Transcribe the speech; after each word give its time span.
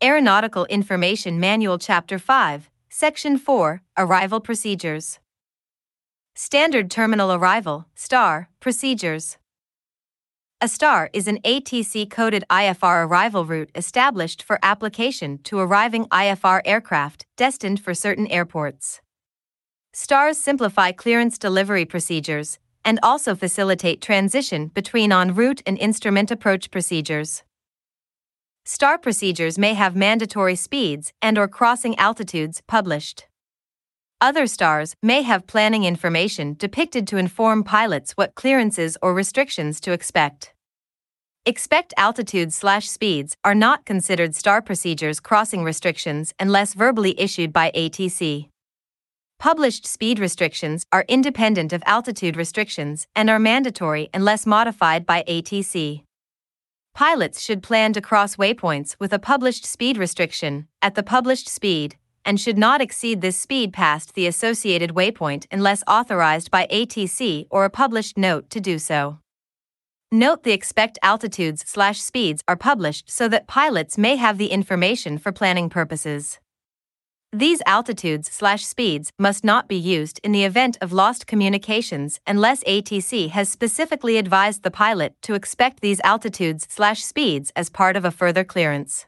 Aeronautical 0.00 0.64
Information 0.66 1.40
Manual 1.40 1.76
Chapter 1.76 2.20
5, 2.20 2.70
Section 2.88 3.36
4 3.36 3.82
Arrival 3.96 4.38
Procedures. 4.38 5.18
Standard 6.36 6.88
Terminal 6.88 7.32
Arrival, 7.32 7.84
STAR, 7.96 8.48
Procedures. 8.60 9.38
A 10.60 10.68
STAR 10.68 11.10
is 11.12 11.26
an 11.26 11.40
ATC 11.42 12.08
coded 12.08 12.44
IFR 12.48 13.08
arrival 13.08 13.44
route 13.44 13.72
established 13.74 14.40
for 14.40 14.60
application 14.62 15.38
to 15.38 15.58
arriving 15.58 16.04
IFR 16.10 16.60
aircraft 16.64 17.26
destined 17.36 17.80
for 17.80 17.92
certain 17.92 18.28
airports. 18.28 19.00
STARs 19.92 20.38
simplify 20.38 20.92
clearance 20.92 21.38
delivery 21.38 21.84
procedures 21.84 22.60
and 22.84 23.00
also 23.02 23.34
facilitate 23.34 24.00
transition 24.00 24.68
between 24.68 25.10
en 25.10 25.34
route 25.34 25.60
and 25.66 25.76
instrument 25.76 26.30
approach 26.30 26.70
procedures. 26.70 27.42
STAR 28.70 28.98
procedures 28.98 29.58
may 29.58 29.72
have 29.72 29.96
mandatory 29.96 30.54
speeds 30.54 31.10
and 31.22 31.38
or 31.38 31.48
crossing 31.48 31.98
altitudes 31.98 32.60
published. 32.66 33.26
Other 34.20 34.46
stars 34.46 34.94
may 35.02 35.22
have 35.22 35.46
planning 35.46 35.84
information 35.84 36.52
depicted 36.52 37.06
to 37.06 37.16
inform 37.16 37.64
pilots 37.64 38.12
what 38.12 38.34
clearances 38.34 38.98
or 39.00 39.14
restrictions 39.14 39.80
to 39.80 39.92
expect. 39.92 40.52
Expect 41.46 41.94
altitudes 41.96 42.56
slash 42.56 42.90
speeds 42.90 43.38
are 43.42 43.54
not 43.54 43.86
considered 43.86 44.34
star 44.34 44.60
procedures 44.60 45.18
crossing 45.18 45.64
restrictions 45.64 46.34
unless 46.38 46.74
verbally 46.74 47.18
issued 47.18 47.54
by 47.54 47.70
ATC. 47.70 48.50
Published 49.38 49.86
speed 49.86 50.18
restrictions 50.18 50.84
are 50.92 51.06
independent 51.08 51.72
of 51.72 51.82
altitude 51.86 52.36
restrictions 52.36 53.06
and 53.16 53.30
are 53.30 53.38
mandatory 53.38 54.10
unless 54.12 54.44
modified 54.44 55.06
by 55.06 55.24
ATC. 55.26 56.02
Pilots 56.98 57.40
should 57.40 57.62
plan 57.62 57.92
to 57.92 58.00
cross 58.00 58.34
waypoints 58.34 58.96
with 58.98 59.12
a 59.12 59.20
published 59.20 59.64
speed 59.64 59.96
restriction 59.96 60.66
at 60.82 60.96
the 60.96 61.04
published 61.04 61.48
speed 61.48 61.96
and 62.24 62.40
should 62.40 62.58
not 62.58 62.80
exceed 62.80 63.20
this 63.20 63.38
speed 63.38 63.72
past 63.72 64.14
the 64.14 64.26
associated 64.26 64.90
waypoint 64.96 65.46
unless 65.52 65.84
authorized 65.86 66.50
by 66.50 66.66
ATC 66.72 67.46
or 67.52 67.64
a 67.64 67.70
published 67.70 68.18
note 68.18 68.50
to 68.50 68.60
do 68.60 68.80
so. 68.80 69.20
Note 70.10 70.42
the 70.42 70.50
expect 70.50 70.98
altitudes 71.00 71.62
slash 71.64 72.00
speeds 72.00 72.42
are 72.48 72.56
published 72.56 73.08
so 73.08 73.28
that 73.28 73.46
pilots 73.46 73.96
may 73.96 74.16
have 74.16 74.36
the 74.36 74.48
information 74.48 75.18
for 75.18 75.30
planning 75.30 75.70
purposes. 75.70 76.40
These 77.32 77.60
altitudes 77.66 78.30
slash 78.32 78.64
speeds 78.64 79.12
must 79.18 79.44
not 79.44 79.68
be 79.68 79.76
used 79.76 80.18
in 80.24 80.32
the 80.32 80.44
event 80.44 80.78
of 80.80 80.94
lost 80.94 81.26
communications 81.26 82.20
unless 82.26 82.64
ATC 82.64 83.28
has 83.28 83.50
specifically 83.50 84.16
advised 84.16 84.62
the 84.62 84.70
pilot 84.70 85.14
to 85.22 85.34
expect 85.34 85.80
these 85.82 86.00
altitudes 86.00 86.66
slash 86.70 87.04
speeds 87.04 87.52
as 87.54 87.68
part 87.68 87.96
of 87.96 88.06
a 88.06 88.10
further 88.10 88.44
clearance. 88.44 89.04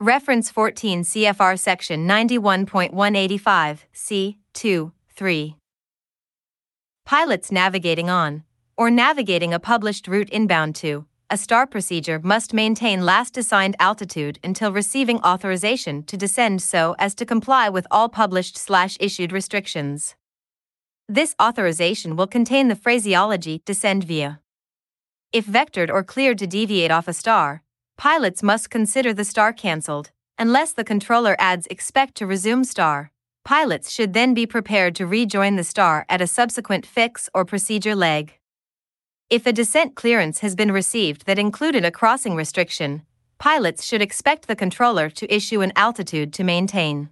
Reference 0.00 0.48
14 0.48 1.02
CFR 1.02 1.58
Section 1.58 2.08
91.185, 2.08 3.80
C. 3.92 4.38
2, 4.54 4.92
3. 5.10 5.56
Pilots 7.04 7.52
navigating 7.52 8.08
on, 8.08 8.42
or 8.74 8.90
navigating 8.90 9.52
a 9.52 9.60
published 9.60 10.08
route 10.08 10.30
inbound 10.30 10.74
to, 10.76 11.04
a 11.30 11.36
STAR 11.36 11.66
procedure 11.66 12.18
must 12.22 12.54
maintain 12.54 13.04
last 13.04 13.36
assigned 13.36 13.76
altitude 13.78 14.38
until 14.42 14.72
receiving 14.72 15.20
authorization 15.20 16.02
to 16.04 16.16
descend 16.16 16.62
so 16.62 16.96
as 16.98 17.14
to 17.14 17.26
comply 17.26 17.68
with 17.68 17.86
all 17.90 18.08
published 18.08 18.56
slash 18.56 18.96
issued 18.98 19.30
restrictions. 19.30 20.16
This 21.06 21.34
authorization 21.40 22.16
will 22.16 22.26
contain 22.26 22.68
the 22.68 22.76
phraseology 22.76 23.60
descend 23.66 24.04
via. 24.04 24.40
If 25.30 25.44
vectored 25.44 25.90
or 25.90 26.02
cleared 26.02 26.38
to 26.38 26.46
deviate 26.46 26.90
off 26.90 27.08
a 27.08 27.12
star, 27.12 27.62
pilots 27.98 28.42
must 28.42 28.70
consider 28.70 29.12
the 29.12 29.24
star 29.24 29.52
cancelled. 29.52 30.10
Unless 30.38 30.72
the 30.72 30.84
controller 30.84 31.36
adds 31.38 31.66
expect 31.70 32.14
to 32.16 32.26
resume 32.26 32.64
star, 32.64 33.10
pilots 33.44 33.90
should 33.90 34.14
then 34.14 34.32
be 34.32 34.46
prepared 34.46 34.94
to 34.94 35.06
rejoin 35.06 35.56
the 35.56 35.64
star 35.64 36.06
at 36.08 36.22
a 36.22 36.26
subsequent 36.26 36.86
fix 36.86 37.28
or 37.34 37.44
procedure 37.44 37.94
leg. 37.94 38.37
If 39.30 39.44
a 39.44 39.52
descent 39.52 39.94
clearance 39.94 40.38
has 40.38 40.56
been 40.56 40.72
received 40.72 41.26
that 41.26 41.38
included 41.38 41.84
a 41.84 41.90
crossing 41.90 42.34
restriction, 42.34 43.02
pilots 43.36 43.84
should 43.84 44.00
expect 44.00 44.48
the 44.48 44.56
controller 44.56 45.10
to 45.10 45.34
issue 45.34 45.60
an 45.60 45.70
altitude 45.76 46.32
to 46.32 46.44
maintain. 46.44 47.10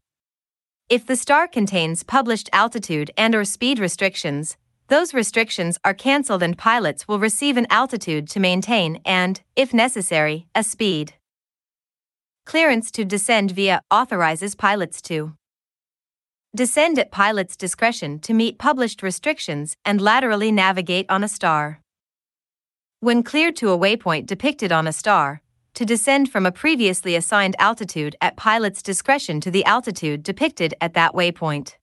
If 0.88 1.04
the 1.04 1.16
star 1.16 1.46
contains 1.46 2.02
published 2.02 2.48
altitude 2.54 3.10
and 3.18 3.34
or 3.34 3.44
speed 3.44 3.78
restrictions, 3.78 4.56
those 4.88 5.12
restrictions 5.12 5.76
are 5.84 5.92
cancelled 5.92 6.42
and 6.42 6.56
pilots 6.56 7.06
will 7.06 7.18
receive 7.18 7.58
an 7.58 7.66
altitude 7.68 8.28
to 8.30 8.40
maintain 8.40 8.98
and, 9.04 9.42
if 9.54 9.74
necessary, 9.74 10.46
a 10.54 10.64
speed. 10.64 11.12
Clearance 12.46 12.90
to 12.92 13.04
descend 13.04 13.50
via 13.50 13.82
authorizes 13.90 14.54
pilots 14.54 15.02
to 15.02 15.34
descend 16.54 16.98
at 16.98 17.10
pilot's 17.10 17.58
discretion 17.58 18.18
to 18.20 18.32
meet 18.32 18.58
published 18.58 19.02
restrictions 19.02 19.76
and 19.84 20.00
laterally 20.00 20.50
navigate 20.50 21.04
on 21.10 21.22
a 21.22 21.28
star. 21.28 21.82
When 23.06 23.22
cleared 23.22 23.54
to 23.58 23.70
a 23.70 23.78
waypoint 23.78 24.26
depicted 24.26 24.72
on 24.72 24.88
a 24.88 24.92
star, 24.92 25.40
to 25.74 25.84
descend 25.84 26.28
from 26.32 26.44
a 26.44 26.50
previously 26.50 27.14
assigned 27.14 27.54
altitude 27.60 28.16
at 28.20 28.36
pilot's 28.36 28.82
discretion 28.82 29.40
to 29.42 29.50
the 29.52 29.64
altitude 29.64 30.24
depicted 30.24 30.74
at 30.80 30.94
that 30.94 31.12
waypoint 31.12 31.76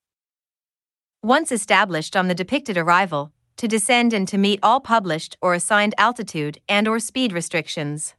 once 1.22 1.50
established 1.50 2.18
on 2.18 2.28
the 2.28 2.36
depicted 2.36 2.78
arrival, 2.78 3.32
to 3.56 3.70
descend 3.70 4.12
and 4.12 4.28
to 4.28 4.38
meet 4.38 4.60
all 4.62 4.82
published 4.82 5.38
or 5.42 5.54
assigned 5.54 5.96
altitude 5.98 6.60
and 6.68 6.90
or 6.90 7.00
speed 7.00 7.32
restrictions. 7.32 8.16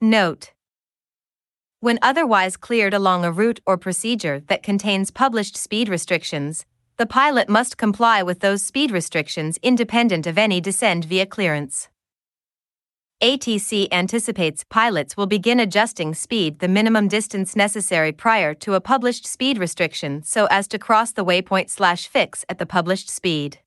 Note: 0.00 0.54
When 1.80 1.98
otherwise 2.00 2.56
cleared 2.56 2.94
along 2.94 3.26
a 3.26 3.30
route 3.30 3.60
or 3.66 3.76
procedure 3.76 4.40
that 4.48 4.62
contains 4.62 5.10
published 5.10 5.54
speed 5.54 5.90
restrictions, 5.90 6.64
the 6.96 7.04
pilot 7.04 7.50
must 7.50 7.76
comply 7.76 8.22
with 8.22 8.40
those 8.40 8.62
speed 8.62 8.90
restrictions 8.90 9.58
independent 9.62 10.26
of 10.26 10.38
any 10.38 10.62
descend 10.62 11.04
via 11.04 11.26
clearance. 11.26 11.90
ATC 13.22 13.88
anticipates 13.92 14.62
pilots 14.64 15.16
will 15.16 15.26
begin 15.26 15.58
adjusting 15.58 16.12
speed 16.12 16.58
the 16.58 16.68
minimum 16.68 17.08
distance 17.08 17.56
necessary 17.56 18.12
prior 18.12 18.52
to 18.52 18.74
a 18.74 18.80
published 18.80 19.26
speed 19.26 19.56
restriction 19.56 20.22
so 20.22 20.44
as 20.50 20.68
to 20.68 20.78
cross 20.78 21.12
the 21.12 21.24
waypoint 21.24 21.70
slash 21.70 22.08
fix 22.08 22.44
at 22.50 22.58
the 22.58 22.66
published 22.66 23.08
speed. 23.08 23.60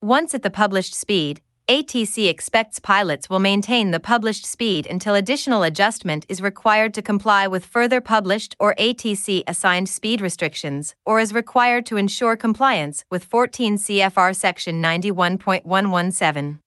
Once 0.00 0.34
at 0.34 0.42
the 0.42 0.48
published 0.48 0.94
speed, 0.94 1.42
ATC 1.68 2.26
expects 2.26 2.78
pilots 2.78 3.28
will 3.28 3.38
maintain 3.38 3.90
the 3.90 4.00
published 4.00 4.46
speed 4.46 4.86
until 4.86 5.14
additional 5.14 5.62
adjustment 5.62 6.24
is 6.30 6.40
required 6.40 6.94
to 6.94 7.02
comply 7.02 7.46
with 7.46 7.66
further 7.66 8.00
published 8.00 8.56
or 8.58 8.74
ATC 8.76 9.42
assigned 9.46 9.90
speed 9.90 10.22
restrictions 10.22 10.94
or 11.04 11.20
is 11.20 11.34
required 11.34 11.84
to 11.84 11.98
ensure 11.98 12.34
compliance 12.34 13.04
with 13.10 13.24
14 13.24 13.76
CFR 13.76 14.34
Section 14.34 14.82
91.117. 14.82 16.60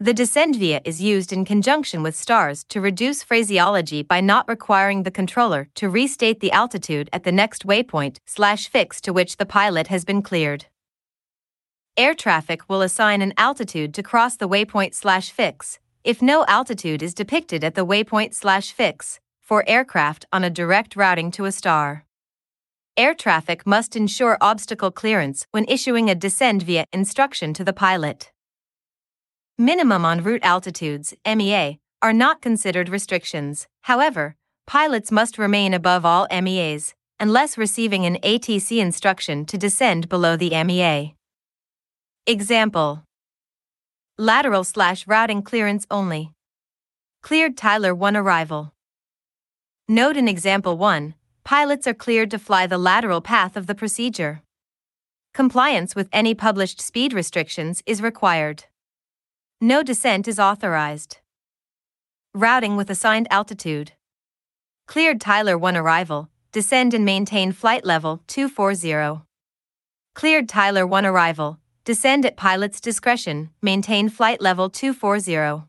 The 0.00 0.14
descend 0.14 0.54
via 0.54 0.80
is 0.84 1.02
used 1.02 1.32
in 1.32 1.44
conjunction 1.44 2.04
with 2.04 2.14
stars 2.14 2.62
to 2.68 2.80
reduce 2.80 3.24
phraseology 3.24 4.04
by 4.04 4.20
not 4.20 4.48
requiring 4.48 5.02
the 5.02 5.10
controller 5.10 5.66
to 5.74 5.88
restate 5.88 6.38
the 6.38 6.52
altitude 6.52 7.10
at 7.12 7.24
the 7.24 7.32
next 7.32 7.66
waypoint 7.66 8.18
slash 8.24 8.68
fix 8.68 9.00
to 9.00 9.12
which 9.12 9.38
the 9.38 9.44
pilot 9.44 9.88
has 9.88 10.04
been 10.04 10.22
cleared. 10.22 10.66
Air 11.96 12.14
traffic 12.14 12.68
will 12.68 12.80
assign 12.80 13.22
an 13.22 13.34
altitude 13.36 13.92
to 13.94 14.04
cross 14.04 14.36
the 14.36 14.48
waypoint 14.48 14.94
slash 14.94 15.32
fix 15.32 15.80
if 16.04 16.22
no 16.22 16.44
altitude 16.46 17.02
is 17.02 17.12
depicted 17.12 17.64
at 17.64 17.74
the 17.74 17.84
waypoint 17.84 18.34
slash 18.34 18.70
fix 18.70 19.18
for 19.40 19.64
aircraft 19.66 20.24
on 20.32 20.44
a 20.44 20.50
direct 20.50 20.94
routing 20.94 21.32
to 21.32 21.44
a 21.44 21.50
star. 21.50 22.04
Air 22.96 23.14
traffic 23.14 23.66
must 23.66 23.96
ensure 23.96 24.38
obstacle 24.40 24.92
clearance 24.92 25.44
when 25.50 25.64
issuing 25.66 26.08
a 26.08 26.14
descend 26.14 26.62
via 26.62 26.84
instruction 26.92 27.52
to 27.52 27.64
the 27.64 27.72
pilot. 27.72 28.30
Minimum 29.60 30.04
en 30.04 30.22
route 30.22 30.44
altitudes, 30.44 31.14
MEA, 31.26 31.80
are 32.00 32.12
not 32.12 32.40
considered 32.40 32.88
restrictions. 32.88 33.66
However, 33.82 34.36
pilots 34.68 35.10
must 35.10 35.36
remain 35.36 35.74
above 35.74 36.04
all 36.04 36.28
MEAs, 36.30 36.94
unless 37.18 37.58
receiving 37.58 38.06
an 38.06 38.18
ATC 38.22 38.78
instruction 38.78 39.44
to 39.46 39.58
descend 39.58 40.08
below 40.08 40.36
the 40.36 40.50
MEA. 40.62 41.16
Example 42.24 43.02
Lateral 44.16 44.62
slash 44.62 45.08
routing 45.08 45.42
clearance 45.42 45.88
only. 45.90 46.30
Cleared 47.24 47.56
Tyler 47.56 47.92
1 47.92 48.16
arrival. 48.16 48.72
Note 49.88 50.16
in 50.16 50.28
example 50.28 50.78
1, 50.78 51.14
pilots 51.42 51.88
are 51.88 51.94
cleared 51.94 52.30
to 52.30 52.38
fly 52.38 52.68
the 52.68 52.78
lateral 52.78 53.20
path 53.20 53.56
of 53.56 53.66
the 53.66 53.74
procedure. 53.74 54.40
Compliance 55.34 55.96
with 55.96 56.08
any 56.12 56.32
published 56.32 56.80
speed 56.80 57.12
restrictions 57.12 57.82
is 57.86 58.00
required. 58.00 58.66
No 59.60 59.82
descent 59.82 60.28
is 60.28 60.38
authorized. 60.38 61.18
Routing 62.32 62.76
with 62.76 62.88
assigned 62.90 63.26
altitude. 63.28 63.90
Cleared 64.86 65.20
Tyler 65.20 65.58
1 65.58 65.76
arrival, 65.76 66.28
descend 66.52 66.94
and 66.94 67.04
maintain 67.04 67.50
flight 67.50 67.84
level 67.84 68.22
240. 68.28 69.24
Cleared 70.14 70.48
Tyler 70.48 70.86
1 70.86 71.04
arrival, 71.04 71.58
descend 71.84 72.24
at 72.24 72.36
pilot's 72.36 72.80
discretion, 72.80 73.50
maintain 73.60 74.08
flight 74.08 74.40
level 74.40 74.70
240. 74.70 75.64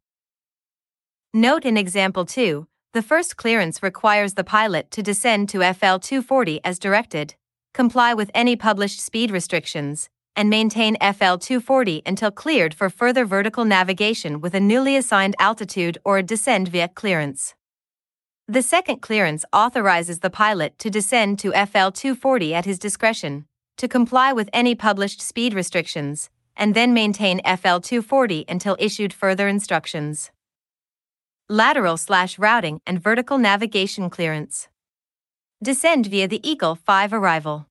Note 1.33 1.65
in 1.65 1.75
example 1.75 2.25
2, 2.25 2.67
the 2.93 3.01
first 3.01 3.37
clearance 3.37 3.81
requires 3.81 4.35
the 4.35 4.43
pilot 4.43 4.91
to 4.91 5.01
descend 5.01 5.49
to 5.49 5.73
FL 5.73 5.97
240 5.97 6.63
as 6.63 6.77
directed, 6.77 7.33
comply 7.73 8.13
with 8.13 8.29
any 8.35 8.55
published 8.55 9.01
speed 9.01 9.31
restrictions, 9.31 10.11
and 10.39 10.49
maintain 10.49 10.95
FL 11.01 11.35
240 11.35 12.01
until 12.05 12.31
cleared 12.31 12.73
for 12.73 12.89
further 12.89 13.25
vertical 13.25 13.65
navigation 13.65 14.39
with 14.39 14.55
a 14.55 14.59
newly 14.61 14.95
assigned 14.95 15.35
altitude 15.37 15.97
or 16.05 16.17
a 16.17 16.23
descend 16.23 16.69
via 16.69 16.87
clearance. 16.87 17.55
The 18.47 18.61
second 18.61 19.01
clearance 19.01 19.43
authorizes 19.51 20.19
the 20.19 20.29
pilot 20.29 20.79
to 20.79 20.89
descend 20.89 21.39
to 21.39 21.51
FL 21.51 21.89
240 21.91 22.53
at 22.53 22.63
his 22.63 22.79
discretion, 22.79 23.47
to 23.75 23.89
comply 23.89 24.31
with 24.31 24.49
any 24.53 24.75
published 24.75 25.21
speed 25.21 25.53
restrictions, 25.53 26.29
and 26.55 26.73
then 26.73 26.93
maintain 26.93 27.41
FL 27.43 27.79
240 27.79 28.45
until 28.47 28.77
issued 28.79 29.11
further 29.11 29.49
instructions. 29.49 30.31
Lateral 31.49 31.97
slash 31.97 32.39
routing 32.39 32.79
and 32.87 33.03
vertical 33.03 33.37
navigation 33.37 34.09
clearance. 34.09 34.69
Descend 35.61 36.05
via 36.05 36.29
the 36.29 36.39
Eagle 36.49 36.75
5 36.75 37.11
arrival. 37.11 37.68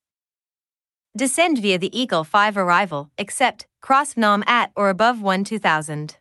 Descend 1.17 1.57
via 1.57 1.79
the 1.79 1.99
Eagle 1.99 2.23
5 2.23 2.55
arrival, 2.55 3.09
except 3.17 3.65
cross 3.81 4.15
nom 4.15 4.43
at 4.45 4.71
or 4.75 4.89
above 4.89 5.23
1 5.23 5.43
2000. 5.43 6.17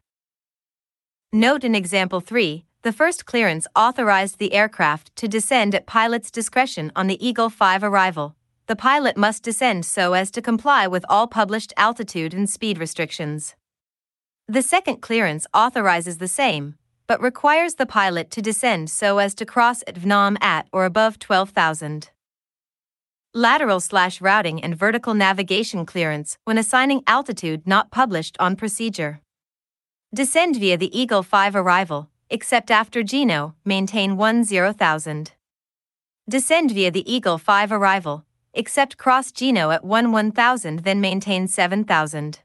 Note 1.30 1.62
in 1.62 1.74
example 1.74 2.20
3, 2.20 2.64
the 2.80 2.92
first 2.92 3.26
clearance 3.26 3.66
authorized 3.76 4.38
the 4.38 4.54
aircraft 4.54 5.14
to 5.16 5.28
descend 5.28 5.74
at 5.74 5.84
pilot's 5.84 6.30
discretion 6.30 6.90
on 6.96 7.06
the 7.06 7.22
Eagle 7.24 7.50
5 7.50 7.84
arrival. 7.84 8.34
The 8.66 8.76
pilot 8.76 9.18
must 9.18 9.42
descend 9.42 9.84
so 9.84 10.14
as 10.14 10.30
to 10.30 10.40
comply 10.40 10.86
with 10.86 11.04
all 11.10 11.26
published 11.26 11.74
altitude 11.76 12.32
and 12.32 12.48
speed 12.48 12.78
restrictions. 12.78 13.56
The 14.46 14.62
second 14.62 15.02
clearance 15.02 15.46
authorizes 15.54 16.16
the 16.16 16.28
same, 16.28 16.76
but 17.06 17.20
requires 17.20 17.74
the 17.74 17.84
pilot 17.84 18.30
to 18.30 18.40
descend 18.40 18.88
so 18.88 19.18
as 19.18 19.34
to 19.34 19.44
cross 19.44 19.82
at 19.86 19.96
VNOM 19.96 20.38
at 20.40 20.66
or 20.72 20.86
above 20.86 21.18
12,000 21.18 22.08
lateral 23.38 23.78
slash 23.78 24.20
routing 24.20 24.60
and 24.62 24.76
vertical 24.76 25.14
navigation 25.14 25.86
clearance 25.86 26.36
when 26.44 26.58
assigning 26.58 27.04
altitude 27.06 27.66
not 27.66 27.92
published 27.92 28.36
on 28.40 28.56
procedure. 28.56 29.20
Descend 30.12 30.56
via 30.56 30.76
the 30.76 30.98
Eagle 30.98 31.22
5 31.22 31.54
arrival, 31.54 32.10
except 32.30 32.70
after 32.70 33.04
Geno, 33.04 33.54
maintain 33.64 34.18
10,000. 34.18 35.32
Descend 36.28 36.70
via 36.72 36.90
the 36.90 37.10
Eagle 37.10 37.38
5 37.38 37.70
arrival, 37.70 38.24
except 38.54 38.98
cross 38.98 39.30
Geno 39.30 39.70
at 39.70 39.84
1 39.84 40.10
1000 40.10 40.80
then 40.80 41.00
maintain 41.00 41.46
7000. 41.46 42.40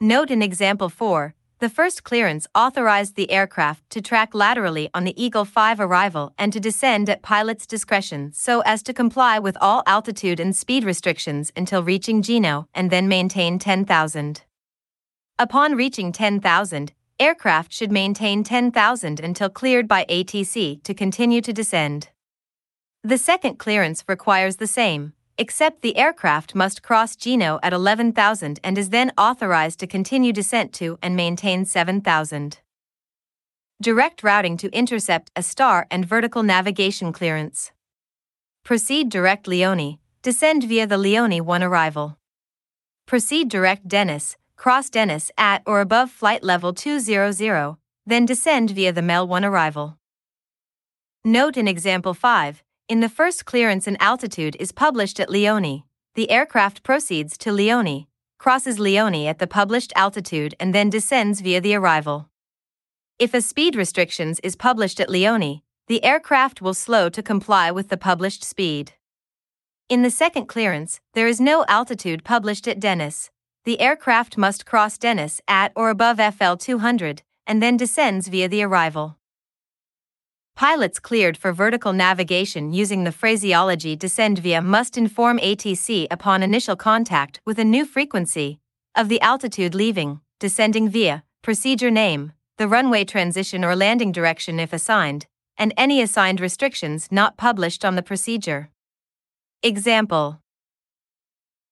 Note 0.00 0.30
in 0.32 0.42
example 0.42 0.88
4, 0.88 1.34
the 1.62 1.68
first 1.68 2.02
clearance 2.02 2.48
authorized 2.56 3.14
the 3.14 3.30
aircraft 3.30 3.88
to 3.88 4.02
track 4.02 4.34
laterally 4.34 4.90
on 4.92 5.04
the 5.04 5.14
Eagle 5.22 5.44
5 5.44 5.78
arrival 5.78 6.34
and 6.36 6.52
to 6.52 6.58
descend 6.58 7.08
at 7.08 7.22
pilot's 7.22 7.68
discretion 7.68 8.32
so 8.32 8.62
as 8.62 8.82
to 8.82 8.92
comply 8.92 9.38
with 9.38 9.56
all 9.60 9.84
altitude 9.86 10.40
and 10.40 10.56
speed 10.56 10.82
restrictions 10.82 11.52
until 11.54 11.84
reaching 11.84 12.20
Geno 12.20 12.66
and 12.74 12.90
then 12.90 13.06
maintain 13.06 13.60
10,000. 13.60 14.42
Upon 15.38 15.76
reaching 15.76 16.10
10,000, 16.10 16.92
aircraft 17.20 17.72
should 17.72 17.92
maintain 17.92 18.42
10,000 18.42 19.20
until 19.20 19.48
cleared 19.48 19.86
by 19.86 20.04
ATC 20.06 20.82
to 20.82 20.92
continue 20.92 21.40
to 21.40 21.52
descend. 21.52 22.08
The 23.04 23.18
second 23.18 23.60
clearance 23.60 24.02
requires 24.08 24.56
the 24.56 24.66
same 24.66 25.12
except 25.38 25.82
the 25.82 25.96
aircraft 25.96 26.54
must 26.54 26.82
cross 26.82 27.16
Geno 27.16 27.58
at 27.62 27.72
11,000 27.72 28.60
and 28.62 28.78
is 28.78 28.90
then 28.90 29.12
authorized 29.16 29.80
to 29.80 29.86
continue 29.86 30.32
descent 30.32 30.72
to 30.74 30.98
and 31.02 31.16
maintain 31.16 31.64
7,000. 31.64 32.58
Direct 33.80 34.22
routing 34.22 34.56
to 34.58 34.70
intercept 34.70 35.30
a 35.34 35.42
star 35.42 35.86
and 35.90 36.04
vertical 36.06 36.42
navigation 36.42 37.12
clearance. 37.12 37.72
Proceed 38.64 39.08
direct 39.08 39.48
Leone, 39.48 39.98
descend 40.22 40.64
via 40.64 40.86
the 40.86 40.98
Leone 40.98 41.44
1 41.44 41.62
arrival. 41.62 42.16
Proceed 43.06 43.48
direct 43.48 43.88
Dennis, 43.88 44.36
cross 44.56 44.88
Dennis 44.88 45.32
at 45.36 45.62
or 45.66 45.80
above 45.80 46.10
flight 46.10 46.44
level 46.44 46.72
200, 46.72 47.76
then 48.06 48.24
descend 48.24 48.70
via 48.70 48.92
the 48.92 49.02
Mel 49.02 49.26
1 49.26 49.44
arrival. 49.44 49.98
Note 51.24 51.56
in 51.56 51.66
example 51.66 52.14
5 52.14 52.62
in 52.88 53.00
the 53.00 53.08
first 53.08 53.44
clearance 53.44 53.86
an 53.86 53.96
altitude 54.00 54.56
is 54.58 54.72
published 54.72 55.20
at 55.20 55.30
Leone. 55.30 55.84
The 56.14 56.30
aircraft 56.30 56.82
proceeds 56.82 57.38
to 57.38 57.52
Leone, 57.52 58.06
crosses 58.38 58.78
Leone 58.78 59.26
at 59.26 59.38
the 59.38 59.46
published 59.46 59.92
altitude 59.96 60.54
and 60.60 60.74
then 60.74 60.90
descends 60.90 61.40
via 61.40 61.60
the 61.60 61.74
arrival. 61.74 62.28
If 63.18 63.34
a 63.34 63.40
speed 63.40 63.76
restrictions 63.76 64.40
is 64.40 64.56
published 64.56 64.98
at 65.00 65.08
Leone, 65.08 65.62
the 65.86 66.04
aircraft 66.04 66.60
will 66.60 66.74
slow 66.74 67.08
to 67.08 67.22
comply 67.22 67.70
with 67.70 67.88
the 67.88 67.96
published 67.96 68.44
speed. 68.44 68.92
In 69.88 70.02
the 70.02 70.10
second 70.10 70.46
clearance, 70.46 71.00
there 71.14 71.28
is 71.28 71.40
no 71.40 71.64
altitude 71.68 72.24
published 72.24 72.66
at 72.66 72.80
Dennis. 72.80 73.30
The 73.64 73.80
aircraft 73.80 74.36
must 74.36 74.66
cross 74.66 74.98
Dennis 74.98 75.40
at 75.46 75.72
or 75.76 75.90
above 75.90 76.18
FL 76.34 76.54
200 76.54 77.22
and 77.46 77.62
then 77.62 77.76
descends 77.76 78.28
via 78.28 78.48
the 78.48 78.62
arrival. 78.62 79.18
Pilots 80.54 80.98
cleared 80.98 81.36
for 81.36 81.52
vertical 81.52 81.92
navigation 81.92 82.72
using 82.72 83.04
the 83.04 83.12
phraseology 83.12 83.96
descend 83.96 84.38
via 84.38 84.60
must 84.60 84.96
inform 84.96 85.38
ATC 85.38 86.06
upon 86.10 86.42
initial 86.42 86.76
contact 86.76 87.40
with 87.46 87.58
a 87.58 87.64
new 87.64 87.84
frequency 87.84 88.60
of 88.94 89.08
the 89.08 89.20
altitude 89.22 89.74
leaving, 89.74 90.20
descending 90.38 90.88
via, 90.88 91.24
procedure 91.42 91.90
name, 91.90 92.32
the 92.58 92.68
runway 92.68 93.04
transition 93.04 93.64
or 93.64 93.74
landing 93.74 94.12
direction 94.12 94.60
if 94.60 94.72
assigned, 94.72 95.26
and 95.56 95.72
any 95.76 96.02
assigned 96.02 96.40
restrictions 96.40 97.08
not 97.10 97.36
published 97.36 97.84
on 97.84 97.96
the 97.96 98.02
procedure. 98.02 98.70
Example 99.62 100.40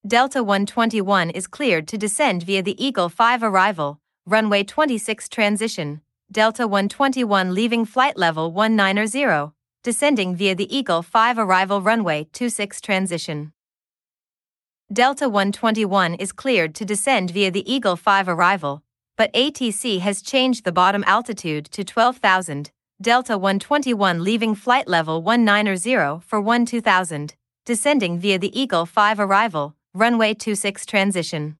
Delta 0.06 0.42
121 0.42 1.30
is 1.30 1.46
cleared 1.46 1.86
to 1.88 1.98
descend 1.98 2.42
via 2.44 2.62
the 2.62 2.82
Eagle 2.82 3.10
5 3.10 3.42
arrival, 3.42 4.00
runway 4.24 4.64
26 4.64 5.28
transition, 5.28 6.00
Delta 6.32 6.64
121 6.64 7.54
leaving 7.54 7.84
flight 7.84 8.16
level 8.16 8.52
190, 8.52 9.52
descending 9.82 10.36
via 10.36 10.54
the 10.54 10.72
Eagle 10.72 11.02
5 11.02 11.36
arrival 11.40 11.82
runway 11.82 12.28
26 12.32 12.80
transition. 12.80 13.52
Delta 14.92 15.28
121 15.28 16.14
is 16.14 16.30
cleared 16.30 16.72
to 16.76 16.84
descend 16.84 17.32
via 17.32 17.50
the 17.50 17.68
Eagle 17.68 17.96
5 17.96 18.28
arrival, 18.28 18.84
but 19.16 19.32
ATC 19.32 19.98
has 19.98 20.22
changed 20.22 20.64
the 20.64 20.70
bottom 20.70 21.02
altitude 21.04 21.64
to 21.72 21.82
12,000. 21.82 22.70
Delta 23.02 23.36
121 23.36 24.22
leaving 24.22 24.54
flight 24.54 24.86
level 24.86 25.20
190 25.24 26.20
for 26.24 26.40
12000, 26.40 27.34
descending 27.66 28.20
via 28.20 28.38
the 28.38 28.56
Eagle 28.56 28.86
5 28.86 29.18
arrival, 29.18 29.74
runway 29.94 30.34
26 30.34 30.86
transition. 30.86 31.56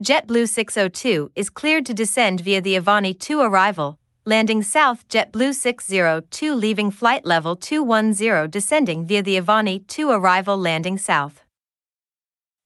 JetBlue 0.00 0.48
602 0.48 1.32
is 1.34 1.50
cleared 1.50 1.84
to 1.86 1.92
descend 1.92 2.38
via 2.42 2.60
the 2.60 2.76
Avani 2.76 3.18
2 3.18 3.40
arrival, 3.40 3.98
landing 4.24 4.62
south 4.62 5.08
JetBlue 5.08 5.52
602 5.52 6.54
leaving 6.54 6.92
flight 6.92 7.26
level 7.26 7.56
210 7.56 8.48
descending 8.48 9.04
via 9.04 9.24
the 9.24 9.36
Avani 9.36 9.84
2 9.88 10.10
arrival 10.10 10.56
landing 10.56 10.98
south. 10.98 11.42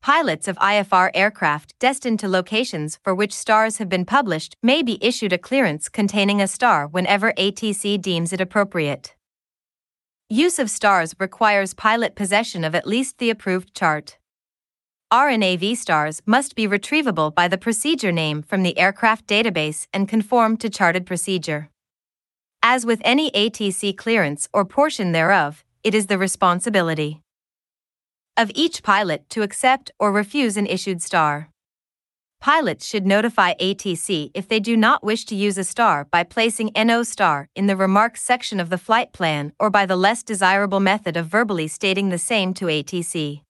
Pilots 0.03 0.47
of 0.47 0.57
IFR 0.57 1.11
aircraft 1.15 1.73
destined 1.79 2.21
to 2.21 2.29
locations 2.29 2.99
for 3.03 3.15
which 3.15 3.33
stars 3.33 3.79
have 3.79 3.89
been 3.89 4.05
published 4.05 4.55
may 4.63 4.83
be 4.83 5.03
issued 5.03 5.33
a 5.33 5.39
clearance 5.39 5.89
containing 5.89 6.43
a 6.43 6.47
star 6.47 6.87
whenever 6.87 7.33
ATC 7.39 7.99
deems 7.99 8.35
it 8.35 8.43
appropriate. 8.43 9.15
Use 10.29 10.59
of 10.59 10.69
stars 10.69 11.15
requires 11.19 11.73
pilot 11.73 12.15
possession 12.15 12.63
of 12.63 12.75
at 12.75 12.87
least 12.87 13.17
the 13.17 13.31
approved 13.31 13.75
chart. 13.75 14.19
RNAV 15.13 15.77
stars 15.77 16.23
must 16.25 16.57
be 16.57 16.67
retrievable 16.67 17.35
by 17.35 17.47
the 17.47 17.59
procedure 17.59 18.13
name 18.13 18.41
from 18.41 18.63
the 18.63 18.79
aircraft 18.79 19.27
database 19.27 19.87
and 19.93 20.09
conform 20.09 20.57
to 20.57 20.71
charted 20.71 21.05
procedure. 21.05 21.69
As 22.63 22.87
with 22.87 23.03
any 23.05 23.31
ATC 23.33 23.95
clearance 23.95 24.49
or 24.55 24.65
portion 24.65 25.13
thereof, 25.13 25.67
it 25.85 25.95
is 25.95 26.07
the 26.07 26.17
responsibility 26.17 27.21
of 28.39 28.51
each 28.55 28.83
pilot 28.83 29.29
to 29.29 29.43
accept 29.43 29.91
or 29.99 30.11
refuse 30.11 30.57
an 30.57 30.67
issued 30.67 31.03
star. 31.03 31.51
Pilots 32.41 32.87
should 32.87 33.07
notify 33.07 33.53
ATC 33.61 34.31
if 34.33 34.49
they 34.49 34.61
do 34.61 34.79
not 34.79 35.05
wish 35.05 35.27
to 35.27 35.35
use 35.35 35.59
a 35.59 35.65
star 35.65 36.07
by 36.11 36.23
placing 36.23 36.71
NO 36.75 37.03
star 37.03 37.51
in 37.55 37.67
the 37.67 37.77
remarks 37.77 38.23
section 38.23 38.59
of 38.59 38.71
the 38.71 38.79
flight 38.79 39.13
plan 39.13 39.53
or 39.61 39.69
by 39.69 39.85
the 39.85 39.95
less 39.95 40.23
desirable 40.23 40.81
method 40.81 41.19
of 41.19 41.27
verbally 41.27 41.69
stating 41.69 42.09
the 42.09 42.17
same 42.17 42.55
to 42.55 42.65
ATC. 42.65 43.43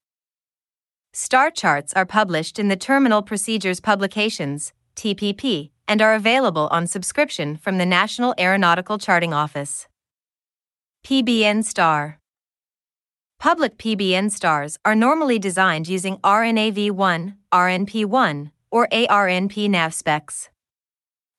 Star 1.14 1.50
charts 1.50 1.92
are 1.92 2.07
published 2.07 2.59
in 2.59 2.69
the 2.69 2.76
Terminal 2.76 3.21
Procedures 3.21 3.81
Publications, 3.81 4.73
TPP, 4.97 5.71
and 5.87 6.00
are 6.00 6.14
available 6.14 6.69
on 6.71 6.87
subscription 6.87 7.59
from 7.59 7.76
the 7.76 7.85
National 7.85 8.35
Aeronautical 8.38 8.97
Charting 8.97 9.35
Office. 9.35 9.88
PBN 11.04 11.64
Star 11.64 12.19
Public 13.38 13.76
PBN 13.76 14.31
stars 14.31 14.78
are 14.87 14.95
normally 14.95 15.38
designed 15.38 15.87
using 15.87 16.16
RNAV1, 16.19 17.37
RNP1, 17.52 18.50
or 18.71 18.88
ARNP 18.88 19.69
nav 19.69 19.92
specs. 19.92 20.49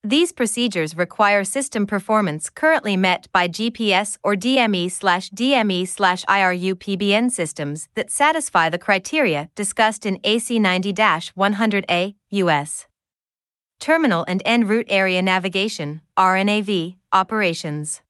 These 0.06 0.34
procedures 0.34 0.98
require 0.98 1.46
system 1.46 1.88
performance 1.88 2.50
currently 2.50 2.98
met 2.98 3.28
by 3.32 3.48
GPS 3.48 4.18
or 4.22 4.36
DME 4.36 4.92
slash 4.92 5.30
DME 5.30 5.88
slash 5.88 6.26
IRU 6.26 6.76
PBN 6.76 7.32
systems 7.32 7.88
that 7.96 8.12
satisfy 8.12 8.68
the 8.68 8.78
criteria 8.78 9.50
discussed 9.56 10.06
in 10.06 10.20
AC 10.26 10.60
90 10.60 10.92
100A, 10.94 12.16
US. 12.32 12.86
Terminal 13.80 14.26
and 14.28 14.42
en 14.44 14.68
route 14.68 14.88
area 14.90 15.22
navigation, 15.22 16.02
RNAV, 16.20 16.98
operations. 17.14 18.02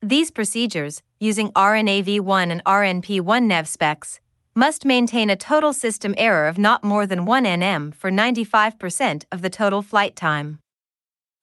These 0.00 0.30
procedures, 0.30 1.02
using 1.18 1.50
RNAV1 1.54 2.52
and 2.52 2.64
RNP1 2.64 3.42
nav 3.42 3.66
specs, 3.66 4.20
must 4.54 4.84
maintain 4.84 5.28
a 5.28 5.34
total 5.34 5.72
system 5.72 6.14
error 6.16 6.46
of 6.46 6.56
not 6.56 6.84
more 6.84 7.04
than 7.04 7.24
1 7.24 7.44
nm 7.46 7.94
for 7.96 8.12
95% 8.12 9.24
of 9.32 9.42
the 9.42 9.50
total 9.50 9.82
flight 9.82 10.14
time. 10.14 10.60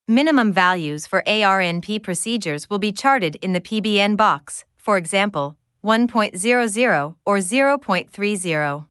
Minimum 0.09 0.53
values 0.53 1.05
for 1.05 1.21
ARNP 1.27 2.01
procedures 2.01 2.69
will 2.69 2.79
be 2.79 2.93
charted 2.93 3.35
in 3.41 3.51
the 3.51 3.59
PBN 3.59 4.15
box, 4.15 4.63
for 4.77 4.95
example, 4.95 5.57
1.00 5.83 7.15
or 7.25 7.37
0.30. 7.39 8.87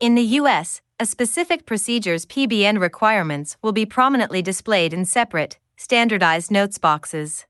In 0.00 0.14
the 0.14 0.22
US, 0.40 0.80
a 0.98 1.04
specific 1.04 1.66
procedure's 1.66 2.24
PBN 2.24 2.80
requirements 2.80 3.58
will 3.60 3.72
be 3.72 3.84
prominently 3.84 4.40
displayed 4.40 4.94
in 4.94 5.04
separate, 5.04 5.58
standardized 5.76 6.50
notes 6.50 6.78
boxes. 6.78 7.44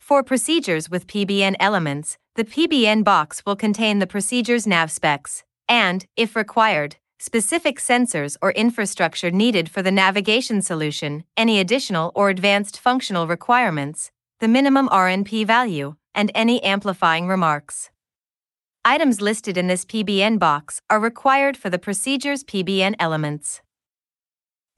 For 0.00 0.24
procedures 0.24 0.90
with 0.90 1.06
PBN 1.06 1.54
elements, 1.60 2.18
the 2.34 2.44
PBN 2.44 3.04
box 3.04 3.46
will 3.46 3.54
contain 3.54 4.00
the 4.00 4.08
procedure's 4.08 4.66
nav 4.66 4.90
specs, 4.90 5.44
and, 5.68 6.04
if 6.16 6.34
required, 6.34 6.96
specific 7.18 7.78
sensors 7.78 8.36
or 8.40 8.52
infrastructure 8.52 9.30
needed 9.30 9.68
for 9.68 9.82
the 9.82 9.90
navigation 9.90 10.62
solution, 10.62 11.24
any 11.36 11.58
additional 11.58 12.12
or 12.14 12.30
advanced 12.30 12.78
functional 12.78 13.26
requirements, 13.26 14.10
the 14.40 14.48
minimum 14.48 14.88
RNP 14.88 15.46
value, 15.46 15.96
and 16.14 16.30
any 16.34 16.62
amplifying 16.62 17.26
remarks. 17.28 17.90
Items 18.84 19.20
listed 19.20 19.56
in 19.58 19.66
this 19.66 19.84
PBN 19.84 20.38
box 20.38 20.80
are 20.88 21.00
required 21.00 21.56
for 21.56 21.68
the 21.68 21.78
procedure's 21.78 22.44
PBN 22.44 22.94
elements. 22.98 23.60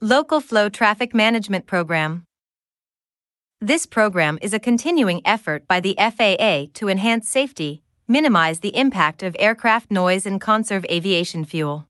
Local 0.01 0.41
Flow 0.41 0.67
Traffic 0.67 1.13
Management 1.13 1.67
Program 1.67 2.25
This 3.61 3.85
program 3.85 4.39
is 4.41 4.53
a 4.53 4.59
continuing 4.59 5.21
effort 5.25 5.67
by 5.67 5.79
the 5.79 5.95
FAA 5.99 6.71
to 6.73 6.89
enhance 6.89 7.29
safety, 7.29 7.83
minimize 8.07 8.61
the 8.61 8.75
impact 8.75 9.21
of 9.21 9.35
aircraft 9.37 9.91
noise, 9.91 10.25
and 10.25 10.41
conserve 10.41 10.85
aviation 10.89 11.45
fuel. 11.45 11.87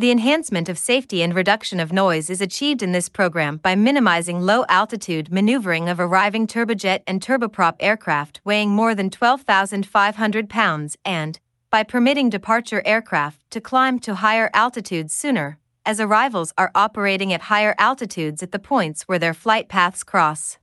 The 0.00 0.10
enhancement 0.10 0.70
of 0.70 0.78
safety 0.78 1.22
and 1.22 1.34
reduction 1.34 1.78
of 1.78 1.92
noise 1.92 2.30
is 2.30 2.40
achieved 2.40 2.82
in 2.82 2.92
this 2.92 3.10
program 3.10 3.58
by 3.58 3.74
minimizing 3.74 4.40
low 4.40 4.64
altitude 4.66 5.30
maneuvering 5.30 5.90
of 5.90 6.00
arriving 6.00 6.46
turbojet 6.46 7.02
and 7.06 7.20
turboprop 7.20 7.74
aircraft 7.80 8.40
weighing 8.42 8.70
more 8.70 8.94
than 8.94 9.10
12,500 9.10 10.48
pounds 10.48 10.96
and, 11.04 11.38
by 11.68 11.82
permitting 11.82 12.30
departure 12.30 12.82
aircraft 12.86 13.42
to 13.50 13.60
climb 13.60 13.98
to 13.98 14.14
higher 14.14 14.48
altitudes 14.54 15.12
sooner, 15.12 15.58
as 15.84 16.00
arrivals 16.00 16.54
are 16.56 16.70
operating 16.74 17.30
at 17.30 17.50
higher 17.52 17.74
altitudes 17.76 18.42
at 18.42 18.52
the 18.52 18.58
points 18.58 19.02
where 19.02 19.18
their 19.18 19.34
flight 19.34 19.68
paths 19.68 20.02
cross. 20.02 20.56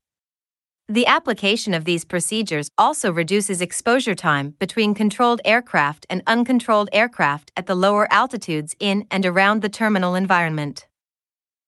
The 0.89 1.06
application 1.06 1.74
of 1.74 1.84
these 1.84 2.06
procedures 2.06 2.72
also 2.77 3.12
reduces 3.12 3.60
exposure 3.62 4.15
time 4.15 4.56
between 4.58 4.94
controlled 4.94 5.41
aircraft 5.44 6.06
and 6.10 6.24
uncontrolled 6.25 6.88
aircraft 6.94 7.51
at 7.58 7.65
the 7.65 7.75
lower 7.75 8.08
altitudes 8.10 8.74
in 8.79 9.06
and 9.12 9.25
around 9.25 9.62
the 9.62 9.67
terminal 9.67 10.15
environment. 10.15 10.88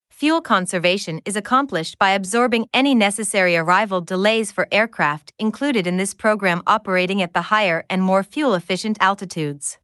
Fuel 0.09 0.39
conservation 0.39 1.19
is 1.25 1.35
accomplished 1.35 1.99
by 1.99 2.11
absorbing 2.11 2.67
any 2.73 2.95
necessary 2.95 3.57
arrival 3.57 3.99
delays 3.99 4.53
for 4.53 4.69
aircraft 4.71 5.33
included 5.37 5.85
in 5.85 5.97
this 5.97 6.13
program 6.13 6.63
operating 6.65 7.21
at 7.21 7.33
the 7.33 7.43
higher 7.53 7.83
and 7.89 8.01
more 8.01 8.23
fuel 8.23 8.53
efficient 8.53 8.97
altitudes. 9.01 9.79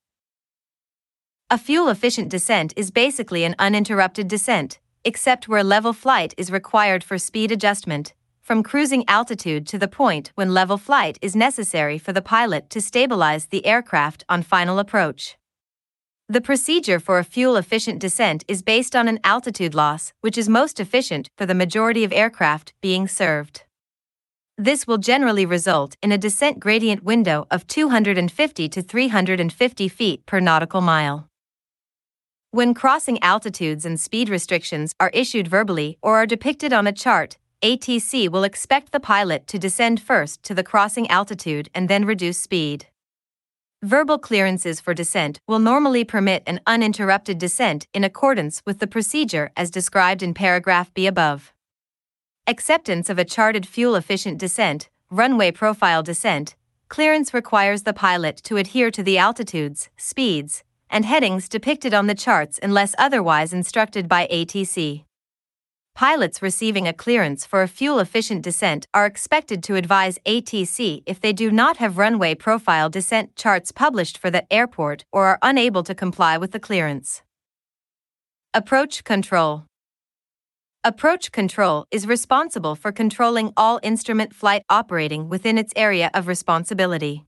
A 1.50 1.58
fuel 1.58 1.90
efficient 1.90 2.30
descent 2.30 2.72
is 2.78 2.90
basically 2.90 3.44
an 3.44 3.56
uninterrupted 3.60 4.30
descent, 4.30 4.80
except 5.04 5.50
where 5.50 5.64
level 5.64 5.92
flight 5.92 6.34
is 6.38 6.52
required 6.52 7.04
for 7.04 7.18
speed 7.18 7.52
adjustment 7.52 8.14
from 8.46 8.62
cruising 8.62 9.04
altitude 9.08 9.66
to 9.66 9.80
the 9.80 9.88
point 9.88 10.32
when 10.36 10.54
level 10.54 10.78
flight 10.78 11.18
is 11.20 11.36
necessary 11.36 11.98
for 11.98 12.14
the 12.14 12.22
pilot 12.22 12.70
to 12.70 12.80
stabilize 12.80 13.48
the 13.48 13.66
aircraft 13.66 14.24
on 14.30 14.44
final 14.44 14.78
approach. 14.78 15.36
The 16.30 16.42
procedure 16.42 17.00
for 17.00 17.18
a 17.18 17.24
fuel 17.24 17.58
efficient 17.58 17.98
descent 17.98 18.44
is 18.48 18.62
based 18.62 18.96
on 18.96 19.08
an 19.08 19.20
altitude 19.24 19.74
loss, 19.74 20.14
which 20.22 20.38
is 20.38 20.48
most 20.48 20.80
efficient 20.80 21.28
for 21.36 21.48
the 21.48 21.56
majority 21.56 22.04
of 22.04 22.14
aircraft 22.14 22.74
being 22.82 23.08
served. 23.08 23.64
This 24.60 24.86
will 24.86 25.00
generally 25.00 25.48
result 25.48 25.98
in 26.04 26.12
a 26.12 26.18
descent 26.18 26.60
gradient 26.60 27.04
window 27.04 27.48
of 27.50 27.66
250 27.66 28.70
to 28.70 28.82
350 28.84 29.88
feet 29.88 30.24
per 30.28 30.40
nautical 30.40 30.82
mile. 30.82 31.28
When 32.52 32.76
crossing 32.76 33.22
altitudes 33.24 33.88
and 33.88 34.00
speed 34.00 34.30
restrictions 34.30 34.94
are 35.00 35.10
issued 35.14 35.48
verbally 35.48 35.98
or 36.04 36.18
are 36.18 36.28
depicted 36.28 36.72
on 36.72 36.86
a 36.86 36.94
chart, 36.94 37.38
ATC 37.64 38.30
will 38.30 38.44
expect 38.44 38.92
the 38.92 39.00
pilot 39.00 39.48
to 39.48 39.58
descend 39.58 40.02
first 40.02 40.44
to 40.44 40.54
the 40.54 40.64
crossing 40.64 41.10
altitude 41.10 41.70
and 41.74 41.90
then 41.90 42.06
reduce 42.06 42.40
speed. 42.40 42.88
Verbal 43.82 44.18
clearances 44.18 44.82
for 44.82 44.94
descent 44.94 45.40
will 45.48 45.60
normally 45.60 46.04
permit 46.04 46.44
an 46.48 46.60
uninterrupted 46.66 47.38
descent 47.38 47.88
in 47.94 48.04
accordance 48.04 48.62
with 48.66 48.80
the 48.80 48.88
procedure 48.88 49.52
as 49.56 49.70
described 49.70 50.24
in 50.24 50.34
paragraph 50.34 50.94
B 50.94 51.08
above. 51.08 51.54
Acceptance 52.48 53.10
of 53.10 53.20
a 53.20 53.26
charted 53.26 53.68
fuel 53.68 53.96
efficient 53.96 54.38
descent, 54.38 54.90
runway 55.10 55.52
profile 55.52 56.04
descent, 56.04 56.56
clearance 56.90 57.34
requires 57.34 57.84
the 57.84 57.94
pilot 57.94 58.38
to 58.38 58.58
adhere 58.58 58.92
to 58.92 59.04
the 59.04 59.18
altitudes, 59.18 59.90
speeds, 59.98 60.64
and 60.90 61.06
headings 61.06 61.50
depicted 61.50 61.94
on 61.94 62.08
the 62.08 62.16
charts 62.16 62.60
unless 62.62 62.96
otherwise 62.98 63.54
instructed 63.54 64.08
by 64.08 64.28
ATC. 64.28 65.04
Pilots 65.96 66.42
receiving 66.42 66.90
a 66.90 66.94
clearance 66.94 67.46
for 67.46 67.62
a 67.62 67.70
fuel 67.70 68.00
efficient 68.00 68.42
descent 68.42 68.86
are 68.94 69.06
expected 69.06 69.64
to 69.64 69.76
advise 69.76 70.20
ATC 70.26 71.04
if 71.06 71.22
they 71.22 71.32
do 71.32 71.50
not 71.50 71.78
have 71.78 71.98
runway 71.98 72.36
profile 72.36 72.90
descent 72.90 73.34
charts 73.38 73.72
published 73.72 74.18
for 74.18 74.30
that 74.30 74.46
airport 74.52 75.06
or 75.14 75.28
are 75.28 75.40
unable 75.42 75.84
to 75.84 75.96
comply 75.96 76.38
with 76.38 76.52
the 76.52 76.60
clearance. 76.60 77.22
Approach 78.54 79.06
Control 79.06 79.64
Approach 80.84 81.32
Control 81.32 81.86
is 81.92 82.06
responsible 82.06 82.76
for 82.76 82.92
controlling 82.92 83.54
all 83.56 83.80
instrument 83.82 84.36
flight 84.36 84.64
operating 84.70 85.30
within 85.30 85.58
its 85.58 85.72
area 85.78 86.12
of 86.14 86.28
responsibility. 86.28 87.24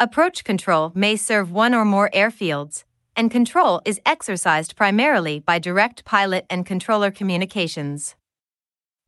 Approach 0.00 0.42
Control 0.42 0.90
may 0.96 1.14
serve 1.14 1.52
one 1.52 1.74
or 1.74 1.84
more 1.84 2.10
airfields, 2.12 2.82
and 3.18 3.32
control 3.32 3.82
is 3.84 4.00
exercised 4.06 4.76
primarily 4.76 5.40
by 5.40 5.58
direct 5.58 6.04
pilot 6.04 6.46
and 6.48 6.64
controller 6.64 7.10
communications. 7.10 8.14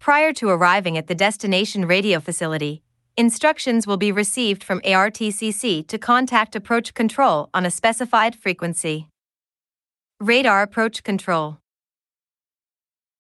Prior 0.01 0.33
to 0.33 0.49
arriving 0.49 0.99
at 0.99 1.07
the 1.07 1.15
destination 1.15 1.87
radio 1.87 2.19
facility, 2.19 2.83
instructions 3.17 3.87
will 3.87 3.97
be 3.97 4.11
received 4.11 4.65
from 4.65 4.81
ARTCC 4.81 5.87
to 5.87 5.97
contact 5.97 6.57
approach 6.57 6.93
control 6.93 7.51
on 7.55 7.65
a 7.65 7.71
specified 7.71 8.35
frequency. 8.35 9.07
Radar 10.19 10.63
Approach 10.63 11.05
Control 11.05 11.59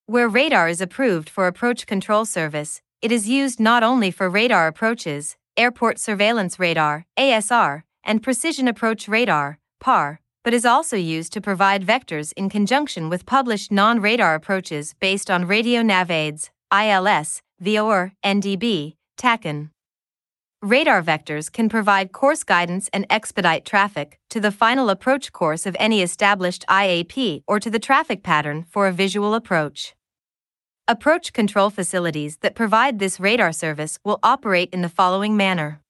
Where 0.06 0.28
radar 0.28 0.68
is 0.68 0.80
approved 0.80 1.30
for 1.30 1.46
approach 1.46 1.86
control 1.86 2.24
service, 2.24 2.82
it 3.00 3.12
is 3.12 3.28
used 3.28 3.60
not 3.60 3.84
only 3.84 4.10
for 4.10 4.28
radar 4.28 4.66
approaches, 4.66 5.36
airport 5.56 6.00
surveillance 6.00 6.58
radar, 6.58 7.06
ASR, 7.16 7.84
and 8.02 8.24
precision 8.24 8.66
approach 8.66 9.06
radar, 9.06 9.60
PAR, 9.78 10.20
but 10.42 10.54
is 10.54 10.64
also 10.64 10.96
used 10.96 11.32
to 11.32 11.40
provide 11.40 11.86
vectors 11.86 12.32
in 12.36 12.48
conjunction 12.48 13.08
with 13.08 13.26
published 13.26 13.70
non 13.70 14.00
radar 14.00 14.34
approaches 14.34 14.94
based 15.00 15.30
on 15.30 15.46
radio 15.46 15.82
nav 15.82 16.10
aids, 16.10 16.50
ILS, 16.72 17.42
VOR, 17.60 18.12
NDB, 18.24 18.94
TACAN. 19.16 19.70
Radar 20.62 21.02
vectors 21.02 21.50
can 21.50 21.70
provide 21.70 22.12
course 22.12 22.44
guidance 22.44 22.90
and 22.92 23.06
expedite 23.08 23.64
traffic 23.64 24.18
to 24.28 24.40
the 24.40 24.50
final 24.50 24.90
approach 24.90 25.32
course 25.32 25.64
of 25.64 25.74
any 25.78 26.02
established 26.02 26.66
IAP 26.68 27.42
or 27.46 27.58
to 27.58 27.70
the 27.70 27.78
traffic 27.78 28.22
pattern 28.22 28.66
for 28.68 28.86
a 28.86 28.92
visual 28.92 29.34
approach. 29.34 29.94
Approach 30.86 31.32
control 31.32 31.70
facilities 31.70 32.36
that 32.38 32.54
provide 32.54 32.98
this 32.98 33.20
radar 33.20 33.52
service 33.52 33.98
will 34.04 34.18
operate 34.22 34.68
in 34.70 34.82
the 34.82 34.88
following 34.88 35.36
manner. 35.36 35.80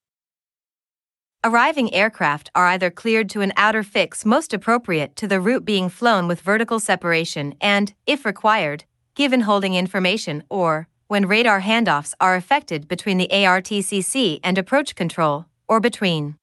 Arriving 1.42 1.92
aircraft 1.94 2.50
are 2.54 2.66
either 2.66 2.90
cleared 2.90 3.30
to 3.30 3.40
an 3.40 3.50
outer 3.56 3.82
fix 3.82 4.26
most 4.26 4.52
appropriate 4.52 5.16
to 5.16 5.26
the 5.26 5.40
route 5.40 5.64
being 5.64 5.88
flown 5.88 6.28
with 6.28 6.42
vertical 6.42 6.78
separation 6.78 7.54
and, 7.62 7.94
if 8.06 8.26
required, 8.26 8.84
given 9.14 9.40
holding 9.40 9.74
information 9.74 10.44
or, 10.50 10.86
when 11.08 11.26
radar 11.26 11.62
handoffs 11.62 12.12
are 12.20 12.36
effected 12.36 12.86
between 12.86 13.16
the 13.16 13.28
ARTCC 13.32 14.38
and 14.44 14.58
approach 14.58 14.94
control, 14.94 15.46
or 15.66 15.80
between 15.80 16.36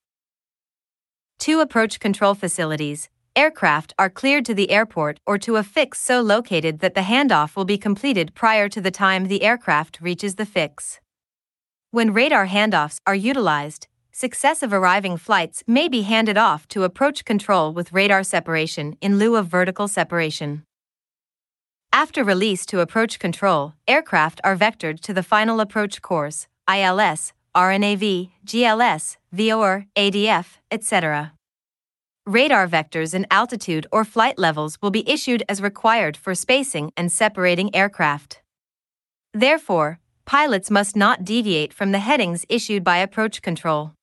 two 1.37 1.59
approach 1.59 1.99
control 1.99 2.33
facilities, 2.33 3.07
aircraft 3.35 3.93
are 3.99 4.09
cleared 4.09 4.45
to 4.45 4.55
the 4.55 4.71
airport 4.71 5.19
or 5.27 5.37
to 5.37 5.57
a 5.57 5.63
fix 5.63 5.99
so 5.99 6.21
located 6.21 6.79
that 6.79 6.95
the 6.95 7.01
handoff 7.01 7.55
will 7.55 7.65
be 7.65 7.77
completed 7.77 8.33
prior 8.33 8.67
to 8.67 8.81
the 8.81 8.89
time 8.89 9.27
the 9.27 9.43
aircraft 9.43 10.01
reaches 10.01 10.35
the 10.35 10.45
fix. 10.45 10.99
When 11.91 12.13
radar 12.13 12.47
handoffs 12.47 12.97
are 13.05 13.13
utilized, 13.13 13.87
successive 14.19 14.73
arriving 14.73 15.15
flights 15.15 15.63
may 15.67 15.87
be 15.87 16.01
handed 16.01 16.39
off 16.39 16.67
to 16.67 16.83
approach 16.83 17.23
control 17.23 17.71
with 17.71 17.93
radar 17.93 18.23
separation 18.23 18.97
in 18.99 19.19
lieu 19.19 19.35
of 19.35 19.45
vertical 19.45 19.87
separation. 19.87 20.63
After 21.93 22.23
release 22.23 22.65
to 22.65 22.79
approach 22.79 23.19
control, 23.19 23.75
aircraft 23.87 24.41
are 24.43 24.57
vectored 24.57 25.01
to 25.01 25.13
the 25.13 25.21
final 25.21 25.59
approach 25.59 26.01
course, 26.01 26.47
ILS, 26.67 27.31
RNAV, 27.55 28.31
GLS, 28.43 29.17
VOR, 29.31 29.85
ADF, 29.95 30.47
etc. 30.71 31.33
Radar 32.25 32.67
vectors 32.67 33.13
and 33.13 33.27
altitude 33.29 33.85
or 33.91 34.03
flight 34.03 34.39
levels 34.39 34.79
will 34.81 34.89
be 34.89 35.07
issued 35.07 35.43
as 35.47 35.61
required 35.61 36.17
for 36.17 36.33
spacing 36.33 36.91
and 36.97 37.11
separating 37.11 37.69
aircraft. 37.75 38.41
Therefore, 39.31 39.99
pilots 40.25 40.71
must 40.71 40.95
not 40.95 41.23
deviate 41.23 41.71
from 41.71 41.91
the 41.91 41.99
headings 41.99 42.45
issued 42.49 42.83
by 42.83 42.97
approach 42.97 43.43
control. 43.43 43.93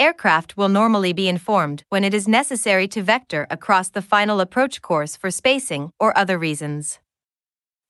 Aircraft 0.00 0.56
will 0.56 0.70
normally 0.70 1.12
be 1.12 1.28
informed 1.28 1.84
when 1.90 2.04
it 2.04 2.14
is 2.14 2.26
necessary 2.26 2.88
to 2.88 3.02
vector 3.02 3.46
across 3.50 3.90
the 3.90 4.00
final 4.00 4.40
approach 4.40 4.80
course 4.80 5.14
for 5.14 5.30
spacing 5.30 5.92
or 6.00 6.16
other 6.16 6.38
reasons. 6.38 7.00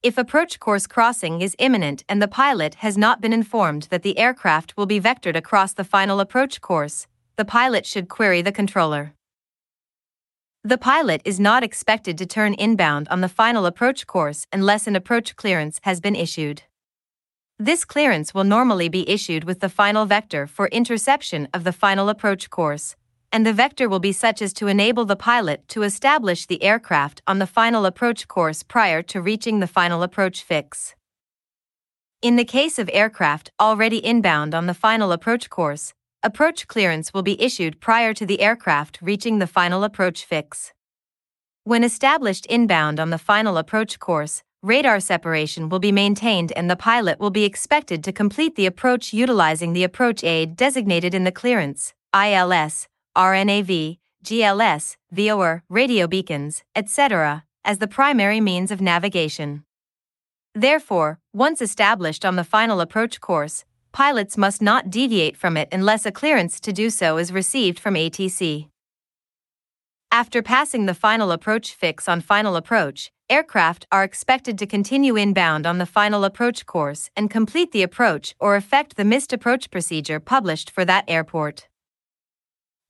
If 0.02 0.18
approach 0.18 0.58
course 0.58 0.88
crossing 0.88 1.40
is 1.40 1.54
imminent 1.60 2.02
and 2.08 2.20
the 2.20 2.26
pilot 2.26 2.74
has 2.86 2.98
not 2.98 3.20
been 3.20 3.32
informed 3.32 3.84
that 3.90 4.02
the 4.02 4.18
aircraft 4.18 4.76
will 4.76 4.86
be 4.86 5.00
vectored 5.00 5.36
across 5.36 5.72
the 5.72 5.84
final 5.84 6.18
approach 6.18 6.60
course, 6.60 7.06
the 7.36 7.44
pilot 7.44 7.86
should 7.86 8.08
query 8.08 8.42
the 8.42 8.50
controller. 8.50 9.12
The 10.64 10.78
pilot 10.78 11.22
is 11.24 11.38
not 11.38 11.62
expected 11.62 12.18
to 12.18 12.26
turn 12.26 12.54
inbound 12.54 13.06
on 13.06 13.20
the 13.20 13.28
final 13.28 13.66
approach 13.66 14.08
course 14.08 14.48
unless 14.52 14.88
an 14.88 14.96
approach 14.96 15.36
clearance 15.36 15.78
has 15.84 16.00
been 16.00 16.16
issued. 16.16 16.64
This 17.62 17.84
clearance 17.84 18.32
will 18.32 18.44
normally 18.44 18.88
be 18.88 19.06
issued 19.06 19.44
with 19.44 19.60
the 19.60 19.68
final 19.68 20.06
vector 20.06 20.46
for 20.46 20.68
interception 20.68 21.46
of 21.52 21.62
the 21.62 21.74
final 21.74 22.08
approach 22.08 22.48
course, 22.48 22.96
and 23.30 23.44
the 23.44 23.52
vector 23.52 23.86
will 23.86 24.00
be 24.00 24.12
such 24.12 24.40
as 24.40 24.54
to 24.54 24.66
enable 24.66 25.04
the 25.04 25.14
pilot 25.14 25.68
to 25.68 25.82
establish 25.82 26.46
the 26.46 26.62
aircraft 26.62 27.20
on 27.26 27.38
the 27.38 27.46
final 27.46 27.84
approach 27.84 28.26
course 28.26 28.62
prior 28.62 29.02
to 29.02 29.20
reaching 29.20 29.60
the 29.60 29.66
final 29.66 30.02
approach 30.02 30.42
fix. 30.42 30.94
In 32.22 32.36
the 32.36 32.46
case 32.46 32.78
of 32.78 32.88
aircraft 32.94 33.50
already 33.60 34.02
inbound 34.02 34.54
on 34.54 34.64
the 34.64 34.72
final 34.72 35.12
approach 35.12 35.50
course, 35.50 35.92
approach 36.22 36.66
clearance 36.66 37.12
will 37.12 37.22
be 37.22 37.38
issued 37.42 37.78
prior 37.78 38.14
to 38.14 38.24
the 38.24 38.40
aircraft 38.40 38.98
reaching 39.02 39.38
the 39.38 39.46
final 39.46 39.84
approach 39.84 40.24
fix. 40.24 40.72
When 41.64 41.84
established 41.84 42.46
inbound 42.46 42.98
on 42.98 43.10
the 43.10 43.18
final 43.18 43.58
approach 43.58 43.98
course, 43.98 44.42
radar 44.62 45.00
separation 45.00 45.68
will 45.68 45.78
be 45.78 45.92
maintained 45.92 46.52
and 46.52 46.70
the 46.70 46.76
pilot 46.76 47.18
will 47.18 47.30
be 47.30 47.44
expected 47.44 48.04
to 48.04 48.12
complete 48.12 48.56
the 48.56 48.66
approach 48.66 49.12
utilizing 49.12 49.72
the 49.72 49.84
approach 49.84 50.22
aid 50.22 50.56
designated 50.56 51.14
in 51.14 51.24
the 51.24 51.32
clearance, 51.32 51.94
ILS, 52.14 52.86
RNAV, 53.16 53.98
GLS, 54.24 54.96
VOR, 55.10 55.62
radio 55.68 56.06
beacons, 56.06 56.62
etc., 56.76 57.44
as 57.64 57.78
the 57.78 57.88
primary 57.88 58.40
means 58.40 58.70
of 58.70 58.80
navigation. 58.80 59.64
Therefore, 60.54 61.20
once 61.32 61.62
established 61.62 62.24
on 62.24 62.36
the 62.36 62.44
final 62.44 62.80
approach 62.80 63.20
course, 63.20 63.64
pilots 63.92 64.36
must 64.36 64.60
not 64.60 64.90
deviate 64.90 65.36
from 65.36 65.56
it 65.56 65.68
unless 65.72 66.04
a 66.04 66.12
clearance 66.12 66.60
to 66.60 66.72
do 66.72 66.90
so 66.90 67.18
is 67.18 67.32
received 67.32 67.78
from 67.78 67.94
ATC. 67.94 68.69
After 70.12 70.42
passing 70.42 70.86
the 70.86 70.94
final 70.94 71.30
approach 71.30 71.72
fix 71.72 72.08
on 72.08 72.20
final 72.20 72.56
approach, 72.56 73.12
aircraft 73.28 73.86
are 73.92 74.02
expected 74.02 74.58
to 74.58 74.66
continue 74.66 75.14
inbound 75.14 75.66
on 75.66 75.78
the 75.78 75.86
final 75.86 76.24
approach 76.24 76.66
course 76.66 77.10
and 77.14 77.30
complete 77.30 77.70
the 77.70 77.84
approach 77.84 78.34
or 78.40 78.56
effect 78.56 78.96
the 78.96 79.04
missed 79.04 79.32
approach 79.32 79.70
procedure 79.70 80.18
published 80.18 80.68
for 80.68 80.84
that 80.84 81.04
airport. 81.06 81.68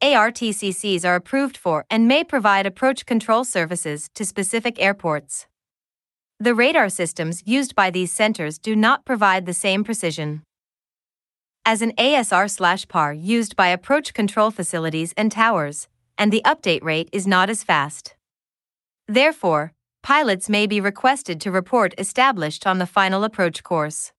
ARTCCs 0.02 1.04
are 1.04 1.14
approved 1.14 1.58
for 1.58 1.84
and 1.90 2.08
may 2.08 2.24
provide 2.24 2.64
approach 2.64 3.04
control 3.04 3.44
services 3.44 4.08
to 4.14 4.24
specific 4.24 4.80
airports. 4.80 5.46
The 6.38 6.54
radar 6.54 6.88
systems 6.88 7.42
used 7.44 7.74
by 7.74 7.90
these 7.90 8.10
centers 8.10 8.58
do 8.58 8.74
not 8.74 9.04
provide 9.04 9.44
the 9.44 9.52
same 9.52 9.84
precision 9.84 10.42
as 11.66 11.82
an 11.82 11.92
ASR/PAR 11.98 13.12
used 13.12 13.56
by 13.56 13.68
approach 13.68 14.14
control 14.14 14.50
facilities 14.50 15.12
and 15.18 15.30
towers, 15.30 15.86
and 16.20 16.30
the 16.30 16.42
update 16.44 16.84
rate 16.84 17.08
is 17.12 17.26
not 17.26 17.48
as 17.48 17.64
fast. 17.64 18.14
Therefore, 19.08 19.72
pilots 20.02 20.50
may 20.50 20.66
be 20.66 20.78
requested 20.78 21.40
to 21.40 21.50
report 21.50 21.94
established 21.96 22.66
on 22.66 22.78
the 22.78 22.86
final 22.86 23.24
approach 23.24 23.64
course. 23.64 24.12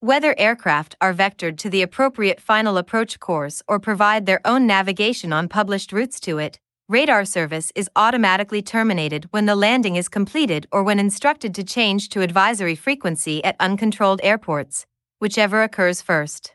Whether 0.00 0.38
aircraft 0.38 0.94
are 1.00 1.14
vectored 1.14 1.56
to 1.58 1.70
the 1.70 1.80
appropriate 1.80 2.38
final 2.38 2.76
approach 2.76 3.18
course 3.18 3.62
or 3.66 3.80
provide 3.80 4.26
their 4.26 4.42
own 4.44 4.66
navigation 4.66 5.32
on 5.32 5.48
published 5.48 5.90
routes 5.90 6.20
to 6.20 6.36
it, 6.38 6.60
radar 6.86 7.24
service 7.24 7.72
is 7.74 7.90
automatically 7.96 8.60
terminated 8.60 9.26
when 9.30 9.46
the 9.46 9.56
landing 9.56 9.96
is 9.96 10.08
completed 10.08 10.66
or 10.70 10.84
when 10.84 10.98
instructed 10.98 11.54
to 11.54 11.64
change 11.64 12.10
to 12.10 12.20
advisory 12.20 12.74
frequency 12.74 13.42
at 13.42 13.56
uncontrolled 13.58 14.20
airports, 14.22 14.84
whichever 15.18 15.62
occurs 15.62 16.02
first. 16.02 16.54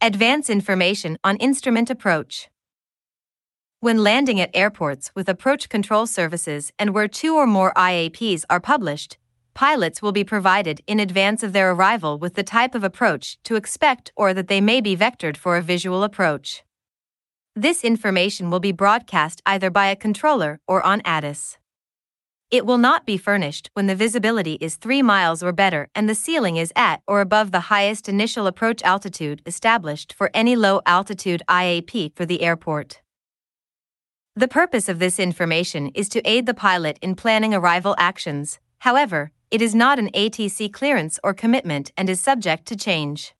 Advance 0.00 0.48
information 0.48 1.18
on 1.22 1.36
instrument 1.36 1.90
approach. 1.90 2.48
When 3.80 4.02
landing 4.02 4.40
at 4.40 4.56
airports 4.56 5.10
with 5.14 5.28
approach 5.28 5.68
control 5.68 6.06
services 6.06 6.72
and 6.78 6.94
where 6.94 7.06
two 7.06 7.36
or 7.36 7.46
more 7.46 7.74
IAPs 7.74 8.44
are 8.48 8.58
published, 8.58 9.18
pilots 9.52 10.00
will 10.00 10.12
be 10.12 10.24
provided 10.24 10.80
in 10.86 10.98
advance 10.98 11.42
of 11.42 11.52
their 11.52 11.72
arrival 11.72 12.18
with 12.18 12.34
the 12.34 12.42
type 12.42 12.74
of 12.74 12.82
approach 12.82 13.36
to 13.42 13.54
expect 13.54 14.12
or 14.16 14.32
that 14.32 14.48
they 14.48 14.62
may 14.62 14.80
be 14.80 14.96
vectored 14.96 15.36
for 15.36 15.58
a 15.58 15.62
visual 15.62 16.04
approach. 16.04 16.64
This 17.54 17.84
information 17.84 18.48
will 18.48 18.60
be 18.60 18.72
broadcast 18.72 19.42
either 19.44 19.68
by 19.68 19.88
a 19.88 19.96
controller 19.96 20.58
or 20.66 20.82
on 20.82 21.02
ATIS. 21.04 21.58
It 22.50 22.64
will 22.64 22.78
not 22.78 23.04
be 23.04 23.18
furnished 23.18 23.68
when 23.74 23.88
the 23.88 23.94
visibility 23.94 24.54
is 24.54 24.76
3 24.76 25.02
miles 25.02 25.42
or 25.42 25.52
better 25.52 25.90
and 25.94 26.08
the 26.08 26.14
ceiling 26.14 26.56
is 26.56 26.72
at 26.74 27.02
or 27.06 27.20
above 27.20 27.50
the 27.52 27.68
highest 27.68 28.08
initial 28.08 28.46
approach 28.46 28.82
altitude 28.84 29.42
established 29.44 30.14
for 30.14 30.30
any 30.32 30.56
low 30.56 30.80
altitude 30.86 31.42
IAP 31.46 32.16
for 32.16 32.24
the 32.24 32.40
airport. 32.40 33.02
The 34.38 34.48
purpose 34.48 34.90
of 34.90 34.98
this 34.98 35.18
information 35.18 35.86
is 35.94 36.10
to 36.10 36.20
aid 36.28 36.44
the 36.44 36.52
pilot 36.52 36.98
in 37.00 37.14
planning 37.14 37.54
arrival 37.54 37.94
actions, 37.96 38.58
however, 38.80 39.32
it 39.50 39.62
is 39.62 39.74
not 39.74 39.98
an 39.98 40.10
ATC 40.10 40.70
clearance 40.74 41.18
or 41.24 41.32
commitment 41.32 41.90
and 41.96 42.10
is 42.10 42.20
subject 42.20 42.66
to 42.66 42.76
change. 42.76 43.34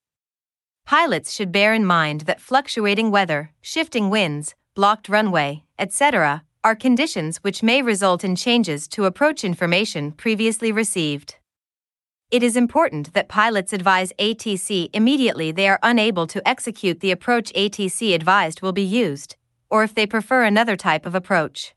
Pilots 0.86 1.34
should 1.34 1.52
bear 1.52 1.74
in 1.74 1.84
mind 1.84 2.22
that 2.22 2.40
fluctuating 2.40 3.10
weather, 3.10 3.50
shifting 3.60 4.08
winds, 4.08 4.54
blocked 4.74 5.10
runway, 5.10 5.64
etc., 5.78 6.44
are 6.64 6.74
conditions 6.74 7.44
which 7.44 7.62
may 7.62 7.82
result 7.82 8.24
in 8.24 8.34
changes 8.34 8.88
to 8.88 9.04
approach 9.04 9.44
information 9.44 10.12
previously 10.12 10.72
received. 10.72 11.36
It 12.30 12.42
is 12.42 12.56
important 12.56 13.12
that 13.12 13.28
pilots 13.28 13.74
advise 13.74 14.14
ATC 14.18 14.88
immediately 14.94 15.52
they 15.52 15.68
are 15.68 15.78
unable 15.82 16.26
to 16.28 16.48
execute 16.48 17.00
the 17.00 17.10
approach 17.10 17.52
ATC 17.52 18.14
advised 18.14 18.62
will 18.62 18.72
be 18.72 18.82
used, 18.82 19.36
or 19.70 19.82
if 19.82 19.94
they 19.94 20.06
prefer 20.06 20.44
another 20.44 20.76
type 20.76 21.06
of 21.06 21.14
approach. 21.14 21.74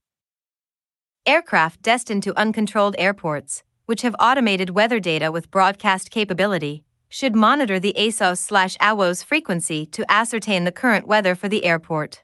Aircraft 1.26 1.82
destined 1.82 2.24
to 2.24 2.38
uncontrolled 2.38 2.96
airports, 2.98 3.64
which 3.86 4.02
have 4.04 4.16
automated 4.20 4.70
weather 4.72 5.00
data 5.00 5.32
with 5.32 5.52
broadcast 5.52 6.12
capability, 6.12 6.84
should 7.10 7.36
monitor 7.36 7.80
the 7.80 7.96
ASOS/AWOS 7.98 9.24
frequency 9.24 9.86
to 9.88 10.12
ascertain 10.12 10.64
the 10.64 10.72
current 10.72 11.08
weather 11.08 11.36
for 11.36 11.50
the 11.50 11.66
airport. 11.66 12.24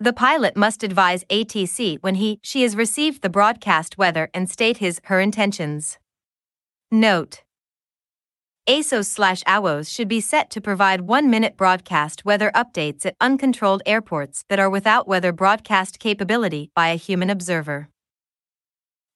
The 0.00 0.12
pilot 0.12 0.56
must 0.56 0.82
advise 0.82 1.24
ATC 1.30 1.98
when 2.00 2.16
he 2.16 2.40
she 2.42 2.62
has 2.62 2.74
received 2.74 3.22
the 3.22 3.28
broadcast 3.30 3.96
weather 3.96 4.28
and 4.34 4.50
state 4.50 4.78
his 4.78 5.00
her 5.04 5.20
intentions. 5.20 5.98
Note 6.90 7.42
ASOS 8.66 9.04
slash 9.04 9.42
AWOS 9.44 9.94
should 9.94 10.08
be 10.08 10.22
set 10.22 10.48
to 10.48 10.58
provide 10.58 11.02
one 11.02 11.28
minute 11.28 11.54
broadcast 11.54 12.24
weather 12.24 12.50
updates 12.54 13.04
at 13.04 13.14
uncontrolled 13.20 13.82
airports 13.84 14.46
that 14.48 14.58
are 14.58 14.70
without 14.70 15.06
weather 15.06 15.32
broadcast 15.32 15.98
capability 15.98 16.70
by 16.74 16.88
a 16.88 16.96
human 16.96 17.28
observer. 17.28 17.90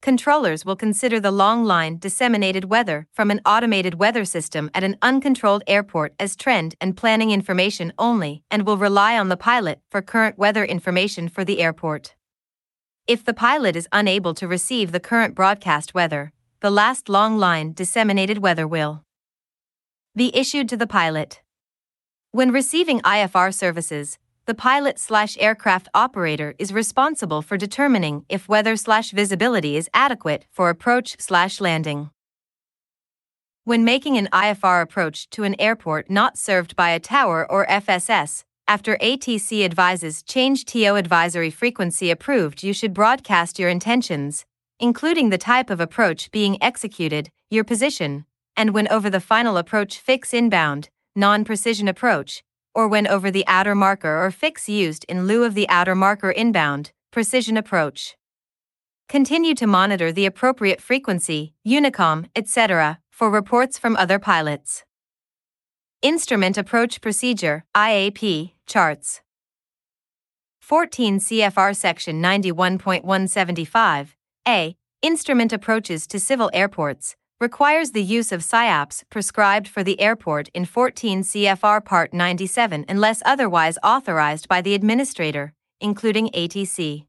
Controllers 0.03 0.67
will 0.67 0.77
consider 0.77 1.19
the 1.19 1.31
long 1.31 1.65
line 1.65 1.97
disseminated 1.97 2.67
weather 2.67 3.07
from 3.11 3.31
an 3.31 3.41
automated 3.47 3.95
weather 3.95 4.27
system 4.27 4.71
at 4.75 4.85
an 4.85 4.99
uncontrolled 5.01 5.65
airport 5.67 6.13
as 6.21 6.37
trend 6.37 6.75
and 6.79 6.95
planning 6.95 7.31
information 7.31 7.91
only 7.99 8.43
and 8.51 8.67
will 8.67 8.77
rely 8.77 9.19
on 9.19 9.31
the 9.31 9.37
pilot 9.39 9.81
for 9.91 10.03
current 10.03 10.37
weather 10.37 10.63
information 10.63 11.27
for 11.27 11.43
the 11.43 11.61
airport. 11.61 12.15
If 13.07 13.25
the 13.25 13.33
pilot 13.33 13.77
is 13.77 13.89
unable 13.93 14.35
to 14.35 14.47
receive 14.47 14.93
the 14.93 15.01
current 15.01 15.35
broadcast 15.35 15.95
weather, 15.95 16.33
the 16.61 16.71
last 16.71 17.09
long 17.09 17.39
line 17.39 17.73
disseminated 17.73 18.39
weather 18.39 18.69
will 18.69 19.05
be 20.19 20.37
issued 20.37 20.69
to 20.69 20.77
the 20.77 20.87
pilot. 20.87 21.41
When 22.33 22.51
receiving 22.51 23.01
IFR 23.03 23.55
services, 23.55 24.19
the 24.47 24.55
pilot 24.55 24.99
slash 24.99 25.37
aircraft 25.39 25.89
operator 25.95 26.55
is 26.59 26.73
responsible 26.73 27.41
for 27.41 27.57
determining 27.57 28.25
if 28.29 28.49
weather 28.49 28.77
slash 28.77 29.13
visibility 29.13 29.77
is 29.77 29.89
adequate 29.95 30.45
for 30.51 30.71
approach 30.71 31.17
slash 31.21 31.61
landing. 31.61 32.11
When 33.63 33.85
making 33.85 34.17
an 34.17 34.29
IFR 34.33 34.83
approach 34.83 35.31
to 35.31 35.45
an 35.45 35.55
airport 35.61 36.11
not 36.11 36.37
served 36.37 36.75
by 36.75 36.91
a 36.91 36.99
tower 36.99 37.47
or 37.49 37.67
FSS, 37.67 38.43
after 38.67 38.97
ATC 38.97 39.65
advises 39.65 40.25
change 40.25 40.65
TO 40.65 40.97
advisory 40.97 41.51
frequency 41.51 42.11
approved, 42.11 42.65
you 42.65 42.73
should 42.73 42.93
broadcast 42.93 43.59
your 43.59 43.69
intentions, 43.69 44.45
including 44.81 45.31
the 45.31 45.39
type 45.39 45.71
of 45.71 45.81
approach 45.81 46.33
being 46.33 46.61
executed, 46.61 47.31
your 47.51 47.63
position, 47.63 48.25
and 48.59 48.75
when 48.75 48.89
over 48.89 49.09
the 49.09 49.21
final 49.21 49.57
approach 49.57 50.01
fix 50.01 50.35
inbound, 50.35 50.91
non 51.15 51.45
precision 51.45 51.87
approach, 51.87 52.43
or 52.75 52.89
when 52.89 53.07
over 53.07 53.31
the 53.31 53.47
outer 53.47 53.75
marker 53.75 54.23
or 54.23 54.33
fix 54.33 54.69
used 54.69 55.07
in 55.09 55.27
lieu 55.29 55.45
of 55.45 55.55
the 55.55 55.69
outer 55.69 55.95
marker 55.95 56.33
inbound, 56.33 56.91
precision 57.13 57.57
approach. 57.57 58.17
Continue 59.09 59.55
to 59.55 59.67
monitor 59.67 60.11
the 60.13 60.27
appropriate 60.27 60.81
frequency, 60.81 61.55
Unicom, 61.67 62.27
etc., 62.35 62.99
for 63.11 63.31
reports 63.31 63.79
from 63.79 63.97
other 63.97 64.19
pilots. 64.19 64.85
Instrument 66.03 66.59
Approach 66.59 67.01
Procedure 67.01 67.65
IAP 67.77 68.53
Charts 68.67 69.21
14 70.61 71.21
CFR 71.21 71.75
Section 71.75 72.21
91.175 72.21 74.09
A. 74.47 74.77
Instrument 75.01 75.53
Approaches 75.53 76.07
to 76.09 76.21
Civil 76.21 76.51
Airports 76.53 77.17
requires 77.41 77.93
the 77.93 78.03
use 78.03 78.33
of 78.33 78.41
SIAPs 78.41 79.05
prescribed 79.11 79.69
for 79.69 79.85
the 79.85 80.01
airport 80.01 80.49
in 80.55 80.65
14 80.65 81.23
CFR 81.23 81.85
Part 81.85 82.13
97 82.13 82.85
unless 82.89 83.23
otherwise 83.25 83.79
authorized 83.85 84.49
by 84.49 84.61
the 84.61 84.75
administrator, 84.75 85.53
including 85.81 86.31
ATC. 86.31 87.05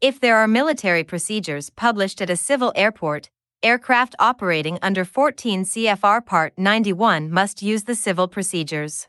If 0.00 0.20
there 0.20 0.36
are 0.36 0.46
military 0.46 1.02
procedures 1.02 1.70
published 1.70 2.20
at 2.20 2.30
a 2.30 2.36
civil 2.36 2.72
airport, 2.76 3.30
aircraft 3.64 4.14
operating 4.20 4.78
under 4.80 5.04
14 5.04 5.64
CFR 5.64 6.24
Part 6.24 6.52
91 6.56 7.28
must 7.30 7.62
use 7.62 7.84
the 7.84 7.96
civil 7.96 8.28
procedures. 8.28 9.08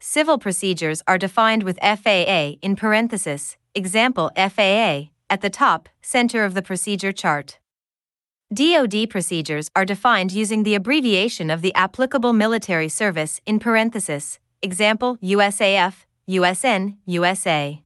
Civil 0.00 0.38
procedures 0.38 1.02
are 1.08 1.18
defined 1.18 1.64
with 1.64 1.78
FAA 1.80 2.54
in 2.62 2.76
parenthesis, 2.76 3.56
example 3.74 4.30
FAA, 4.36 5.10
at 5.28 5.40
the 5.40 5.50
top, 5.50 5.88
center 6.00 6.44
of 6.44 6.54
the 6.54 6.62
procedure 6.62 7.12
chart. 7.12 7.58
DoD 8.52 9.08
procedures 9.08 9.70
are 9.74 9.86
defined 9.86 10.30
using 10.30 10.62
the 10.62 10.74
abbreviation 10.74 11.48
of 11.50 11.62
the 11.62 11.74
applicable 11.74 12.34
military 12.34 12.88
service 12.90 13.40
in 13.46 13.58
parenthesis, 13.58 14.38
example 14.60 15.16
USAF, 15.22 16.04
USN, 16.28 16.96
USA. 17.06 17.80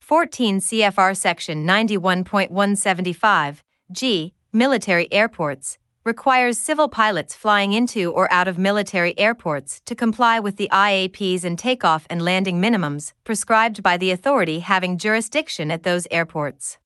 14 0.00 0.60
CFR 0.60 1.16
Section 1.16 1.66
91.175, 1.66 3.62
G, 3.90 4.34
military 4.52 5.10
airports, 5.10 5.78
requires 6.04 6.58
civil 6.58 6.90
pilots 6.90 7.34
flying 7.34 7.72
into 7.72 8.10
or 8.12 8.30
out 8.30 8.48
of 8.48 8.58
military 8.58 9.18
airports 9.18 9.80
to 9.86 9.94
comply 9.94 10.38
with 10.38 10.58
the 10.58 10.68
IAPs 10.70 11.42
and 11.42 11.58
takeoff 11.58 12.06
and 12.10 12.20
landing 12.20 12.60
minimums 12.60 13.14
prescribed 13.24 13.82
by 13.82 13.96
the 13.96 14.10
authority 14.10 14.58
having 14.58 14.98
jurisdiction 14.98 15.70
at 15.70 15.84
those 15.84 16.06
airports. 16.10 16.76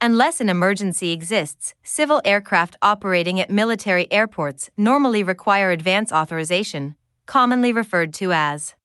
Unless 0.00 0.40
an 0.40 0.48
emergency 0.48 1.10
exists, 1.10 1.74
civil 1.82 2.22
aircraft 2.24 2.76
operating 2.80 3.40
at 3.40 3.50
military 3.50 4.10
airports 4.12 4.70
normally 4.76 5.24
require 5.24 5.72
advance 5.72 6.12
authorization, 6.12 6.94
commonly 7.26 7.72
referred 7.72 8.14
to 8.14 8.32
as 8.32 8.76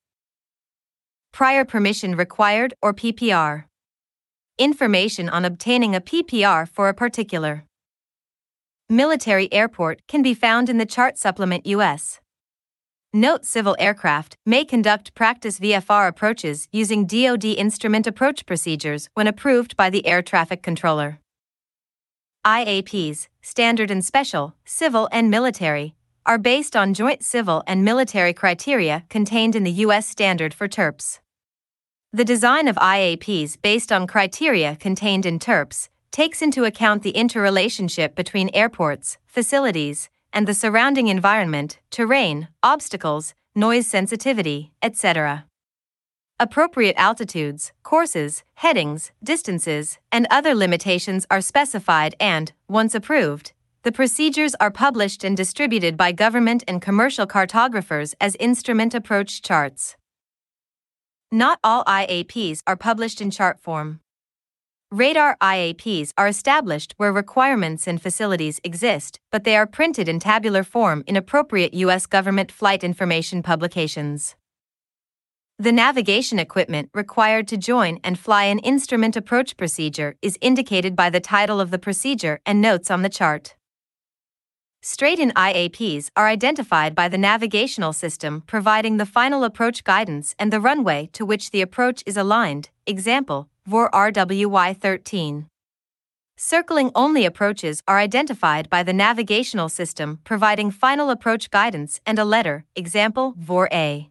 prior 1.32 1.65
permission 1.65 2.15
required 2.15 2.73
or 2.82 2.95
PPR. 2.95 3.65
Information 4.58 5.30
on 5.30 5.45
obtaining 5.45 5.95
a 5.95 6.02
PPR 6.02 6.67
for 6.67 6.89
a 6.89 6.95
particular 6.95 7.65
military 8.89 9.52
airport 9.54 10.02
can 10.08 10.23
be 10.23 10.34
found 10.34 10.67
in 10.67 10.80
the 10.80 10.86
chart 10.86 11.19
supplement 11.19 11.67
US. 11.67 12.21
Note 13.15 13.45
civil 13.45 13.76
aircraft 13.78 14.38
may 14.43 14.65
conduct 14.65 15.13
practice 15.13 15.60
VFR 15.60 16.08
approaches 16.08 16.67
using 16.71 17.06
DoD 17.06 17.45
instrument 17.45 18.08
approach 18.08 18.43
procedures 18.47 19.08
when 19.13 19.28
approved 19.28 19.78
by 19.78 19.91
the 19.91 20.08
air 20.08 20.23
traffic 20.23 20.63
controller. 20.63 21.19
IAPs, 22.43 23.28
standard 23.39 23.91
and 23.91 24.04
special, 24.04 24.56
civil 24.65 25.08
and 25.12 25.30
military, 25.30 25.93
are 26.26 26.39
based 26.39 26.76
on 26.76 26.95
joint 26.95 27.23
civil 27.23 27.62
and 27.67 27.86
military 27.86 28.34
criteria 28.34 29.04
contained 29.10 29.56
in 29.56 29.63
the 29.63 29.84
U.S. 29.86 30.08
standard 30.08 30.52
for 30.52 30.67
TERPs. 30.67 31.19
The 32.12 32.26
design 32.26 32.67
of 32.67 32.78
IAPs 32.78 33.62
based 33.62 33.91
on 33.91 34.08
criteria 34.08 34.76
contained 34.78 35.28
in 35.28 35.38
TERPs 35.38 35.89
takes 36.12 36.41
into 36.41 36.63
account 36.63 37.04
the 37.04 37.12
interrelationship 37.12 38.15
between 38.15 38.49
airports, 38.56 39.19
facilities, 39.28 40.10
and 40.34 40.48
the 40.48 40.54
surrounding 40.54 41.08
environment, 41.08 41.80
terrain, 41.91 42.50
obstacles, 42.62 43.34
noise 43.56 43.88
sensitivity, 43.88 44.74
etc. 44.82 45.46
Appropriate 46.39 46.96
altitudes, 46.98 47.72
courses, 47.84 48.43
headings, 48.56 49.12
distances, 49.24 50.00
and 50.12 50.28
other 50.30 50.56
limitations 50.56 51.26
are 51.30 51.39
specified 51.39 52.15
and, 52.19 52.52
once 52.67 52.96
approved, 52.96 53.54
the 53.84 53.91
procedures 53.91 54.56
are 54.60 54.72
published 54.72 55.24
and 55.24 55.38
distributed 55.38 55.96
by 55.96 56.12
government 56.12 56.63
and 56.67 56.82
commercial 56.82 57.28
cartographers 57.28 58.15
as 58.19 58.36
instrument 58.39 58.96
approach 58.96 59.41
charts. 59.41 59.96
Not 61.32 61.60
all 61.63 61.84
IAPs 61.86 62.62
are 62.65 62.78
published 62.78 63.22
in 63.22 63.30
chart 63.30 63.60
form. 63.60 64.00
Radar 64.93 65.38
IAPs 65.41 66.13
are 66.19 66.27
established 66.27 66.93
where 66.97 67.12
requirements 67.12 67.88
and 67.88 67.99
facilities 67.99 68.60
exist, 68.63 69.19
but 69.32 69.43
they 69.43 69.58
are 69.58 69.65
printed 69.65 70.08
in 70.08 70.19
tabular 70.19 70.63
form 70.63 71.03
in 71.08 71.15
appropriate 71.15 71.73
U.S. 71.73 72.06
government 72.06 72.51
flight 72.51 72.84
information 72.84 73.41
publications. 73.41 74.36
The 75.58 75.71
navigation 75.71 76.38
equipment 76.38 76.91
required 76.93 77.47
to 77.47 77.58
join 77.58 78.01
and 78.03 78.19
fly 78.19 78.43
an 78.43 78.60
instrument 78.60 79.15
approach 79.15 79.58
procedure 79.58 80.15
is 80.21 80.38
indicated 80.41 80.95
by 80.95 81.10
the 81.10 81.19
title 81.19 81.60
of 81.60 81.71
the 81.71 81.79
procedure 81.79 82.39
and 82.45 82.62
notes 82.62 82.91
on 82.91 83.01
the 83.01 83.10
chart. 83.10 83.56
Straight 84.84 85.17
in 85.17 85.32
IAPs 85.32 86.12
are 86.15 86.27
identified 86.27 86.93
by 86.93 87.08
the 87.08 87.17
navigational 87.17 87.93
system 87.93 88.43
providing 88.45 88.97
the 88.97 89.08
final 89.08 89.43
approach 89.43 89.84
guidance 89.84 90.36
and 90.38 90.53
the 90.53 90.62
runway 90.62 91.10
to 91.13 91.25
which 91.25 91.49
the 91.49 91.62
approach 91.62 92.03
is 92.06 92.15
aligned, 92.15 92.69
example, 92.86 93.49
VOR 93.65 93.89
RWY 93.91 94.76
13. 94.76 95.47
Circling 96.36 96.91
only 96.93 97.23
approaches 97.23 97.82
are 97.88 97.97
identified 97.97 98.69
by 98.69 98.84
the 98.84 98.91
navigational 98.91 99.69
system 99.69 100.19
providing 100.26 100.69
final 100.69 101.10
approach 101.10 101.49
guidance 101.49 102.02
and 102.06 102.19
a 102.19 102.26
letter, 102.26 102.65
example, 102.76 103.34
VOR 103.38 103.69
A. 103.71 104.10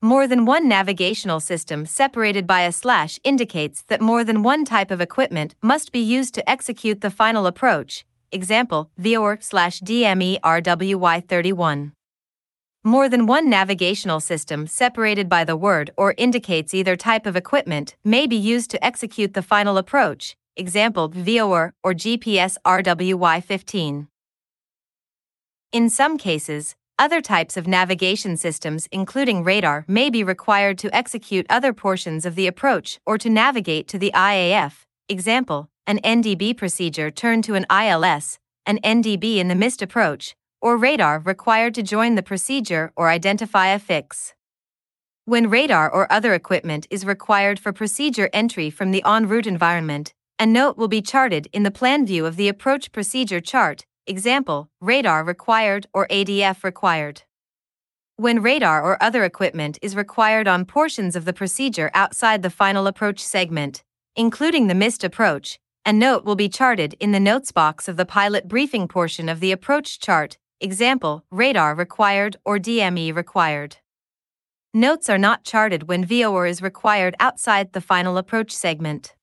More 0.00 0.26
than 0.26 0.46
one 0.46 0.66
navigational 0.66 1.40
system 1.40 1.84
separated 1.84 2.46
by 2.46 2.62
a 2.62 2.72
slash 2.72 3.20
indicates 3.22 3.82
that 3.88 4.00
more 4.00 4.24
than 4.24 4.42
one 4.42 4.64
type 4.64 4.90
of 4.90 5.02
equipment 5.02 5.54
must 5.60 5.92
be 5.92 6.00
used 6.00 6.32
to 6.32 6.48
execute 6.48 7.02
the 7.02 7.10
final 7.10 7.46
approach, 7.46 8.06
example, 8.32 8.90
VOR 8.96 9.36
slash 9.42 9.80
DME 9.80 10.40
RWY 10.40 11.28
31. 11.28 11.92
More 12.86 13.08
than 13.08 13.24
one 13.24 13.48
navigational 13.48 14.20
system 14.20 14.66
separated 14.66 15.26
by 15.26 15.44
the 15.44 15.56
word 15.56 15.90
or 15.96 16.14
indicates 16.18 16.74
either 16.74 16.96
type 16.96 17.24
of 17.24 17.34
equipment 17.34 17.96
may 18.04 18.26
be 18.26 18.36
used 18.36 18.70
to 18.72 18.84
execute 18.84 19.32
the 19.32 19.40
final 19.40 19.78
approach, 19.78 20.36
example 20.54 21.08
VOR 21.08 21.72
or 21.82 21.94
GPS 21.94 22.58
RWY15. 22.66 24.08
In 25.72 25.88
some 25.88 26.18
cases, 26.18 26.76
other 26.98 27.22
types 27.22 27.56
of 27.56 27.66
navigation 27.66 28.36
systems, 28.36 28.86
including 28.92 29.44
radar, 29.44 29.86
may 29.88 30.10
be 30.10 30.22
required 30.22 30.76
to 30.76 30.94
execute 30.94 31.46
other 31.48 31.72
portions 31.72 32.26
of 32.26 32.34
the 32.34 32.46
approach 32.46 33.00
or 33.06 33.16
to 33.16 33.30
navigate 33.30 33.88
to 33.88 33.98
the 33.98 34.12
IAF, 34.14 34.84
example, 35.08 35.70
an 35.86 36.00
NDB 36.04 36.54
procedure 36.54 37.10
turned 37.10 37.44
to 37.44 37.54
an 37.54 37.64
ILS, 37.70 38.38
an 38.66 38.78
NDB 38.84 39.38
in 39.38 39.48
the 39.48 39.54
missed 39.54 39.80
approach, 39.80 40.36
or 40.64 40.78
radar 40.78 41.18
required 41.18 41.74
to 41.74 41.82
join 41.82 42.14
the 42.14 42.22
procedure 42.22 42.90
or 42.96 43.10
identify 43.10 43.66
a 43.66 43.78
fix. 43.78 44.32
When 45.26 45.50
radar 45.50 45.90
or 45.90 46.10
other 46.10 46.32
equipment 46.32 46.86
is 46.88 47.04
required 47.04 47.60
for 47.60 47.70
procedure 47.70 48.30
entry 48.32 48.70
from 48.70 48.90
the 48.90 49.02
en 49.04 49.28
route 49.28 49.46
environment, 49.46 50.14
a 50.38 50.46
note 50.46 50.78
will 50.78 50.88
be 50.88 51.02
charted 51.02 51.48
in 51.52 51.64
the 51.64 51.70
plan 51.70 52.06
view 52.06 52.24
of 52.24 52.36
the 52.36 52.48
approach 52.48 52.92
procedure 52.92 53.40
chart, 53.40 53.84
example, 54.06 54.70
radar 54.80 55.22
required 55.22 55.86
or 55.92 56.08
ADF 56.08 56.64
required. 56.64 57.24
When 58.16 58.40
radar 58.40 58.82
or 58.82 59.02
other 59.02 59.22
equipment 59.24 59.78
is 59.82 59.94
required 59.94 60.48
on 60.48 60.64
portions 60.64 61.14
of 61.14 61.26
the 61.26 61.34
procedure 61.34 61.90
outside 61.92 62.42
the 62.42 62.48
final 62.48 62.86
approach 62.86 63.20
segment, 63.20 63.84
including 64.16 64.68
the 64.68 64.74
missed 64.74 65.04
approach, 65.04 65.58
a 65.84 65.92
note 65.92 66.24
will 66.24 66.36
be 66.36 66.48
charted 66.48 66.96
in 67.00 67.12
the 67.12 67.20
notes 67.20 67.52
box 67.52 67.86
of 67.86 67.98
the 67.98 68.06
pilot 68.06 68.48
briefing 68.48 68.88
portion 68.88 69.28
of 69.28 69.40
the 69.40 69.52
approach 69.52 70.00
chart 70.00 70.38
Example, 70.60 71.24
radar 71.30 71.74
required 71.74 72.36
or 72.44 72.58
DME 72.58 73.14
required. 73.14 73.76
Notes 74.72 75.08
are 75.08 75.18
not 75.18 75.44
charted 75.44 75.88
when 75.88 76.04
VOR 76.04 76.46
is 76.46 76.62
required 76.62 77.14
outside 77.20 77.72
the 77.72 77.80
final 77.80 78.16
approach 78.16 78.50
segment. 78.50 79.14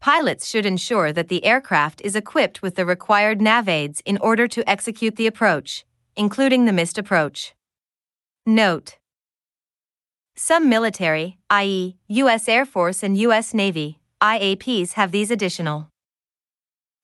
Pilots 0.00 0.46
should 0.46 0.66
ensure 0.66 1.12
that 1.12 1.28
the 1.28 1.44
aircraft 1.44 2.00
is 2.02 2.14
equipped 2.14 2.62
with 2.62 2.76
the 2.76 2.86
required 2.86 3.40
nav 3.40 3.68
aids 3.68 4.02
in 4.04 4.18
order 4.18 4.46
to 4.46 4.68
execute 4.68 5.16
the 5.16 5.26
approach, 5.26 5.84
including 6.16 6.64
the 6.64 6.72
missed 6.72 6.98
approach. 6.98 7.54
Note 8.46 8.98
Some 10.36 10.68
military, 10.68 11.38
i.e., 11.50 11.96
U.S. 12.08 12.48
Air 12.48 12.64
Force 12.64 13.02
and 13.02 13.16
U.S. 13.18 13.52
Navy, 13.52 13.98
IAPs 14.20 14.92
have 14.92 15.12
these 15.12 15.30
additional 15.30 15.90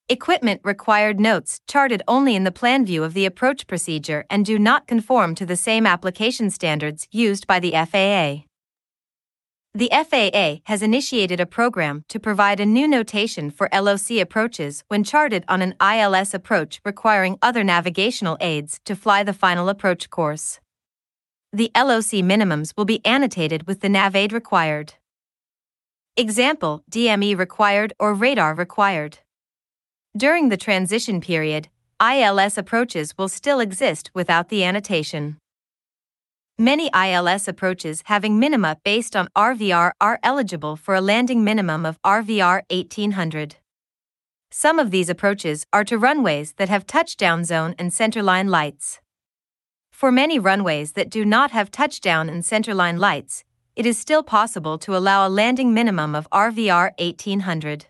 equipment 0.08 0.60
required 0.64 1.18
notes 1.18 1.60
charted 1.66 2.02
only 2.06 2.36
in 2.36 2.44
the 2.44 2.52
plan 2.52 2.84
view 2.84 3.02
of 3.04 3.14
the 3.14 3.24
approach 3.24 3.66
procedure 3.66 4.26
and 4.28 4.44
do 4.44 4.58
not 4.58 4.86
conform 4.86 5.34
to 5.34 5.46
the 5.46 5.56
same 5.56 5.86
application 5.86 6.50
standards 6.50 7.08
used 7.10 7.46
by 7.46 7.58
the 7.58 7.70
FAA. 7.70 8.44
The 9.76 9.90
FAA 9.90 10.60
has 10.70 10.82
initiated 10.82 11.40
a 11.40 11.46
program 11.46 12.04
to 12.08 12.20
provide 12.20 12.60
a 12.60 12.66
new 12.66 12.86
notation 12.86 13.50
for 13.50 13.68
LOC 13.72 14.20
approaches 14.20 14.84
when 14.88 15.02
charted 15.02 15.44
on 15.48 15.62
an 15.62 15.74
ILS 15.80 16.32
approach 16.34 16.80
requiring 16.84 17.38
other 17.42 17.64
navigational 17.64 18.36
aids 18.40 18.78
to 18.84 18.94
fly 18.94 19.24
the 19.24 19.32
final 19.32 19.68
approach 19.68 20.10
course. 20.10 20.60
The 21.52 21.72
LOC 21.74 22.22
minimums 22.22 22.72
will 22.76 22.84
be 22.84 23.04
annotated 23.06 23.66
with 23.66 23.80
the 23.80 23.88
nav 23.88 24.14
aid 24.14 24.32
required. 24.32 24.94
Example 26.16 26.84
DME 26.90 27.36
required 27.36 27.94
or 27.98 28.14
radar 28.14 28.54
required. 28.54 29.18
During 30.16 30.48
the 30.48 30.56
transition 30.56 31.20
period, 31.20 31.68
ILS 32.00 32.56
approaches 32.56 33.18
will 33.18 33.28
still 33.28 33.58
exist 33.58 34.12
without 34.14 34.48
the 34.48 34.62
annotation. 34.62 35.38
Many 36.56 36.88
ILS 36.94 37.48
approaches 37.48 38.04
having 38.04 38.38
minima 38.38 38.76
based 38.84 39.16
on 39.16 39.26
RVR 39.36 39.90
are 40.00 40.20
eligible 40.22 40.76
for 40.76 40.94
a 40.94 41.00
landing 41.00 41.42
minimum 41.42 41.84
of 41.84 42.00
RVR 42.02 42.62
1800. 42.70 43.56
Some 44.52 44.78
of 44.78 44.92
these 44.92 45.08
approaches 45.10 45.66
are 45.72 45.82
to 45.82 45.98
runways 45.98 46.52
that 46.58 46.68
have 46.68 46.86
touchdown 46.86 47.44
zone 47.44 47.74
and 47.76 47.90
centerline 47.90 48.48
lights. 48.48 49.00
For 49.90 50.12
many 50.12 50.38
runways 50.38 50.92
that 50.92 51.10
do 51.10 51.24
not 51.24 51.50
have 51.50 51.72
touchdown 51.72 52.28
and 52.28 52.44
centerline 52.44 53.00
lights, 53.00 53.42
it 53.74 53.84
is 53.84 53.98
still 53.98 54.22
possible 54.22 54.78
to 54.78 54.96
allow 54.96 55.26
a 55.26 55.28
landing 55.28 55.74
minimum 55.74 56.14
of 56.14 56.30
RVR 56.30 56.92
1800. 57.00 57.86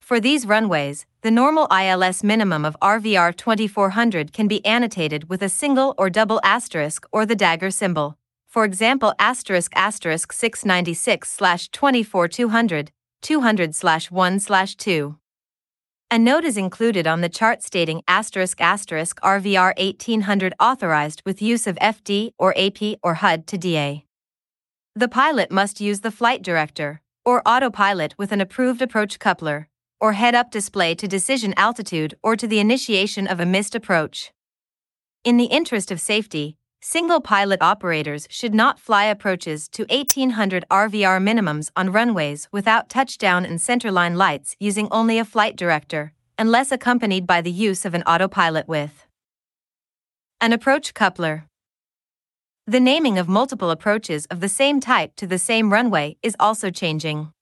For 0.00 0.20
these 0.20 0.46
runways, 0.46 1.06
the 1.24 1.30
normal 1.30 1.66
ILS 1.70 2.22
minimum 2.22 2.66
of 2.66 2.76
RVR 2.82 3.34
2400 3.34 4.34
can 4.34 4.46
be 4.46 4.62
annotated 4.66 5.30
with 5.30 5.40
a 5.40 5.48
single 5.48 5.94
or 5.96 6.10
double 6.10 6.38
asterisk 6.44 7.06
or 7.12 7.24
the 7.24 7.34
dagger 7.34 7.70
symbol. 7.70 8.18
For 8.46 8.66
example, 8.66 9.14
asterisk 9.18 9.72
asterisk 9.74 10.34
696 10.34 11.32
slash 11.32 11.70
24200, 11.70 12.92
200 13.22 13.74
slash 13.74 14.10
1 14.10 14.38
slash 14.38 14.76
2. 14.76 15.16
A 16.10 16.18
note 16.18 16.44
is 16.44 16.58
included 16.58 17.06
on 17.06 17.22
the 17.22 17.30
chart 17.30 17.62
stating 17.62 18.02
asterisk 18.06 18.60
asterisk 18.60 19.18
RVR 19.22 19.72
1800 19.78 20.52
authorized 20.60 21.22
with 21.24 21.40
use 21.40 21.66
of 21.66 21.76
FD 21.76 22.32
or 22.38 22.52
AP 22.58 22.98
or 23.02 23.14
HUD 23.14 23.46
to 23.46 23.56
DA. 23.56 24.04
The 24.94 25.08
pilot 25.08 25.50
must 25.50 25.80
use 25.80 26.00
the 26.00 26.10
flight 26.10 26.42
director 26.42 27.00
or 27.24 27.40
autopilot 27.46 28.14
with 28.18 28.30
an 28.30 28.42
approved 28.42 28.82
approach 28.82 29.18
coupler 29.18 29.70
or 30.00 30.12
head 30.14 30.34
up 30.34 30.50
display 30.50 30.94
to 30.94 31.08
decision 31.08 31.54
altitude 31.56 32.14
or 32.22 32.36
to 32.36 32.46
the 32.46 32.60
initiation 32.60 33.26
of 33.26 33.40
a 33.40 33.46
missed 33.46 33.74
approach. 33.74 34.32
In 35.24 35.36
the 35.36 35.46
interest 35.46 35.90
of 35.90 36.00
safety, 36.00 36.56
single 36.80 37.20
pilot 37.20 37.62
operators 37.62 38.26
should 38.30 38.54
not 38.54 38.78
fly 38.78 39.04
approaches 39.04 39.68
to 39.68 39.84
1800 39.84 40.64
RVR 40.70 41.20
minimums 41.22 41.70
on 41.74 41.92
runways 41.92 42.48
without 42.52 42.88
touchdown 42.88 43.44
and 43.44 43.58
centerline 43.58 44.16
lights 44.16 44.56
using 44.60 44.88
only 44.90 45.18
a 45.18 45.24
flight 45.24 45.56
director, 45.56 46.12
unless 46.38 46.70
accompanied 46.72 47.26
by 47.26 47.40
the 47.40 47.50
use 47.50 47.84
of 47.84 47.94
an 47.94 48.02
autopilot 48.02 48.68
with 48.68 49.06
an 50.40 50.52
approach 50.52 50.94
coupler. 50.94 51.46
The 52.66 52.80
naming 52.80 53.18
of 53.18 53.28
multiple 53.28 53.70
approaches 53.70 54.24
of 54.26 54.40
the 54.40 54.48
same 54.48 54.80
type 54.80 55.16
to 55.16 55.26
the 55.26 55.38
same 55.38 55.70
runway 55.70 56.16
is 56.22 56.34
also 56.40 56.70
changing 56.70 57.33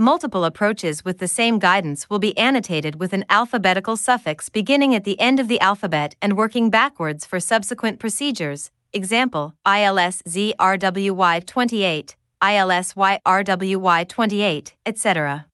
multiple 0.00 0.46
approaches 0.46 1.04
with 1.04 1.18
the 1.18 1.28
same 1.28 1.58
guidance 1.58 2.08
will 2.08 2.18
be 2.18 2.36
annotated 2.38 2.98
with 2.98 3.12
an 3.12 3.24
alphabetical 3.28 3.96
suffix 3.96 4.48
beginning 4.48 4.94
at 4.94 5.04
the 5.04 5.20
end 5.20 5.38
of 5.38 5.46
the 5.46 5.60
alphabet 5.60 6.16
and 6.22 6.36
working 6.36 6.70
backwards 6.70 7.26
for 7.26 7.38
subsequent 7.38 7.98
procedures. 8.00 8.70
Example 8.92 9.54
ILS 9.66 10.22
ZRWY 10.26 11.46
28, 11.46 12.16
ILS 12.42 12.94
YRWY 12.94 14.08
28, 14.08 14.74
etc. 14.86 15.46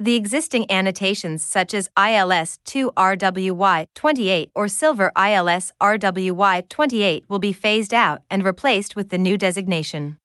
The 0.00 0.16
existing 0.16 0.70
annotations 0.70 1.44
such 1.44 1.74
as 1.74 1.90
ILS 1.94 2.58
2 2.64 2.92
RWY 2.96 3.86
28 3.94 4.50
or 4.54 4.66
Silver 4.66 5.12
ILS 5.14 5.72
RWY 5.78 6.68
28 6.70 7.24
will 7.28 7.38
be 7.38 7.52
phased 7.52 7.92
out 7.92 8.22
and 8.30 8.42
replaced 8.42 8.96
with 8.96 9.10
the 9.10 9.18
new 9.18 9.36
designation. 9.36 10.16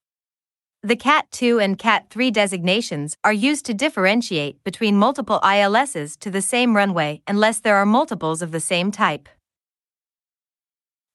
The 0.86 0.96
CAT 0.96 1.32
2 1.32 1.60
and 1.60 1.80
CAT 1.80 2.12
3 2.12 2.30
designations 2.30 3.18
are 3.24 3.34
used 3.34 3.66
to 3.66 3.74
differentiate 3.74 4.64
between 4.64 4.96
multiple 4.96 5.40
ILSs 5.42 6.16
to 6.20 6.30
the 6.30 6.44
same 6.44 6.76
runway 6.76 7.24
unless 7.28 7.60
there 7.60 7.78
are 7.78 7.88
multiples 7.88 8.44
of 8.44 8.52
the 8.52 8.60
same 8.60 8.92
type. 8.92 9.28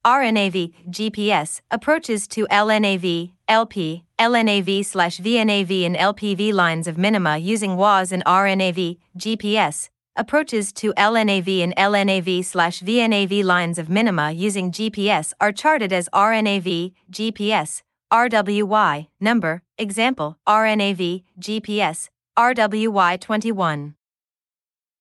RNAV 0.04 0.74
GPS 0.90 1.60
approaches 1.70 2.26
to 2.26 2.48
LNAV, 2.50 3.30
LP, 3.46 4.02
LNAV 4.18 4.84
slash 4.84 5.18
VNAV 5.18 5.86
and 5.86 5.94
LPV 5.94 6.52
lines 6.52 6.88
of 6.88 6.98
minima 6.98 7.38
using 7.38 7.76
WAAS 7.76 8.10
and 8.10 8.24
RNAV 8.24 8.98
GPS 9.16 9.88
approaches 10.16 10.72
to 10.72 10.92
LNAV 10.94 11.62
and 11.62 11.76
LNAV 11.76 12.44
slash 12.44 12.80
VNAV 12.80 13.44
lines 13.44 13.78
of 13.78 13.88
minima 13.88 14.32
using 14.32 14.72
GPS 14.72 15.32
are 15.40 15.52
charted 15.52 15.92
as 15.92 16.08
RNAV 16.12 16.92
GPS 17.12 17.82
RWY, 18.12 19.06
number, 19.20 19.62
example, 19.78 20.36
RNAV, 20.48 21.22
GPS, 21.38 22.08
RWY21. 22.36 23.94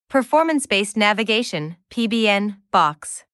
Performance 0.08 0.66
Based 0.68 0.96
Navigation, 0.96 1.78
PBN, 1.90 2.58
box. 2.72 3.26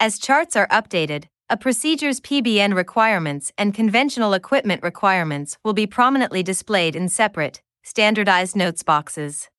As 0.00 0.18
charts 0.18 0.56
are 0.56 0.66
updated, 0.68 1.26
a 1.48 1.56
procedure's 1.56 2.20
PBN 2.20 2.74
requirements 2.74 3.52
and 3.56 3.74
conventional 3.74 4.32
equipment 4.32 4.82
requirements 4.82 5.56
will 5.64 5.72
be 5.72 5.86
prominently 5.86 6.42
displayed 6.42 6.96
in 6.96 7.08
separate, 7.08 7.62
standardized 7.84 8.56
notes 8.56 8.82
boxes. 8.82 9.50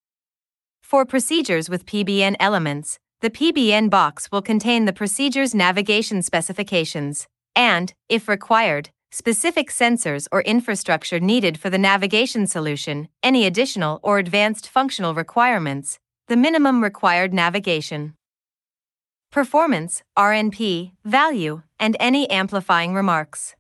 For 0.82 1.06
procedures 1.06 1.70
with 1.70 1.86
PBN 1.86 2.36
elements, 2.38 3.00
the 3.22 3.30
PBN 3.30 3.90
box 3.90 4.30
will 4.30 4.42
contain 4.42 4.84
the 4.84 4.94
procedure's 4.94 5.56
navigation 5.56 6.22
specifications, 6.22 7.28
and, 7.56 7.94
if 8.10 8.28
required, 8.28 8.90
specific 9.12 9.70
sensors 9.70 10.28
or 10.32 10.42
infrastructure 10.42 11.20
needed 11.20 11.60
for 11.60 11.70
the 11.70 11.78
navigation 11.78 12.48
solution, 12.48 13.10
any 13.22 13.46
additional 13.46 14.00
or 14.02 14.18
advanced 14.18 14.68
functional 14.68 15.14
requirements, 15.14 16.00
the 16.28 16.38
minimum 16.38 16.82
required 16.82 17.34
navigation. 17.34 18.14
Performance, 19.32 20.04
RNP, 20.18 20.92
value, 21.04 21.62
and 21.80 21.96
any 22.00 22.30
amplifying 22.30 22.94
remarks. 22.94 23.56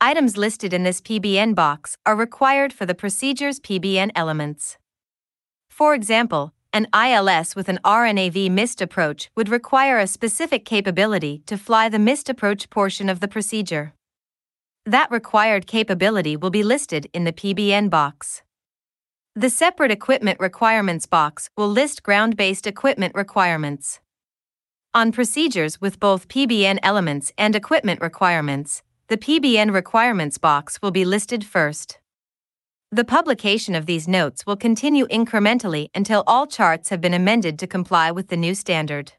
Items 0.00 0.36
listed 0.36 0.72
in 0.72 0.82
this 0.82 1.00
PBN 1.00 1.54
box 1.54 1.96
are 2.04 2.16
required 2.16 2.72
for 2.72 2.86
the 2.86 2.94
procedure's 2.94 3.60
PBN 3.60 4.10
elements. 4.16 4.78
For 5.68 5.94
example, 5.94 6.52
an 6.72 6.88
ILS 6.94 7.54
with 7.54 7.68
an 7.68 7.78
RNAV 7.84 8.50
missed 8.50 8.80
approach 8.80 9.30
would 9.36 9.48
require 9.48 9.98
a 9.98 10.06
specific 10.06 10.64
capability 10.64 11.42
to 11.46 11.56
fly 11.56 11.88
the 11.88 11.98
missed 11.98 12.28
approach 12.28 12.70
portion 12.70 13.08
of 13.08 13.20
the 13.20 13.28
procedure. 13.28 13.94
That 14.86 15.12
required 15.12 15.68
capability 15.68 16.36
will 16.36 16.50
be 16.50 16.64
listed 16.64 17.08
in 17.12 17.22
the 17.22 17.32
PBN 17.32 17.88
box. 17.88 18.42
The 19.36 19.48
separate 19.48 19.92
equipment 19.92 20.40
requirements 20.40 21.06
box 21.06 21.48
will 21.56 21.68
list 21.68 22.02
ground 22.02 22.36
based 22.36 22.66
equipment 22.66 23.14
requirements. 23.14 24.00
On 24.92 25.12
procedures 25.12 25.80
with 25.80 26.00
both 26.00 26.26
PBN 26.26 26.80
elements 26.82 27.32
and 27.38 27.54
equipment 27.54 28.00
requirements, 28.00 28.82
the 29.06 29.16
PBN 29.16 29.72
requirements 29.72 30.36
box 30.36 30.82
will 30.82 30.90
be 30.90 31.04
listed 31.04 31.44
first. 31.44 32.00
The 32.90 33.04
publication 33.04 33.76
of 33.76 33.86
these 33.86 34.08
notes 34.08 34.46
will 34.46 34.56
continue 34.56 35.06
incrementally 35.06 35.90
until 35.94 36.24
all 36.26 36.48
charts 36.48 36.88
have 36.88 37.00
been 37.00 37.14
amended 37.14 37.56
to 37.60 37.68
comply 37.68 38.10
with 38.10 38.28
the 38.28 38.36
new 38.36 38.56
standard. 38.56 39.12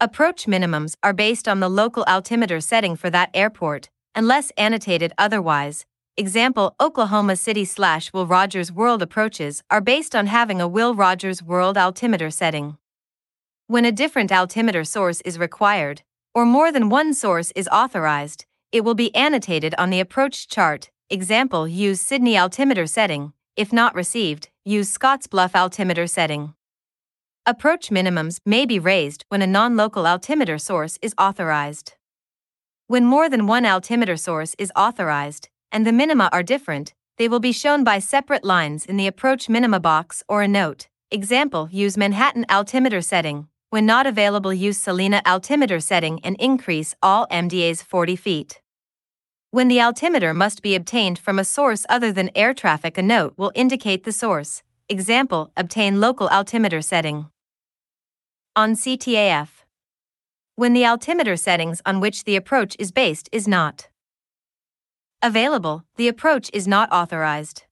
Approach 0.00 0.46
minimums 0.46 0.94
are 1.02 1.12
based 1.12 1.48
on 1.48 1.58
the 1.58 1.68
local 1.68 2.04
altimeter 2.06 2.60
setting 2.60 2.94
for 2.94 3.10
that 3.10 3.30
airport, 3.34 3.88
unless 4.16 4.50
annotated 4.56 5.12
otherwise. 5.18 5.84
Example 6.16 6.74
Oklahoma 6.80 7.36
City 7.36 7.66
slash 7.66 8.10
Will 8.14 8.26
Rogers 8.26 8.72
World 8.72 9.02
approaches 9.02 9.62
are 9.70 9.82
based 9.82 10.16
on 10.16 10.26
having 10.26 10.62
a 10.62 10.66
Will 10.66 10.94
Rogers 10.94 11.42
World 11.42 11.76
altimeter 11.76 12.30
setting. 12.30 12.78
When 13.66 13.84
a 13.84 13.92
different 13.92 14.32
altimeter 14.32 14.82
source 14.82 15.20
is 15.20 15.38
required, 15.38 16.02
or 16.34 16.46
more 16.46 16.72
than 16.72 16.88
one 16.88 17.12
source 17.12 17.52
is 17.54 17.68
authorized, 17.68 18.46
it 18.72 18.82
will 18.82 18.94
be 18.94 19.14
annotated 19.14 19.74
on 19.76 19.90
the 19.90 20.00
approach 20.00 20.48
chart. 20.48 20.90
Example 21.10 21.68
Use 21.68 22.00
Sidney 22.00 22.36
altimeter 22.36 22.86
setting. 22.86 23.34
If 23.54 23.72
not 23.72 23.94
received, 23.94 24.48
use 24.64 24.96
Scottsbluff 24.96 25.54
altimeter 25.54 26.06
setting. 26.06 26.54
Approach 27.44 27.90
minimums 27.90 28.40
may 28.44 28.66
be 28.66 28.78
raised 28.78 29.24
when 29.28 29.42
a 29.42 29.46
non 29.46 29.76
local 29.76 30.06
altimeter 30.06 30.58
source 30.58 30.98
is 31.02 31.14
authorized. 31.18 31.94
When 32.88 33.04
more 33.04 33.28
than 33.28 33.48
one 33.48 33.66
altimeter 33.66 34.16
source 34.16 34.54
is 34.58 34.70
authorized, 34.76 35.48
and 35.72 35.84
the 35.84 35.90
minima 35.90 36.28
are 36.32 36.44
different, 36.44 36.94
they 37.18 37.26
will 37.26 37.40
be 37.40 37.50
shown 37.50 37.82
by 37.82 37.98
separate 37.98 38.44
lines 38.44 38.86
in 38.86 38.96
the 38.96 39.08
approach 39.08 39.48
minima 39.48 39.80
box 39.80 40.22
or 40.28 40.42
a 40.42 40.46
note. 40.46 40.86
Example 41.10 41.68
Use 41.72 41.96
Manhattan 41.96 42.46
altimeter 42.48 43.00
setting. 43.00 43.48
When 43.70 43.86
not 43.86 44.06
available, 44.06 44.54
use 44.54 44.78
Salina 44.78 45.20
altimeter 45.26 45.80
setting 45.80 46.20
and 46.22 46.36
increase 46.38 46.94
all 47.02 47.26
MDAs 47.26 47.82
40 47.82 48.14
feet. 48.14 48.60
When 49.50 49.66
the 49.66 49.80
altimeter 49.80 50.32
must 50.32 50.62
be 50.62 50.76
obtained 50.76 51.18
from 51.18 51.40
a 51.40 51.44
source 51.44 51.86
other 51.88 52.12
than 52.12 52.30
air 52.36 52.54
traffic, 52.54 52.96
a 52.96 53.02
note 53.02 53.34
will 53.36 53.50
indicate 53.56 54.04
the 54.04 54.12
source. 54.12 54.62
Example 54.88 55.50
Obtain 55.56 55.98
local 55.98 56.28
altimeter 56.28 56.80
setting. 56.80 57.30
On 58.54 58.74
CTAF. 58.74 59.55
When 60.58 60.72
the 60.72 60.86
altimeter 60.86 61.36
settings 61.36 61.82
on 61.84 62.00
which 62.00 62.24
the 62.24 62.34
approach 62.34 62.76
is 62.78 62.90
based 62.90 63.28
is 63.30 63.46
not 63.46 63.88
available, 65.20 65.84
the 65.96 66.08
approach 66.08 66.48
is 66.54 66.66
not 66.66 66.90
authorized. 66.90 67.64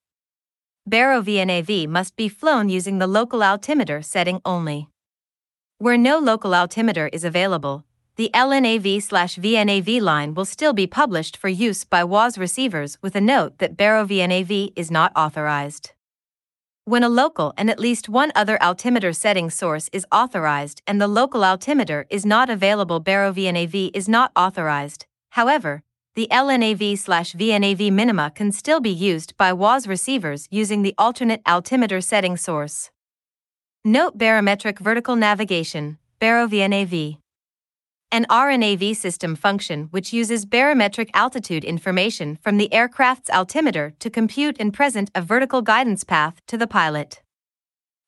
Baro 0.86 1.22
VNAV 1.22 1.88
must 1.88 2.14
be 2.14 2.28
flown 2.28 2.68
using 2.68 2.98
the 2.98 3.06
local 3.06 3.42
altimeter 3.42 4.02
setting 4.02 4.42
only. 4.44 4.90
Where 5.78 5.96
no 5.96 6.18
local 6.18 6.54
altimeter 6.54 7.08
is 7.10 7.24
available, 7.24 7.86
the 8.16 8.30
LNAV/VNAV 8.34 10.02
line 10.02 10.34
will 10.34 10.44
still 10.44 10.74
be 10.74 10.86
published 10.86 11.38
for 11.38 11.48
use 11.48 11.84
by 11.84 12.04
WAAS 12.04 12.36
receivers 12.38 12.98
with 13.00 13.16
a 13.16 13.20
note 13.22 13.56
that 13.60 13.78
Baro 13.78 14.04
VNAV 14.04 14.74
is 14.76 14.90
not 14.90 15.10
authorized. 15.16 15.93
When 16.86 17.02
a 17.02 17.08
local 17.08 17.54
and 17.56 17.70
at 17.70 17.80
least 17.80 18.10
one 18.10 18.30
other 18.34 18.62
altimeter 18.62 19.14
setting 19.14 19.48
source 19.48 19.88
is 19.90 20.04
authorized 20.12 20.82
and 20.86 21.00
the 21.00 21.08
local 21.08 21.42
altimeter 21.42 22.04
is 22.10 22.26
not 22.26 22.50
available, 22.50 23.00
Baro 23.00 23.32
VNAV 23.32 23.90
is 23.94 24.06
not 24.06 24.32
authorized. 24.36 25.06
However, 25.30 25.82
the 26.14 26.28
LNAV 26.30 26.98
slash 26.98 27.32
VNAV 27.32 27.90
minima 27.90 28.30
can 28.34 28.52
still 28.52 28.80
be 28.80 28.90
used 28.90 29.34
by 29.38 29.50
WAAS 29.50 29.88
receivers 29.88 30.46
using 30.50 30.82
the 30.82 30.94
alternate 30.98 31.40
altimeter 31.46 32.02
setting 32.02 32.36
source. 32.36 32.90
Note 33.82 34.18
barometric 34.18 34.78
vertical 34.78 35.16
navigation, 35.16 35.96
Baro 36.20 36.46
VNAV 36.46 37.16
an 38.14 38.26
RNAV 38.30 38.94
system 38.94 39.34
function 39.34 39.88
which 39.90 40.12
uses 40.12 40.46
barometric 40.46 41.10
altitude 41.14 41.64
information 41.64 42.38
from 42.40 42.58
the 42.58 42.72
aircraft's 42.72 43.28
altimeter 43.28 43.92
to 43.98 44.08
compute 44.08 44.56
and 44.60 44.72
present 44.72 45.10
a 45.16 45.20
vertical 45.20 45.62
guidance 45.62 46.04
path 46.04 46.40
to 46.46 46.56
the 46.56 46.68
pilot. 46.68 47.22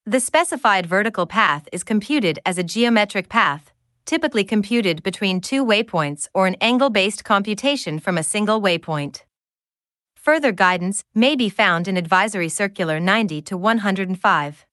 The 0.05 0.21
specified 0.21 0.87
vertical 0.87 1.27
path 1.27 1.69
is 1.73 1.83
computed 1.83 2.39
as 2.47 2.57
a 2.57 2.63
geometric 2.63 3.29
path, 3.29 3.73
typically 4.05 4.45
computed 4.45 5.03
between 5.03 5.41
two 5.41 5.67
waypoints 5.67 6.29
or 6.33 6.47
an 6.47 6.55
angle 6.61 6.91
based 6.91 7.25
computation 7.25 7.99
from 7.99 8.17
a 8.17 8.23
single 8.23 8.63
waypoint. 8.63 9.23
Further 10.15 10.53
guidance 10.53 11.03
may 11.17 11.35
be 11.35 11.49
found 11.49 11.89
in 11.89 11.97
Advisory 11.97 12.49
Circular 12.49 13.01
90 13.01 13.43
to 13.43 13.57
105. 13.57 14.67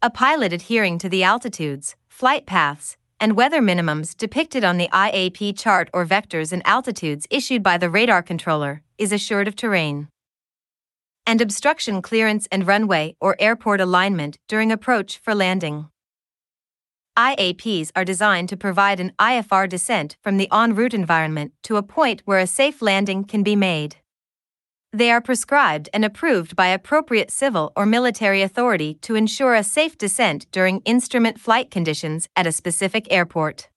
A 0.00 0.10
pilot 0.10 0.52
adhering 0.52 0.96
to 0.98 1.08
the 1.08 1.24
altitudes, 1.24 1.96
flight 2.06 2.46
paths, 2.46 2.96
and 3.20 3.36
weather 3.36 3.60
minimums 3.60 4.16
depicted 4.16 4.64
on 4.64 4.78
the 4.78 4.88
IAP 4.88 5.56
chart 5.58 5.90
or 5.92 6.06
vectors 6.06 6.52
and 6.52 6.62
altitudes 6.64 7.26
issued 7.30 7.62
by 7.62 7.76
the 7.76 7.90
radar 7.90 8.22
controller 8.22 8.82
is 8.96 9.12
assured 9.12 9.46
of 9.46 9.54
terrain. 9.54 10.08
And 11.26 11.42
obstruction 11.42 12.00
clearance 12.00 12.48
and 12.50 12.66
runway 12.66 13.14
or 13.20 13.36
airport 13.38 13.80
alignment 13.80 14.38
during 14.48 14.72
approach 14.72 15.18
for 15.18 15.34
landing. 15.34 15.90
IAPs 17.18 17.90
are 17.94 18.04
designed 18.04 18.48
to 18.48 18.56
provide 18.56 18.98
an 18.98 19.12
IFR 19.18 19.68
descent 19.68 20.16
from 20.22 20.38
the 20.38 20.48
en 20.50 20.74
route 20.74 20.94
environment 20.94 21.52
to 21.64 21.76
a 21.76 21.82
point 21.82 22.22
where 22.24 22.38
a 22.38 22.46
safe 22.46 22.80
landing 22.80 23.24
can 23.24 23.42
be 23.42 23.54
made. 23.54 23.96
They 24.92 25.12
are 25.12 25.20
prescribed 25.20 25.88
and 25.94 26.04
approved 26.04 26.56
by 26.56 26.66
appropriate 26.66 27.30
civil 27.30 27.72
or 27.76 27.86
military 27.86 28.42
authority 28.42 28.94
to 29.02 29.14
ensure 29.14 29.54
a 29.54 29.62
safe 29.62 29.96
descent 29.96 30.46
during 30.50 30.80
instrument 30.80 31.38
flight 31.38 31.70
conditions 31.70 32.28
at 32.34 32.46
a 32.46 32.52
specific 32.52 33.06
airport. 33.08 33.68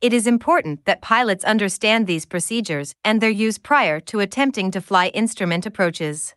It 0.00 0.12
is 0.12 0.28
important 0.28 0.84
that 0.84 1.02
pilots 1.02 1.44
understand 1.44 2.06
these 2.06 2.26
procedures 2.26 2.94
and 3.04 3.20
their 3.20 3.28
use 3.28 3.58
prior 3.58 3.98
to 4.00 4.20
attempting 4.20 4.70
to 4.70 4.80
fly 4.80 5.08
instrument 5.08 5.66
approaches. 5.66 6.34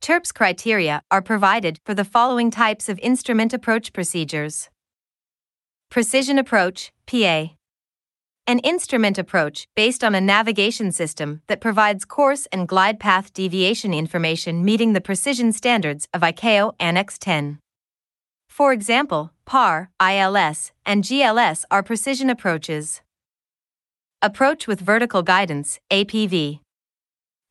TERPS 0.00 0.32
criteria 0.32 1.02
are 1.10 1.20
provided 1.20 1.80
for 1.84 1.94
the 1.94 2.04
following 2.04 2.50
types 2.50 2.88
of 2.88 3.00
instrument 3.00 3.52
approach 3.52 3.92
procedures 3.92 4.70
Precision 5.90 6.38
Approach, 6.38 6.92
PA 7.06 7.57
an 8.48 8.60
instrument 8.60 9.18
approach 9.18 9.68
based 9.76 10.02
on 10.02 10.14
a 10.14 10.20
navigation 10.22 10.90
system 10.90 11.42
that 11.48 11.60
provides 11.60 12.06
course 12.06 12.46
and 12.50 12.66
glide 12.66 12.98
path 12.98 13.30
deviation 13.34 13.92
information 13.92 14.64
meeting 14.64 14.94
the 14.94 15.02
precision 15.02 15.52
standards 15.52 16.08
of 16.14 16.22
ICAO 16.22 16.72
Annex 16.80 17.18
10. 17.18 17.58
For 18.48 18.72
example, 18.72 19.32
PAR, 19.44 19.90
ILS, 20.00 20.72
and 20.86 21.04
GLS 21.04 21.66
are 21.70 21.82
precision 21.82 22.30
approaches. 22.30 23.02
Approach 24.22 24.66
with 24.66 24.80
vertical 24.80 25.22
guidance, 25.22 25.78
APV. 25.90 26.60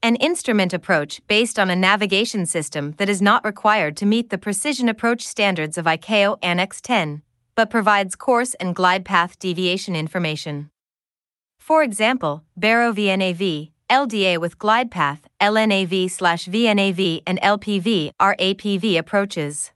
An 0.01 0.15
instrument 0.15 0.73
approach 0.73 1.21
based 1.27 1.59
on 1.59 1.69
a 1.69 1.75
navigation 1.75 2.47
system 2.47 2.95
that 2.97 3.07
is 3.07 3.21
not 3.21 3.45
required 3.45 3.95
to 3.97 4.07
meet 4.07 4.31
the 4.31 4.39
precision 4.39 4.89
approach 4.89 5.21
standards 5.21 5.77
of 5.77 5.85
ICAO 5.85 6.39
Annex 6.41 6.81
10, 6.81 7.21
but 7.55 7.69
provides 7.69 8.15
course 8.15 8.55
and 8.55 8.75
glide 8.75 9.05
path 9.05 9.37
deviation 9.37 9.95
information. 9.95 10.71
For 11.67 11.83
example, 11.83 12.45
Baro 12.55 12.93
VNAV, 12.93 13.71
LDA 13.89 14.37
with 14.37 14.57
glide 14.57 14.89
path, 14.89 15.27
LNAV 15.41 16.09
slash 16.09 16.45
VNAV, 16.45 17.23
and 17.27 17.41
LPV 17.41 18.11
are 18.21 18.37
APV 18.39 18.97
approaches. 18.97 19.73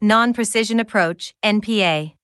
Non 0.00 0.32
precision 0.32 0.80
approach, 0.80 1.34
NPA. 1.44 2.14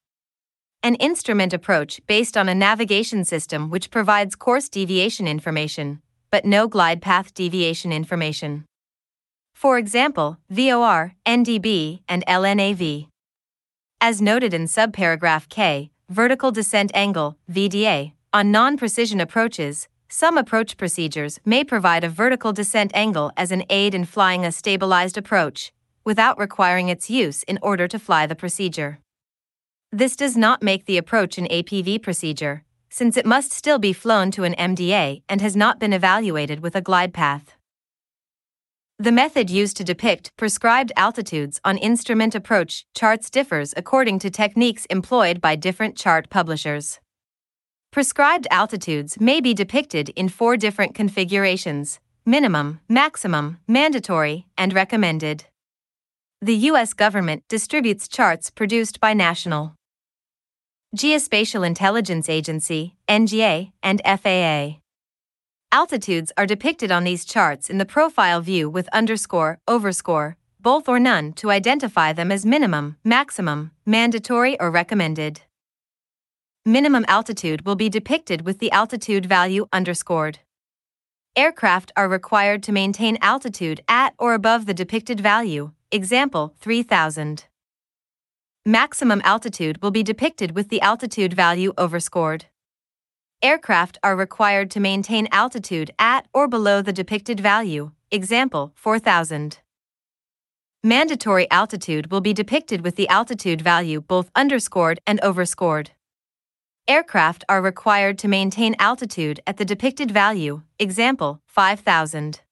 An 0.82 0.94
instrument 0.94 1.52
approach 1.52 2.00
based 2.06 2.34
on 2.34 2.48
a 2.48 2.54
navigation 2.54 3.26
system 3.26 3.68
which 3.68 3.90
provides 3.90 4.34
course 4.34 4.70
deviation 4.70 5.28
information, 5.28 6.00
but 6.30 6.46
no 6.46 6.66
glide 6.66 7.02
path 7.02 7.34
deviation 7.34 7.92
information. 7.92 8.64
For 9.54 9.76
example, 9.76 10.38
VOR, 10.48 11.12
NDB, 11.26 12.00
and 12.08 12.24
LNAV. 12.24 13.08
As 14.00 14.22
noted 14.22 14.54
in 14.54 14.64
subparagraph 14.64 15.50
K, 15.50 15.90
vertical 16.08 16.52
descent 16.52 16.90
angle, 16.94 17.36
VDA, 17.52 18.12
on 18.36 18.50
non 18.50 18.76
precision 18.76 19.18
approaches, 19.18 19.88
some 20.10 20.36
approach 20.36 20.76
procedures 20.76 21.40
may 21.46 21.64
provide 21.64 22.04
a 22.04 22.08
vertical 22.22 22.52
descent 22.52 22.90
angle 22.94 23.32
as 23.34 23.50
an 23.50 23.64
aid 23.70 23.94
in 23.94 24.04
flying 24.04 24.44
a 24.44 24.52
stabilized 24.52 25.16
approach, 25.16 25.72
without 26.04 26.38
requiring 26.38 26.90
its 26.90 27.08
use 27.08 27.42
in 27.44 27.58
order 27.62 27.88
to 27.88 27.98
fly 27.98 28.26
the 28.26 28.34
procedure. 28.34 28.98
This 29.90 30.16
does 30.16 30.36
not 30.36 30.62
make 30.62 30.84
the 30.84 30.98
approach 30.98 31.38
an 31.38 31.46
APV 31.46 32.02
procedure, 32.02 32.62
since 32.90 33.16
it 33.16 33.24
must 33.24 33.52
still 33.52 33.78
be 33.78 33.94
flown 33.94 34.30
to 34.32 34.44
an 34.44 34.54
MDA 34.58 35.22
and 35.30 35.40
has 35.40 35.56
not 35.56 35.80
been 35.80 35.94
evaluated 35.94 36.60
with 36.60 36.76
a 36.76 36.82
glide 36.82 37.14
path. 37.14 37.56
The 38.98 39.12
method 39.12 39.48
used 39.48 39.78
to 39.78 39.84
depict 39.92 40.36
prescribed 40.36 40.92
altitudes 40.94 41.58
on 41.64 41.78
instrument 41.78 42.34
approach 42.34 42.84
charts 42.94 43.30
differs 43.30 43.72
according 43.78 44.18
to 44.18 44.28
techniques 44.28 44.84
employed 44.90 45.40
by 45.40 45.56
different 45.56 45.96
chart 45.96 46.28
publishers. 46.28 47.00
Prescribed 47.96 48.46
altitudes 48.50 49.18
may 49.18 49.40
be 49.40 49.54
depicted 49.54 50.10
in 50.10 50.28
four 50.28 50.58
different 50.58 50.94
configurations 50.94 51.98
minimum, 52.26 52.78
maximum, 52.90 53.56
mandatory, 53.66 54.44
and 54.58 54.74
recommended. 54.74 55.46
The 56.42 56.56
U.S. 56.72 56.92
government 56.92 57.44
distributes 57.48 58.06
charts 58.06 58.50
produced 58.50 59.00
by 59.00 59.14
National 59.14 59.76
Geospatial 60.94 61.66
Intelligence 61.66 62.28
Agency, 62.28 62.96
NGA, 63.08 63.72
and 63.82 64.02
FAA. 64.04 64.80
Altitudes 65.72 66.32
are 66.36 66.44
depicted 66.44 66.92
on 66.92 67.04
these 67.04 67.24
charts 67.24 67.70
in 67.70 67.78
the 67.78 67.86
profile 67.86 68.42
view 68.42 68.68
with 68.68 68.90
underscore, 68.92 69.58
overscore, 69.66 70.34
both 70.60 70.86
or 70.86 71.00
none 71.00 71.32
to 71.32 71.50
identify 71.50 72.12
them 72.12 72.30
as 72.30 72.44
minimum, 72.44 72.98
maximum, 73.02 73.70
mandatory, 73.86 74.60
or 74.60 74.70
recommended 74.70 75.40
minimum 76.66 77.04
altitude 77.06 77.64
will 77.64 77.76
be 77.76 77.88
depicted 77.88 78.44
with 78.44 78.58
the 78.58 78.72
altitude 78.72 79.24
value 79.24 79.68
underscored. 79.72 80.40
Aircraft 81.36 81.92
are 81.96 82.08
required 82.08 82.60
to 82.64 82.72
maintain 82.72 83.16
altitude 83.22 83.80
at 83.86 84.14
or 84.18 84.34
above 84.34 84.66
the 84.66 84.74
depicted 84.74 85.20
value, 85.20 85.70
example 85.92 86.54
3000. 86.58 87.44
Maximum 88.64 89.22
altitude 89.22 89.80
will 89.80 89.92
be 89.92 90.02
depicted 90.02 90.56
with 90.56 90.68
the 90.68 90.80
altitude 90.80 91.32
value 91.32 91.72
overscored. 91.78 92.46
Aircraft 93.42 93.98
are 94.02 94.16
required 94.16 94.68
to 94.72 94.80
maintain 94.80 95.28
altitude 95.30 95.92
at 96.00 96.26
or 96.34 96.48
below 96.48 96.82
the 96.82 96.92
depicted 96.92 97.38
value, 97.38 97.92
example 98.10 98.72
4000. 98.74 99.60
Mandatory 100.82 101.48
altitude 101.48 102.10
will 102.10 102.20
be 102.20 102.32
depicted 102.32 102.80
with 102.80 102.96
the 102.96 103.08
altitude 103.08 103.60
value 103.60 104.00
both 104.00 104.32
underscored 104.34 104.98
and 105.06 105.20
overscored. 105.20 105.92
Aircraft 106.88 107.44
are 107.48 107.60
required 107.60 108.16
to 108.18 108.28
maintain 108.28 108.76
altitude 108.78 109.40
at 109.44 109.56
the 109.56 109.64
depicted 109.64 110.12
value, 110.12 110.62
example 110.78 111.40
5000. 111.48 112.42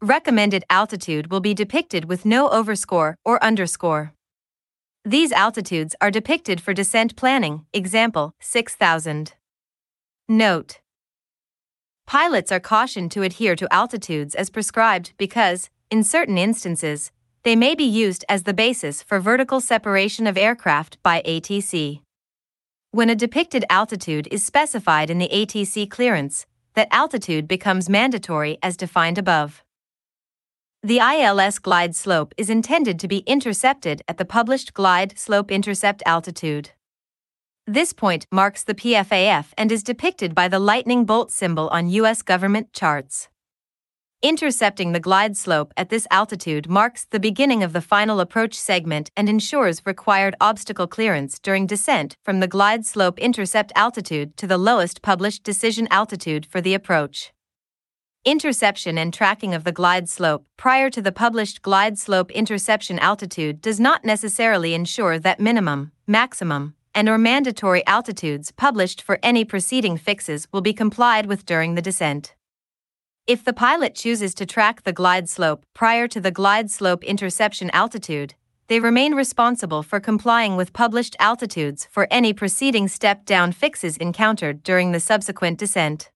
Recommended 0.00 0.62
altitude 0.70 1.28
will 1.28 1.40
be 1.40 1.52
depicted 1.52 2.04
with 2.04 2.24
no 2.24 2.48
overscore 2.48 3.16
or 3.24 3.42
underscore. 3.42 4.12
These 5.04 5.32
altitudes 5.32 5.96
are 6.00 6.12
depicted 6.12 6.60
for 6.60 6.72
descent 6.72 7.16
planning, 7.16 7.66
example 7.72 8.36
6000. 8.38 9.32
Note 10.28 10.78
Pilots 12.06 12.52
are 12.52 12.60
cautioned 12.60 13.10
to 13.10 13.22
adhere 13.22 13.56
to 13.56 13.74
altitudes 13.74 14.36
as 14.36 14.50
prescribed 14.50 15.14
because, 15.16 15.68
in 15.90 16.04
certain 16.04 16.38
instances, 16.38 17.10
they 17.42 17.56
may 17.56 17.74
be 17.74 17.82
used 17.82 18.24
as 18.28 18.44
the 18.44 18.54
basis 18.54 19.02
for 19.02 19.18
vertical 19.18 19.60
separation 19.60 20.28
of 20.28 20.38
aircraft 20.38 21.02
by 21.02 21.22
ATC. 21.26 22.02
When 22.96 23.10
a 23.10 23.14
depicted 23.14 23.62
altitude 23.68 24.26
is 24.30 24.42
specified 24.42 25.10
in 25.10 25.18
the 25.18 25.28
ATC 25.28 25.90
clearance, 25.90 26.46
that 26.72 26.88
altitude 26.90 27.46
becomes 27.46 27.90
mandatory 27.90 28.56
as 28.62 28.74
defined 28.74 29.18
above. 29.18 29.62
The 30.82 31.00
ILS 31.00 31.58
glide 31.58 31.94
slope 31.94 32.32
is 32.38 32.48
intended 32.48 32.98
to 33.00 33.06
be 33.06 33.18
intercepted 33.26 34.00
at 34.08 34.16
the 34.16 34.24
published 34.24 34.72
glide 34.72 35.18
slope 35.18 35.52
intercept 35.52 36.02
altitude. 36.06 36.70
This 37.66 37.92
point 37.92 38.26
marks 38.32 38.64
the 38.64 38.74
PFAF 38.74 39.48
and 39.58 39.70
is 39.70 39.82
depicted 39.82 40.34
by 40.34 40.48
the 40.48 40.58
lightning 40.58 41.04
bolt 41.04 41.30
symbol 41.30 41.68
on 41.68 41.90
U.S. 41.90 42.22
government 42.22 42.72
charts. 42.72 43.28
Intercepting 44.28 44.90
the 44.90 44.98
glide 44.98 45.36
slope 45.36 45.72
at 45.76 45.88
this 45.88 46.04
altitude 46.10 46.68
marks 46.68 47.04
the 47.04 47.20
beginning 47.20 47.62
of 47.62 47.72
the 47.72 47.80
final 47.80 48.18
approach 48.18 48.54
segment 48.54 49.08
and 49.16 49.28
ensures 49.28 49.86
required 49.86 50.34
obstacle 50.40 50.88
clearance 50.88 51.38
during 51.38 51.64
descent 51.64 52.16
from 52.24 52.40
the 52.40 52.48
glide 52.48 52.84
slope 52.84 53.20
intercept 53.20 53.70
altitude 53.76 54.36
to 54.36 54.48
the 54.48 54.58
lowest 54.58 55.00
published 55.00 55.44
decision 55.44 55.86
altitude 55.92 56.44
for 56.44 56.60
the 56.60 56.74
approach. 56.74 57.32
Interception 58.24 58.98
and 58.98 59.14
tracking 59.14 59.54
of 59.54 59.62
the 59.62 59.70
glide 59.70 60.08
slope 60.08 60.44
prior 60.56 60.90
to 60.90 61.00
the 61.00 61.12
published 61.12 61.62
glide 61.62 61.96
slope 61.96 62.32
interception 62.32 62.98
altitude 62.98 63.60
does 63.60 63.78
not 63.78 64.04
necessarily 64.04 64.74
ensure 64.74 65.20
that 65.20 65.38
minimum, 65.38 65.92
maximum, 66.04 66.74
and 66.96 67.08
or 67.08 67.16
mandatory 67.16 67.86
altitudes 67.86 68.50
published 68.50 69.00
for 69.00 69.20
any 69.22 69.44
preceding 69.44 69.96
fixes 69.96 70.48
will 70.52 70.62
be 70.62 70.72
complied 70.72 71.26
with 71.26 71.46
during 71.46 71.76
the 71.76 71.88
descent. 71.90 72.35
If 73.26 73.42
the 73.42 73.52
pilot 73.52 73.96
chooses 73.96 74.34
to 74.34 74.46
track 74.46 74.84
the 74.84 74.92
glide 74.92 75.28
slope 75.28 75.66
prior 75.74 76.06
to 76.06 76.20
the 76.20 76.30
glide 76.30 76.70
slope 76.70 77.02
interception 77.02 77.70
altitude, 77.70 78.34
they 78.68 78.78
remain 78.78 79.16
responsible 79.16 79.82
for 79.82 79.98
complying 79.98 80.54
with 80.54 80.72
published 80.72 81.16
altitudes 81.18 81.88
for 81.90 82.06
any 82.08 82.32
preceding 82.32 82.86
step 82.86 83.24
down 83.24 83.50
fixes 83.50 83.96
encountered 83.96 84.62
during 84.62 84.92
the 84.92 85.00
subsequent 85.00 85.58
descent. 85.58 86.12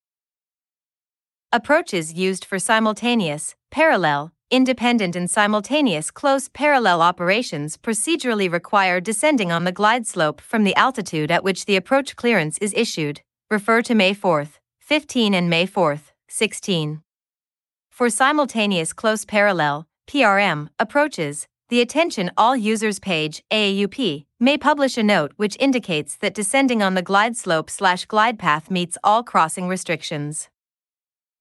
Approaches 1.51 2.13
used 2.13 2.45
for 2.45 2.61
simultaneous, 2.61 3.57
parallel, 3.73 4.31
independent, 4.49 5.17
and 5.17 5.29
simultaneous 5.29 6.13
close 6.13 6.49
parallel 6.49 7.03
operations 7.03 7.77
procedurally 7.77 8.51
require 8.51 9.01
descending 9.01 9.51
on 9.51 9.65
the 9.65 9.73
glide 9.73 10.07
slope 10.07 10.41
from 10.41 10.63
the 10.63 10.77
altitude 10.77 11.33
at 11.33 11.43
which 11.43 11.65
the 11.65 11.75
approach 11.75 12.15
clearance 12.15 12.57
is 12.59 12.73
issued. 12.77 13.21
Refer 13.51 13.83
to 13.83 13.97
May 13.97 14.15
4, 14.15 14.47
15 14.79 15.35
and 15.35 15.51
May 15.51 15.67
4, 15.67 16.01
16. 16.31 17.03
For 17.91 18.09
simultaneous 18.09 18.93
close 18.93 19.25
parallel 19.25 19.89
PRM 20.07 20.69
approaches, 20.79 21.49
the 21.71 21.81
Attention 21.81 22.31
All 22.37 22.57
Users 22.57 23.01
page 23.01 23.43
AAUP 23.51 24.27
may 24.39 24.57
publish 24.57 24.97
a 24.97 25.03
note 25.03 25.33
which 25.37 25.57
indicates 25.59 26.17
that 26.17 26.33
descending 26.33 26.83
on 26.83 26.95
the 26.95 27.03
glide 27.03 27.37
slope 27.37 27.69
slash 27.69 28.07
glide 28.07 28.39
path 28.39 28.71
meets 28.71 28.97
all 29.03 29.25
crossing 29.25 29.67
restrictions. 29.67 30.49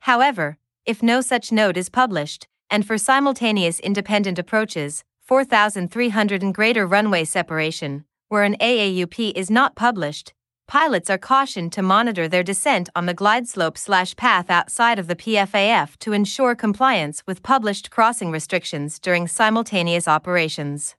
However, 0.01 0.57
if 0.85 1.03
no 1.03 1.21
such 1.21 1.51
note 1.51 1.77
is 1.77 1.89
published, 1.89 2.47
and 2.69 2.85
for 2.85 2.97
simultaneous 2.97 3.79
independent 3.79 4.39
approaches, 4.39 5.03
4,300 5.21 6.41
and 6.41 6.53
greater 6.53 6.87
runway 6.87 7.25
separation, 7.25 8.05
where 8.27 8.43
an 8.43 8.57
AAUP 8.59 9.33
is 9.35 9.51
not 9.51 9.75
published, 9.75 10.33
pilots 10.69 11.09
are 11.09 11.17
cautioned 11.17 11.71
to 11.73 11.81
monitor 11.81 12.27
their 12.27 12.43
descent 12.43 12.89
on 12.95 13.07
the 13.07 13.13
glide 13.13 13.47
slope 13.47 13.75
slash 13.75 14.15
path 14.15 14.51
outside 14.51 14.99
of 14.99 15.07
the 15.07 15.15
PFAF 15.15 15.97
to 15.97 16.13
ensure 16.13 16.53
compliance 16.53 17.23
with 17.25 17.41
published 17.41 17.89
crossing 17.89 18.29
restrictions 18.29 18.99
during 18.99 19.27
simultaneous 19.27 20.07
operations. 20.07 20.95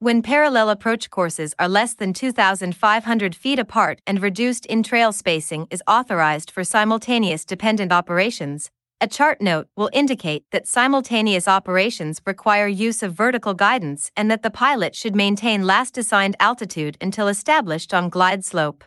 When 0.00 0.20
parallel 0.20 0.68
approach 0.68 1.10
courses 1.10 1.54
are 1.60 1.68
less 1.68 1.94
than 1.94 2.12
2,500 2.12 3.36
feet 3.36 3.60
apart 3.60 4.00
and 4.04 4.20
reduced 4.20 4.66
in 4.66 4.82
trail 4.82 5.12
spacing 5.12 5.68
is 5.70 5.80
authorized 5.86 6.50
for 6.50 6.64
simultaneous 6.64 7.44
dependent 7.44 7.92
operations, 7.92 8.72
a 9.02 9.08
chart 9.08 9.40
note 9.40 9.66
will 9.76 9.90
indicate 9.92 10.44
that 10.52 10.68
simultaneous 10.68 11.48
operations 11.48 12.22
require 12.24 12.68
use 12.68 13.02
of 13.02 13.12
vertical 13.12 13.52
guidance 13.52 14.12
and 14.16 14.30
that 14.30 14.44
the 14.44 14.50
pilot 14.50 14.94
should 14.94 15.16
maintain 15.16 15.66
last 15.66 15.98
assigned 15.98 16.36
altitude 16.38 16.96
until 17.00 17.26
established 17.26 17.92
on 17.92 18.08
glide 18.08 18.44
slope. 18.44 18.84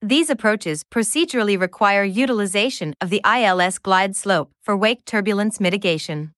These 0.00 0.30
approaches 0.30 0.82
procedurally 0.84 1.60
require 1.60 2.02
utilization 2.02 2.94
of 2.98 3.10
the 3.10 3.20
ILS 3.22 3.78
glide 3.78 4.16
slope 4.16 4.52
for 4.62 4.74
wake 4.74 5.04
turbulence 5.04 5.60
mitigation. 5.60 6.32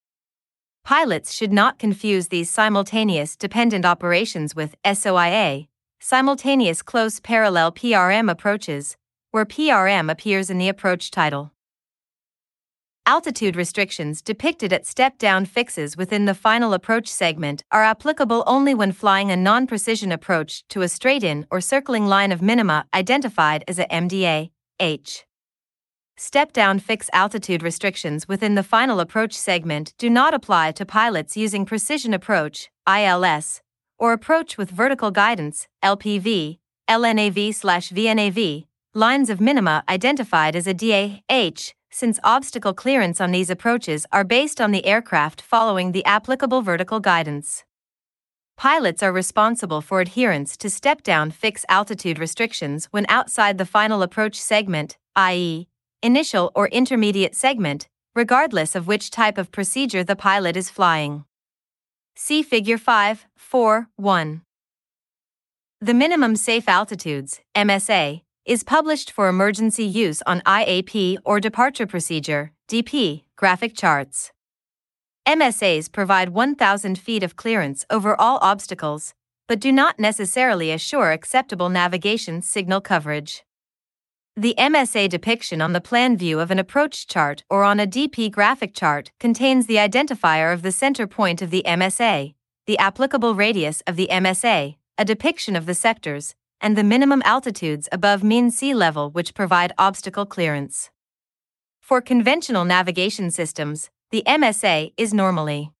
Pilots 0.85 1.33
should 1.33 1.53
not 1.53 1.79
confuse 1.79 2.29
these 2.29 2.51
simultaneous 2.51 3.37
dependent 3.37 3.85
operations 3.85 4.57
with 4.57 4.75
SOIA, 4.85 5.69
simultaneous 6.01 6.83
close 6.83 7.21
parallel 7.21 7.71
PRM 7.71 8.29
approaches, 8.29 8.97
where 9.31 9.47
PRM 9.47 10.11
appears 10.11 10.51
in 10.51 10.59
the 10.59 10.69
approach 10.69 11.13
title. 11.13 11.52
Altitude 13.07 13.57
restrictions 13.57 14.23
depicted 14.23 14.73
at 14.73 14.87
step 14.87 15.19
down 15.19 15.45
fixes 15.45 15.97
within 15.97 16.25
the 16.25 16.35
final 16.35 16.73
approach 16.73 17.09
segment 17.09 17.65
are 17.73 17.83
applicable 17.83 18.45
only 18.47 18.75
when 18.75 18.93
flying 18.93 19.29
a 19.29 19.37
non 19.37 19.67
precision 19.67 20.13
approach 20.13 20.63
to 20.69 20.83
a 20.83 20.89
straight 20.89 21.25
in 21.25 21.45
or 21.51 21.61
circling 21.61 22.07
line 22.07 22.31
of 22.31 22.41
minima 22.41 22.85
identified 22.95 23.65
as 23.67 23.81
a 23.81 23.87
MDA 23.87 24.51
H. 24.79 25.25
Step 26.17 26.53
down 26.53 26.79
fix 26.79 27.11
altitude 27.13 27.61
restrictions 27.65 28.29
within 28.29 28.55
the 28.55 28.63
final 28.63 29.01
approach 29.01 29.33
segment 29.33 29.95
do 29.99 30.09
not 30.09 30.33
apply 30.33 30.71
to 30.71 30.87
pilots 30.87 31.37
using 31.37 31.67
precision 31.67 32.15
approach 32.15 32.71
ILS 32.87 33.63
or 33.99 34.13
approach 34.13 34.57
with 34.57 34.71
vertical 34.71 35.11
guidance 35.11 35.67
LPV, 35.83 36.59
LNAV/VNAV 36.89 38.67
lines 38.95 39.29
of 39.29 39.41
minima 39.41 39.83
identified 39.89 40.55
as 40.55 40.69
a 40.69 40.75
DAH 40.75 41.73
since 41.93 42.19
obstacle 42.25 42.73
clearance 42.73 43.21
on 43.21 43.31
these 43.31 43.51
approaches 43.51 44.07
are 44.11 44.25
based 44.25 44.61
on 44.61 44.73
the 44.73 44.85
aircraft 44.87 45.41
following 45.41 45.93
the 45.93 46.05
applicable 46.05 46.63
vertical 46.63 46.99
guidance. 46.99 47.65
Pilots 48.57 49.03
are 49.03 49.13
responsible 49.13 49.81
for 49.81 50.01
adherence 50.01 50.57
to 50.57 50.71
step 50.71 51.03
down 51.03 51.31
fix 51.31 51.65
altitude 51.69 52.19
restrictions 52.19 52.87
when 52.93 53.07
outside 53.09 53.59
the 53.59 53.67
final 53.67 54.03
approach 54.03 54.41
segment, 54.41 54.97
i.e., 55.17 55.69
initial 56.03 56.51
or 56.55 56.69
intermediate 56.69 57.35
segment, 57.35 57.89
regardless 58.15 58.75
of 58.75 58.87
which 58.87 59.11
type 59.11 59.39
of 59.39 59.53
procedure 59.53 60.03
the 60.03 60.17
pilot 60.17 60.57
is 60.57 60.71
flying. 60.71 61.25
See 62.15 62.43
Figure 62.43 62.79
5, 62.79 63.27
4, 63.37 63.89
1. 63.97 64.43
The 65.81 65.95
minimum 65.95 66.37
safe 66.37 66.69
altitudes, 66.69 67.41
MSA, 67.57 68.23
is 68.45 68.65
published 68.65 69.11
for 69.11 69.29
emergency 69.29 69.85
use 69.85 70.21
on 70.27 70.41
IAP 70.41 71.17
or 71.25 71.39
departure 71.39 71.87
procedure 71.87 72.53
DP 72.69 73.23
graphic 73.37 73.77
charts. 73.77 74.33
MSAs 75.27 75.91
provide 75.93 76.31
1,000 76.31 76.99
feet 76.99 77.23
of 77.23 77.37
clearance 77.37 77.85
over 77.91 78.21
all 78.21 78.39
obstacles, 78.43 79.15
but 79.47 79.61
do 79.61 79.71
not 79.71 80.01
necessarily 80.01 80.73
assure 80.73 81.13
acceptable 81.13 81.69
navigation 81.69 82.43
signal 82.43 82.81
coverage. 82.81 83.45
The 84.37 84.55
MSA 84.59 85.09
depiction 85.11 85.61
on 85.61 85.75
the 85.75 85.81
plan 85.81 86.17
view 86.17 86.41
of 86.41 86.51
an 86.51 86.59
approach 86.59 87.07
chart 87.07 87.45
or 87.51 87.63
on 87.63 87.79
a 87.79 87.87
DP 87.87 88.31
graphic 88.33 88.75
chart 88.75 89.13
contains 89.21 89.67
the 89.67 89.77
identifier 89.77 90.53
of 90.53 90.63
the 90.63 90.73
center 90.73 91.07
point 91.07 91.43
of 91.43 91.51
the 91.51 91.63
MSA, 91.67 92.35
the 92.67 92.79
applicable 92.79 93.35
radius 93.35 93.83
of 93.87 93.97
the 93.97 94.09
MSA, 94.11 94.77
a 94.99 95.05
depiction 95.05 95.55
of 95.55 95.67
the 95.67 95.75
sectors, 95.75 96.35
and 96.63 96.79
the 96.79 96.85
minimum 96.85 97.21
altitudes 97.27 97.89
above 97.93 98.23
mean 98.23 98.51
sea 98.51 98.73
level 98.73 99.11
which 99.11 99.35
provide 99.35 99.75
obstacle 99.77 100.25
clearance. 100.25 100.91
For 101.81 102.01
conventional 102.01 102.65
navigation 102.65 103.31
systems, 103.31 103.91
the 104.11 104.23
MSA 104.27 104.93
is 104.97 105.13
normally 105.13 105.73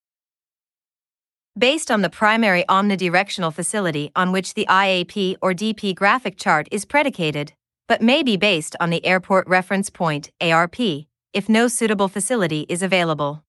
Based 1.57 1.91
on 1.91 2.01
the 2.01 2.09
primary 2.09 2.65
omnidirectional 2.67 3.53
facility 3.53 4.11
on 4.15 4.31
which 4.31 4.55
the 4.55 4.65
IAP 4.67 5.37
or 5.39 5.53
DP 5.53 5.93
graphic 5.95 6.35
chart 6.35 6.67
is 6.71 6.83
predicated, 6.83 7.53
but 7.87 8.01
may 8.01 8.23
be 8.23 8.37
based 8.37 8.75
on 8.79 8.89
the 8.89 9.05
Airport 9.05 9.47
Reference 9.47 9.91
Point 9.91 10.31
ARP, 10.41 10.79
if 11.31 11.47
no 11.47 11.67
suitable 11.67 12.07
facility 12.07 12.65
is 12.69 12.81
available. 12.81 13.43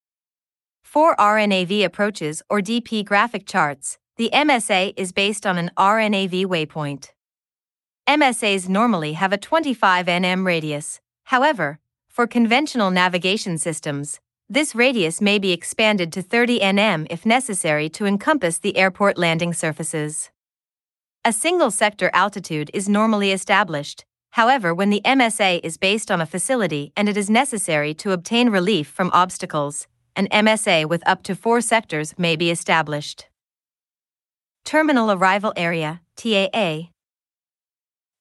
For 0.82 1.16
RNAV 1.16 1.82
approaches 1.82 2.42
or 2.50 2.60
DP 2.60 3.04
graphic 3.06 3.46
charts, 3.46 3.98
the 4.16 4.30
MSA 4.32 4.92
is 4.96 5.12
based 5.12 5.46
on 5.46 5.56
an 5.56 5.70
RNAV 5.76 6.44
waypoint. 6.44 7.08
MSAs 8.08 8.68
normally 8.68 9.14
have 9.14 9.32
a 9.32 9.38
25 9.38 10.06
nm 10.06 10.44
radius. 10.44 11.00
However, 11.24 11.78
for 12.06 12.26
conventional 12.26 12.90
navigation 12.90 13.56
systems, 13.56 14.20
this 14.46 14.74
radius 14.74 15.22
may 15.22 15.38
be 15.38 15.52
expanded 15.52 16.12
to 16.12 16.20
30 16.20 16.60
nm 16.60 17.06
if 17.08 17.24
necessary 17.24 17.88
to 17.88 18.04
encompass 18.04 18.58
the 18.58 18.76
airport 18.76 19.16
landing 19.16 19.54
surfaces. 19.54 20.30
A 21.24 21.32
single 21.32 21.70
sector 21.70 22.10
altitude 22.12 22.70
is 22.74 22.90
normally 22.90 23.32
established, 23.32 24.04
however, 24.32 24.74
when 24.74 24.90
the 24.90 25.00
MSA 25.02 25.60
is 25.64 25.78
based 25.78 26.10
on 26.10 26.20
a 26.20 26.26
facility 26.26 26.92
and 26.94 27.08
it 27.08 27.16
is 27.16 27.30
necessary 27.30 27.94
to 27.94 28.12
obtain 28.12 28.50
relief 28.50 28.86
from 28.86 29.10
obstacles, 29.14 29.86
an 30.14 30.28
MSA 30.28 30.86
with 30.90 31.02
up 31.08 31.22
to 31.22 31.34
four 31.34 31.62
sectors 31.62 32.14
may 32.18 32.36
be 32.36 32.50
established. 32.50 33.28
Terminal 34.66 35.10
Arrival 35.10 35.54
Area, 35.56 36.02
TAA. 36.16 36.93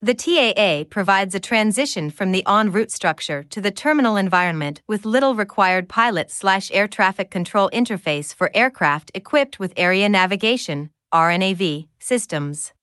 The 0.04 0.14
TAA 0.14 0.84
provides 0.90 1.34
a 1.34 1.40
transition 1.40 2.10
from 2.10 2.34
the 2.34 2.46
en 2.46 2.74
route 2.74 2.92
structure 2.92 3.42
to 3.44 3.62
the 3.62 3.72
terminal 3.72 4.18
environment 4.18 4.82
with 4.86 5.06
little 5.06 5.34
required 5.34 5.88
pilot 5.88 6.30
slash 6.30 6.70
air 6.74 6.90
traffic 6.90 7.32
control 7.32 7.70
interface 7.74 8.36
for 8.36 8.52
aircraft 8.54 9.12
equipped 9.16 9.60
with 9.60 9.72
area 9.78 10.10
navigation 10.10 10.90
RNAV, 11.14 11.88
systems. 12.00 12.74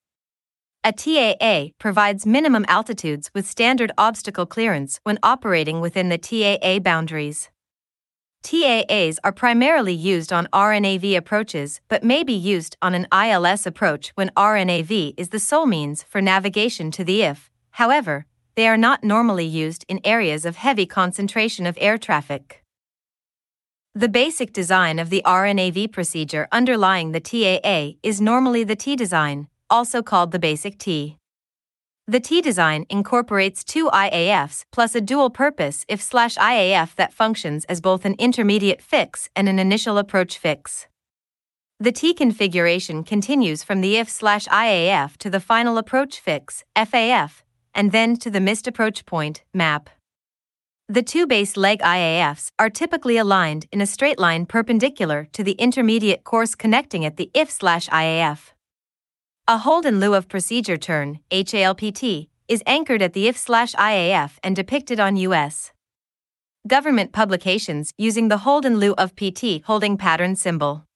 A 0.83 0.93
TAA 0.93 1.73
provides 1.79 2.25
minimum 2.25 2.65
altitudes 2.69 3.31
with 3.35 3.47
standard 3.47 3.93
obstacle 3.99 4.47
clearance 4.47 4.99
when 5.03 5.19
operating 5.23 5.83
within 5.83 6.09
the 6.09 6.17
TAA 6.17 6.79
boundaries. 6.79 7.51
TAAs 8.43 9.19
are 9.23 9.33
primarily 9.33 9.93
used 9.93 10.33
on 10.33 10.49
RNAV 10.53 11.17
approaches 11.17 11.81
but 11.89 12.03
may 12.03 12.25
be 12.25 12.33
used 12.33 12.77
on 12.81 12.95
an 12.95 13.07
ILS 13.13 13.67
approach 13.67 14.11
when 14.15 14.31
RNAV 14.37 15.15
is 15.17 15.29
the 15.29 15.39
sole 15.39 15.67
means 15.67 16.03
for 16.03 16.23
navigation 16.23 16.91
to 16.93 17.05
the 17.05 17.23
IF. 17.23 17.51
However, 17.73 18.27
they 18.57 18.67
are 18.67 18.77
not 18.77 19.05
normally 19.05 19.45
used 19.45 19.85
in 19.89 20.01
areas 20.05 20.45
of 20.45 20.57
heavy 20.57 20.87
concentration 20.87 21.67
of 21.67 21.79
air 21.81 21.99
traffic. 21.99 22.65
The 23.95 24.09
basic 24.09 24.53
design 24.53 24.99
of 24.99 25.11
the 25.11 25.23
RNAV 25.27 25.93
procedure 25.93 26.49
underlying 26.51 27.13
the 27.13 27.21
TAA 27.21 27.99
is 28.03 28.21
normally 28.21 28.65
the 28.65 28.77
T 28.77 28.97
design, 28.97 29.49
also 29.69 30.03
called 30.03 30.33
the 30.33 30.39
basic 30.39 30.79
T. 30.79 31.17
The 32.11 32.19
T 32.19 32.41
design 32.41 32.87
incorporates 32.91 33.63
two 33.63 33.89
IAFs 33.91 34.65
plus 34.73 34.97
a 34.97 35.01
dual 35.01 35.31
purpose 35.31 35.85
if 35.87 36.03
slash 36.03 36.35
IAF 36.39 36.97
that 36.97 37.13
functions 37.13 37.65
as 37.67 37.81
both 37.81 38.05
an 38.05 38.17
intermediate 38.19 38.83
fix 38.83 39.29
and 39.37 39.49
an 39.49 39.61
initial 39.61 39.97
approach 39.97 40.37
fix. 40.37 40.89
The 41.79 41.93
T 41.93 42.13
configuration 42.13 43.05
continues 43.05 43.63
from 43.63 43.81
the 43.81 43.97
if 43.97 44.11
slash 44.11 44.47
IAF 44.47 45.19
to 45.19 45.31
the 45.31 45.39
final 45.39 45.79
approach 45.79 46.19
fix, 46.19 46.65
FAF, 46.75 47.43
and 47.77 47.93
then 47.93 48.17
to 48.17 48.29
the 48.29 48.41
missed 48.41 48.67
approach 48.67 49.07
point, 49.07 49.45
MAP. 49.55 49.89
The 50.89 51.05
two 51.05 51.29
base 51.29 51.57
leg 51.57 51.79
IAFs 51.79 52.51
are 52.59 52.71
typically 52.71 53.19
aligned 53.19 53.67
in 53.71 53.81
a 53.81 53.87
straight 53.87 54.19
line 54.19 54.47
perpendicular 54.47 55.29
to 55.33 55.45
the 55.45 55.53
intermediate 55.53 56.25
course 56.25 56.57
connecting 56.57 57.05
at 57.05 57.19
the 57.19 57.31
if 57.35 57.53
slash 57.53 57.87
IAF. 57.87 58.51
A 59.53 59.59
hold 59.59 59.85
in 59.85 59.99
lieu 59.99 60.15
of 60.15 60.29
procedure 60.29 60.77
turn, 60.77 61.19
HILPT, 61.29 62.29
is 62.47 62.63
anchored 62.67 63.03
at 63.03 63.15
the 63.15 63.27
IF 63.27 63.47
IAF 63.47 64.39
and 64.45 64.55
depicted 64.55 65.01
on 65.01 65.17
U.S. 65.17 65.73
government 66.69 67.11
publications 67.11 67.93
using 67.99 68.29
the 68.29 68.45
hold 68.47 68.65
in 68.65 68.79
lieu 68.79 68.95
of 68.97 69.17
PT 69.17 69.65
holding 69.65 69.97
pattern 69.97 70.37
symbol. 70.37 70.87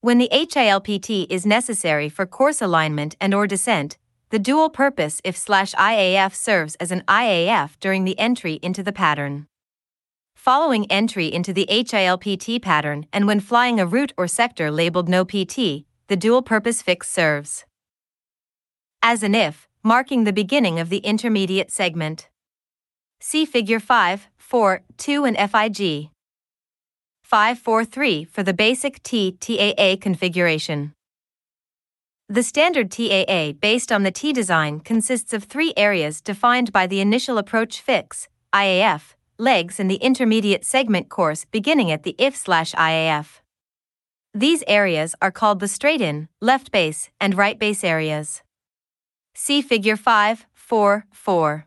When 0.00 0.18
the 0.18 0.28
HILPT 0.32 1.28
is 1.30 1.46
necessary 1.46 2.08
for 2.08 2.26
course 2.26 2.60
alignment 2.60 3.14
and 3.20 3.32
or 3.32 3.46
descent, 3.46 3.96
the 4.30 4.40
dual 4.40 4.70
purpose 4.70 5.20
if 5.22 5.36
IAF 5.46 6.34
serves 6.34 6.74
as 6.80 6.90
an 6.90 7.04
IAF 7.06 7.78
during 7.78 8.02
the 8.02 8.18
entry 8.18 8.54
into 8.54 8.82
the 8.82 8.92
pattern. 8.92 9.46
Following 10.34 10.90
entry 10.90 11.32
into 11.32 11.52
the 11.52 11.68
HILPT 11.70 12.60
pattern 12.60 13.06
and 13.12 13.28
when 13.28 13.38
flying 13.38 13.78
a 13.78 13.86
route 13.86 14.12
or 14.16 14.26
sector 14.26 14.68
labeled 14.68 15.08
no 15.08 15.24
PT, 15.24 15.86
the 16.08 16.16
dual 16.16 16.42
purpose 16.42 16.82
fix 16.82 17.08
serves 17.08 17.66
as 19.02 19.22
an 19.22 19.34
if, 19.34 19.68
marking 19.82 20.24
the 20.24 20.32
beginning 20.32 20.78
of 20.78 20.88
the 20.88 20.98
intermediate 20.98 21.70
segment. 21.70 22.28
See 23.20 23.44
Figure 23.44 23.80
5, 23.80 24.28
4, 24.36 24.82
2 24.96 25.24
and 25.24 25.36
FIG. 25.36 26.10
543 27.22 28.24
for 28.24 28.42
the 28.42 28.54
basic 28.54 29.02
T-TAA 29.02 29.96
configuration. 30.00 30.94
The 32.30 32.42
standard 32.42 32.90
TAA 32.90 33.52
based 33.52 33.90
on 33.90 34.02
the 34.02 34.10
T 34.10 34.32
design 34.32 34.80
consists 34.80 35.32
of 35.32 35.44
three 35.44 35.72
areas 35.76 36.20
defined 36.20 36.72
by 36.72 36.86
the 36.86 37.00
initial 37.00 37.38
approach 37.38 37.80
fix, 37.80 38.28
IAF, 38.52 39.14
legs 39.38 39.78
and 39.78 39.90
the 39.90 39.96
intermediate 39.96 40.64
segment 40.64 41.08
course 41.08 41.44
beginning 41.46 41.90
at 41.90 42.02
the 42.02 42.14
if 42.18 42.36
slash 42.36 42.72
IAF. 42.72 43.40
These 44.34 44.62
areas 44.66 45.14
are 45.22 45.30
called 45.30 45.60
the 45.60 45.68
straight 45.68 46.00
in, 46.00 46.28
left 46.40 46.70
base, 46.70 47.08
and 47.20 47.34
right 47.34 47.58
base 47.58 47.82
areas. 47.82 48.42
See 49.40 49.62
Figure 49.62 49.96
5, 49.96 50.46
4, 50.52 51.06
4. 51.12 51.66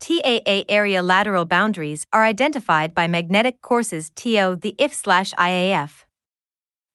TAA 0.00 0.64
area 0.66 1.02
lateral 1.02 1.44
boundaries 1.44 2.06
are 2.10 2.24
identified 2.24 2.94
by 2.94 3.06
magnetic 3.06 3.60
courses 3.60 4.10
TO 4.16 4.56
the 4.56 4.74
IF 4.78 4.94
slash 4.94 5.34
IAF. 5.34 6.04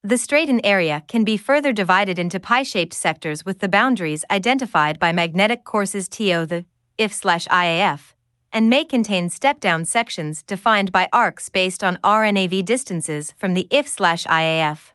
The 0.03 0.17
straight-in 0.17 0.65
area 0.65 1.03
can 1.07 1.23
be 1.23 1.37
further 1.37 1.71
divided 1.71 2.17
into 2.17 2.39
pie-shaped 2.39 2.95
sectors 2.95 3.45
with 3.45 3.59
the 3.59 3.69
boundaries 3.69 4.25
identified 4.31 4.97
by 4.97 5.11
magnetic 5.11 5.63
courses 5.63 6.09
TO 6.09 6.47
the 6.47 6.65
IF 6.97 7.13
slash 7.13 7.47
IAF, 7.49 8.15
and 8.51 8.67
may 8.67 8.85
contain 8.85 9.29
step-down 9.29 9.85
sections 9.85 10.41
defined 10.41 10.91
by 10.91 11.07
arcs 11.13 11.47
based 11.49 11.83
on 11.83 11.99
RNAV 12.03 12.65
distances 12.65 13.35
from 13.37 13.53
the 13.53 13.67
IF 13.69 13.87
slash 13.87 14.25
IAF. 14.25 14.93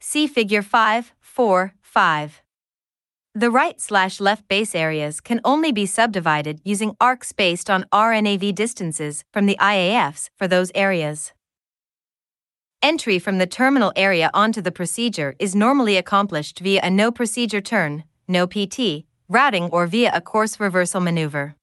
See 0.00 0.26
Figure 0.26 0.62
5, 0.62 1.12
4, 1.20 1.74
5. 1.82 2.42
The 3.34 3.50
right 3.50 3.80
slash 3.80 4.18
left 4.18 4.48
base 4.48 4.74
areas 4.74 5.20
can 5.20 5.40
only 5.44 5.70
be 5.70 5.86
subdivided 5.86 6.60
using 6.64 6.96
arcs 7.00 7.30
based 7.30 7.70
on 7.70 7.86
RNAV 7.92 8.52
distances 8.56 9.22
from 9.32 9.46
the 9.46 9.56
IAFs 9.60 10.30
for 10.36 10.48
those 10.48 10.72
areas. 10.74 11.32
Entry 12.82 13.20
from 13.20 13.38
the 13.38 13.46
terminal 13.46 13.92
area 13.94 14.32
onto 14.34 14.60
the 14.60 14.72
procedure 14.72 15.36
is 15.38 15.54
normally 15.54 15.96
accomplished 15.96 16.58
via 16.58 16.80
a 16.82 16.90
no 16.90 17.12
procedure 17.12 17.60
turn, 17.60 18.02
no 18.26 18.48
PT, 18.48 19.04
routing 19.28 19.70
or 19.70 19.86
via 19.86 20.10
a 20.12 20.20
course 20.20 20.58
reversal 20.58 21.00
maneuver. 21.00 21.54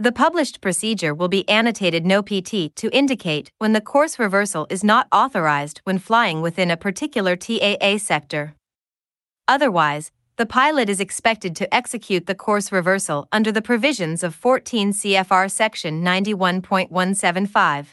The 0.00 0.10
published 0.10 0.60
procedure 0.60 1.14
will 1.14 1.28
be 1.28 1.48
annotated 1.48 2.04
no 2.04 2.22
PT 2.22 2.74
to 2.74 2.90
indicate 2.92 3.52
when 3.58 3.72
the 3.72 3.80
course 3.80 4.18
reversal 4.18 4.66
is 4.68 4.82
not 4.82 5.06
authorized 5.12 5.80
when 5.84 6.00
flying 6.00 6.42
within 6.42 6.72
a 6.72 6.76
particular 6.76 7.36
TAA 7.36 7.98
sector. 7.98 8.54
Otherwise, 9.46 10.10
the 10.36 10.46
pilot 10.46 10.88
is 10.88 10.98
expected 10.98 11.54
to 11.56 11.74
execute 11.74 12.26
the 12.26 12.34
course 12.34 12.72
reversal 12.72 13.28
under 13.32 13.52
the 13.52 13.60
provisions 13.60 14.22
of 14.22 14.34
14 14.34 14.92
CFR 14.92 15.50
Section 15.50 16.02
91.175. 16.02 17.86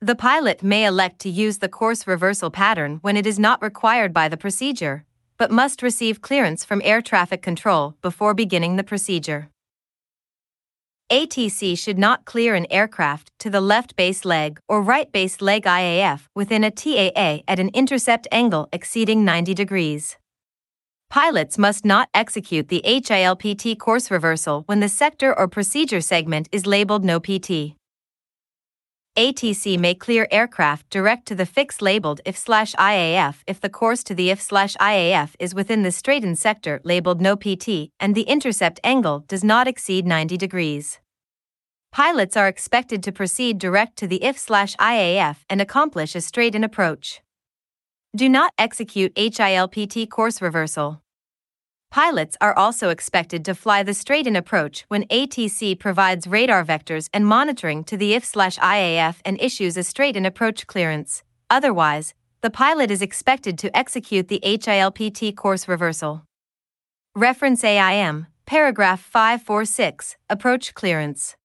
The 0.00 0.14
pilot 0.14 0.62
may 0.62 0.86
elect 0.86 1.18
to 1.20 1.28
use 1.28 1.58
the 1.58 1.68
course 1.68 2.06
reversal 2.06 2.50
pattern 2.50 2.98
when 3.02 3.16
it 3.16 3.26
is 3.26 3.38
not 3.38 3.62
required 3.62 4.14
by 4.14 4.28
the 4.28 4.38
procedure, 4.38 5.04
but 5.36 5.50
must 5.50 5.82
receive 5.82 6.22
clearance 6.22 6.64
from 6.64 6.80
air 6.82 7.02
traffic 7.02 7.42
control 7.42 7.94
before 8.00 8.32
beginning 8.32 8.76
the 8.76 8.84
procedure. 8.84 9.50
ATC 11.12 11.78
should 11.78 11.98
not 11.98 12.24
clear 12.24 12.54
an 12.54 12.66
aircraft 12.70 13.30
to 13.38 13.50
the 13.50 13.60
left 13.60 13.96
base 13.96 14.24
leg 14.24 14.58
or 14.66 14.80
right 14.80 15.12
base 15.12 15.42
leg 15.42 15.64
IAF 15.64 16.22
within 16.34 16.64
a 16.64 16.70
TAA 16.70 17.42
at 17.46 17.58
an 17.58 17.68
intercept 17.74 18.26
angle 18.32 18.68
exceeding 18.72 19.26
90 19.26 19.52
degrees. 19.52 20.16
Pilots 21.14 21.58
must 21.58 21.84
not 21.84 22.08
execute 22.12 22.66
the 22.66 22.82
HILPT 22.84 23.78
course 23.78 24.10
reversal 24.10 24.64
when 24.66 24.80
the 24.80 24.88
sector 24.88 25.32
or 25.38 25.46
procedure 25.46 26.00
segment 26.00 26.48
is 26.50 26.66
labeled 26.66 27.04
no 27.04 27.20
PT. 27.20 27.76
ATC 29.16 29.78
may 29.78 29.94
clear 29.94 30.26
aircraft 30.32 30.90
direct 30.90 31.26
to 31.26 31.36
the 31.36 31.46
fix 31.46 31.80
labeled 31.80 32.20
IF/IAF 32.26 33.44
if 33.46 33.60
the 33.60 33.68
course 33.68 34.02
to 34.02 34.12
the 34.12 34.28
IF/IAF 34.28 35.36
is 35.38 35.54
within 35.54 35.84
the 35.84 35.92
straight-in 35.92 36.34
sector 36.34 36.80
labeled 36.82 37.20
no 37.20 37.36
PT 37.36 37.92
and 38.00 38.16
the 38.16 38.22
intercept 38.22 38.80
angle 38.82 39.20
does 39.28 39.44
not 39.44 39.68
exceed 39.68 40.08
90 40.08 40.36
degrees. 40.36 40.98
Pilots 41.92 42.36
are 42.36 42.48
expected 42.48 43.04
to 43.04 43.12
proceed 43.12 43.58
direct 43.58 43.94
to 43.98 44.08
the 44.08 44.20
IF/IAF 44.24 45.44
and 45.48 45.60
accomplish 45.60 46.16
a 46.16 46.20
straight-in 46.20 46.64
approach. 46.64 47.20
Do 48.16 48.28
not 48.28 48.52
execute 48.58 49.14
HILPT 49.14 50.10
course 50.10 50.42
reversal. 50.42 51.03
Pilots 51.94 52.36
are 52.40 52.58
also 52.58 52.88
expected 52.88 53.44
to 53.44 53.54
fly 53.54 53.84
the 53.84 53.94
straight-in 53.94 54.34
approach 54.34 54.84
when 54.88 55.04
ATC 55.04 55.78
provides 55.78 56.26
radar 56.26 56.64
vectors 56.64 57.08
and 57.12 57.24
monitoring 57.24 57.84
to 57.84 57.96
the 57.96 58.14
IF/IAF 58.14 59.20
and 59.24 59.40
issues 59.40 59.76
a 59.76 59.84
straight-in 59.84 60.26
approach 60.26 60.66
clearance. 60.66 61.22
Otherwise, 61.48 62.12
the 62.40 62.50
pilot 62.50 62.90
is 62.90 63.00
expected 63.00 63.56
to 63.58 63.76
execute 63.76 64.26
the 64.26 64.40
HILPT 64.42 65.36
course 65.36 65.68
reversal. 65.68 66.24
Reference 67.14 67.62
AIM, 67.62 68.26
paragraph 68.44 69.00
546, 69.00 70.16
approach 70.28 70.74
clearance. 70.74 71.36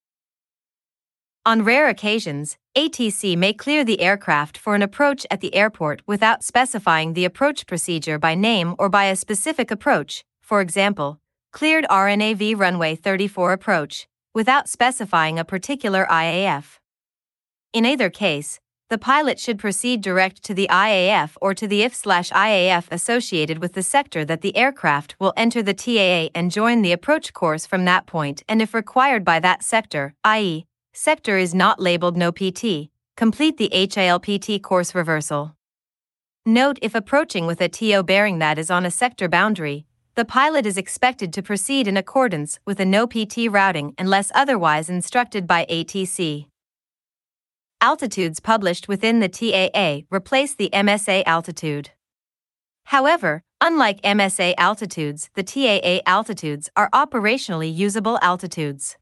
On 1.45 1.63
rare 1.63 1.87
occasions, 1.87 2.57
ATC 2.75 3.37
may 3.37 3.53
clear 3.53 3.83
the 3.83 4.01
aircraft 4.01 4.57
for 4.57 4.73
an 4.73 4.81
approach 4.81 5.27
at 5.29 5.41
the 5.41 5.53
airport 5.53 6.01
without 6.07 6.43
specifying 6.43 7.13
the 7.13 7.25
approach 7.25 7.67
procedure 7.67 8.17
by 8.17 8.33
name 8.33 8.73
or 8.79 8.89
by 8.89 9.05
a 9.05 9.15
specific 9.15 9.69
approach, 9.69 10.25
for 10.49 10.61
example, 10.61 11.19
cleared 11.51 11.85
RNAV 11.91 12.57
runway 12.57 12.95
34 12.95 13.53
approach, 13.53 14.07
without 14.33 14.67
specifying 14.67 15.37
a 15.37 15.45
particular 15.45 16.07
IAF. 16.09 16.79
In 17.71 17.85
either 17.85 18.09
case, 18.09 18.59
the 18.89 18.97
pilot 18.97 19.39
should 19.39 19.59
proceed 19.59 20.01
direct 20.01 20.41
to 20.45 20.55
the 20.55 20.67
IAF 20.71 21.37
or 21.39 21.53
to 21.53 21.67
the 21.67 21.83
IF/IAF 21.83 22.87
associated 22.89 23.59
with 23.59 23.73
the 23.73 23.83
sector 23.83 24.25
that 24.25 24.41
the 24.41 24.57
aircraft 24.57 25.15
will 25.19 25.33
enter 25.37 25.61
the 25.61 25.75
TAA 25.75 26.31
and 26.33 26.49
join 26.49 26.81
the 26.81 26.93
approach 26.93 27.31
course 27.31 27.67
from 27.67 27.85
that 27.85 28.07
point 28.07 28.41
and 28.49 28.59
if 28.59 28.73
required 28.73 29.23
by 29.23 29.39
that 29.39 29.63
sector, 29.63 30.15
i.e., 30.23 30.65
sector 30.93 31.37
is 31.37 31.53
not 31.53 31.79
labeled 31.79 32.17
no 32.17 32.31
PT, 32.31 32.89
complete 33.15 33.57
the 33.57 33.69
HILPT 33.71 34.63
course 34.63 34.95
reversal. 34.95 35.55
Note 36.43 36.79
if 36.81 36.95
approaching 36.95 37.45
with 37.45 37.61
a 37.61 37.69
TO 37.69 38.01
bearing 38.01 38.39
that 38.39 38.57
is 38.57 38.71
on 38.71 38.83
a 38.83 38.89
sector 38.89 39.27
boundary, 39.27 39.85
the 40.19 40.25
pilot 40.25 40.65
is 40.65 40.77
expected 40.77 41.31
to 41.31 41.41
proceed 41.41 41.87
in 41.87 41.95
accordance 41.95 42.59
with 42.65 42.77
a 42.81 42.83
no 42.83 43.07
PT 43.07 43.47
routing 43.49 43.93
unless 43.97 44.33
otherwise 44.35 44.89
instructed 44.89 45.47
by 45.47 45.65
ATC. 45.69 46.45
Altitudes 47.79 48.41
published 48.41 48.89
within 48.89 49.21
the 49.21 49.29
TAA 49.29 50.05
replace 50.13 50.53
the 50.53 50.69
MSA 50.73 51.23
altitude. 51.25 51.91
However, 52.87 53.43
unlike 53.61 54.01
MSA 54.01 54.55
altitudes, 54.57 55.29
the 55.35 55.43
TAA 55.43 56.01
altitudes 56.05 56.69
are 56.75 56.89
operationally 56.89 57.73
usable 57.73 58.19
altitudes. 58.21 58.97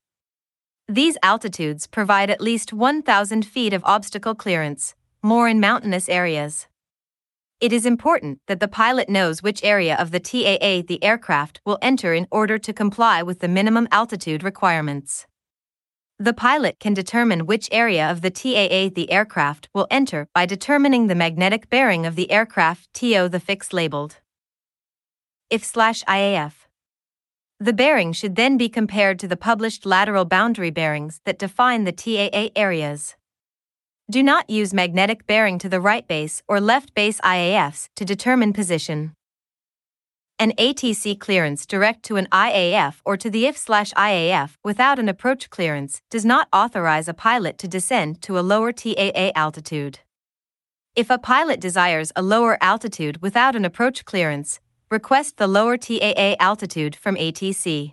These 0.87 1.17
altitudes 1.23 1.87
provide 1.87 2.29
at 2.29 2.41
least 2.41 2.73
1,000 2.73 3.43
feet 3.43 3.73
of 3.73 3.83
obstacle 3.85 4.35
clearance, 4.35 4.93
more 5.23 5.49
in 5.49 5.59
mountainous 5.59 6.07
areas. 6.09 6.67
It 7.59 7.73
is 7.73 7.87
important 7.87 8.39
that 8.45 8.59
the 8.59 8.67
pilot 8.67 9.09
knows 9.09 9.41
which 9.41 9.63
area 9.63 9.95
of 9.95 10.11
the 10.11 10.19
TAA 10.19 10.83
the 10.87 11.03
aircraft 11.03 11.59
will 11.65 11.79
enter 11.81 12.13
in 12.13 12.27
order 12.29 12.59
to 12.59 12.71
comply 12.71 13.23
with 13.23 13.39
the 13.39 13.47
minimum 13.47 13.87
altitude 13.91 14.43
requirements. 14.43 15.25
The 16.19 16.33
pilot 16.33 16.79
can 16.79 16.93
determine 16.93 17.47
which 17.47 17.67
area 17.71 18.07
of 18.11 18.21
the 18.21 18.29
TAA 18.29 18.93
the 18.93 19.11
aircraft 19.11 19.69
will 19.73 19.87
enter 19.89 20.27
by 20.35 20.45
determining 20.45 21.07
the 21.07 21.15
magnetic 21.15 21.67
bearing 21.67 22.05
of 22.05 22.15
the 22.15 22.29
aircraft 22.29 22.93
TO 22.93 23.27
the 23.27 23.39
fix 23.39 23.73
labeled. 23.73 24.17
IF/IAF. 25.49 26.67
The 27.59 27.73
bearing 27.73 28.13
should 28.13 28.35
then 28.35 28.57
be 28.57 28.69
compared 28.69 29.17
to 29.17 29.27
the 29.27 29.35
published 29.35 29.83
lateral 29.83 30.25
boundary 30.25 30.69
bearings 30.69 31.21
that 31.25 31.39
define 31.39 31.85
the 31.85 31.91
TAA 31.91 32.51
areas. 32.55 33.15
Do 34.09 34.23
not 34.23 34.49
use 34.49 34.73
magnetic 34.73 35.27
bearing 35.27 35.59
to 35.59 35.67
the 35.67 35.81
right 35.81 36.07
base 36.07 36.41
or 36.47 36.61
left 36.61 36.93
base 36.93 37.19
IAFs 37.19 37.89
to 37.97 38.05
determine 38.05 38.53
position. 38.53 39.11
An 40.39 40.53
ATC 40.57 41.19
clearance 41.19 41.65
direct 41.65 42.03
to 42.03 42.15
an 42.15 42.27
IAF 42.31 43.01
or 43.03 43.17
to 43.17 43.29
the 43.29 43.45
IF/IAF 43.45 44.51
without 44.63 44.97
an 44.97 45.09
approach 45.09 45.49
clearance 45.49 46.01
does 46.09 46.23
not 46.23 46.47
authorize 46.53 47.09
a 47.09 47.13
pilot 47.13 47.57
to 47.57 47.67
descend 47.67 48.21
to 48.21 48.39
a 48.39 48.47
lower 48.53 48.71
TAA 48.71 49.33
altitude. 49.35 49.99
If 50.95 51.09
a 51.09 51.17
pilot 51.17 51.59
desires 51.59 52.13
a 52.15 52.21
lower 52.21 52.57
altitude 52.61 53.21
without 53.21 53.57
an 53.57 53.65
approach 53.65 54.05
clearance, 54.05 54.61
request 54.89 55.35
the 55.35 55.47
lower 55.47 55.75
TAA 55.75 56.37
altitude 56.39 56.95
from 56.95 57.17
ATC. 57.17 57.91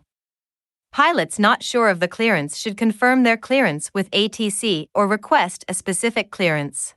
Pilots 0.95 1.41
not 1.41 1.65
sure 1.65 1.89
of 1.89 1.99
the 1.99 2.07
clearance 2.07 2.57
should 2.57 2.77
confirm 2.77 3.25
their 3.25 3.37
clearance 3.37 3.91
with 3.93 4.09
ATC 4.13 4.87
or 4.95 5.09
request 5.09 5.65
a 5.67 5.75
specific 5.75 6.31
clearance. 6.31 6.95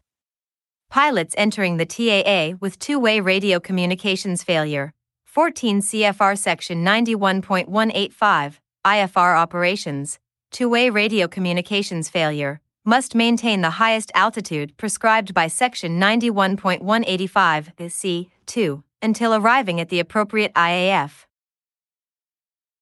Pilots 0.92 1.34
entering 1.36 1.78
the 1.78 1.86
TAA 1.88 2.58
with 2.60 2.78
two 2.78 3.00
way 3.00 3.20
radio 3.20 3.60
communications 3.60 4.44
failure, 4.44 4.94
14 5.26 5.82
CFR 5.82 6.38
Section 6.38 6.86
91.185, 6.86 8.60
IFR 8.86 9.36
operations, 9.36 10.20
two 10.52 10.70
way 10.70 10.92
radio 10.92 11.28
communications 11.28 12.08
failure, 12.08 12.62
must 12.86 13.16
maintain 13.16 13.62
the 13.62 13.80
highest 13.82 14.12
altitude 14.14 14.78
prescribed 14.78 15.34
by 15.34 15.48
Section 15.48 16.00
91.185 16.00 17.92
C 17.92 18.30
2 18.46 18.84
until 19.02 19.34
arriving 19.34 19.82
at 19.82 19.90
the 19.90 20.00
appropriate 20.00 20.54
IAF. 20.54 21.27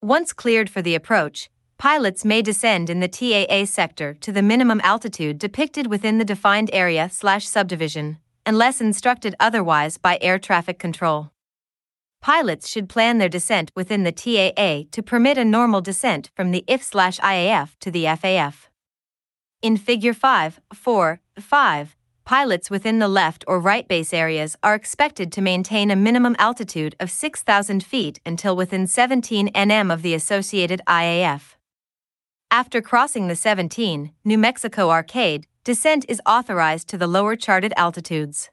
Once 0.06 0.34
cleared 0.34 0.70
for 0.70 0.84
the 0.84 0.93
approach, 0.93 1.49
pilots 1.80 2.24
may 2.24 2.39
descend 2.39 2.91
in 2.91 2.99
the 2.99 3.08
TAA 3.08 3.66
sector 3.66 4.14
to 4.14 4.32
the 4.32 4.43
minimum 4.43 4.80
altitude 4.84 5.39
depicted 5.39 5.88
within 5.88 6.20
the 6.20 6.24
defined 6.24 6.70
area 6.72 7.10
slash 7.10 7.47
subdivision, 7.47 8.20
unless 8.45 8.80
instructed 8.80 9.34
otherwise 9.39 9.97
by 9.97 10.20
air 10.22 10.38
traffic 10.38 10.78
control. 10.78 11.32
Pilots 12.22 12.70
should 12.70 12.88
plan 12.88 13.18
their 13.18 13.28
descent 13.28 13.72
within 13.76 14.03
the 14.03 14.12
TAA 14.12 14.88
to 14.91 15.01
permit 15.01 15.39
a 15.39 15.43
normal 15.43 15.82
descent 15.82 16.30
from 16.36 16.51
the 16.51 16.64
IF/IAF 16.68 17.76
to 17.80 17.89
the 17.89 18.03
FAF. 18.03 18.70
In 19.64 19.76
Figure 19.76 20.14
5, 20.14 20.60
4, 20.72 21.20
5, 21.39 21.95
pilots 22.26 22.71
within 22.71 22.99
the 22.99 23.07
left 23.07 23.45
or 23.47 23.59
right 23.59 23.88
base 23.88 24.11
areas 24.11 24.57
are 24.63 24.76
expected 24.76 25.32
to 25.32 25.41
maintain 25.41 25.91
a 25.91 25.95
minimum 25.95 26.36
altitude 26.39 26.95
of 26.99 27.11
6,000 27.11 27.84
feet 27.84 28.19
until 28.26 28.55
within 28.55 28.88
17 28.88 29.49
nm 29.53 29.93
of 29.93 30.01
the 30.01 30.15
associated 30.15 30.82
IAF. 30.88 31.55
After 32.49 32.82
crossing 32.82 33.28
the 33.28 33.36
17, 33.36 34.11
New 34.23 34.38
Mexico 34.38 34.89
Arcade, 34.89 35.45
descent 35.63 36.05
is 36.09 36.21
authorized 36.26 36.88
to 36.89 36.97
the 36.97 37.07
lower 37.07 37.36
charted 37.36 37.73
altitudes. 37.78 38.49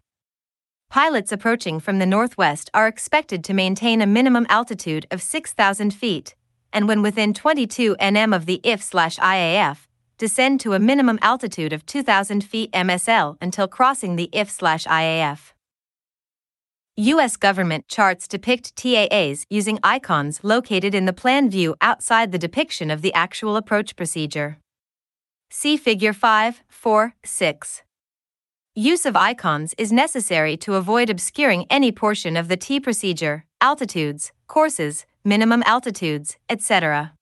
Pilots 0.91 1.33
approaching 1.33 1.81
from 1.81 1.99
the 1.99 2.07
northwest 2.07 2.69
are 2.75 2.87
expected 2.87 3.43
to 3.45 3.55
maintain 3.55 4.03
a 4.03 4.07
minimum 4.07 4.47
altitude 4.51 5.07
of 5.11 5.23
6,000 5.23 5.95
feet, 5.95 6.35
and 6.73 6.87
when 6.87 7.01
within 7.01 7.33
22 7.33 7.97
nm 7.97 8.37
of 8.37 8.45
the 8.45 8.61
IF/IAF, 8.65 9.87
descend 10.23 10.61
to 10.61 10.73
a 10.73 10.79
minimum 10.79 11.19
altitude 11.21 11.73
of 11.73 11.85
2,000 11.85 12.45
feet 12.45 12.71
MSL 12.71 13.37
until 13.41 13.67
crossing 13.67 14.15
the 14.15 14.31
IF/IAF. 14.33 15.53
U.S. 16.97 17.37
government 17.37 17.89
charts 17.89 18.29
depict 18.29 18.77
TAAs 18.77 19.47
using 19.51 19.81
icons 19.83 20.45
located 20.45 20.95
in 20.95 21.07
the 21.07 21.13
plan 21.13 21.51
view 21.51 21.75
outside 21.81 22.31
the 22.31 22.39
depiction 22.47 22.89
of 22.89 23.03
the 23.03 23.13
actual 23.15 23.57
approach 23.57 23.97
procedure. 23.97 24.59
See 25.51 25.77
Figure 25.77 26.13
5, 26.13 26.63
4, 26.69 27.15
6. 27.25 27.83
Use 28.77 29.05
of 29.05 29.17
icons 29.17 29.75
is 29.77 29.91
necessary 29.91 30.57
to 30.59 30.77
avoid 30.77 31.11
obscuring 31.11 31.67
any 31.69 31.91
portion 31.91 32.37
of 32.37 32.47
the 32.47 32.57
T 32.57 32.79
procedure, 32.79 33.45
altitudes, 33.61 34.31
courses, 34.47 35.05
minimum 35.25 35.65
altitudes, 35.67 36.37
etc. 36.49 37.15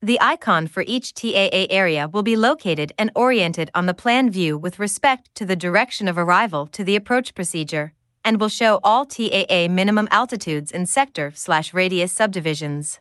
The 0.00 0.20
icon 0.20 0.68
for 0.68 0.84
each 0.86 1.12
TAA 1.12 1.66
area 1.70 2.06
will 2.06 2.22
be 2.22 2.36
located 2.36 2.92
and 2.96 3.10
oriented 3.16 3.68
on 3.74 3.86
the 3.86 3.94
plan 3.94 4.30
view 4.30 4.56
with 4.56 4.78
respect 4.78 5.34
to 5.34 5.44
the 5.44 5.56
direction 5.56 6.06
of 6.06 6.16
arrival 6.16 6.68
to 6.68 6.84
the 6.84 6.94
approach 6.94 7.34
procedure, 7.34 7.94
and 8.24 8.40
will 8.40 8.48
show 8.48 8.78
all 8.84 9.04
TAA 9.04 9.66
minimum 9.68 10.06
altitudes 10.12 10.70
in 10.70 10.86
sector 10.86 11.32
slash 11.34 11.74
radius 11.74 12.12
subdivisions. 12.12 13.00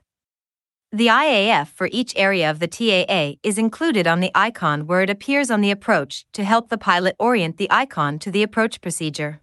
The 0.91 1.06
IAF 1.06 1.68
for 1.68 1.88
each 1.91 2.14
area 2.16 2.50
of 2.50 2.58
the 2.60 2.68
TAA 2.68 3.38
is 3.43 3.60
included 3.60 4.08
on 4.08 4.20
the 4.20 4.32
icon 4.34 4.88
where 4.88 5.04
it 5.04 5.10
appears 5.12 5.52
on 5.52 5.62
the 5.62 5.70
approach 5.70 6.26
to 6.34 6.43
help 6.43 6.70
the 6.70 6.80
pilot 6.80 7.16
orient 7.20 7.58
the 7.58 7.70
icon 7.70 8.18
to 8.20 8.32
the 8.32 8.41
approach 8.41 8.82
procedure. 8.82 9.41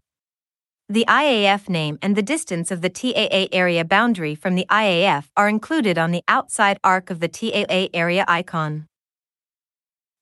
The 0.91 1.07
IAF 1.09 1.71
name 1.71 1.99
and 2.03 2.15
the 2.15 2.23
distance 2.23 2.71
of 2.71 2.83
the 2.83 2.91
TAA 2.91 3.49
area 3.53 3.87
boundary 3.87 4.35
from 4.35 4.55
the 4.55 4.67
IAF 4.71 5.31
are 5.35 5.49
included 5.49 5.97
on 5.97 6.11
the 6.11 6.23
outside 6.29 6.79
arc 6.85 7.09
of 7.09 7.21
the 7.21 7.29
TAA 7.29 7.89
area 7.95 8.27
icon. 8.29 8.87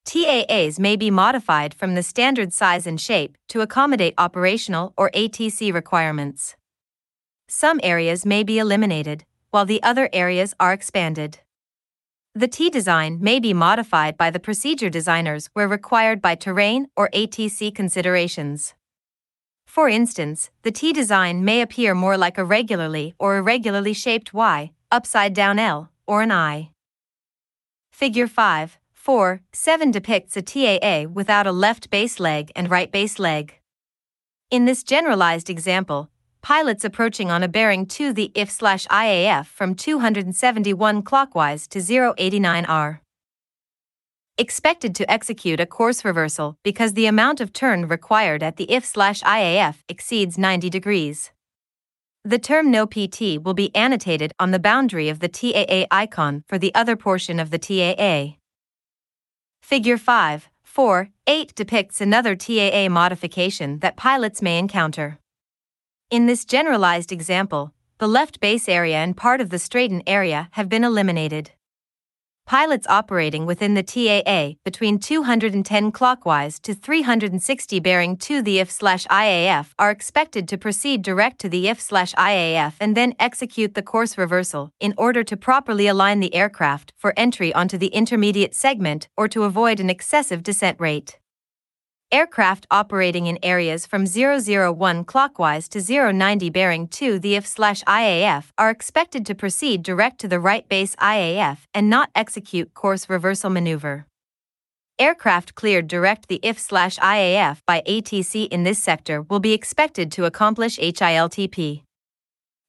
TAAs 0.06 0.78
may 0.78 0.94
be 0.94 1.10
modified 1.10 1.74
from 1.74 1.96
the 1.96 2.02
standard 2.04 2.52
size 2.52 2.86
and 2.86 3.00
shape 3.00 3.36
to 3.48 3.60
accommodate 3.60 4.14
operational 4.16 4.94
or 4.96 5.10
ATC 5.10 5.74
requirements. 5.74 6.54
Some 7.48 7.80
areas 7.82 8.24
may 8.24 8.44
be 8.44 8.60
eliminated, 8.60 9.24
while 9.50 9.64
the 9.64 9.82
other 9.82 10.08
areas 10.12 10.54
are 10.60 10.72
expanded. 10.72 11.40
The 12.36 12.46
T 12.46 12.70
design 12.70 13.18
may 13.20 13.40
be 13.40 13.52
modified 13.52 14.16
by 14.16 14.30
the 14.30 14.38
procedure 14.38 14.90
designers 14.90 15.50
where 15.54 15.66
required 15.66 16.22
by 16.22 16.36
terrain 16.36 16.86
or 16.96 17.10
ATC 17.12 17.74
considerations. 17.74 18.74
For 19.73 19.89
instance, 19.89 20.51
the 20.64 20.70
T 20.70 20.93
design 20.93 21.47
may 21.47 21.62
appear 21.62 21.95
more 21.95 22.18
like 22.18 22.37
a 22.37 22.45
regularly 22.45 23.14
or 23.18 23.39
irregularly 23.39 23.95
shaped 23.95 24.35
Y, 24.35 24.70
upside 24.91 25.33
down 25.33 25.59
L, 25.59 25.91
or 26.07 26.20
an 26.20 26.31
I. 26.31 26.73
Figure 27.91 28.27
5, 28.27 28.79
4, 28.93 29.41
7 29.55 29.91
depicts 29.91 30.37
a 30.37 30.43
TAA 30.43 31.09
without 31.11 31.47
a 31.47 31.53
left 31.53 31.89
base 31.89 32.20
leg 32.20 32.53
and 32.55 32.70
right 32.70 32.93
base 32.93 33.18
leg. 33.18 33.55
In 34.51 34.66
this 34.66 34.83
generalized 34.83 35.49
example, 35.49 36.11
pilots 36.43 36.85
approaching 36.85 37.31
on 37.31 37.43
a 37.43 37.49
bearing 37.49 37.87
to 37.97 38.12
the 38.12 38.31
IF 38.35 38.51
IAF 38.59 39.47
from 39.47 39.75
271 39.75 41.01
clockwise 41.01 41.66
to 41.68 41.81
089 42.18 42.66
R 42.66 43.01
expected 44.43 44.95
to 44.97 45.11
execute 45.11 45.61
a 45.61 45.66
course 45.78 46.05
reversal 46.05 46.59
because 46.62 46.93
the 46.93 47.07
amount 47.07 47.40
of 47.40 47.53
turn 47.53 47.88
required 47.88 48.43
at 48.43 48.57
the 48.57 48.70
IF/IAF 48.70 49.76
exceeds 49.88 50.36
90 50.36 50.68
degrees. 50.68 51.30
The 52.24 52.38
term 52.38 52.70
no 52.70 52.84
PT 52.86 53.38
will 53.43 53.55
be 53.55 53.74
annotated 53.74 54.32
on 54.38 54.51
the 54.51 54.59
boundary 54.59 55.09
of 55.09 55.20
the 55.20 55.28
TAA 55.28 55.86
icon 55.90 56.45
for 56.47 56.59
the 56.59 56.74
other 56.74 56.97
portion 56.97 57.40
of 57.40 57.51
the 57.51 57.59
TAA. 57.59 58.36
Figure 59.62 59.97
5, 59.97 60.51
4, 60.64 61.09
8 61.26 61.55
depicts 61.55 62.01
another 62.01 62.34
TAA 62.36 62.88
modification 62.88 63.78
that 63.78 63.97
pilots 63.97 64.43
may 64.43 64.59
encounter. 64.59 65.18
In 66.11 66.26
this 66.26 66.45
generalized 66.45 67.12
example, 67.12 67.72
the 67.99 68.09
left 68.09 68.40
base 68.40 68.68
area 68.68 68.97
and 68.97 69.16
part 69.16 69.40
of 69.40 69.51
the 69.51 69.59
straight-in 69.59 70.03
area 70.07 70.49
have 70.53 70.68
been 70.68 70.84
eliminated. 70.84 71.53
Pilots 72.53 72.86
operating 72.86 73.46
within 73.46 73.72
the 73.72 73.82
TAA 73.82 74.59
between 74.62 74.98
210 74.98 75.90
clockwise 75.90 76.59
to 76.59 76.74
360 76.74 77.80
bearing 77.80 78.14
to 78.18 78.42
the 78.42 78.59
IF/IAF 78.59 79.68
are 79.78 79.90
expected 79.90 80.46
to 80.48 80.59
proceed 80.59 81.00
direct 81.00 81.40
to 81.40 81.48
the 81.48 81.66
IF/IAF 81.66 82.74
and 82.78 82.94
then 82.94 83.14
execute 83.18 83.72
the 83.72 83.80
course 83.80 84.18
reversal 84.18 84.70
in 84.80 84.92
order 84.98 85.24
to 85.24 85.34
properly 85.34 85.86
align 85.86 86.20
the 86.20 86.34
aircraft 86.34 86.92
for 86.98 87.14
entry 87.16 87.55
onto 87.55 87.78
the 87.78 87.86
intermediate 87.86 88.55
segment 88.55 89.09
or 89.16 89.28
to 89.28 89.44
avoid 89.44 89.80
an 89.80 89.88
excessive 89.88 90.42
descent 90.42 90.78
rate. 90.78 91.18
Aircraft 92.12 92.66
operating 92.70 93.26
in 93.26 93.38
areas 93.42 93.86
from 93.86 94.04
001 94.04 95.04
clockwise 95.04 95.66
to 95.70 95.80
090 95.80 96.50
bearing 96.50 96.86
to 96.88 97.18
the 97.18 97.36
IF/IAF 97.36 98.52
are 98.58 98.68
expected 98.68 99.24
to 99.24 99.34
proceed 99.34 99.82
direct 99.82 100.20
to 100.20 100.28
the 100.28 100.38
right 100.38 100.68
base 100.68 100.94
IAF 100.96 101.60
and 101.72 101.88
not 101.88 102.10
execute 102.14 102.74
course 102.74 103.08
reversal 103.08 103.48
maneuver. 103.48 104.04
Aircraft 104.98 105.54
cleared 105.54 105.88
direct 105.88 106.28
the 106.28 106.38
IF/IAF 106.42 107.62
by 107.66 107.82
ATC 107.88 108.46
in 108.48 108.64
this 108.64 108.78
sector 108.78 109.22
will 109.22 109.40
be 109.40 109.54
expected 109.54 110.12
to 110.12 110.26
accomplish 110.26 110.78
HILPT. 110.78 111.82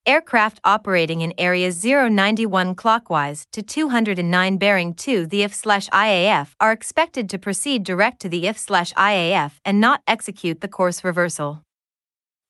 Aircraft 0.06 0.60
operating 0.66 1.22
in 1.22 1.34
areas 1.38 1.82
091 1.82 2.76
clockwise 2.76 3.48
to 3.54 3.62
209 3.62 4.58
bearing 4.58 4.94
to 4.96 5.26
the 5.26 5.44
IF/IAF 5.44 6.50
are 6.60 6.74
expected 6.74 7.30
to 7.30 7.40
proceed 7.40 7.86
direct 7.86 8.20
to 8.22 8.28
the 8.28 8.46
IF/IAF 8.46 9.62
and 9.64 9.80
not 9.80 10.02
execute 10.06 10.60
the 10.60 10.68
course 10.68 11.06
reversal. 11.06 11.62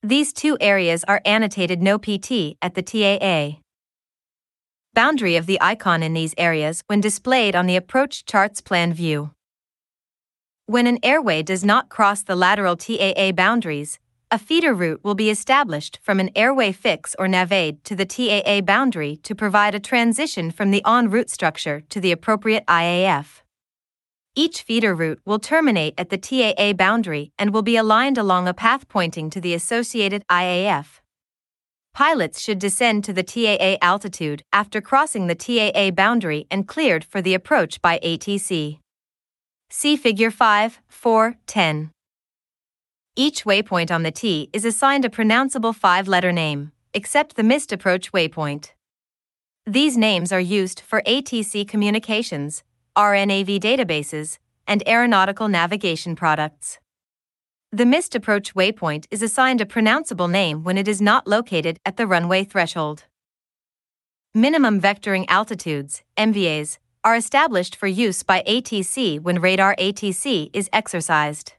These 0.02 0.34
two 0.34 0.58
areas 0.60 1.04
are 1.04 1.22
annotated 1.26 1.80
no 1.84 2.00
PT 2.00 2.58
at 2.60 2.74
the 2.74 2.82
TAA. 2.82 3.60
Boundary 4.96 5.36
of 5.36 5.46
the 5.46 5.62
icon 5.62 6.02
in 6.02 6.14
these 6.14 6.34
areas 6.40 6.84
when 6.88 7.02
displayed 7.02 7.56
on 7.56 7.68
the 7.68 7.76
approach 7.76 8.26
charts 8.26 8.62
plan 8.62 8.94
view. 8.94 9.30
When 10.66 10.88
an 10.88 10.98
airway 11.04 11.44
does 11.44 11.64
not 11.64 11.90
cross 11.90 12.24
the 12.24 12.36
lateral 12.36 12.78
TAA 12.78 13.32
boundaries, 13.32 14.00
a 14.34 14.40
feeder 14.40 14.74
route 14.74 15.00
will 15.04 15.14
be 15.14 15.30
established 15.30 16.00
from 16.02 16.20
an 16.20 16.32
airway 16.36 16.72
fix 16.72 17.16
or 17.20 17.28
NAVAID 17.28 17.84
to 17.84 17.96
the 17.96 18.04
TAA 18.04 18.62
boundary 18.62 19.18
to 19.18 19.36
provide 19.36 19.76
a 19.76 19.80
transition 19.80 20.50
from 20.50 20.72
the 20.72 20.82
en 20.88 21.12
route 21.12 21.30
structure 21.30 21.82
to 21.90 22.02
the 22.02 22.12
appropriate 22.12 22.66
IAF. 22.66 23.44
Each 24.34 24.64
feeder 24.64 24.96
route 24.96 25.20
will 25.24 25.38
terminate 25.38 25.94
at 26.00 26.10
the 26.10 26.18
TAA 26.18 26.74
boundary 26.74 27.32
and 27.38 27.54
will 27.54 27.62
be 27.62 27.78
aligned 27.78 28.18
along 28.18 28.48
a 28.48 28.56
path 28.56 28.90
pointing 28.90 29.30
to 29.30 29.40
the 29.40 29.54
associated 29.54 30.26
IAF. 30.32 31.02
Pilots 31.94 32.42
should 32.42 32.58
descend 32.58 33.04
to 33.04 33.14
the 33.14 33.22
TAA 33.22 33.78
altitude 33.84 34.42
after 34.52 34.82
crossing 34.82 35.28
the 35.28 35.36
TAA 35.36 35.92
boundary 35.92 36.48
and 36.50 36.68
cleared 36.68 37.04
for 37.06 37.22
the 37.22 37.36
approach 37.36 37.80
by 37.84 38.00
ATC. 38.04 38.80
See 39.70 39.96
Figure 39.96 40.32
5, 40.32 40.82
4, 40.88 41.36
10. 41.46 41.93
Each 43.16 43.44
waypoint 43.44 43.92
on 43.92 44.02
the 44.02 44.10
T 44.10 44.50
is 44.54 44.66
assigned 44.66 45.06
a 45.06 45.10
pronounceable 45.10 45.76
five 45.76 46.08
letter 46.08 46.32
name, 46.32 46.72
except 46.96 47.36
the 47.36 47.44
missed 47.44 47.72
approach 47.72 48.12
waypoint. 48.12 48.72
These 49.68 49.96
names 49.96 50.32
are 50.32 50.40
used 50.40 50.80
for 50.80 51.04
ATC 51.06 51.68
communications, 51.68 52.64
RNAV 52.98 53.60
databases, 53.60 54.40
and 54.66 54.82
aeronautical 54.88 55.48
navigation 55.48 56.16
products. 56.16 56.80
The 57.72 57.86
missed 57.86 58.16
approach 58.16 58.56
waypoint 58.56 59.06
is 59.12 59.22
assigned 59.22 59.62
a 59.62 59.66
pronounceable 59.66 60.30
name 60.30 60.64
when 60.64 60.80
it 60.80 60.88
is 60.88 61.00
not 61.00 61.28
located 61.28 61.80
at 61.86 61.98
the 61.98 62.08
runway 62.08 62.44
threshold. 62.44 63.04
Minimum 64.34 64.82
vectoring 64.82 65.26
altitudes, 65.28 66.02
MVAs, 66.18 66.80
are 67.04 67.16
established 67.16 67.76
for 67.76 67.86
use 67.86 68.24
by 68.24 68.42
ATC 68.48 69.22
when 69.22 69.40
radar 69.40 69.76
ATC 69.76 70.50
is 70.52 70.68
exercised. 70.74 71.54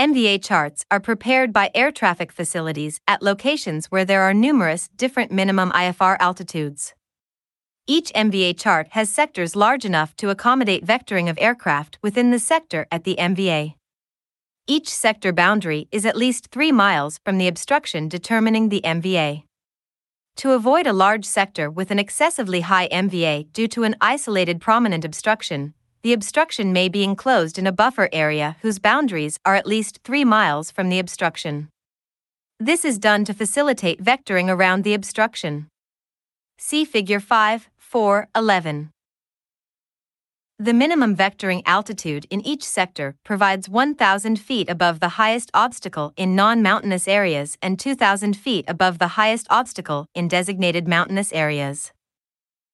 MVA 0.00 0.42
charts 0.42 0.86
are 0.90 0.98
prepared 0.98 1.52
by 1.52 1.70
air 1.74 1.92
traffic 1.92 2.32
facilities 2.32 3.02
at 3.06 3.20
locations 3.20 3.88
where 3.88 4.06
there 4.06 4.22
are 4.22 4.32
numerous 4.32 4.88
different 4.96 5.30
minimum 5.30 5.70
IFR 5.72 6.16
altitudes. 6.18 6.94
Each 7.86 8.10
MVA 8.14 8.58
chart 8.58 8.88
has 8.92 9.10
sectors 9.10 9.54
large 9.54 9.84
enough 9.84 10.16
to 10.16 10.30
accommodate 10.30 10.86
vectoring 10.86 11.28
of 11.28 11.36
aircraft 11.38 11.98
within 12.00 12.30
the 12.30 12.38
sector 12.38 12.86
at 12.90 13.04
the 13.04 13.14
MVA. 13.18 13.74
Each 14.66 14.88
sector 14.88 15.34
boundary 15.34 15.86
is 15.92 16.06
at 16.06 16.16
least 16.16 16.48
3 16.50 16.72
miles 16.72 17.20
from 17.22 17.36
the 17.36 17.46
obstruction 17.46 18.08
determining 18.08 18.70
the 18.70 18.80
MVA. 18.82 19.42
To 20.36 20.52
avoid 20.52 20.86
a 20.86 20.94
large 20.94 21.26
sector 21.26 21.70
with 21.70 21.90
an 21.90 21.98
excessively 21.98 22.62
high 22.62 22.88
MVA 22.88 23.52
due 23.52 23.68
to 23.68 23.82
an 23.82 23.96
isolated 24.00 24.62
prominent 24.62 25.04
obstruction, 25.04 25.74
the 26.02 26.12
obstruction 26.12 26.72
may 26.72 26.88
be 26.88 27.04
enclosed 27.04 27.58
in 27.58 27.66
a 27.66 27.72
buffer 27.72 28.08
area 28.12 28.56
whose 28.62 28.78
boundaries 28.78 29.38
are 29.44 29.54
at 29.54 29.66
least 29.66 30.00
3 30.02 30.24
miles 30.24 30.70
from 30.70 30.88
the 30.88 30.98
obstruction. 30.98 31.68
This 32.58 32.84
is 32.84 32.98
done 32.98 33.24
to 33.26 33.34
facilitate 33.34 34.02
vectoring 34.02 34.48
around 34.48 34.84
the 34.84 34.94
obstruction. 34.94 35.68
See 36.58 36.84
Figure 36.84 37.20
5, 37.20 37.68
4, 37.78 38.28
11. 38.34 38.90
The 40.58 40.74
minimum 40.74 41.16
vectoring 41.16 41.62
altitude 41.64 42.26
in 42.30 42.46
each 42.46 42.64
sector 42.64 43.14
provides 43.24 43.68
1,000 43.68 44.36
feet 44.38 44.68
above 44.68 45.00
the 45.00 45.16
highest 45.20 45.50
obstacle 45.54 46.12
in 46.16 46.36
non 46.36 46.62
mountainous 46.62 47.08
areas 47.08 47.56
and 47.62 47.78
2,000 47.78 48.36
feet 48.36 48.64
above 48.68 48.98
the 48.98 49.14
highest 49.16 49.46
obstacle 49.48 50.06
in 50.14 50.28
designated 50.28 50.86
mountainous 50.86 51.32
areas 51.32 51.92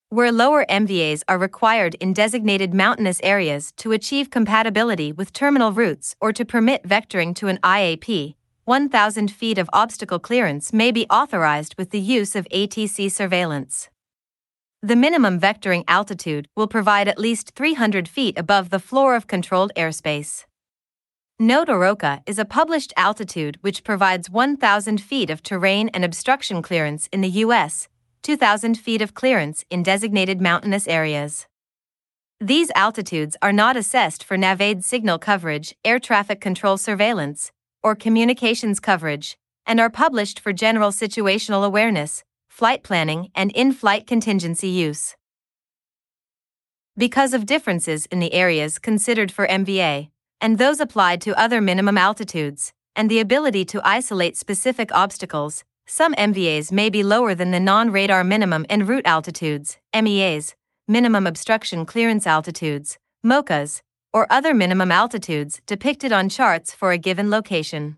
where 0.08 0.30
lower 0.30 0.64
MVAs 0.66 1.22
are 1.26 1.36
required 1.38 1.96
in 1.96 2.12
designated 2.12 2.72
mountainous 2.72 3.20
areas 3.24 3.72
to 3.78 3.90
achieve 3.90 4.30
compatibility 4.30 5.10
with 5.10 5.32
terminal 5.32 5.72
routes 5.72 6.14
or 6.20 6.32
to 6.32 6.44
permit 6.44 6.84
vectoring 6.84 7.34
to 7.34 7.48
an 7.48 7.58
IAP, 7.64 8.34
1,000 8.64 9.30
feet 9.30 9.58
of 9.58 9.70
obstacle 9.72 10.20
clearance 10.20 10.72
may 10.72 10.92
be 10.92 11.06
authorized 11.10 11.74
with 11.76 11.90
the 11.90 12.00
use 12.00 12.36
of 12.36 12.48
ATC 12.50 13.10
surveillance. 13.10 13.88
The 14.80 14.94
minimum 14.94 15.40
vectoring 15.40 15.82
altitude 15.88 16.46
will 16.54 16.68
provide 16.68 17.08
at 17.08 17.18
least 17.18 17.52
300 17.56 18.08
feet 18.08 18.38
above 18.38 18.70
the 18.70 18.78
floor 18.78 19.16
of 19.16 19.26
controlled 19.26 19.72
airspace. 19.76 20.44
Note 21.38 21.68
OROCA 21.68 22.22
is 22.26 22.38
a 22.38 22.44
published 22.44 22.92
altitude 22.96 23.58
which 23.60 23.82
provides 23.82 24.30
1,000 24.30 25.00
feet 25.00 25.30
of 25.30 25.42
terrain 25.42 25.88
and 25.90 26.04
obstruction 26.04 26.62
clearance 26.62 27.08
in 27.12 27.20
the 27.20 27.28
U.S., 27.44 27.88
2,000 28.26 28.74
feet 28.74 29.00
of 29.00 29.14
clearance 29.14 29.64
in 29.70 29.84
designated 29.84 30.40
mountainous 30.40 30.88
areas. 30.88 31.46
These 32.40 32.72
altitudes 32.74 33.36
are 33.40 33.52
not 33.52 33.76
assessed 33.76 34.24
for 34.24 34.36
NAVAID 34.36 34.82
signal 34.82 35.20
coverage, 35.20 35.76
air 35.84 36.00
traffic 36.00 36.40
control 36.40 36.76
surveillance, 36.76 37.52
or 37.84 37.94
communications 37.94 38.80
coverage, 38.80 39.38
and 39.64 39.78
are 39.78 39.88
published 39.88 40.40
for 40.40 40.52
general 40.52 40.90
situational 40.90 41.64
awareness, 41.64 42.24
flight 42.48 42.82
planning, 42.82 43.30
and 43.32 43.52
in 43.52 43.70
flight 43.70 44.08
contingency 44.08 44.70
use. 44.70 45.14
Because 46.96 47.32
of 47.32 47.46
differences 47.46 48.06
in 48.06 48.18
the 48.18 48.32
areas 48.32 48.80
considered 48.80 49.30
for 49.30 49.46
MVA, 49.46 50.10
and 50.40 50.58
those 50.58 50.80
applied 50.80 51.20
to 51.20 51.40
other 51.40 51.60
minimum 51.60 51.96
altitudes, 51.96 52.72
and 52.96 53.08
the 53.08 53.20
ability 53.20 53.64
to 53.66 53.80
isolate 53.86 54.36
specific 54.36 54.92
obstacles, 54.92 55.62
some 55.86 56.14
MVAs 56.14 56.72
may 56.72 56.90
be 56.90 57.02
lower 57.02 57.34
than 57.34 57.52
the 57.52 57.60
non 57.60 57.90
radar 57.90 58.24
minimum 58.24 58.66
en 58.68 58.86
route 58.86 59.06
altitudes, 59.06 59.78
MEAs, 59.94 60.54
minimum 60.88 61.26
obstruction 61.26 61.86
clearance 61.86 62.26
altitudes, 62.26 62.98
MOCAs, 63.24 63.82
or 64.12 64.26
other 64.30 64.52
minimum 64.52 64.90
altitudes 64.90 65.60
depicted 65.66 66.12
on 66.12 66.28
charts 66.28 66.74
for 66.74 66.90
a 66.90 66.98
given 66.98 67.30
location. 67.30 67.96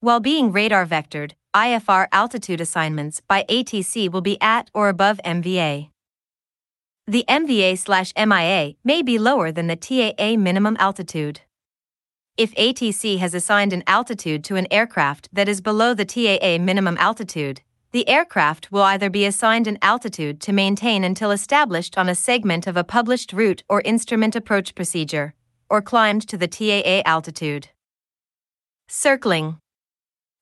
While 0.00 0.20
being 0.20 0.52
radar 0.52 0.86
vectored, 0.86 1.32
IFR 1.54 2.06
altitude 2.12 2.60
assignments 2.60 3.20
by 3.20 3.44
ATC 3.48 4.10
will 4.10 4.20
be 4.20 4.40
at 4.40 4.70
or 4.74 4.88
above 4.88 5.20
MVA. 5.24 5.90
The 7.06 7.24
MVA 7.28 7.76
slash 7.78 8.12
MIA 8.16 8.74
may 8.84 9.02
be 9.02 9.18
lower 9.18 9.50
than 9.50 9.66
the 9.66 9.76
TAA 9.76 10.36
minimum 10.36 10.76
altitude. 10.78 11.40
If 12.36 12.54
ATC 12.54 13.18
has 13.18 13.34
assigned 13.34 13.72
an 13.72 13.84
altitude 13.86 14.44
to 14.44 14.56
an 14.56 14.66
aircraft 14.70 15.28
that 15.32 15.48
is 15.48 15.60
below 15.60 15.94
the 15.94 16.04
TAA 16.04 16.58
minimum 16.58 16.96
altitude, 16.98 17.60
the 17.92 18.08
aircraft 18.08 18.70
will 18.70 18.82
either 18.82 19.10
be 19.10 19.26
assigned 19.26 19.66
an 19.66 19.78
altitude 19.82 20.40
to 20.42 20.52
maintain 20.52 21.04
until 21.04 21.32
established 21.32 21.98
on 21.98 22.08
a 22.08 22.14
segment 22.14 22.66
of 22.66 22.76
a 22.76 22.84
published 22.84 23.32
route 23.32 23.62
or 23.68 23.80
instrument 23.82 24.36
approach 24.36 24.74
procedure, 24.74 25.34
or 25.68 25.82
climbed 25.82 26.26
to 26.28 26.38
the 26.38 26.48
TAA 26.48 27.02
altitude. 27.04 27.68
Circling 28.88 29.58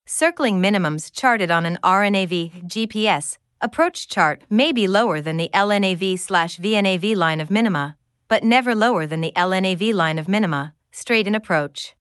Circling 0.06 0.60
minimums 0.60 1.12
charted 1.12 1.50
on 1.50 1.66
an 1.66 1.78
RNAV 1.82 2.66
GPS 2.66 3.38
approach 3.60 4.08
chart 4.08 4.42
may 4.48 4.72
be 4.72 4.86
lower 4.86 5.20
than 5.20 5.36
the 5.36 5.50
LNAV/VNAV 5.52 7.16
line 7.16 7.40
of 7.40 7.50
minima, 7.50 7.96
but 8.28 8.44
never 8.44 8.74
lower 8.74 9.06
than 9.06 9.20
the 9.20 9.32
LNAV 9.34 9.92
line 9.92 10.18
of 10.18 10.28
minima, 10.28 10.74
straight 10.98 11.26
in 11.26 11.34
approach. 11.34 11.94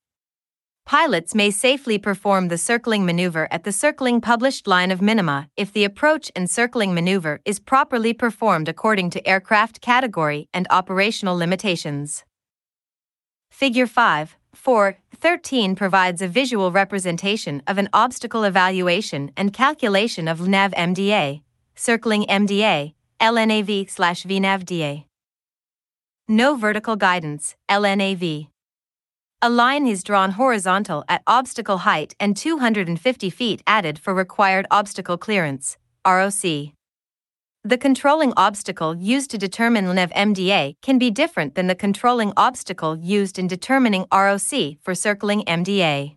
Pilots 0.85 1.35
may 1.35 1.51
safely 1.51 1.97
perform 1.97 2.47
the 2.47 2.57
circling 2.57 3.05
maneuver 3.05 3.47
at 3.51 3.65
the 3.65 3.73
circling 3.73 4.21
published 4.21 4.67
line 4.67 4.89
of 4.89 5.01
minima 5.01 5.49
if 5.57 5.73
the 5.73 5.83
approach 5.83 6.31
and 6.33 6.49
circling 6.49 6.93
maneuver 6.93 7.41
is 7.43 7.59
properly 7.59 8.13
performed 8.13 8.69
according 8.69 9.09
to 9.09 9.27
aircraft 9.27 9.81
category 9.81 10.47
and 10.53 10.65
operational 10.69 11.35
limitations. 11.35 12.23
Figure 13.51 13.85
5, 13.85 14.37
4, 14.53 14.97
13 15.13 15.75
provides 15.75 16.21
a 16.21 16.27
visual 16.27 16.71
representation 16.71 17.61
of 17.67 17.77
an 17.77 17.89
obstacle 17.91 18.45
evaluation 18.45 19.31
and 19.35 19.51
calculation 19.51 20.27
of 20.29 20.39
LNAV 20.39 20.73
MDA, 20.73 21.41
circling 21.75 22.23
MDA, 22.27 22.93
LNAV 23.19 23.89
slash 23.89 24.23
VNAVDA. 24.23 25.03
No 26.29 26.55
vertical 26.55 26.95
guidance, 26.95 27.55
LNAV. 27.69 28.47
A 29.39 29.51
line 29.51 29.85
is 29.85 30.03
drawn 30.03 30.31
horizontal 30.31 31.03
at 31.07 31.21
obstacle 31.27 31.77
height 31.79 32.15
and 32.19 32.35
250 32.35 33.29
feet 33.29 33.61
added 33.67 33.99
for 33.99 34.11
required 34.11 34.65
obstacle 34.71 35.15
clearance, 35.15 35.77
ROC. 36.07 36.73
The 37.63 37.77
controlling 37.79 38.33
obstacle 38.35 38.95
used 38.95 39.29
to 39.29 39.37
determine 39.37 39.85
LNAV 39.85 40.11
MDA 40.13 40.73
can 40.81 40.97
be 40.97 41.11
different 41.11 41.53
than 41.53 41.67
the 41.67 41.75
controlling 41.75 42.33
obstacle 42.35 42.97
used 42.97 43.37
in 43.37 43.45
determining 43.45 44.07
ROC 44.11 44.79
for 44.81 44.95
circling 44.95 45.43
MDA. 45.43 46.15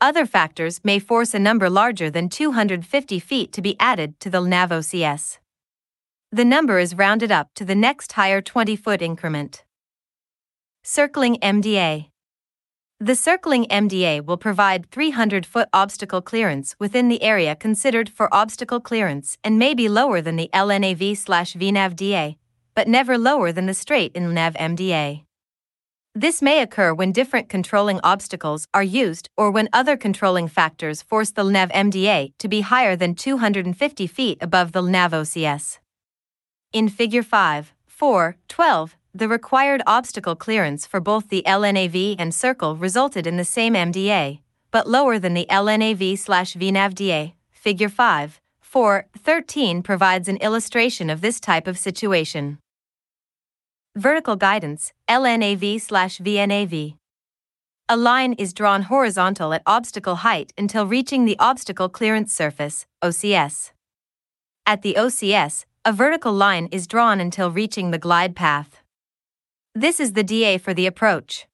Other 0.00 0.24
factors 0.24 0.80
may 0.84 1.00
force 1.00 1.34
a 1.34 1.40
number 1.40 1.68
larger 1.68 2.10
than 2.10 2.28
250 2.28 3.18
feet 3.18 3.52
to 3.52 3.60
be 3.60 3.74
added 3.80 4.20
to 4.20 4.30
the 4.30 4.40
LNAV 4.40 4.68
OCS. 4.68 5.38
The 6.30 6.44
number 6.44 6.78
is 6.78 6.94
rounded 6.94 7.32
up 7.32 7.48
to 7.56 7.64
the 7.64 7.74
next 7.74 8.12
higher 8.12 8.40
20 8.40 8.76
foot 8.76 9.02
increment. 9.02 9.64
Circling 10.84 11.36
MDA 11.42 12.09
The 13.02 13.14
circling 13.14 13.64
MDA 13.70 14.26
will 14.26 14.36
provide 14.36 14.90
300 14.90 15.46
foot 15.46 15.70
obstacle 15.72 16.20
clearance 16.20 16.76
within 16.78 17.08
the 17.08 17.22
area 17.22 17.56
considered 17.56 18.10
for 18.10 18.28
obstacle 18.30 18.78
clearance 18.78 19.38
and 19.42 19.58
may 19.58 19.72
be 19.72 19.88
lower 19.88 20.20
than 20.20 20.36
the 20.36 20.50
LNAV 20.52 21.16
VNAVDA, 21.56 22.36
but 22.74 22.88
never 22.88 23.16
lower 23.16 23.52
than 23.52 23.64
the 23.64 23.72
straight 23.72 24.12
in 24.14 24.24
LNAV 24.24 24.54
MDA. 24.54 25.24
This 26.14 26.42
may 26.42 26.60
occur 26.60 26.92
when 26.92 27.10
different 27.10 27.48
controlling 27.48 28.00
obstacles 28.04 28.68
are 28.74 28.82
used 28.82 29.30
or 29.34 29.50
when 29.50 29.70
other 29.72 29.96
controlling 29.96 30.46
factors 30.46 31.00
force 31.00 31.30
the 31.30 31.42
LNAV 31.42 31.72
MDA 31.72 32.34
to 32.36 32.48
be 32.48 32.60
higher 32.60 32.96
than 32.96 33.14
250 33.14 34.06
feet 34.08 34.36
above 34.42 34.72
the 34.72 34.82
LNAV 34.82 35.12
OCS. 35.12 35.78
In 36.74 36.90
Figure 36.90 37.22
5, 37.22 37.72
4, 37.86 38.36
12, 38.46 38.96
the 39.14 39.28
required 39.28 39.82
obstacle 39.86 40.36
clearance 40.36 40.86
for 40.86 41.00
both 41.00 41.28
the 41.28 41.42
LNAV 41.46 42.16
and 42.18 42.34
circle 42.34 42.76
resulted 42.76 43.26
in 43.26 43.36
the 43.36 43.44
same 43.44 43.74
MDA, 43.74 44.40
but 44.70 44.88
lower 44.88 45.18
than 45.18 45.34
the 45.34 45.46
LNAV 45.50 46.16
slash 46.18 46.54
VNAVDA. 46.54 47.32
Figure 47.50 47.88
5, 47.88 48.40
4, 48.60 49.06
13 49.18 49.82
provides 49.82 50.28
an 50.28 50.36
illustration 50.36 51.10
of 51.10 51.20
this 51.20 51.40
type 51.40 51.66
of 51.66 51.76
situation. 51.76 52.58
Vertical 53.96 54.36
guidance, 54.36 54.92
LNAV 55.08 55.80
slash 55.80 56.18
VNAV. 56.18 56.94
A 57.88 57.96
line 57.96 58.34
is 58.34 58.54
drawn 58.54 58.82
horizontal 58.82 59.52
at 59.52 59.62
obstacle 59.66 60.16
height 60.16 60.52
until 60.56 60.86
reaching 60.86 61.24
the 61.24 61.36
obstacle 61.40 61.88
clearance 61.88 62.32
surface, 62.32 62.86
OCS. 63.02 63.72
At 64.64 64.82
the 64.82 64.94
OCS, 64.94 65.64
a 65.84 65.92
vertical 65.92 66.32
line 66.32 66.68
is 66.70 66.86
drawn 66.86 67.18
until 67.18 67.50
reaching 67.50 67.90
the 67.90 67.98
glide 67.98 68.36
path. 68.36 68.79
This 69.74 70.00
is 70.00 70.14
the 70.14 70.24
DA 70.24 70.58
for 70.58 70.74
the 70.74 70.86
approach. 70.86 71.46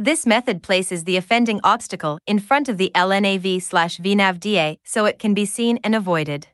This 0.00 0.26
method 0.26 0.64
places 0.64 1.04
the 1.04 1.16
offending 1.16 1.60
obstacle 1.62 2.18
in 2.26 2.40
front 2.40 2.68
of 2.68 2.76
the 2.76 2.90
LNAV 2.92 3.62
slash 3.62 3.98
VNAV 3.98 4.40
DA 4.40 4.78
so 4.84 5.04
it 5.04 5.20
can 5.20 5.32
be 5.32 5.44
seen 5.44 5.78
and 5.84 5.94
avoided. 5.94 6.48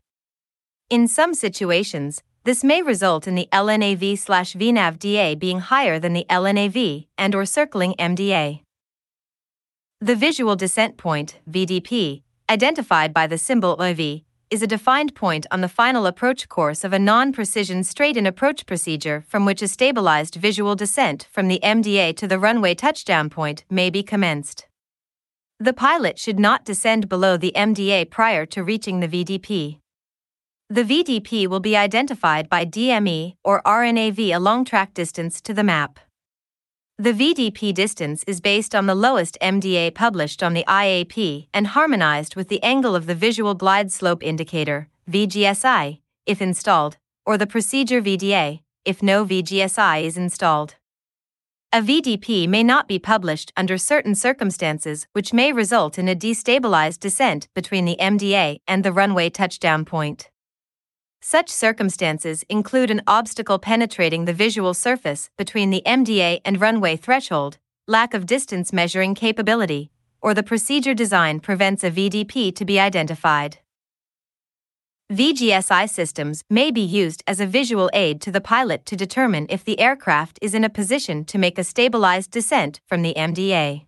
In 0.90 1.08
some 1.08 1.32
situations, 1.32 2.22
this 2.44 2.62
may 2.62 2.82
result 2.82 3.26
in 3.26 3.36
the 3.36 3.48
LNAV 3.52 4.18
slash 4.18 4.52
VNAV 4.52 4.98
DA 4.98 5.34
being 5.34 5.60
higher 5.60 5.98
than 5.98 6.12
the 6.12 6.26
LNAV 6.28 7.06
and 7.16 7.34
or 7.34 7.46
circling 7.46 7.94
MDA. 7.98 8.60
The 10.02 10.14
visual 10.14 10.56
descent 10.56 10.98
point, 10.98 11.40
VDP, 11.50 12.20
identified 12.50 13.14
by 13.14 13.26
the 13.26 13.38
symbol 13.38 13.80
OV, 13.80 14.25
is 14.50 14.62
a 14.62 14.66
defined 14.66 15.14
point 15.14 15.44
on 15.50 15.60
the 15.60 15.68
final 15.68 16.06
approach 16.06 16.48
course 16.48 16.84
of 16.84 16.92
a 16.92 16.98
non-precision 16.98 17.82
straight-in 17.82 18.26
approach 18.26 18.64
procedure 18.64 19.24
from 19.26 19.44
which 19.44 19.60
a 19.60 19.68
stabilized 19.68 20.36
visual 20.36 20.76
descent 20.76 21.26
from 21.32 21.48
the 21.48 21.58
MDA 21.64 22.16
to 22.16 22.28
the 22.28 22.38
runway 22.38 22.74
touchdown 22.74 23.28
point 23.28 23.64
may 23.68 23.90
be 23.90 24.04
commenced. 24.04 24.66
The 25.58 25.72
pilot 25.72 26.18
should 26.18 26.38
not 26.38 26.64
descend 26.64 27.08
below 27.08 27.36
the 27.36 27.52
MDA 27.56 28.10
prior 28.10 28.46
to 28.46 28.62
reaching 28.62 29.00
the 29.00 29.08
VDP. 29.08 29.80
The 30.68 30.84
VDP 30.84 31.48
will 31.48 31.60
be 31.60 31.76
identified 31.76 32.48
by 32.48 32.64
DME 32.64 33.34
or 33.42 33.62
RNAV 33.62 34.34
a 34.34 34.38
long 34.38 34.64
track 34.64 34.94
distance 34.94 35.40
to 35.42 35.54
the 35.54 35.64
map. 35.64 35.98
The 36.98 37.12
VDP 37.12 37.74
distance 37.74 38.24
is 38.26 38.40
based 38.40 38.74
on 38.74 38.86
the 38.86 38.94
lowest 38.94 39.36
MDA 39.42 39.94
published 39.94 40.42
on 40.42 40.54
the 40.54 40.64
IAP 40.66 41.46
and 41.52 41.66
harmonized 41.66 42.36
with 42.36 42.48
the 42.48 42.62
angle 42.62 42.96
of 42.96 43.04
the 43.04 43.14
Visual 43.14 43.52
Glide 43.52 43.92
Slope 43.92 44.22
Indicator, 44.22 44.88
VGSI, 45.10 46.00
if 46.24 46.40
installed, 46.40 46.96
or 47.26 47.36
the 47.36 47.46
procedure 47.46 48.00
VDA, 48.00 48.60
if 48.86 49.02
no 49.02 49.26
VGSI 49.26 50.04
is 50.04 50.16
installed. 50.16 50.76
A 51.70 51.82
VDP 51.82 52.48
may 52.48 52.62
not 52.62 52.88
be 52.88 52.98
published 52.98 53.52
under 53.58 53.76
certain 53.76 54.14
circumstances, 54.14 55.06
which 55.12 55.34
may 55.34 55.52
result 55.52 55.98
in 55.98 56.08
a 56.08 56.16
destabilized 56.16 57.00
descent 57.00 57.48
between 57.54 57.84
the 57.84 57.98
MDA 58.00 58.60
and 58.66 58.82
the 58.82 58.92
runway 58.92 59.28
touchdown 59.28 59.84
point. 59.84 60.30
Such 61.28 61.48
circumstances 61.50 62.44
include 62.48 62.88
an 62.88 63.02
obstacle 63.04 63.58
penetrating 63.58 64.26
the 64.26 64.32
visual 64.32 64.74
surface 64.74 65.28
between 65.36 65.70
the 65.70 65.82
MDA 65.84 66.40
and 66.44 66.60
runway 66.60 66.94
threshold, 66.94 67.58
lack 67.88 68.14
of 68.14 68.26
distance 68.26 68.72
measuring 68.72 69.16
capability, 69.16 69.90
or 70.22 70.34
the 70.34 70.44
procedure 70.44 70.94
design 70.94 71.40
prevents 71.40 71.82
a 71.82 71.90
VDP 71.90 72.54
to 72.54 72.64
be 72.64 72.78
identified. 72.78 73.58
VGSI 75.12 75.90
systems 75.90 76.44
may 76.48 76.70
be 76.70 76.80
used 76.80 77.24
as 77.26 77.40
a 77.40 77.52
visual 77.58 77.90
aid 77.92 78.20
to 78.20 78.30
the 78.30 78.40
pilot 78.40 78.86
to 78.86 78.94
determine 78.94 79.48
if 79.48 79.64
the 79.64 79.80
aircraft 79.80 80.38
is 80.40 80.54
in 80.54 80.62
a 80.62 80.70
position 80.70 81.24
to 81.24 81.38
make 81.38 81.58
a 81.58 81.64
stabilized 81.64 82.30
descent 82.30 82.78
from 82.86 83.02
the 83.02 83.14
MDA. 83.14 83.84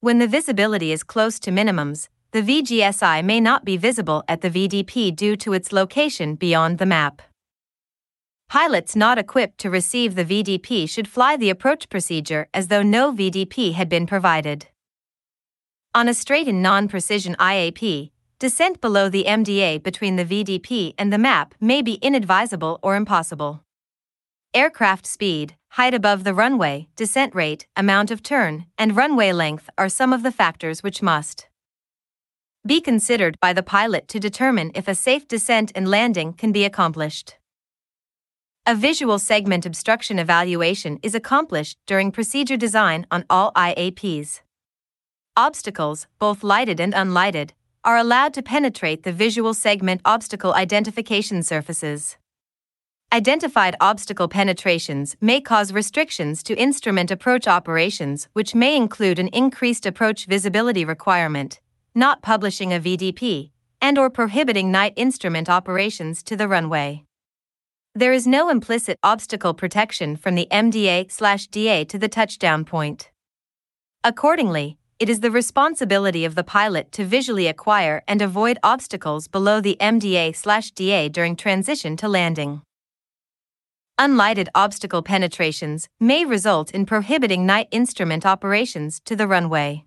When 0.00 0.18
the 0.18 0.28
visibility 0.28 0.92
is 0.92 1.02
close 1.02 1.38
to 1.38 1.50
minimums, 1.50 2.08
the 2.32 2.40
VGSI 2.40 3.22
may 3.22 3.40
not 3.40 3.62
be 3.62 3.76
visible 3.76 4.24
at 4.26 4.40
the 4.40 4.48
VDP 4.48 5.14
due 5.14 5.36
to 5.36 5.52
its 5.52 5.70
location 5.70 6.34
beyond 6.34 6.78
the 6.78 6.86
map. 6.86 7.20
Pilots 8.48 8.96
not 8.96 9.18
equipped 9.18 9.58
to 9.58 9.68
receive 9.68 10.14
the 10.14 10.24
VDP 10.24 10.88
should 10.88 11.06
fly 11.06 11.36
the 11.36 11.50
approach 11.50 11.90
procedure 11.90 12.48
as 12.54 12.68
though 12.68 12.82
no 12.82 13.12
VDP 13.12 13.74
had 13.74 13.90
been 13.90 14.06
provided. 14.06 14.68
On 15.94 16.08
a 16.08 16.14
straight 16.14 16.48
and 16.48 16.62
non 16.62 16.88
precision 16.88 17.36
IAP, 17.38 18.10
descent 18.38 18.80
below 18.80 19.10
the 19.10 19.24
MDA 19.24 19.82
between 19.82 20.16
the 20.16 20.24
VDP 20.24 20.94
and 20.96 21.12
the 21.12 21.18
map 21.18 21.54
may 21.60 21.82
be 21.82 21.98
inadvisable 22.00 22.78
or 22.82 22.96
impossible. 22.96 23.62
Aircraft 24.54 25.06
speed, 25.06 25.56
height 25.72 25.92
above 25.92 26.24
the 26.24 26.32
runway, 26.32 26.88
descent 26.96 27.34
rate, 27.34 27.66
amount 27.76 28.10
of 28.10 28.22
turn, 28.22 28.64
and 28.78 28.96
runway 28.96 29.32
length 29.32 29.68
are 29.76 29.90
some 29.90 30.14
of 30.14 30.22
the 30.22 30.32
factors 30.32 30.82
which 30.82 31.02
must 31.02 31.48
be 32.64 32.80
considered 32.80 33.38
by 33.40 33.52
the 33.52 33.62
pilot 33.62 34.06
to 34.08 34.20
determine 34.20 34.70
if 34.74 34.86
a 34.86 34.94
safe 34.94 35.26
descent 35.26 35.72
and 35.74 35.88
landing 35.88 36.32
can 36.32 36.52
be 36.52 36.64
accomplished. 36.64 37.34
A 38.64 38.76
visual 38.76 39.18
segment 39.18 39.66
obstruction 39.66 40.20
evaluation 40.20 41.00
is 41.02 41.16
accomplished 41.16 41.76
during 41.86 42.12
procedure 42.12 42.56
design 42.56 43.04
on 43.10 43.24
all 43.28 43.50
IAPs. 43.54 44.40
obstacles, 45.36 46.06
both 46.18 46.44
lighted 46.44 46.78
and 46.78 46.92
unlighted, 46.92 47.50
are 47.84 47.96
allowed 47.96 48.32
to 48.34 48.42
penetrate 48.42 49.02
the 49.02 49.12
visual 49.12 49.54
segment 49.54 50.00
obstacle 50.04 50.54
identification 50.54 51.42
surfaces. 51.42 52.16
Identified 53.12 53.74
obstacle 53.80 54.28
penetrations 54.28 55.16
may 55.20 55.40
cause 55.40 55.72
restrictions 55.72 56.42
to 56.44 56.54
instrument 56.54 57.10
approach 57.10 57.48
operations, 57.48 58.28
which 58.34 58.54
may 58.54 58.76
include 58.76 59.18
an 59.18 59.28
increased 59.28 59.84
approach 59.84 60.26
visibility 60.26 60.84
requirement, 60.84 61.60
not 61.94 62.22
publishing 62.22 62.72
a 62.72 62.80
VDP, 62.80 63.50
and 63.80 63.98
or 63.98 64.08
prohibiting 64.08 64.70
night 64.70 64.92
instrument 64.96 65.48
operations 65.48 66.22
to 66.22 66.36
the 66.36 66.48
runway. 66.48 67.04
There 67.94 68.12
is 68.12 68.26
no 68.26 68.48
implicit 68.48 68.98
obstacle 69.02 69.52
protection 69.52 70.16
from 70.16 70.34
the 70.34 70.48
MDA/DA 70.50 71.84
to 71.84 71.98
the 71.98 72.08
touchdown 72.08 72.64
point. 72.64 73.10
Accordingly, 74.02 74.78
it 74.98 75.10
is 75.10 75.20
the 75.20 75.30
responsibility 75.30 76.24
of 76.24 76.34
the 76.34 76.44
pilot 76.44 76.92
to 76.92 77.04
visually 77.04 77.48
acquire 77.48 78.02
and 78.08 78.22
avoid 78.22 78.58
obstacles 78.62 79.28
below 79.28 79.60
the 79.60 79.76
MDA/DA 79.80 81.08
during 81.10 81.36
transition 81.36 81.96
to 81.98 82.08
landing. 82.08 82.62
Unlighted 83.98 84.48
obstacle 84.54 85.02
penetrations 85.02 85.88
may 86.00 86.24
result 86.24 86.70
in 86.70 86.86
prohibiting 86.86 87.44
night 87.44 87.68
instrument 87.70 88.24
operations 88.24 89.00
to 89.04 89.14
the 89.14 89.28
runway. 89.28 89.84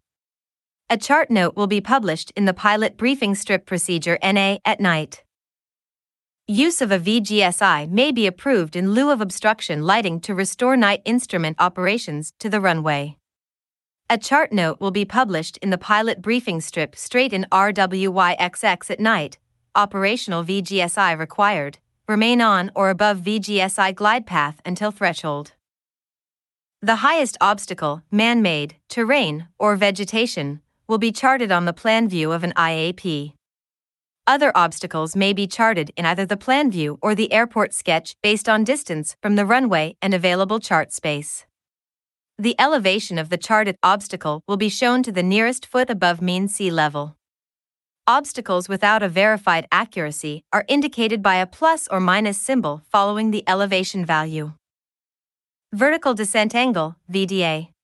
A 0.88 0.98
chart 0.98 1.32
note 1.32 1.56
will 1.56 1.66
be 1.66 1.82
published 1.82 2.32
in 2.36 2.46
the 2.46 2.54
pilot 2.54 2.96
briefing 2.96 3.34
strip 3.34 3.66
procedure 3.66 4.20
NA 4.22 4.58
at 4.64 4.80
night. 4.80 5.24
Use 6.48 6.80
of 6.80 6.92
a 6.92 7.00
VGSI 7.00 7.90
may 7.90 8.12
be 8.12 8.28
approved 8.28 8.76
in 8.76 8.92
lieu 8.92 9.10
of 9.10 9.20
obstruction 9.20 9.82
lighting 9.82 10.20
to 10.20 10.36
restore 10.36 10.78
night 10.78 11.02
instrument 11.04 11.56
operations 11.58 12.34
to 12.38 12.52
the 12.52 12.62
runway. 12.62 13.18
A 14.12 14.20
chart 14.20 14.54
note 14.54 14.80
will 14.80 14.92
be 14.92 15.06
published 15.06 15.58
in 15.58 15.72
the 15.72 15.80
pilot 15.80 16.22
briefing 16.22 16.62
strip 16.62 16.96
straight 16.96 17.34
in 17.34 17.48
RWYXX 17.52 18.92
at 18.92 19.00
night. 19.00 19.40
Operational 19.74 20.44
VGSI 20.44 21.18
required. 21.18 21.80
Remain 22.08 22.42
on 22.42 22.70
or 22.76 22.92
above 22.92 23.22
VGSI 23.22 23.96
glide 23.96 24.28
path 24.28 24.62
until 24.64 24.92
threshold. 24.92 25.54
The 26.80 26.98
highest 26.98 27.38
obstacle, 27.42 28.04
man 28.12 28.44
made, 28.44 28.76
terrain, 28.88 29.48
or 29.58 29.76
vegetation, 29.76 30.62
will 30.88 30.98
be 30.98 31.12
charted 31.12 31.52
on 31.52 31.66
the 31.66 31.74
plan 31.74 32.08
view 32.08 32.32
of 32.32 32.44
an 32.44 32.54
IAP. 32.56 33.34
Other 34.28 34.52
obstacles 34.56 35.16
may 35.16 35.34
be 35.34 35.46
charted 35.46 35.92
in 35.96 36.06
either 36.06 36.26
the 36.26 36.38
plan 36.38 36.72
view 36.72 36.98
or 37.02 37.14
the 37.14 37.32
airport 37.32 37.74
sketch 37.74 38.16
based 38.24 38.50
on 38.50 38.64
distance 38.64 39.16
from 39.22 39.36
the 39.36 39.46
runway 39.46 39.96
and 40.02 40.14
available 40.14 40.60
chart 40.60 40.92
space. 40.92 41.46
The 42.38 42.56
elevation 42.60 43.18
of 43.18 43.30
the 43.30 43.38
charted 43.38 43.78
obstacle 43.84 44.42
will 44.48 44.58
be 44.58 44.70
shown 44.70 45.04
to 45.04 45.12
the 45.12 45.24
nearest 45.24 45.66
foot 45.66 45.90
above 45.90 46.22
mean 46.22 46.48
sea 46.48 46.72
level. 46.72 47.16
Obstacles 48.08 48.68
without 48.68 49.02
a 49.02 49.10
verified 49.10 49.68
accuracy 49.72 50.44
are 50.52 50.66
indicated 50.68 51.24
by 51.24 51.36
a 51.36 51.48
plus 51.48 51.88
or 51.88 52.00
minus 52.00 52.40
symbol 52.40 52.82
following 52.92 53.32
the 53.32 53.44
elevation 53.48 54.06
value. 54.06 54.54
Vertical 55.72 56.14
descent 56.14 56.56
angle, 56.56 56.96
VDA. 57.12 57.75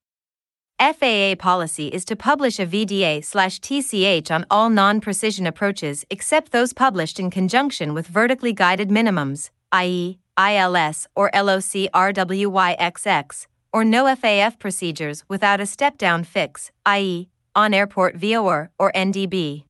FAA 0.82 1.36
policy 1.38 1.90
is 1.90 2.04
to 2.06 2.16
publish 2.16 2.58
a 2.58 2.66
VDA 2.66 3.24
slash 3.24 3.60
TCH 3.60 4.32
on 4.32 4.48
all 4.50 4.68
non-precision 4.68 5.46
approaches 5.46 6.06
except 6.10 6.52
those 6.52 6.74
published 6.74 7.20
in 7.20 7.30
conjunction 7.30 7.94
with 7.94 8.08
vertically 8.08 8.52
guided 8.52 8.90
minimums, 8.90 9.52
i.e., 9.72 10.18
ILS 10.40 11.06
or 11.16 11.30
LOC 11.36 11.88
RWYXX, 11.94 13.46
or 13.72 13.86
no 13.86 14.06
FAF 14.06 14.58
procedures 14.58 15.24
without 15.30 15.62
a 15.62 15.68
step 15.68 16.00
down 16.00 16.24
fix, 16.24 16.72
i.e., 16.88 17.30
on 17.56 17.76
airport 17.76 18.16
VOR 18.16 18.72
or 18.80 18.92
NDB. 18.94 19.66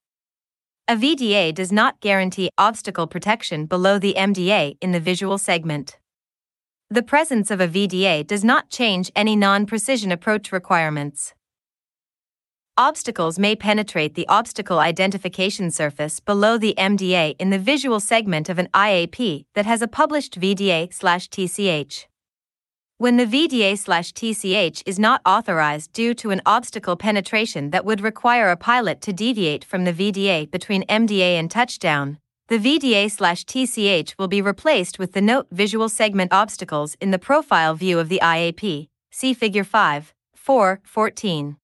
A 0.88 0.95
VDA 0.95 1.53
does 1.53 1.74
not 1.74 1.99
guarantee 1.99 2.49
obstacle 2.57 3.07
protection 3.07 3.66
below 3.66 3.99
the 3.99 4.16
MDA 4.18 4.78
in 4.80 4.93
the 4.93 5.01
visual 5.01 5.38
segment. 5.38 5.97
The 6.92 7.02
presence 7.02 7.50
of 7.50 7.62
a 7.62 7.70
VDA 7.70 8.28
does 8.28 8.44
not 8.44 8.70
change 8.70 9.14
any 9.16 9.34
non 9.34 9.66
precision 9.66 10.12
approach 10.12 10.52
requirements. 10.52 11.34
Obstacles 12.76 13.39
may 13.39 13.56
penetrate 13.56 14.16
the 14.16 14.28
obstacle 14.28 14.78
identification 14.78 15.72
surface 15.72 16.20
below 16.20 16.58
the 16.58 16.74
MDA 16.78 17.38
in 17.39 17.50
the 17.50 17.58
visual 17.58 18.02
segment 18.02 18.50
of 18.50 18.60
an 18.60 18.68
IAP 18.74 19.46
that 19.56 19.66
has 19.66 19.82
a 19.82 19.88
published 19.88 20.38
VDA/TCH. 20.38 22.08
When 22.98 23.16
the 23.16 23.26
VDA/TCH 23.26 24.84
is 24.86 25.00
not 25.00 25.22
authorized 25.26 25.94
due 25.94 26.14
to 26.16 26.32
an 26.32 26.42
obstacle 26.46 26.98
penetration 26.98 27.70
that 27.70 27.86
would 27.86 28.02
require 28.02 28.50
a 28.50 28.58
pilot 28.58 29.00
to 29.04 29.14
deviate 29.14 29.64
from 29.64 29.86
the 29.86 29.94
VDA 29.94 30.52
between 30.52 30.84
MDA 30.89 31.39
and 31.39 31.50
touchdown, 31.50 32.18
the 32.52 32.60
VDA/TCH 32.60 34.18
will 34.18 34.28
be 34.28 34.41
replaced 34.41 34.99
with 34.99 35.14
the 35.14 35.22
note 35.22 35.47
visual 35.52 35.88
segment 35.88 36.34
obstacles 36.34 36.97
in 36.99 37.12
the 37.12 37.18
profile 37.18 37.76
view 37.76 37.97
of 37.97 38.10
the 38.10 38.20
IAP. 38.22 38.89
See 39.10 39.34
figure 39.34 39.64
5, 39.64 40.14
4, 40.36 40.82
14. 40.84 41.56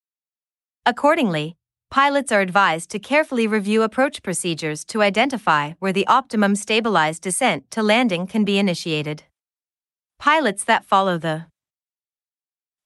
Accordingly, 0.86 1.58
pilots 1.92 2.32
are 2.32 2.40
advised 2.40 2.90
to 2.92 3.00
carefully 3.00 3.48
review 3.48 3.82
approach 3.82 4.24
procedures 4.24 4.86
to 4.86 5.02
identify 5.02 5.74
where 5.80 5.92
the 5.92 6.08
optimum 6.08 6.56
stabilized 6.56 7.22
descent 7.22 7.70
to 7.72 7.84
landing 7.84 8.26
can 8.26 8.46
be 8.46 8.58
initiated. 8.58 9.24
Pilots 10.20 10.64
that 10.64 10.86
follow 10.86 11.18
the 11.18 11.48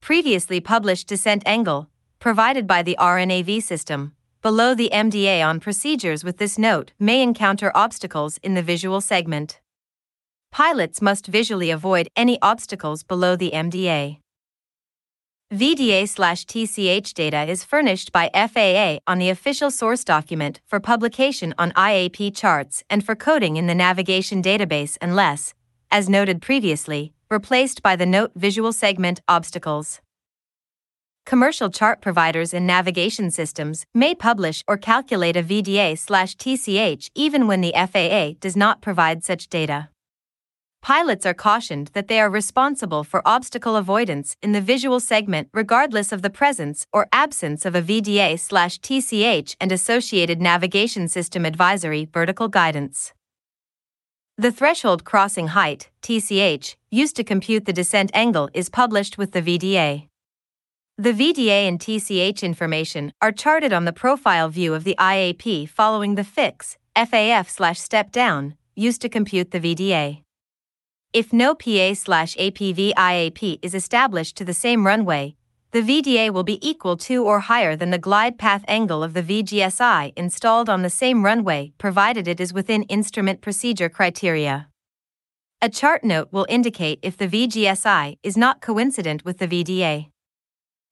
previously 0.01 0.59
published 0.59 1.07
descent 1.07 1.43
angle, 1.45 1.87
provided 2.17 2.65
by 2.65 2.81
the 2.81 2.97
RNAV 2.99 3.61
system, 3.61 4.15
below 4.41 4.73
the 4.73 4.89
MDA 4.91 5.45
on 5.45 5.59
procedures 5.59 6.23
with 6.23 6.37
this 6.37 6.57
note 6.57 6.93
may 6.97 7.21
encounter 7.21 7.71
obstacles 7.75 8.39
in 8.41 8.55
the 8.55 8.63
visual 8.63 8.99
segment. 8.99 9.59
Pilots 10.51 11.01
must 11.01 11.27
visually 11.27 11.69
avoid 11.69 12.09
any 12.15 12.41
obstacles 12.41 13.03
below 13.03 13.35
the 13.35 13.51
MDA. 13.51 14.17
VDA/TCH 15.53 17.13
data 17.13 17.43
is 17.43 17.63
furnished 17.63 18.11
by 18.11 18.29
FAA 18.33 18.99
on 19.05 19.19
the 19.19 19.29
official 19.29 19.69
source 19.69 20.03
document 20.03 20.61
for 20.65 20.79
publication 20.79 21.53
on 21.59 21.71
IAP 21.73 22.35
charts 22.35 22.83
and 22.89 23.05
for 23.05 23.15
coding 23.15 23.57
in 23.57 23.67
the 23.67 23.75
navigation 23.75 24.41
database 24.41 24.97
unless, 25.01 25.53
as 25.91 26.09
noted 26.09 26.41
previously, 26.41 27.13
replaced 27.29 27.83
by 27.83 27.95
the 27.95 28.05
Note 28.05 28.31
Visual 28.35 28.73
Segment 28.73 29.19
Obstacles. 29.27 29.99
Commercial 31.25 31.69
chart 31.69 32.01
providers 32.01 32.53
and 32.53 32.65
navigation 32.65 33.31
systems 33.31 33.85
may 33.93 34.13
publish 34.15 34.63
or 34.67 34.77
calculate 34.77 35.37
a 35.37 35.43
VDA 35.43 35.97
slash 35.97 36.35
TCH 36.35 37.09
even 37.15 37.47
when 37.47 37.61
the 37.61 37.73
FAA 37.75 38.37
does 38.39 38.57
not 38.57 38.81
provide 38.81 39.23
such 39.23 39.47
data. 39.47 39.89
Pilots 40.81 41.27
are 41.27 41.35
cautioned 41.35 41.91
that 41.93 42.07
they 42.07 42.19
are 42.19 42.29
responsible 42.29 43.03
for 43.03 43.21
obstacle 43.23 43.75
avoidance 43.75 44.35
in 44.41 44.51
the 44.51 44.59
visual 44.59 44.99
segment 44.99 45.47
regardless 45.53 46.11
of 46.11 46.23
the 46.23 46.29
presence 46.29 46.87
or 46.91 47.07
absence 47.13 47.65
of 47.65 47.75
a 47.75 47.83
VDA 47.83 48.39
slash 48.39 48.79
TCH 48.79 49.55
and 49.61 49.71
associated 49.71 50.41
navigation 50.41 51.07
system 51.07 51.45
advisory 51.45 52.09
vertical 52.11 52.47
guidance. 52.47 53.13
The 54.39 54.51
threshold 54.51 55.03
crossing 55.03 55.49
height, 55.49 55.91
TCH, 56.01 56.75
used 56.89 57.15
to 57.17 57.23
compute 57.23 57.65
the 57.65 57.73
descent 57.73 58.09
angle 58.15 58.49
is 58.55 58.69
published 58.69 59.19
with 59.19 59.33
the 59.33 59.41
VDA. 59.43 60.07
The 61.01 61.13
VDA 61.13 61.67
and 61.67 61.79
TCH 61.79 62.43
information 62.43 63.11
are 63.23 63.31
charted 63.31 63.73
on 63.73 63.85
the 63.85 63.91
profile 63.91 64.49
view 64.49 64.75
of 64.75 64.83
the 64.83 64.95
IAP 64.99 65.67
following 65.67 66.13
the 66.13 66.23
fix, 66.23 66.77
FAF 66.95 67.49
slash 67.49 67.79
step 67.79 68.11
down, 68.11 68.55
used 68.75 69.01
to 69.01 69.09
compute 69.09 69.49
the 69.49 69.59
VDA. 69.59 70.21
If 71.11 71.33
no 71.33 71.55
PA 71.55 71.95
slash 71.95 72.35
APV 72.35 72.93
IAP 72.93 73.57
is 73.63 73.73
established 73.73 74.37
to 74.37 74.45
the 74.45 74.53
same 74.53 74.85
runway, 74.85 75.33
the 75.71 75.81
VDA 75.81 76.29
will 76.29 76.43
be 76.43 76.59
equal 76.61 76.97
to 76.97 77.23
or 77.25 77.39
higher 77.39 77.75
than 77.75 77.89
the 77.89 77.97
glide 77.97 78.37
path 78.37 78.63
angle 78.67 79.01
of 79.03 79.15
the 79.15 79.23
VGSI 79.23 80.13
installed 80.15 80.69
on 80.69 80.83
the 80.83 80.89
same 80.91 81.25
runway 81.25 81.73
provided 81.79 82.27
it 82.27 82.39
is 82.39 82.53
within 82.53 82.83
instrument 82.83 83.41
procedure 83.41 83.89
criteria. 83.89 84.67
A 85.63 85.69
chart 85.69 86.03
note 86.03 86.27
will 86.31 86.45
indicate 86.47 86.99
if 87.01 87.17
the 87.17 87.27
VGSI 87.27 88.19
is 88.21 88.37
not 88.37 88.61
coincident 88.61 89.25
with 89.25 89.39
the 89.39 89.47
VDA. 89.47 90.10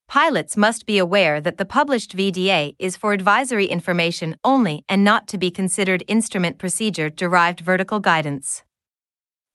Pilots 0.10 0.58
must 0.58 0.88
be 0.88 0.98
aware 0.98 1.40
that 1.40 1.58
the 1.58 1.66
published 1.66 2.18
VDA 2.18 2.76
is 2.80 2.98
for 2.98 3.14
advisory 3.14 3.68
information 3.68 4.36
only 4.44 4.84
and 4.90 5.04
not 5.04 5.28
to 5.28 5.38
be 5.38 5.52
considered 5.52 6.04
instrument 6.08 6.58
procedure 6.58 7.12
derived 7.12 7.60
vertical 7.60 8.00
guidance. 8.00 8.64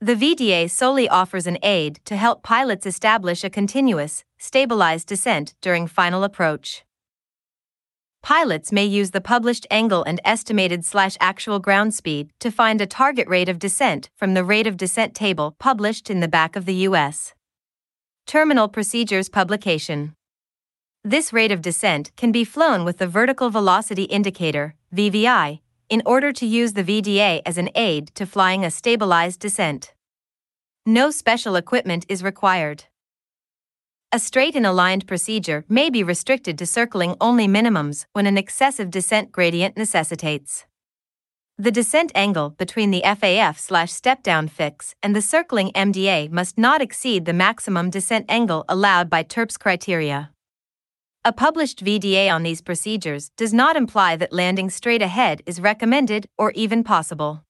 The 0.00 0.14
VDA 0.14 0.70
solely 0.70 1.08
offers 1.08 1.48
an 1.48 1.58
aid 1.64 1.98
to 2.04 2.16
help 2.16 2.44
pilots 2.44 2.86
establish 2.86 3.42
a 3.42 3.50
continuous, 3.50 4.22
stabilized 4.38 5.08
descent 5.08 5.56
during 5.60 5.88
final 5.88 6.22
approach. 6.22 6.84
Pilots 8.22 8.70
may 8.70 8.84
use 8.84 9.10
the 9.10 9.20
published 9.20 9.66
angle 9.72 10.04
and 10.04 10.20
estimated 10.24 10.84
slash 10.84 11.16
actual 11.18 11.58
ground 11.58 11.94
speed 11.94 12.30
to 12.38 12.52
find 12.52 12.80
a 12.80 12.86
target 12.86 13.26
rate 13.26 13.48
of 13.48 13.58
descent 13.58 14.08
from 14.14 14.34
the 14.34 14.44
rate 14.44 14.68
of 14.68 14.76
descent 14.76 15.16
table 15.16 15.56
published 15.58 16.08
in 16.10 16.20
the 16.20 16.28
back 16.28 16.54
of 16.54 16.64
the 16.64 16.86
U.S. 16.88 17.34
Terminal 18.24 18.68
Procedures 18.68 19.28
Publication. 19.28 20.14
This 21.06 21.34
rate 21.34 21.52
of 21.52 21.60
descent 21.60 22.12
can 22.16 22.32
be 22.32 22.44
flown 22.44 22.82
with 22.82 22.96
the 22.96 23.06
Vertical 23.06 23.50
Velocity 23.50 24.04
Indicator, 24.04 24.74
VVI, 24.96 25.60
in 25.90 26.02
order 26.06 26.32
to 26.32 26.46
use 26.46 26.72
the 26.72 26.82
VDA 26.82 27.42
as 27.44 27.58
an 27.58 27.68
aid 27.74 28.10
to 28.14 28.24
flying 28.24 28.64
a 28.64 28.70
stabilized 28.70 29.38
descent. 29.38 29.92
No 30.86 31.10
special 31.10 31.56
equipment 31.56 32.06
is 32.08 32.22
required. 32.22 32.84
A 34.12 34.18
straight 34.18 34.56
and 34.56 34.64
aligned 34.64 35.06
procedure 35.06 35.66
may 35.68 35.90
be 35.90 36.02
restricted 36.02 36.56
to 36.56 36.64
circling 36.64 37.16
only 37.20 37.46
minimums 37.46 38.06
when 38.14 38.26
an 38.26 38.38
excessive 38.38 38.90
descent 38.90 39.30
gradient 39.30 39.76
necessitates. 39.76 40.64
The 41.58 41.70
descent 41.70 42.12
angle 42.14 42.48
between 42.48 42.92
the 42.92 43.02
FAF 43.04 43.58
slash 43.58 43.92
step 43.92 44.22
down 44.22 44.48
fix 44.48 44.94
and 45.02 45.14
the 45.14 45.20
circling 45.20 45.70
MDA 45.72 46.30
must 46.30 46.56
not 46.56 46.80
exceed 46.80 47.26
the 47.26 47.34
maximum 47.34 47.90
descent 47.90 48.24
angle 48.30 48.64
allowed 48.70 49.10
by 49.10 49.22
TERPS 49.22 49.58
criteria. 49.58 50.30
A 51.26 51.32
published 51.32 51.82
VDA 51.82 52.30
on 52.30 52.42
these 52.42 52.60
procedures 52.60 53.30
does 53.38 53.54
not 53.54 53.76
imply 53.76 54.14
that 54.14 54.30
landing 54.30 54.68
straight 54.68 55.00
ahead 55.00 55.40
is 55.46 55.58
recommended 55.58 56.28
or 56.36 56.50
even 56.50 56.84
possible. 56.84 57.44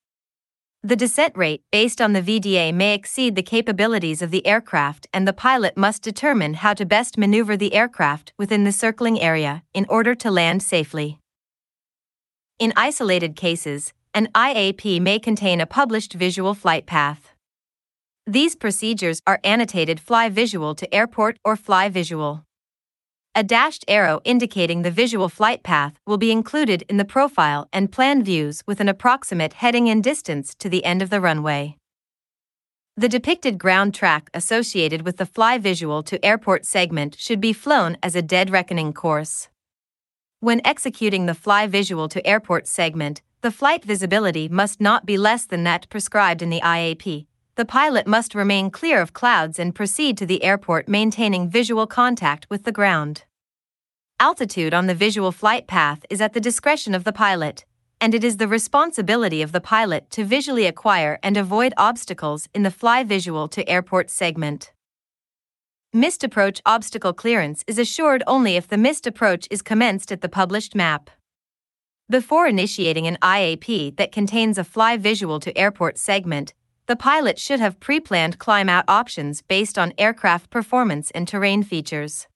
The 0.84 0.94
descent 0.94 1.36
rate 1.36 1.64
based 1.72 2.00
on 2.00 2.12
the 2.12 2.22
VDA 2.22 2.72
may 2.72 2.94
exceed 2.94 3.34
the 3.34 3.42
capabilities 3.42 4.22
of 4.22 4.30
the 4.30 4.46
aircraft, 4.46 5.08
and 5.12 5.26
the 5.26 5.32
pilot 5.32 5.76
must 5.76 6.02
determine 6.02 6.54
how 6.54 6.72
to 6.74 6.86
best 6.86 7.18
maneuver 7.18 7.56
the 7.56 7.74
aircraft 7.74 8.32
within 8.38 8.62
the 8.62 8.70
circling 8.70 9.20
area 9.20 9.64
in 9.74 9.86
order 9.88 10.14
to 10.14 10.30
land 10.30 10.62
safely. 10.62 11.18
In 12.60 12.72
isolated 12.76 13.34
cases, 13.34 13.92
an 14.14 14.28
IAP 14.36 15.00
may 15.00 15.18
contain 15.18 15.60
a 15.60 15.66
published 15.66 16.12
visual 16.12 16.54
flight 16.54 16.86
path. 16.86 17.32
These 18.24 18.54
procedures 18.54 19.20
are 19.26 19.40
annotated 19.42 19.98
fly 19.98 20.28
visual 20.28 20.76
to 20.76 20.94
airport 20.94 21.38
or 21.44 21.56
fly 21.56 21.88
visual. 21.88 22.43
A 23.36 23.42
dashed 23.42 23.84
arrow 23.88 24.20
indicating 24.24 24.82
the 24.82 24.92
visual 24.92 25.28
flight 25.28 25.64
path 25.64 25.98
will 26.06 26.18
be 26.18 26.30
included 26.30 26.84
in 26.88 26.98
the 26.98 27.04
profile 27.04 27.68
and 27.72 27.90
plan 27.90 28.22
views 28.22 28.62
with 28.64 28.78
an 28.78 28.88
approximate 28.88 29.54
heading 29.54 29.88
and 29.88 30.04
distance 30.04 30.54
to 30.54 30.68
the 30.68 30.84
end 30.84 31.02
of 31.02 31.10
the 31.10 31.20
runway. 31.20 31.76
The 32.96 33.08
depicted 33.08 33.58
ground 33.58 33.92
track 33.92 34.30
associated 34.34 35.02
with 35.02 35.16
the 35.16 35.26
fly 35.26 35.58
visual 35.58 36.04
to 36.04 36.24
airport 36.24 36.64
segment 36.64 37.16
should 37.18 37.40
be 37.40 37.52
flown 37.52 37.96
as 38.04 38.14
a 38.14 38.22
dead 38.22 38.50
reckoning 38.50 38.92
course. 38.92 39.48
When 40.38 40.60
executing 40.64 41.26
the 41.26 41.34
fly 41.34 41.66
visual 41.66 42.08
to 42.10 42.24
airport 42.24 42.68
segment, 42.68 43.20
the 43.40 43.50
flight 43.50 43.84
visibility 43.84 44.48
must 44.48 44.80
not 44.80 45.06
be 45.06 45.18
less 45.18 45.44
than 45.44 45.64
that 45.64 45.88
prescribed 45.90 46.40
in 46.40 46.50
the 46.50 46.60
IAP, 46.60 47.26
the 47.56 47.64
pilot 47.64 48.06
must 48.06 48.34
remain 48.34 48.70
clear 48.70 49.00
of 49.00 49.12
clouds 49.12 49.58
and 49.58 49.74
proceed 49.74 50.18
to 50.18 50.26
the 50.26 50.42
airport 50.42 50.88
maintaining 50.88 51.48
visual 51.48 51.86
contact 51.86 52.46
with 52.50 52.64
the 52.64 52.72
ground. 52.72 53.24
Altitude 54.18 54.74
on 54.74 54.86
the 54.86 54.94
visual 54.94 55.30
flight 55.30 55.66
path 55.66 56.04
is 56.10 56.20
at 56.20 56.32
the 56.32 56.40
discretion 56.40 56.94
of 56.94 57.04
the 57.04 57.12
pilot, 57.12 57.64
and 58.00 58.12
it 58.12 58.24
is 58.24 58.38
the 58.38 58.48
responsibility 58.48 59.40
of 59.40 59.52
the 59.52 59.60
pilot 59.60 60.10
to 60.10 60.24
visually 60.24 60.66
acquire 60.66 61.18
and 61.22 61.36
avoid 61.36 61.72
obstacles 61.76 62.48
in 62.52 62.64
the 62.64 62.70
fly 62.70 63.04
visual 63.04 63.46
to 63.48 63.68
airport 63.68 64.10
segment. 64.10 64.72
Missed 65.92 66.24
approach 66.24 66.60
obstacle 66.66 67.12
clearance 67.12 67.62
is 67.68 67.78
assured 67.78 68.24
only 68.26 68.56
if 68.56 68.66
the 68.66 68.76
missed 68.76 69.06
approach 69.06 69.46
is 69.48 69.62
commenced 69.62 70.10
at 70.10 70.22
the 70.22 70.28
published 70.28 70.74
map. 70.74 71.08
Before 72.10 72.48
initiating 72.48 73.06
an 73.06 73.16
IAP 73.22 73.96
that 73.96 74.10
contains 74.10 74.58
a 74.58 74.64
fly 74.64 74.96
visual 74.96 75.38
to 75.38 75.56
airport 75.56 75.98
segment, 75.98 76.52
the 76.86 76.96
pilot 76.96 77.38
should 77.38 77.60
have 77.60 77.80
pre 77.80 77.98
planned 77.98 78.38
climb 78.38 78.68
out 78.68 78.84
options 78.88 79.42
based 79.42 79.78
on 79.78 79.94
aircraft 79.96 80.50
performance 80.50 81.10
and 81.12 81.26
terrain 81.26 81.62
features. 81.62 82.26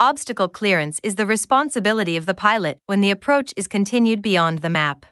Obstacle 0.00 0.48
clearance 0.48 0.98
is 1.04 1.14
the 1.14 1.26
responsibility 1.26 2.16
of 2.16 2.26
the 2.26 2.34
pilot 2.34 2.78
when 2.86 3.00
the 3.00 3.10
approach 3.12 3.54
is 3.56 3.68
continued 3.68 4.20
beyond 4.20 4.58
the 4.58 4.70
map. 4.70 5.06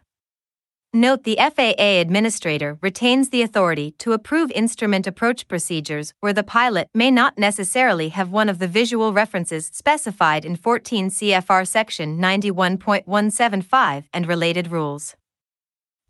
Note 0.93 1.23
the 1.23 1.39
FAA 1.39 2.01
administrator 2.01 2.77
retains 2.83 3.29
the 3.29 3.43
authority 3.43 3.93
to 3.99 4.13
approve 4.13 4.51
instrument 4.51 5.07
approach 5.07 5.47
procedures 5.47 6.13
where 6.19 6.33
the 6.33 6.43
pilot 6.43 6.89
may 6.93 7.13
not 7.13 7.39
necessarily 7.39 8.09
have 8.09 8.33
one 8.33 8.49
of 8.49 8.59
the 8.59 8.67
visual 8.67 9.13
references 9.13 9.71
specified 9.73 10.45
in 10.45 10.57
14 10.57 11.09
CFR 11.09 11.65
Section 11.65 12.19
91.175 12.19 14.05
and 14.13 14.27
related 14.27 14.73
rules. 14.73 15.15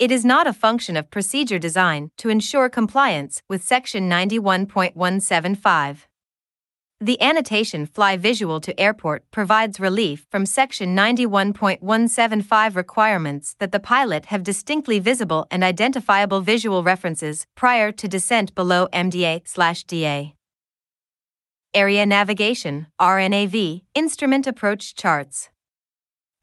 It 0.01 0.11
is 0.11 0.24
not 0.24 0.46
a 0.46 0.55
function 0.55 0.96
of 0.96 1.11
procedure 1.11 1.59
design 1.59 2.11
to 2.16 2.30
ensure 2.30 2.70
compliance 2.70 3.42
with 3.51 3.62
Section 3.62 4.09
91.175. 4.09 6.07
The 7.03 7.20
annotation 7.20 7.84
Fly 7.84 8.16
Visual 8.16 8.62
to 8.62 8.80
Airport 8.80 9.30
provides 9.30 9.78
relief 9.78 10.26
from 10.30 10.46
Section 10.46 10.96
91.175 10.96 12.76
requirements 12.76 13.55
that 13.59 13.72
the 13.72 13.78
pilot 13.78 14.24
have 14.26 14.42
distinctly 14.42 15.01
visible 15.01 15.46
and 15.51 15.62
identifiable 15.62 16.40
visual 16.40 16.82
references 16.82 17.46
prior 17.55 17.92
to 17.92 18.09
descent 18.09 18.55
below 18.55 18.88
MDA/DA. 18.94 20.34
Area 21.74 22.07
Navigation 22.07 22.86
RNAV 22.98 23.82
Instrument 23.94 24.46
Approach 24.46 24.94
Charts 24.94 25.51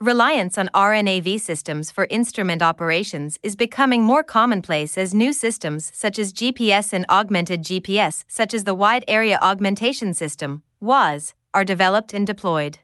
Reliance 0.02 0.60
on 0.60 0.70
RNAV 0.76 1.40
systems 1.40 1.90
for 1.90 2.06
instrument 2.12 2.62
operations 2.62 3.40
is 3.42 3.56
becoming 3.56 4.04
more 4.04 4.22
commonplace 4.22 4.96
as 4.96 5.12
new 5.12 5.34
systems 5.34 5.92
such 5.92 6.20
as 6.20 6.32
GPS 6.32 6.94
and 6.94 7.04
augmented 7.10 7.64
GPS, 7.64 8.24
such 8.28 8.54
as 8.54 8.64
the 8.64 8.76
Wide 8.76 9.04
Area 9.08 9.40
Augmentation 9.42 10.14
System, 10.14 10.62
WAAS, 10.80 11.34
are 11.52 11.64
developed 11.64 12.14
and 12.14 12.28
deployed. 12.28 12.78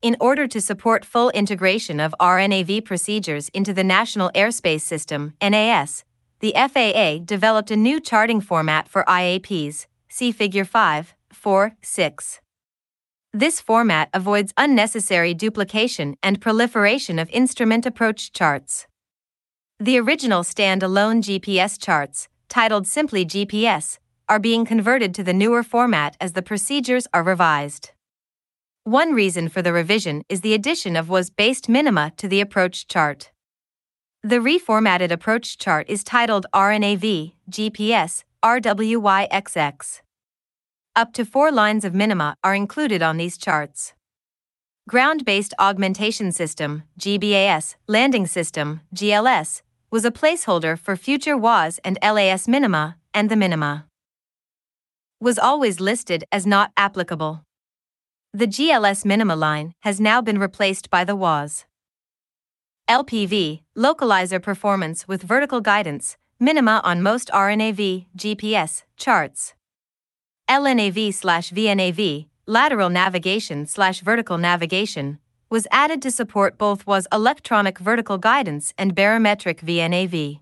In 0.00 0.16
order 0.18 0.48
to 0.48 0.62
support 0.62 1.04
full 1.04 1.28
integration 1.32 2.00
of 2.00 2.14
RNAV 2.18 2.86
procedures 2.86 3.50
into 3.50 3.74
the 3.74 3.84
National 3.84 4.30
Airspace 4.34 4.80
System, 4.80 5.34
NAS, 5.42 6.04
the 6.40 6.54
FAA 6.56 7.18
developed 7.22 7.70
a 7.70 7.76
new 7.76 8.00
charting 8.00 8.40
format 8.40 8.88
for 8.88 9.04
IAPs, 9.04 9.84
see 10.08 10.32
Figure 10.32 10.64
5, 10.64 11.14
4, 11.34 11.76
6. 11.82 12.40
This 13.36 13.60
format 13.60 14.10
avoids 14.14 14.54
unnecessary 14.56 15.34
duplication 15.34 16.16
and 16.22 16.40
proliferation 16.40 17.18
of 17.18 17.28
instrument 17.30 17.84
approach 17.84 18.30
charts. 18.30 18.86
The 19.80 19.98
original 19.98 20.44
standalone 20.44 21.20
GPS 21.20 21.76
charts, 21.76 22.28
titled 22.48 22.86
simply 22.86 23.26
GPS, 23.26 23.98
are 24.28 24.38
being 24.38 24.64
converted 24.64 25.12
to 25.16 25.24
the 25.24 25.32
newer 25.32 25.64
format 25.64 26.16
as 26.20 26.34
the 26.34 26.42
procedures 26.42 27.08
are 27.12 27.24
revised. 27.24 27.90
One 28.84 29.12
reason 29.14 29.48
for 29.48 29.62
the 29.62 29.72
revision 29.72 30.22
is 30.28 30.42
the 30.42 30.54
addition 30.54 30.94
of 30.94 31.08
WAAS 31.08 31.34
based 31.34 31.68
minima 31.68 32.12
to 32.18 32.28
the 32.28 32.40
approach 32.40 32.86
chart. 32.86 33.32
The 34.22 34.38
reformatted 34.38 35.10
approach 35.10 35.58
chart 35.58 35.90
is 35.90 36.04
titled 36.04 36.46
RNAV, 36.54 37.32
GPS, 37.50 38.22
RWYXX. 38.44 40.02
Up 40.96 41.12
to 41.14 41.24
four 41.24 41.50
lines 41.50 41.84
of 41.84 41.92
minima 41.92 42.36
are 42.44 42.54
included 42.54 43.02
on 43.02 43.16
these 43.16 43.36
charts. 43.36 43.94
Ground 44.88 45.24
Based 45.24 45.52
Augmentation 45.58 46.30
System, 46.30 46.84
GBAS, 47.00 47.74
Landing 47.88 48.28
System, 48.28 48.80
GLS, 48.94 49.62
was 49.90 50.04
a 50.04 50.12
placeholder 50.12 50.78
for 50.78 50.94
future 50.94 51.36
WAAS 51.36 51.80
and 51.82 51.98
LAAS 52.00 52.46
minima, 52.46 52.96
and 53.12 53.28
the 53.28 53.34
minima 53.34 53.86
was 55.18 55.36
always 55.36 55.80
listed 55.80 56.22
as 56.30 56.46
not 56.46 56.70
applicable. 56.76 57.42
The 58.32 58.46
GLS 58.46 59.04
minima 59.04 59.34
line 59.34 59.74
has 59.80 60.00
now 60.00 60.20
been 60.20 60.38
replaced 60.38 60.90
by 60.90 61.02
the 61.02 61.16
WAAS. 61.16 61.64
LPV, 62.88 63.62
Localizer 63.76 64.40
Performance 64.40 65.08
with 65.08 65.24
Vertical 65.24 65.60
Guidance, 65.60 66.16
minima 66.38 66.80
on 66.84 67.02
most 67.02 67.30
RNAV, 67.34 68.06
GPS, 68.16 68.82
charts. 68.96 69.54
LNAV 70.48 71.14
slash 71.14 71.52
VNAV, 71.52 72.26
lateral 72.46 72.90
navigation 72.90 73.66
slash 73.66 74.00
vertical 74.00 74.36
navigation, 74.36 75.18
was 75.48 75.66
added 75.70 76.02
to 76.02 76.10
support 76.10 76.58
both 76.58 76.84
WAAS 76.84 77.06
electronic 77.10 77.78
vertical 77.78 78.18
guidance 78.18 78.74
and 78.76 78.94
barometric 78.94 79.62
VNAV. 79.62 80.40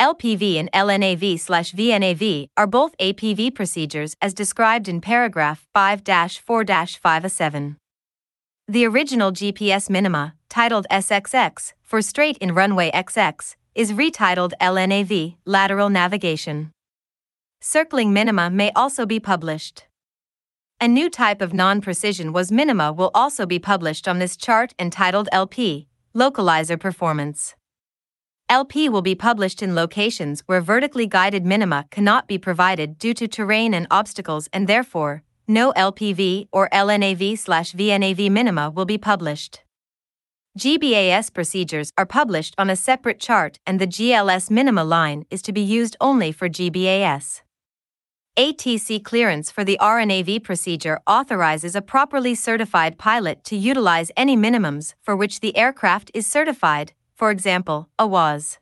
LPV 0.00 0.60
and 0.60 0.70
LNAV 0.72 1.40
slash 1.40 1.72
VNAV 1.72 2.46
are 2.56 2.68
both 2.68 2.96
APV 2.98 3.52
procedures 3.52 4.14
as 4.22 4.32
described 4.32 4.88
in 4.88 5.00
paragraph 5.00 5.66
5 5.74 6.02
4 6.46 6.64
5 6.64 7.32
7. 7.32 7.76
The 8.68 8.86
original 8.86 9.32
GPS 9.32 9.90
minima, 9.90 10.34
titled 10.48 10.86
SXX, 10.88 11.72
for 11.82 12.00
straight 12.00 12.38
in 12.38 12.54
runway 12.54 12.92
XX, 12.92 13.56
is 13.74 13.92
retitled 13.92 14.52
LNAV, 14.60 15.34
lateral 15.44 15.90
navigation. 15.90 16.70
Circling 17.62 18.14
minima 18.14 18.48
may 18.48 18.72
also 18.74 19.04
be 19.04 19.20
published. 19.20 19.84
A 20.80 20.88
new 20.88 21.10
type 21.10 21.42
of 21.42 21.52
non 21.52 21.82
precision 21.82 22.32
WAAS 22.32 22.50
minima 22.50 22.90
will 22.90 23.10
also 23.12 23.44
be 23.44 23.58
published 23.58 24.08
on 24.08 24.18
this 24.18 24.34
chart 24.34 24.72
entitled 24.78 25.28
LP, 25.30 25.86
Localizer 26.16 26.80
Performance. 26.80 27.54
LP 28.48 28.88
will 28.88 29.02
be 29.02 29.14
published 29.14 29.62
in 29.62 29.74
locations 29.74 30.40
where 30.46 30.62
vertically 30.62 31.06
guided 31.06 31.44
minima 31.44 31.84
cannot 31.90 32.26
be 32.26 32.38
provided 32.38 32.96
due 32.98 33.12
to 33.12 33.28
terrain 33.28 33.74
and 33.74 33.86
obstacles 33.90 34.48
and 34.54 34.66
therefore, 34.66 35.22
no 35.46 35.70
LPV 35.74 36.48
or 36.50 36.70
LNAV 36.70 37.38
slash 37.38 37.74
VNAV 37.74 38.30
minima 38.30 38.70
will 38.70 38.86
be 38.86 38.96
published. 38.96 39.60
GBAS 40.58 41.32
procedures 41.32 41.92
are 41.98 42.06
published 42.06 42.54
on 42.56 42.70
a 42.70 42.74
separate 42.74 43.20
chart 43.20 43.58
and 43.66 43.78
the 43.78 43.86
GLS 43.86 44.50
minima 44.50 44.82
line 44.82 45.26
is 45.30 45.42
to 45.42 45.52
be 45.52 45.60
used 45.60 45.94
only 46.00 46.32
for 46.32 46.48
GBAS. 46.48 47.42
ATC 48.40 49.04
clearance 49.04 49.50
for 49.50 49.64
the 49.64 49.76
RNAV 49.82 50.42
procedure 50.42 50.98
authorizes 51.06 51.76
a 51.76 51.82
properly 51.82 52.34
certified 52.34 52.96
pilot 52.96 53.44
to 53.44 53.54
utilize 53.54 54.10
any 54.16 54.34
minimums 54.34 54.94
for 55.02 55.14
which 55.14 55.40
the 55.40 55.54
aircraft 55.54 56.10
is 56.14 56.26
certified, 56.26 56.94
for 57.14 57.30
example, 57.30 57.90
a 57.98 58.08
WAAS. 58.08 58.56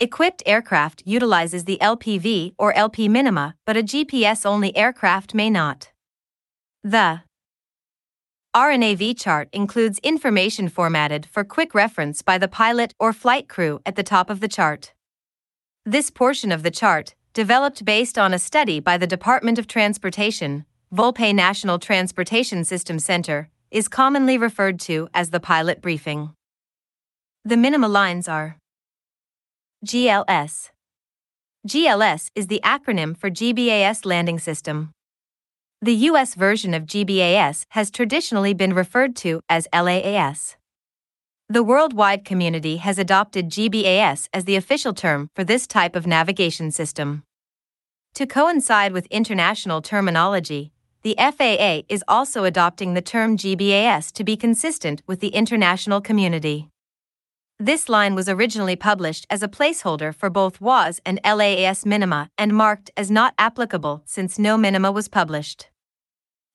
Equipped 0.00 0.42
aircraft 0.44 1.04
utilizes 1.06 1.66
the 1.66 1.78
LPV 1.80 2.54
or 2.58 2.74
LP 2.76 3.08
minima, 3.08 3.54
but 3.64 3.76
a 3.76 3.82
GPS 3.84 4.44
only 4.44 4.76
aircraft 4.76 5.34
may 5.34 5.48
not. 5.48 5.92
The 6.82 7.20
RNAV 8.56 9.20
chart 9.20 9.50
includes 9.52 10.00
information 10.02 10.68
formatted 10.68 11.26
for 11.26 11.44
quick 11.44 11.76
reference 11.76 12.22
by 12.22 12.38
the 12.38 12.48
pilot 12.48 12.92
or 12.98 13.12
flight 13.12 13.48
crew 13.48 13.80
at 13.86 13.94
the 13.94 14.02
top 14.02 14.28
of 14.28 14.40
the 14.40 14.48
chart. 14.48 14.94
This 15.86 16.10
portion 16.10 16.50
of 16.50 16.64
the 16.64 16.72
chart, 16.72 17.14
developed 17.32 17.84
based 17.84 18.18
on 18.18 18.34
a 18.34 18.38
study 18.38 18.78
by 18.80 18.98
the 18.98 19.06
Department 19.06 19.58
of 19.58 19.66
Transportation, 19.66 20.64
Volpe 20.94 21.34
National 21.34 21.78
Transportation 21.78 22.64
System 22.64 22.98
Center, 22.98 23.48
is 23.70 23.88
commonly 23.88 24.36
referred 24.36 24.78
to 24.80 25.08
as 25.14 25.30
the 25.30 25.40
pilot 25.40 25.80
briefing. 25.80 26.34
The 27.44 27.56
minima 27.56 27.88
lines 27.88 28.28
are 28.28 28.58
GLS. 29.86 30.70
GLS 31.66 32.30
is 32.34 32.48
the 32.48 32.60
acronym 32.62 33.16
for 33.16 33.30
GBAS 33.30 34.04
Landing 34.04 34.38
System. 34.38 34.90
The 35.80 35.94
US 36.10 36.34
version 36.34 36.74
of 36.74 36.84
GBAS 36.84 37.64
has 37.70 37.90
traditionally 37.90 38.52
been 38.52 38.74
referred 38.74 39.16
to 39.16 39.40
as 39.48 39.66
LAAS. 39.72 40.56
The 41.48 41.62
worldwide 41.62 42.24
community 42.24 42.78
has 42.78 42.98
adopted 42.98 43.50
GBAS 43.50 44.28
as 44.32 44.44
the 44.44 44.56
official 44.56 44.94
term 44.94 45.28
for 45.34 45.44
this 45.44 45.66
type 45.66 45.96
of 45.96 46.06
navigation 46.06 46.70
system. 46.70 47.24
To 48.14 48.26
coincide 48.26 48.92
with 48.92 49.06
international 49.06 49.82
terminology, 49.82 50.72
the 51.02 51.16
FAA 51.18 51.82
is 51.88 52.04
also 52.06 52.44
adopting 52.44 52.94
the 52.94 53.02
term 53.02 53.36
GBAS 53.36 54.12
to 54.12 54.24
be 54.24 54.36
consistent 54.36 55.02
with 55.06 55.20
the 55.20 55.28
international 55.28 56.00
community. 56.00 56.68
This 57.58 57.88
line 57.88 58.14
was 58.14 58.28
originally 58.28 58.76
published 58.76 59.26
as 59.28 59.42
a 59.42 59.48
placeholder 59.48 60.14
for 60.14 60.30
both 60.30 60.60
WAAS 60.60 61.00
and 61.04 61.20
LAAS 61.24 61.84
minima 61.84 62.30
and 62.38 62.54
marked 62.54 62.90
as 62.96 63.10
not 63.10 63.34
applicable 63.38 64.02
since 64.04 64.38
no 64.38 64.56
minima 64.56 64.90
was 64.90 65.08
published. 65.08 65.68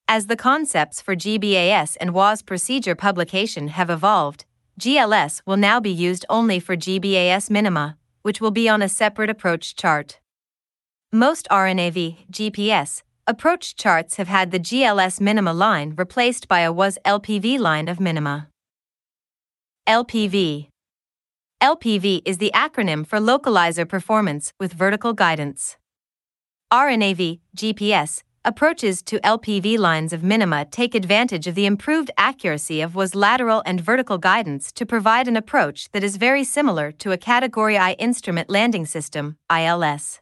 As 0.08 0.28
the 0.28 0.36
concepts 0.36 1.02
for 1.02 1.16
GBAS 1.16 1.98
and 2.00 2.12
WAAS 2.12 2.46
procedure 2.46 2.96
publication 2.96 3.68
have 3.68 3.90
evolved, 3.90 4.46
GLS 4.80 5.42
will 5.46 5.58
now 5.58 5.80
be 5.80 5.92
used 5.92 6.26
only 6.30 6.60
for 6.60 6.76
GBAS 6.76 7.50
minima, 7.50 7.98
which 8.22 8.40
will 8.40 8.52
be 8.52 8.70
on 8.70 8.82
a 8.82 8.90
separate 8.90 9.30
approach 9.30 9.76
chart. 9.76 10.20
Most 11.12 11.48
RNAV, 11.50 12.28
GPS, 12.30 13.02
approach 13.26 13.76
charts 13.76 14.18
have 14.18 14.28
had 14.28 14.52
the 14.52 14.60
GLS 14.60 15.20
minima 15.20 15.54
line 15.54 15.94
replaced 15.98 16.48
by 16.48 16.60
a 16.60 16.72
WAAS 16.72 16.98
LPV 17.06 17.58
line 17.58 17.88
of 17.88 18.00
minima. 18.00 18.50
LPV 19.88 20.68
LPV 21.62 22.22
is 22.24 22.38
the 22.38 22.52
acronym 22.54 23.08
for 23.08 23.18
Localizer 23.18 23.88
Performance 23.90 24.54
with 24.60 24.74
Vertical 24.74 25.14
Guidance. 25.14 25.76
RNAV, 26.72 27.40
GPS, 27.56 28.22
Approaches 28.48 29.02
to 29.02 29.20
LPV 29.20 29.78
lines 29.78 30.14
of 30.14 30.24
minima 30.24 30.64
take 30.64 30.96
advantage 30.96 31.48
of 31.48 31.56
the 31.56 31.66
improved 31.66 32.10
accuracy 32.18 32.80
of 32.80 32.94
WAAS 32.94 33.14
lateral 33.14 33.62
and 33.66 33.82
vertical 33.82 34.18
guidance 34.18 34.72
to 34.72 34.86
provide 34.86 35.28
an 35.28 35.36
approach 35.36 35.92
that 35.92 36.02
is 36.02 36.16
very 36.16 36.46
similar 36.46 36.94
to 36.94 37.12
a 37.12 37.18
Category 37.18 37.78
I 37.78 37.92
instrument 38.00 38.50
landing 38.50 38.86
system, 38.86 39.36
ILS. 39.52 40.22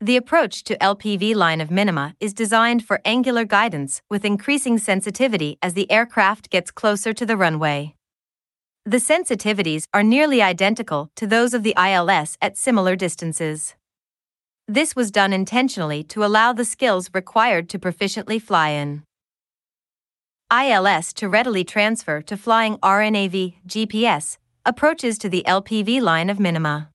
The 0.00 0.16
approach 0.16 0.62
to 0.62 0.78
LPV 0.78 1.34
line 1.34 1.60
of 1.60 1.72
minima 1.72 2.14
is 2.20 2.32
designed 2.32 2.84
for 2.84 3.00
angular 3.04 3.44
guidance 3.44 4.00
with 4.08 4.24
increasing 4.24 4.78
sensitivity 4.78 5.58
as 5.60 5.74
the 5.74 5.90
aircraft 5.90 6.50
gets 6.50 6.70
closer 6.70 7.12
to 7.12 7.26
the 7.26 7.36
runway. 7.36 7.96
The 8.86 8.98
sensitivities 8.98 9.88
are 9.92 10.04
nearly 10.04 10.40
identical 10.40 11.10
to 11.16 11.26
those 11.26 11.52
of 11.52 11.64
the 11.64 11.74
ILS 11.76 12.38
at 12.40 12.56
similar 12.56 12.94
distances. 12.94 13.74
This 14.68 14.96
was 14.96 15.10
done 15.10 15.34
intentionally 15.34 16.02
to 16.04 16.24
allow 16.24 16.54
the 16.54 16.64
skills 16.64 17.10
required 17.12 17.68
to 17.68 17.78
proficiently 17.78 18.40
fly 18.40 18.70
in 18.70 19.02
ILS 20.50 21.12
to 21.14 21.28
readily 21.28 21.64
transfer 21.64 22.22
to 22.22 22.36
flying 22.38 22.78
RNAV 22.78 23.56
GPS 23.66 24.38
approaches 24.64 25.18
to 25.18 25.28
the 25.28 25.44
LPV 25.46 26.00
line 26.00 26.30
of 26.30 26.40
minima. 26.40 26.88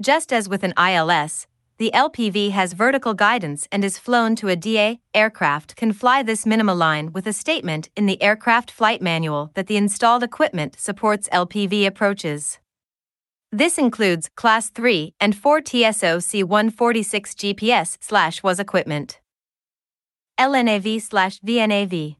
Just 0.00 0.32
as 0.32 0.48
with 0.48 0.64
an 0.64 0.74
ILS, 0.76 1.46
the 1.78 1.92
LPV 1.94 2.50
has 2.50 2.72
vertical 2.72 3.14
guidance 3.14 3.68
and 3.70 3.84
is 3.84 3.96
flown 3.96 4.34
to 4.34 4.48
a 4.48 4.56
DA 4.56 4.98
aircraft 5.14 5.76
can 5.76 5.92
fly 5.92 6.24
this 6.24 6.44
minima 6.44 6.74
line 6.74 7.12
with 7.12 7.28
a 7.28 7.32
statement 7.32 7.90
in 7.96 8.06
the 8.06 8.20
aircraft 8.20 8.72
flight 8.72 9.00
manual 9.00 9.52
that 9.54 9.68
the 9.68 9.76
installed 9.76 10.24
equipment 10.24 10.74
supports 10.80 11.28
LPV 11.32 11.86
approaches. 11.86 12.58
This 13.54 13.76
includes 13.76 14.30
Class 14.34 14.70
3 14.70 15.12
and 15.20 15.36
4 15.36 15.60
TSO 15.60 16.20
C146 16.20 16.72
GPS 17.36 17.98
slash 18.00 18.40
WAAS 18.40 18.58
equipment. 18.58 19.20
LNAV 20.40 21.02
slash 21.02 21.38
VNAV. 21.40 22.16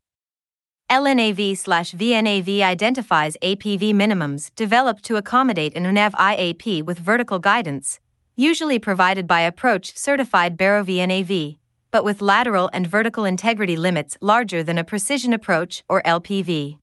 LNAV 0.91 1.57
slash 1.57 1.95
VNAV 1.95 2.61
identifies 2.61 3.39
APV 3.43 3.95
minimums 3.95 4.55
developed 4.55 5.05
to 5.05 5.17
accommodate 5.17 5.75
an 5.75 5.85
RNAV 5.85 6.13
IAP 6.13 6.85
with 6.85 6.99
vertical 6.99 7.39
guidance, 7.39 7.99
usually 8.37 8.79
provided 8.79 9.27
by 9.27 9.41
approach 9.41 9.97
certified 9.97 10.59
Baro 10.59 10.85
VNAV, 10.85 11.57
but 11.91 12.05
with 12.05 12.21
lateral 12.21 12.69
and 12.75 12.87
vertical 12.87 13.25
integrity 13.25 13.79
limits 13.79 14.19
larger 14.21 14.63
than 14.63 14.77
a 14.77 14.85
precision 14.85 15.33
approach 15.33 15.83
or 15.89 16.03
LPV. 16.03 16.77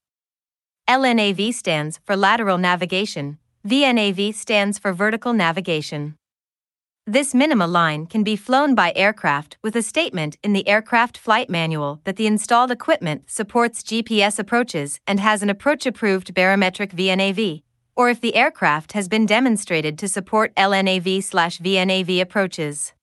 LNAV 0.89 1.53
stands 1.53 1.99
for 2.03 2.17
lateral 2.17 2.57
navigation, 2.57 3.37
VNAV 3.69 4.33
stands 4.33 4.79
for 4.79 4.93
Vertical 4.93 5.31
Navigation. 5.31 6.15
This 7.05 7.35
minima 7.35 7.67
line 7.67 8.07
can 8.07 8.23
be 8.23 8.35
flown 8.35 8.73
by 8.73 8.91
aircraft 8.95 9.59
with 9.61 9.75
a 9.75 9.83
statement 9.83 10.37
in 10.41 10.53
the 10.53 10.67
aircraft 10.67 11.19
flight 11.19 11.51
manual 11.51 12.01
that 12.03 12.15
the 12.15 12.25
installed 12.25 12.71
equipment 12.71 13.29
supports 13.29 13.83
GPS 13.83 14.39
approaches 14.39 14.99
and 15.05 15.19
has 15.19 15.43
an 15.43 15.51
approach 15.51 15.85
approved 15.85 16.33
barometric 16.33 16.95
VNAV, 16.95 17.61
or 17.95 18.09
if 18.09 18.19
the 18.19 18.33
aircraft 18.35 18.93
has 18.93 19.07
been 19.07 19.27
demonstrated 19.27 19.99
to 19.99 20.07
support 20.07 20.51
LNAV/VNAV 20.55 22.21
approaches. 22.21 22.93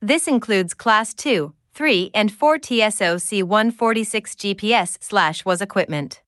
This 0.00 0.26
includes 0.26 0.72
Class 0.72 1.12
2, 1.12 1.52
3, 1.74 2.10
and 2.14 2.32
4 2.32 2.58
TSO 2.58 3.16
C146 3.16 4.34
GPS/WAAS 4.34 5.60
equipment. 5.60 6.22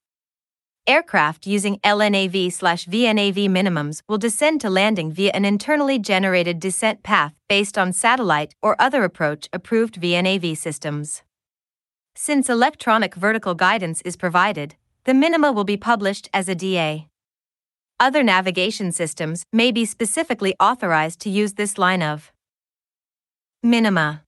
Aircraft 0.88 1.48
using 1.48 1.78
LNAV 1.80 2.52
slash 2.52 2.86
VNAV 2.86 3.48
minimums 3.48 4.02
will 4.08 4.18
descend 4.18 4.60
to 4.60 4.70
landing 4.70 5.10
via 5.10 5.32
an 5.34 5.44
internally 5.44 5.98
generated 5.98 6.60
descent 6.60 7.02
path 7.02 7.34
based 7.48 7.76
on 7.76 7.92
satellite 7.92 8.54
or 8.62 8.80
other 8.80 9.02
approach 9.02 9.48
approved 9.52 10.00
VNAV 10.00 10.56
systems. 10.56 11.22
Since 12.14 12.48
electronic 12.48 13.16
vertical 13.16 13.54
guidance 13.54 14.00
is 14.02 14.16
provided, 14.16 14.76
the 15.04 15.14
minima 15.14 15.50
will 15.50 15.64
be 15.64 15.76
published 15.76 16.28
as 16.32 16.48
a 16.48 16.54
DA. 16.54 17.08
Other 17.98 18.22
navigation 18.22 18.92
systems 18.92 19.44
may 19.52 19.72
be 19.72 19.84
specifically 19.84 20.54
authorized 20.60 21.18
to 21.20 21.30
use 21.30 21.54
this 21.54 21.78
line 21.78 22.02
of 22.02 22.30
minima. 23.62 24.22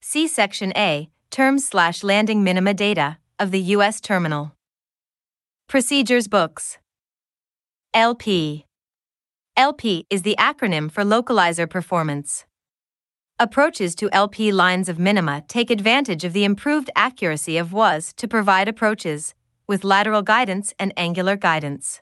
See 0.00 0.28
Section 0.28 0.72
A, 0.76 1.08
Terms 1.30 1.66
slash 1.66 2.04
Landing 2.04 2.44
Minima 2.44 2.74
Data, 2.74 3.18
of 3.40 3.50
the 3.50 3.60
U.S. 3.60 4.00
Terminal. 4.00 4.53
Procedures 5.66 6.28
Books 6.28 6.78
LP 7.92 8.64
LP 9.56 10.06
is 10.08 10.22
the 10.22 10.36
acronym 10.38 10.88
for 10.88 11.02
Localizer 11.02 11.68
Performance. 11.68 12.44
Approaches 13.40 13.96
to 13.96 14.08
LP 14.12 14.52
lines 14.52 14.88
of 14.88 15.00
minima 15.00 15.42
take 15.48 15.70
advantage 15.70 16.22
of 16.22 16.32
the 16.32 16.44
improved 16.44 16.90
accuracy 16.94 17.56
of 17.56 17.72
WAAS 17.72 18.14
to 18.14 18.28
provide 18.28 18.68
approaches 18.68 19.34
with 19.66 19.82
lateral 19.82 20.22
guidance 20.22 20.72
and 20.78 20.92
angular 20.96 21.34
guidance. 21.34 22.00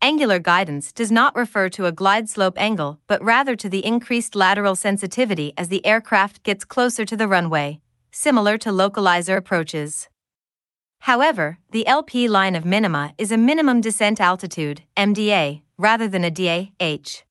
Angular 0.00 0.38
guidance 0.38 0.90
does 0.90 1.12
not 1.12 1.36
refer 1.36 1.68
to 1.68 1.84
a 1.84 1.92
glide 1.92 2.30
slope 2.30 2.56
angle 2.56 2.98
but 3.06 3.22
rather 3.22 3.56
to 3.56 3.68
the 3.68 3.84
increased 3.84 4.34
lateral 4.34 4.76
sensitivity 4.76 5.52
as 5.58 5.68
the 5.68 5.84
aircraft 5.84 6.44
gets 6.44 6.64
closer 6.64 7.04
to 7.04 7.16
the 7.16 7.28
runway, 7.28 7.80
similar 8.10 8.56
to 8.56 8.70
localizer 8.70 9.36
approaches. 9.36 10.08
However, 11.00 11.58
the 11.70 11.86
LP 11.86 12.28
line 12.28 12.54
of 12.54 12.64
minima 12.64 13.14
is 13.16 13.32
a 13.32 13.36
minimum 13.36 13.80
descent 13.80 14.20
altitude, 14.20 14.82
MDA, 14.96 15.62
rather 15.78 16.06
than 16.06 16.24
a 16.24 16.30
DAH. 16.30 17.24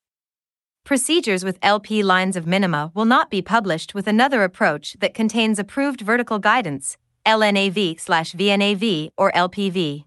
procedures 0.84 1.44
with 1.46 1.60
LP 1.62 2.02
lines 2.02 2.36
of 2.36 2.48
minima 2.48 2.92
will 2.96 3.06
not 3.06 3.30
be 3.30 3.44
published 3.44 3.94
with 3.94 4.08
another 4.08 4.44
approach 4.44 4.98
that 5.02 5.14
contains 5.14 5.60
approved 5.60 6.02
vertical 6.02 6.40
guidance, 6.40 6.98
LNAV/VNAV 7.28 9.12
or 9.16 9.32
LPV. 9.34 10.06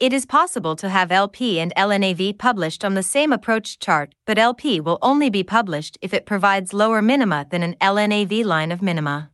It 0.00 0.12
is 0.14 0.24
possible 0.24 0.74
to 0.76 0.88
have 0.88 1.12
LP 1.12 1.60
and 1.60 1.74
LNAV 1.76 2.38
published 2.38 2.86
on 2.86 2.94
the 2.94 3.02
same 3.02 3.34
approach 3.34 3.78
chart, 3.78 4.14
but 4.26 4.38
LP 4.38 4.80
will 4.80 4.98
only 5.02 5.28
be 5.28 5.44
published 5.44 5.98
if 6.00 6.14
it 6.14 6.24
provides 6.24 6.72
lower 6.72 7.02
minima 7.02 7.46
than 7.50 7.62
an 7.62 7.76
LNAV 7.82 8.44
line 8.46 8.72
of 8.72 8.80
minima. 8.80 9.31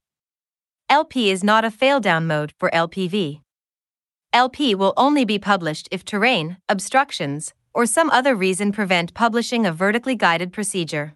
LP 0.90 1.30
is 1.30 1.44
not 1.44 1.64
a 1.64 1.70
fail-down 1.70 2.26
mode 2.26 2.52
for 2.58 2.70
LPV. 2.70 3.40
LP 4.32 4.74
will 4.74 4.94
only 4.96 5.24
be 5.24 5.38
published 5.38 5.88
if 5.90 6.04
terrain, 6.04 6.56
obstructions, 6.68 7.52
or 7.74 7.84
some 7.84 8.08
other 8.10 8.34
reason 8.34 8.72
prevent 8.72 9.12
publishing 9.12 9.66
a 9.66 9.72
vertically 9.72 10.14
guided 10.14 10.52
procedure. 10.52 11.14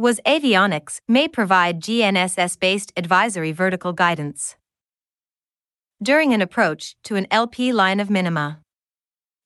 WAAS 0.00 0.18
Avionics 0.24 1.00
may 1.06 1.28
provide 1.28 1.82
GNSS 1.82 2.58
based 2.58 2.92
advisory 2.96 3.52
vertical 3.52 3.92
guidance 3.92 4.56
during 6.02 6.32
an 6.32 6.40
approach 6.40 6.96
to 7.04 7.16
an 7.16 7.26
LP 7.30 7.74
line 7.74 8.00
of 8.00 8.08
minima. 8.08 8.60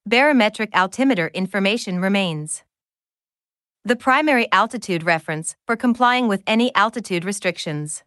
Barometric 0.06 0.70
altimeter 0.73 1.28
information 1.35 1.98
remains. 1.98 2.62
The 3.85 3.97
primary 3.97 4.47
altitude 4.52 5.02
reference 5.02 5.56
for 5.66 5.74
complying 5.74 6.28
with 6.28 6.44
any 6.47 6.73
altitude 6.77 7.24
restrictions. 7.24 8.05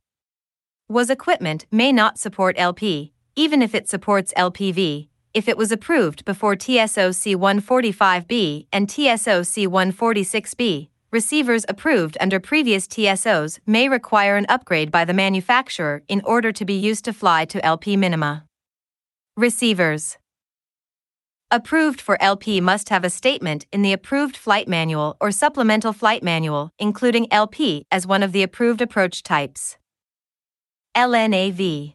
WAAS 0.90 1.10
equipment 1.10 1.66
may 1.70 1.92
not 1.92 2.18
support 2.18 2.56
LP, 2.58 3.12
even 3.36 3.62
if 3.62 3.76
it 3.76 3.90
supports 3.90 4.34
LPV, 4.38 5.10
if 5.34 5.50
it 5.50 5.58
was 5.58 5.70
approved 5.70 6.24
before 6.24 6.56
TSOC 6.56 7.36
145B 7.36 8.68
and 8.72 8.88
TSOC 8.88 9.68
146B. 9.68 10.88
Receivers 11.12 11.66
approved 11.68 12.18
under 12.22 12.40
previous 12.40 12.88
TSOs 12.88 13.60
may 13.66 13.90
require 13.90 14.38
an 14.38 14.46
upgrade 14.48 14.90
by 14.90 15.04
the 15.04 15.14
manufacturer 15.14 16.04
in 16.08 16.22
order 16.24 16.54
to 16.54 16.64
be 16.64 16.76
used 16.76 17.04
to 17.04 17.12
fly 17.12 17.44
to 17.44 17.64
LP 17.66 17.98
minima. 17.98 18.46
Receivers 19.36 20.18
Approved 21.52 22.00
for 22.00 22.22
LP 22.22 22.62
must 22.62 22.88
have 22.88 23.04
a 23.04 23.10
statement 23.10 23.66
in 23.74 23.82
the 23.82 23.92
approved 23.92 24.38
flight 24.38 24.70
manual 24.70 25.18
or 25.20 25.32
supplemental 25.32 25.92
flight 25.92 26.24
manual, 26.24 26.72
including 26.80 27.32
LP 27.32 27.86
as 27.92 28.08
one 28.08 28.24
of 28.24 28.32
the 28.32 28.44
approved 28.44 28.82
approach 28.82 29.22
types. 29.22 29.78
LNAV 30.98 31.94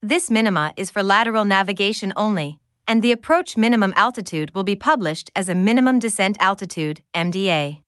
This 0.00 0.30
minima 0.30 0.72
is 0.76 0.88
for 0.88 1.02
lateral 1.02 1.44
navigation 1.44 2.12
only, 2.14 2.60
and 2.86 3.02
the 3.02 3.10
approach 3.10 3.56
minimum 3.56 3.92
altitude 3.96 4.54
will 4.54 4.62
be 4.62 4.76
published 4.76 5.32
as 5.34 5.48
a 5.48 5.54
minimum 5.56 5.98
descent 5.98 6.36
altitude, 6.38 7.02
MDA. 7.12 7.82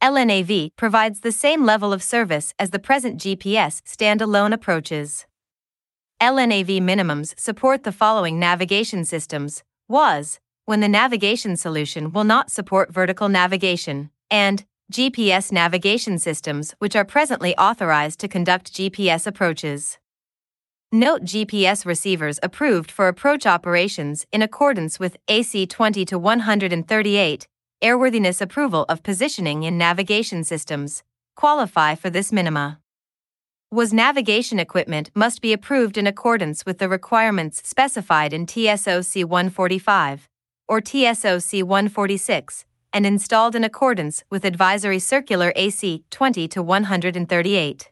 LNAV 0.00 0.70
provides 0.76 1.22
the 1.22 1.32
same 1.32 1.64
level 1.64 1.92
of 1.92 2.04
service 2.04 2.54
as 2.56 2.70
the 2.70 2.78
present 2.78 3.20
GPS 3.20 3.82
standalone 3.82 4.52
approaches. 4.52 5.26
LNAV 6.20 6.80
minimums 6.80 7.36
support 7.36 7.82
the 7.82 7.90
following 7.90 8.38
navigation 8.38 9.04
systems 9.04 9.64
WAAS, 9.90 10.38
when 10.66 10.78
the 10.78 10.88
navigation 10.88 11.56
solution 11.56 12.12
will 12.12 12.22
not 12.22 12.52
support 12.52 12.94
vertical 12.94 13.28
navigation, 13.28 14.10
and 14.30 14.64
GPS 14.92 15.50
navigation 15.50 16.18
systems 16.18 16.74
which 16.78 16.94
are 16.94 17.04
presently 17.04 17.56
authorized 17.56 18.20
to 18.20 18.28
conduct 18.28 18.74
GPS 18.74 19.26
approaches. 19.26 19.98
Note 20.92 21.22
GPS 21.22 21.86
receivers 21.86 22.38
approved 22.42 22.90
for 22.90 23.08
approach 23.08 23.46
operations 23.46 24.26
in 24.30 24.42
accordance 24.42 25.00
with 25.00 25.16
AC 25.28 25.66
20 25.66 26.04
to 26.04 26.18
138 26.18 27.48
airworthiness 27.82 28.40
approval 28.42 28.84
of 28.90 29.02
positioning 29.02 29.62
in 29.62 29.78
navigation 29.78 30.44
systems, 30.44 31.02
qualify 31.34 31.94
for 31.94 32.10
this 32.10 32.30
minima. 32.30 32.78
WAAS 33.72 33.94
navigation 33.94 34.58
equipment 34.58 35.10
must 35.14 35.40
be 35.40 35.54
approved 35.54 35.96
in 35.96 36.06
accordance 36.06 36.66
with 36.66 36.76
the 36.76 36.88
requirements 36.90 37.66
specified 37.66 38.34
in 38.34 38.44
TSOC 38.44 39.24
145 39.24 40.28
or 40.68 40.82
TSOC 40.82 41.62
146 41.62 42.66
and 42.92 43.06
installed 43.06 43.54
in 43.54 43.64
accordance 43.64 44.24
with 44.30 44.44
Advisory 44.44 44.98
Circular 44.98 45.52
AC 45.56 46.04
20 46.10 46.48
to 46.48 46.62
138. 46.62 47.90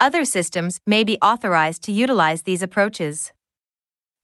Other 0.00 0.24
systems 0.24 0.80
may 0.86 1.02
be 1.02 1.18
authorized 1.20 1.82
to 1.84 1.92
utilize 1.92 2.42
these 2.42 2.62
approaches. 2.62 3.32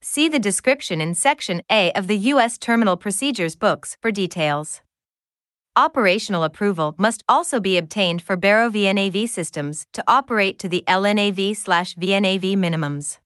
See 0.01 0.29
the 0.29 0.39
description 0.39 1.01
in 1.01 1.15
Section 1.15 1.61
A 1.69 1.91
of 1.93 2.07
the 2.07 2.17
U.S. 2.33 2.57
Terminal 2.57 2.95
Procedures 2.95 3.55
books 3.55 3.97
for 4.01 4.11
details. 4.11 4.81
Operational 5.75 6.43
approval 6.43 6.95
must 6.97 7.23
also 7.27 7.59
be 7.59 7.77
obtained 7.77 8.21
for 8.21 8.37
Baro 8.37 8.69
VNAV 8.69 9.27
systems 9.27 9.85
to 9.91 10.03
operate 10.07 10.57
to 10.59 10.69
the 10.69 10.85
LNAV/VNAV 10.87 12.55
minimums. 12.55 13.17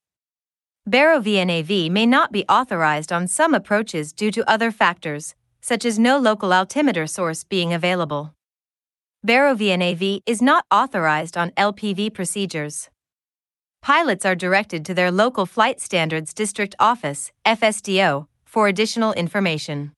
Baro 0.87 1.19
VNAV 1.19 1.91
may 1.91 2.07
not 2.07 2.31
be 2.31 2.45
authorized 2.49 3.11
on 3.11 3.27
some 3.27 3.53
approaches 3.53 4.11
due 4.11 4.31
to 4.31 4.49
other 4.49 4.71
factors, 4.71 5.35
such 5.61 5.85
as 5.85 5.99
no 5.99 6.17
local 6.17 6.53
altimeter 6.53 7.07
source 7.07 7.43
being 7.43 7.73
available. 7.73 8.33
Baro 9.23 9.55
VNAV 9.55 10.21
is 10.25 10.41
not 10.41 10.65
authorized 10.71 11.37
on 11.37 11.51
LPV 11.51 12.13
procedures 12.13 12.89
pilots 13.81 14.25
are 14.25 14.35
directed 14.35 14.85
to 14.85 14.93
their 14.93 15.11
local 15.11 15.45
Flight 15.45 15.79
Standards 15.79 16.33
District 16.33 16.75
Office, 16.79 17.31
FSDO, 17.45 18.27
for 18.45 18.67
additional 18.67 19.13
information. 19.13 19.91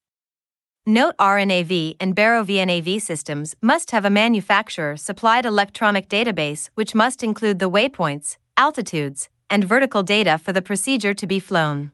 Note 0.85 1.15
RNAV 1.17 1.95
and 1.99 2.15
Baro 2.15 2.43
VNAV 2.43 3.01
systems 3.01 3.55
must 3.61 3.91
have 3.91 4.03
a 4.03 4.09
manufacturer 4.09 4.97
supplied 4.97 5.45
electronic 5.45 6.09
database 6.09 6.69
which 6.73 6.95
must 6.95 7.23
include 7.23 7.59
the 7.59 7.69
waypoints, 7.69 8.37
altitudes, 8.57 9.29
and 9.49 9.63
vertical 9.63 10.01
data 10.01 10.37
for 10.37 10.53
the 10.53 10.61
procedure 10.61 11.13
to 11.13 11.27
be 11.27 11.39
flown. 11.39 11.91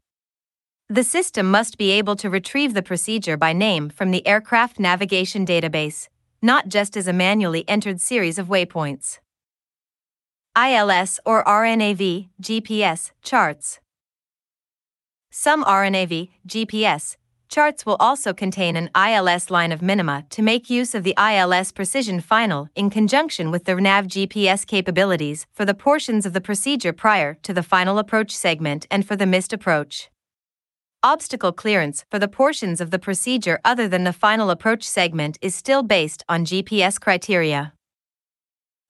The 0.89 1.03
system 1.03 1.51
must 1.51 1.77
be 1.77 1.91
able 1.91 2.15
to 2.15 2.29
retrieve 2.29 2.73
the 2.73 2.81
procedure 2.81 3.35
by 3.35 3.51
name 3.51 3.89
from 3.89 4.11
the 4.11 4.25
aircraft 4.25 4.79
navigation 4.79 5.45
database, 5.45 6.07
not 6.41 6.69
just 6.69 6.95
as 6.95 7.09
a 7.09 7.13
manually 7.13 7.67
entered 7.67 7.99
series 7.99 8.39
of 8.39 8.47
waypoints. 8.47 9.19
ILS 10.55 11.19
or 11.25 11.43
RNAV, 11.43 12.29
GPS, 12.41 13.11
charts. 13.21 13.81
Some 15.29 15.65
RNAV, 15.65 16.29
GPS, 16.47 17.17
charts 17.49 17.85
will 17.85 17.97
also 17.99 18.33
contain 18.33 18.77
an 18.77 18.89
ILS 18.95 19.51
line 19.51 19.73
of 19.73 19.81
minima 19.81 20.25
to 20.29 20.41
make 20.41 20.69
use 20.69 20.95
of 20.95 21.03
the 21.03 21.15
ILS 21.17 21.73
Precision 21.73 22.21
Final 22.21 22.69
in 22.75 22.89
conjunction 22.89 23.51
with 23.51 23.65
the 23.65 23.75
NAV 23.75 24.07
GPS 24.07 24.65
capabilities 24.65 25.47
for 25.51 25.65
the 25.65 25.73
portions 25.73 26.25
of 26.25 26.31
the 26.31 26.39
procedure 26.39 26.93
prior 26.93 27.33
to 27.43 27.53
the 27.53 27.61
final 27.61 27.99
approach 27.99 28.33
segment 28.33 28.87
and 28.89 29.05
for 29.05 29.17
the 29.17 29.25
missed 29.25 29.51
approach. 29.51 30.09
Obstacle 31.03 31.51
clearance 31.51 32.05
for 32.09 32.17
the 32.17 32.27
portions 32.27 32.81
of 32.81 32.89
the 32.89 32.97
procedure 32.97 33.59
other 33.63 33.87
than 33.87 34.03
the 34.03 34.11
final 34.11 34.49
approach 34.49 34.83
segment 34.83 35.37
is 35.43 35.53
still 35.53 35.83
based 35.83 36.23
on 36.27 36.43
GPS 36.43 36.99
criteria. 36.99 37.73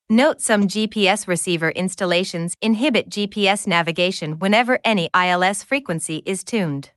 Note 0.08 0.40
some 0.40 0.66
GPS 0.66 1.28
receiver 1.28 1.68
installations 1.70 2.56
inhibit 2.62 3.10
GPS 3.10 3.66
navigation 3.66 4.38
whenever 4.38 4.78
any 4.86 5.10
ILS 5.14 5.62
frequency 5.62 6.22
is 6.24 6.42
tuned. 6.42 6.92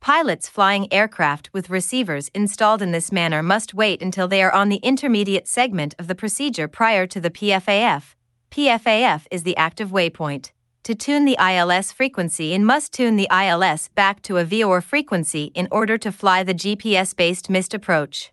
Pilots 0.00 0.48
flying 0.48 0.90
aircraft 0.90 1.50
with 1.52 1.68
receivers 1.68 2.28
installed 2.34 2.80
in 2.80 2.92
this 2.92 3.12
manner 3.12 3.42
must 3.42 3.74
wait 3.74 4.00
until 4.00 4.26
they 4.26 4.42
are 4.42 4.52
on 4.52 4.70
the 4.70 4.80
intermediate 4.82 5.46
segment 5.46 5.94
of 5.98 6.06
the 6.08 6.14
procedure 6.14 6.66
prior 6.66 7.06
to 7.06 7.20
the 7.20 7.30
PFAF. 7.30 8.14
PFAF 8.50 9.26
is 9.30 9.42
the 9.42 9.56
active 9.58 9.90
waypoint. 9.90 10.50
To 10.84 10.94
tune 10.94 11.24
the 11.24 11.38
ILS 11.40 11.92
frequency 11.92 12.54
and 12.54 12.66
must 12.66 12.92
tune 12.92 13.16
the 13.16 13.28
ILS 13.30 13.88
back 13.94 14.20
to 14.22 14.36
a 14.36 14.44
VOR 14.44 14.82
frequency 14.82 15.50
in 15.54 15.66
order 15.70 15.96
to 15.96 16.12
fly 16.12 16.42
the 16.42 16.54
GPS 16.54 17.16
based 17.16 17.48
missed 17.48 17.72
approach. 17.72 18.32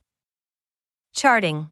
Charting 1.13 1.71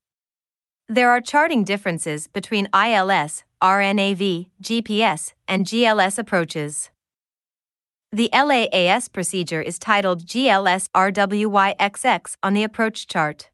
there 0.92 1.12
are 1.12 1.22
charting 1.22 1.64
differences 1.64 2.26
between 2.26 2.68
ILS, 2.74 3.44
RNAV, 3.62 4.48
GPS, 4.60 5.34
and 5.48 5.64
GLS 5.64 6.18
approaches. 6.18 6.90
The 8.12 8.32
LAAS 8.34 9.08
procedure 9.08 9.62
is 9.62 9.78
titled 9.78 10.26
GLS 10.26 10.90
RWYXX 10.96 12.38
on 12.42 12.56
the 12.56 12.64
approach 12.64 13.06
chart. 13.06 13.52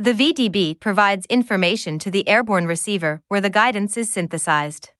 The 0.00 0.12
VDB 0.12 0.80
provides 0.80 1.24
information 1.26 2.00
to 2.00 2.10
the 2.10 2.28
airborne 2.28 2.66
receiver 2.66 3.22
where 3.28 3.40
the 3.40 3.50
guidance 3.50 3.96
is 3.96 4.10
synthesized. 4.10 4.90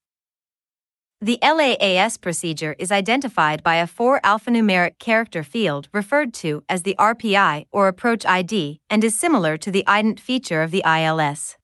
The 1.20 1.38
LAAS 1.42 2.16
procedure 2.20 2.76
is 2.78 2.92
identified 2.92 3.64
by 3.64 3.74
a 3.76 3.88
4 3.88 4.20
alphanumeric 4.22 5.00
character 5.00 5.42
field 5.42 5.88
referred 5.92 6.32
to 6.34 6.62
as 6.68 6.84
the 6.84 6.94
RPI 6.96 7.66
or 7.72 7.88
approach 7.88 8.24
ID 8.24 8.80
and 8.88 9.02
is 9.02 9.18
similar 9.18 9.56
to 9.56 9.72
the 9.72 9.84
IDENT 9.88 10.20
feature 10.20 10.62
of 10.62 10.70
the 10.70 10.84
ILS. 10.86 11.56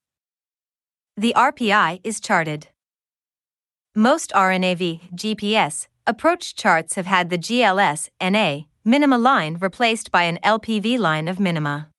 The 1.16 1.32
RPI 1.36 2.00
is 2.02 2.18
charted. 2.18 2.66
Most 3.94 4.32
RNAV 4.32 5.12
GPS 5.14 5.86
approach 6.04 6.56
charts 6.56 6.96
have 6.96 7.06
had 7.06 7.30
the 7.30 7.38
GLS 7.38 8.08
NA 8.20 8.64
minima 8.84 9.18
line 9.18 9.56
replaced 9.60 10.10
by 10.10 10.24
an 10.24 10.40
LPV 10.42 10.98
line 10.98 11.28
of 11.28 11.38
minima. 11.38 11.90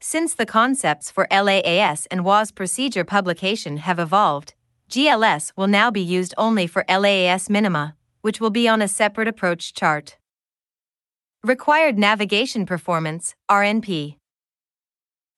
Since 0.00 0.34
the 0.34 0.46
concepts 0.46 1.10
for 1.10 1.26
LAAS 1.32 2.06
and 2.12 2.20
WAAS 2.24 2.54
procedure 2.54 3.02
publication 3.02 3.78
have 3.78 3.98
evolved, 3.98 4.54
GLS 4.88 5.52
will 5.54 5.66
now 5.66 5.90
be 5.90 6.00
used 6.00 6.34
only 6.38 6.66
for 6.66 6.84
LAAS 6.88 7.50
minima, 7.50 7.94
which 8.22 8.40
will 8.40 8.50
be 8.50 8.66
on 8.66 8.80
a 8.80 8.88
separate 8.88 9.28
approach 9.28 9.74
chart. 9.74 10.16
Required 11.44 11.98
Navigation 11.98 12.64
Performance, 12.64 13.34
RNP. 13.50 14.16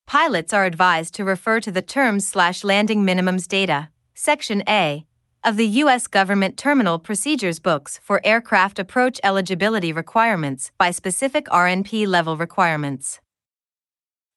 Pilots 0.07 0.53
are 0.53 0.65
advised 0.65 1.15
to 1.15 1.25
refer 1.25 1.61
to 1.61 1.71
the 1.71 1.83
terms 1.83 2.27
slash 2.27 2.65
landing 2.65 3.05
minimums 3.05 3.47
data, 3.47 3.91
Section 4.15 4.63
A, 4.69 5.05
of 5.43 5.57
the 5.57 5.67
U.S. 5.67 6.07
Government 6.07 6.57
Terminal 6.57 6.99
Procedures 6.99 7.59
Books 7.59 7.99
for 8.03 8.21
aircraft 8.25 8.79
approach 8.79 9.21
eligibility 9.25 9.93
requirements 9.93 10.71
by 10.79 10.91
specific 10.91 11.47
RNP 11.47 12.07
level 12.07 12.37
requirements. 12.37 13.21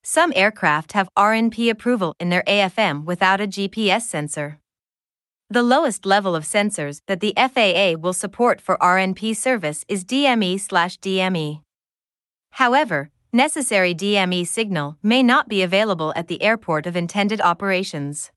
Some 0.03 0.34
aircraft 0.35 0.94
have 0.94 1.07
RNP 1.18 1.69
approval 1.69 2.15
in 2.19 2.30
their 2.30 2.44
AFM 2.48 3.06
without 3.06 3.41
a 3.41 3.48
GPS 3.48 4.02
sensor. 4.02 4.60
The 5.53 5.61
lowest 5.61 6.03
level 6.03 6.35
of 6.35 6.45
sensors 6.45 7.01
that 7.05 7.19
the 7.19 7.35
FAA 7.38 7.95
will 8.01 8.13
support 8.13 8.59
for 8.59 8.75
RNP 8.77 9.35
service 9.35 9.85
is 9.88 10.03
DME/DME. 10.03 11.61
However, 12.53 13.11
necessary 13.31 13.93
DME 13.93 14.47
signal 14.47 14.97
may 15.03 15.21
not 15.21 15.47
be 15.47 15.61
available 15.61 16.11
at 16.15 16.27
the 16.27 16.41
airport 16.41 16.88
of 16.88 16.95
intended 16.95 17.39
operations. 17.39 18.31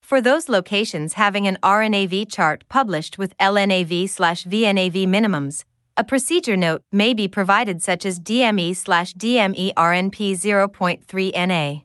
For 0.00 0.22
those 0.22 0.48
locations 0.48 1.20
having 1.24 1.46
an 1.46 1.58
RNAV 1.62 2.32
chart 2.32 2.64
published 2.70 3.18
with 3.18 3.36
LNAV/VNAV 3.36 5.06
minimums, 5.06 5.64
a 5.98 6.02
procedure 6.02 6.56
note 6.56 6.82
may 6.90 7.12
be 7.12 7.28
provided 7.28 7.82
such 7.82 8.06
as 8.06 8.18
DME/DME 8.18 9.74
RNP 9.76 10.32
0.3 10.34 11.30
NA. 11.34 11.82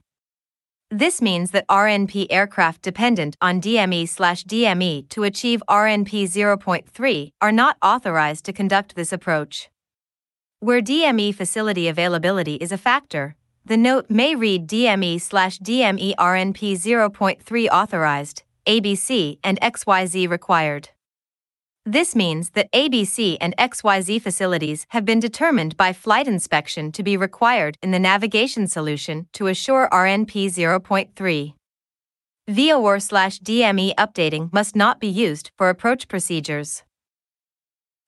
This 0.90 1.22
means 1.22 1.52
that 1.52 1.68
RNP 1.68 2.28
aircraft 2.30 2.82
dependent 2.82 3.36
on 3.42 3.60
DME/DME 3.60 5.10
to 5.10 5.24
achieve 5.24 5.62
RNP 5.68 6.24
0.3 6.24 7.32
are 7.42 7.52
not 7.52 7.76
authorized 7.82 8.46
to 8.46 8.54
conduct 8.54 8.96
this 8.96 9.12
approach. 9.12 9.70
Where 10.62 10.82
DME 10.82 11.36
facility 11.36 11.90
availability 11.90 12.56
is 12.56 12.72
a 12.72 12.78
factor, 12.78 13.36
the 13.66 13.76
note 13.76 14.10
may 14.10 14.34
read 14.34 14.66
DME/DME 14.66 16.16
RNP 16.18 16.78
0.3 16.78 17.68
authorized, 17.68 18.44
ABC 18.66 19.40
and 19.44 19.60
XYZ 19.60 20.30
required. 20.30 20.92
This 21.88 22.18
means 22.18 22.50
that 22.50 22.70
ABC 22.74 23.38
and 23.40 23.56
XYZ 23.56 24.22
facilities 24.22 24.86
have 24.90 25.06
been 25.06 25.22
determined 25.22 25.78
by 25.78 25.94
flight 25.94 26.28
inspection 26.28 26.92
to 26.92 27.02
be 27.02 27.16
required 27.16 27.78
in 27.82 27.92
the 27.92 27.98
navigation 27.98 28.68
solution 28.68 29.28
to 29.32 29.48
assure 29.48 29.88
RNP 29.90 30.48
0.3. 30.48 31.54
VOR 32.50 33.00
slash 33.00 33.40
DME 33.40 33.96
updating 33.96 34.52
must 34.52 34.76
not 34.76 35.00
be 35.00 35.08
used 35.08 35.52
for 35.58 35.70
approach 35.70 36.10
procedures. 36.10 36.84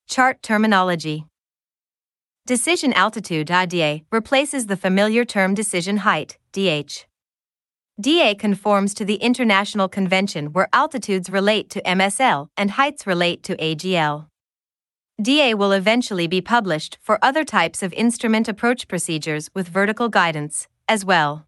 Chart 0.09 0.43
terminology 0.43 1.23
Decision 2.45 2.91
altitude 2.91 3.49
IDA 3.49 4.01
replaces 4.11 4.65
the 4.65 4.75
familiar 4.75 5.23
term 5.23 5.53
decision 5.53 5.97
height, 5.97 6.37
DH. 6.51 7.05
DA 7.99 8.33
conforms 8.33 8.93
to 8.93 9.03
the 9.03 9.15
International 9.15 9.89
Convention 9.89 10.53
where 10.53 10.69
altitudes 10.71 11.29
relate 11.29 11.69
to 11.71 11.81
MSL 11.81 12.47
and 12.55 12.71
heights 12.71 13.05
relate 13.05 13.43
to 13.43 13.57
AGL. 13.57 14.27
DA 15.21 15.53
will 15.53 15.73
eventually 15.73 16.25
be 16.25 16.39
published 16.39 16.97
for 17.01 17.19
other 17.21 17.43
types 17.43 17.83
of 17.83 17.91
instrument 17.91 18.47
approach 18.47 18.87
procedures 18.87 19.49
with 19.53 19.67
vertical 19.67 20.07
guidance, 20.07 20.69
as 20.87 21.03
well. 21.03 21.45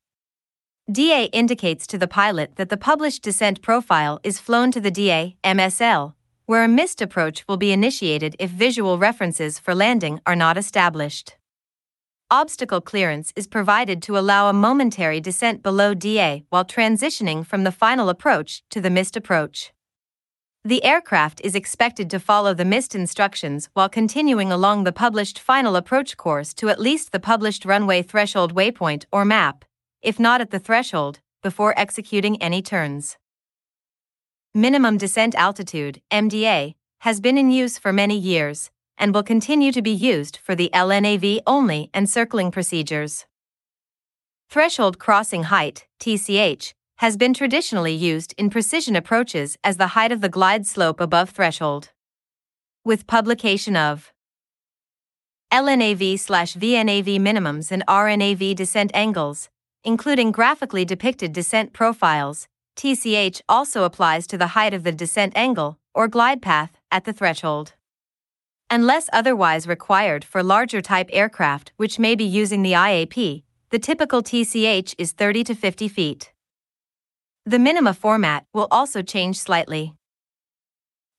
DA 0.91 1.25
indicates 1.31 1.87
to 1.87 1.97
the 1.97 2.07
pilot 2.07 2.57
that 2.57 2.67
the 2.67 2.75
published 2.75 3.21
descent 3.21 3.61
profile 3.61 4.19
is 4.21 4.41
flown 4.41 4.71
to 4.71 4.81
the 4.81 4.91
DA 4.91 5.37
MSL, 5.45 6.15
where 6.47 6.65
a 6.65 6.67
missed 6.67 7.01
approach 7.01 7.47
will 7.47 7.55
be 7.55 7.71
initiated 7.71 8.35
if 8.39 8.49
visual 8.49 8.97
references 8.97 9.57
for 9.57 9.73
landing 9.73 10.19
are 10.25 10.35
not 10.35 10.57
established 10.57 11.37
obstacle 12.31 12.79
clearance 12.79 13.33
is 13.35 13.45
provided 13.45 14.01
to 14.01 14.17
allow 14.17 14.47
a 14.47 14.53
momentary 14.53 15.19
descent 15.19 15.61
below 15.61 15.93
DA 15.93 16.45
while 16.49 16.63
transitioning 16.63 17.45
from 17.45 17.65
the 17.65 17.71
final 17.71 18.07
approach 18.07 18.63
to 18.69 18.79
the 18.79 18.89
missed 18.89 19.17
approach. 19.17 19.73
The 20.63 20.83
aircraft 20.85 21.41
is 21.43 21.55
expected 21.55 22.09
to 22.11 22.19
follow 22.19 22.53
the 22.53 22.63
missed 22.63 22.95
instructions 22.95 23.69
while 23.73 23.89
continuing 23.89 24.49
along 24.51 24.85
the 24.85 24.93
published 24.93 25.39
final 25.39 25.75
approach 25.75 26.15
course 26.15 26.53
to 26.53 26.69
at 26.69 26.79
least 26.79 27.11
the 27.11 27.19
published 27.19 27.65
runway 27.65 28.01
threshold 28.01 28.55
waypoint 28.55 29.05
or 29.11 29.25
map, 29.25 29.65
if 30.01 30.17
not 30.19 30.39
at 30.39 30.51
the 30.51 30.59
threshold, 30.59 31.19
before 31.43 31.77
executing 31.77 32.41
any 32.41 32.61
turns. 32.61 33.17
Minimum 34.53 34.97
descent 34.97 35.35
altitude, 35.35 36.01
MDA, 36.11 36.75
has 36.99 37.19
been 37.19 37.37
in 37.37 37.51
use 37.51 37.77
for 37.77 37.91
many 37.91 38.17
years, 38.17 38.69
and 39.01 39.15
will 39.15 39.23
continue 39.23 39.71
to 39.71 39.81
be 39.81 39.91
used 39.91 40.37
for 40.37 40.53
the 40.53 40.69
LNAV 40.73 41.41
only 41.47 41.89
and 41.91 42.07
circling 42.07 42.51
procedures. 42.51 43.25
Threshold 44.47 44.99
crossing 44.99 45.43
height, 45.43 45.87
TCH, 45.99 46.73
has 46.97 47.17
been 47.17 47.33
traditionally 47.33 47.93
used 47.93 48.35
in 48.37 48.51
precision 48.51 48.95
approaches 48.95 49.57
as 49.63 49.77
the 49.77 49.87
height 49.87 50.11
of 50.11 50.21
the 50.21 50.29
glide 50.29 50.67
slope 50.67 51.01
above 51.01 51.31
threshold. 51.31 51.89
With 52.85 53.07
publication 53.07 53.75
of 53.75 54.13
LNAV 55.51 56.19
slash 56.19 56.53
VNAV 56.53 57.19
minimums 57.19 57.71
and 57.71 57.83
RNAV 57.87 58.55
descent 58.55 58.91
angles, 58.93 59.49
including 59.83 60.31
graphically 60.31 60.85
depicted 60.85 61.33
descent 61.33 61.73
profiles, 61.73 62.47
TCH 62.75 63.41
also 63.49 63.83
applies 63.83 64.27
to 64.27 64.37
the 64.37 64.53
height 64.55 64.75
of 64.75 64.83
the 64.83 64.91
descent 64.91 65.33
angle, 65.35 65.79
or 65.95 66.07
glide 66.07 66.41
path, 66.41 66.77
at 66.91 67.05
the 67.05 67.13
threshold 67.13 67.73
unless 68.71 69.09
otherwise 69.11 69.67
required 69.67 70.23
for 70.23 70.41
larger 70.41 70.81
type 70.81 71.09
aircraft 71.11 71.73
which 71.75 71.99
may 71.99 72.15
be 72.15 72.23
using 72.23 72.63
the 72.63 72.71
IAP, 72.71 73.43
the 73.69 73.79
typical 73.79 74.23
TCH 74.23 74.95
is 74.97 75.11
30 75.11 75.43
to 75.43 75.53
50 75.53 75.89
feet. 75.89 76.31
The 77.45 77.59
minima 77.59 77.93
format 77.93 78.45
will 78.53 78.69
also 78.71 79.01
change 79.01 79.37
slightly. 79.37 79.93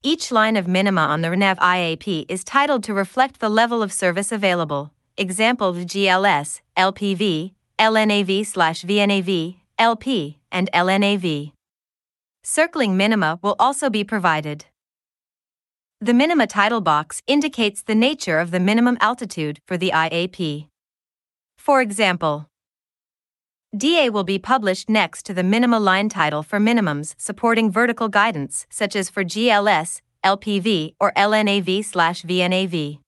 Each 0.03 0.33
line 0.33 0.57
of 0.57 0.67
minima 0.67 1.03
on 1.03 1.21
the 1.21 1.29
RNAV 1.29 1.59
IAP 1.59 2.25
is 2.29 2.43
titled 2.43 2.83
to 2.85 2.95
reflect 2.95 3.39
the 3.39 3.51
level 3.51 3.83
of 3.83 3.93
service 3.93 4.33
available. 4.33 4.91
Example 5.19 5.75
GLS, 5.75 6.61
LPV, 6.77 7.53
LNAV/VNAV, 7.79 9.57
LP, 9.79 10.39
and 10.51 10.71
LNAV. 10.73 11.53
Circling 12.43 12.97
minima 12.97 13.39
will 13.43 13.57
also 13.59 13.91
be 13.91 14.05
provided. 14.05 14.65
The 16.03 16.13
minima 16.13 16.49
title 16.49 16.81
box 16.81 17.23
indicates 17.29 17.81
the 17.81 17.95
nature 17.95 18.41
of 18.41 18.51
the 18.51 18.59
minimum 18.59 18.99
altitude 19.01 19.61
for 19.69 19.77
the 19.77 19.93
IAP. 19.95 20.67
For 21.57 21.81
example, 21.81 22.49
DA 23.77 24.11
will 24.11 24.25
be 24.25 24.37
published 24.41 24.91
next 24.91 25.25
to 25.27 25.33
the 25.33 25.45
minima 25.45 25.79
line 25.79 26.09
title 26.09 26.43
for 26.43 26.59
minimums 26.59 27.15
supporting 27.19 27.71
vertical 27.71 28.09
guidance, 28.09 28.67
such 28.69 28.97
as 28.97 29.11
for 29.11 29.23
GLS, 29.23 30.01
LPV, 30.25 30.95
or 30.99 31.13
LNAV/VNAV. 31.17 32.99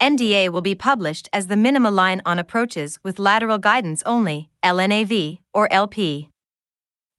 MDA 0.00 0.48
will 0.48 0.62
be 0.62 0.74
published 0.74 1.28
as 1.32 1.46
the 1.46 1.56
minima 1.56 1.92
line 1.92 2.20
on 2.26 2.40
approaches 2.40 2.98
with 3.04 3.20
lateral 3.20 3.58
guidance 3.58 4.02
only, 4.04 4.50
LNAV, 4.64 5.38
or 5.54 5.72
LP. 5.72 6.28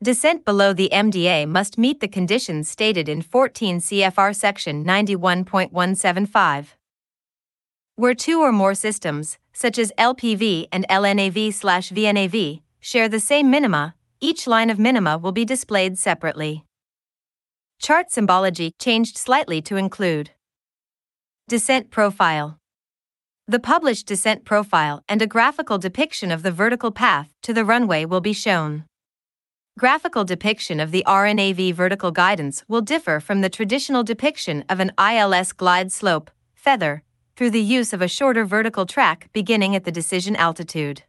Descent 0.02 0.46
below 0.46 0.72
the 0.72 0.88
MDA 0.94 1.46
must 1.46 1.78
meet 1.78 2.00
the 2.00 2.08
conditions 2.08 2.70
stated 2.70 3.10
in 3.10 3.22
14 3.22 3.82
CFR 3.82 4.34
Section 4.34 4.86
91.175. 4.86 6.68
Where 7.98 8.14
two 8.14 8.40
or 8.40 8.54
more 8.54 8.74
systems, 8.74 9.38
such 9.52 9.78
as 9.78 9.92
LPV 9.98 10.68
and 10.72 10.88
LNAV/VNAV, 10.88 12.62
share 12.80 13.10
the 13.10 13.20
same 13.20 13.52
minima, 13.52 13.94
each 14.22 14.48
line 14.48 14.70
of 14.70 14.80
minima 14.80 15.18
will 15.18 15.34
be 15.34 15.44
displayed 15.44 15.98
separately. 15.98 16.64
Chart 17.78 18.10
symbology 18.10 18.72
changed 18.80 19.18
slightly 19.18 19.62
to 19.64 19.76
include 19.76 20.32
Descent 21.50 21.92
Profile. 21.92 22.58
The 23.50 23.60
published 23.60 24.06
descent 24.06 24.46
profile 24.46 25.04
and 25.10 25.22
a 25.22 25.28
graphical 25.28 25.78
depiction 25.78 26.32
of 26.32 26.44
the 26.44 26.52
vertical 26.52 26.92
path 26.92 27.34
to 27.42 27.54
the 27.54 27.66
runway 27.66 28.06
will 28.06 28.22
be 28.22 28.32
shown. 28.32 28.86
Graphical 29.80 30.26
depiction 30.26 30.82
of 30.82 30.92
the 30.92 31.06
RNAV 31.08 31.74
vertical 31.74 32.12
guidance 32.12 32.66
will 32.68 32.82
differ 32.82 33.22
from 33.22 33.40
the 33.40 33.50
traditional 33.50 34.04
depiction 34.04 34.66
of 34.68 34.82
an 34.82 34.92
ILS 35.00 35.54
glide 35.54 35.90
slope, 35.90 36.30
feather, 36.54 37.02
through 37.38 37.52
the 37.52 37.62
use 37.62 37.94
of 37.94 38.02
a 38.02 38.08
shorter 38.10 38.44
vertical 38.44 38.86
track 38.86 39.30
beginning 39.32 39.78
at 39.78 39.86
the 39.86 39.92
decision 40.00 40.36
altitude. 40.36 41.04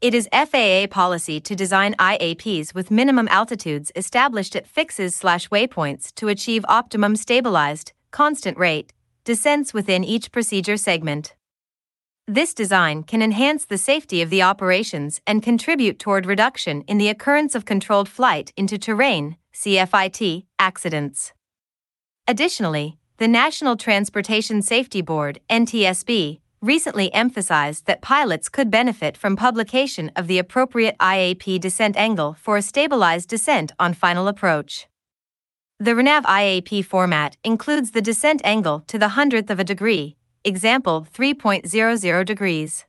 It 0.00 0.14
is 0.14 0.26
FAA 0.32 0.86
policy 0.90 1.38
to 1.40 1.54
design 1.54 1.94
IAPs 1.98 2.74
with 2.74 2.90
minimum 2.90 3.28
altitudes 3.28 3.92
established 3.94 4.56
at 4.56 4.66
fixes 4.66 5.14
slash 5.14 5.50
waypoints 5.50 6.14
to 6.14 6.28
achieve 6.28 6.64
optimum 6.66 7.14
stabilized, 7.14 7.92
constant 8.10 8.56
rate, 8.56 8.94
descents 9.24 9.74
within 9.74 10.02
each 10.02 10.32
procedure 10.32 10.78
segment. 10.78 11.34
This 12.26 12.54
design 12.54 13.02
can 13.02 13.20
enhance 13.20 13.66
the 13.66 13.76
safety 13.76 14.22
of 14.22 14.30
the 14.30 14.40
operations 14.40 15.20
and 15.26 15.42
contribute 15.42 15.98
toward 15.98 16.24
reduction 16.24 16.80
in 16.82 16.96
the 16.96 17.10
occurrence 17.10 17.54
of 17.54 17.66
controlled 17.66 18.08
flight 18.08 18.50
into 18.56 18.78
terrain 18.78 19.36
CFIT 19.52 20.46
accidents. 20.58 21.34
Additionally, 22.26 22.96
the 23.18 23.28
National 23.28 23.76
Transportation 23.76 24.62
Safety 24.62 25.02
Board 25.02 25.38
NTSB 25.50 26.40
recently 26.62 27.12
emphasized 27.12 27.84
that 27.84 28.00
pilots 28.00 28.48
could 28.48 28.70
benefit 28.70 29.18
from 29.18 29.36
publication 29.36 30.10
of 30.16 30.26
the 30.26 30.38
appropriate 30.38 30.96
IAP 30.98 31.60
descent 31.60 31.94
angle 31.94 32.38
for 32.40 32.56
a 32.56 32.62
stabilized 32.62 33.28
descent 33.28 33.70
on 33.78 33.92
final 33.92 34.28
approach. 34.28 34.86
The 35.78 35.90
RNAV 35.90 36.22
IAP 36.22 36.86
format 36.86 37.36
includes 37.44 37.90
the 37.90 38.00
descent 38.00 38.40
angle 38.44 38.80
to 38.86 38.98
the 38.98 39.08
hundredth 39.08 39.50
of 39.50 39.60
a 39.60 39.64
degree, 39.64 40.16
example 40.44 41.06
3.00 41.12 42.24
degrees. 42.24 42.84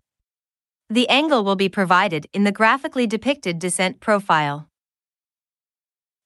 The 0.90 1.08
angle 1.10 1.44
will 1.44 1.56
be 1.56 1.70
provided 1.70 2.28
in 2.34 2.44
the 2.44 2.52
graphically 2.52 3.08
depicted 3.08 3.60
descent 3.60 4.00
profile. 4.00 4.70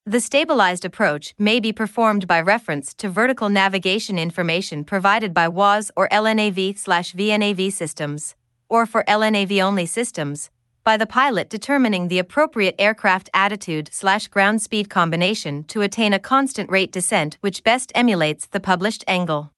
The 0.06 0.20
stabilized 0.20 0.86
approach 0.86 1.36
may 1.38 1.60
be 1.60 1.72
performed 1.72 2.28
by 2.28 2.42
reference 2.42 2.96
to 2.96 3.10
vertical 3.10 3.48
navigation 3.48 4.18
information 4.18 4.84
provided 4.84 5.34
by 5.36 5.48
WAAS 5.48 5.92
or 5.96 6.10
LNAV/VNAV 6.10 7.72
systems, 7.72 8.36
or 8.68 8.88
for 8.88 9.04
LNAV 9.08 9.62
only 9.62 9.86
systems, 9.86 10.50
by 10.84 10.98
the 10.98 11.06
pilot 11.06 11.48
determining 11.50 12.08
the 12.08 12.18
appropriate 12.18 12.74
aircraft 12.80 13.30
attitude/ground 13.36 14.62
speed 14.64 14.90
combination 14.90 15.64
to 15.66 15.84
attain 15.84 16.14
a 16.14 16.20
constant 16.20 16.72
rate 16.72 16.92
descent 16.92 17.38
which 17.42 17.64
best 17.64 17.92
emulates 17.94 18.48
the 18.48 18.60
published 18.60 19.04
angle. 19.08 19.54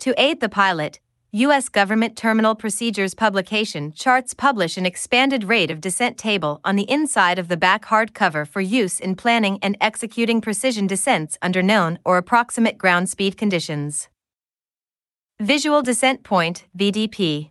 To 0.00 0.14
aid 0.20 0.40
the 0.40 0.48
pilot, 0.48 1.00
U.S. 1.32 1.68
government 1.68 2.16
terminal 2.16 2.54
procedures 2.54 3.14
publication 3.14 3.92
charts 3.92 4.34
publish 4.34 4.76
an 4.76 4.86
expanded 4.86 5.44
rate 5.44 5.70
of 5.70 5.80
descent 5.80 6.16
table 6.16 6.60
on 6.64 6.76
the 6.76 6.88
inside 6.90 7.38
of 7.38 7.48
the 7.48 7.56
back 7.56 7.86
hardcover 7.86 8.46
for 8.46 8.60
use 8.60 9.00
in 9.00 9.16
planning 9.16 9.58
and 9.62 9.76
executing 9.80 10.40
precision 10.40 10.86
descents 10.86 11.36
under 11.42 11.62
known 11.62 11.98
or 12.04 12.16
approximate 12.18 12.78
ground 12.78 13.08
speed 13.08 13.36
conditions. 13.36 14.08
Visual 15.40 15.82
Descent 15.82 16.22
Point 16.22 16.64
VDP 16.78 17.50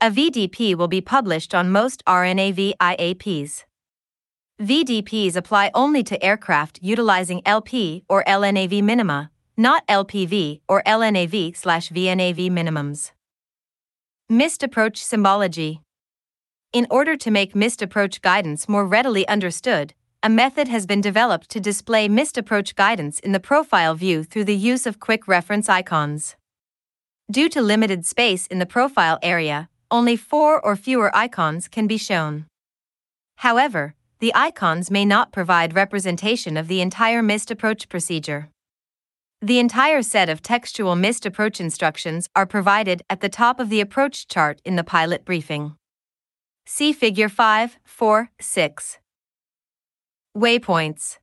A 0.00 0.10
VDP 0.10 0.76
will 0.76 0.88
be 0.88 1.00
published 1.00 1.54
on 1.54 1.72
most 1.72 2.04
RNAV 2.04 2.74
IAPs. 2.80 3.64
VDPs 4.60 5.34
apply 5.34 5.70
only 5.74 6.04
to 6.04 6.22
aircraft 6.22 6.78
utilizing 6.82 7.42
LP 7.44 8.04
or 8.08 8.22
LNAV 8.24 8.82
minima, 8.84 9.30
not 9.56 9.86
LPV 9.86 10.60
or 10.68 10.82
LNAV 10.82 11.56
slash 11.56 11.90
VNAV 11.90 12.50
minimums. 12.50 13.12
Missed 14.28 14.62
approach 14.62 15.02
symbology. 15.04 15.80
In 16.72 16.86
order 16.90 17.16
to 17.16 17.30
make 17.30 17.54
missed 17.54 17.80
approach 17.80 18.20
guidance 18.20 18.68
more 18.68 18.84
readily 18.84 19.26
understood, 19.28 19.94
a 20.24 20.28
method 20.28 20.66
has 20.66 20.86
been 20.86 21.00
developed 21.00 21.48
to 21.50 21.60
display 21.60 22.08
missed 22.08 22.36
approach 22.36 22.74
guidance 22.74 23.20
in 23.20 23.30
the 23.32 23.38
profile 23.38 23.94
view 23.94 24.24
through 24.24 24.44
the 24.44 24.56
use 24.56 24.86
of 24.86 24.98
quick 24.98 25.28
reference 25.28 25.68
icons. 25.68 26.34
Due 27.30 27.48
to 27.50 27.62
limited 27.62 28.04
space 28.04 28.46
in 28.48 28.58
the 28.58 28.66
profile 28.66 29.18
area, 29.22 29.68
only 29.90 30.16
four 30.16 30.60
or 30.60 30.74
fewer 30.74 31.14
icons 31.14 31.68
can 31.68 31.86
be 31.86 31.96
shown. 31.96 32.46
However, 33.36 33.94
the 34.18 34.32
icons 34.34 34.90
may 34.90 35.04
not 35.04 35.30
provide 35.30 35.74
representation 35.74 36.56
of 36.56 36.66
the 36.66 36.80
entire 36.80 37.22
missed 37.22 37.50
approach 37.50 37.88
procedure. 37.88 38.48
The 39.44 39.58
entire 39.58 40.00
set 40.00 40.30
of 40.30 40.40
textual 40.40 40.96
missed 40.96 41.26
approach 41.26 41.60
instructions 41.60 42.30
are 42.34 42.46
provided 42.46 43.02
at 43.10 43.20
the 43.20 43.28
top 43.28 43.60
of 43.60 43.68
the 43.68 43.82
approach 43.82 44.26
chart 44.26 44.62
in 44.64 44.76
the 44.76 44.82
pilot 44.82 45.26
briefing. 45.26 45.76
See 46.64 46.94
Figure 46.94 47.28
5, 47.28 47.76
4, 47.84 48.30
6. 48.40 48.98
Waypoints. 50.34 51.18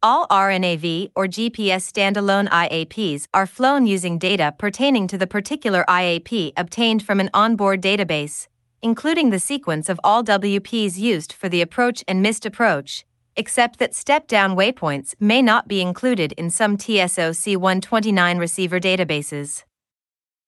All 0.00 0.28
RNAV 0.28 1.10
or 1.16 1.26
GPS 1.26 1.90
standalone 1.92 2.48
IAPs 2.50 3.26
are 3.34 3.46
flown 3.46 3.88
using 3.88 4.16
data 4.16 4.54
pertaining 4.56 5.08
to 5.08 5.18
the 5.18 5.26
particular 5.26 5.84
IAP 5.88 6.52
obtained 6.56 7.02
from 7.02 7.18
an 7.18 7.30
onboard 7.34 7.82
database, 7.82 8.46
including 8.80 9.30
the 9.30 9.40
sequence 9.40 9.88
of 9.88 9.98
all 10.04 10.22
WPs 10.22 10.98
used 10.98 11.32
for 11.32 11.48
the 11.48 11.62
approach 11.62 12.04
and 12.06 12.22
missed 12.22 12.46
approach, 12.46 13.04
except 13.36 13.78
that 13.78 13.94
step 13.94 14.26
down 14.26 14.56
waypoints 14.56 15.14
may 15.20 15.42
not 15.42 15.68
be 15.68 15.80
included 15.80 16.32
in 16.32 16.50
some 16.50 16.76
TSO 16.76 17.30
C129 17.30 18.38
receiver 18.38 18.80
databases. 18.80 19.64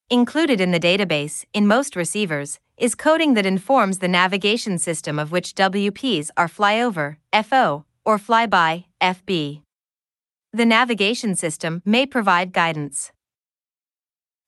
Included 0.08 0.60
in 0.60 0.70
the 0.70 0.80
database, 0.80 1.44
in 1.52 1.66
most 1.66 1.96
receivers, 1.96 2.60
is 2.78 2.94
coding 2.94 3.34
that 3.34 3.46
informs 3.46 3.98
the 3.98 4.08
navigation 4.08 4.78
system 4.78 5.18
of 5.18 5.32
which 5.32 5.54
WPs 5.54 6.30
are 6.36 6.48
flyover, 6.48 7.16
FO, 7.44 7.84
or 8.04 8.18
flyby, 8.18 8.84
FB. 9.02 9.62
The 10.52 10.66
navigation 10.66 11.34
system 11.34 11.82
may 11.84 12.06
provide 12.06 12.52
guidance. 12.52 13.10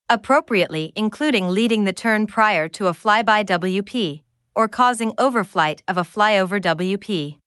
Appropriately, 0.07 0.93
including 0.95 1.49
leading 1.49 1.83
the 1.83 1.93
turn 1.93 2.25
prior 2.25 2.67
to 2.69 2.87
a 2.87 2.93
flyby 2.93 3.45
WP, 3.45 4.21
or 4.55 4.67
causing 4.67 5.11
overflight 5.13 5.81
of 5.87 5.97
a 5.97 6.03
flyover 6.03 6.59
WP. 6.61 7.37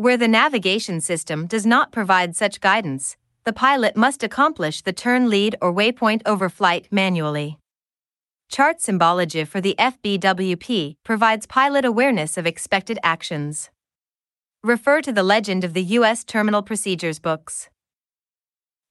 Where 0.00 0.16
the 0.16 0.28
navigation 0.28 1.00
system 1.00 1.48
does 1.48 1.66
not 1.66 1.90
provide 1.90 2.36
such 2.36 2.60
guidance, 2.60 3.16
the 3.42 3.52
pilot 3.52 3.96
must 3.96 4.22
accomplish 4.22 4.80
the 4.80 4.92
turn 4.92 5.28
lead 5.28 5.56
or 5.60 5.74
waypoint 5.74 6.22
overflight 6.22 6.86
manually. 6.92 7.58
Chart 8.48 8.80
symbology 8.80 9.42
for 9.42 9.60
the 9.60 9.74
FBWP 9.76 10.94
provides 11.02 11.46
pilot 11.46 11.84
awareness 11.84 12.38
of 12.38 12.46
expected 12.46 13.00
actions. 13.02 13.70
Refer 14.62 15.00
to 15.00 15.10
the 15.10 15.24
legend 15.24 15.64
of 15.64 15.74
the 15.74 15.82
U.S. 15.98 16.22
Terminal 16.22 16.62
Procedures 16.62 17.18
books. 17.18 17.68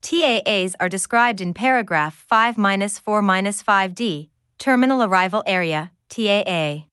TAAs 0.02 0.76
are 0.78 0.90
described 0.90 1.40
in 1.40 1.54
paragraph 1.54 2.26
5 2.28 2.56
4 2.56 2.62
5D, 3.22 4.28
Terminal 4.60 5.04
Arrival 5.04 5.42
Area, 5.48 5.92
TAA. 6.10 6.87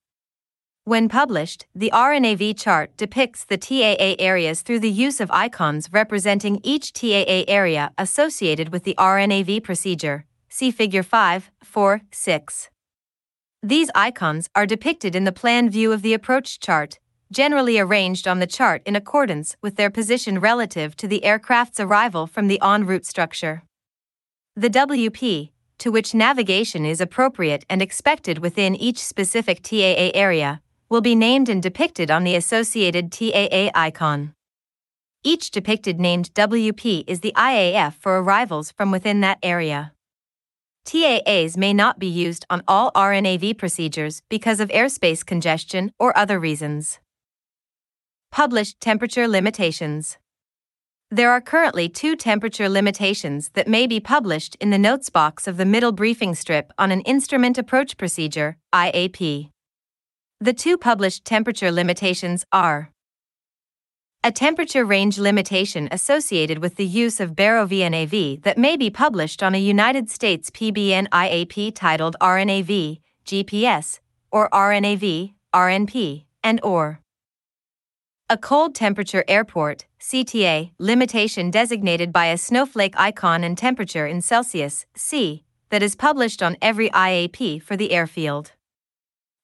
When 0.87 1.09
published, 1.09 1.65
the 1.73 1.89
RNAV 1.91 2.59
chart 2.59 2.95
depicts 2.95 3.43
the 3.43 3.57
TAA 3.57 4.23
areas 4.23 4.61
through 4.61 4.81
the 4.81 4.91
use 4.91 5.19
of 5.19 5.31
icons 5.31 5.89
representing 5.91 6.59
each 6.61 6.93
TAA 6.93 7.45
area 7.47 7.91
associated 7.97 8.69
with 8.71 8.83
the 8.83 8.93
RNAV 8.99 9.63
procedure. 9.63 10.25
See 10.47 10.69
Figure 10.69 11.01
5, 11.01 11.49
4, 11.63 12.01
6. 12.11 12.69
These 13.63 13.89
icons 13.95 14.47
are 14.53 14.67
depicted 14.67 15.15
in 15.15 15.23
the 15.23 15.31
plan 15.31 15.71
view 15.71 15.91
of 15.91 16.03
the 16.03 16.13
approach 16.13 16.59
chart, 16.59 16.99
generally 17.31 17.79
arranged 17.79 18.27
on 18.27 18.37
the 18.37 18.45
chart 18.45 18.83
in 18.85 18.95
accordance 18.95 19.57
with 19.63 19.77
their 19.77 19.89
position 19.89 20.39
relative 20.39 20.95
to 20.97 21.07
the 21.07 21.25
aircraft's 21.25 21.79
arrival 21.79 22.27
from 22.27 22.47
the 22.47 22.61
en 22.61 22.85
route 22.85 23.07
structure. 23.07 23.63
The 24.55 24.69
WP, 24.69 25.49
to 25.79 25.91
which 25.91 26.13
navigation 26.13 26.85
is 26.85 27.01
appropriate 27.01 27.65
and 27.71 27.81
expected 27.81 28.37
within 28.37 28.75
each 28.75 28.99
specific 29.03 29.63
TAA 29.63 30.11
area, 30.13 30.61
will 30.89 31.01
be 31.01 31.15
named 31.15 31.49
and 31.49 31.61
depicted 31.61 32.11
on 32.11 32.23
the 32.23 32.35
associated 32.35 33.11
TAA 33.11 33.69
icon. 33.73 34.33
Each 35.23 35.49
depicted 35.49 35.99
named 35.99 36.33
WP 36.35 37.03
is 37.07 37.21
the 37.21 37.33
IAF 37.35 37.95
for 37.95 38.19
arrivals 38.19 38.71
from 38.71 38.91
within 38.91 39.21
that 39.21 39.39
area. 39.41 39.93
TAAs 40.85 41.57
may 41.57 41.73
not 41.73 41.97
be 41.97 42.07
used 42.07 42.45
on 42.47 42.61
all 42.67 42.91
RNAV 42.91 43.57
procedures 43.57 44.21
because 44.29 44.59
of 44.59 44.69
airspace 44.69 45.25
congestion 45.25 45.91
or 45.97 46.15
other 46.15 46.39
reasons. 46.39 46.99
Published 48.31 48.79
temperature 48.79 49.27
limitations. 49.27 50.19
There 51.09 51.31
are 51.31 51.41
currently 51.41 51.89
two 51.89 52.15
temperature 52.15 52.69
limitations 52.69 53.49
that 53.53 53.67
may 53.67 53.87
be 53.87 53.99
published 53.99 54.55
in 54.59 54.69
the 54.69 54.77
notes 54.77 55.09
box 55.09 55.47
of 55.47 55.57
the 55.57 55.65
middle 55.65 55.91
briefing 55.91 56.35
strip 56.35 56.71
on 56.77 56.91
an 56.91 57.01
instrument 57.01 57.57
approach 57.57 57.97
procedure, 57.97 58.57
IAP. 58.71 59.49
The 60.41 60.51
two 60.51 60.77
published 60.77 61.23
temperature 61.23 61.71
limitations 61.71 62.43
are 62.51 62.91
a 64.21 64.33
temperature 64.33 64.83
range 64.83 65.17
limitation 65.17 65.87
associated 65.91 66.57
with 66.57 66.75
the 66.75 66.85
use 66.85 67.21
of 67.21 67.37
baro 67.37 67.65
VNAV 67.65 68.43
that 68.43 68.57
may 68.57 68.75
be 68.75 68.89
published 68.89 69.41
on 69.41 69.55
a 69.55 69.59
United 69.59 70.09
States 70.09 70.49
PBN 70.49 71.07
IAP 71.07 71.73
titled 71.73 72.17
RNAV, 72.19 72.99
GPS, 73.25 74.01
or 74.29 74.49
RNAV, 74.49 75.33
RNP, 75.53 76.25
and 76.43 76.59
or 76.63 76.99
a 78.29 78.37
cold 78.37 78.75
temperature 78.75 79.23
airport, 79.29 79.85
CTA, 80.01 80.71
limitation 80.77 81.49
designated 81.49 82.11
by 82.11 82.25
a 82.25 82.37
snowflake 82.37 82.99
icon 82.99 83.45
and 83.45 83.57
temperature 83.57 84.05
in 84.05 84.19
Celsius, 84.19 84.85
C, 84.97 85.45
that 85.69 85.81
is 85.81 85.95
published 85.95 86.43
on 86.43 86.57
every 86.61 86.89
IAP 86.89 87.61
for 87.61 87.77
the 87.77 87.93
airfield. 87.93 88.51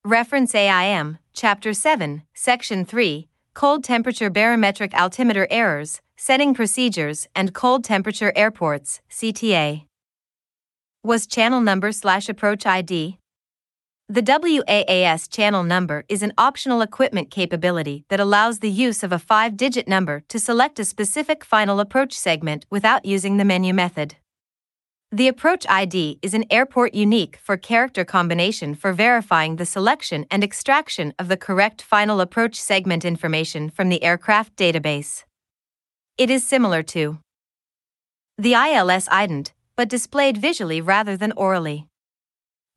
Reference 0.04 0.56
AIM, 0.56 1.20
Chapter 1.32 1.74
7, 1.74 2.24
Section 2.34 2.86
3 2.86 3.28
Cold 3.54 3.84
Temperature 3.84 4.32
Barometric 4.32 4.96
Altimeter 4.96 5.46
Errors, 5.52 6.02
Setting 6.18 6.56
Procedures, 6.56 7.28
and 7.36 7.54
Cold 7.54 7.84
Temperature 7.84 8.34
Airports, 8.36 9.02
CTA. 9.12 9.86
WAAS 11.06 11.30
channel 11.30 11.62
number 11.62 11.92
slash 11.92 12.28
approach 12.30 12.66
ID 12.66 13.20
The 14.10 14.24
WAAS 14.24 15.30
channel 15.30 15.64
number 15.64 16.04
is 16.10 16.24
an 16.24 16.34
optional 16.36 16.82
equipment 16.82 17.30
capability 17.30 18.04
that 18.10 18.20
allows 18.20 18.58
the 18.58 18.72
use 18.72 19.04
of 19.04 19.12
a 19.12 19.20
five 19.20 19.56
digit 19.56 19.88
number 19.88 20.24
to 20.30 20.40
select 20.40 20.80
a 20.80 20.84
specific 20.84 21.46
final 21.46 21.80
approach 21.80 22.14
segment 22.14 22.66
without 22.72 23.06
using 23.06 23.38
the 23.38 23.46
menu 23.46 23.72
method. 23.72 24.16
The 25.14 25.28
approach 25.28 25.66
ID 25.68 26.20
is 26.22 26.34
an 26.34 26.46
airport 26.50 26.94
unique 26.94 27.36
four 27.36 27.58
character 27.58 28.06
combination 28.06 28.74
for 28.74 28.94
verifying 28.94 29.58
the 29.58 29.66
selection 29.66 30.26
and 30.32 30.42
extraction 30.42 31.14
of 31.20 31.28
the 31.28 31.36
correct 31.36 31.82
final 31.82 32.22
approach 32.22 32.56
segment 32.56 33.04
information 33.04 33.70
from 33.70 33.90
the 33.90 34.02
aircraft 34.04 34.56
database. 34.56 35.26
It 36.18 36.30
is 36.30 36.48
similar 36.48 36.82
to 36.96 37.20
the 38.38 38.54
ILS 38.54 39.10
ident, 39.10 39.52
but 39.76 39.90
displayed 39.90 40.38
visually 40.38 40.80
rather 40.80 41.18
than 41.18 41.34
orally. 41.34 41.88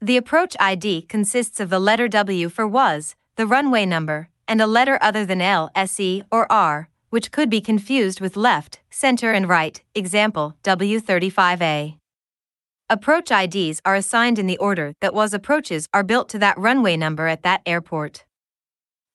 The 0.00 0.16
approach 0.16 0.56
ID 0.58 1.02
consists 1.02 1.60
of 1.60 1.70
the 1.70 1.78
letter 1.78 2.08
W 2.08 2.48
for 2.48 2.68
WAAS, 2.68 3.14
the 3.36 3.46
runway 3.46 3.86
number, 3.86 4.28
and 4.48 4.60
a 4.60 4.66
letter 4.66 4.98
other 5.00 5.24
than 5.24 5.40
L, 5.40 5.70
SE, 5.76 6.24
or 6.32 6.50
R, 6.50 6.88
which 7.10 7.30
could 7.30 7.48
be 7.48 7.60
confused 7.60 8.20
with 8.20 8.36
left, 8.36 8.80
center, 8.90 9.30
and 9.30 9.48
right, 9.48 9.80
example 9.94 10.56
W35A. 10.64 11.94
Approach 12.90 13.30
IDs 13.30 13.80
are 13.86 13.94
assigned 13.94 14.38
in 14.38 14.46
the 14.46 14.58
order 14.58 14.92
that 15.00 15.14
was 15.14 15.32
approaches 15.32 15.88
are 15.94 16.02
built 16.02 16.28
to 16.28 16.38
that 16.40 16.58
runway 16.58 16.98
number 16.98 17.28
at 17.28 17.42
that 17.42 17.62
airport. 17.64 18.26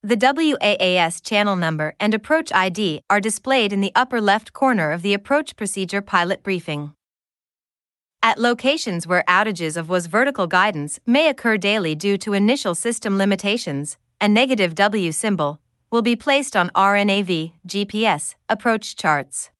The 0.02 0.16
WAAS 0.16 1.22
channel 1.22 1.54
number 1.54 1.94
and 2.00 2.12
approach 2.12 2.50
ID 2.52 3.02
are 3.08 3.20
displayed 3.20 3.72
in 3.72 3.80
the 3.80 3.92
upper 3.94 4.20
left 4.20 4.52
corner 4.52 4.90
of 4.90 5.02
the 5.02 5.14
approach 5.14 5.54
procedure 5.54 6.02
pilot 6.02 6.42
briefing. 6.42 6.94
At 8.20 8.40
locations 8.40 9.06
where 9.06 9.22
outages 9.28 9.76
of 9.76 9.86
WAAS 9.86 10.08
vertical 10.08 10.48
guidance 10.48 10.98
may 11.06 11.28
occur 11.28 11.56
daily 11.56 11.94
due 11.94 12.18
to 12.18 12.32
initial 12.32 12.74
system 12.74 13.18
limitations, 13.18 13.98
a 14.20 14.26
negative 14.26 14.74
W 14.74 15.12
symbol 15.12 15.60
will 15.92 16.02
be 16.02 16.16
placed 16.16 16.56
on 16.56 16.70
RNAV 16.70 17.52
GPS 17.68 18.34
approach 18.48 18.96
charts. 18.96 19.50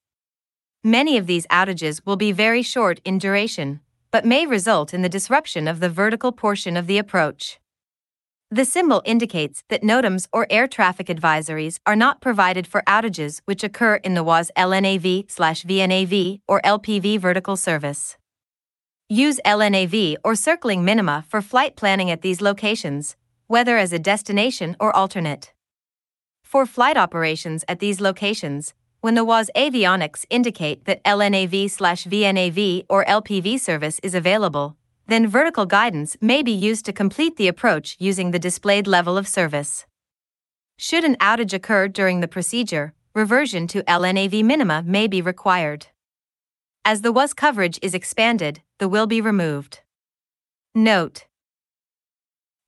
Many 0.82 1.16
of 1.16 1.28
these 1.28 1.46
outages 1.46 2.04
will 2.04 2.16
be 2.16 2.32
very 2.32 2.62
short 2.62 3.00
in 3.04 3.18
duration, 3.18 3.80
but 4.10 4.24
may 4.24 4.46
result 4.46 4.92
in 4.92 5.02
the 5.02 5.08
disruption 5.08 5.68
of 5.68 5.80
the 5.80 5.88
vertical 5.88 6.32
portion 6.32 6.76
of 6.76 6.86
the 6.86 6.98
approach. 6.98 7.60
The 8.52 8.64
symbol 8.64 9.00
indicates 9.04 9.62
that 9.68 9.82
NOTAMs 9.82 10.26
or 10.32 10.46
air 10.50 10.66
traffic 10.66 11.06
advisories 11.06 11.78
are 11.86 11.94
not 11.94 12.20
provided 12.20 12.66
for 12.66 12.82
outages 12.84 13.40
which 13.44 13.62
occur 13.62 13.96
in 13.96 14.14
the 14.14 14.24
WAAS 14.24 14.50
LNAV 14.56 15.30
slash 15.30 15.64
VNAV 15.64 16.40
or 16.48 16.60
LPV 16.62 17.20
vertical 17.20 17.56
service. 17.56 18.16
Use 19.08 19.40
LNAV 19.44 20.16
or 20.24 20.34
circling 20.34 20.84
minima 20.84 21.24
for 21.28 21.40
flight 21.40 21.76
planning 21.76 22.10
at 22.10 22.22
these 22.22 22.40
locations, 22.40 23.16
whether 23.46 23.78
as 23.78 23.92
a 23.92 23.98
destination 24.00 24.76
or 24.80 24.94
alternate. 24.96 25.52
For 26.42 26.66
flight 26.66 26.96
operations 26.96 27.64
at 27.68 27.78
these 27.78 28.00
locations, 28.00 28.74
when 29.00 29.14
the 29.14 29.24
WAAS 29.24 29.48
avionics 29.56 30.26
indicate 30.28 30.84
that 30.84 31.02
LNAV/VNAV 31.04 32.84
or 32.88 33.04
LPV 33.06 33.58
service 33.58 33.98
is 34.02 34.14
available, 34.14 34.76
then 35.06 35.26
vertical 35.26 35.66
guidance 35.66 36.16
may 36.20 36.42
be 36.42 36.52
used 36.52 36.84
to 36.84 36.92
complete 36.92 37.36
the 37.36 37.48
approach 37.48 37.96
using 37.98 38.30
the 38.30 38.38
displayed 38.38 38.86
level 38.86 39.16
of 39.16 39.26
service. 39.26 39.86
Should 40.76 41.04
an 41.04 41.16
outage 41.16 41.52
occur 41.52 41.88
during 41.88 42.20
the 42.20 42.28
procedure, 42.28 42.94
reversion 43.14 43.66
to 43.68 43.82
LNAV 43.84 44.44
minima 44.44 44.82
may 44.86 45.06
be 45.06 45.22
required. 45.22 45.88
As 46.84 47.02
the 47.02 47.12
WAAS 47.12 47.34
coverage 47.34 47.78
is 47.82 47.94
expanded, 47.94 48.62
the 48.78 48.88
will 48.88 49.06
be 49.06 49.20
removed. 49.20 49.80
Note 50.74 51.26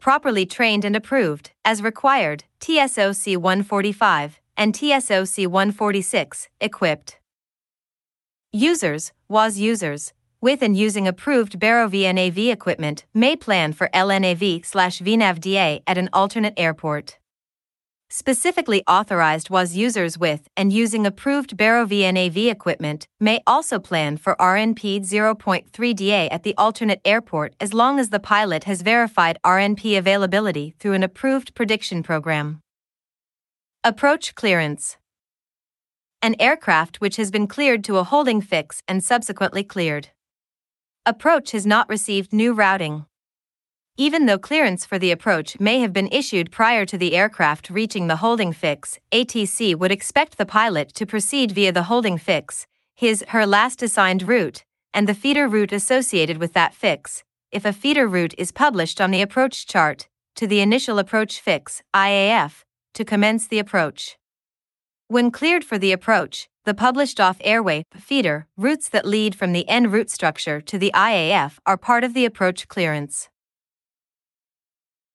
Properly 0.00 0.46
trained 0.46 0.84
and 0.84 0.96
approved, 0.96 1.52
as 1.64 1.82
required, 1.82 2.44
TSOC 2.60 3.36
145 3.36 4.41
and 4.56 4.74
TSOC 4.74 5.46
146, 5.46 6.48
equipped. 6.60 7.18
Users, 8.52 9.12
WAAS 9.30 9.58
users, 9.58 10.12
with 10.42 10.62
and 10.62 10.76
using 10.76 11.06
approved 11.06 11.58
Baro 11.58 11.88
VNAV 11.88 12.52
equipment 12.52 13.04
may 13.14 13.36
plan 13.36 13.72
for 13.72 13.88
LNAV 13.94 14.66
slash 14.66 15.00
VNAVDA 15.00 15.82
at 15.86 15.96
an 15.98 16.10
alternate 16.12 16.54
airport. 16.56 17.18
Specifically 18.10 18.82
authorized 18.86 19.48
WAAS 19.48 19.74
users 19.74 20.18
with 20.18 20.48
and 20.54 20.70
using 20.70 21.06
approved 21.06 21.56
Baro 21.56 21.86
VNAV 21.86 22.50
equipment 22.50 23.06
may 23.20 23.40
also 23.46 23.78
plan 23.78 24.18
for 24.18 24.36
RNP 24.36 25.00
0.3DA 25.00 26.28
at 26.30 26.42
the 26.42 26.54
alternate 26.58 27.00
airport 27.06 27.54
as 27.58 27.72
long 27.72 27.98
as 27.98 28.10
the 28.10 28.20
pilot 28.20 28.64
has 28.64 28.82
verified 28.82 29.38
RNP 29.46 29.96
availability 29.96 30.74
through 30.78 30.92
an 30.92 31.02
approved 31.02 31.54
prediction 31.54 32.02
program. 32.02 32.61
Approach 33.84 34.36
clearance 34.36 34.96
An 36.22 36.36
aircraft 36.38 37.00
which 37.00 37.16
has 37.16 37.32
been 37.32 37.48
cleared 37.48 37.82
to 37.82 37.96
a 37.96 38.04
holding 38.04 38.40
fix 38.40 38.80
and 38.86 39.02
subsequently 39.02 39.64
cleared. 39.64 40.10
Approach 41.04 41.50
has 41.50 41.66
not 41.66 41.88
received 41.88 42.32
new 42.32 42.52
routing. 42.52 43.06
Even 43.96 44.26
though 44.26 44.38
clearance 44.38 44.86
for 44.86 45.00
the 45.00 45.10
approach 45.10 45.58
may 45.58 45.80
have 45.80 45.92
been 45.92 46.06
issued 46.12 46.52
prior 46.52 46.86
to 46.86 46.96
the 46.96 47.16
aircraft 47.16 47.70
reaching 47.70 48.06
the 48.06 48.22
holding 48.22 48.52
fix, 48.52 49.00
ATC 49.10 49.74
would 49.74 49.90
expect 49.90 50.38
the 50.38 50.46
pilot 50.46 50.94
to 50.94 51.04
proceed 51.04 51.50
via 51.50 51.72
the 51.72 51.88
holding 51.90 52.18
fix, 52.18 52.68
his 52.94 53.24
her 53.30 53.44
last 53.44 53.82
assigned 53.82 54.28
route, 54.28 54.62
and 54.94 55.08
the 55.08 55.20
feeder 55.22 55.48
route 55.48 55.72
associated 55.72 56.38
with 56.38 56.52
that 56.52 56.72
fix, 56.72 57.24
if 57.50 57.64
a 57.64 57.72
feeder 57.72 58.06
route 58.06 58.36
is 58.38 58.52
published 58.52 59.00
on 59.00 59.10
the 59.10 59.22
approach 59.22 59.66
chart, 59.66 60.06
to 60.36 60.46
the 60.46 60.60
initial 60.60 61.00
approach 61.00 61.40
fix, 61.40 61.82
IAF, 61.92 62.62
to 62.94 63.04
commence 63.04 63.46
the 63.46 63.58
approach. 63.58 64.16
When 65.08 65.30
cleared 65.30 65.64
for 65.64 65.78
the 65.78 65.92
approach, 65.92 66.48
the 66.64 66.74
published 66.74 67.20
off 67.20 67.38
airway 67.40 67.84
feeder 67.96 68.46
routes 68.56 68.88
that 68.88 69.04
lead 69.04 69.34
from 69.34 69.52
the 69.52 69.68
en 69.68 69.90
route 69.90 70.10
structure 70.10 70.60
to 70.60 70.78
the 70.78 70.92
IAF 70.94 71.58
are 71.66 71.76
part 71.76 72.04
of 72.04 72.14
the 72.14 72.24
approach 72.24 72.68
clearance. 72.68 73.28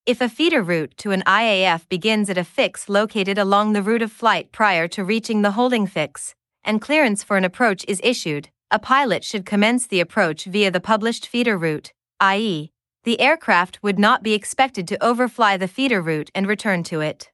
If 0.05 0.21
a 0.21 0.29
feeder 0.29 0.61
route 0.61 0.95
to 0.97 1.11
an 1.11 1.23
IAF 1.25 1.87
begins 1.89 2.29
at 2.29 2.37
a 2.37 2.43
fix 2.43 2.87
located 2.87 3.37
along 3.37 3.73
the 3.73 3.81
route 3.81 4.01
of 4.01 4.11
flight 4.11 4.51
prior 4.51 4.87
to 4.89 5.03
reaching 5.03 5.41
the 5.41 5.51
holding 5.51 5.87
fix, 5.87 6.35
and 6.63 6.81
clearance 6.81 7.23
for 7.23 7.37
an 7.37 7.43
approach 7.43 7.83
is 7.87 8.01
issued, 8.03 8.49
a 8.71 8.79
pilot 8.79 9.23
should 9.23 9.45
commence 9.45 9.87
the 9.87 9.99
approach 9.99 10.45
via 10.45 10.69
the 10.69 10.79
published 10.79 11.25
feeder 11.25 11.57
route, 11.57 11.93
i.e., 12.19 12.71
the 13.03 13.19
aircraft 13.21 13.79
would 13.81 13.97
not 13.97 14.21
be 14.21 14.33
expected 14.33 14.87
to 14.87 15.05
overfly 15.05 15.55
the 15.55 15.67
feeder 15.67 16.01
route 16.01 16.29
and 16.35 16.45
return 16.45 16.83
to 16.83 16.99
it. 16.99 17.31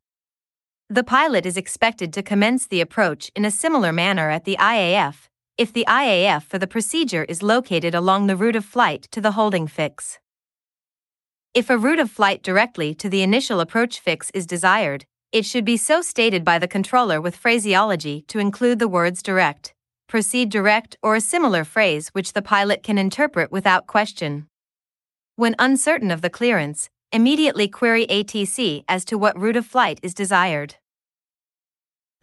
The 0.89 1.03
pilot 1.03 1.45
is 1.45 1.55
expected 1.55 2.11
to 2.13 2.21
commence 2.21 2.67
the 2.67 2.81
approach 2.81 3.31
in 3.35 3.45
a 3.45 3.51
similar 3.51 3.93
manner 3.93 4.29
at 4.29 4.43
the 4.43 4.57
IAF, 4.59 5.29
if 5.57 5.71
the 5.71 5.85
IAF 5.87 6.43
for 6.43 6.59
the 6.59 6.67
procedure 6.67 7.23
is 7.23 7.41
located 7.41 7.95
along 7.95 8.27
the 8.27 8.35
route 8.35 8.57
of 8.57 8.65
flight 8.65 9.07
to 9.11 9.21
the 9.21 9.31
holding 9.31 9.65
fix. 9.65 10.19
If 11.53 11.69
a 11.69 11.77
route 11.77 11.99
of 11.99 12.11
flight 12.11 12.43
directly 12.43 12.93
to 12.95 13.09
the 13.09 13.21
initial 13.21 13.61
approach 13.61 13.99
fix 13.99 14.29
is 14.33 14.45
desired, 14.45 15.05
it 15.31 15.45
should 15.45 15.63
be 15.63 15.77
so 15.77 16.01
stated 16.01 16.43
by 16.43 16.59
the 16.59 16.67
controller 16.67 17.21
with 17.21 17.37
phraseology 17.37 18.25
to 18.27 18.39
include 18.39 18.79
the 18.79 18.87
words 18.87 19.23
direct, 19.23 19.73
proceed 20.07 20.49
direct, 20.49 20.97
or 21.01 21.15
a 21.15 21.21
similar 21.21 21.63
phrase 21.63 22.09
which 22.09 22.33
the 22.33 22.41
pilot 22.41 22.83
can 22.83 22.97
interpret 22.97 23.51
without 23.51 23.87
question. 23.87 24.47
When 25.37 25.55
uncertain 25.57 26.11
of 26.11 26.21
the 26.21 26.29
clearance, 26.29 26.89
immediately 27.13 27.67
query 27.67 28.07
ATC 28.07 28.83
as 28.89 29.05
to 29.05 29.19
what 29.19 29.39
route 29.39 29.55
of 29.55 29.67
flight 29.67 29.99
is 30.01 30.15
desired. 30.15 30.75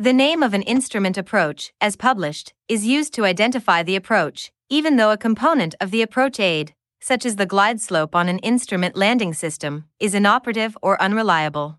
The 0.00 0.12
name 0.12 0.42
of 0.42 0.52
an 0.52 0.62
instrument 0.62 1.16
approach, 1.16 1.72
as 1.80 1.94
published, 1.94 2.52
is 2.68 2.86
used 2.86 3.14
to 3.14 3.24
identify 3.24 3.84
the 3.84 3.94
approach, 3.94 4.50
even 4.68 4.96
though 4.96 5.12
a 5.12 5.16
component 5.16 5.76
of 5.80 5.92
the 5.92 6.02
approach 6.02 6.40
aid, 6.40 6.74
such 7.00 7.24
as 7.24 7.36
the 7.36 7.46
glide 7.46 7.80
slope 7.80 8.16
on 8.16 8.28
an 8.28 8.40
instrument 8.40 8.96
landing 8.96 9.32
system, 9.32 9.84
is 10.00 10.12
inoperative 10.12 10.76
or 10.82 11.00
unreliable. 11.00 11.78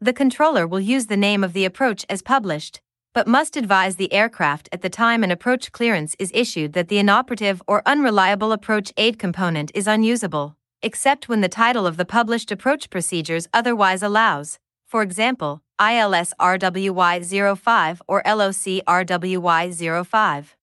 The 0.00 0.12
controller 0.12 0.66
will 0.66 0.80
use 0.80 1.06
the 1.06 1.16
name 1.16 1.42
of 1.42 1.54
the 1.54 1.64
approach 1.64 2.06
as 2.08 2.22
published, 2.22 2.80
but 3.14 3.26
must 3.26 3.56
advise 3.56 3.96
the 3.96 4.12
aircraft 4.12 4.68
at 4.70 4.82
the 4.82 4.90
time 4.90 5.24
an 5.24 5.32
approach 5.32 5.72
clearance 5.72 6.14
is 6.20 6.30
issued 6.32 6.72
that 6.74 6.86
the 6.88 6.98
inoperative 6.98 7.60
or 7.66 7.82
unreliable 7.84 8.52
approach 8.52 8.92
aid 8.96 9.18
component 9.18 9.72
is 9.74 9.86
unusable, 9.86 10.56
except 10.82 11.28
when 11.28 11.40
the 11.40 11.48
title 11.48 11.86
of 11.86 11.96
the 11.96 12.04
published 12.04 12.50
approach 12.50 12.90
procedures 12.90 13.48
otherwise 13.52 14.02
allows, 14.02 14.58
for 14.86 15.02
example, 15.02 15.62
ILS 15.80 16.34
RWY 16.40 17.56
05 17.58 18.02
or 18.06 18.22
LOC 18.26 18.84
RWY 18.86 20.06
05. 20.06 20.56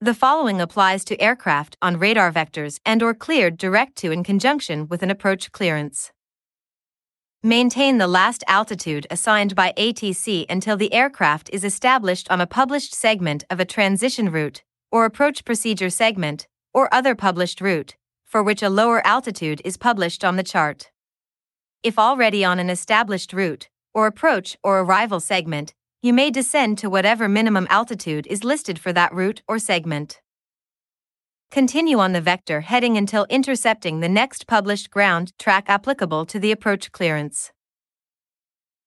The 0.00 0.14
following 0.14 0.60
applies 0.60 1.04
to 1.04 1.20
aircraft 1.20 1.76
on 1.80 1.98
radar 1.98 2.32
vectors 2.32 2.80
and 2.84 3.02
or 3.02 3.14
cleared 3.14 3.56
direct 3.56 3.96
to 3.98 4.10
in 4.10 4.24
conjunction 4.24 4.88
with 4.88 5.02
an 5.02 5.10
approach 5.10 5.52
clearance. 5.52 6.10
Maintain 7.44 7.98
the 7.98 8.06
last 8.06 8.44
altitude 8.46 9.06
assigned 9.10 9.54
by 9.54 9.72
ATC 9.76 10.46
until 10.48 10.76
the 10.76 10.92
aircraft 10.92 11.50
is 11.52 11.64
established 11.64 12.30
on 12.30 12.40
a 12.40 12.46
published 12.46 12.94
segment 12.94 13.44
of 13.50 13.58
a 13.58 13.64
transition 13.64 14.30
route 14.30 14.62
or 14.92 15.04
approach 15.04 15.44
procedure 15.44 15.90
segment 15.90 16.46
or 16.72 16.92
other 16.94 17.14
published 17.14 17.60
route, 17.60 17.96
for 18.32 18.42
which 18.42 18.62
a 18.62 18.70
lower 18.70 19.06
altitude 19.06 19.60
is 19.62 19.76
published 19.76 20.24
on 20.24 20.36
the 20.36 20.42
chart. 20.42 20.90
If 21.82 21.98
already 21.98 22.46
on 22.46 22.58
an 22.58 22.70
established 22.70 23.34
route, 23.34 23.68
or 23.92 24.06
approach 24.06 24.56
or 24.64 24.80
arrival 24.80 25.20
segment, 25.20 25.74
you 26.00 26.14
may 26.14 26.30
descend 26.30 26.78
to 26.78 26.88
whatever 26.88 27.28
minimum 27.28 27.66
altitude 27.68 28.26
is 28.28 28.42
listed 28.42 28.78
for 28.78 28.90
that 28.94 29.12
route 29.12 29.42
or 29.46 29.58
segment. 29.58 30.22
Continue 31.50 31.98
on 31.98 32.14
the 32.14 32.22
vector 32.22 32.62
heading 32.62 32.96
until 32.96 33.26
intercepting 33.28 34.00
the 34.00 34.08
next 34.08 34.46
published 34.46 34.90
ground 34.90 35.34
track 35.38 35.66
applicable 35.68 36.24
to 36.24 36.38
the 36.38 36.52
approach 36.52 36.90
clearance. 36.90 37.52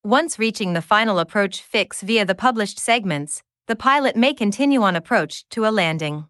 Once 0.04 0.40
reaching 0.40 0.74
the 0.74 0.82
final 0.82 1.20
approach 1.20 1.62
fix 1.62 2.02
via 2.02 2.26
the 2.26 2.34
published 2.34 2.80
segments, 2.80 3.44
the 3.68 3.76
pilot 3.76 4.16
may 4.16 4.34
continue 4.34 4.82
on 4.82 4.96
approach 4.96 5.48
to 5.50 5.68
a 5.68 5.70
landing. 5.70 6.26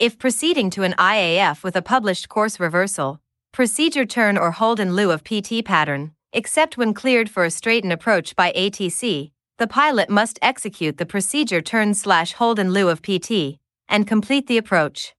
If 0.00 0.18
proceeding 0.18 0.70
to 0.70 0.82
an 0.82 0.94
IAF 0.98 1.62
with 1.62 1.76
a 1.76 1.82
published 1.82 2.28
course 2.28 2.58
reversal, 2.58 3.20
procedure 3.52 4.04
turn 4.04 4.36
or 4.36 4.50
hold 4.50 4.80
in 4.80 4.96
lieu 4.96 5.12
of 5.12 5.22
PT 5.22 5.64
pattern, 5.64 6.10
except 6.32 6.76
when 6.76 6.94
cleared 6.94 7.30
for 7.30 7.44
a 7.44 7.50
straight-in 7.50 7.92
approach 7.92 8.34
by 8.34 8.52
ATC, 8.56 9.30
the 9.58 9.68
pilot 9.68 10.10
must 10.10 10.40
execute 10.42 10.98
the 10.98 11.06
procedure 11.06 11.62
turn 11.62 11.94
slash 11.94 12.32
hold 12.32 12.58
in 12.58 12.72
lieu 12.72 12.88
of 12.88 13.02
PT 13.02 13.60
and 13.88 14.04
complete 14.04 14.48
the 14.48 14.58
approach. 14.58 15.14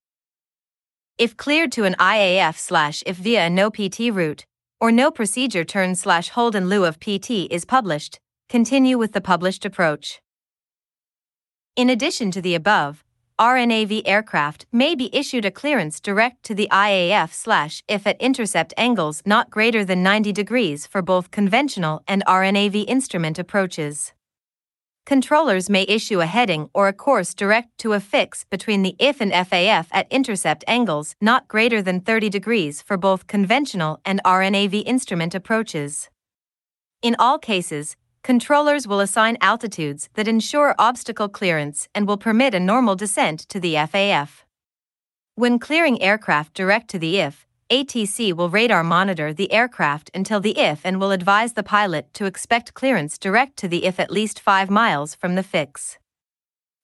If 1.18 1.38
cleared 1.38 1.72
to 1.72 1.85
an 1.85 1.95
IAF 1.97 2.57
slash 2.57 3.02
if 3.06 3.15
via 3.15 3.45
a 3.45 3.49
no 3.49 3.72
PT 3.72 4.11
route, 4.11 4.45
or 4.81 4.91
no 4.91 5.10
procedure 5.10 5.64
turn 5.64 5.95
slash 5.95 6.27
hold 6.27 6.53
in 6.53 6.68
lieu 6.68 6.84
of 6.84 6.99
PT 6.99 7.49
is 7.49 7.64
published, 7.64 8.19
continue 8.49 8.97
with 8.97 9.14
the 9.14 9.22
published 9.22 9.64
approach. 9.64 10.19
In 11.77 11.89
addition 11.89 12.30
to 12.31 12.41
the 12.41 12.56
above, 12.56 13.05
RNAV 13.39 14.03
aircraft 14.05 14.65
may 14.71 14.95
be 14.95 15.13
issued 15.13 15.43
a 15.43 15.51
clearance 15.51 15.99
direct 15.99 16.41
to 16.43 16.55
the 16.55 16.69
IAF 16.71 17.33
slash 17.33 17.83
if 17.85 18.07
at 18.07 18.21
intercept 18.21 18.73
angles 18.77 19.21
not 19.25 19.49
greater 19.49 19.83
than 19.83 20.01
90 20.01 20.31
degrees 20.31 20.87
for 20.87 21.01
both 21.01 21.31
conventional 21.31 22.01
and 22.07 22.23
RNAV 22.25 22.85
instrument 22.87 23.37
approaches. 23.37 24.13
Controllers 25.05 25.69
may 25.69 25.83
issue 25.83 26.21
a 26.21 26.25
heading 26.25 26.69
or 26.73 26.87
a 26.87 26.93
course 26.93 27.33
direct 27.33 27.77
to 27.79 27.91
a 27.91 27.99
fix 27.99 28.45
between 28.45 28.83
the 28.83 28.95
IF 28.99 29.19
and 29.19 29.33
FAF 29.33 29.87
at 29.91 30.09
intercept 30.09 30.63
angles 30.65 31.13
not 31.19 31.49
greater 31.49 31.81
than 31.81 31.99
30 31.99 32.29
degrees 32.29 32.81
for 32.81 32.95
both 32.95 33.27
conventional 33.27 33.99
and 34.05 34.23
RNAV 34.23 34.81
instrument 34.85 35.35
approaches. 35.35 36.09
In 37.01 37.17
all 37.19 37.37
cases, 37.37 37.97
controllers 38.26 38.88
will 38.88 39.02
assign 39.02 39.38
altitudes 39.39 40.10
that 40.15 40.27
ensure 40.27 40.73
obstacle 40.80 41.30
clearance 41.30 41.88
and 41.93 42.07
will 42.07 42.18
permit 42.18 42.56
a 42.56 42.60
normal 42.60 42.95
descent 42.95 43.39
to 43.41 43.60
the 43.60 43.76
FAF. 43.76 44.43
When 45.35 45.60
clearing 45.60 46.02
aircraft 46.02 46.56
direct 46.56 46.89
to 46.89 46.97
the 46.97 47.19
IF, 47.19 47.45
ATC 47.69 48.34
will 48.34 48.49
radar 48.49 48.84
monitor 48.84 49.31
the 49.31 49.52
aircraft 49.52 50.10
until 50.15 50.39
the 50.39 50.57
IF 50.57 50.81
and 50.84 50.99
will 50.99 51.11
advise 51.11 51.53
the 51.53 51.61
pilot 51.61 52.11
to 52.15 52.26
expect 52.26 52.73
clearance 52.73 53.19
direct 53.19 53.57
to 53.57 53.68
the 53.68 53.85
IF 53.85 53.99
at 53.99 54.10
least 54.10 54.39
5 54.39 54.72
miles 54.72 55.14
from 55.14 55.35
the 55.35 55.43
fix. 55.43 55.99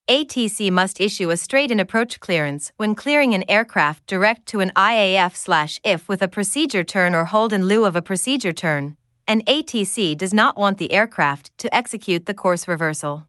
ATC 0.07 0.69
must 0.69 1.01
issue 1.01 1.31
a 1.31 1.37
straight-in 1.37 1.79
approach 1.79 2.19
clearance 2.19 2.71
when 2.77 2.93
clearing 2.93 3.33
an 3.33 3.45
aircraft 3.49 4.05
direct 4.05 4.45
to 4.45 4.59
an 4.59 4.71
IAF/IF 4.75 6.07
with 6.07 6.21
a 6.21 6.27
procedure 6.27 6.83
turn 6.83 7.15
or 7.15 7.25
hold 7.25 7.51
in 7.51 7.65
lieu 7.65 7.85
of 7.85 7.95
a 7.95 8.01
procedure 8.01 8.53
turn, 8.53 8.95
and 9.27 9.45
ATC 9.45 10.17
does 10.17 10.33
not 10.33 10.57
want 10.57 10.77
the 10.77 10.91
aircraft 10.91 11.57
to 11.57 11.73
execute 11.73 12.25
the 12.25 12.33
course 12.33 12.67
reversal. 12.67 13.27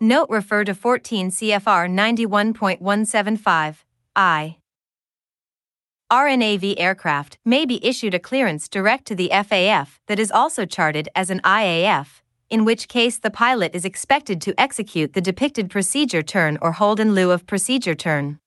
Note 0.00 0.28
refer 0.28 0.64
to 0.64 0.74
14 0.74 1.30
CFR 1.30 1.88
91.175 1.88 3.76
I. 4.16 4.56
RNAV 6.12 6.74
aircraft 6.76 7.38
may 7.44 7.64
be 7.64 7.84
issued 7.84 8.14
a 8.14 8.18
clearance 8.18 8.68
direct 8.68 9.06
to 9.06 9.14
the 9.14 9.30
FAF 9.32 9.98
that 10.06 10.18
is 10.18 10.30
also 10.30 10.66
charted 10.66 11.08
as 11.14 11.30
an 11.30 11.40
IAF, 11.40 12.20
in 12.50 12.64
which 12.64 12.88
case 12.88 13.18
the 13.18 13.30
pilot 13.30 13.74
is 13.74 13.84
expected 13.84 14.40
to 14.42 14.54
execute 14.60 15.14
the 15.14 15.20
depicted 15.20 15.70
procedure 15.70 16.22
turn 16.22 16.58
or 16.60 16.72
hold 16.72 17.00
in 17.00 17.14
lieu 17.14 17.30
of 17.30 17.46
procedure 17.46 17.94
turn. 17.94 18.38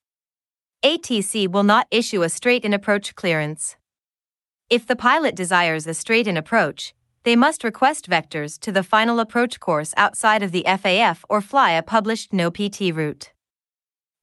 ATC 0.85 1.47
will 1.49 1.63
not 1.63 1.87
issue 1.89 2.21
a 2.21 2.29
straight 2.29 2.63
in 2.63 2.73
approach 2.73 3.15
clearance. 3.15 3.75
If 4.69 4.85
the 4.85 4.97
pilot 4.97 5.33
desires 5.33 5.87
a 5.87 5.93
straight 5.93 6.27
in 6.27 6.35
approach, 6.35 6.93
they 7.23 7.37
must 7.37 7.63
request 7.63 8.09
vectors 8.09 8.59
to 8.59 8.69
the 8.69 8.83
final 8.83 9.21
approach 9.21 9.61
course 9.61 9.93
outside 9.95 10.43
of 10.43 10.51
the 10.51 10.65
FAF 10.67 11.23
or 11.29 11.39
fly 11.39 11.71
a 11.71 11.81
published 11.81 12.33
no 12.33 12.51
PT 12.51 12.93
route. 12.93 13.31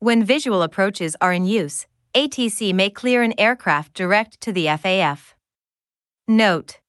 When 0.01 0.23
visual 0.23 0.61
approaches 0.61 1.17
are 1.19 1.33
in 1.33 1.47
use, 1.47 1.87
ATC 2.15 2.75
may 2.75 2.91
clear 2.91 3.23
an 3.23 3.33
aircraft 3.39 3.95
direct 3.95 4.39
to 4.43 4.53
the 4.53 4.67
FAF. 4.67 5.33
Note 6.29 6.81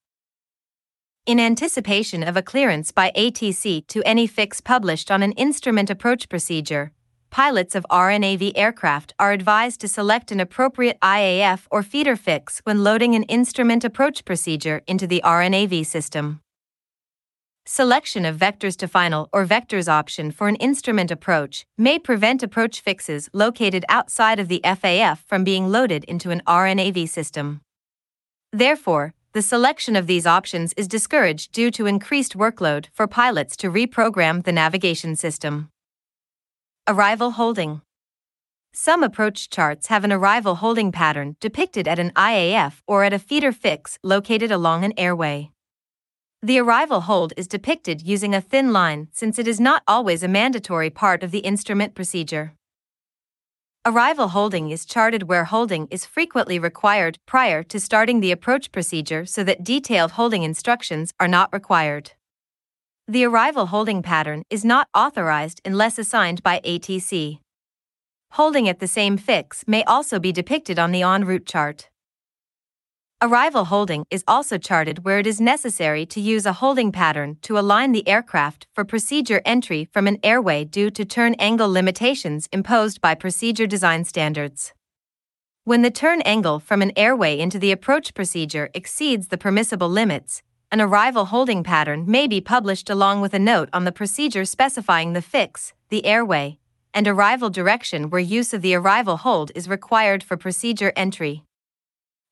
In 1.26 1.40
anticipation 1.40 2.24
of 2.24 2.36
a 2.36 2.42
clearance 2.42 2.92
by 2.92 3.14
ATC 3.16 3.88
to 3.88 4.04
any 4.04 4.28
fix 4.28 4.60
published 4.60 5.10
on 5.10 5.24
an 5.24 5.32
instrument 5.32 5.90
approach 5.90 6.28
procedure, 6.28 6.92
pilots 7.30 7.76
of 7.76 7.86
RNAV 7.90 8.54
aircraft 8.56 9.14
are 9.20 9.32
advised 9.32 9.82
to 9.82 9.88
select 9.88 10.32
an 10.32 10.40
appropriate 10.40 11.00
IAF 11.02 11.68
or 11.70 11.84
feeder 11.84 12.16
fix 12.16 12.62
when 12.64 12.84
loading 12.84 13.16
an 13.16 13.24
instrument 13.24 13.84
approach 13.84 14.26
procedure 14.26 14.82
into 14.88 15.08
the 15.08 15.22
RNAV 15.24 15.86
system. 15.86 16.42
Selection 17.68 18.26
of 18.26 18.38
vectors 18.38 18.78
to 18.78 18.88
final 18.88 19.28
or 19.34 19.44
vectors 19.46 19.88
option 19.88 20.32
for 20.32 20.48
an 20.48 20.56
instrument 20.58 21.10
approach 21.10 21.66
may 21.78 21.98
prevent 21.98 22.44
approach 22.44 22.80
fixes 22.80 23.28
located 23.34 23.84
outside 23.90 24.40
of 24.40 24.48
the 24.48 24.62
FAF 24.64 25.18
from 25.26 25.44
being 25.44 25.68
loaded 25.70 26.04
into 26.04 26.30
an 26.30 26.44
RNAV 26.46 27.10
system. 27.10 27.62
Therefore, 28.54 29.16
the 29.34 29.42
selection 29.42 29.98
of 29.98 30.08
these 30.08 30.26
options 30.26 30.74
is 30.78 30.88
discouraged 30.88 31.52
due 31.52 31.70
to 31.72 31.88
increased 31.88 32.38
workload 32.38 32.86
for 32.94 33.08
pilots 33.08 33.58
to 33.58 33.70
reprogram 33.70 34.44
the 34.44 34.54
navigation 34.54 35.16
system. 35.16 35.70
Arrival 36.88 37.32
holding. 37.32 37.82
Some 38.72 39.02
approach 39.02 39.50
charts 39.50 39.88
have 39.88 40.04
an 40.04 40.14
arrival 40.14 40.58
holding 40.58 40.92
pattern 40.92 41.36
depicted 41.40 41.88
at 41.88 41.98
an 41.98 42.12
IAF 42.12 42.82
or 42.86 43.04
at 43.04 43.12
a 43.12 43.18
feeder 43.18 43.52
fix 43.52 43.98
located 44.04 44.52
along 44.52 44.84
an 44.84 44.94
airway. 44.96 45.50
The 46.44 46.60
arrival 46.60 47.02
hold 47.02 47.34
is 47.36 47.48
depicted 47.48 48.04
using 48.04 48.36
a 48.36 48.40
thin 48.42 48.72
line 48.72 49.08
since 49.12 49.40
it 49.40 49.48
is 49.48 49.60
not 49.60 49.82
always 49.88 50.22
a 50.22 50.28
mandatory 50.28 50.92
part 50.92 51.24
of 51.24 51.32
the 51.32 51.40
instrument 51.40 51.96
procedure. 51.96 52.54
Arrival 53.84 54.28
holding 54.28 54.70
is 54.70 54.86
charted 54.86 55.24
where 55.24 55.46
holding 55.46 55.88
is 55.90 56.06
frequently 56.06 56.60
required 56.60 57.18
prior 57.26 57.64
to 57.64 57.80
starting 57.80 58.20
the 58.20 58.32
approach 58.32 58.72
procedure 58.72 59.26
so 59.26 59.44
that 59.44 59.64
detailed 59.64 60.12
holding 60.12 60.44
instructions 60.44 61.16
are 61.20 61.28
not 61.28 61.52
required. 61.52 62.12
The 63.08 63.24
arrival 63.24 63.68
holding 63.68 64.02
pattern 64.02 64.46
is 64.50 64.66
not 64.66 64.88
authorized 64.96 65.62
unless 65.64 66.00
assigned 66.00 66.42
by 66.42 66.60
ATC. 66.66 67.38
Holding 68.32 68.68
at 68.68 68.80
the 68.80 68.88
same 68.88 69.16
fix 69.16 69.64
may 69.68 69.84
also 69.84 70.18
be 70.18 70.32
depicted 70.32 70.80
on 70.80 70.92
the 70.92 71.04
en 71.04 71.24
route 71.24 71.46
chart. 71.46 71.92
Arrival 73.22 73.66
holding 73.66 74.08
is 74.10 74.24
also 74.28 74.58
charted 74.58 75.06
where 75.06 75.20
it 75.20 75.28
is 75.28 75.40
necessary 75.40 76.04
to 76.08 76.20
use 76.20 76.48
a 76.48 76.54
holding 76.54 76.92
pattern 76.92 77.38
to 77.44 77.60
align 77.60 77.92
the 77.92 78.08
aircraft 78.08 78.66
for 78.74 78.84
procedure 78.84 79.44
entry 79.46 79.88
from 79.94 80.08
an 80.08 80.18
airway 80.24 80.66
due 80.66 80.90
to 80.90 81.06
turn 81.06 81.36
angle 81.36 81.72
limitations 81.72 82.50
imposed 82.52 83.02
by 83.02 83.14
procedure 83.14 83.68
design 83.68 84.04
standards. 84.04 84.74
When 85.64 85.84
the 85.84 85.92
turn 85.92 86.22
angle 86.22 86.60
from 86.60 86.82
an 86.82 86.92
airway 86.96 87.38
into 87.38 87.60
the 87.60 87.72
approach 87.72 88.16
procedure 88.16 88.72
exceeds 88.74 89.28
the 89.28 89.38
permissible 89.38 89.90
limits, 89.90 90.42
an 90.72 90.82
arrival 90.82 91.26
holding 91.26 91.64
pattern 91.64 92.06
may 92.08 92.28
be 92.28 92.42
published 92.42 92.90
along 92.90 93.22
with 93.22 93.34
a 93.34 93.40
note 93.40 93.70
on 93.72 93.86
the 93.86 93.92
procedure 93.92 94.46
specifying 94.46 95.14
the 95.14 95.22
fix, 95.22 95.74
the 95.90 96.06
airway, 96.06 96.58
and 96.94 97.08
arrival 97.08 97.50
direction 97.50 98.10
where 98.10 98.22
use 98.22 98.54
of 98.54 98.62
the 98.62 98.74
arrival 98.74 99.18
hold 99.18 99.52
is 99.54 99.70
required 99.70 100.24
for 100.24 100.38
procedure 100.38 100.94
entry. 100.96 101.44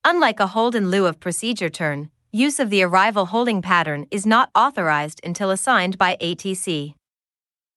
Unlike 0.04 0.40
a 0.40 0.48
hold 0.48 0.76
in 0.76 0.90
lieu 0.90 1.06
of 1.06 1.20
procedure 1.20 1.70
turn, 1.70 2.10
use 2.32 2.60
of 2.60 2.70
the 2.70 2.82
arrival 2.82 3.28
holding 3.28 3.62
pattern 3.62 4.08
is 4.10 4.26
not 4.26 4.50
authorized 4.56 5.22
until 5.24 5.52
assigned 5.52 5.98
by 5.98 6.18
ATC. 6.20 6.96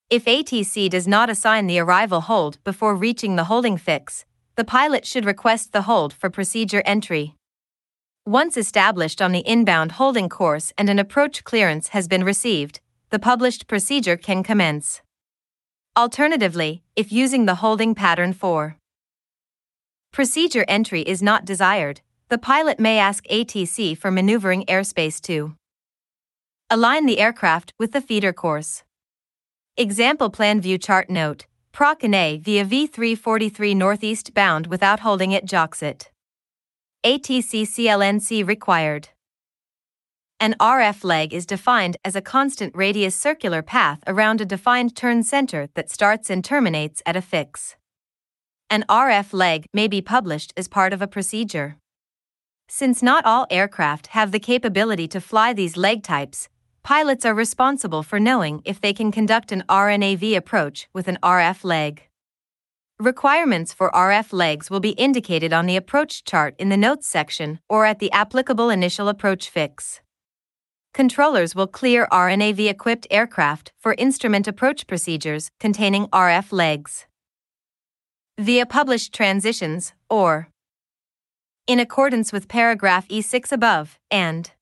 If 0.08 0.24
ATC 0.24 0.88
does 0.88 1.06
not 1.06 1.28
assign 1.28 1.66
the 1.66 1.80
arrival 1.80 2.22
hold 2.22 2.62
before 2.64 2.94
reaching 2.94 3.36
the 3.36 3.44
holding 3.44 3.76
fix, 3.76 4.24
the 4.54 4.64
pilot 4.64 5.04
should 5.04 5.24
request 5.24 5.72
the 5.72 5.82
hold 5.82 6.12
for 6.12 6.30
procedure 6.30 6.82
entry. 6.86 7.34
Once 8.28 8.56
established 8.56 9.22
on 9.22 9.30
the 9.30 9.48
inbound 9.48 9.92
holding 9.92 10.28
course 10.28 10.72
and 10.76 10.90
an 10.90 10.98
approach 10.98 11.44
clearance 11.44 11.90
has 11.90 12.08
been 12.08 12.24
received, 12.24 12.80
the 13.10 13.20
published 13.20 13.68
procedure 13.68 14.16
can 14.16 14.42
commence. 14.42 15.00
Alternatively, 15.96 16.82
if 16.96 17.12
using 17.12 17.46
the 17.46 17.54
holding 17.56 17.94
pattern 17.94 18.32
for 18.32 18.78
procedure 20.10 20.64
entry 20.66 21.02
is 21.02 21.22
not 21.22 21.44
desired, 21.44 22.00
the 22.28 22.36
pilot 22.36 22.80
may 22.80 22.98
ask 22.98 23.24
ATC 23.28 23.96
for 23.96 24.10
maneuvering 24.10 24.64
airspace 24.64 25.20
to 25.20 25.54
align 26.68 27.06
the 27.06 27.20
aircraft 27.20 27.72
with 27.78 27.92
the 27.92 28.00
feeder 28.00 28.32
course. 28.32 28.82
Example 29.76 30.30
plan 30.30 30.60
view 30.60 30.78
chart 30.78 31.08
note 31.08 31.46
Procane 31.72 32.42
via 32.42 32.64
V343 32.64 33.76
northeast 33.76 34.34
bound 34.34 34.66
without 34.66 35.00
holding 35.00 35.30
it 35.30 35.46
Joxit. 35.46 36.06
ATC 36.06 36.15
CLNC 37.06 38.44
required. 38.44 39.10
An 40.40 40.56
RF 40.58 41.04
leg 41.04 41.32
is 41.32 41.46
defined 41.46 41.96
as 42.04 42.16
a 42.16 42.20
constant 42.20 42.74
radius 42.74 43.14
circular 43.14 43.62
path 43.62 44.00
around 44.08 44.40
a 44.40 44.44
defined 44.44 44.96
turn 44.96 45.22
center 45.22 45.68
that 45.74 45.88
starts 45.88 46.30
and 46.30 46.44
terminates 46.44 47.04
at 47.06 47.14
a 47.14 47.22
fix. 47.22 47.76
An 48.68 48.84
RF 48.88 49.32
leg 49.32 49.66
may 49.72 49.86
be 49.86 50.02
published 50.02 50.52
as 50.56 50.66
part 50.66 50.92
of 50.92 51.00
a 51.00 51.06
procedure. 51.06 51.76
Since 52.68 53.04
not 53.04 53.24
all 53.24 53.46
aircraft 53.50 54.08
have 54.08 54.32
the 54.32 54.40
capability 54.40 55.06
to 55.06 55.20
fly 55.20 55.52
these 55.52 55.76
leg 55.76 56.02
types, 56.02 56.48
pilots 56.82 57.24
are 57.24 57.34
responsible 57.34 58.02
for 58.02 58.18
knowing 58.18 58.62
if 58.64 58.80
they 58.80 58.92
can 58.92 59.12
conduct 59.12 59.52
an 59.52 59.62
RNAV 59.68 60.36
approach 60.36 60.88
with 60.92 61.06
an 61.06 61.18
RF 61.22 61.62
leg. 61.62 62.05
Requirements 62.98 63.74
for 63.74 63.90
RF 63.90 64.32
legs 64.32 64.70
will 64.70 64.80
be 64.80 64.92
indicated 64.92 65.52
on 65.52 65.66
the 65.66 65.76
approach 65.76 66.24
chart 66.24 66.54
in 66.58 66.70
the 66.70 66.78
notes 66.78 67.06
section 67.06 67.60
or 67.68 67.84
at 67.84 67.98
the 67.98 68.10
applicable 68.10 68.70
initial 68.70 69.08
approach 69.08 69.50
fix. 69.50 70.00
Controllers 70.94 71.54
will 71.54 71.66
clear 71.66 72.08
RNAV 72.10 72.70
equipped 72.70 73.06
aircraft 73.10 73.70
for 73.78 73.94
instrument 73.98 74.48
approach 74.48 74.86
procedures 74.86 75.50
containing 75.60 76.06
RF 76.06 76.52
legs. 76.52 77.04
Via 78.38 78.64
published 78.64 79.12
transitions, 79.12 79.92
or 80.08 80.48
in 81.66 81.78
accordance 81.78 82.32
with 82.32 82.48
paragraph 82.48 83.06
E6 83.08 83.52
above, 83.52 83.98
and 84.10 84.52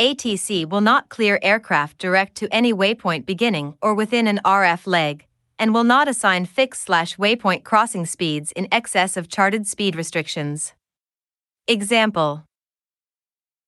ATC 0.00 0.66
will 0.66 0.80
not 0.80 1.10
clear 1.10 1.38
aircraft 1.42 1.98
direct 1.98 2.36
to 2.36 2.48
any 2.50 2.72
waypoint 2.72 3.26
beginning 3.26 3.74
or 3.82 3.92
within 3.92 4.26
an 4.26 4.40
RF 4.46 4.86
leg, 4.86 5.26
and 5.62 5.72
will 5.72 5.84
not 5.84 6.08
assign 6.08 6.44
fixed 6.44 6.82
slash 6.82 7.16
waypoint 7.18 7.62
crossing 7.62 8.04
speeds 8.04 8.50
in 8.50 8.66
excess 8.72 9.16
of 9.16 9.28
charted 9.28 9.64
speed 9.64 9.94
restrictions. 9.94 10.72
Example 11.68 12.42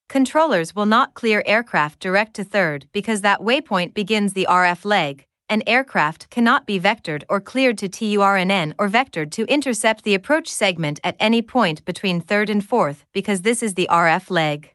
Controllers 0.08 0.74
will 0.74 0.86
not 0.86 1.14
clear 1.14 1.44
aircraft 1.46 2.00
direct 2.00 2.34
to 2.34 2.42
third 2.42 2.88
because 2.92 3.20
that 3.20 3.38
waypoint 3.38 3.94
begins 3.94 4.32
the 4.32 4.48
RF 4.50 4.84
leg, 4.84 5.24
and 5.48 5.62
aircraft 5.68 6.28
cannot 6.30 6.66
be 6.66 6.80
vectored 6.80 7.22
or 7.28 7.40
cleared 7.40 7.78
to 7.78 7.88
TURNN 7.88 8.74
or 8.76 8.88
vectored 8.88 9.30
to 9.30 9.44
intercept 9.44 10.02
the 10.02 10.16
approach 10.16 10.48
segment 10.48 10.98
at 11.04 11.14
any 11.20 11.42
point 11.42 11.84
between 11.84 12.20
third 12.20 12.50
and 12.50 12.64
fourth 12.64 13.04
because 13.12 13.42
this 13.42 13.62
is 13.62 13.74
the 13.74 13.88
RF 13.88 14.30
leg. 14.30 14.74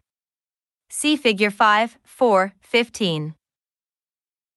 See 0.89 1.17
Figure 1.17 1.51
5, 1.51 1.97
4, 2.01 2.53
15. 2.61 3.35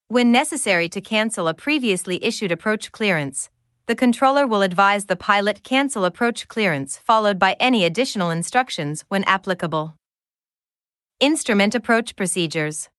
When 0.07 0.31
necessary 0.31 0.89
to 0.89 1.01
cancel 1.01 1.47
a 1.47 1.53
previously 1.53 2.23
issued 2.23 2.51
approach 2.51 2.91
clearance, 2.91 3.49
the 3.87 3.95
controller 3.95 4.45
will 4.47 4.61
advise 4.61 5.05
the 5.05 5.15
pilot 5.15 5.63
cancel 5.63 6.05
approach 6.05 6.47
clearance 6.47 6.97
followed 6.97 7.39
by 7.39 7.55
any 7.59 7.83
additional 7.83 8.29
instructions 8.29 9.03
when 9.09 9.23
applicable. 9.25 9.95
Instrument 11.19 11.73
Approach 11.73 12.15
Procedures 12.15 12.89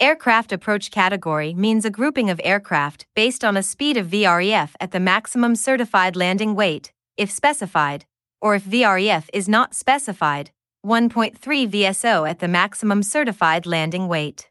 Aircraft 0.00 0.52
approach 0.52 0.90
category 0.90 1.54
means 1.54 1.84
a 1.84 1.90
grouping 1.90 2.30
of 2.30 2.40
aircraft 2.42 3.06
based 3.14 3.44
on 3.44 3.56
a 3.56 3.62
speed 3.62 3.96
of 3.96 4.08
VREF 4.08 4.70
at 4.80 4.90
the 4.90 5.00
maximum 5.00 5.54
certified 5.54 6.16
landing 6.16 6.54
weight, 6.54 6.92
if 7.16 7.30
specified, 7.30 8.04
or 8.40 8.56
if 8.56 8.64
VREF 8.64 9.28
is 9.32 9.48
not 9.48 9.74
specified, 9.74 10.50
1.3 10.84 11.38
VSO 11.68 12.28
at 12.28 12.40
the 12.40 12.48
maximum 12.48 13.02
certified 13.02 13.66
landing 13.66 14.08
weight. 14.08 14.50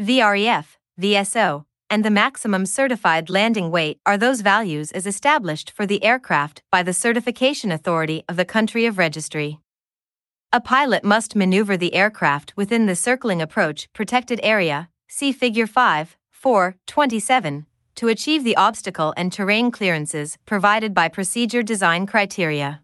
VREF, 0.00 0.78
VSO, 0.98 1.66
and 1.90 2.02
the 2.02 2.10
maximum 2.10 2.64
certified 2.64 3.28
landing 3.28 3.70
weight 3.70 3.98
are 4.06 4.16
those 4.16 4.40
values 4.40 4.90
as 4.92 5.06
established 5.06 5.70
for 5.72 5.84
the 5.84 6.02
aircraft 6.02 6.62
by 6.72 6.82
the 6.82 6.94
certification 6.94 7.70
authority 7.70 8.24
of 8.26 8.36
the 8.36 8.46
country 8.46 8.86
of 8.86 8.96
registry. 8.96 9.58
A 10.54 10.60
pilot 10.60 11.04
must 11.04 11.36
maneuver 11.36 11.76
the 11.76 11.94
aircraft 11.94 12.56
within 12.56 12.86
the 12.86 12.96
circling 12.96 13.42
approach 13.42 13.92
protected 13.92 14.40
area, 14.42 14.88
see 15.06 15.32
Figure 15.32 15.66
5, 15.66 16.16
4, 16.30 16.76
27, 16.86 17.66
to 17.96 18.08
achieve 18.08 18.42
the 18.42 18.56
obstacle 18.56 19.12
and 19.18 19.30
terrain 19.30 19.70
clearances 19.70 20.38
provided 20.46 20.94
by 20.94 21.08
procedure 21.08 21.62
design 21.62 22.06
criteria. 22.06 22.80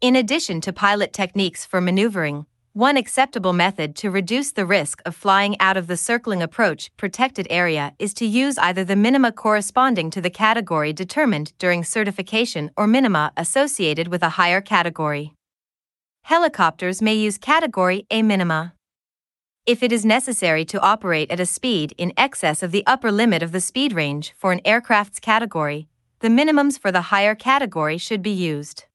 In 0.00 0.14
addition 0.14 0.60
to 0.60 0.72
pilot 0.72 1.12
techniques 1.12 1.66
for 1.66 1.80
maneuvering, 1.80 2.46
one 2.74 2.96
acceptable 2.96 3.52
method 3.52 3.94
to 3.94 4.10
reduce 4.10 4.50
the 4.50 4.66
risk 4.66 5.00
of 5.06 5.14
flying 5.14 5.56
out 5.60 5.76
of 5.76 5.86
the 5.86 5.96
circling 5.96 6.42
approach 6.42 6.90
protected 6.96 7.46
area 7.48 7.94
is 8.00 8.12
to 8.12 8.26
use 8.26 8.58
either 8.58 8.82
the 8.82 8.96
minima 8.96 9.30
corresponding 9.30 10.10
to 10.10 10.20
the 10.20 10.28
category 10.28 10.92
determined 10.92 11.52
during 11.60 11.84
certification 11.84 12.68
or 12.76 12.88
minima 12.88 13.32
associated 13.36 14.08
with 14.08 14.24
a 14.24 14.30
higher 14.30 14.60
category. 14.60 15.32
Helicopters 16.22 17.00
may 17.00 17.14
use 17.14 17.38
Category 17.38 18.08
A 18.10 18.22
minima. 18.22 18.74
If 19.66 19.84
it 19.84 19.92
is 19.92 20.04
necessary 20.04 20.64
to 20.64 20.80
operate 20.80 21.30
at 21.30 21.38
a 21.38 21.46
speed 21.46 21.94
in 21.96 22.12
excess 22.16 22.60
of 22.60 22.72
the 22.72 22.84
upper 22.88 23.12
limit 23.12 23.40
of 23.40 23.52
the 23.52 23.60
speed 23.60 23.92
range 23.92 24.34
for 24.36 24.50
an 24.50 24.60
aircraft's 24.64 25.20
category, 25.20 25.86
the 26.18 26.28
minimums 26.28 26.76
for 26.76 26.90
the 26.90 27.02
higher 27.02 27.36
category 27.36 27.98
should 27.98 28.20
be 28.20 28.32
used. 28.32 28.86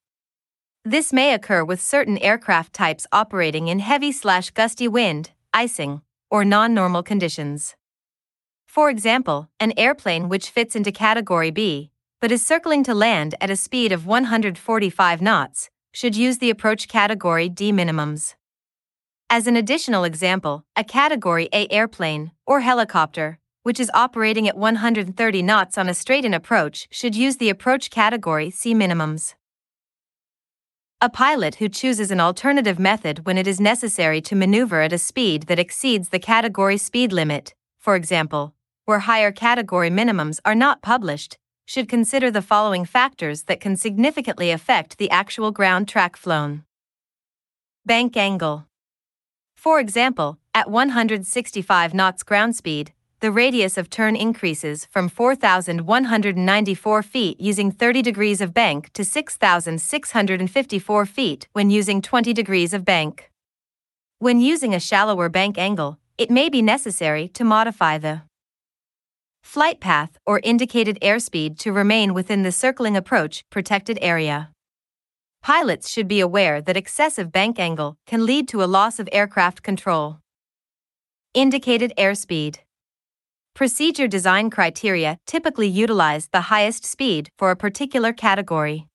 This 0.86 1.12
may 1.12 1.34
occur 1.34 1.66
with 1.66 1.82
certain 1.82 2.18
aircraft 2.20 2.72
types 2.72 3.06
operating 3.12 3.68
in 3.68 3.80
heavy 3.80 4.14
slash 4.14 4.52
gusty 4.52 4.88
wind, 4.88 5.32
icing, 5.54 6.02
or 6.32 6.46
non 6.46 6.74
normal 6.74 7.04
conditions. 7.04 7.76
For 8.66 8.90
example, 8.90 9.50
an 9.60 9.74
airplane 9.76 10.30
which 10.30 10.50
fits 10.50 10.78
into 10.78 10.94
Category 10.94 11.52
B, 11.52 11.92
but 12.22 12.32
is 12.32 12.46
circling 12.46 12.86
to 12.86 12.94
land 12.94 13.36
at 13.42 13.50
a 13.50 13.58
speed 13.58 13.92
of 13.92 14.06
145 14.06 15.22
knots, 15.22 15.70
should 15.92 16.16
use 16.16 16.38
the 16.38 16.50
approach 16.50 16.88
Category 16.88 17.50
D 17.50 17.74
minimums. 17.74 18.36
As 19.30 19.48
an 19.48 19.58
additional 19.58 20.06
example, 20.06 20.64
a 20.78 20.86
Category 20.86 21.50
A 21.52 21.68
airplane, 21.70 22.32
or 22.48 22.62
helicopter, 22.62 23.40
which 23.64 23.82
is 23.82 23.92
operating 23.94 24.48
at 24.48 24.58
130 24.58 25.42
knots 25.42 25.78
on 25.78 25.90
a 25.90 25.94
straight 25.94 26.24
in 26.24 26.34
approach, 26.34 26.88
should 26.90 27.16
use 27.16 27.36
the 27.36 27.50
approach 27.50 27.90
Category 27.90 28.50
C 28.50 28.74
minimums. 28.74 29.36
A 31.02 31.10
pilot 31.10 31.56
who 31.56 31.70
chooses 31.70 32.12
an 32.12 32.20
alternative 32.20 32.78
method 32.78 33.26
when 33.26 33.38
it 33.38 33.48
is 33.48 33.62
necessary 33.62 34.20
to 34.20 34.36
maneuver 34.36 34.82
at 34.82 34.92
a 34.92 34.98
speed 34.98 35.44
that 35.44 35.58
exceeds 35.58 36.10
the 36.10 36.20
category 36.20 36.78
speed 36.78 37.14
limit, 37.14 37.54
for 37.80 37.96
example, 37.96 38.54
where 38.84 39.00
higher 39.00 39.32
category 39.32 39.90
minimums 39.90 40.42
are 40.44 40.56
not 40.56 40.82
published, 40.82 41.38
should 41.66 41.88
consider 41.88 42.30
the 42.30 42.42
following 42.42 42.84
factors 42.84 43.44
that 43.44 43.62
can 43.62 43.78
significantly 43.78 44.52
affect 44.52 44.98
the 44.98 45.10
actual 45.10 45.52
ground 45.52 45.88
track 45.88 46.18
flown. 46.18 46.66
Bank 47.86 48.18
angle. 48.18 48.66
For 49.56 49.80
example, 49.80 50.38
at 50.54 50.70
165 50.70 51.94
knots 51.94 52.24
ground 52.24 52.58
speed, 52.58 52.92
the 53.20 53.32
radius 53.32 53.78
of 53.78 53.90
turn 53.90 54.16
increases 54.16 54.86
from 54.86 55.10
4,194 55.10 57.04
feet 57.04 57.42
using 57.42 57.72
30 57.72 58.02
degrees 58.02 58.40
of 58.40 58.54
bank 58.54 58.92
to 58.94 59.04
6,654 59.04 61.06
feet 61.06 61.48
when 61.52 61.70
using 61.70 62.02
20 62.02 62.34
degrees 62.34 62.74
of 62.74 62.86
bank. 62.86 63.30
When 64.20 64.40
using 64.40 64.74
a 64.74 64.80
shallower 64.80 65.28
bank 65.28 65.58
angle, 65.58 65.98
it 66.18 66.32
may 66.32 66.50
be 66.50 66.62
necessary 66.62 67.28
to 67.30 67.44
modify 67.44 67.98
the 67.98 68.22
flight 69.42 69.80
path 69.80 70.18
or 70.26 70.40
indicated 70.44 71.00
airspeed 71.02 71.58
to 71.60 71.72
remain 71.72 72.14
within 72.14 72.44
the 72.44 72.52
circling 72.52 72.96
approach 72.96 73.44
protected 73.50 73.98
area. 74.02 74.50
Pilots 75.42 75.90
should 75.90 76.08
be 76.08 76.20
aware 76.20 76.62
that 76.62 76.78
excessive 76.78 77.32
bank 77.32 77.60
angle 77.60 77.98
can 78.06 78.26
lead 78.26 78.48
to 78.50 78.64
a 78.64 78.68
loss 78.68 79.00
of 79.00 79.10
aircraft 79.12 79.64
control. 79.64 80.20
Indicated 81.34 81.94
airspeed. 81.98 82.60
Procedure 83.60 84.08
design 84.08 84.50
criteria 84.50 85.18
typically 85.26 85.68
utilize 85.68 86.30
the 86.30 86.48
highest 86.48 86.86
speed 86.86 87.30
for 87.38 87.52
a 87.52 87.58
particular 87.58 88.14
category. 88.14 88.88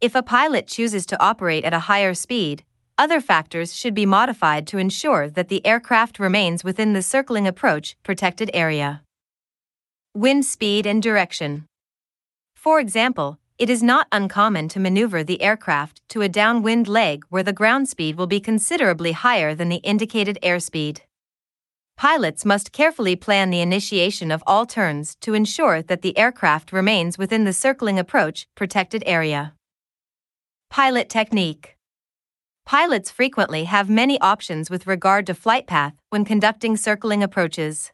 If 0.00 0.14
a 0.14 0.22
pilot 0.22 0.68
chooses 0.68 1.04
to 1.06 1.20
operate 1.20 1.64
at 1.64 1.74
a 1.74 1.86
higher 1.90 2.14
speed, 2.14 2.62
other 2.96 3.20
factors 3.20 3.74
should 3.74 3.92
be 3.92 4.06
modified 4.06 4.68
to 4.68 4.78
ensure 4.78 5.28
that 5.30 5.48
the 5.48 5.66
aircraft 5.66 6.20
remains 6.20 6.62
within 6.62 6.92
the 6.92 7.02
circling 7.02 7.48
approach 7.48 7.96
protected 8.04 8.52
area. 8.54 9.02
Wind 10.14 10.44
speed 10.44 10.86
and 10.86 11.02
direction. 11.02 11.66
For 12.54 12.78
example, 12.78 13.40
it 13.58 13.68
is 13.68 13.82
not 13.82 14.06
uncommon 14.12 14.68
to 14.68 14.78
maneuver 14.78 15.24
the 15.24 15.42
aircraft 15.42 16.08
to 16.10 16.22
a 16.22 16.28
downwind 16.28 16.86
leg 16.86 17.24
where 17.30 17.42
the 17.42 17.52
ground 17.52 17.88
speed 17.88 18.14
will 18.14 18.28
be 18.28 18.38
considerably 18.38 19.10
higher 19.10 19.56
than 19.56 19.70
the 19.70 19.82
indicated 19.82 20.38
airspeed. 20.40 21.00
Pilots 22.02 22.44
must 22.44 22.72
carefully 22.72 23.14
plan 23.14 23.50
the 23.50 23.60
initiation 23.60 24.32
of 24.32 24.42
all 24.44 24.66
turns 24.66 25.14
to 25.20 25.34
ensure 25.34 25.82
that 25.82 26.02
the 26.02 26.18
aircraft 26.18 26.72
remains 26.72 27.16
within 27.16 27.44
the 27.44 27.52
circling 27.52 27.96
approach 27.96 28.48
protected 28.56 29.04
area. 29.06 29.54
Pilot 30.68 31.08
technique 31.08 31.76
Pilots 32.66 33.08
frequently 33.08 33.66
have 33.66 33.88
many 33.88 34.20
options 34.20 34.68
with 34.68 34.88
regard 34.88 35.28
to 35.28 35.32
flight 35.34 35.68
path 35.68 35.94
when 36.10 36.24
conducting 36.24 36.76
circling 36.76 37.22
approaches. 37.22 37.92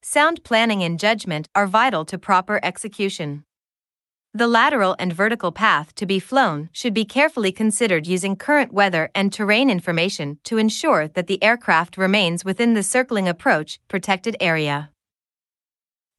sound 0.00 0.42
planning 0.42 0.82
and 0.82 0.98
judgment 0.98 1.46
are 1.54 1.66
vital 1.66 2.06
to 2.06 2.16
proper 2.16 2.58
execution. 2.62 3.44
The 4.32 4.46
lateral 4.46 4.94
and 5.00 5.12
vertical 5.12 5.50
path 5.50 5.92
to 5.96 6.06
be 6.06 6.20
flown 6.20 6.68
should 6.72 6.94
be 6.94 7.04
carefully 7.04 7.50
considered 7.50 8.06
using 8.06 8.36
current 8.36 8.72
weather 8.72 9.10
and 9.12 9.32
terrain 9.32 9.68
information 9.68 10.38
to 10.44 10.56
ensure 10.56 11.08
that 11.08 11.26
the 11.26 11.42
aircraft 11.42 11.98
remains 11.98 12.44
within 12.44 12.74
the 12.74 12.84
circling 12.84 13.26
approach 13.26 13.80
protected 13.88 14.36
area. 14.38 14.90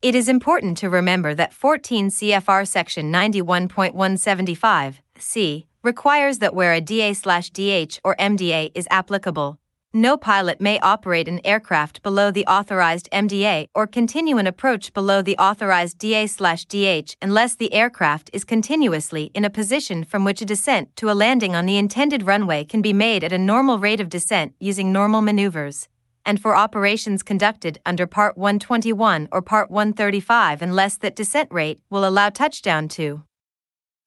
It 0.02 0.14
is 0.14 0.28
important 0.28 0.78
to 0.80 0.90
remember 0.90 1.34
that 1.36 1.54
14 1.54 2.10
CFR 2.10 2.68
Section 2.68 3.14
91.175 3.14 4.96
c 5.18 5.68
requires 5.82 6.40
that 6.40 6.54
where 6.54 6.74
a 6.74 6.82
DA/DH 6.82 8.00
or 8.04 8.18
MDA 8.18 8.72
is 8.76 8.90
applicable, 8.92 9.58
no 9.94 10.16
pilot 10.16 10.62
may 10.62 10.80
operate 10.80 11.28
an 11.28 11.42
aircraft 11.44 12.02
below 12.02 12.32
the 12.32 12.46
authorized 12.46 13.10
MDA 13.12 13.68
or 13.76 13.86
continue 13.86 14.38
an 14.38 14.48
approach 14.48 14.94
below 14.94 15.22
the 15.22 15.38
authorized 15.38 15.98
DA/DH 15.98 17.16
unless 17.22 17.56
the 17.56 17.74
aircraft 17.74 18.30
is 18.32 18.46
continuously 18.46 19.32
in 19.34 19.44
a 19.44 19.50
position 19.50 20.04
from 20.04 20.24
which 20.24 20.42
a 20.42 20.46
descent 20.46 20.96
to 20.96 21.12
a 21.12 21.14
landing 21.14 21.56
on 21.56 21.66
the 21.66 21.78
intended 21.78 22.24
runway 22.24 22.64
can 22.64 22.82
be 22.82 22.94
made 22.94 23.24
at 23.24 23.34
a 23.34 23.38
normal 23.38 23.80
rate 23.80 24.00
of 24.00 24.08
descent 24.08 24.54
using 24.60 24.94
normal 24.94 25.22
maneuvers, 25.22 25.90
and 26.26 26.42
for 26.42 26.56
operations 26.56 27.24
conducted 27.24 27.80
under 27.86 28.08
Part 28.08 28.38
121 28.38 29.28
or 29.32 29.42
Part 29.42 29.70
135 29.70 30.62
unless 30.62 30.98
that 30.98 31.16
descent 31.16 31.50
rate 31.52 31.82
will 31.90 32.08
allow 32.08 32.30
touchdown 32.30 32.88
to 32.90 33.24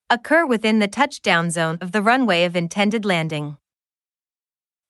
occur 0.08 0.46
within 0.46 0.78
the 0.78 0.88
touchdown 0.88 1.50
zone 1.50 1.76
of 1.80 1.92
the 1.92 2.02
runway 2.02 2.44
of 2.44 2.56
intended 2.56 3.04
landing. 3.04 3.58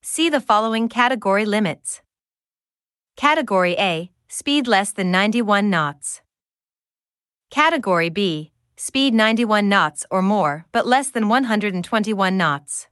See 0.07 0.29
the 0.29 0.39
following 0.39 0.91
category 0.91 1.47
limits. 1.47 2.03
Category 3.17 3.75
A, 3.79 4.11
speed 4.29 4.67
less 4.67 4.93
than 4.93 5.11
91 5.11 5.71
knots. 5.71 6.21
Category 7.49 8.11
B, 8.11 8.53
speed 8.77 9.15
91 9.15 9.67
knots 9.67 10.05
or 10.11 10.21
more 10.21 10.67
but 10.73 10.87
less 10.87 11.09
than 11.11 11.29
121 11.29 12.37
knots. 12.37 12.87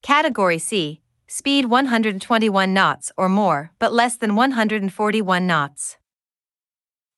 Category 0.00 0.60
C, 0.60 1.00
speed 1.26 1.64
121 1.64 2.72
knots 2.72 3.10
or 3.16 3.28
more 3.28 3.72
but 3.80 3.92
less 3.92 4.16
than 4.16 4.36
141 4.36 5.46
knots. 5.48 5.96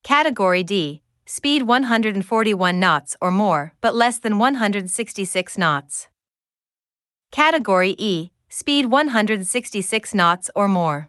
Category 0.01 0.63
D, 0.63 1.03
speed 1.27 1.67
141 1.67 2.79
knots 2.79 3.15
or 3.21 3.29
more 3.29 3.75
but 3.79 3.93
less 3.93 4.17
than 4.17 4.39
166 4.39 5.55
knots. 5.59 6.07
Category 7.31 7.95
E, 7.99 8.31
speed 8.53 8.87
166 8.87 10.13
knots 10.13 10.51
or 10.53 10.67
more. 10.67 11.07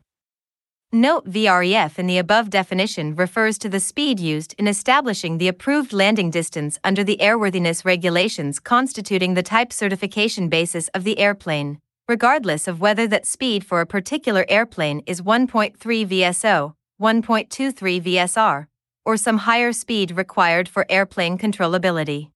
Note 0.92 1.28
VREF 1.28 1.98
in 1.98 2.06
the 2.06 2.16
above 2.16 2.50
definition 2.50 3.16
refers 3.16 3.58
to 3.58 3.68
the 3.68 3.80
speed 3.80 4.20
used 4.20 4.54
in 4.58 4.68
establishing 4.68 5.38
the 5.38 5.48
approved 5.48 5.92
landing 5.92 6.30
distance 6.30 6.78
under 6.84 7.02
the 7.02 7.16
airworthiness 7.16 7.84
regulations 7.84 8.60
constituting 8.60 9.34
the 9.34 9.42
type 9.42 9.72
certification 9.72 10.48
basis 10.48 10.86
of 10.94 11.02
the 11.02 11.18
airplane, 11.18 11.80
regardless 12.06 12.68
of 12.68 12.80
whether 12.80 13.08
that 13.08 13.26
speed 13.26 13.64
for 13.64 13.80
a 13.80 13.86
particular 13.86 14.46
airplane 14.48 15.02
is 15.04 15.20
1.3 15.20 15.74
VSO, 15.76 16.74
1.23 17.00 18.02
VSR, 18.02 18.66
or 19.04 19.16
some 19.16 19.38
higher 19.38 19.72
speed 19.72 20.12
required 20.16 20.68
for 20.68 20.86
airplane 20.88 21.36
controllability. 21.36 22.30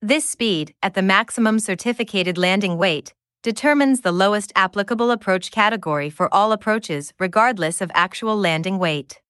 This 0.00 0.30
speed, 0.30 0.74
at 0.80 0.94
the 0.94 1.02
maximum 1.02 1.58
certificated 1.58 2.38
landing 2.38 2.78
weight, 2.78 3.14
determines 3.42 4.02
the 4.02 4.12
lowest 4.12 4.52
applicable 4.54 5.10
approach 5.10 5.50
category 5.50 6.08
for 6.08 6.32
all 6.32 6.52
approaches 6.52 7.12
regardless 7.18 7.80
of 7.80 7.90
actual 7.92 8.36
landing 8.36 8.78
weight. 8.78 9.20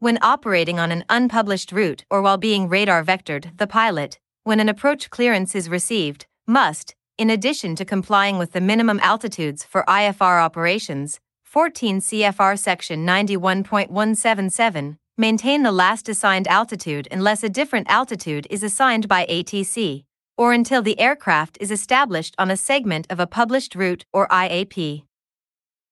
When 0.00 0.18
operating 0.20 0.80
on 0.80 0.90
an 0.90 1.04
unpublished 1.08 1.70
route 1.70 2.04
or 2.10 2.20
while 2.20 2.38
being 2.38 2.68
radar 2.68 3.04
vectored, 3.04 3.56
the 3.58 3.68
pilot, 3.68 4.18
when 4.42 4.58
an 4.58 4.68
approach 4.68 5.08
clearance 5.10 5.54
is 5.54 5.68
received, 5.68 6.26
must, 6.44 6.96
in 7.16 7.30
addition 7.30 7.76
to 7.76 7.84
complying 7.84 8.38
with 8.38 8.50
the 8.52 8.60
minimum 8.60 8.98
altitudes 9.00 9.62
for 9.62 9.84
IFR 9.86 10.42
operations, 10.42 11.20
14 11.44 12.00
CFR 12.00 12.58
Section 12.58 13.06
91.177, 13.06 14.96
maintain 15.16 15.62
the 15.62 15.70
last 15.70 16.08
assigned 16.08 16.48
altitude 16.48 17.06
unless 17.12 17.44
a 17.44 17.48
different 17.48 17.88
altitude 17.88 18.48
is 18.50 18.64
assigned 18.64 19.06
by 19.06 19.24
ATC 19.26 20.02
or 20.36 20.52
until 20.52 20.82
the 20.82 20.98
aircraft 20.98 21.58
is 21.60 21.70
established 21.70 22.34
on 22.38 22.50
a 22.50 22.56
segment 22.56 23.06
of 23.10 23.20
a 23.20 23.26
published 23.26 23.74
route 23.74 24.04
or 24.12 24.28
IAP. 24.28 25.04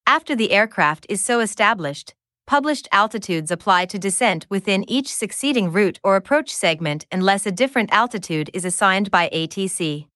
After 0.05 0.35
the 0.35 0.51
aircraft 0.51 1.05
is 1.09 1.23
so 1.23 1.39
established, 1.39 2.15
published 2.47 2.87
altitudes 2.91 3.51
apply 3.51 3.85
to 3.85 3.99
descent 3.99 4.45
within 4.49 4.89
each 4.89 5.13
succeeding 5.13 5.71
route 5.71 5.99
or 6.03 6.15
approach 6.15 6.53
segment 6.53 7.05
unless 7.11 7.45
a 7.45 7.51
different 7.51 7.91
altitude 7.93 8.49
is 8.53 8.65
assigned 8.65 9.09
by 9.11 9.29
ATC. 9.33 10.07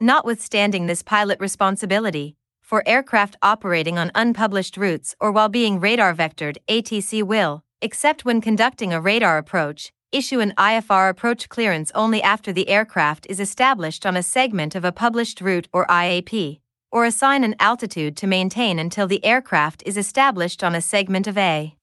Notwithstanding 0.00 0.86
this 0.86 1.02
pilot 1.02 1.38
responsibility, 1.40 2.36
for 2.60 2.82
aircraft 2.86 3.36
operating 3.42 3.98
on 3.98 4.10
unpublished 4.14 4.76
routes 4.78 5.14
or 5.20 5.30
while 5.30 5.50
being 5.50 5.78
radar 5.78 6.14
vectored, 6.14 6.56
ATC 6.68 7.22
will, 7.22 7.62
except 7.82 8.24
when 8.24 8.40
conducting 8.40 8.92
a 8.92 9.00
radar 9.00 9.36
approach, 9.36 9.92
issue 10.12 10.40
an 10.40 10.54
IFR 10.56 11.10
approach 11.10 11.48
clearance 11.48 11.90
only 11.94 12.22
after 12.22 12.52
the 12.52 12.68
aircraft 12.68 13.26
is 13.28 13.40
established 13.40 14.06
on 14.06 14.16
a 14.16 14.22
segment 14.22 14.74
of 14.74 14.84
a 14.84 14.92
published 14.92 15.40
route 15.40 15.68
or 15.72 15.86
IAP, 15.86 16.60
or 16.90 17.04
assign 17.04 17.42
an 17.42 17.56
altitude 17.58 18.16
to 18.18 18.26
maintain 18.26 18.78
until 18.78 19.06
the 19.06 19.24
aircraft 19.24 19.82
is 19.86 19.96
established 19.96 20.62
on 20.62 20.74
a 20.74 20.80
segment 20.80 21.26
of 21.26 21.38
a 21.38 21.74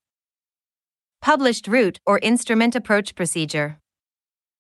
published 1.21 1.67
route 1.67 1.99
or 2.05 2.19
instrument 2.19 2.75
approach 2.75 3.15
procedure. 3.15 3.79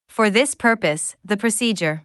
For 0.09 0.29
this 0.29 0.55
purpose, 0.55 1.15
the 1.23 1.37
procedure 1.37 2.03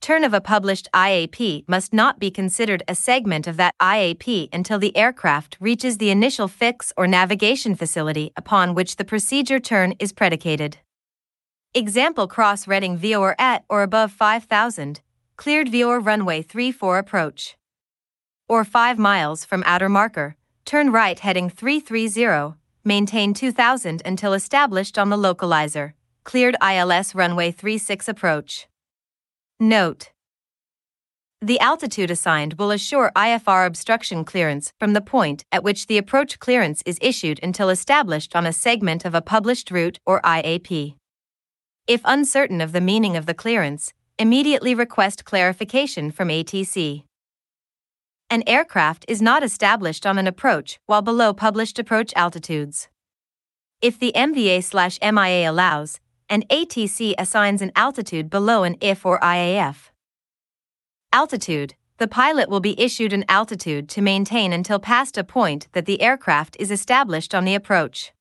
turn 0.00 0.24
of 0.24 0.32
a 0.32 0.40
published 0.40 0.88
IAP 0.94 1.64
must 1.68 1.92
not 1.92 2.18
be 2.18 2.30
considered 2.30 2.82
a 2.88 2.94
segment 2.94 3.46
of 3.46 3.56
that 3.58 3.74
IAP 3.80 4.48
until 4.52 4.78
the 4.78 4.96
aircraft 4.96 5.56
reaches 5.60 5.98
the 5.98 6.10
initial 6.10 6.48
fix 6.48 6.92
or 6.96 7.06
navigation 7.06 7.74
facility 7.74 8.32
upon 8.36 8.74
which 8.74 8.96
the 8.96 9.04
procedure 9.04 9.60
turn 9.60 9.94
is 9.98 10.12
predicated. 10.12 10.78
Example 11.74 12.26
cross 12.26 12.66
Redding 12.66 12.96
VOR 12.96 13.36
at 13.38 13.64
or 13.68 13.82
above 13.82 14.10
5000, 14.10 15.00
cleared 15.36 15.68
VOR 15.68 16.00
runway 16.00 16.42
34 16.42 16.98
approach. 16.98 17.56
Or 18.48 18.64
5 18.64 18.98
miles 18.98 19.44
from 19.44 19.62
outer 19.66 19.88
marker, 19.88 20.36
turn 20.64 20.90
right 20.90 21.18
heading 21.18 21.50
330, 21.50 22.56
maintain 22.84 23.34
2000 23.34 24.02
until 24.04 24.32
established 24.32 24.98
on 24.98 25.10
the 25.10 25.16
localizer, 25.16 25.92
cleared 26.24 26.56
ILS 26.62 27.14
runway 27.14 27.50
36 27.52 28.08
approach. 28.08 28.66
Note 29.62 30.08
The 31.42 31.60
altitude 31.60 32.10
assigned 32.10 32.54
will 32.54 32.70
assure 32.70 33.12
IFR 33.14 33.66
obstruction 33.66 34.24
clearance 34.24 34.72
from 34.80 34.94
the 34.94 35.02
point 35.02 35.44
at 35.52 35.62
which 35.62 35.86
the 35.86 35.98
approach 35.98 36.38
clearance 36.38 36.82
is 36.86 36.96
issued 37.02 37.38
until 37.42 37.68
established 37.68 38.34
on 38.34 38.46
a 38.46 38.54
segment 38.54 39.04
of 39.04 39.14
a 39.14 39.20
published 39.20 39.70
route 39.70 39.98
or 40.06 40.22
IAP. 40.22 40.94
If 41.86 42.00
uncertain 42.06 42.62
of 42.62 42.72
the 42.72 42.80
meaning 42.80 43.18
of 43.18 43.26
the 43.26 43.34
clearance, 43.34 43.92
immediately 44.18 44.74
request 44.74 45.26
clarification 45.26 46.10
from 46.10 46.28
ATC. 46.28 47.04
An 48.30 48.42
aircraft 48.46 49.04
is 49.08 49.20
not 49.20 49.42
established 49.42 50.06
on 50.06 50.16
an 50.16 50.26
approach 50.26 50.80
while 50.86 51.02
below 51.02 51.34
published 51.34 51.78
approach 51.78 52.14
altitudes. 52.16 52.88
If 53.82 53.98
the 53.98 54.12
MVA/MIA 54.16 55.50
allows, 55.50 56.00
and 56.30 56.48
ATC 56.48 57.14
assigns 57.18 57.60
an 57.60 57.72
altitude 57.74 58.30
below 58.30 58.62
an 58.62 58.76
IF 58.80 59.04
or 59.04 59.18
IAF. 59.20 59.90
Altitude 61.12 61.74
The 61.98 62.06
pilot 62.06 62.48
will 62.48 62.60
be 62.60 62.80
issued 62.80 63.12
an 63.12 63.24
altitude 63.28 63.88
to 63.90 64.00
maintain 64.00 64.52
until 64.52 64.78
past 64.78 65.18
a 65.18 65.24
point 65.24 65.66
that 65.72 65.86
the 65.86 66.00
aircraft 66.00 66.56
is 66.60 66.70
established 66.70 67.34
on 67.34 67.44
the 67.44 67.56
approach. 67.56 68.12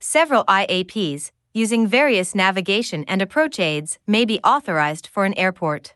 Several 0.00 0.44
IAPs, 0.44 1.30
using 1.54 1.86
various 1.86 2.34
navigation 2.34 3.04
and 3.08 3.22
approach 3.22 3.58
aids, 3.58 3.98
may 4.06 4.24
be 4.24 4.40
authorized 4.44 5.06
for 5.06 5.24
an 5.24 5.34
airport. 5.38 5.94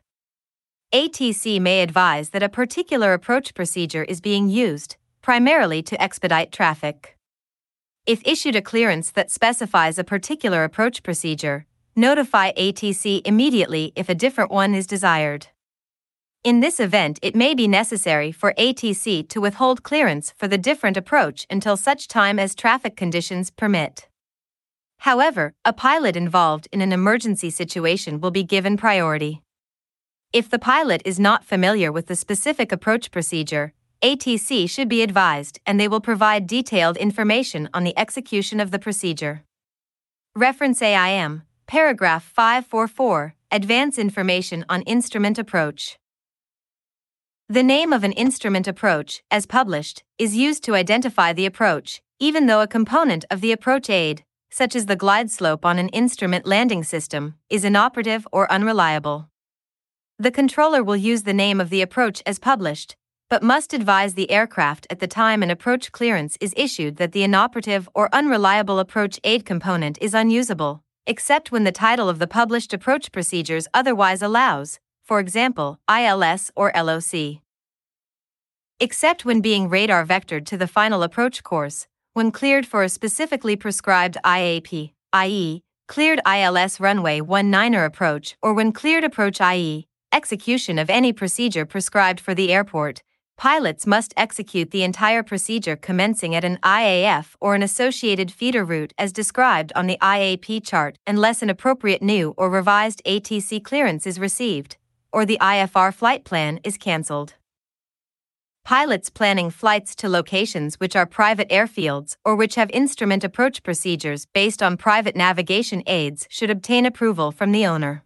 ATC 0.95 1.61
may 1.61 1.83
advise 1.83 2.31
that 2.31 2.43
a 2.43 2.49
particular 2.49 3.12
approach 3.12 3.55
procedure 3.55 4.05
is 4.05 4.20
being 4.20 4.49
used, 4.49 4.97
primarily 5.20 5.83
to 5.83 6.01
expedite 6.01 6.53
traffic. 6.53 7.16
If 8.05 8.20
issued 8.24 8.57
a 8.57 8.62
clearance 8.62 9.12
that 9.12 9.31
specifies 9.31 9.97
a 9.97 10.03
particular 10.03 10.65
approach 10.65 11.05
procedure, 11.05 11.66
notify 11.95 12.51
ATC 12.55 13.24
immediately 13.24 13.93
if 13.95 14.09
a 14.09 14.15
different 14.15 14.51
one 14.51 14.74
is 14.74 14.89
desired. 14.89 15.47
In 16.43 16.59
this 16.59 16.81
event, 16.81 17.20
it 17.23 17.37
may 17.37 17.55
be 17.55 17.69
necessary 17.69 18.33
for 18.33 18.55
ATC 18.59 19.29
to 19.29 19.41
withhold 19.41 19.85
clearance 19.85 20.35
for 20.37 20.49
the 20.49 20.59
different 20.59 20.97
approach 20.97 21.47
until 21.49 21.77
such 21.77 22.09
time 22.09 22.41
as 22.41 22.57
traffic 22.57 22.97
conditions 22.97 23.51
permit. 23.51 24.09
However, 24.99 25.55
a 25.65 25.73
pilot 25.73 26.16
involved 26.16 26.66
in 26.73 26.81
an 26.81 26.93
emergency 26.93 27.51
situation 27.51 28.20
will 28.20 28.33
be 28.33 28.43
given 28.43 28.77
priority. 28.77 29.43
If 30.33 30.51
the 30.51 30.59
pilot 30.59 31.03
is 31.05 31.20
not 31.20 31.45
familiar 31.45 31.93
with 31.93 32.09
the 32.09 32.16
specific 32.16 32.73
approach 32.73 33.12
procedure, 33.12 33.74
ATC 34.03 34.69
should 34.69 34.89
be 34.89 35.03
advised 35.03 35.61
and 35.65 35.79
they 35.79 35.87
will 35.87 36.01
provide 36.01 36.49
detailed 36.49 36.97
information 36.97 37.69
on 37.73 37.85
the 37.85 37.97
execution 37.97 38.59
of 38.59 38.73
the 38.73 38.79
procedure. 38.81 39.45
Reference 40.35 40.83
AIM, 40.83 41.43
paragraph 41.69 42.24
544, 42.24 43.35
Advance 43.53 43.99
Information 43.99 44.65
on 44.69 44.83
Instrument 44.83 45.39
Approach. 45.39 45.99
The 47.49 47.62
name 47.62 47.93
of 47.93 48.03
an 48.03 48.11
instrument 48.12 48.66
approach, 48.66 49.23
as 49.31 49.47
published, 49.47 50.03
is 50.19 50.37
used 50.37 50.65
to 50.65 50.74
identify 50.74 51.33
the 51.33 51.47
approach, 51.47 52.03
even 52.19 52.47
though 52.47 52.61
a 52.61 52.66
component 52.66 53.24
of 53.31 53.41
the 53.41 53.53
approach 53.53 53.89
aid, 53.89 54.24
such 54.51 54.74
as 54.74 54.87
the 54.87 54.97
glide 54.97 55.31
slope 55.31 55.65
on 55.65 55.79
an 55.79 55.91
instrument 55.91 56.45
landing 56.45 56.83
system, 56.83 57.37
is 57.49 57.65
inoperative 57.65 58.27
or 58.33 58.51
unreliable. 58.51 59.29
The 60.19 60.33
controller 60.33 60.83
will 60.83 60.97
use 60.97 61.23
the 61.23 61.33
name 61.35 61.61
of 61.61 61.70
the 61.70 61.83
approach 61.83 62.20
as 62.27 62.39
published, 62.39 62.97
but 63.32 63.42
must 63.42 63.72
advise 63.72 64.12
the 64.12 64.30
aircraft 64.30 64.86
at 64.90 64.98
the 65.00 65.06
time 65.06 65.42
an 65.42 65.50
approach 65.50 65.90
clearance 65.90 66.36
is 66.38 66.52
issued 66.54 66.96
that 66.96 67.12
the 67.12 67.22
inoperative 67.22 67.88
or 67.94 68.14
unreliable 68.14 68.78
approach 68.78 69.18
aid 69.24 69.46
component 69.46 69.96
is 70.02 70.12
unusable, 70.12 70.84
except 71.06 71.50
when 71.50 71.64
the 71.64 71.72
title 71.72 72.10
of 72.10 72.18
the 72.18 72.26
published 72.26 72.74
approach 72.74 73.10
procedures 73.10 73.66
otherwise 73.72 74.20
allows, 74.20 74.80
for 75.02 75.18
example, 75.18 75.80
ILS 75.88 76.50
or 76.54 76.70
LOC. 76.76 77.38
Except 78.78 79.24
when 79.24 79.40
being 79.40 79.70
radar 79.70 80.04
vectored 80.04 80.44
to 80.44 80.59
the 80.59 80.68
final 80.68 81.02
approach 81.02 81.42
course, 81.42 81.86
when 82.12 82.32
cleared 82.32 82.66
for 82.66 82.82
a 82.82 82.88
specifically 82.90 83.56
prescribed 83.56 84.18
IAP, 84.26 84.92
i.e., 85.14 85.62
cleared 85.88 86.20
ILS 86.26 86.80
runway 86.80 87.20
19er 87.20 87.86
approach, 87.86 88.36
or 88.42 88.52
when 88.52 88.72
cleared 88.72 89.04
approach 89.04 89.40
IE, 89.40 89.86
execution 90.12 90.78
of 90.78 90.90
any 90.90 91.14
procedure 91.14 91.64
prescribed 91.64 92.20
for 92.20 92.34
the 92.34 92.52
airport, 92.52 93.02
pilots 93.36 93.86
must 93.86 94.14
execute 94.16 94.70
the 94.70 94.82
entire 94.82 95.22
procedure 95.22 95.76
commencing 95.76 96.34
at 96.34 96.44
an 96.44 96.59
IAF 96.62 97.34
or 97.40 97.54
an 97.54 97.62
associated 97.62 98.30
feeder 98.30 98.64
route 98.64 98.92
as 98.98 99.12
described 99.12 99.72
on 99.74 99.86
the 99.86 99.98
IAP 100.00 100.64
chart 100.64 100.96
unless 101.06 101.42
an 101.42 101.50
appropriate 101.50 102.02
new 102.02 102.34
or 102.36 102.50
revised 102.50 103.02
ATC 103.04 103.62
clearance 103.62 104.06
is 104.06 104.18
received, 104.18 104.76
or 105.12 105.24
the 105.24 105.38
IFR 105.40 105.92
flight 105.92 106.24
plan 106.24 106.60
is 106.64 106.76
cancelled. 106.76 107.34
Pilots 108.64 109.10
planning 109.10 109.50
flights 109.50 109.96
to 109.96 110.09
locations 110.09 110.76
which 110.76 110.94
are 110.94 111.04
private 111.04 111.48
airfields 111.48 112.16
or 112.24 112.36
which 112.36 112.54
have 112.54 112.70
instrument 112.70 113.24
approach 113.24 113.64
procedures 113.64 114.26
based 114.26 114.62
on 114.62 114.76
private 114.76 115.16
navigation 115.16 115.82
aids 115.88 116.28
should 116.30 116.48
obtain 116.48 116.86
approval 116.86 117.32
from 117.32 117.50
the 117.50 117.66
owner. 117.66 118.04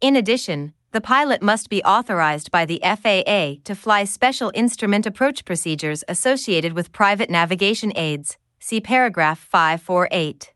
In 0.00 0.16
addition, 0.16 0.72
the 0.92 1.00
pilot 1.00 1.42
must 1.42 1.68
be 1.68 1.82
authorized 1.82 2.50
by 2.50 2.64
the 2.64 2.80
FAA 2.82 3.60
to 3.64 3.74
fly 3.74 4.04
special 4.04 4.50
instrument 4.54 5.06
approach 5.06 5.44
procedures 5.44 6.04
associated 6.08 6.72
with 6.72 6.92
private 6.92 7.30
navigation 7.30 7.92
aids. 7.96 8.36
See 8.58 8.80
paragraph 8.80 9.38
548. 9.38 10.52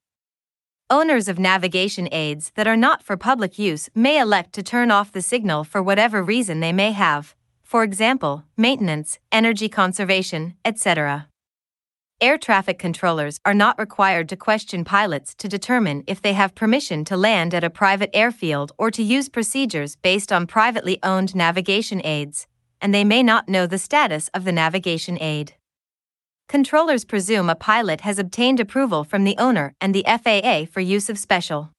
Owners 0.91 1.29
of 1.29 1.39
navigation 1.39 2.09
aids 2.13 2.53
that 2.55 2.67
are 2.67 2.77
not 2.77 3.03
for 3.03 3.17
public 3.17 3.59
use 3.59 3.89
may 3.95 4.21
elect 4.21 4.53
to 4.55 4.63
turn 4.63 4.91
off 4.91 5.13
the 5.13 5.23
signal 5.23 5.65
for 5.65 5.83
whatever 5.83 6.23
reason 6.23 6.61
they 6.61 6.73
may 6.73 6.93
have 6.93 7.35
for 7.73 7.85
example, 7.85 8.45
maintenance, 8.55 9.19
energy 9.33 9.67
conservation, 9.67 10.53
etc. 10.63 11.32
Air 12.23 12.39
traffic 12.39 12.79
controllers 12.79 13.41
are 13.45 13.53
not 13.53 13.81
required 13.81 14.29
to 14.29 14.37
question 14.37 14.85
pilots 14.85 15.35
to 15.35 15.49
determine 15.49 16.05
if 16.07 16.23
they 16.23 16.35
have 16.35 16.55
permission 16.55 17.05
to 17.07 17.17
land 17.17 17.53
at 17.53 17.65
a 17.65 17.69
private 17.69 18.11
airfield 18.15 18.71
or 18.79 18.93
to 18.93 19.03
use 19.03 19.29
procedures 19.29 19.97
based 19.97 20.33
on 20.33 20.47
privately 20.47 21.01
owned 21.03 21.35
navigation 21.35 22.01
aids, 22.05 22.47
and 22.81 22.95
they 22.95 23.03
may 23.03 23.25
not 23.25 23.49
know 23.49 23.67
the 23.67 23.77
status 23.77 24.31
of 24.35 24.45
the 24.45 24.53
navigation 24.53 25.21
aid. 25.21 25.55
Controllers 26.49 27.05
presume 27.05 27.51
a 27.51 27.57
pilot 27.57 28.03
has 28.03 28.21
obtained 28.21 28.61
approval 28.61 29.03
from 29.03 29.25
the 29.25 29.35
owner 29.37 29.75
and 29.81 29.93
the 29.93 30.05
FAA 30.07 30.67
for 30.73 30.81
use 30.81 31.11
of 31.11 31.19
special 31.19 31.73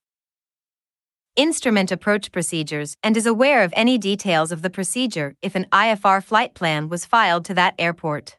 instrument 1.38 1.90
approach 1.90 2.34
procedures 2.34 2.98
and 3.02 3.16
is 3.16 3.26
aware 3.26 3.64
of 3.64 3.72
any 3.78 3.98
details 3.98 4.52
of 4.52 4.62
the 4.62 4.70
procedure 4.70 5.36
if 5.42 5.56
an 5.56 5.68
IFR 5.72 6.22
flight 6.22 6.54
plan 6.54 6.90
was 6.90 7.06
filed 7.06 7.46
to 7.46 7.54
that 7.54 7.76
airport. 7.80 8.36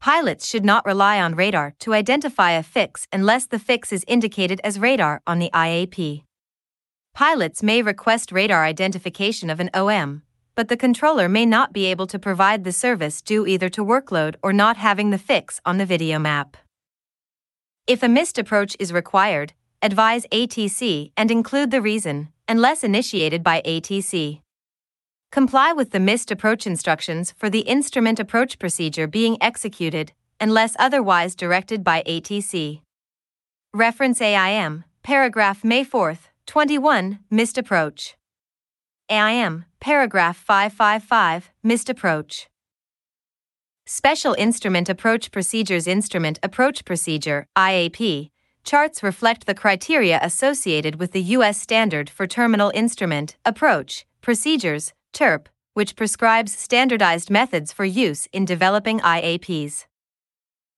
Pilots 0.00 0.46
should 0.46 0.64
not 0.64 0.84
rely 0.84 1.20
on 1.20 1.34
radar 1.34 1.74
to 1.80 1.94
identify 1.94 2.52
a 2.52 2.62
fix 2.62 3.06
unless 3.12 3.46
the 3.46 3.58
fix 3.58 3.92
is 3.92 4.04
indicated 4.06 4.60
as 4.62 4.78
radar 4.78 5.22
on 5.26 5.38
the 5.38 5.50
IAP. 5.54 6.24
Pilots 7.14 7.62
may 7.62 7.80
request 7.80 8.32
radar 8.32 8.64
identification 8.64 9.48
of 9.48 9.60
an 9.60 9.70
OM, 9.72 10.22
but 10.54 10.68
the 10.68 10.76
controller 10.76 11.28
may 11.28 11.46
not 11.46 11.72
be 11.72 11.86
able 11.86 12.06
to 12.06 12.18
provide 12.18 12.64
the 12.64 12.72
service 12.72 13.22
due 13.22 13.46
either 13.46 13.68
to 13.68 13.84
workload 13.84 14.36
or 14.42 14.52
not 14.52 14.76
having 14.76 15.10
the 15.10 15.18
fix 15.18 15.60
on 15.64 15.78
the 15.78 15.86
video 15.86 16.18
map. 16.18 16.56
If 17.86 18.02
a 18.02 18.08
missed 18.08 18.38
approach 18.38 18.76
is 18.78 18.92
required, 18.92 19.52
advise 19.82 20.26
ATC 20.32 21.12
and 21.16 21.30
include 21.30 21.70
the 21.70 21.82
reason, 21.82 22.28
unless 22.48 22.82
initiated 22.84 23.42
by 23.42 23.62
ATC. 23.64 24.40
Comply 25.34 25.72
with 25.72 25.90
the 25.90 25.98
missed 25.98 26.30
approach 26.30 26.64
instructions 26.64 27.34
for 27.36 27.50
the 27.50 27.66
instrument 27.66 28.20
approach 28.20 28.56
procedure 28.60 29.08
being 29.08 29.36
executed, 29.40 30.12
unless 30.40 30.76
otherwise 30.78 31.34
directed 31.34 31.82
by 31.82 32.04
ATC. 32.06 32.82
Reference 33.72 34.22
AIM, 34.22 34.84
paragraph 35.02 35.64
May 35.64 35.82
4, 35.82 36.18
21, 36.46 37.18
missed 37.32 37.58
approach. 37.58 38.14
AIM, 39.10 39.64
paragraph 39.80 40.36
555, 40.36 41.50
missed 41.64 41.90
approach. 41.90 42.46
Special 43.86 44.36
Instrument 44.38 44.88
Approach 44.88 45.32
Procedures 45.32 45.88
Instrument 45.88 46.38
Approach 46.44 46.84
Procedure, 46.84 47.48
IAP, 47.58 48.30
charts 48.62 49.02
reflect 49.02 49.46
the 49.46 49.54
criteria 49.54 50.20
associated 50.22 51.00
with 51.00 51.10
the 51.10 51.22
U.S. 51.38 51.60
Standard 51.60 52.08
for 52.08 52.28
Terminal 52.28 52.70
Instrument 52.72 53.36
Approach 53.44 54.06
Procedures, 54.20 54.92
TERPS, 55.14 55.50
which 55.72 55.96
prescribes 55.96 56.56
standardized 56.56 57.30
methods 57.30 57.72
for 57.72 57.84
use 57.84 58.28
in 58.32 58.44
developing 58.44 59.00
IAPs. 59.00 59.86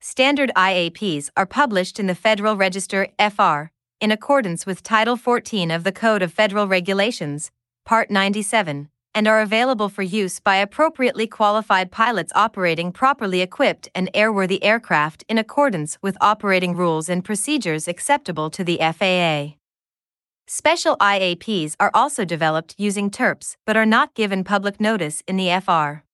Standard 0.00 0.52
IAPs 0.54 1.30
are 1.36 1.46
published 1.46 1.98
in 1.98 2.06
the 2.06 2.14
Federal 2.14 2.56
Register 2.56 3.08
FR, 3.18 3.70
in 4.00 4.12
accordance 4.12 4.66
with 4.66 4.82
Title 4.82 5.16
14 5.16 5.70
of 5.70 5.82
the 5.82 5.92
Code 5.92 6.22
of 6.22 6.32
Federal 6.32 6.68
Regulations, 6.68 7.50
Part 7.84 8.10
97, 8.10 8.88
and 9.14 9.26
are 9.26 9.40
available 9.40 9.88
for 9.88 10.02
use 10.02 10.38
by 10.38 10.56
appropriately 10.56 11.26
qualified 11.26 11.90
pilots 11.90 12.32
operating 12.34 12.92
properly 12.92 13.40
equipped 13.40 13.88
and 13.94 14.12
airworthy 14.12 14.58
aircraft 14.60 15.24
in 15.28 15.38
accordance 15.38 15.96
with 16.02 16.18
operating 16.20 16.76
rules 16.76 17.08
and 17.08 17.24
procedures 17.24 17.88
acceptable 17.88 18.50
to 18.50 18.62
the 18.62 18.76
FAA. 18.76 19.56
Special 20.48 20.96
IAPs 20.98 21.74
are 21.80 21.90
also 21.92 22.24
developed 22.24 22.76
using 22.78 23.10
TERPs 23.10 23.56
but 23.66 23.76
are 23.76 23.84
not 23.84 24.14
given 24.14 24.44
public 24.44 24.80
notice 24.80 25.20
in 25.26 25.36
the 25.36 25.50
FR. 25.60 26.04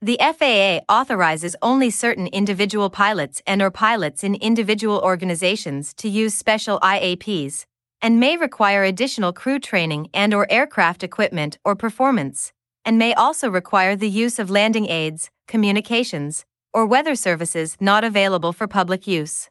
The 0.00 0.18
FAA 0.18 0.80
authorizes 0.90 1.54
only 1.60 1.90
certain 1.90 2.28
individual 2.28 2.88
pilots 2.88 3.42
and 3.46 3.60
or 3.60 3.70
pilots 3.70 4.24
in 4.24 4.36
individual 4.36 5.00
organizations 5.00 5.92
to 5.98 6.08
use 6.08 6.32
special 6.32 6.80
IAPs, 6.80 7.66
and 8.00 8.18
may 8.18 8.38
require 8.38 8.84
additional 8.84 9.34
crew 9.34 9.58
training 9.58 10.08
and 10.14 10.32
or 10.32 10.50
aircraft 10.50 11.04
equipment 11.04 11.58
or 11.62 11.76
performance, 11.76 12.54
and 12.86 12.98
may 12.98 13.12
also 13.12 13.50
require 13.50 13.94
the 13.94 14.08
use 14.08 14.38
of 14.38 14.48
landing 14.48 14.88
aids, 14.88 15.30
communications, 15.46 16.46
or 16.72 16.86
weather 16.86 17.14
services 17.14 17.76
not 17.78 18.02
available 18.02 18.54
for 18.54 18.66
public 18.66 19.06
use. 19.06 19.50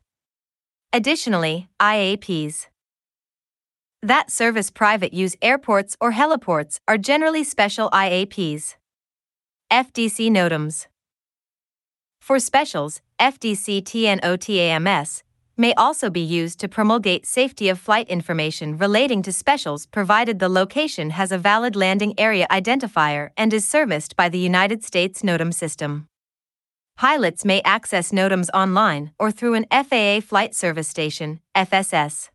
Additionally, 0.91 1.69
IAPs 1.79 2.65
that 4.03 4.31
service 4.31 4.71
private 4.71 5.13
use 5.13 5.35
airports 5.41 5.95
or 6.01 6.13
heliports 6.13 6.79
are 6.87 6.97
generally 6.97 7.43
special 7.43 7.89
IAPs. 7.91 8.75
FDC 9.71 10.31
NOTAMs 10.31 10.87
For 12.19 12.39
specials, 12.39 13.01
FDC 13.19 13.83
TNOTAMS 13.83 15.21
may 15.55 15.73
also 15.75 16.09
be 16.09 16.21
used 16.21 16.59
to 16.59 16.67
promulgate 16.67 17.27
safety 17.27 17.69
of 17.69 17.79
flight 17.79 18.07
information 18.09 18.75
relating 18.77 19.21
to 19.21 19.31
specials 19.31 19.85
provided 19.85 20.39
the 20.39 20.49
location 20.49 21.11
has 21.11 21.31
a 21.31 21.37
valid 21.37 21.75
landing 21.75 22.15
area 22.17 22.47
identifier 22.49 23.29
and 23.37 23.53
is 23.53 23.67
serviced 23.67 24.15
by 24.15 24.27
the 24.27 24.39
United 24.39 24.83
States 24.83 25.21
NOTAM 25.21 25.53
system. 25.53 26.07
Pilots 26.97 27.45
may 27.45 27.61
access 27.61 28.11
NOTAMs 28.11 28.49
online 28.51 29.11
or 29.19 29.31
through 29.31 29.53
an 29.53 29.65
FAA 29.71 30.21
Flight 30.21 30.55
Service 30.55 30.87
Station, 30.87 31.39
FSS. 31.55 32.29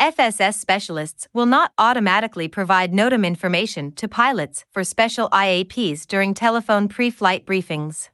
FSS 0.00 0.54
specialists 0.54 1.26
will 1.32 1.46
not 1.46 1.72
automatically 1.78 2.48
provide 2.48 2.92
NOTAM 2.92 3.26
information 3.26 3.92
to 3.92 4.06
pilots 4.06 4.66
for 4.70 4.84
special 4.84 5.30
IAPs 5.30 6.06
during 6.06 6.34
telephone 6.34 6.86
pre 6.86 7.08
flight 7.10 7.46
briefings. 7.46 8.10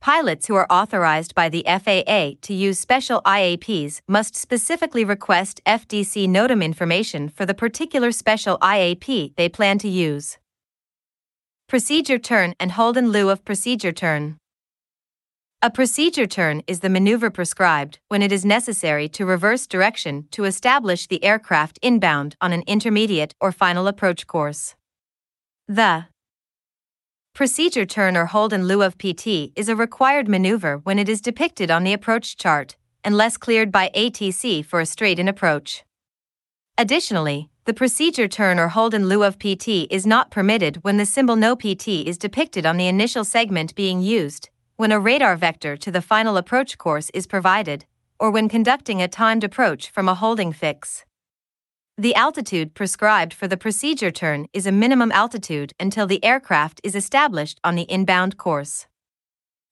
Pilots 0.00 0.46
who 0.46 0.54
are 0.54 0.70
authorized 0.70 1.34
by 1.34 1.48
the 1.48 1.64
FAA 1.66 2.38
to 2.42 2.54
use 2.54 2.78
special 2.78 3.20
IAPs 3.22 4.02
must 4.06 4.36
specifically 4.36 5.04
request 5.04 5.60
FDC 5.66 6.28
NOTAM 6.28 6.62
information 6.62 7.28
for 7.28 7.44
the 7.44 7.54
particular 7.54 8.12
special 8.12 8.56
IAP 8.58 9.34
they 9.34 9.48
plan 9.48 9.78
to 9.78 9.88
use. 9.88 10.38
Procedure 11.66 12.20
turn 12.20 12.54
and 12.60 12.72
hold 12.72 12.96
in 12.96 13.10
lieu 13.10 13.30
of 13.30 13.44
procedure 13.44 13.92
turn. 13.92 14.36
A 15.64 15.70
procedure 15.70 16.26
turn 16.26 16.62
is 16.66 16.80
the 16.80 16.90
maneuver 16.90 17.30
prescribed 17.30 17.98
when 18.08 18.20
it 18.20 18.30
is 18.30 18.44
necessary 18.44 19.08
to 19.08 19.24
reverse 19.24 19.66
direction 19.66 20.28
to 20.32 20.44
establish 20.44 21.06
the 21.06 21.24
aircraft 21.24 21.78
inbound 21.80 22.36
on 22.38 22.52
an 22.52 22.62
intermediate 22.66 23.34
or 23.40 23.50
final 23.50 23.86
approach 23.86 24.26
course. 24.26 24.74
The 25.66 26.04
procedure 27.32 27.86
turn 27.86 28.14
or 28.14 28.26
hold 28.26 28.52
in 28.52 28.68
lieu 28.68 28.82
of 28.82 28.98
PT 28.98 29.52
is 29.56 29.70
a 29.70 29.74
required 29.74 30.28
maneuver 30.28 30.82
when 30.84 30.98
it 30.98 31.08
is 31.08 31.22
depicted 31.22 31.70
on 31.70 31.82
the 31.82 31.94
approach 31.94 32.36
chart, 32.36 32.76
unless 33.02 33.38
cleared 33.38 33.72
by 33.72 33.90
ATC 33.96 34.66
for 34.66 34.80
a 34.80 34.84
straight 34.84 35.18
in 35.18 35.28
approach. 35.28 35.82
Additionally, 36.76 37.48
the 37.64 37.72
procedure 37.72 38.28
turn 38.28 38.58
or 38.58 38.68
hold 38.68 38.92
in 38.92 39.08
lieu 39.08 39.24
of 39.24 39.38
PT 39.38 39.90
is 39.90 40.04
not 40.04 40.30
permitted 40.30 40.80
when 40.82 40.98
the 40.98 41.06
symbol 41.06 41.36
no 41.36 41.56
PT 41.56 41.88
is 42.04 42.18
depicted 42.18 42.66
on 42.66 42.76
the 42.76 42.86
initial 42.86 43.24
segment 43.24 43.74
being 43.74 44.02
used, 44.02 44.50
when 44.76 44.90
a 44.90 44.98
radar 44.98 45.36
vector 45.36 45.76
to 45.76 45.90
the 45.92 46.02
final 46.02 46.36
approach 46.36 46.78
course 46.78 47.08
is 47.14 47.28
provided, 47.28 47.84
or 48.18 48.30
when 48.30 48.48
conducting 48.48 49.00
a 49.00 49.06
timed 49.06 49.44
approach 49.44 49.88
from 49.88 50.08
a 50.08 50.14
holding 50.14 50.52
fix. 50.52 51.04
The 51.96 52.14
altitude 52.16 52.74
prescribed 52.74 53.32
for 53.32 53.46
the 53.46 53.56
procedure 53.56 54.10
turn 54.10 54.46
is 54.52 54.66
a 54.66 54.72
minimum 54.72 55.12
altitude 55.12 55.72
until 55.78 56.08
the 56.08 56.24
aircraft 56.24 56.80
is 56.82 56.96
established 56.96 57.60
on 57.62 57.76
the 57.76 57.88
inbound 57.88 58.36
course. 58.36 58.88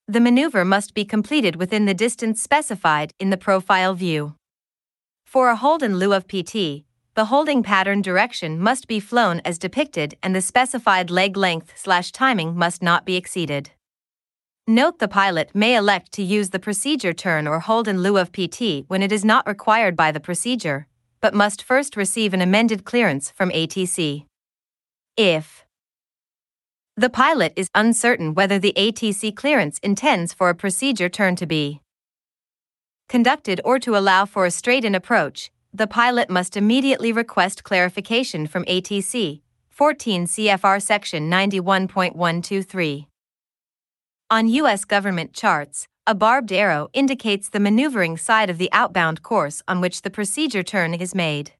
The 0.06 0.20
maneuver 0.20 0.64
must 0.64 0.94
be 0.94 1.04
completed 1.04 1.56
within 1.56 1.86
the 1.86 1.94
distance 1.94 2.40
specified 2.40 3.12
in 3.18 3.30
the 3.30 3.36
profile 3.36 3.94
view. 3.94 4.36
For 5.24 5.48
a 5.48 5.56
hold 5.56 5.82
in 5.82 5.96
lieu 5.96 6.12
of 6.12 6.28
PT, 6.28 6.84
the 7.14 7.26
holding 7.26 7.64
pattern 7.64 8.02
direction 8.02 8.60
must 8.60 8.86
be 8.86 9.00
flown 9.00 9.40
as 9.44 9.58
depicted 9.58 10.16
and 10.22 10.34
the 10.34 10.40
specified 10.40 11.10
leg 11.10 11.36
length 11.36 11.72
slash 11.76 12.12
timing 12.12 12.54
must 12.56 12.84
not 12.84 13.04
be 13.04 13.16
exceeded. 13.16 13.72
Note 14.68 15.01
the 15.01 15.09
pilot 15.09 15.51
may 15.55 15.74
elect 15.74 16.12
to 16.12 16.22
use 16.22 16.51
the 16.51 16.60
procedure 16.60 17.12
turn 17.12 17.48
or 17.48 17.59
hold 17.59 17.89
in 17.89 18.01
lieu 18.01 18.16
of 18.16 18.30
PT 18.30 18.84
when 18.86 19.02
it 19.02 19.10
is 19.10 19.24
not 19.24 19.44
required 19.44 19.97
by 19.97 20.12
the 20.12 20.20
procedure, 20.20 20.86
but 21.20 21.34
must 21.34 21.64
first 21.64 21.97
receive 21.97 22.32
an 22.32 22.40
amended 22.40 22.84
clearance 22.84 23.32
from 23.32 23.51
ATC. 23.51 24.24
If 25.16 25.64
the 26.97 27.10
pilot 27.10 27.52
is 27.56 27.70
uncertain 27.74 28.34
whether 28.34 28.56
the 28.56 28.72
ATC 28.76 29.34
clearance 29.34 29.80
intends 29.80 30.32
for 30.32 30.48
a 30.48 30.55
procedure 30.55 31.09
turn 31.09 31.34
to 31.36 31.47
be 31.47 31.80
conducted 33.09 33.60
or 33.64 33.80
to 33.80 33.97
allow 33.97 34.24
for 34.26 34.47
a 34.47 34.51
straight 34.52 34.84
in 34.84 34.94
approach, 34.94 35.51
the 35.74 35.89
pilot 35.89 36.30
must 36.30 36.56
immediately 36.56 37.10
request 37.10 37.64
clarification 37.64 38.47
from 38.47 38.64
ATC, 38.66 39.40
14 39.70 40.26
CFR 40.26 40.80
Section 40.80 41.28
91.123. 41.28 43.06
On 44.32 44.48
U.S. 44.48 44.86
government 44.86 45.34
charts, 45.34 45.88
a 46.06 46.14
barbed 46.14 46.52
arrow 46.52 46.88
indicates 46.94 47.50
the 47.50 47.60
maneuvering 47.60 48.16
side 48.16 48.48
of 48.48 48.56
the 48.56 48.72
outbound 48.72 49.22
course 49.22 49.62
on 49.68 49.82
which 49.82 50.00
the 50.00 50.09
procedure 50.09 50.62
turn 50.62 50.94
is 50.94 51.14
made. 51.14 51.52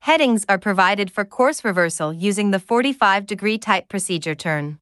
Headings 0.00 0.44
are 0.48 0.58
provided 0.58 1.12
for 1.12 1.24
course 1.24 1.64
reversal 1.64 2.12
using 2.12 2.50
the 2.50 2.58
45 2.58 3.24
degree 3.24 3.56
type 3.56 3.88
procedure 3.88 4.34
turn. 4.34 4.80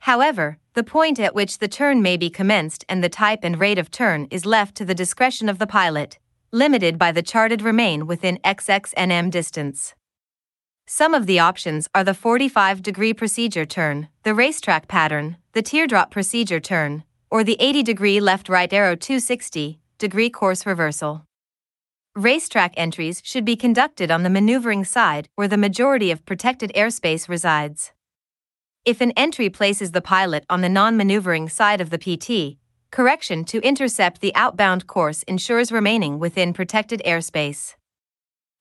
However, 0.00 0.58
the 0.74 0.82
point 0.82 1.20
at 1.20 1.36
which 1.36 1.58
the 1.58 1.68
turn 1.68 2.02
may 2.02 2.16
be 2.16 2.30
commenced 2.30 2.84
and 2.88 3.00
the 3.00 3.08
type 3.08 3.44
and 3.44 3.60
rate 3.60 3.78
of 3.78 3.88
turn 3.88 4.26
is 4.28 4.44
left 4.44 4.74
to 4.78 4.84
the 4.84 4.96
discretion 4.96 5.48
of 5.48 5.60
the 5.60 5.68
pilot, 5.68 6.18
limited 6.50 6.98
by 6.98 7.12
the 7.12 7.22
charted 7.22 7.62
remain 7.62 8.08
within 8.08 8.38
XXNM 8.38 9.30
distance. 9.30 9.94
Some 10.90 11.14
of 11.14 11.26
the 11.26 11.38
options 11.38 11.86
are 11.94 12.02
the 12.02 12.12
45 12.12 12.82
degree 12.82 13.14
procedure 13.14 13.66
turn, 13.66 14.08
the 14.24 14.34
racetrack 14.34 14.88
pattern, 14.88 15.36
the 15.58 15.62
teardrop 15.62 16.12
procedure 16.12 16.60
turn, 16.60 17.02
or 17.32 17.42
the 17.42 17.56
80 17.58 17.82
degree 17.82 18.20
left 18.20 18.48
right 18.48 18.72
arrow 18.72 18.94
260 18.94 19.80
degree 19.98 20.30
course 20.30 20.64
reversal. 20.64 21.26
Racetrack 22.14 22.74
entries 22.76 23.20
should 23.24 23.44
be 23.44 23.56
conducted 23.56 24.08
on 24.08 24.22
the 24.22 24.30
maneuvering 24.30 24.84
side 24.84 25.28
where 25.34 25.48
the 25.48 25.56
majority 25.56 26.12
of 26.12 26.24
protected 26.24 26.70
airspace 26.76 27.28
resides. 27.28 27.90
If 28.84 29.00
an 29.00 29.10
entry 29.16 29.50
places 29.50 29.90
the 29.90 30.00
pilot 30.00 30.44
on 30.48 30.60
the 30.60 30.68
non 30.68 30.96
maneuvering 30.96 31.48
side 31.48 31.80
of 31.80 31.90
the 31.90 31.98
PT, 31.98 32.56
Correction 32.92 33.44
to 33.46 33.58
intercept 33.66 34.20
the 34.20 34.36
outbound 34.36 34.86
course 34.86 35.24
ensures 35.24 35.72
remaining 35.72 36.20
within 36.20 36.52
protected 36.52 37.02
airspace. 37.04 37.74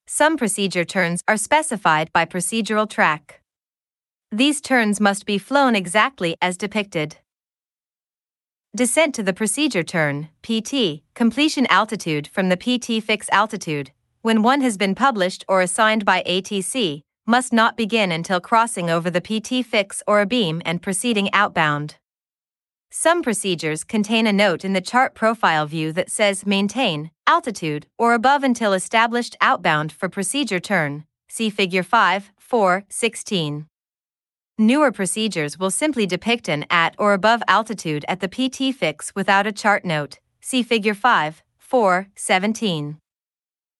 Some 0.07 0.35
procedure 0.35 0.83
turns 0.83 1.21
are 1.27 1.37
specified 1.37 2.11
by 2.11 2.25
procedural 2.25 2.89
track. 2.89 3.43
These 4.31 4.59
turns 4.59 4.99
must 4.99 5.25
be 5.25 5.37
flown 5.37 5.73
exactly 5.73 6.35
as 6.41 6.57
depicted. 6.57 7.17
Descent 8.75 9.15
to 9.15 9.23
the 9.23 9.31
procedure 9.31 9.83
turn, 9.83 10.27
PT, 10.43 11.01
completion 11.13 11.65
altitude 11.67 12.27
from 12.27 12.49
the 12.49 12.57
PT 12.57 13.01
fix 13.01 13.29
altitude, 13.29 13.91
when 14.23 14.43
one 14.43 14.59
has 14.59 14.77
been 14.77 14.95
published 14.95 15.45
or 15.47 15.61
assigned 15.61 16.03
by 16.03 16.23
ATC, 16.27 17.03
must 17.25 17.53
not 17.53 17.77
begin 17.77 18.11
until 18.11 18.41
crossing 18.41 18.89
over 18.89 19.09
the 19.09 19.21
PT 19.21 19.65
fix 19.65 20.03
or 20.05 20.19
a 20.19 20.25
beam 20.25 20.61
and 20.65 20.81
proceeding 20.81 21.31
outbound. 21.33 21.95
Some 22.91 23.21
procedures 23.21 23.85
contain 23.85 24.27
a 24.27 24.33
note 24.33 24.65
in 24.65 24.73
the 24.73 24.81
chart 24.81 25.15
profile 25.15 25.65
view 25.65 25.93
that 25.93 26.11
says 26.11 26.45
maintain 26.45 27.11
altitude 27.27 27.87
or 27.97 28.13
above 28.13 28.43
until 28.43 28.73
established 28.73 29.37
outbound 29.39 29.93
for 29.93 30.09
procedure 30.09 30.59
turn. 30.59 31.05
See 31.29 31.49
figure 31.49 31.83
5, 31.83 32.31
4, 32.37 32.83
16. 32.89 33.67
Newer 34.59 34.91
procedures 34.91 35.59
will 35.59 35.69
simply 35.69 36.07
depict 36.07 36.49
an 36.49 36.65
at 36.69 36.95
or 36.97 37.13
above 37.13 37.43
altitude 37.47 38.03
at 38.07 38.21
the 38.21 38.27
PT 38.27 38.75
fix 38.75 39.13
without 39.13 39.45
a 39.45 39.51
chart 39.51 39.85
note. 39.85 40.17
See 40.41 40.63
figure 40.63 40.95
5, 40.95 41.43
4, 41.57 42.07
17. 42.15 42.97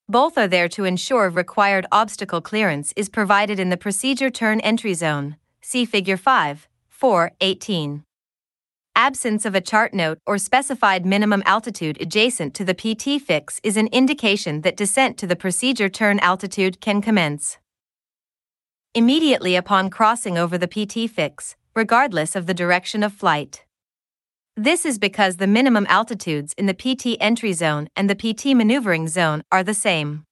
Both 0.08 0.38
are 0.38 0.48
there 0.48 0.70
to 0.70 0.86
ensure 0.86 1.30
required 1.30 1.88
obstacle 1.92 2.42
clearance 2.42 2.94
is 2.96 3.10
provided 3.10 3.60
in 3.60 3.70
the 3.70 3.78
procedure 3.78 4.30
turn 4.30 4.60
entry 4.60 4.94
zone. 4.94 5.38
See 5.62 5.84
figure 5.84 6.18
5, 6.18 6.68
4, 6.90 7.32
18 7.42 8.04
absence 8.98 9.46
of 9.46 9.54
a 9.54 9.62
chart 9.62 9.94
note 9.94 10.18
or 10.26 10.40
specified 10.40 11.06
minimum 11.06 11.44
altitude 11.46 12.02
adjacent 12.02 12.56
to 12.56 12.66
the 12.66 12.74
PT 12.74 13.22
fix 13.22 13.62
is 13.64 13.78
an 13.78 13.86
indication 13.88 14.62
that 14.62 14.76
descent 14.76 15.18
to 15.20 15.28
the 15.28 15.36
procedure 15.36 15.88
turn 15.88 16.18
altitude 16.20 16.82
can 16.82 17.00
commence. 17.00 17.60
Immediately 18.98 19.56
upon 19.56 19.92
crossing 19.92 20.40
over 20.40 20.58
the 20.58 20.66
PT 20.68 21.08
fix, 21.08 21.56
regardless 21.76 22.36
of 22.36 22.48
the 22.48 22.54
direction 22.56 23.04
of 23.04 23.14
flight. 23.14 23.64
This 24.56 24.88
is 24.88 24.98
because 24.98 25.38
the 25.38 25.46
minimum 25.46 25.86
altitudes 25.88 26.56
in 26.58 26.66
the 26.66 26.74
PT 26.74 27.16
entry 27.20 27.54
zone 27.54 27.90
and 27.96 28.10
the 28.10 28.16
PT 28.16 28.56
maneuvering 28.56 29.08
zone 29.08 29.44
are 29.52 29.64
the 29.64 29.76
same. 29.76 30.24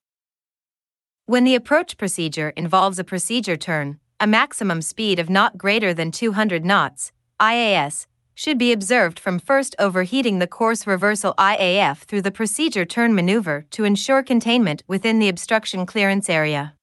When 1.28 1.44
the 1.44 1.54
approach 1.54 1.96
procedure 1.96 2.50
involves 2.58 2.98
a 2.98 3.04
procedure 3.04 3.56
turn, 3.56 4.00
a 4.20 4.26
maximum 4.26 4.82
speed 4.82 5.20
of 5.20 5.30
not 5.30 5.60
greater 5.60 5.94
than 5.94 6.10
200 6.10 6.66
knots, 6.66 7.12
IAS, 7.40 8.08
should 8.34 8.58
be 8.58 8.72
observed 8.72 9.20
from 9.20 9.38
first 9.38 9.76
overheading 9.78 10.40
the 10.40 10.48
course 10.48 10.88
reversal 10.88 11.36
IAF 11.38 12.00
through 12.00 12.24
the 12.24 12.32
procedure 12.32 12.84
turn 12.84 13.14
maneuver 13.14 13.68
to 13.70 13.84
ensure 13.84 14.24
containment 14.24 14.82
within 14.88 15.20
the 15.20 15.30
obstruction 15.30 15.86
clearance 15.86 16.32
area. 16.32 16.75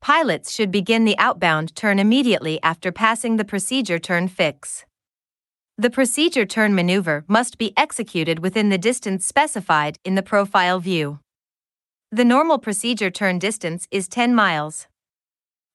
Pilots 0.00 0.50
should 0.50 0.70
begin 0.70 1.04
the 1.04 1.18
outbound 1.18 1.76
turn 1.76 1.98
immediately 1.98 2.58
after 2.62 2.90
passing 2.90 3.36
the 3.36 3.44
procedure 3.44 3.98
turn 3.98 4.28
fix. 4.28 4.86
The 5.76 5.90
procedure 5.90 6.46
turn 6.46 6.74
maneuver 6.74 7.24
must 7.28 7.58
be 7.58 7.74
executed 7.76 8.38
within 8.38 8.70
the 8.70 8.78
distance 8.78 9.26
specified 9.26 9.98
in 10.02 10.14
the 10.14 10.22
profile 10.22 10.80
view. 10.80 11.20
The 12.10 12.24
normal 12.24 12.58
procedure 12.58 13.10
turn 13.10 13.38
distance 13.38 13.86
is 13.90 14.08
10 14.08 14.34
miles. 14.34 14.86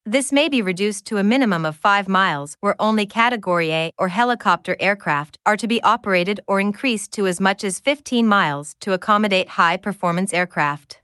This 0.07 0.31
may 0.31 0.49
be 0.49 0.61
reduced 0.61 1.05
to 1.05 1.17
a 1.17 1.23
minimum 1.23 1.63
of 1.63 1.75
5 1.75 2.07
miles 2.07 2.57
where 2.61 2.75
only 2.79 3.05
Category 3.05 3.71
A 3.71 3.91
or 3.99 4.07
helicopter 4.07 4.75
aircraft 4.79 5.37
are 5.45 5.57
to 5.57 5.67
be 5.67 5.81
operated 5.83 6.39
or 6.47 6.59
increased 6.59 7.11
to 7.13 7.27
as 7.27 7.39
much 7.39 7.63
as 7.63 7.79
15 7.79 8.25
miles 8.27 8.75
to 8.79 8.93
accommodate 8.93 9.49
high 9.49 9.77
performance 9.77 10.33
aircraft. 10.33 11.01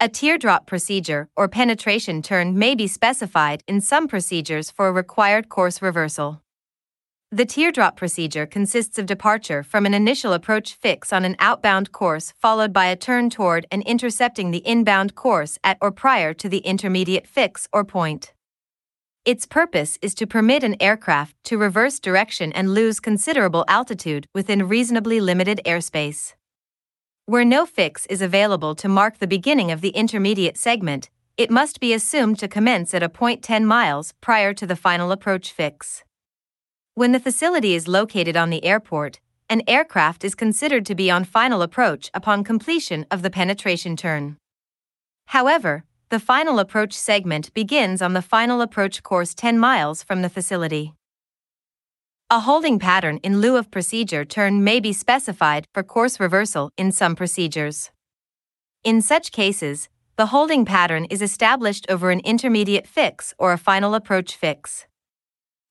A 0.00 0.08
teardrop 0.08 0.66
procedure 0.66 1.28
or 1.36 1.46
penetration 1.46 2.20
turn 2.20 2.58
may 2.58 2.74
be 2.74 2.88
specified 2.88 3.62
in 3.68 3.80
some 3.80 4.08
procedures 4.08 4.68
for 4.68 4.88
a 4.88 4.92
required 4.92 5.48
course 5.48 5.80
reversal. 5.80 6.42
The 7.30 7.44
teardrop 7.44 7.96
procedure 7.96 8.44
consists 8.44 8.98
of 8.98 9.06
departure 9.06 9.62
from 9.62 9.86
an 9.86 9.94
initial 9.94 10.32
approach 10.32 10.74
fix 10.74 11.12
on 11.12 11.24
an 11.24 11.36
outbound 11.38 11.92
course 11.92 12.32
followed 12.42 12.72
by 12.72 12.86
a 12.86 12.96
turn 12.96 13.30
toward 13.30 13.66
and 13.70 13.84
intercepting 13.84 14.50
the 14.50 14.66
inbound 14.66 15.14
course 15.14 15.58
at 15.62 15.78
or 15.80 15.92
prior 15.92 16.34
to 16.34 16.48
the 16.48 16.58
intermediate 16.58 17.26
fix 17.28 17.68
or 17.72 17.84
point. 17.84 18.32
Its 19.24 19.46
purpose 19.46 19.96
is 20.02 20.14
to 20.16 20.26
permit 20.26 20.64
an 20.64 20.76
aircraft 20.80 21.36
to 21.44 21.56
reverse 21.56 22.00
direction 22.00 22.52
and 22.52 22.74
lose 22.74 22.98
considerable 22.98 23.64
altitude 23.68 24.26
within 24.34 24.68
reasonably 24.68 25.20
limited 25.20 25.60
airspace. 25.64 26.34
Where 27.26 27.44
no 27.46 27.64
fix 27.64 28.04
is 28.06 28.20
available 28.20 28.74
to 28.74 28.86
mark 28.86 29.16
the 29.16 29.26
beginning 29.26 29.70
of 29.70 29.80
the 29.80 29.96
intermediate 29.96 30.58
segment, 30.58 31.08
it 31.38 31.50
must 31.50 31.80
be 31.80 31.94
assumed 31.94 32.38
to 32.40 32.48
commence 32.48 32.92
at 32.92 33.02
a 33.02 33.08
point 33.08 33.42
10 33.42 33.64
miles 33.64 34.12
prior 34.20 34.52
to 34.52 34.66
the 34.66 34.76
final 34.76 35.10
approach 35.10 35.50
fix. 35.50 36.04
When 36.94 37.12
the 37.12 37.18
facility 37.18 37.74
is 37.74 37.88
located 37.88 38.36
on 38.36 38.50
the 38.50 38.62
airport, 38.62 39.20
an 39.48 39.62
aircraft 39.66 40.22
is 40.22 40.34
considered 40.34 40.84
to 40.84 40.94
be 40.94 41.10
on 41.10 41.24
final 41.24 41.62
approach 41.62 42.10
upon 42.12 42.44
completion 42.44 43.06
of 43.10 43.22
the 43.22 43.30
penetration 43.30 43.96
turn. 43.96 44.36
However, 45.28 45.84
the 46.10 46.20
final 46.20 46.58
approach 46.58 46.92
segment 46.92 47.54
begins 47.54 48.02
on 48.02 48.12
the 48.12 48.20
final 48.20 48.60
approach 48.60 49.02
course 49.02 49.34
10 49.34 49.58
miles 49.58 50.02
from 50.02 50.20
the 50.20 50.28
facility. 50.28 50.92
A 52.34 52.40
holding 52.40 52.80
pattern 52.80 53.18
in 53.18 53.40
lieu 53.40 53.56
of 53.56 53.70
procedure 53.70 54.24
turn 54.24 54.64
may 54.64 54.80
be 54.80 54.92
specified 54.92 55.68
for 55.72 55.84
course 55.84 56.18
reversal 56.18 56.72
in 56.76 56.90
some 56.90 57.14
procedures. 57.14 57.92
In 58.82 59.00
such 59.02 59.30
cases, 59.30 59.88
the 60.16 60.26
holding 60.26 60.64
pattern 60.64 61.04
is 61.04 61.22
established 61.22 61.86
over 61.88 62.10
an 62.10 62.18
intermediate 62.24 62.88
fix 62.88 63.34
or 63.38 63.52
a 63.52 63.56
final 63.56 63.94
approach 63.94 64.34
fix. 64.34 64.86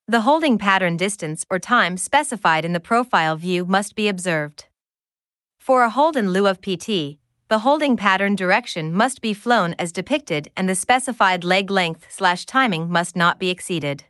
The 0.07 0.21
holding 0.21 0.57
pattern 0.57 0.95
distance 0.95 1.45
or 1.49 1.59
time 1.59 1.97
specified 1.97 2.63
in 2.63 2.71
the 2.71 2.79
profile 2.79 3.35
view 3.35 3.65
must 3.65 3.93
be 3.93 4.07
observed. 4.07 4.67
For 5.59 5.83
a 5.83 5.89
hold 5.89 6.15
in 6.15 6.31
lieu 6.31 6.47
of 6.47 6.61
PT, 6.61 7.19
the 7.49 7.59
holding 7.59 7.97
pattern 7.97 8.35
direction 8.37 8.93
must 8.93 9.19
be 9.19 9.33
flown 9.33 9.75
as 9.77 9.91
depicted 9.91 10.49
and 10.55 10.69
the 10.69 10.75
specified 10.75 11.43
leg 11.43 11.69
length 11.69 12.07
slash 12.09 12.45
timing 12.45 12.89
must 12.89 13.17
not 13.17 13.37
be 13.37 13.49
exceeded. 13.49 14.05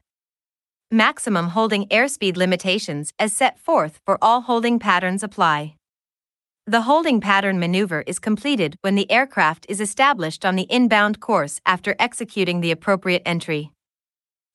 Maximum 0.93 1.47
holding 1.47 1.87
airspeed 1.87 2.37
limitations 2.37 3.13
as 3.17 3.33
set 3.33 3.57
forth 3.57 3.99
for 4.05 4.19
all 4.21 4.41
holding 4.41 4.77
patterns 4.77 5.23
apply. 5.23 5.73
The 6.67 6.81
holding 6.81 7.19
pattern 7.19 7.57
maneuver 7.57 8.03
is 8.05 8.19
completed 8.19 8.77
when 8.81 8.93
the 8.93 9.09
aircraft 9.09 9.65
is 9.67 9.81
established 9.81 10.45
on 10.45 10.55
the 10.55 10.67
inbound 10.69 11.19
course 11.19 11.59
after 11.65 11.95
executing 11.97 12.61
the 12.61 12.69
appropriate 12.69 13.23
entry. 13.25 13.71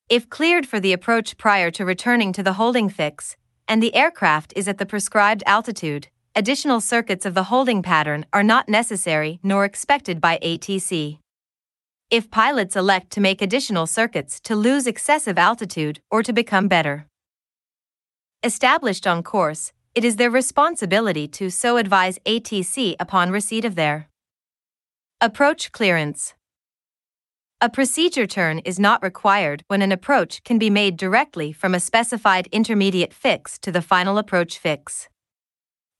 If 0.07 0.29
cleared 0.29 0.65
for 0.65 0.79
the 0.79 0.93
approach 0.93 1.37
prior 1.37 1.71
to 1.71 1.83
returning 1.83 2.31
to 2.31 2.41
the 2.41 2.53
holding 2.53 2.87
fix, 2.87 3.35
and 3.67 3.83
the 3.83 3.93
aircraft 3.93 4.53
is 4.55 4.69
at 4.69 4.77
the 4.77 4.85
prescribed 4.85 5.43
altitude, 5.45 6.07
additional 6.37 6.79
circuits 6.79 7.25
of 7.25 7.33
the 7.33 7.49
holding 7.51 7.83
pattern 7.83 8.25
are 8.31 8.43
not 8.43 8.69
necessary 8.69 9.41
nor 9.43 9.65
expected 9.65 10.21
by 10.21 10.39
ATC. 10.41 11.19
If 12.11 12.31
pilots 12.31 12.75
elect 12.75 13.11
to 13.11 13.21
make 13.21 13.39
additional 13.39 13.85
circuits 13.85 14.39
to 14.41 14.55
lose 14.55 14.87
excessive 14.87 15.37
altitude 15.37 16.01
or 16.09 16.23
to 16.23 16.33
become 16.33 16.67
better 16.67 17.05
established 18.41 19.05
on 19.05 19.21
course, 19.21 19.73
it 19.93 20.05
is 20.05 20.15
their 20.15 20.31
responsibility 20.31 21.27
to 21.27 21.49
so 21.51 21.77
advise 21.77 22.17
ATC 22.25 22.95
upon 22.99 23.31
receipt 23.31 23.65
of 23.65 23.75
their 23.75 24.09
approach 25.21 25.71
clearance. 25.71 26.33
A 27.61 27.69
procedure 27.69 28.25
turn 28.25 28.59
is 28.59 28.79
not 28.79 29.03
required 29.03 29.63
when 29.67 29.81
an 29.81 29.91
approach 29.91 30.43
can 30.43 30.57
be 30.57 30.69
made 30.69 30.95
directly 30.95 31.51
from 31.51 31.75
a 31.75 31.79
specified 31.79 32.47
intermediate 32.51 33.13
fix 33.13 33.59
to 33.59 33.71
the 33.71 33.81
final 33.81 34.17
approach 34.17 34.57
fix. 34.57 35.09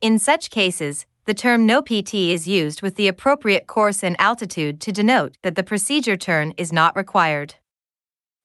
In 0.02 0.18
such 0.18 0.50
cases, 0.50 1.06
the 1.30 1.36
term 1.36 1.64
no 1.64 1.80
PT 1.80 2.16
is 2.16 2.48
used 2.48 2.82
with 2.82 2.96
the 2.96 3.08
appropriate 3.08 3.68
course 3.68 4.04
and 4.04 4.16
altitude 4.20 4.82
to 4.82 4.92
denote 4.92 5.38
that 5.44 5.54
the 5.54 5.62
procedure 5.62 6.18
turn 6.18 6.56
is 6.58 6.74
not 6.74 6.96
required. 6.96 7.54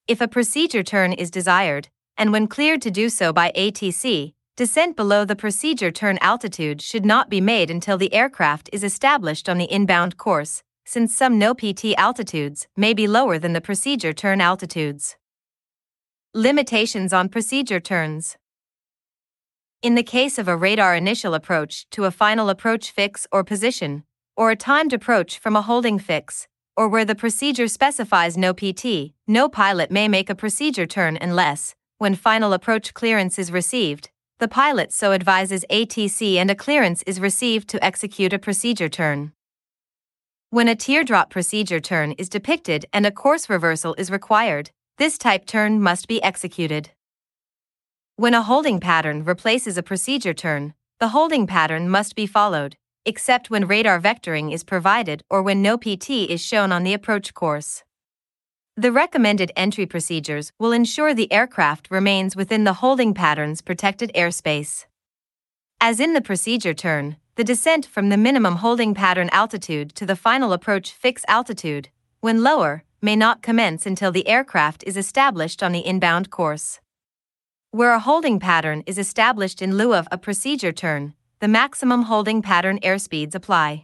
If 0.07 0.21
a 0.21 0.27
procedure 0.27 0.83
turn 0.83 1.11
is 1.11 1.31
desired, 1.31 1.89
and 2.15 2.31
when 2.31 2.45
cleared 2.45 2.83
to 2.83 2.91
do 2.91 3.09
so 3.09 3.33
by 3.33 3.51
ATC, 3.57 4.33
descent 4.55 4.95
below 4.95 5.25
the 5.25 5.35
procedure 5.35 5.89
turn 5.89 6.19
altitude 6.21 6.79
should 6.79 7.07
not 7.07 7.27
be 7.27 7.41
made 7.41 7.71
until 7.71 7.97
the 7.97 8.13
aircraft 8.13 8.69
is 8.71 8.83
established 8.83 9.49
on 9.49 9.57
the 9.57 9.73
inbound 9.73 10.17
course, 10.17 10.61
since 10.85 11.17
some 11.17 11.39
no 11.39 11.55
PT 11.55 11.95
altitudes 11.97 12.67
may 12.77 12.93
be 12.93 13.07
lower 13.07 13.39
than 13.39 13.53
the 13.53 13.61
procedure 13.61 14.13
turn 14.13 14.39
altitudes. 14.41 15.17
Limitations 16.35 17.13
on 17.13 17.29
procedure 17.29 17.79
turns. 17.79 18.37
In 19.85 19.93
the 19.93 20.01
case 20.01 20.39
of 20.39 20.47
a 20.47 20.57
radar 20.57 20.95
initial 20.95 21.35
approach 21.35 21.87
to 21.91 22.05
a 22.05 22.09
final 22.23 22.49
approach 22.49 22.89
fix 22.89 23.27
or 23.31 23.43
position, 23.43 24.03
or 24.35 24.49
a 24.49 24.55
timed 24.55 24.93
approach 24.93 25.37
from 25.37 25.55
a 25.55 25.61
holding 25.61 25.99
fix, 25.99 26.47
or 26.75 26.87
where 26.87 27.05
the 27.05 27.13
procedure 27.13 27.67
specifies 27.67 28.35
no 28.35 28.51
PT, 28.51 29.13
no 29.27 29.47
pilot 29.47 29.91
may 29.91 30.07
make 30.07 30.27
a 30.27 30.33
procedure 30.33 30.87
turn 30.87 31.19
unless, 31.21 31.75
when 31.99 32.15
final 32.15 32.51
approach 32.51 32.95
clearance 32.95 33.37
is 33.37 33.51
received, 33.51 34.09
the 34.39 34.47
pilot 34.47 34.91
so 34.91 35.11
advises 35.11 35.63
ATC 35.69 36.37
and 36.37 36.49
a 36.49 36.55
clearance 36.55 37.03
is 37.03 37.19
received 37.19 37.69
to 37.69 37.85
execute 37.85 38.33
a 38.33 38.39
procedure 38.39 38.89
turn. 38.89 39.33
When 40.49 40.67
a 40.67 40.75
teardrop 40.75 41.29
procedure 41.29 41.79
turn 41.79 42.13
is 42.13 42.27
depicted 42.27 42.87
and 42.91 43.05
a 43.05 43.11
course 43.11 43.51
reversal 43.51 43.93
is 43.99 44.09
required, 44.09 44.71
this 44.97 45.19
type 45.19 45.45
turn 45.45 45.79
must 45.79 46.07
be 46.07 46.23
executed. 46.23 46.89
When 48.17 48.33
a 48.33 48.43
holding 48.43 48.79
pattern 48.79 49.25
replaces 49.25 49.77
a 49.77 49.83
procedure 49.83 50.33
turn, 50.33 50.73
the 51.01 51.09
holding 51.09 51.45
pattern 51.45 51.89
must 51.89 52.15
be 52.15 52.25
followed, 52.25 52.77
except 53.05 53.49
when 53.49 53.67
radar 53.67 53.99
vectoring 53.99 54.53
is 54.53 54.63
provided 54.63 55.21
or 55.29 55.41
when 55.43 55.61
no 55.61 55.77
PT 55.77 56.11
is 56.29 56.39
shown 56.39 56.71
on 56.71 56.83
the 56.83 56.93
approach 56.93 57.33
course. 57.33 57.83
The 58.77 58.93
recommended 58.93 59.51
entry 59.57 59.85
procedures 59.85 60.53
will 60.57 60.71
ensure 60.71 61.13
the 61.13 61.31
aircraft 61.31 61.91
remains 61.91 62.37
within 62.37 62.63
the 62.63 62.75
holding 62.75 63.13
pattern's 63.13 63.61
protected 63.61 64.13
airspace. 64.15 64.85
As 65.81 65.99
in 65.99 66.13
the 66.13 66.21
procedure 66.21 66.73
turn, 66.73 67.17
the 67.35 67.43
descent 67.43 67.85
from 67.85 68.07
the 68.07 68.15
minimum 68.15 68.55
holding 68.57 68.93
pattern 68.93 69.27
altitude 69.33 69.93
to 69.95 70.05
the 70.05 70.15
final 70.15 70.53
approach 70.53 70.93
fix 70.93 71.25
altitude, 71.27 71.89
when 72.21 72.43
lower, 72.43 72.85
may 73.01 73.17
not 73.17 73.41
commence 73.41 73.85
until 73.85 74.13
the 74.13 74.25
aircraft 74.25 74.85
is 74.87 74.95
established 74.95 75.61
on 75.61 75.73
the 75.73 75.85
inbound 75.85 76.29
course. 76.29 76.79
Where 77.75 77.91
a 77.91 77.99
holding 77.99 78.39
pattern 78.39 78.83
is 78.85 78.97
established 78.97 79.61
in 79.61 79.75
lieu 79.75 79.93
of 79.93 80.07
a 80.09 80.17
procedure 80.17 80.71
turn, 80.71 81.13
the 81.41 81.49
maximum 81.49 82.03
holding 82.03 82.41
pattern 82.41 82.79
airspeeds 82.79 83.35
apply. 83.35 83.83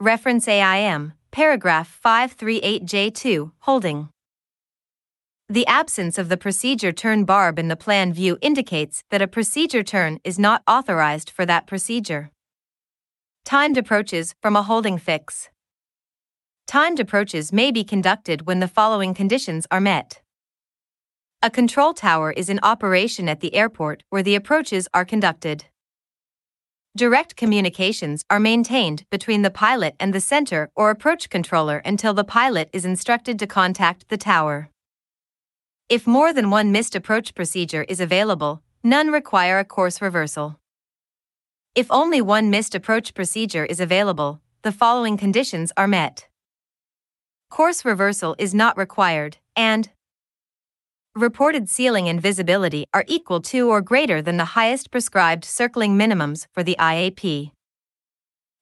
Reference 0.00 0.48
AIM, 0.48 1.12
paragraph 1.30 1.96
538J2, 2.04 3.52
holding. 3.60 4.08
The 5.48 5.64
absence 5.68 6.18
of 6.18 6.28
the 6.28 6.36
procedure 6.36 6.90
turn 6.90 7.24
barb 7.24 7.56
in 7.60 7.68
the 7.68 7.76
plan 7.76 8.12
view 8.12 8.36
indicates 8.40 9.04
that 9.12 9.22
a 9.22 9.28
procedure 9.28 9.84
turn 9.84 10.18
is 10.24 10.36
not 10.36 10.64
authorized 10.66 11.30
for 11.30 11.46
that 11.46 11.68
procedure. 11.68 12.32
Timed 13.44 13.78
approaches 13.78 14.34
from 14.42 14.56
a 14.56 14.64
holding 14.64 14.98
fix. 14.98 15.50
Timed 16.66 16.98
approaches 16.98 17.52
may 17.52 17.70
be 17.70 17.84
conducted 17.84 18.48
when 18.48 18.58
the 18.58 18.66
following 18.66 19.14
conditions 19.14 19.68
are 19.70 19.80
met. 19.80 20.20
A 21.40 21.50
control 21.50 21.94
tower 21.94 22.32
is 22.32 22.48
in 22.48 22.58
operation 22.64 23.28
at 23.28 23.38
the 23.38 23.54
airport 23.54 24.02
where 24.10 24.24
the 24.24 24.34
approaches 24.34 24.88
are 24.92 25.04
conducted. 25.04 25.66
Direct 26.96 27.36
communications 27.36 28.24
are 28.28 28.40
maintained 28.40 29.04
between 29.08 29.42
the 29.42 29.50
pilot 29.50 29.94
and 30.00 30.12
the 30.12 30.20
center 30.20 30.68
or 30.74 30.90
approach 30.90 31.30
controller 31.30 31.78
until 31.84 32.12
the 32.12 32.24
pilot 32.24 32.68
is 32.72 32.84
instructed 32.84 33.38
to 33.38 33.46
contact 33.46 34.08
the 34.08 34.16
tower. 34.16 34.70
If 35.88 36.08
more 36.08 36.32
than 36.32 36.50
one 36.50 36.72
missed 36.72 36.96
approach 36.96 37.36
procedure 37.36 37.84
is 37.84 38.00
available, 38.00 38.64
none 38.82 39.12
require 39.12 39.60
a 39.60 39.64
course 39.64 40.02
reversal. 40.02 40.58
If 41.76 41.86
only 41.88 42.20
one 42.20 42.50
missed 42.50 42.74
approach 42.74 43.14
procedure 43.14 43.64
is 43.64 43.78
available, 43.78 44.40
the 44.62 44.72
following 44.72 45.16
conditions 45.16 45.70
are 45.76 45.86
met. 45.86 46.26
Course 47.48 47.84
reversal 47.84 48.34
is 48.40 48.52
not 48.52 48.76
required, 48.76 49.36
and 49.54 49.88
reported 51.18 51.68
ceiling 51.68 52.08
and 52.08 52.20
visibility 52.20 52.86
are 52.94 53.04
equal 53.08 53.40
to 53.40 53.68
or 53.68 53.80
greater 53.80 54.22
than 54.22 54.36
the 54.36 54.54
highest 54.56 54.90
prescribed 54.90 55.44
circling 55.44 55.98
minimums 55.98 56.46
for 56.52 56.62
the 56.62 56.76
IAP. 56.78 57.50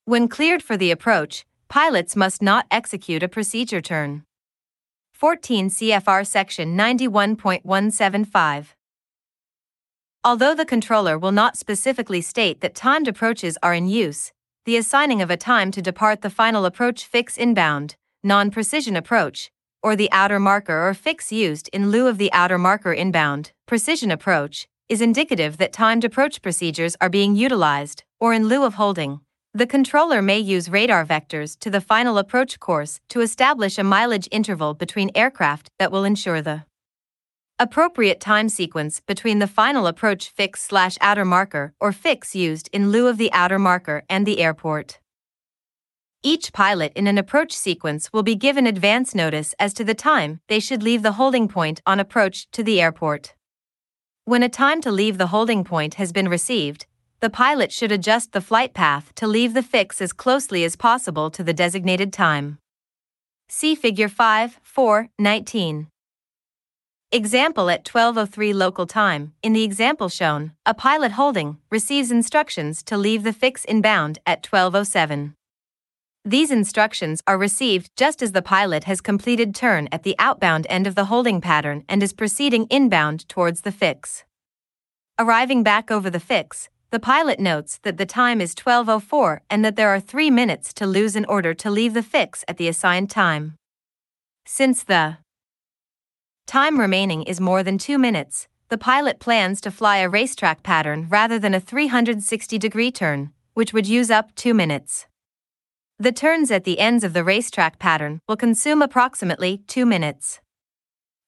When 0.07 0.29
cleared 0.29 0.63
for 0.63 0.77
the 0.77 0.91
approach, 0.91 1.45
pilots 1.69 2.17
must 2.17 2.41
not 2.41 2.67
execute 2.71 3.23
a 3.23 3.29
procedure 3.29 3.81
turn. 3.81 4.25
14 5.13 5.69
CFR 5.71 6.27
Section 6.27 6.77
91.175 6.77 8.67
Although 10.25 10.55
the 10.55 10.65
controller 10.65 11.19
will 11.19 11.33
not 11.33 11.57
specifically 11.57 12.21
state 12.21 12.61
that 12.61 12.75
timed 12.75 13.07
approaches 13.09 13.57
are 13.63 13.75
in 13.75 13.89
use, 13.89 14.33
the 14.65 14.77
assigning 14.77 15.23
of 15.23 15.31
a 15.31 15.37
time 15.37 15.71
to 15.71 15.81
depart 15.81 16.23
the 16.23 16.31
final 16.31 16.65
approach 16.65 17.05
fix 17.05 17.37
inbound, 17.37 17.97
non 18.25 18.51
precision 18.51 18.97
approach, 18.97 19.51
or 19.87 19.95
the 19.95 20.11
outer 20.11 20.41
marker 20.41 20.89
or 20.89 20.93
fix 20.95 21.31
used 21.31 21.71
in 21.73 21.93
lieu 21.93 22.09
of 22.09 22.19
the 22.19 22.33
outer 22.33 22.59
marker 22.59 22.93
inbound, 22.93 23.53
precision 23.67 24.11
approach, 24.11 24.67
is 24.89 25.01
indicative 25.01 25.59
that 25.59 25.73
timed 25.73 26.03
approach 26.03 26.43
procedures 26.43 26.97
are 27.01 27.09
being 27.09 27.37
utilized, 27.37 28.03
or 28.19 28.33
in 28.33 28.49
lieu 28.49 28.65
of 28.65 28.75
holding. 28.75 29.21
The 29.55 29.65
controller 29.65 30.21
may 30.21 30.41
use 30.41 30.69
radar 30.69 31.07
vectors 31.07 31.57
to 31.61 31.71
the 31.71 31.81
final 31.81 32.19
approach 32.19 32.59
course 32.59 32.99
to 33.11 33.21
establish 33.21 33.79
a 33.79 33.85
mileage 33.85 34.29
interval 34.33 34.75
between 34.75 35.13
aircraft 35.15 35.71
that 35.79 35.93
will 35.93 36.03
ensure 36.03 36.43
the 36.43 36.65
appropriate 37.61 38.19
time 38.19 38.49
sequence 38.49 38.99
between 39.07 39.39
the 39.39 39.47
final 39.47 39.87
approach 39.87 40.31
fix 40.31 40.65
slash 40.65 40.99
outer 41.01 41.25
marker 41.25 41.75
or 41.81 41.93
fix 41.93 42.35
used 42.35 42.69
in 42.73 42.91
lieu 42.91 43.07
of 43.07 43.19
the 43.19 43.33
outer 43.33 43.61
marker 43.61 44.03
and 44.11 44.27
the 44.27 44.41
airport. 44.41 44.99
Each 46.27 46.53
pilot 46.53 46.93
in 46.97 47.07
an 47.07 47.19
approach 47.19 47.53
sequence 47.53 48.13
will 48.13 48.25
be 48.25 48.35
given 48.35 48.67
advance 48.67 49.15
notice 49.15 49.55
as 49.61 49.73
to 49.75 49.85
the 49.85 49.95
time 49.95 50.41
they 50.49 50.59
should 50.59 50.83
leave 50.83 51.05
the 51.05 51.13
holding 51.13 51.47
point 51.47 51.81
on 51.87 52.01
approach 52.01 52.51
to 52.51 52.65
the 52.65 52.81
airport. 52.81 53.37
When 54.25 54.43
a 54.43 54.49
time 54.49 54.81
to 54.81 54.91
leave 54.91 55.19
the 55.19 55.29
holding 55.29 55.63
point 55.63 55.95
has 55.95 56.11
been 56.11 56.29
received, 56.29 56.87
the 57.21 57.31
pilot 57.31 57.71
should 57.71 57.93
adjust 57.93 58.33
the 58.33 58.41
flight 58.41 58.75
path 58.75 59.15
to 59.15 59.29
leave 59.29 59.55
the 59.55 59.63
fix 59.63 60.01
as 60.01 60.13
closely 60.13 60.65
as 60.65 60.75
possible 60.75 61.31
to 61.31 61.45
the 61.45 61.55
designated 61.55 62.13
time. 62.13 62.59
See 63.49 63.77
Figure 63.77 64.09
5, 64.09 64.59
4, 64.65 65.11
19. 65.21 65.87
Example 67.13 67.71
at 67.71 67.85
12:03 67.85 68.53
local 68.53 68.89
time. 68.89 69.33
In 69.45 69.53
the 69.53 69.63
example 69.63 70.09
shown, 70.09 70.55
a 70.67 70.75
pilot 70.75 71.13
holding 71.13 71.59
receives 71.71 72.11
instructions 72.11 72.83
to 72.83 72.97
leave 72.97 73.23
the 73.23 73.33
fix 73.33 73.65
inbound 73.65 74.19
at 74.27 74.43
12:07. 74.43 75.37
These 76.29 76.51
instructions 76.51 77.23
are 77.29 77.39
received 77.39 77.93
just 77.97 78.21
as 78.21 78.33
the 78.33 78.43
pilot 78.43 78.83
has 78.83 79.01
completed 79.01 79.55
turn 79.55 79.89
at 79.93 80.03
the 80.03 80.17
outbound 80.19 80.67
end 80.69 80.89
of 80.89 80.97
the 80.97 81.05
holding 81.05 81.41
pattern 81.41 81.85
and 81.89 82.03
is 82.03 82.13
proceeding 82.13 82.67
inbound 82.69 83.29
towards 83.29 83.61
the 83.61 83.71
fix. 83.71 84.25
Arriving 85.21 85.63
back 85.63 85.89
over 85.89 86.11
the 86.11 86.19
fix, 86.19 86.69
the 86.91 86.99
pilot 86.99 87.39
notes 87.39 87.79
that 87.85 87.97
the 87.97 88.05
time 88.05 88.41
is 88.41 88.57
12:04 88.57 89.43
and 89.49 89.65
that 89.65 89.77
there 89.77 89.91
are 89.91 90.01
3 90.01 90.29
minutes 90.33 90.75
to 90.75 90.85
lose 90.85 91.15
in 91.15 91.25
order 91.27 91.55
to 91.55 91.71
leave 91.71 91.95
the 91.95 92.03
fix 92.03 92.45
at 92.49 92.57
the 92.57 92.67
assigned 92.67 93.09
time. 93.09 93.55
Since 94.45 94.83
the 94.83 95.19
time 96.45 96.81
remaining 96.81 97.23
is 97.23 97.41
more 97.41 97.63
than 97.63 97.79
2 97.79 97.99
minutes, 97.99 98.49
the 98.69 98.79
pilot 98.79 99.21
plans 99.21 99.61
to 99.61 99.71
fly 99.71 99.99
a 99.99 100.09
racetrack 100.09 100.65
pattern 100.65 101.07
rather 101.09 101.39
than 101.39 101.55
a 101.55 101.61
360 101.61 102.59
degree 102.59 102.91
turn, 102.91 103.31
which 103.55 103.73
would 103.73 103.87
use 103.87 104.11
up 104.11 104.35
2 104.35 104.55
minutes. 104.55 105.07
The 105.99 106.13
turns 106.13 106.51
at 106.51 106.65
the 106.65 106.79
ends 106.79 107.05
of 107.05 107.15
the 107.15 107.25
racetrack 107.25 107.79
pattern 107.79 108.21
will 108.29 108.37
consume 108.37 108.83
approximately 108.83 109.63
2 109.67 109.87
minutes. 109.87 110.41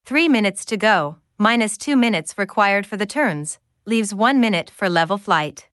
3 0.04 0.28
minutes 0.28 0.66
to 0.66 0.76
go, 0.76 1.16
minus 1.38 1.78
2 1.78 1.96
minutes 1.96 2.36
required 2.36 2.86
for 2.86 2.98
the 2.98 3.06
turns, 3.06 3.58
leaves 3.86 4.14
1 4.14 4.38
minute 4.38 4.68
for 4.68 4.90
level 4.90 5.16
flight. 5.16 5.68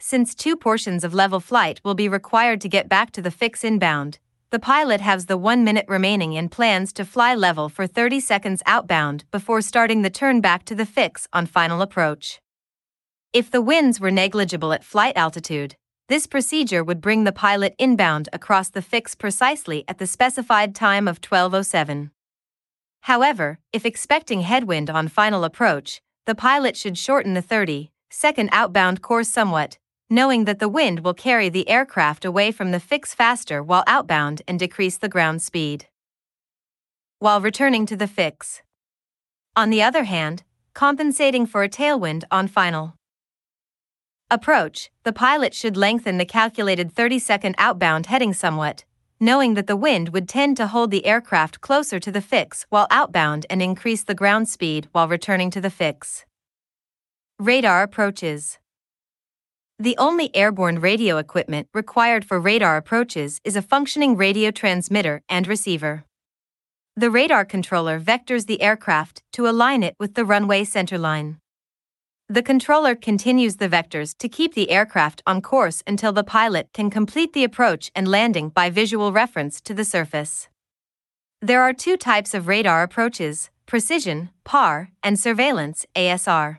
Since 0.00 0.34
two 0.34 0.56
portions 0.56 1.04
of 1.04 1.12
level 1.12 1.38
flight 1.38 1.82
will 1.84 1.94
be 1.94 2.08
required 2.08 2.62
to 2.62 2.68
get 2.70 2.88
back 2.88 3.10
to 3.10 3.20
the 3.20 3.30
fix 3.30 3.62
inbound, 3.62 4.18
the 4.48 4.58
pilot 4.58 5.02
has 5.02 5.26
the 5.26 5.36
1 5.36 5.62
minute 5.62 5.84
remaining 5.86 6.34
and 6.34 6.50
plans 6.50 6.94
to 6.94 7.04
fly 7.04 7.34
level 7.34 7.68
for 7.68 7.86
30 7.86 8.20
seconds 8.20 8.62
outbound 8.64 9.26
before 9.30 9.60
starting 9.60 10.00
the 10.00 10.08
turn 10.08 10.40
back 10.40 10.64
to 10.64 10.74
the 10.74 10.86
fix 10.86 11.28
on 11.34 11.44
final 11.44 11.82
approach. 11.82 12.40
If 13.34 13.50
the 13.50 13.60
winds 13.60 14.00
were 14.00 14.10
negligible 14.10 14.72
at 14.72 14.82
flight 14.82 15.14
altitude, 15.14 15.76
this 16.08 16.26
procedure 16.26 16.82
would 16.82 17.02
bring 17.02 17.24
the 17.24 17.32
pilot 17.32 17.74
inbound 17.78 18.30
across 18.32 18.70
the 18.70 18.80
fix 18.80 19.14
precisely 19.14 19.84
at 19.86 19.98
the 19.98 20.06
specified 20.06 20.74
time 20.74 21.06
of 21.06 21.18
1207. 21.18 22.10
However, 23.02 23.58
if 23.72 23.84
expecting 23.84 24.40
headwind 24.40 24.88
on 24.88 25.08
final 25.08 25.44
approach, 25.44 26.00
the 26.26 26.34
pilot 26.34 26.76
should 26.76 26.98
shorten 26.98 27.34
the 27.34 27.42
30 27.42 27.90
second 28.10 28.48
outbound 28.52 29.02
course 29.02 29.28
somewhat, 29.28 29.76
knowing 30.08 30.46
that 30.46 30.60
the 30.60 30.68
wind 30.68 31.00
will 31.00 31.12
carry 31.12 31.50
the 31.50 31.68
aircraft 31.68 32.24
away 32.24 32.50
from 32.50 32.70
the 32.70 32.80
fix 32.80 33.14
faster 33.14 33.62
while 33.62 33.84
outbound 33.86 34.40
and 34.48 34.58
decrease 34.58 34.96
the 34.96 35.10
ground 35.10 35.42
speed. 35.42 35.86
While 37.18 37.42
returning 37.42 37.84
to 37.84 37.96
the 37.96 38.06
fix. 38.06 38.62
On 39.54 39.68
the 39.68 39.82
other 39.82 40.04
hand, 40.04 40.42
compensating 40.72 41.44
for 41.44 41.62
a 41.62 41.68
tailwind 41.68 42.24
on 42.30 42.48
final 42.48 42.97
approach, 44.30 44.90
the 45.04 45.12
pilot 45.12 45.54
should 45.54 45.76
lengthen 45.76 46.18
the 46.18 46.24
calculated 46.24 46.92
30 46.92 47.18
second 47.18 47.54
outbound 47.58 48.06
heading 48.06 48.32
somewhat, 48.32 48.84
knowing 49.20 49.54
that 49.54 49.66
the 49.66 49.76
wind 49.76 50.10
would 50.10 50.28
tend 50.28 50.56
to 50.56 50.66
hold 50.66 50.90
the 50.90 51.06
aircraft 51.06 51.60
closer 51.60 51.98
to 51.98 52.12
the 52.12 52.20
fix 52.20 52.66
while 52.68 52.86
outbound 52.90 53.46
and 53.50 53.62
increase 53.62 54.04
the 54.04 54.14
ground 54.14 54.48
speed 54.48 54.88
while 54.92 55.08
returning 55.08 55.50
to 55.50 55.60
the 55.60 55.70
fix. 55.70 56.24
Radar 57.38 57.82
approaches. 57.82 58.58
The 59.78 59.96
only 59.96 60.34
airborne 60.34 60.80
radio 60.80 61.18
equipment 61.18 61.68
required 61.72 62.24
for 62.24 62.40
radar 62.40 62.76
approaches 62.76 63.40
is 63.44 63.54
a 63.54 63.62
functioning 63.62 64.16
radio 64.16 64.50
transmitter 64.50 65.22
and 65.28 65.46
receiver. 65.46 66.04
The 66.96 67.10
radar 67.12 67.44
controller 67.44 68.00
vectors 68.00 68.46
the 68.46 68.60
aircraft 68.60 69.22
to 69.34 69.48
align 69.48 69.84
it 69.84 69.94
with 70.00 70.14
the 70.14 70.24
runway 70.24 70.64
centerline. 70.64 71.36
The 72.30 72.42
controller 72.42 72.94
continues 72.94 73.56
the 73.56 73.70
vectors 73.70 74.14
to 74.18 74.28
keep 74.28 74.52
the 74.52 74.70
aircraft 74.70 75.22
on 75.26 75.40
course 75.40 75.82
until 75.86 76.12
the 76.12 76.22
pilot 76.22 76.68
can 76.74 76.90
complete 76.90 77.32
the 77.32 77.42
approach 77.42 77.90
and 77.94 78.06
landing 78.06 78.50
by 78.50 78.68
visual 78.68 79.12
reference 79.12 79.62
to 79.62 79.72
the 79.72 79.84
surface. 79.84 80.46
There 81.40 81.62
are 81.62 81.72
two 81.72 81.96
types 81.96 82.34
of 82.34 82.46
radar 82.46 82.82
approaches 82.82 83.48
precision, 83.64 84.28
PAR, 84.44 84.90
and 85.02 85.18
surveillance, 85.18 85.86
ASR. 85.96 86.58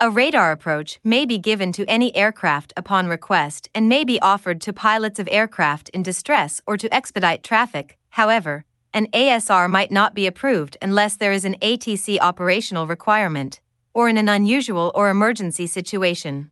A 0.00 0.10
radar 0.10 0.50
approach 0.50 0.98
may 1.04 1.26
be 1.26 1.36
given 1.36 1.70
to 1.72 1.84
any 1.84 2.16
aircraft 2.16 2.72
upon 2.74 3.08
request 3.08 3.68
and 3.74 3.86
may 3.86 4.02
be 4.02 4.18
offered 4.20 4.62
to 4.62 4.72
pilots 4.72 5.18
of 5.18 5.28
aircraft 5.30 5.90
in 5.90 6.02
distress 6.02 6.62
or 6.66 6.78
to 6.78 6.92
expedite 6.92 7.42
traffic, 7.42 7.98
however, 8.10 8.64
an 8.94 9.08
ASR 9.12 9.68
might 9.70 9.90
not 9.90 10.14
be 10.14 10.26
approved 10.26 10.78
unless 10.80 11.16
there 11.16 11.32
is 11.32 11.44
an 11.44 11.56
ATC 11.60 12.18
operational 12.18 12.86
requirement 12.86 13.60
or 13.94 14.08
in 14.08 14.16
an 14.16 14.28
unusual 14.28 14.92
or 14.94 15.10
emergency 15.10 15.66
situation. 15.66 16.50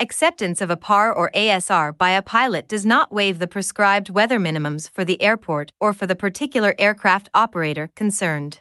Acceptance 0.00 0.60
of 0.60 0.70
a 0.70 0.76
PAR 0.76 1.12
or 1.12 1.30
ASR 1.34 1.96
by 1.96 2.10
a 2.10 2.22
pilot 2.22 2.66
does 2.66 2.86
not 2.86 3.12
waive 3.12 3.38
the 3.38 3.46
prescribed 3.46 4.08
weather 4.08 4.38
minimums 4.38 4.88
for 4.88 5.04
the 5.04 5.20
airport 5.20 5.72
or 5.78 5.92
for 5.92 6.06
the 6.06 6.16
particular 6.16 6.74
aircraft 6.78 7.28
operator 7.34 7.90
concerned. 7.94 8.60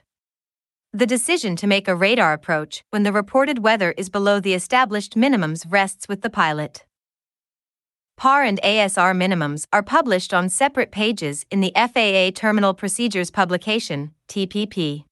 The 0.92 1.06
decision 1.06 1.56
to 1.56 1.68
make 1.68 1.88
a 1.88 1.96
radar 1.96 2.34
approach 2.34 2.84
when 2.90 3.04
the 3.04 3.14
reported 3.14 3.64
weather 3.64 3.94
is 3.96 4.10
below 4.10 4.40
the 4.40 4.54
established 4.54 5.16
minimums 5.16 5.66
rests 5.70 6.08
with 6.10 6.24
the 6.24 6.30
pilot. 6.30 6.86
PAR 8.18 8.44
and 8.44 8.60
ASR 8.62 9.16
minimums 9.16 9.66
are 9.72 9.82
published 9.82 10.34
on 10.34 10.50
separate 10.50 10.92
pages 10.92 11.46
in 11.50 11.62
the 11.62 11.72
FAA 11.74 12.32
Terminal 12.38 12.74
Procedures 12.74 13.32
Publication, 13.32 14.12
TPP. 14.28 15.06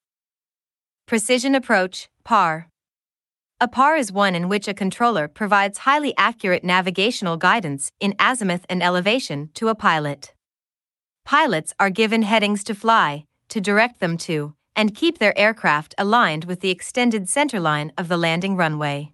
Precision 1.08 1.56
Approach, 1.56 2.10
PAR. 2.26 2.68
A 3.62 3.68
PAR 3.70 3.96
is 3.96 4.12
one 4.12 4.36
in 4.36 4.50
which 4.50 4.68
a 4.68 4.74
controller 4.74 5.30
provides 5.30 5.78
highly 5.78 6.14
accurate 6.18 6.66
navigational 6.66 7.38
guidance 7.38 7.94
in 8.02 8.14
azimuth 8.20 8.66
and 8.68 8.84
elevation 8.84 9.50
to 9.54 9.70
a 9.70 9.74
pilot. 9.74 10.34
Pilots 11.24 11.74
are 11.80 11.90
given 11.90 12.24
headings 12.24 12.62
to 12.66 12.76
fly, 12.76 13.24
to 13.48 13.62
direct 13.62 14.02
them 14.02 14.18
to, 14.18 14.54
and 14.76 14.94
keep 14.94 15.20
their 15.20 15.38
aircraft 15.40 15.96
aligned 15.98 16.44
with 16.44 16.60
the 16.60 16.72
extended 16.72 17.24
centerline 17.28 17.92
of 17.98 18.10
the 18.10 18.18
landing 18.18 18.58
runway. 18.58 19.14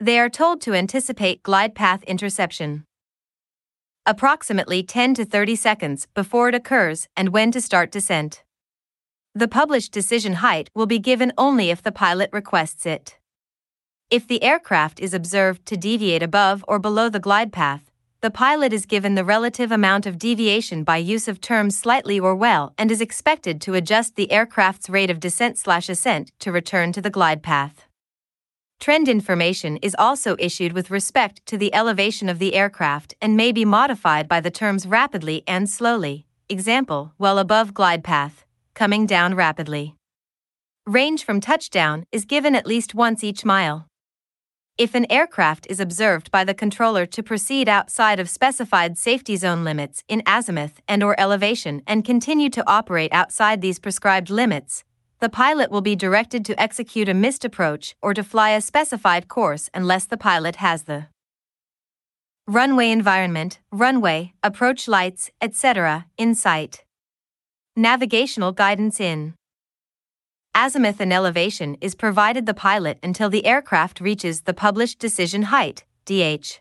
They 0.00 0.18
are 0.18 0.30
told 0.30 0.62
to 0.62 0.72
anticipate 0.72 1.42
glide 1.42 1.74
path 1.74 2.02
interception. 2.04 2.84
Approximately 4.06 4.84
10 4.84 5.12
to 5.16 5.26
30 5.26 5.54
seconds 5.54 6.08
before 6.14 6.48
it 6.48 6.54
occurs 6.54 7.08
and 7.14 7.28
when 7.28 7.50
to 7.50 7.60
start 7.60 7.90
descent. 7.90 8.43
The 9.36 9.48
published 9.48 9.90
decision 9.90 10.34
height 10.34 10.70
will 10.76 10.86
be 10.86 11.00
given 11.00 11.32
only 11.36 11.70
if 11.70 11.82
the 11.82 11.90
pilot 11.90 12.30
requests 12.32 12.86
it. 12.86 13.18
If 14.08 14.28
the 14.28 14.40
aircraft 14.44 15.00
is 15.00 15.12
observed 15.12 15.66
to 15.66 15.76
deviate 15.76 16.22
above 16.22 16.64
or 16.68 16.78
below 16.78 17.08
the 17.08 17.18
glide 17.18 17.52
path, 17.52 17.90
the 18.20 18.30
pilot 18.30 18.72
is 18.72 18.86
given 18.86 19.16
the 19.16 19.24
relative 19.24 19.72
amount 19.72 20.06
of 20.06 20.20
deviation 20.20 20.84
by 20.84 20.98
use 20.98 21.26
of 21.26 21.40
terms 21.40 21.76
slightly 21.76 22.20
or 22.20 22.36
well 22.36 22.74
and 22.78 22.92
is 22.92 23.00
expected 23.00 23.60
to 23.62 23.74
adjust 23.74 24.14
the 24.14 24.30
aircraft's 24.30 24.88
rate 24.88 25.10
of 25.10 25.18
descent 25.18 25.58
slash 25.58 25.88
ascent 25.88 26.30
to 26.38 26.52
return 26.52 26.92
to 26.92 27.02
the 27.02 27.10
glide 27.10 27.42
path. 27.42 27.88
Trend 28.78 29.08
information 29.08 29.78
is 29.78 29.96
also 29.98 30.36
issued 30.38 30.72
with 30.72 30.92
respect 30.92 31.44
to 31.46 31.58
the 31.58 31.74
elevation 31.74 32.28
of 32.28 32.38
the 32.38 32.54
aircraft 32.54 33.16
and 33.20 33.36
may 33.36 33.50
be 33.50 33.64
modified 33.64 34.28
by 34.28 34.40
the 34.40 34.52
terms 34.52 34.86
rapidly 34.86 35.42
and 35.48 35.68
slowly. 35.68 36.24
Example, 36.48 37.14
well 37.18 37.40
above 37.40 37.74
glide 37.74 38.04
path 38.04 38.43
coming 38.74 39.06
down 39.06 39.34
rapidly. 39.34 39.94
Range 40.86 41.24
from 41.24 41.40
touchdown 41.40 42.04
is 42.12 42.24
given 42.24 42.54
at 42.54 42.66
least 42.66 42.94
once 42.94 43.24
each 43.24 43.44
mile. 43.44 43.86
If 44.76 44.96
an 44.96 45.06
aircraft 45.08 45.68
is 45.70 45.78
observed 45.78 46.30
by 46.32 46.42
the 46.42 46.52
controller 46.52 47.06
to 47.06 47.22
proceed 47.22 47.68
outside 47.68 48.18
of 48.18 48.28
specified 48.28 48.98
safety 48.98 49.36
zone 49.36 49.62
limits 49.62 50.02
in 50.08 50.22
azimuth 50.26 50.80
and 50.88 51.02
or 51.02 51.18
elevation 51.18 51.82
and 51.86 52.04
continue 52.04 52.50
to 52.50 52.68
operate 52.68 53.12
outside 53.12 53.60
these 53.60 53.78
prescribed 53.78 54.30
limits, 54.30 54.82
the 55.20 55.28
pilot 55.28 55.70
will 55.70 55.80
be 55.80 55.96
directed 55.96 56.44
to 56.44 56.60
execute 56.60 57.08
a 57.08 57.14
missed 57.14 57.44
approach 57.44 57.94
or 58.02 58.12
to 58.12 58.24
fly 58.24 58.50
a 58.50 58.60
specified 58.60 59.28
course 59.28 59.70
unless 59.72 60.06
the 60.06 60.18
pilot 60.18 60.56
has 60.56 60.82
the 60.82 61.06
runway 62.46 62.90
environment, 62.90 63.60
runway, 63.72 64.34
approach 64.42 64.86
lights, 64.86 65.30
etc., 65.40 66.06
in 66.18 66.34
sight. 66.34 66.83
Navigational 67.76 68.52
guidance 68.52 69.00
in 69.00 69.34
azimuth 70.54 71.00
and 71.00 71.12
elevation 71.12 71.76
is 71.80 71.96
provided 71.96 72.46
the 72.46 72.54
pilot 72.54 73.00
until 73.02 73.28
the 73.28 73.44
aircraft 73.44 74.00
reaches 74.00 74.42
the 74.42 74.54
published 74.54 75.00
decision 75.00 75.42
height, 75.42 75.82
DH. 76.04 76.60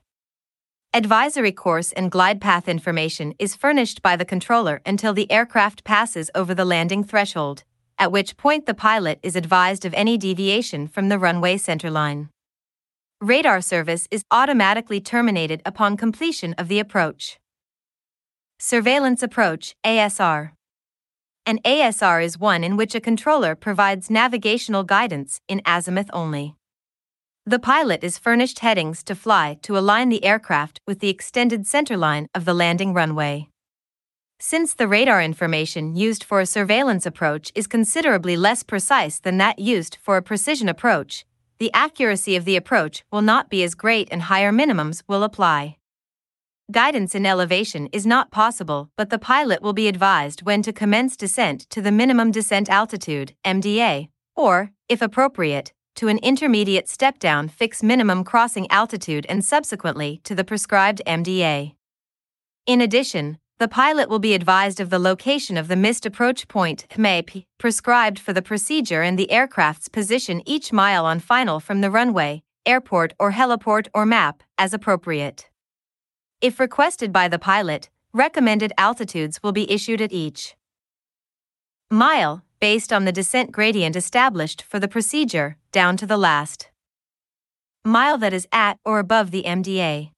Advisory 0.91 1.51
course 1.51 1.91
and 1.91 2.09
glide 2.09 2.41
path 2.41 2.67
information 2.67 3.35
is 3.37 3.55
furnished 3.55 4.01
by 4.01 4.15
the 4.15 4.25
controller 4.25 4.81
until 4.87 5.13
the 5.13 5.31
aircraft 5.31 5.83
passes 5.83 6.31
over 6.33 6.55
the 6.55 6.65
landing 6.65 7.03
threshold, 7.03 7.63
at 7.99 8.11
which 8.11 8.35
point 8.35 8.65
the 8.65 8.73
pilot 8.73 9.19
is 9.21 9.35
advised 9.35 9.85
of 9.85 9.93
any 9.93 10.17
deviation 10.17 10.87
from 10.87 11.09
the 11.09 11.19
runway 11.19 11.57
centerline. 11.57 12.29
Radar 13.21 13.61
service 13.61 14.07
is 14.09 14.25
automatically 14.31 14.99
terminated 14.99 15.61
upon 15.63 15.95
completion 15.95 16.55
of 16.57 16.69
the 16.69 16.79
approach. 16.79 17.37
Surveillance 18.57 19.21
Approach 19.21 19.75
ASR 19.85 20.53
An 21.45 21.59
ASR 21.65 22.23
is 22.23 22.39
one 22.39 22.63
in 22.63 22.77
which 22.77 22.95
a 22.95 23.01
controller 23.01 23.53
provides 23.53 24.09
navigational 24.09 24.85
guidance 24.85 25.41
in 25.49 25.61
azimuth 25.65 26.09
only. 26.13 26.55
The 27.45 27.59
pilot 27.59 28.01
is 28.01 28.17
furnished 28.17 28.59
headings 28.59 29.03
to 29.03 29.13
fly 29.13 29.57
to 29.63 29.77
align 29.77 30.07
the 30.07 30.23
aircraft 30.23 30.79
with 30.87 30.99
the 30.99 31.09
extended 31.09 31.63
centerline 31.63 32.27
of 32.33 32.45
the 32.45 32.53
landing 32.53 32.93
runway. 32.93 33.49
Since 34.39 34.75
the 34.75 34.87
radar 34.87 35.21
information 35.21 35.97
used 35.97 36.23
for 36.23 36.39
a 36.39 36.45
surveillance 36.45 37.05
approach 37.05 37.51
is 37.53 37.67
considerably 37.67 38.37
less 38.37 38.63
precise 38.63 39.19
than 39.19 39.37
that 39.39 39.59
used 39.59 39.97
for 40.01 40.15
a 40.15 40.21
precision 40.21 40.69
approach, 40.69 41.25
the 41.59 41.73
accuracy 41.73 42.37
of 42.37 42.45
the 42.45 42.55
approach 42.55 43.03
will 43.11 43.21
not 43.21 43.49
be 43.49 43.63
as 43.63 43.75
great 43.75 44.07
and 44.11 44.23
higher 44.23 44.53
minimums 44.53 45.03
will 45.09 45.23
apply. 45.23 45.75
Guidance 46.73 47.13
in 47.13 47.23
elevation 47.23 47.87
is 47.93 48.03
not 48.03 48.31
possible, 48.31 48.89
but 48.97 49.11
the 49.11 49.19
pilot 49.19 49.61
will 49.61 49.73
be 49.73 49.87
advised 49.87 50.41
when 50.41 50.63
to 50.63 50.73
commence 50.73 51.15
descent 51.15 51.69
to 51.69 51.83
the 51.83 51.91
minimum 51.91 52.31
descent 52.31 52.67
altitude, 52.67 53.35
MDA, 53.45 54.09
or, 54.35 54.71
if 54.89 54.99
appropriate, 54.99 55.71
to 55.93 56.07
an 56.07 56.17
intermediate 56.23 56.89
step 56.89 57.19
down 57.19 57.47
fix 57.47 57.83
minimum 57.83 58.23
crossing 58.23 58.65
altitude 58.71 59.27
and 59.29 59.45
subsequently 59.45 60.19
to 60.23 60.33
the 60.33 60.43
prescribed 60.43 60.99
MDA. 61.05 61.75
In 62.65 62.81
addition, 62.81 63.37
the 63.59 63.67
pilot 63.67 64.09
will 64.09 64.17
be 64.17 64.33
advised 64.33 64.79
of 64.79 64.89
the 64.89 64.97
location 64.97 65.57
of 65.57 65.67
the 65.67 65.75
missed 65.75 66.07
approach 66.07 66.47
point 66.47 66.87
MAP, 66.97 67.45
prescribed 67.59 68.17
for 68.17 68.33
the 68.33 68.41
procedure 68.41 69.03
and 69.03 69.19
the 69.19 69.29
aircraft's 69.29 69.89
position 69.89 70.41
each 70.47 70.73
mile 70.73 71.05
on 71.05 71.19
final 71.19 71.59
from 71.59 71.81
the 71.81 71.91
runway, 71.91 72.41
airport 72.65 73.13
or 73.19 73.33
heliport 73.33 73.89
or 73.93 74.07
map, 74.07 74.41
as 74.57 74.73
appropriate. 74.73 75.51
If 76.43 76.59
requested 76.59 77.13
by 77.13 77.29
the 77.29 77.39
pilot, 77.39 77.89
recommended 78.11 78.73
altitudes 78.77 79.41
will 79.41 79.53
be 79.53 79.71
issued 79.71 80.01
at 80.01 80.11
each 80.11 80.57
mile, 81.89 82.43
based 82.59 82.91
on 82.91 83.05
the 83.05 83.13
descent 83.13 83.53
gradient 83.53 83.95
established 83.95 84.61
for 84.61 84.77
the 84.77 84.89
procedure, 84.89 85.55
down 85.71 85.95
to 85.95 86.05
the 86.05 86.17
last 86.17 86.69
mile 87.85 88.17
that 88.17 88.33
is 88.33 88.45
at 88.51 88.77
or 88.83 88.99
above 88.99 89.31
the 89.31 89.43
MDA. 89.43 90.11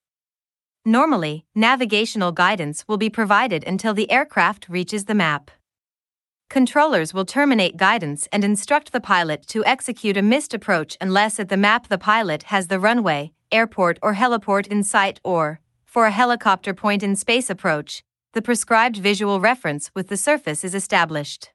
Normally, 0.84 1.46
navigational 1.54 2.32
guidance 2.32 2.88
will 2.88 2.98
be 2.98 3.12
provided 3.12 3.64
until 3.64 3.94
the 3.94 4.10
aircraft 4.10 4.68
reaches 4.68 5.06
the 5.06 5.14
map. 5.14 5.52
Controllers 6.50 7.14
will 7.14 7.26
terminate 7.26 7.78
guidance 7.78 8.28
and 8.32 8.44
instruct 8.44 8.94
the 8.94 9.00
pilot 9.00 9.46
to 9.50 9.64
execute 9.64 10.18
a 10.18 10.24
missed 10.24 10.56
approach 10.56 10.98
unless 11.00 11.40
at 11.40 11.50
the 11.50 11.58
map 11.58 11.88
the 11.88 12.00
pilot 12.00 12.44
has 12.44 12.68
the 12.68 12.80
runway, 12.80 13.32
airport, 13.52 14.00
or 14.02 14.16
heliport 14.16 14.66
in 14.66 14.82
sight 14.82 15.20
or, 15.24 15.60
for 15.96 16.08
a 16.08 16.12
helicopter 16.12 16.74
point 16.74 17.02
in 17.02 17.16
space 17.16 17.50
approach, 17.50 18.04
the 18.34 18.42
prescribed 18.42 18.98
visual 18.98 19.40
reference 19.40 19.90
with 19.96 20.10
the 20.10 20.18
surface 20.18 20.66
is 20.66 20.76
established. 20.76 21.52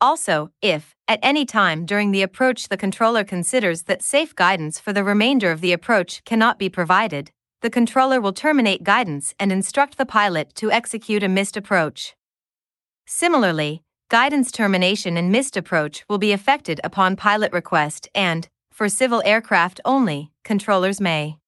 Also, 0.00 0.52
if, 0.62 0.94
at 1.08 1.18
any 1.20 1.44
time 1.44 1.84
during 1.84 2.12
the 2.12 2.22
approach 2.22 2.68
the 2.68 2.76
controller 2.76 3.24
considers 3.24 3.82
that 3.82 4.04
safe 4.04 4.36
guidance 4.36 4.78
for 4.78 4.92
the 4.92 5.02
remainder 5.02 5.50
of 5.50 5.62
the 5.62 5.72
approach 5.72 6.24
cannot 6.24 6.60
be 6.60 6.68
provided, 6.68 7.32
the 7.60 7.70
controller 7.70 8.20
will 8.20 8.32
terminate 8.32 8.84
guidance 8.84 9.34
and 9.40 9.50
instruct 9.50 9.98
the 9.98 10.06
pilot 10.06 10.54
to 10.54 10.70
execute 10.70 11.24
a 11.24 11.28
missed 11.28 11.56
approach. 11.56 12.14
Similarly, 13.04 13.82
guidance 14.10 14.52
termination 14.52 15.16
and 15.16 15.32
missed 15.32 15.56
approach 15.56 16.04
will 16.08 16.18
be 16.18 16.30
effected 16.30 16.80
upon 16.84 17.16
pilot 17.16 17.52
request 17.52 18.08
and, 18.14 18.46
for 18.70 18.88
civil 18.88 19.20
aircraft 19.24 19.80
only, 19.84 20.30
controllers 20.44 21.00
may 21.00 21.39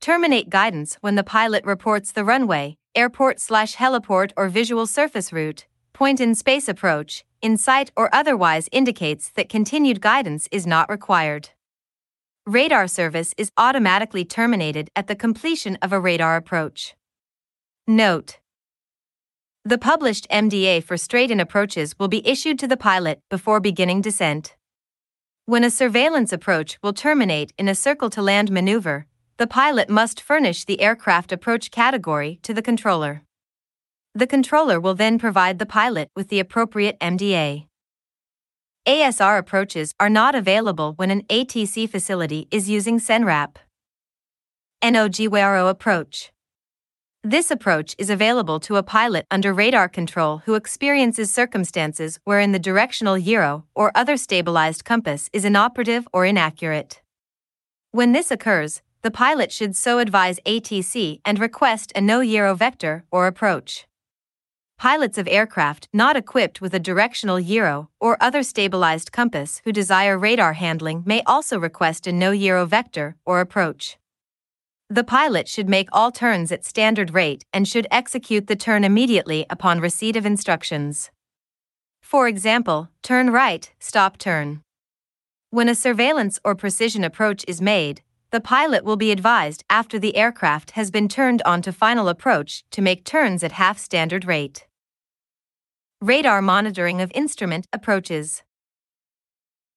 terminate 0.00 0.50
guidance 0.50 0.96
when 1.00 1.14
the 1.14 1.24
pilot 1.24 1.64
reports 1.64 2.12
the 2.12 2.24
runway, 2.24 2.76
airport 2.94 3.40
slash 3.40 3.76
heliport 3.76 4.32
or 4.36 4.48
visual 4.48 4.86
surface 4.86 5.32
route, 5.32 5.66
point 5.92 6.20
in 6.20 6.34
space 6.34 6.68
approach, 6.68 7.24
in 7.42 7.56
sight 7.56 7.90
or 7.96 8.08
otherwise 8.14 8.68
indicates 8.72 9.30
that 9.30 9.48
continued 9.48 10.00
guidance 10.00 10.48
is 10.50 10.66
not 10.66 10.90
required 10.90 11.50
radar 12.48 12.88
service 12.88 13.34
is 13.36 13.52
automatically 13.58 14.24
terminated 14.24 14.90
at 14.96 15.06
the 15.06 15.14
completion 15.14 15.76
of 15.82 15.92
a 15.92 16.00
radar 16.00 16.34
approach. 16.34 16.94
Note 17.86 18.38
The 19.66 19.76
published 19.76 20.26
MDA 20.30 20.82
for 20.82 20.96
straight 20.96 21.30
in 21.30 21.40
approaches 21.40 21.94
will 21.98 22.08
be 22.08 22.26
issued 22.26 22.58
to 22.60 22.66
the 22.66 22.78
pilot 22.78 23.20
before 23.28 23.60
beginning 23.60 24.00
descent. 24.00 24.56
When 25.44 25.62
a 25.62 25.70
surveillance 25.70 26.32
approach 26.32 26.78
will 26.82 26.94
terminate 26.94 27.52
in 27.58 27.68
a 27.68 27.74
circle 27.74 28.08
to 28.10 28.22
land 28.22 28.50
maneuver, 28.50 29.06
the 29.38 29.46
pilot 29.46 29.88
must 29.88 30.20
furnish 30.20 30.64
the 30.64 30.80
aircraft 30.80 31.30
approach 31.30 31.70
category 31.70 32.40
to 32.42 32.52
the 32.52 32.60
controller. 32.60 33.22
The 34.12 34.26
controller 34.26 34.80
will 34.80 34.94
then 34.94 35.16
provide 35.16 35.60
the 35.60 35.66
pilot 35.66 36.10
with 36.16 36.28
the 36.28 36.40
appropriate 36.40 36.98
MDA. 36.98 37.66
ASR 38.84 39.38
approaches 39.38 39.94
are 40.00 40.10
not 40.10 40.34
available 40.34 40.94
when 40.94 41.12
an 41.12 41.22
ATC 41.28 41.88
facility 41.88 42.48
is 42.50 42.68
using 42.68 42.98
CENRAP. 42.98 43.56
No 44.82 45.08
Gyro 45.08 45.68
approach. 45.68 46.32
This 47.22 47.52
approach 47.52 47.94
is 47.96 48.10
available 48.10 48.58
to 48.60 48.76
a 48.76 48.82
pilot 48.82 49.24
under 49.30 49.54
radar 49.54 49.88
control 49.88 50.38
who 50.46 50.54
experiences 50.54 51.32
circumstances 51.32 52.18
wherein 52.24 52.50
the 52.50 52.58
directional 52.58 53.20
gyro 53.20 53.66
or 53.74 53.92
other 53.94 54.16
stabilized 54.16 54.84
compass 54.84 55.28
is 55.32 55.44
inoperative 55.44 56.08
or 56.12 56.24
inaccurate. 56.24 57.02
When 57.90 58.12
this 58.12 58.30
occurs, 58.30 58.82
the 59.02 59.10
pilot 59.10 59.52
should 59.52 59.76
so 59.76 59.98
advise 59.98 60.40
ATC 60.46 61.20
and 61.24 61.38
request 61.38 61.92
a 61.94 62.00
no 62.00 62.24
gyro 62.24 62.54
vector 62.54 63.04
or 63.10 63.26
approach 63.26 63.88
pilots 64.78 65.18
of 65.18 65.26
aircraft 65.26 65.88
not 65.92 66.16
equipped 66.16 66.60
with 66.60 66.72
a 66.72 66.78
directional 66.78 67.40
gyro 67.40 67.90
or 68.00 68.16
other 68.20 68.44
stabilized 68.44 69.10
compass 69.10 69.60
who 69.64 69.72
desire 69.72 70.16
radar 70.16 70.52
handling 70.52 71.02
may 71.04 71.20
also 71.26 71.58
request 71.58 72.06
a 72.06 72.12
no 72.12 72.32
gyro 72.34 72.64
vector 72.64 73.16
or 73.26 73.40
approach. 73.40 73.98
The 74.88 75.04
pilot 75.04 75.48
should 75.48 75.68
make 75.68 75.88
all 75.92 76.12
turns 76.12 76.52
at 76.52 76.64
standard 76.64 77.12
rate 77.12 77.44
and 77.52 77.66
should 77.66 77.88
execute 77.90 78.46
the 78.46 78.56
turn 78.56 78.84
immediately 78.84 79.44
upon 79.50 79.80
receipt 79.80 80.16
of 80.16 80.24
instructions. 80.24 81.10
For 82.00 82.28
example, 82.28 82.88
turn 83.02 83.30
right, 83.30 83.70
stop 83.80 84.16
turn. 84.16 84.62
When 85.50 85.68
a 85.68 85.74
surveillance 85.74 86.38
or 86.44 86.54
precision 86.54 87.02
approach 87.02 87.44
is 87.48 87.60
made, 87.60 88.02
the 88.30 88.40
pilot 88.40 88.84
will 88.84 88.96
be 88.96 89.10
advised 89.10 89.64
after 89.70 89.98
the 89.98 90.14
aircraft 90.14 90.72
has 90.72 90.90
been 90.90 91.08
turned 91.08 91.40
on 91.42 91.62
to 91.62 91.72
final 91.72 92.08
approach 92.08 92.62
to 92.70 92.82
make 92.82 93.04
turns 93.04 93.42
at 93.42 93.52
half 93.52 93.78
standard 93.78 94.26
rate. 94.26 94.66
Radar 96.02 96.42
monitoring 96.42 97.00
of 97.00 97.10
instrument 97.14 97.66
approaches. 97.72 98.42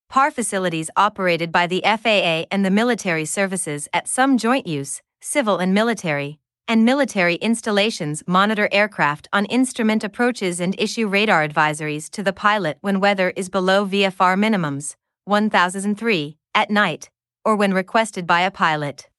PAR 0.09 0.31
facilities 0.31 0.89
operated 0.97 1.49
by 1.53 1.65
the 1.65 1.81
FAA 1.85 2.45
and 2.51 2.65
the 2.65 2.69
military 2.69 3.23
services 3.23 3.87
at 3.93 4.09
some 4.09 4.37
joint 4.37 4.67
use, 4.67 5.01
civil 5.21 5.57
and 5.57 5.73
military, 5.73 6.37
and 6.67 6.83
military 6.83 7.35
installations 7.35 8.21
monitor 8.27 8.67
aircraft 8.73 9.29
on 9.31 9.45
instrument 9.45 10.03
approaches 10.03 10.59
and 10.59 10.75
issue 10.77 11.07
radar 11.07 11.47
advisories 11.47 12.09
to 12.09 12.21
the 12.21 12.33
pilot 12.33 12.77
when 12.81 12.99
weather 12.99 13.29
is 13.37 13.49
below 13.49 13.85
VFR 13.85 14.37
minimums, 14.37 14.95
1003, 15.23 16.37
at 16.53 16.69
night, 16.69 17.09
or 17.43 17.55
when 17.55 17.73
requested 17.73 18.25
by 18.27 18.41
a 18.41 18.51
pilot. 18.51 19.09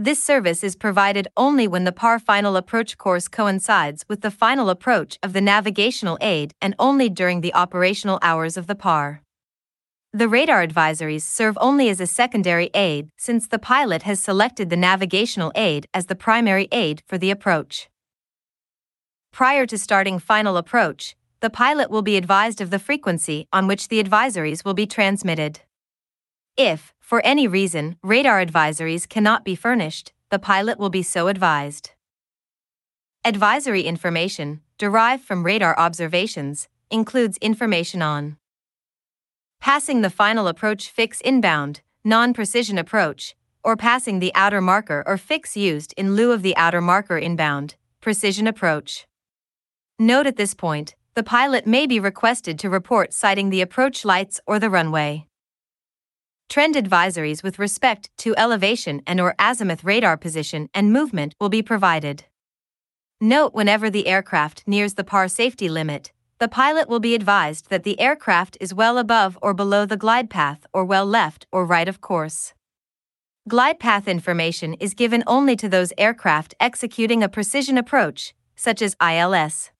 This 0.00 0.22
service 0.22 0.62
is 0.62 0.76
provided 0.76 1.26
only 1.36 1.66
when 1.66 1.82
the 1.84 1.92
PAR 1.92 2.18
final 2.18 2.56
approach 2.56 2.96
course 2.96 3.26
coincides 3.26 4.04
with 4.08 4.20
the 4.20 4.30
final 4.30 4.70
approach 4.70 5.18
of 5.24 5.32
the 5.32 5.40
navigational 5.40 6.16
aid 6.20 6.52
and 6.60 6.76
only 6.78 7.08
during 7.08 7.40
the 7.40 7.54
operational 7.54 8.20
hours 8.22 8.56
of 8.56 8.68
the 8.68 8.76
PAR. 8.76 9.22
The 10.12 10.28
radar 10.28 10.66
advisories 10.66 11.22
serve 11.22 11.58
only 11.60 11.88
as 11.88 12.00
a 12.00 12.06
secondary 12.06 12.70
aid 12.74 13.10
since 13.18 13.46
the 13.46 13.58
pilot 13.58 14.02
has 14.04 14.20
selected 14.20 14.70
the 14.70 14.76
navigational 14.76 15.52
aid 15.54 15.86
as 15.92 16.06
the 16.06 16.14
primary 16.14 16.68
aid 16.72 17.02
for 17.06 17.18
the 17.18 17.30
approach. 17.30 17.90
Prior 19.32 19.66
to 19.66 19.76
starting 19.76 20.18
final 20.18 20.56
approach, 20.56 21.14
the 21.40 21.50
pilot 21.50 21.90
will 21.90 22.02
be 22.02 22.16
advised 22.16 22.60
of 22.60 22.70
the 22.70 22.78
frequency 22.78 23.46
on 23.52 23.66
which 23.66 23.88
the 23.88 24.02
advisories 24.02 24.64
will 24.64 24.74
be 24.74 24.86
transmitted. 24.86 25.60
If, 26.56 26.94
for 27.08 27.24
any 27.24 27.48
reason, 27.48 27.96
radar 28.02 28.44
advisories 28.44 29.08
cannot 29.08 29.42
be 29.42 29.54
furnished, 29.54 30.12
the 30.28 30.38
pilot 30.38 30.78
will 30.78 30.90
be 30.90 31.02
so 31.02 31.28
advised. 31.28 31.92
Advisory 33.24 33.84
information, 33.84 34.60
derived 34.76 35.24
from 35.24 35.42
radar 35.42 35.74
observations, 35.78 36.68
includes 36.90 37.38
information 37.38 38.02
on 38.02 38.36
passing 39.58 40.02
the 40.02 40.10
final 40.10 40.46
approach 40.46 40.90
fix 40.90 41.22
inbound, 41.22 41.80
non 42.04 42.34
precision 42.34 42.76
approach, 42.76 43.34
or 43.64 43.74
passing 43.74 44.18
the 44.18 44.34
outer 44.34 44.60
marker 44.60 45.02
or 45.06 45.16
fix 45.16 45.56
used 45.56 45.94
in 45.96 46.14
lieu 46.14 46.30
of 46.30 46.42
the 46.42 46.54
outer 46.58 46.82
marker 46.82 47.16
inbound, 47.16 47.74
precision 48.02 48.46
approach. 48.46 49.06
Note 49.98 50.26
at 50.26 50.36
this 50.36 50.52
point, 50.52 50.94
the 51.14 51.22
pilot 51.22 51.66
may 51.66 51.86
be 51.86 51.98
requested 51.98 52.58
to 52.58 52.68
report 52.68 53.14
sighting 53.14 53.48
the 53.48 53.62
approach 53.62 54.04
lights 54.04 54.42
or 54.46 54.58
the 54.58 54.68
runway. 54.68 55.24
Trend 56.48 56.76
advisories 56.76 57.42
with 57.42 57.58
respect 57.58 58.08
to 58.18 58.34
elevation 58.38 59.02
and 59.06 59.20
or 59.20 59.34
azimuth 59.38 59.84
radar 59.84 60.16
position 60.16 60.70
and 60.72 60.90
movement 60.90 61.34
will 61.38 61.50
be 61.50 61.62
provided. 61.62 62.24
Note 63.20 63.52
whenever 63.52 63.90
the 63.90 64.06
aircraft 64.06 64.62
nears 64.66 64.94
the 64.94 65.04
PAR 65.04 65.28
safety 65.28 65.68
limit, 65.68 66.10
the 66.38 66.48
pilot 66.48 66.88
will 66.88 67.00
be 67.00 67.14
advised 67.14 67.68
that 67.68 67.82
the 67.82 68.00
aircraft 68.00 68.56
is 68.60 68.72
well 68.72 68.96
above 68.96 69.36
or 69.42 69.52
below 69.52 69.84
the 69.84 69.96
glide 69.98 70.30
path 70.30 70.64
or 70.72 70.86
well 70.86 71.04
left 71.04 71.46
or 71.52 71.66
right 71.66 71.88
of 71.88 72.00
course. 72.00 72.54
Glide 73.46 73.78
path 73.78 74.08
information 74.08 74.72
is 74.74 74.94
given 74.94 75.24
only 75.26 75.54
to 75.56 75.68
those 75.68 75.92
aircraft 75.98 76.54
executing 76.60 77.22
a 77.22 77.28
precision 77.28 77.76
approach, 77.76 78.34
such 78.56 78.80
as 78.80 78.96
ILS. 79.02 79.70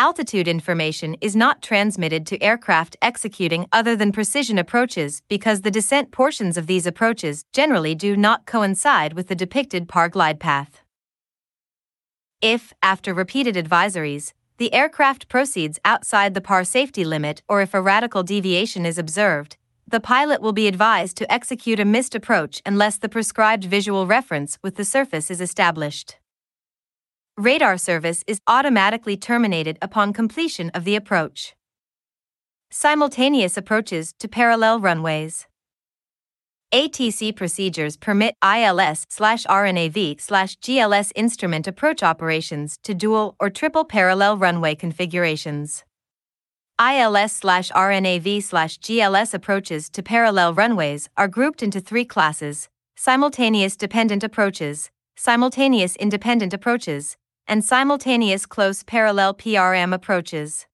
Altitude 0.00 0.48
information 0.48 1.14
is 1.20 1.36
not 1.36 1.60
transmitted 1.60 2.26
to 2.28 2.42
aircraft 2.42 2.96
executing 3.02 3.66
other 3.70 3.94
than 3.94 4.12
precision 4.12 4.56
approaches 4.56 5.20
because 5.28 5.60
the 5.60 5.70
descent 5.70 6.10
portions 6.10 6.56
of 6.56 6.66
these 6.66 6.86
approaches 6.86 7.44
generally 7.52 7.94
do 7.94 8.16
not 8.16 8.46
coincide 8.46 9.12
with 9.12 9.28
the 9.28 9.34
depicted 9.34 9.90
PAR 9.90 10.08
glide 10.08 10.40
path. 10.40 10.80
If, 12.40 12.72
after 12.82 13.12
repeated 13.12 13.56
advisories, 13.56 14.32
the 14.56 14.72
aircraft 14.72 15.28
proceeds 15.28 15.78
outside 15.84 16.32
the 16.32 16.40
PAR 16.40 16.64
safety 16.64 17.04
limit 17.04 17.42
or 17.46 17.60
if 17.60 17.74
a 17.74 17.82
radical 17.82 18.22
deviation 18.22 18.86
is 18.86 18.96
observed, 18.96 19.58
the 19.86 20.00
pilot 20.00 20.40
will 20.40 20.54
be 20.54 20.66
advised 20.66 21.18
to 21.18 21.30
execute 21.30 21.78
a 21.78 21.84
missed 21.84 22.14
approach 22.14 22.62
unless 22.64 22.96
the 22.96 23.10
prescribed 23.10 23.64
visual 23.64 24.06
reference 24.06 24.58
with 24.62 24.76
the 24.76 24.84
surface 24.86 25.30
is 25.30 25.42
established. 25.42 26.16
Radar 27.40 27.78
service 27.78 28.22
is 28.26 28.38
automatically 28.46 29.16
terminated 29.16 29.78
upon 29.80 30.12
completion 30.12 30.68
of 30.74 30.84
the 30.84 30.94
approach. 30.94 31.54
Simultaneous 32.70 33.56
approaches 33.56 34.12
to 34.18 34.28
parallel 34.28 34.78
runways. 34.78 35.46
ATC 36.70 37.34
procedures 37.34 37.96
permit 37.96 38.34
ILS 38.42 39.06
RNAV 39.06 40.16
GLS 40.18 41.12
instrument 41.14 41.66
approach 41.66 42.02
operations 42.02 42.78
to 42.82 42.92
dual 42.92 43.36
or 43.40 43.48
triple 43.48 43.86
parallel 43.86 44.36
runway 44.36 44.74
configurations. 44.74 45.84
ILS 46.78 47.40
RNAV 47.40 48.42
GLS 48.80 49.32
approaches 49.32 49.88
to 49.88 50.02
parallel 50.02 50.52
runways 50.52 51.08
are 51.16 51.26
grouped 51.26 51.62
into 51.62 51.80
three 51.80 52.04
classes 52.04 52.68
simultaneous 52.96 53.78
dependent 53.78 54.22
approaches, 54.22 54.90
simultaneous 55.16 55.96
independent 55.96 56.52
approaches, 56.52 57.16
and 57.50 57.64
simultaneous 57.64 58.46
close 58.46 58.84
parallel 58.84 59.34
PRM 59.34 59.92
approaches. 59.92 60.66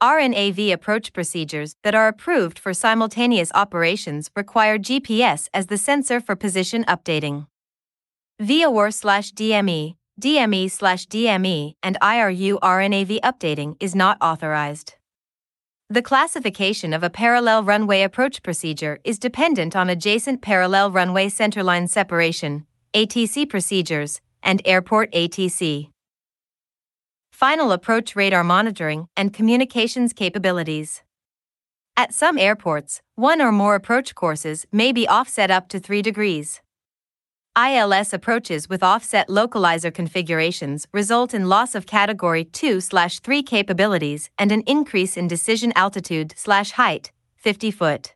RNAV 0.00 0.72
approach 0.72 1.12
procedures 1.12 1.74
that 1.82 1.96
are 1.96 2.06
approved 2.06 2.60
for 2.60 2.72
simultaneous 2.72 3.50
operations 3.54 4.30
require 4.36 4.78
GPS 4.78 5.48
as 5.52 5.66
the 5.66 5.76
sensor 5.76 6.20
for 6.20 6.36
position 6.36 6.84
updating. 6.84 7.48
VOR 8.38 8.92
slash 8.92 9.32
DME, 9.32 9.96
DME 10.18 10.70
slash 10.70 11.06
DME, 11.08 11.74
and 11.82 11.98
IRU 12.00 12.60
RNAV 12.60 13.20
updating 13.20 13.74
is 13.80 13.94
not 13.94 14.16
authorized. 14.22 14.94
The 15.90 16.02
classification 16.02 16.94
of 16.94 17.02
a 17.02 17.10
parallel 17.10 17.64
runway 17.64 18.02
approach 18.02 18.44
procedure 18.44 19.00
is 19.02 19.18
dependent 19.18 19.74
on 19.74 19.90
adjacent 19.90 20.40
parallel 20.40 20.92
runway 20.92 21.26
centerline 21.26 21.88
separation, 21.88 22.64
ATC 22.94 23.48
procedures, 23.48 24.20
and 24.42 24.62
airport 24.64 25.12
ATC. 25.12 25.90
Final 27.30 27.72
approach 27.72 28.14
radar 28.14 28.44
monitoring 28.44 29.08
and 29.16 29.32
communications 29.32 30.12
capabilities. 30.12 31.02
At 31.96 32.14
some 32.14 32.38
airports, 32.38 33.02
one 33.14 33.40
or 33.40 33.52
more 33.52 33.74
approach 33.74 34.14
courses 34.14 34.66
may 34.72 34.92
be 34.92 35.08
offset 35.08 35.50
up 35.50 35.68
to 35.68 35.78
3 35.78 36.02
degrees. 36.02 36.60
ILS 37.56 38.12
approaches 38.14 38.68
with 38.68 38.82
offset 38.82 39.28
localizer 39.28 39.92
configurations 39.92 40.86
result 40.92 41.34
in 41.34 41.48
loss 41.48 41.74
of 41.74 41.84
category 41.84 42.44
2/3 42.44 43.42
capabilities 43.42 44.30
and 44.38 44.52
an 44.52 44.62
increase 44.66 45.16
in 45.16 45.26
decision 45.26 45.72
altitude/height, 45.74 47.10
50 47.34 47.70
foot. 47.70 48.14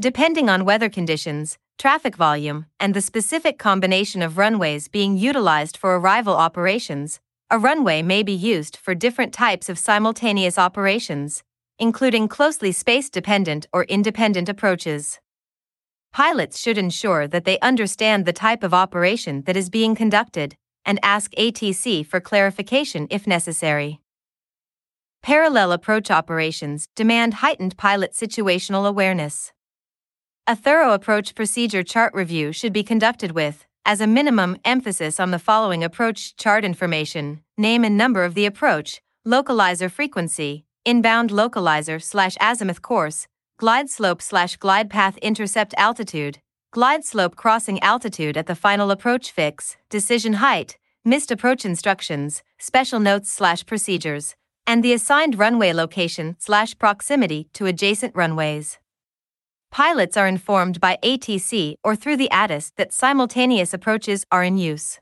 Depending 0.00 0.48
on 0.48 0.64
weather 0.64 0.88
conditions, 0.88 1.58
traffic 1.80 2.14
volume, 2.14 2.66
and 2.78 2.92
the 2.92 3.00
specific 3.00 3.58
combination 3.58 4.20
of 4.20 4.36
runways 4.36 4.86
being 4.86 5.16
utilized 5.16 5.78
for 5.78 5.98
arrival 5.98 6.34
operations, 6.34 7.20
a 7.50 7.58
runway 7.58 8.02
may 8.02 8.22
be 8.22 8.34
used 8.34 8.76
for 8.76 8.94
different 8.94 9.32
types 9.32 9.66
of 9.70 9.78
simultaneous 9.78 10.58
operations, 10.58 11.42
including 11.78 12.28
closely 12.28 12.70
space 12.70 13.08
dependent 13.08 13.66
or 13.72 13.84
independent 13.84 14.46
approaches. 14.46 15.20
Pilots 16.12 16.58
should 16.58 16.76
ensure 16.76 17.26
that 17.26 17.46
they 17.46 17.58
understand 17.60 18.26
the 18.26 18.34
type 18.34 18.62
of 18.62 18.74
operation 18.74 19.40
that 19.46 19.56
is 19.56 19.70
being 19.70 19.94
conducted 19.94 20.56
and 20.84 21.00
ask 21.02 21.30
ATC 21.32 22.04
for 22.04 22.20
clarification 22.20 23.06
if 23.08 23.26
necessary. 23.26 24.00
Parallel 25.22 25.72
approach 25.72 26.10
operations 26.10 26.88
demand 26.94 27.34
heightened 27.34 27.78
pilot 27.78 28.12
situational 28.12 28.86
awareness. 28.86 29.52
A 30.50 30.56
thorough 30.56 30.94
approach 30.94 31.36
procedure 31.36 31.84
chart 31.84 32.12
review 32.12 32.50
should 32.50 32.72
be 32.72 32.82
conducted 32.82 33.30
with, 33.30 33.66
as 33.84 34.00
a 34.00 34.06
minimum, 34.08 34.56
emphasis 34.64 35.20
on 35.20 35.30
the 35.30 35.38
following 35.38 35.84
approach 35.84 36.34
chart 36.34 36.64
information 36.64 37.44
name 37.56 37.84
and 37.84 37.96
number 37.96 38.24
of 38.24 38.34
the 38.34 38.46
approach, 38.46 39.00
localizer 39.24 39.88
frequency, 39.88 40.64
inbound 40.84 41.30
localizer 41.30 42.02
slash 42.02 42.36
azimuth 42.40 42.82
course, 42.82 43.28
glide 43.58 43.88
slope 43.88 44.20
slash 44.20 44.56
glide 44.56 44.90
path 44.90 45.16
intercept 45.18 45.72
altitude, 45.76 46.40
glide 46.72 47.04
slope 47.04 47.36
crossing 47.36 47.80
altitude 47.80 48.36
at 48.36 48.48
the 48.48 48.56
final 48.56 48.90
approach 48.90 49.30
fix, 49.30 49.76
decision 49.88 50.32
height, 50.32 50.76
missed 51.04 51.30
approach 51.30 51.64
instructions, 51.64 52.42
special 52.58 52.98
notes 52.98 53.30
slash 53.30 53.64
procedures, 53.64 54.34
and 54.66 54.82
the 54.82 54.92
assigned 54.92 55.38
runway 55.38 55.72
location 55.72 56.34
slash 56.40 56.76
proximity 56.76 57.48
to 57.52 57.66
adjacent 57.66 58.16
runways. 58.16 58.79
Pilots 59.70 60.16
are 60.16 60.26
informed 60.26 60.80
by 60.80 60.98
ATC 61.02 61.76
or 61.84 61.94
through 61.94 62.16
the 62.16 62.30
ATIS 62.32 62.72
that 62.76 62.92
simultaneous 62.92 63.72
approaches 63.72 64.26
are 64.32 64.42
in 64.42 64.58
use. 64.58 64.98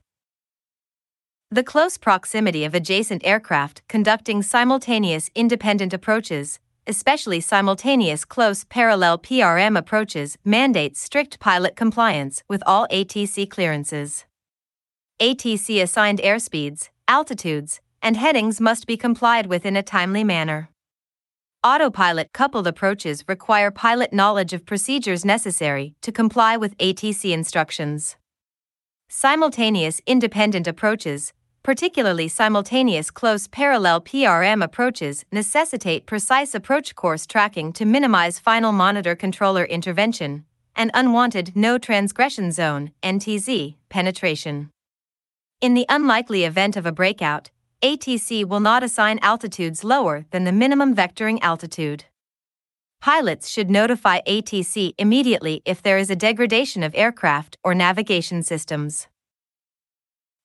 The 1.50 1.62
close 1.62 1.96
proximity 1.96 2.64
of 2.64 2.74
adjacent 2.74 3.24
aircraft 3.24 3.80
conducting 3.88 4.42
simultaneous 4.42 5.30
independent 5.34 5.94
approaches, 5.94 6.58
especially 6.86 7.40
simultaneous 7.40 8.26
close 8.26 8.64
parallel 8.64 9.18
PRM 9.18 9.78
approaches, 9.78 10.36
mandates 10.44 11.00
strict 11.00 11.40
pilot 11.40 11.74
compliance 11.74 12.42
with 12.46 12.62
all 12.66 12.86
ATC 12.88 13.48
clearances. 13.48 14.26
ATC 15.18 15.82
assigned 15.82 16.18
airspeeds, 16.18 16.90
altitudes, 17.08 17.80
and 18.02 18.18
headings 18.18 18.60
must 18.60 18.86
be 18.86 18.98
complied 18.98 19.46
with 19.46 19.64
in 19.64 19.76
a 19.76 19.82
timely 19.82 20.22
manner. 20.22 20.68
Autopilot 21.64 22.32
coupled 22.32 22.68
approaches 22.68 23.24
require 23.26 23.72
pilot 23.72 24.12
knowledge 24.12 24.52
of 24.52 24.64
procedures 24.64 25.24
necessary 25.24 25.96
to 26.02 26.12
comply 26.12 26.56
with 26.56 26.78
ATC 26.78 27.32
instructions. 27.32 28.16
Simultaneous 29.08 30.00
independent 30.06 30.68
approaches, 30.68 31.32
particularly 31.64 32.28
simultaneous 32.28 33.10
close 33.10 33.48
parallel 33.48 34.00
PRM 34.00 34.62
approaches, 34.62 35.24
necessitate 35.32 36.06
precise 36.06 36.54
approach 36.54 36.94
course 36.94 37.26
tracking 37.26 37.72
to 37.72 37.84
minimize 37.84 38.38
final 38.38 38.70
monitor 38.70 39.16
controller 39.16 39.64
intervention 39.64 40.44
and 40.76 40.92
unwanted 40.94 41.56
no 41.56 41.76
transgression 41.76 42.52
zone 42.52 42.92
NTZ 43.02 43.74
penetration. 43.88 44.70
In 45.60 45.74
the 45.74 45.86
unlikely 45.88 46.44
event 46.44 46.76
of 46.76 46.86
a 46.86 46.92
breakout, 46.92 47.50
ATC 47.82 48.44
will 48.44 48.58
not 48.58 48.82
assign 48.82 49.20
altitudes 49.22 49.84
lower 49.84 50.26
than 50.32 50.42
the 50.42 50.50
minimum 50.50 50.96
vectoring 50.96 51.38
altitude. 51.42 52.06
Pilots 53.00 53.48
should 53.48 53.70
notify 53.70 54.20
ATC 54.22 54.94
immediately 54.98 55.62
if 55.64 55.80
there 55.80 55.96
is 55.96 56.10
a 56.10 56.16
degradation 56.16 56.82
of 56.82 56.92
aircraft 56.96 57.56
or 57.62 57.76
navigation 57.76 58.42
systems. 58.42 59.06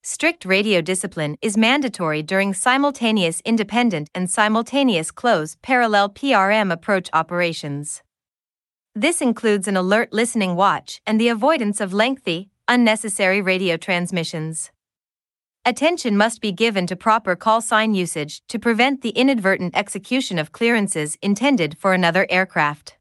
Strict 0.03 0.45
radio 0.45 0.79
discipline 0.79 1.35
is 1.41 1.57
mandatory 1.57 2.21
during 2.21 2.53
simultaneous 2.53 3.41
independent 3.45 4.11
and 4.13 4.29
simultaneous 4.29 5.09
close 5.09 5.57
parallel 5.63 6.09
PRM 6.09 6.71
approach 6.71 7.09
operations. 7.13 8.03
This 8.93 9.21
includes 9.21 9.67
an 9.67 9.75
alert 9.75 10.13
listening 10.13 10.55
watch 10.55 11.01
and 11.07 11.19
the 11.19 11.29
avoidance 11.29 11.81
of 11.81 11.93
lengthy, 11.93 12.51
unnecessary 12.67 13.41
radio 13.41 13.75
transmissions. 13.75 14.69
Attention 15.65 16.17
must 16.17 16.41
be 16.41 16.51
given 16.51 16.85
to 16.87 16.95
proper 16.97 17.37
call 17.37 17.61
sign 17.61 17.93
usage 17.93 18.41
to 18.49 18.59
prevent 18.59 19.01
the 19.01 19.11
inadvertent 19.11 19.77
execution 19.77 20.37
of 20.37 20.51
clearances 20.51 21.17
intended 21.21 21.77
for 21.77 21.93
another 21.93 22.27
aircraft. 22.29 22.97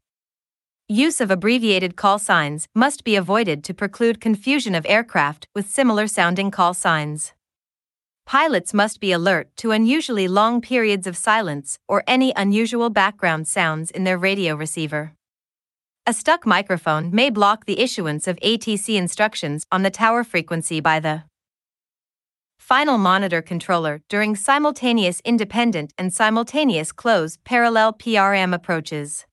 Use 0.87 1.19
of 1.19 1.29
abbreviated 1.29 1.97
call 1.97 2.17
signs 2.17 2.69
must 2.73 3.03
be 3.03 3.17
avoided 3.17 3.65
to 3.65 3.73
preclude 3.73 4.21
confusion 4.21 4.75
of 4.75 4.85
aircraft 4.87 5.45
with 5.53 5.69
similar 5.69 6.07
sounding 6.07 6.51
call 6.51 6.73
signs. 6.73 7.33
Pilots 8.25 8.73
must 8.73 9.01
be 9.01 9.11
alert 9.11 9.49
to 9.57 9.71
unusually 9.71 10.29
long 10.29 10.61
periods 10.61 11.05
of 11.05 11.17
silence 11.17 11.79
or 11.89 12.01
any 12.07 12.31
unusual 12.37 12.89
background 12.89 13.45
sounds 13.45 13.91
in 13.91 14.05
their 14.05 14.17
radio 14.17 14.55
receiver. 14.55 15.11
A 16.07 16.13
stuck 16.13 16.45
microphone 16.45 17.13
may 17.13 17.29
block 17.29 17.65
the 17.65 17.81
issuance 17.81 18.25
of 18.25 18.37
ATC 18.37 18.95
instructions 18.95 19.65
on 19.69 19.83
the 19.83 19.91
tower 19.91 20.23
frequency 20.23 20.79
by 20.79 21.01
the 21.01 21.23
final 22.63 22.97
monitor 22.97 23.41
controller 23.41 24.01
during 24.07 24.37
simultaneous 24.37 25.21
independent 25.25 25.91
and 25.97 26.13
simultaneous 26.13 26.93
close 26.93 27.37
parallel 27.43 27.91
PRM 27.91 28.55
approaches. 28.55 29.25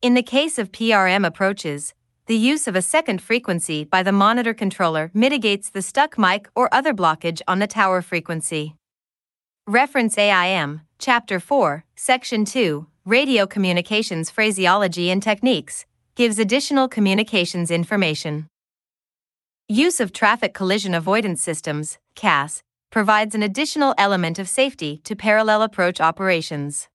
In 0.00 0.14
the 0.14 0.22
case 0.22 0.56
of 0.56 0.70
PRM 0.70 1.26
approaches, 1.26 1.92
the 2.26 2.36
use 2.36 2.68
of 2.68 2.76
a 2.76 2.82
second 2.82 3.20
frequency 3.20 3.82
by 3.82 4.04
the 4.04 4.12
monitor 4.12 4.54
controller 4.54 5.10
mitigates 5.12 5.70
the 5.70 5.82
stuck 5.82 6.16
mic 6.16 6.48
or 6.54 6.72
other 6.72 6.94
blockage 6.94 7.40
on 7.48 7.58
the 7.58 7.66
tower 7.66 8.00
frequency. 8.00 8.76
Reference 9.66 10.16
AIM, 10.16 10.82
Chapter 11.00 11.40
4, 11.40 11.84
Section 11.96 12.44
2, 12.44 12.86
Radio 13.04 13.48
Communications 13.48 14.30
Phraseology 14.30 15.10
and 15.10 15.20
Techniques, 15.20 15.84
gives 16.14 16.38
additional 16.38 16.86
communications 16.86 17.72
information. 17.72 18.46
Use 19.68 19.98
of 19.98 20.12
traffic 20.12 20.54
collision 20.54 20.94
avoidance 20.94 21.42
systems, 21.42 21.98
TCAS, 22.14 22.62
provides 22.92 23.34
an 23.34 23.42
additional 23.42 23.96
element 23.98 24.38
of 24.38 24.48
safety 24.48 25.00
to 25.02 25.16
parallel 25.16 25.60
approach 25.60 26.00
operations. 26.00 26.88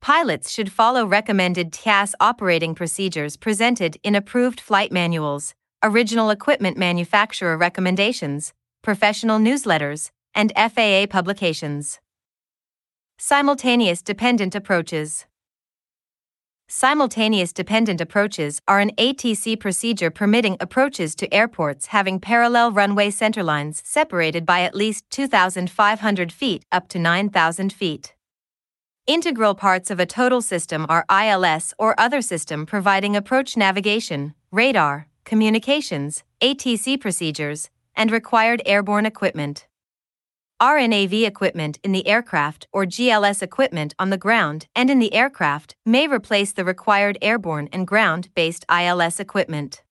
Pilots 0.00 0.50
should 0.50 0.72
follow 0.72 1.06
recommended 1.06 1.70
TCAS 1.70 2.14
operating 2.18 2.74
procedures 2.74 3.36
presented 3.36 3.98
in 4.02 4.16
approved 4.16 4.60
flight 4.60 4.90
manuals, 4.90 5.54
original 5.80 6.30
equipment 6.30 6.76
manufacturer 6.76 7.56
recommendations, 7.56 8.52
professional 8.82 9.38
newsletters, 9.38 10.10
and 10.34 10.52
FAA 10.56 11.06
publications. 11.08 12.00
Simultaneous 13.16 14.02
dependent 14.02 14.56
approaches. 14.56 15.26
Simultaneous 16.68 17.52
dependent 17.52 18.00
approaches 18.00 18.60
are 18.66 18.80
an 18.80 18.90
ATC 18.96 19.58
procedure 19.60 20.10
permitting 20.10 20.56
approaches 20.58 21.14
to 21.14 21.32
airports 21.32 21.86
having 21.86 22.18
parallel 22.18 22.72
runway 22.72 23.08
centerlines 23.08 23.80
separated 23.86 24.44
by 24.44 24.62
at 24.62 24.74
least 24.74 25.08
2,500 25.10 26.32
feet 26.32 26.64
up 26.72 26.88
to 26.88 26.98
9,000 26.98 27.72
feet. 27.72 28.16
Integral 29.06 29.54
parts 29.54 29.92
of 29.92 30.00
a 30.00 30.06
total 30.06 30.42
system 30.42 30.86
are 30.88 31.04
ILS 31.08 31.72
or 31.78 31.94
other 32.00 32.20
system 32.20 32.66
providing 32.66 33.14
approach 33.14 33.56
navigation, 33.56 34.34
radar, 34.50 35.06
communications, 35.24 36.24
ATC 36.40 37.00
procedures, 37.00 37.70
and 37.94 38.10
required 38.10 38.60
airborne 38.66 39.06
equipment. 39.06 39.68
RNAV 40.60 41.26
equipment 41.26 41.78
in 41.84 41.92
the 41.92 42.06
aircraft 42.06 42.66
or 42.72 42.86
GLS 42.86 43.42
equipment 43.42 43.94
on 43.98 44.08
the 44.08 44.16
ground 44.16 44.68
and 44.74 44.88
in 44.88 45.00
the 45.00 45.12
aircraft 45.12 45.76
may 45.84 46.08
replace 46.08 46.54
the 46.54 46.64
required 46.64 47.18
airborne 47.20 47.68
and 47.74 47.86
ground 47.86 48.30
based 48.34 48.64
ILS 48.70 49.20
equipment. 49.20 49.82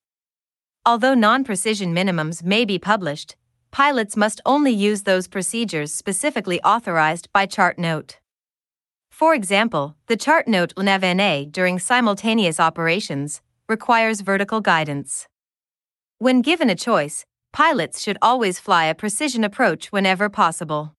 Although 0.84 1.14
non 1.14 1.44
precision 1.44 1.94
minimums 1.94 2.44
may 2.44 2.66
be 2.66 2.80
published, 2.80 3.36
pilots 3.70 4.18
must 4.18 4.42
only 4.44 4.72
use 4.72 5.04
those 5.04 5.28
procedures 5.28 5.94
specifically 5.94 6.60
authorized 6.64 7.32
by 7.32 7.46
chart 7.46 7.78
note. 7.78 8.18
For 9.12 9.36
example, 9.36 9.96
the 10.08 10.18
chart 10.18 10.48
note 10.48 10.74
LNAVNA 10.74 11.52
during 11.52 11.78
simultaneous 11.78 12.60
operations 12.60 13.40
requires 13.70 14.22
vertical 14.22 14.62
guidance. 14.62 15.28
When 16.18 16.42
given 16.42 16.72
a 16.72 16.76
choice, 16.76 17.24
pilots 17.56 18.02
should 18.02 18.18
always 18.22 18.60
fly 18.60 18.84
a 18.84 18.94
precision 18.94 19.42
approach 19.46 19.90
whenever 19.90 20.28
possible. 20.28 20.94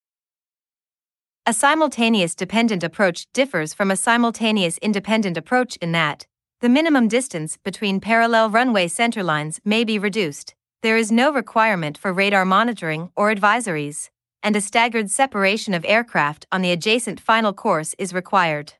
A 1.44 1.52
simultaneous 1.52 2.34
dependent 2.34 2.82
approach 2.82 3.26
differs 3.34 3.74
from 3.74 3.90
a 3.90 3.96
simultaneous 3.96 4.78
independent 4.78 5.36
approach 5.36 5.76
in 5.76 5.92
that 5.92 6.26
the 6.62 6.70
minimum 6.70 7.08
distance 7.08 7.58
between 7.58 8.00
parallel 8.00 8.48
runway 8.48 8.88
centerlines 8.88 9.60
may 9.66 9.84
be 9.84 9.98
reduced. 9.98 10.54
There 10.82 10.96
is 10.96 11.12
no 11.12 11.30
requirement 11.30 11.98
for 11.98 12.10
radar 12.10 12.46
monitoring 12.46 13.10
or 13.14 13.30
advisories 13.34 14.08
and 14.42 14.56
a 14.56 14.62
staggered 14.62 15.10
separation 15.10 15.74
of 15.74 15.84
aircraft 15.86 16.46
on 16.50 16.62
the 16.62 16.72
adjacent 16.72 17.20
final 17.20 17.52
course 17.52 17.94
is 17.98 18.14
required. 18.14 18.72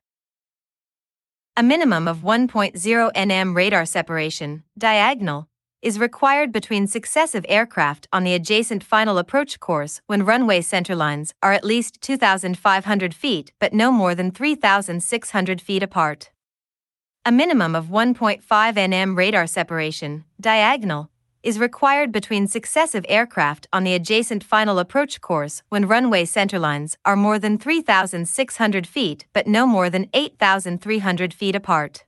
A 1.59 1.63
minimum 1.63 2.09
of 2.09 2.19
1.0 2.21 3.13
nm 3.13 3.55
radar 3.55 3.85
separation, 3.85 4.63
diagonal, 4.79 5.49
is 5.87 6.01
required 6.01 6.51
between 6.51 6.89
successive 6.89 7.47
aircraft 7.49 8.09
on 8.13 8.25
the 8.25 8.35
adjacent 8.35 8.83
final 8.83 9.19
approach 9.19 9.61
course 9.61 10.01
when 10.09 10.25
runway 10.25 10.61
centerlines 10.61 11.31
are 11.45 11.53
at 11.53 11.63
least 11.63 12.01
2,500 12.01 13.15
feet 13.15 13.53
but 13.61 13.73
no 13.73 13.93
more 13.93 14.13
than 14.13 14.33
3,600 14.33 15.61
feet 15.61 15.85
apart. 15.85 16.33
A 17.25 17.31
minimum 17.31 17.77
of 17.77 17.87
1.5 17.87 18.43
nm 18.43 19.17
radar 19.17 19.47
separation, 19.47 20.25
diagonal, 20.41 21.09
is 21.45 21.61
required 21.61 22.11
between 22.11 22.49
successive 22.49 23.07
aircraft 23.09 23.69
on 23.73 23.85
the 23.85 23.95
adjacent 23.95 24.43
final 24.43 24.81
approach 24.81 25.21
course 25.21 25.63
when 25.69 25.87
runway 25.87 26.25
centerlines 26.25 26.97
are 27.05 27.15
more 27.15 27.39
than 27.39 27.59
3,600 27.59 28.89
feet 28.89 29.27
but 29.33 29.47
no 29.47 29.65
more 29.69 29.89
than 29.89 30.11
8,300 30.13 31.33
feet 31.33 31.55
apart. 31.55 32.03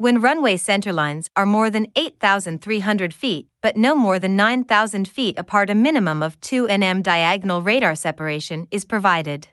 When 0.00 0.20
runway 0.20 0.56
centerlines 0.56 1.28
are 1.34 1.44
more 1.44 1.70
than 1.70 1.88
8,300 1.96 3.12
feet 3.12 3.48
but 3.60 3.76
no 3.76 3.96
more 3.96 4.20
than 4.20 4.36
9,000 4.36 5.08
feet 5.08 5.36
apart, 5.36 5.70
a 5.70 5.74
minimum 5.74 6.22
of 6.22 6.40
2 6.40 6.68
nm 6.68 7.02
diagonal 7.02 7.62
radar 7.62 7.96
separation 7.96 8.68
is 8.70 8.84
provided. 8.84 9.48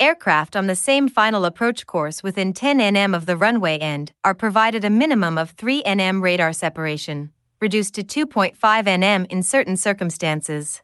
Aircraft 0.00 0.56
on 0.56 0.68
the 0.68 0.74
same 0.74 1.06
final 1.06 1.44
approach 1.44 1.86
course 1.86 2.22
within 2.22 2.54
10 2.54 2.78
nm 2.78 3.14
of 3.14 3.26
the 3.26 3.36
runway 3.36 3.76
end 3.76 4.12
are 4.24 4.32
provided 4.32 4.86
a 4.86 4.90
minimum 4.90 5.36
of 5.36 5.50
3 5.50 5.82
nm 5.82 6.22
radar 6.22 6.54
separation 6.54 7.30
reduced 7.60 7.92
to 7.96 8.02
2.5 8.02 8.56
nm 8.56 9.26
in 9.30 9.42
certain 9.42 9.76
circumstances. 9.76 10.80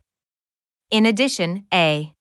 In 0.90 1.06
addition, 1.06 1.64
a 1.72 2.12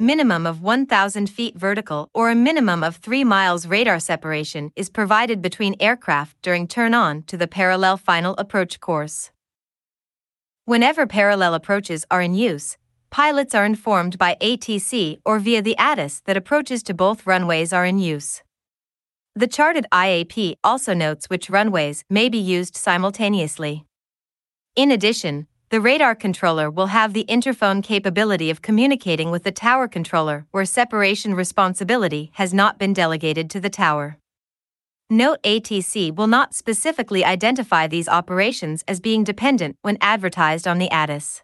minimum 0.00 0.46
of 0.46 0.62
1,000 0.62 1.28
feet 1.28 1.56
vertical 1.56 2.08
or 2.14 2.30
a 2.30 2.34
minimum 2.34 2.84
of 2.84 2.96
3 2.96 3.24
miles 3.24 3.66
radar 3.66 3.98
separation 3.98 4.70
is 4.76 4.88
provided 4.88 5.42
between 5.42 5.74
aircraft 5.80 6.40
during 6.40 6.68
turn 6.68 6.94
on 6.94 7.24
to 7.24 7.36
the 7.36 7.48
parallel 7.48 7.96
final 7.96 8.36
approach 8.38 8.78
course. 8.78 9.32
Whenever 10.66 11.04
parallel 11.04 11.52
approaches 11.54 12.04
are 12.12 12.22
in 12.22 12.34
use, 12.34 12.76
pilots 13.10 13.56
are 13.56 13.64
informed 13.64 14.18
by 14.18 14.36
ATC 14.40 15.18
or 15.24 15.40
via 15.40 15.62
the 15.62 15.76
ATIS 15.78 16.20
that 16.26 16.36
approaches 16.36 16.84
to 16.84 16.94
both 16.94 17.26
runways 17.26 17.72
are 17.72 17.84
in 17.84 17.98
use. 17.98 18.42
The 19.34 19.48
charted 19.48 19.86
IAP 19.90 20.54
also 20.62 20.94
notes 20.94 21.28
which 21.28 21.50
runways 21.50 22.04
may 22.08 22.28
be 22.28 22.38
used 22.38 22.76
simultaneously. 22.76 23.84
In 24.76 24.92
addition, 24.92 25.47
the 25.70 25.80
radar 25.82 26.14
controller 26.14 26.70
will 26.70 26.86
have 26.86 27.12
the 27.12 27.26
interphone 27.28 27.82
capability 27.82 28.48
of 28.48 28.62
communicating 28.62 29.30
with 29.30 29.42
the 29.42 29.52
tower 29.52 29.86
controller 29.86 30.46
where 30.50 30.64
separation 30.64 31.34
responsibility 31.34 32.30
has 32.34 32.54
not 32.54 32.78
been 32.78 32.94
delegated 32.94 33.50
to 33.50 33.60
the 33.60 33.68
tower. 33.68 34.16
Note 35.10 35.42
ATC 35.42 36.14
will 36.14 36.26
not 36.26 36.54
specifically 36.54 37.24
identify 37.24 37.86
these 37.86 38.08
operations 38.08 38.82
as 38.88 39.00
being 39.00 39.24
dependent 39.24 39.76
when 39.82 39.98
advertised 40.00 40.66
on 40.66 40.78
the 40.78 40.90
ATIS. 40.90 41.42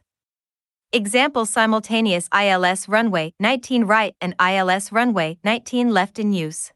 Example 0.93 1.45
simultaneous 1.45 2.29
ILS 2.33 2.89
runway 2.89 3.33
19 3.41 3.85
right 3.85 4.15
and 4.21 4.35
ILS 4.41 4.93
runway 4.93 5.39
19 5.45 5.91
left 5.91 6.19
in 6.19 6.33
use. 6.33 6.74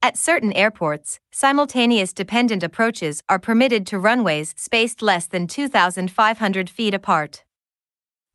At 0.00 0.16
certain 0.16 0.52
airports, 0.52 1.18
simultaneous 1.32 2.12
dependent 2.12 2.62
approaches 2.62 3.20
are 3.28 3.40
permitted 3.40 3.84
to 3.88 3.98
runways 3.98 4.54
spaced 4.56 5.02
less 5.02 5.26
than 5.26 5.48
2,500 5.48 6.70
feet 6.70 6.94
apart. 6.94 7.42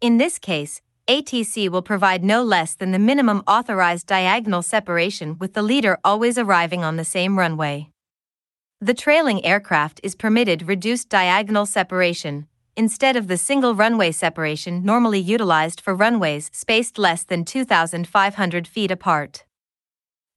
In 0.01 0.17
this 0.17 0.38
case, 0.38 0.82
ATC 1.08 1.69
will 1.69 1.82
provide 1.82 2.22
no 2.22 2.43
less 2.43 2.75
than 2.75 2.92
the 2.92 3.00
minimum 3.00 3.43
authorized 3.48 4.08
diagonal 4.08 4.61
separation 4.61 5.38
with 5.40 5.53
the 5.53 5.61
leader 5.61 5.98
always 6.03 6.38
arriving 6.38 6.83
on 6.83 6.98
the 6.98 7.06
same 7.06 7.40
runway. 7.40 7.90
The 8.82 8.93
trailing 8.93 9.45
aircraft 9.45 10.01
is 10.03 10.16
permitted 10.16 10.67
reduced 10.67 11.08
diagonal 11.08 11.66
separation, 11.66 12.48
instead 12.75 13.16
of 13.16 13.30
the 13.30 13.38
single 13.38 13.74
runway 13.74 14.11
separation 14.11 14.83
normally 14.83 15.19
utilized 15.19 15.80
for 15.80 15.95
runways 15.95 16.51
spaced 16.53 16.98
less 16.98 17.24
than 17.24 17.45
2,500 17.45 18.67
feet 18.67 18.92
apart 18.92 19.45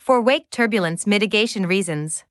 for 0.07 0.23
wake 0.23 0.49
turbulence 0.51 1.05
mitigation 1.05 1.67
reasons. 1.67 2.23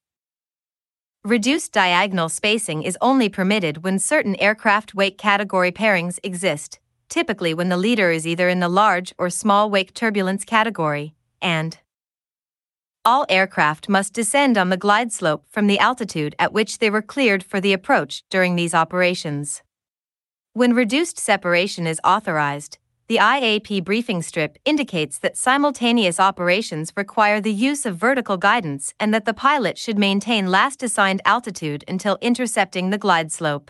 Reduced 1.26 1.74
diagonal 1.74 2.30
spacing 2.30 2.84
is 2.84 2.98
only 3.02 3.28
permitted 3.28 3.84
when 3.84 4.00
certain 4.00 4.34
aircraft 4.38 4.96
wake 4.96 5.18
category 5.18 5.74
pairings 5.74 6.18
exist, 6.24 6.80
typically 7.10 7.54
when 7.54 7.68
the 7.68 7.76
leader 7.76 8.12
is 8.12 8.26
either 8.26 8.48
in 8.48 8.62
the 8.62 8.70
large 8.70 9.14
or 9.18 9.30
small 9.30 9.70
wake 9.70 9.94
turbulence 9.94 10.46
category, 10.46 11.16
and 11.42 11.80
all 13.04 13.26
aircraft 13.28 13.90
must 13.90 14.14
descend 14.14 14.58
on 14.58 14.70
the 14.70 14.78
glide 14.78 15.12
slope 15.12 15.44
from 15.50 15.68
the 15.68 15.78
altitude 15.78 16.34
at 16.40 16.54
which 16.54 16.78
they 16.78 16.90
were 16.90 17.02
cleared 17.02 17.44
for 17.44 17.60
the 17.60 17.74
approach 17.74 18.24
during 18.30 18.56
these 18.56 18.74
operations. 18.74 19.64
When 20.54 20.74
reduced 20.74 21.20
separation 21.20 21.88
is 21.88 22.00
authorized, 22.06 22.78
the 23.08 23.18
IAP 23.18 23.84
briefing 23.84 24.24
strip 24.24 24.58
indicates 24.66 25.20
that 25.20 25.38
simultaneous 25.38 26.20
operations 26.20 26.92
require 26.98 27.40
the 27.40 27.54
use 27.54 27.86
of 27.86 27.98
vertical 27.98 28.36
guidance 28.36 28.96
and 29.00 29.14
that 29.14 29.26
the 29.26 29.34
pilot 29.34 29.78
should 29.78 30.00
maintain 30.00 30.50
last 30.50 30.82
assigned 30.82 31.22
altitude 31.24 31.84
until 31.88 32.18
intercepting 32.20 32.90
the 32.90 32.98
glide 32.98 33.32
slope. 33.32 33.70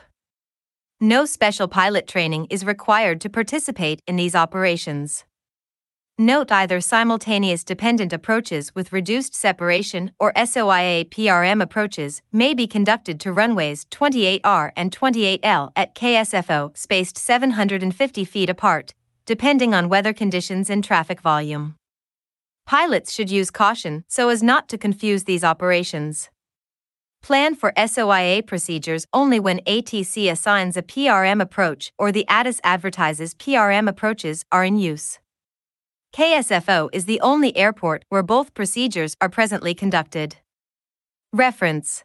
No 1.02 1.26
special 1.26 1.68
pilot 1.68 2.08
training 2.08 2.48
is 2.50 2.66
required 2.66 3.20
to 3.22 3.30
participate 3.30 4.02
in 4.08 4.16
these 4.16 4.36
operations. 4.36 5.26
Note 6.18 6.50
either 6.50 6.80
simultaneous 6.80 7.66
dependent 7.66 8.14
approaches 8.14 8.74
with 8.74 8.94
reduced 8.94 9.36
separation 9.36 10.12
or 10.18 10.32
SOIA 10.32 11.10
PRM 11.10 11.62
approaches 11.62 12.22
may 12.32 12.54
be 12.54 12.68
conducted 12.68 13.20
to 13.20 13.34
runways 13.34 13.84
28R 13.88 14.72
and 14.78 14.96
28L 14.96 15.74
at 15.76 15.94
KSFO 15.94 16.78
spaced 16.78 17.18
750 17.18 18.24
feet 18.24 18.50
apart, 18.50 18.94
depending 19.26 19.74
on 19.74 19.90
weather 19.90 20.14
conditions 20.14 20.70
and 20.70 20.84
traffic 20.84 21.22
volume. 21.22 21.76
Pilots 22.66 23.14
should 23.14 23.30
use 23.30 23.52
caution 23.52 24.04
so 24.08 24.30
as 24.30 24.42
not 24.42 24.68
to 24.70 24.78
confuse 24.78 25.24
these 25.24 25.44
operations. 25.44 26.30
Plan 27.22 27.56
for 27.56 27.74
SOIA 27.76 28.46
procedures 28.46 29.08
only 29.12 29.40
when 29.40 29.60
ATC 29.62 30.32
assigns 30.32 30.78
a 30.78 30.84
PRM 30.84 31.42
approach 31.42 31.92
or 31.98 32.12
the 32.12 32.26
ATIS 32.30 32.60
advertises 32.64 33.34
PRM 33.34 33.90
approaches 33.90 34.46
are 34.52 34.64
in 34.64 34.78
use. 34.78 35.20
KSFO 36.14 36.90
is 36.94 37.06
the 37.06 37.20
only 37.22 37.58
airport 37.58 38.06
where 38.10 38.24
both 38.24 38.54
procedures 38.54 39.18
are 39.20 39.28
presently 39.28 39.74
conducted. 39.74 40.38
Reference 41.34 42.04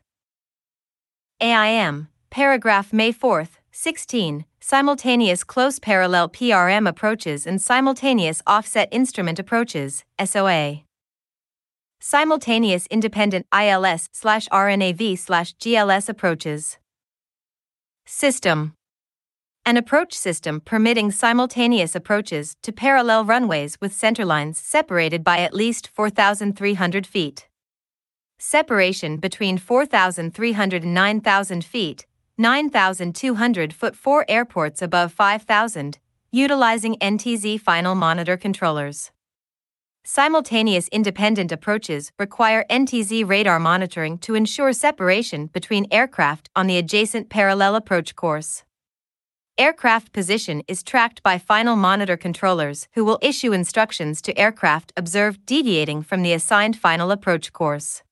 AIM, 1.41 2.09
paragraph 2.31 2.93
May 2.93 3.13
4, 3.13 3.47
16, 3.71 4.45
simultaneous 4.61 5.43
close 5.43 5.79
parallel 5.79 6.29
PRM 6.29 6.89
approaches 6.89 7.47
and 7.47 7.61
simultaneous 7.61 8.43
offset 8.47 8.89
instrument 8.93 9.39
approaches, 9.39 10.05
SOA. 10.23 10.83
Simultaneous 12.01 12.87
independent 12.87 13.47
ILS 13.53 14.09
slash 14.13 14.49
RNAV 14.49 15.19
slash 15.19 15.55
GLS 15.57 16.09
approaches. 16.09 16.79
System 18.07 18.75
an 19.67 19.77
approach 19.77 20.15
system 20.15 20.61
permitting 20.61 21.13
simultaneous 21.13 21.95
approaches 21.95 22.57
to 22.63 22.73
parallel 22.73 23.27
runways 23.27 23.79
with 23.81 23.93
centerlines 23.93 24.57
separated 24.57 25.23
by 25.23 25.39
at 25.39 25.53
least 25.53 25.87
4,300 25.89 27.07
feet. 27.07 27.47
Separation 28.39 29.19
between 29.19 29.59
4,300 29.59 30.83
and 30.83 30.95
9,000 30.95 31.65
feet, 31.65 32.07
9,200 32.41 33.75
foot 33.75 33.95
for 33.95 34.25
airports 34.27 34.81
above 34.81 35.13
5,000, 35.13 35.99
utilizing 36.33 36.97
NTZ 36.97 37.61
final 37.61 37.95
monitor 37.95 38.39
controllers. 38.39 39.11
Simultaneous 40.05 40.89
independent 40.89 41.53
approaches 41.53 42.11
require 42.19 42.65
NTZ 42.71 43.29
radar 43.29 43.61
monitoring 43.61 44.17
to 44.21 44.35
ensure 44.35 44.73
separation 44.73 45.49
between 45.49 45.87
aircraft 45.91 46.49
on 46.57 46.67
the 46.67 46.79
adjacent 46.79 47.29
parallel 47.29 47.75
approach 47.77 48.17
course. 48.17 48.65
Aircraft 49.59 50.15
position 50.15 50.63
is 50.67 50.83
tracked 50.83 51.23
by 51.23 51.37
final 51.37 51.77
monitor 51.77 52.17
controllers 52.17 52.89
who 52.95 53.05
will 53.05 53.19
issue 53.21 53.53
instructions 53.53 54.23
to 54.23 54.39
aircraft 54.39 54.95
observed 54.97 55.45
deviating 55.45 56.01
from 56.01 56.23
the 56.23 56.33
assigned 56.33 56.79
final 56.79 57.11
approach 57.11 57.53
course. 57.53 58.03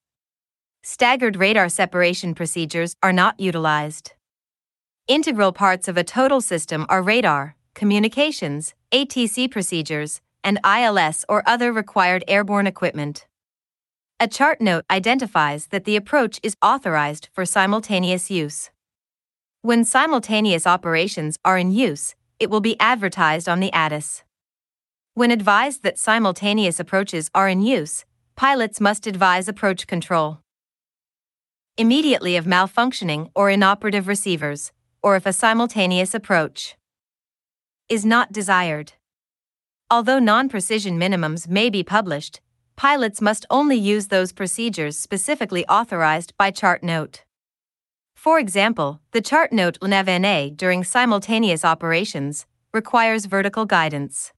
Staggered 0.82 1.36
radar 1.36 1.70
separation 1.70 2.34
procedures 2.34 2.94
are 3.02 3.14
not 3.14 3.40
utilized. 3.40 4.12
Integral 5.08 5.52
parts 5.52 5.88
of 5.88 5.96
a 5.96 6.04
total 6.04 6.42
system 6.42 6.84
are 6.90 7.00
radar, 7.00 7.56
communications, 7.74 8.74
ATC 8.92 9.50
procedures, 9.50 10.20
and 10.44 10.60
ILS 10.62 11.24
or 11.30 11.42
other 11.48 11.72
required 11.72 12.22
airborne 12.28 12.66
equipment. 12.66 13.26
A 14.20 14.28
chart 14.28 14.60
note 14.60 14.84
identifies 14.90 15.68
that 15.68 15.86
the 15.86 15.96
approach 15.96 16.38
is 16.42 16.58
authorized 16.60 17.30
for 17.32 17.46
simultaneous 17.46 18.30
use. 18.30 18.68
When 19.62 19.82
simultaneous 19.82 20.66
operations 20.66 21.38
are 21.42 21.56
in 21.56 21.72
use, 21.72 22.14
it 22.38 22.50
will 22.50 22.60
be 22.60 22.78
advertised 22.78 23.48
on 23.48 23.60
the 23.60 23.72
ATIS. 23.72 24.24
When 25.14 25.30
advised 25.30 25.84
that 25.84 25.98
simultaneous 25.98 26.78
approaches 26.78 27.30
are 27.34 27.48
in 27.48 27.62
use, 27.62 28.04
pilots 28.36 28.78
must 28.78 29.06
advise 29.06 29.48
approach 29.48 29.86
control 29.86 30.40
immediately 31.78 32.34
of 32.34 32.44
malfunctioning 32.44 33.30
or 33.36 33.48
inoperative 33.48 34.08
receivers, 34.08 34.72
or 35.08 35.16
if 35.16 35.24
a 35.24 35.32
simultaneous 35.32 36.12
approach 36.12 36.76
is 37.88 38.04
not 38.04 38.30
desired. 38.30 38.92
Although 39.90 40.18
non 40.18 40.50
precision 40.50 40.98
minimums 40.98 41.48
may 41.48 41.70
be 41.70 41.82
published, 41.82 42.42
pilots 42.76 43.22
must 43.22 43.46
only 43.48 43.76
use 43.76 44.08
those 44.08 44.34
procedures 44.34 44.98
specifically 44.98 45.64
authorized 45.66 46.34
by 46.36 46.50
chart 46.50 46.82
note. 46.82 47.24
For 48.14 48.38
example, 48.38 49.00
the 49.12 49.22
chart 49.22 49.50
note 49.50 49.80
LNAVNA 49.80 50.54
during 50.58 50.84
simultaneous 50.84 51.64
operations 51.64 52.44
requires 52.74 53.24
vertical 53.24 53.64
guidance. 53.64 54.34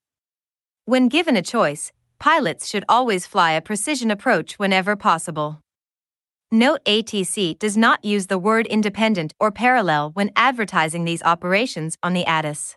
When 0.85 1.09
given 1.09 1.35
a 1.37 1.43
choice, 1.43 1.91
pilots 2.21 2.69
should 2.69 2.85
always 2.89 3.27
fly 3.27 3.51
a 3.55 3.61
precision 3.61 4.13
approach 4.13 4.57
whenever 4.61 4.95
possible. 4.95 5.59
Note 6.53 6.85
ATC 6.85 7.57
does 7.61 7.77
not 7.77 8.05
use 8.05 8.27
the 8.27 8.37
word 8.37 8.67
independent 8.67 9.33
or 9.39 9.53
parallel 9.53 10.11
when 10.15 10.33
advertising 10.35 11.05
these 11.05 11.23
operations 11.23 11.97
on 12.03 12.13
the 12.13 12.27
ATIS. 12.27 12.77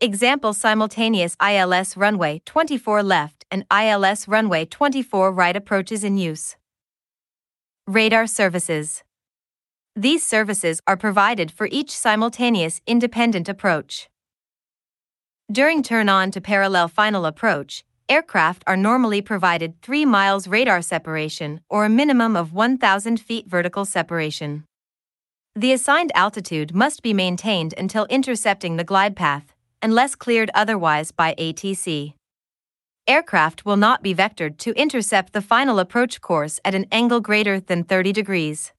Example 0.00 0.54
simultaneous 0.54 1.36
ILS 1.42 1.94
runway 1.94 2.40
24 2.46 3.02
left 3.02 3.44
and 3.50 3.66
ILS 3.70 4.26
runway 4.26 4.64
24 4.64 5.30
right 5.30 5.54
approaches 5.54 6.02
in 6.02 6.16
use. 6.16 6.56
Radar 7.86 8.26
services. 8.26 9.02
These 9.94 10.24
services 10.24 10.80
are 10.86 10.96
provided 10.96 11.52
for 11.52 11.68
each 11.70 11.90
simultaneous 11.90 12.80
independent 12.86 13.46
approach. 13.46 14.08
During 15.52 15.82
turn 15.82 16.08
on 16.08 16.30
to 16.30 16.40
parallel 16.40 16.88
final 16.88 17.26
approach, 17.26 17.84
aircraft 18.10 18.64
are 18.66 18.76
normally 18.76 19.22
provided 19.22 19.80
3 19.80 20.04
miles 20.04 20.48
radar 20.48 20.82
separation 20.82 21.60
or 21.70 21.84
a 21.84 21.88
minimum 21.88 22.36
of 22.36 22.52
1,000 22.52 23.20
feet 23.20 23.46
vertical 23.46 23.84
separation. 23.84 24.64
The 25.54 25.72
assigned 25.72 26.10
altitude 26.14 26.74
must 26.74 27.02
be 27.02 27.14
maintained 27.14 27.72
until 27.78 28.06
intercepting 28.06 28.76
the 28.76 28.84
glide 28.84 29.14
path, 29.14 29.54
unless 29.80 30.16
cleared 30.16 30.50
otherwise 30.54 31.12
by 31.12 31.34
ATC. 31.38 32.14
Aircraft 33.06 33.64
will 33.64 33.76
not 33.76 34.02
be 34.02 34.14
vectored 34.14 34.58
to 34.58 34.72
intercept 34.72 35.32
the 35.32 35.40
final 35.40 35.78
approach 35.78 36.20
course 36.20 36.60
at 36.64 36.74
an 36.74 36.86
angle 36.92 37.20
greater 37.20 37.60
than 37.60 37.84
30 37.84 38.12
degrees. 38.12 38.72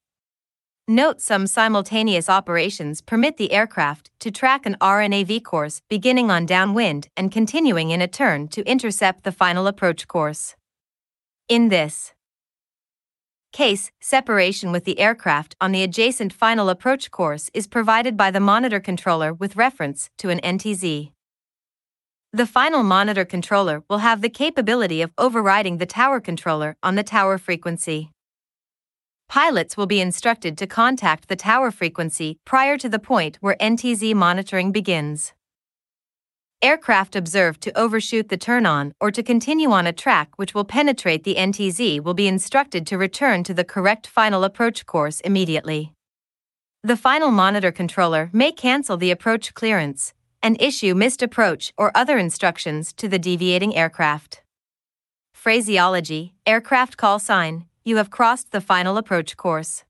Note 0.92 1.22
some 1.22 1.46
simultaneous 1.46 2.28
operations 2.28 3.00
permit 3.00 3.38
the 3.38 3.50
aircraft 3.50 4.10
to 4.20 4.30
track 4.30 4.66
an 4.66 4.76
RNAV 4.78 5.42
course 5.42 5.80
beginning 5.88 6.30
on 6.30 6.44
downwind 6.44 7.08
and 7.16 7.32
continuing 7.32 7.92
in 7.92 8.02
a 8.02 8.06
turn 8.06 8.46
to 8.48 8.62
intercept 8.68 9.24
the 9.24 9.32
final 9.32 9.66
approach 9.66 10.06
course. 10.06 10.54
In 11.48 11.70
this 11.70 12.12
case, 13.52 13.90
separation 14.02 14.70
with 14.70 14.84
the 14.84 14.98
aircraft 14.98 15.56
on 15.62 15.72
the 15.72 15.82
adjacent 15.82 16.30
final 16.30 16.68
approach 16.68 17.10
course 17.10 17.48
is 17.54 17.66
provided 17.66 18.14
by 18.14 18.30
the 18.30 18.38
monitor 18.38 18.78
controller 18.78 19.32
with 19.32 19.56
reference 19.56 20.10
to 20.18 20.28
an 20.28 20.40
NTZ. 20.40 21.10
The 22.34 22.46
final 22.46 22.82
monitor 22.82 23.24
controller 23.24 23.82
will 23.88 24.04
have 24.04 24.20
the 24.20 24.28
capability 24.28 25.00
of 25.00 25.12
overriding 25.16 25.78
the 25.78 25.86
tower 25.86 26.20
controller 26.20 26.76
on 26.82 26.96
the 26.96 27.02
tower 27.02 27.38
frequency 27.38 28.11
pilots 29.32 29.78
will 29.78 29.86
be 29.86 29.98
instructed 29.98 30.58
to 30.58 30.66
contact 30.66 31.26
the 31.26 31.42
tower 31.50 31.70
frequency 31.70 32.38
prior 32.44 32.76
to 32.76 32.86
the 32.86 32.98
point 32.98 33.38
where 33.40 33.56
NTZ 33.58 34.14
monitoring 34.14 34.72
begins. 34.72 35.32
Aircraft 36.60 37.16
observed 37.16 37.62
to 37.62 37.76
overshoot 37.76 38.28
the 38.28 38.36
turn 38.36 38.66
on 38.66 38.92
or 39.00 39.10
to 39.10 39.22
continue 39.22 39.70
on 39.70 39.86
a 39.86 39.92
track 40.04 40.28
which 40.36 40.52
will 40.54 40.66
penetrate 40.66 41.24
the 41.24 41.36
NTZ 41.36 42.04
will 42.04 42.12
be 42.12 42.28
instructed 42.28 42.86
to 42.86 42.98
return 42.98 43.42
to 43.44 43.54
the 43.54 43.64
correct 43.64 44.06
final 44.06 44.44
approach 44.44 44.84
course 44.84 45.20
immediately. 45.20 45.94
The 46.82 46.98
final 46.98 47.30
monitor 47.30 47.72
controller 47.72 48.28
may 48.34 48.52
cancel 48.52 48.98
the 48.98 49.10
approach 49.10 49.54
clearance 49.54 50.12
and 50.42 50.60
issue 50.60 50.94
missed 50.94 51.22
approach 51.22 51.72
or 51.78 51.90
other 51.94 52.18
instructions 52.18 52.92
to 52.98 53.08
the 53.08 53.18
deviating 53.18 53.74
aircraft. 53.74 54.42
Phraseology 55.32 56.34
Aircraft 56.46 56.98
call 56.98 57.18
sign 57.18 57.64
you 57.84 57.96
have 57.96 58.10
crossed 58.10 58.52
the 58.52 58.60
final 58.60 58.96
approach 58.96 59.36
course. 59.36 59.84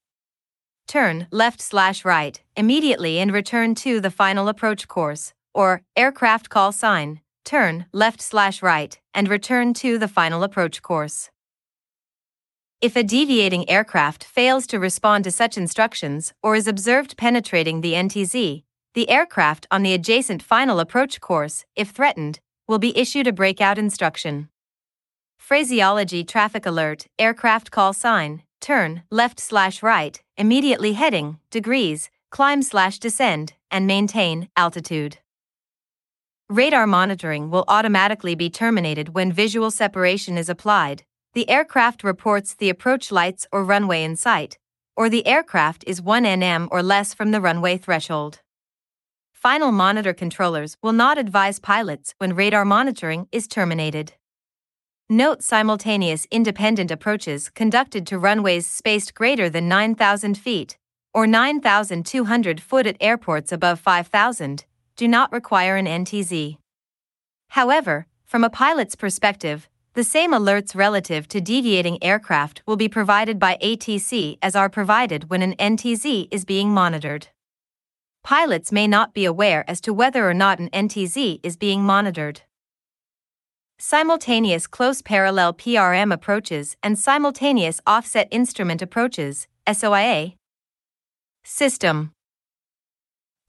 Turn 0.87 1.27
left 1.31 1.61
slash 1.61 2.05
right 2.05 2.41
immediately 2.57 3.19
and 3.19 3.33
return 3.33 3.75
to 3.77 4.01
the 4.01 4.11
final 4.11 4.49
approach 4.49 4.89
course, 4.89 5.33
or 5.55 5.83
aircraft 5.97 6.49
call 6.51 6.73
sign, 6.73 7.21
turn 7.45 7.87
left 7.93 8.21
slash 8.21 8.63
right 8.63 8.99
and 9.15 9.29
return 9.29 9.75
to 9.75 9.99
the 9.99 10.09
final 10.09 10.43
approach 10.43 10.83
course. 10.83 11.31
If 12.81 12.97
a 12.97 13.05
deviating 13.05 13.71
aircraft 13.71 14.25
fails 14.25 14.67
to 14.67 14.81
respond 14.81 15.25
to 15.25 15.31
such 15.31 15.57
instructions 15.57 16.33
or 16.43 16.57
is 16.57 16.67
observed 16.67 17.17
penetrating 17.17 17.81
the 17.81 17.93
NTZ, 17.93 18.65
the 18.95 19.09
aircraft 19.09 19.67
on 19.71 19.83
the 19.83 19.95
adjacent 19.95 20.43
final 20.43 20.81
approach 20.81 21.21
course, 21.21 21.65
if 21.77 21.91
threatened, 21.91 22.41
will 22.67 22.79
be 22.79 22.97
issued 22.99 23.27
a 23.27 23.33
breakout 23.33 23.79
instruction. 23.79 24.49
Phraseology 25.43 26.23
Traffic 26.23 26.67
Alert, 26.67 27.09
Aircraft 27.19 27.73
Call 27.73 27.93
Sign, 27.93 28.45
Turn, 28.61 29.03
Left 29.11 29.41
slash 29.41 29.83
Right, 29.83 30.23
Immediately 30.37 30.93
Heading, 30.93 31.41
Degrees, 31.51 32.11
Climb 32.31 32.63
slash 32.63 33.01
Descend, 33.01 33.55
and 33.69 33.85
Maintain, 33.85 34.49
Altitude. 34.57 35.19
Radar 36.49 36.87
monitoring 36.87 37.51
will 37.51 37.65
automatically 37.67 38.37
be 38.37 38.51
terminated 38.51 39.15
when 39.15 39.33
visual 39.33 39.73
separation 39.73 40.39
is 40.39 40.49
applied. 40.49 41.03
The 41.35 41.51
aircraft 41.51 42.05
reports 42.05 42.55
the 42.55 42.71
approach 42.71 43.11
lights 43.11 43.49
or 43.51 43.65
runway 43.65 44.05
in 44.05 44.15
sight, 44.15 44.59
or 44.97 45.09
the 45.09 45.27
aircraft 45.27 45.83
is 45.89 46.01
1 46.01 46.23
nm 46.23 46.69
or 46.71 46.85
less 46.85 47.15
from 47.15 47.33
the 47.33 47.41
runway 47.41 47.79
threshold. 47.79 48.43
Final 49.33 49.73
monitor 49.73 50.15
controllers 50.15 50.77
will 50.81 50.93
not 50.93 51.19
advise 51.19 51.59
pilots 51.59 52.15
when 52.19 52.37
radar 52.37 52.65
monitoring 52.65 53.27
is 53.33 53.49
terminated. 53.49 54.13
Note 55.13 55.43
simultaneous 55.43 56.27
independent 56.31 56.91
approaches 56.91 57.51
conducted 57.51 58.07
to 58.07 58.19
runways 58.19 58.67
spaced 58.67 59.15
greater 59.15 59.51
than 59.51 59.69
9,000 59.69 60.39
feet, 60.39 60.79
or 61.13 61.27
9,200 61.27 62.63
foot 62.63 62.87
at 62.87 62.97
airports 62.99 63.53
above 63.53 63.79
5,000, 63.79 64.65
do 64.97 65.07
not 65.07 65.31
require 65.31 65.77
an 65.77 65.85
NTZ. 65.85 66.57
However, 67.49 68.07
from 68.25 68.43
a 68.43 68.49
pilot's 68.49 68.95
perspective, 68.95 69.69
the 69.93 70.03
same 70.03 70.33
alerts 70.33 70.75
relative 70.75 71.29
to 71.29 71.43
deviating 71.43 72.03
aircraft 72.03 72.63
will 72.65 72.77
be 72.77 72.89
provided 72.89 73.39
by 73.39 73.59
ATC 73.63 74.39
as 74.41 74.57
are 74.57 74.71
provided 74.71 75.29
when 75.29 75.43
an 75.43 75.55
NTZ 75.57 76.29
is 76.31 76.47
being 76.47 76.71
monitored. 76.71 77.29
Pilots 78.25 78.73
may 78.73 78.87
not 78.87 79.13
be 79.13 79.27
aware 79.27 79.69
as 79.69 79.83
to 79.83 79.93
whether 79.93 80.27
or 80.27 80.33
not 80.33 80.59
an 80.59 80.71
NTZ 80.71 81.41
is 81.43 81.59
being 81.59 81.83
monitored. 81.83 82.41
Simultaneous 83.85 84.69
close 84.69 85.03
parallel 85.03 85.53
PRM 85.55 86.15
approaches 86.15 86.77
and 86.85 86.97
simultaneous 86.97 87.81
offset 87.85 88.29
instrument 88.31 88.81
approaches, 88.81 89.49
SOIA. 89.67 90.37
System 91.43 92.13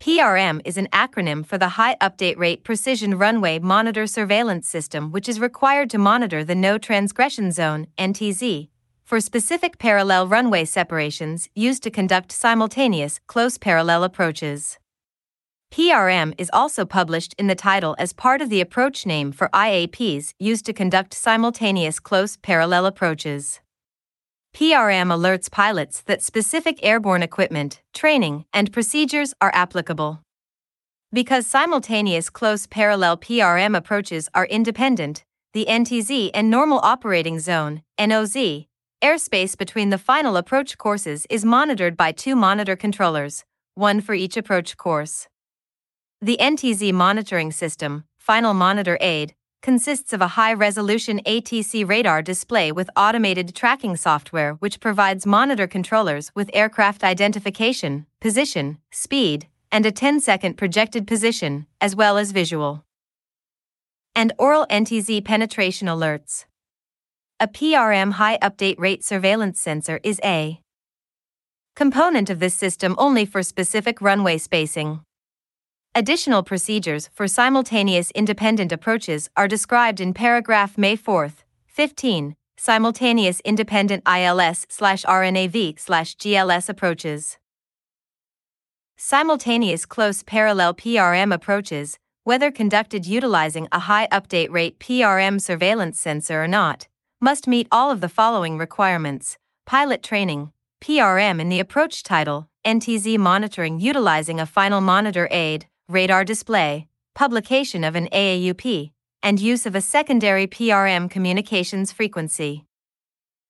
PRM 0.02 0.60
is 0.66 0.76
an 0.76 0.88
acronym 0.88 1.46
for 1.46 1.60
the 1.60 1.78
High 1.78 1.98
Update 2.02 2.40
Rate 2.40 2.64
Precision 2.64 3.20
Runway 3.20 3.60
Monitor 3.60 4.08
Surveillance 4.08 4.68
System, 4.68 5.12
which 5.12 5.30
is 5.30 5.40
required 5.40 5.92
to 5.92 6.00
monitor 6.00 6.44
the 6.44 6.56
No 6.56 6.80
Transgression 6.80 7.52
Zone 7.52 7.86
(NTZ) 8.00 8.70
for 9.06 9.22
specific 9.22 9.78
parallel 9.78 10.28
runway 10.28 10.66
separations 10.66 11.48
used 11.54 11.84
to 11.84 11.92
conduct 11.92 12.32
simultaneous 12.32 13.20
close 13.28 13.60
parallel 13.60 14.04
approaches. 14.04 14.80
PRM 15.74 16.36
is 16.38 16.52
also 16.54 16.86
published 16.86 17.34
in 17.40 17.48
the 17.48 17.56
title 17.56 17.96
as 17.98 18.14
part 18.14 18.44
of 18.44 18.52
the 18.52 18.62
approach 18.62 19.08
name 19.08 19.32
for 19.32 19.50
IAPs 19.56 20.36
used 20.38 20.68
to 20.68 20.72
conduct 20.72 21.16
simultaneous 21.16 22.00
close 22.00 22.38
parallel 22.38 22.86
approaches. 22.86 23.60
PRM 24.54 25.08
alerts 25.08 25.50
pilots 25.50 26.02
that 26.02 26.22
specific 26.22 26.78
airborne 26.84 27.24
equipment, 27.24 27.82
training, 27.92 28.46
and 28.54 28.72
procedures 28.72 29.34
are 29.42 29.50
applicable. 29.56 30.22
Because 31.12 31.48
simultaneous 31.48 32.30
close 32.30 32.68
parallel 32.68 33.18
PRM 33.18 33.76
approaches 33.76 34.30
are 34.36 34.46
independent, 34.46 35.24
the 35.54 35.66
NTZ 35.68 36.30
and 36.36 36.52
normal 36.52 36.82
operating 36.84 37.40
zone, 37.40 37.82
NOZ, 38.00 38.68
airspace 39.04 39.58
between 39.58 39.90
the 39.90 39.98
final 39.98 40.38
approach 40.38 40.78
courses 40.78 41.26
is 41.32 41.44
monitored 41.44 41.98
by 41.98 42.12
two 42.12 42.36
monitor 42.36 42.76
controllers, 42.76 43.44
one 43.74 44.02
for 44.02 44.14
each 44.14 44.38
approach 44.38 44.78
course. 44.78 45.28
The 46.24 46.38
NTZ 46.40 46.94
monitoring 46.94 47.52
system, 47.52 48.06
Final 48.18 48.54
Monitor 48.54 48.98
Aid, 49.02 49.36
consists 49.62 50.14
of 50.14 50.22
a 50.22 50.40
high 50.40 50.54
resolution 50.54 51.20
ATC 51.26 51.86
radar 51.86 52.22
display 52.22 52.72
with 52.72 52.90
automated 52.96 53.54
tracking 53.54 53.98
software 53.98 54.54
which 54.54 54.80
provides 54.80 55.26
monitor 55.26 55.68
controllers 55.68 56.32
with 56.34 56.50
aircraft 56.54 57.04
identification, 57.04 58.06
position, 58.22 58.78
speed, 58.90 59.50
and 59.70 59.86
a 59.86 59.92
10 59.92 60.22
second 60.22 60.54
projected 60.54 61.06
position, 61.06 61.68
as 61.82 61.94
well 61.94 62.18
as 62.18 62.32
visual. 62.32 62.86
And 64.16 64.32
aural 64.40 64.66
NTZ 64.70 65.26
penetration 65.26 65.90
alerts. 65.90 66.46
A 67.42 67.50
PRM 67.50 68.14
high 68.14 68.38
update 68.38 68.80
rate 68.80 69.04
surveillance 69.04 69.60
sensor 69.60 70.00
is 70.04 70.22
a 70.24 70.62
component 71.76 72.30
of 72.30 72.40
this 72.40 72.54
system 72.54 72.96
only 72.98 73.26
for 73.26 73.44
specific 73.44 74.00
runway 74.00 74.38
spacing. 74.38 75.02
Additional 75.96 76.42
procedures 76.42 77.08
for 77.14 77.28
simultaneous 77.28 78.10
independent 78.16 78.72
approaches 78.72 79.30
are 79.38 79.48
described 79.48 80.00
in 80.02 80.12
paragraph 80.12 80.76
May 80.76 80.96
4, 80.96 81.32
15, 81.68 82.36
simultaneous 82.58 83.40
independent 83.42 84.02
ILS 84.08 84.66
RNAV 84.72 85.76
GLS 85.76 86.68
approaches. 86.68 87.38
Simultaneous 88.98 89.86
close 89.86 90.24
parallel 90.24 90.74
PRM 90.74 91.32
approaches, 91.32 92.00
whether 92.24 92.50
conducted 92.50 93.06
utilizing 93.06 93.68
a 93.72 93.82
high 93.82 94.08
update 94.08 94.50
rate 94.50 94.80
PRM 94.80 95.40
surveillance 95.40 96.00
sensor 96.00 96.42
or 96.44 96.48
not, 96.48 96.88
must 97.22 97.48
meet 97.48 97.68
all 97.72 97.92
of 97.92 98.02
the 98.02 98.10
following 98.10 98.58
requirements 98.58 99.38
pilot 99.68 100.02
training, 100.02 100.52
PRM 100.82 101.40
in 101.40 101.50
the 101.50 101.60
approach 101.60 102.02
title, 102.02 102.50
NTZ 102.66 103.20
monitoring 103.20 103.80
utilizing 103.80 104.40
a 104.40 104.48
final 104.48 104.82
monitor 104.82 105.28
aid, 105.30 105.68
radar 105.94 106.26
display, 106.26 106.88
publication 107.14 107.84
of 107.84 107.96
an 107.96 108.08
AAUP, 108.12 108.92
and 109.22 109.40
use 109.40 109.66
of 109.66 109.76
a 109.76 109.82
secondary 109.82 110.48
PRM 110.48 111.10
communications 111.10 111.92
frequency. 111.92 112.66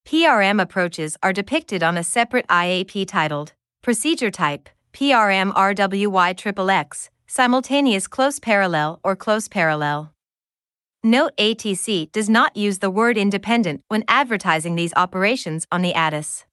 PRM 0.05 0.61
approaches 0.61 1.17
are 1.23 1.33
depicted 1.33 1.81
on 1.81 1.97
a 1.97 2.03
separate 2.03 2.45
IAP 2.47 3.07
titled 3.07 3.53
Procedure 3.81 4.30
Type 4.30 4.69
PRM 4.93 5.53
RWY 5.53 7.09
simultaneous 7.25 8.07
close 8.07 8.39
parallel 8.39 8.99
or 9.03 9.15
close 9.15 9.47
parallel. 9.47 10.13
Note 11.03 11.31
ATC 11.38 12.11
does 12.11 12.30
not 12.30 12.55
use 12.55 12.80
the 12.80 12.91
word 12.91 13.17
independent 13.17 13.81
when 13.88 14.03
advertising 14.07 14.75
these 14.75 14.93
operations 14.95 15.65
on 15.72 15.81
the 15.81 15.93
ATIS. 15.93 16.45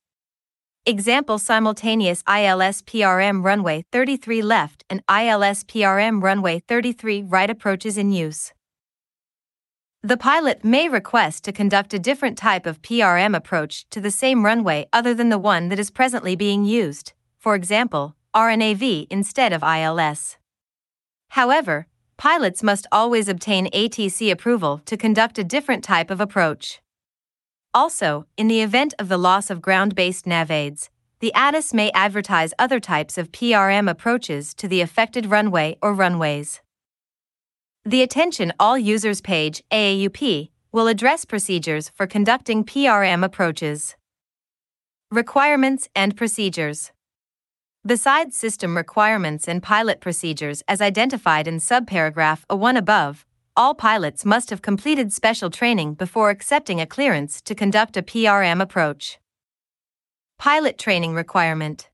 Example 0.87 1.39
simultaneous 1.39 2.23
ILS 2.27 2.81
PRM 2.81 3.45
runway 3.45 3.85
33 3.93 4.41
left 4.41 4.83
and 4.89 5.03
ILS 5.11 5.63
PRM 5.65 6.23
runway 6.23 6.61
33 6.61 7.23
right 7.25 7.51
approaches 7.51 7.99
in 7.99 8.13
use. 8.13 8.55
The 10.03 10.17
pilot 10.17 10.65
may 10.65 10.89
request 10.89 11.45
to 11.45 11.53
conduct 11.53 11.93
a 11.93 11.99
different 11.99 12.39
type 12.39 12.65
of 12.65 12.81
PRM 12.81 13.37
approach 13.37 13.91
to 13.91 14.01
the 14.01 14.11
same 14.11 14.43
runway 14.43 14.89
other 14.91 15.13
than 15.13 15.29
the 15.29 15.39
one 15.39 15.69
that 15.69 15.79
is 15.79 15.91
presently 15.91 16.35
being 16.35 16.65
used, 16.65 17.13
for 17.39 17.55
example, 17.55 18.17
RNAV 18.35 19.07
instead 19.11 19.53
of 19.53 19.63
ILS. 19.63 20.39
However, 21.29 21.89
pilots 22.17 22.63
must 22.63 22.87
always 22.91 23.29
obtain 23.29 23.71
ATC 23.73 24.33
approval 24.33 24.81
to 24.87 24.97
conduct 24.97 25.39
a 25.39 25.45
different 25.45 25.85
type 25.85 26.11
of 26.11 26.23
approach. 26.23 26.81
Also, 27.73 28.27
in 28.37 28.49
the 28.49 28.63
event 28.63 28.95
of 28.99 29.09
the 29.09 29.19
loss 29.19 29.49
of 29.49 29.63
ground 29.63 29.95
based 29.95 30.25
NavAids, 30.25 30.89
the 31.21 31.33
ATIS 31.35 31.73
may 31.73 31.91
advertise 31.93 32.53
other 32.59 32.81
types 32.81 33.17
of 33.17 33.31
PRM 33.31 33.89
approaches 33.89 34.55
to 34.55 34.67
the 34.67 34.81
affected 34.81 35.27
runway 35.27 35.77
or 35.81 35.95
runways. 35.95 36.61
The 37.85 38.03
Attention 38.03 38.53
All 38.59 38.77
Users 38.77 39.21
page, 39.21 39.63
AAUP, 39.71 40.51
will 40.73 40.89
address 40.89 41.25
procedures 41.25 41.89
for 41.91 42.07
conducting 42.07 42.65
PRM 42.65 43.25
approaches. 43.25 43.97
Requirements 45.11 45.89
and 45.95 46.17
Procedures 46.17 46.91
Besides 47.87 48.37
system 48.37 48.77
requirements 48.77 49.49
and 49.49 49.63
pilot 49.63 50.01
procedures 50.01 50.63
as 50.69 50.81
identified 50.81 51.47
in 51.47 51.57
subparagraph 51.57 52.45
A1 52.51 52.77
above, 52.77 53.25
all 53.57 53.75
pilots 53.75 54.25
must 54.25 54.51
have 54.51 54.63
completed 54.63 55.13
special 55.13 55.51
training 55.51 55.95
before 55.95 56.31
accepting 56.31 56.81
a 56.81 56.87
clearance 56.87 57.41
to 57.43 57.55
conduct 57.55 57.97
a 57.97 58.03
PRM 58.03 58.61
approach. 58.61 59.19
Pilot 60.39 60.79
Training 60.79 61.15
Requirement 61.15 61.91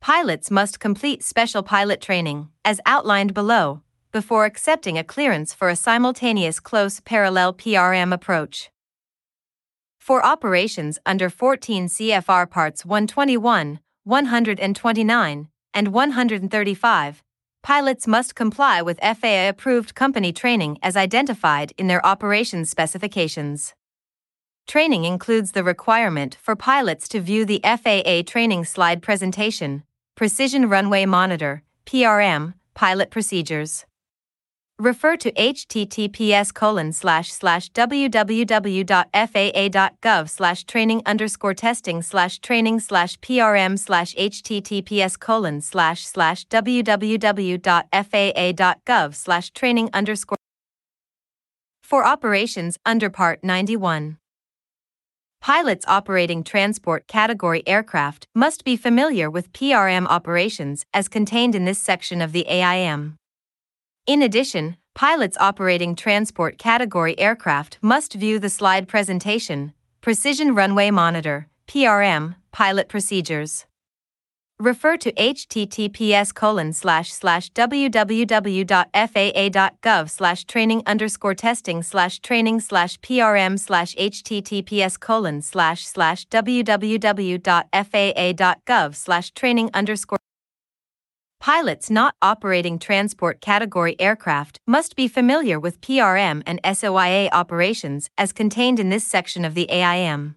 Pilots 0.00 0.50
must 0.50 0.80
complete 0.80 1.22
special 1.22 1.62
pilot 1.62 2.00
training, 2.00 2.48
as 2.64 2.80
outlined 2.86 3.34
below, 3.34 3.82
before 4.12 4.46
accepting 4.46 4.96
a 4.96 5.04
clearance 5.04 5.52
for 5.52 5.68
a 5.68 5.76
simultaneous 5.76 6.58
close 6.58 7.00
parallel 7.00 7.52
PRM 7.52 8.12
approach. 8.12 8.70
For 9.98 10.24
operations 10.24 10.98
under 11.04 11.28
14 11.28 11.86
CFR 11.86 12.48
Parts 12.48 12.86
121, 12.86 13.80
129, 14.04 15.48
and 15.74 15.88
135, 15.88 17.22
pilots 17.62 18.06
must 18.06 18.34
comply 18.34 18.82
with 18.82 18.98
FAA 19.00 19.48
approved 19.48 19.94
company 19.94 20.32
training 20.32 20.78
as 20.82 20.96
identified 20.96 21.72
in 21.76 21.86
their 21.86 22.04
operations 22.04 22.70
specifications. 22.70 23.74
training 24.66 25.04
includes 25.04 25.52
the 25.52 25.64
requirement 25.64 26.36
for 26.40 26.54
pilots 26.54 27.08
to 27.08 27.20
view 27.20 27.44
the 27.44 27.60
FAA 27.64 28.22
training 28.24 28.64
slide 28.64 29.02
presentation, 29.02 29.82
Precision 30.14 30.68
Runway 30.68 31.06
Monitor, 31.06 31.62
PRM, 31.86 32.54
pilot 32.74 33.10
procedures. 33.10 33.84
Refer 34.80 35.16
to 35.18 35.30
https 35.32 36.54
colon 36.54 36.92
slash 36.94 37.30
slash 37.30 37.70
www.faa.gov 37.72 38.30
slash 40.30 40.64
training 40.64 41.02
underscore 41.04 41.52
testing 41.52 42.00
slash 42.00 42.38
training 42.38 42.80
slash 42.80 43.18
prm 43.18 43.78
slash 43.78 44.14
https 44.14 45.20
colon 45.20 45.60
slash 45.60 46.06
slash 46.06 46.46
www.faa.gov 46.46 47.54
slash 49.14 49.50
training 49.50 49.90
underscore 49.92 50.38
for 51.82 52.06
operations 52.06 52.78
under 52.86 53.10
Part 53.10 53.44
91. 53.44 54.16
Pilots 55.42 55.84
operating 55.88 56.42
transport 56.42 57.06
category 57.06 57.62
aircraft 57.66 58.26
must 58.34 58.64
be 58.64 58.78
familiar 58.78 59.28
with 59.28 59.52
PRM 59.52 60.06
operations 60.06 60.86
as 60.94 61.06
contained 61.06 61.54
in 61.54 61.66
this 61.66 61.78
section 61.78 62.22
of 62.22 62.32
the 62.32 62.46
AIM. 62.48 63.19
In 64.10 64.22
addition, 64.22 64.76
pilots 64.92 65.36
operating 65.38 65.94
transport 65.94 66.58
category 66.58 67.16
aircraft 67.16 67.78
must 67.80 68.14
view 68.14 68.40
the 68.40 68.50
slide 68.50 68.88
presentation, 68.88 69.72
Precision 70.00 70.52
Runway 70.52 70.90
Monitor, 70.90 71.46
PRM, 71.68 72.34
pilot 72.50 72.88
procedures. 72.88 73.66
Refer 74.58 74.96
to 74.96 75.12
https 75.12 76.34
colon 76.34 76.72
slash 76.72 77.12
slash 77.12 77.52
www.faa.gov 77.52 78.10
slash 80.10 80.44
training 80.44 80.82
underscore 80.86 81.36
testing 81.36 81.80
slash 81.84 82.18
training 82.18 82.58
slash 82.58 82.98
prm 82.98 83.56
slash 83.60 83.94
https 83.94 84.98
colon 84.98 85.40
slash 85.40 85.86
slash 85.86 86.26
www.faa.gov 86.26 87.34
slash 88.96 89.30
training 89.30 89.70
underscore 89.72 90.19
Pilots 91.40 91.88
not 91.88 92.14
operating 92.20 92.78
transport 92.78 93.40
category 93.40 93.98
aircraft 93.98 94.58
must 94.66 94.94
be 94.94 95.08
familiar 95.08 95.58
with 95.58 95.80
PRM 95.80 96.42
and 96.44 96.62
SOIA 96.62 97.30
operations 97.32 98.10
as 98.18 98.34
contained 98.34 98.78
in 98.78 98.90
this 98.90 99.06
section 99.06 99.46
of 99.46 99.54
the 99.54 99.66
AIM. 99.70 100.36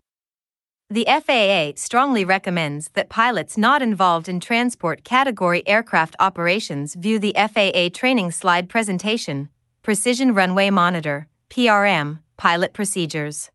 The 0.89 1.05
FAA 1.05 1.73
strongly 1.75 2.23
recommends 2.23 2.87
that 2.93 3.09
pilots 3.09 3.57
not 3.57 3.81
involved 3.81 4.29
in 4.29 4.39
transport 4.39 5.03
category 5.03 5.67
aircraft 5.67 6.15
operations 6.21 6.95
view 6.95 7.19
the 7.19 7.35
FAA 7.35 7.89
training 7.93 8.31
slide 8.31 8.69
presentation, 8.69 9.49
Precision 9.81 10.33
Runway 10.33 10.69
Monitor, 10.69 11.27
PRM, 11.49 12.19
pilot 12.37 12.71
procedures 12.71 13.51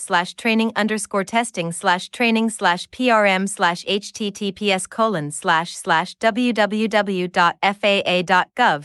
slash 0.00 0.34
training 0.34 0.72
underscore 0.74 1.24
testing 1.24 1.70
slash 1.70 2.08
training 2.08 2.48
slash 2.48 2.88
prm 2.88 3.46
slash 3.46 3.84
https 3.84 4.88
colon 4.88 5.30
slash 5.30 5.76
slash 5.76 6.16
www.faa.gov 6.16 7.24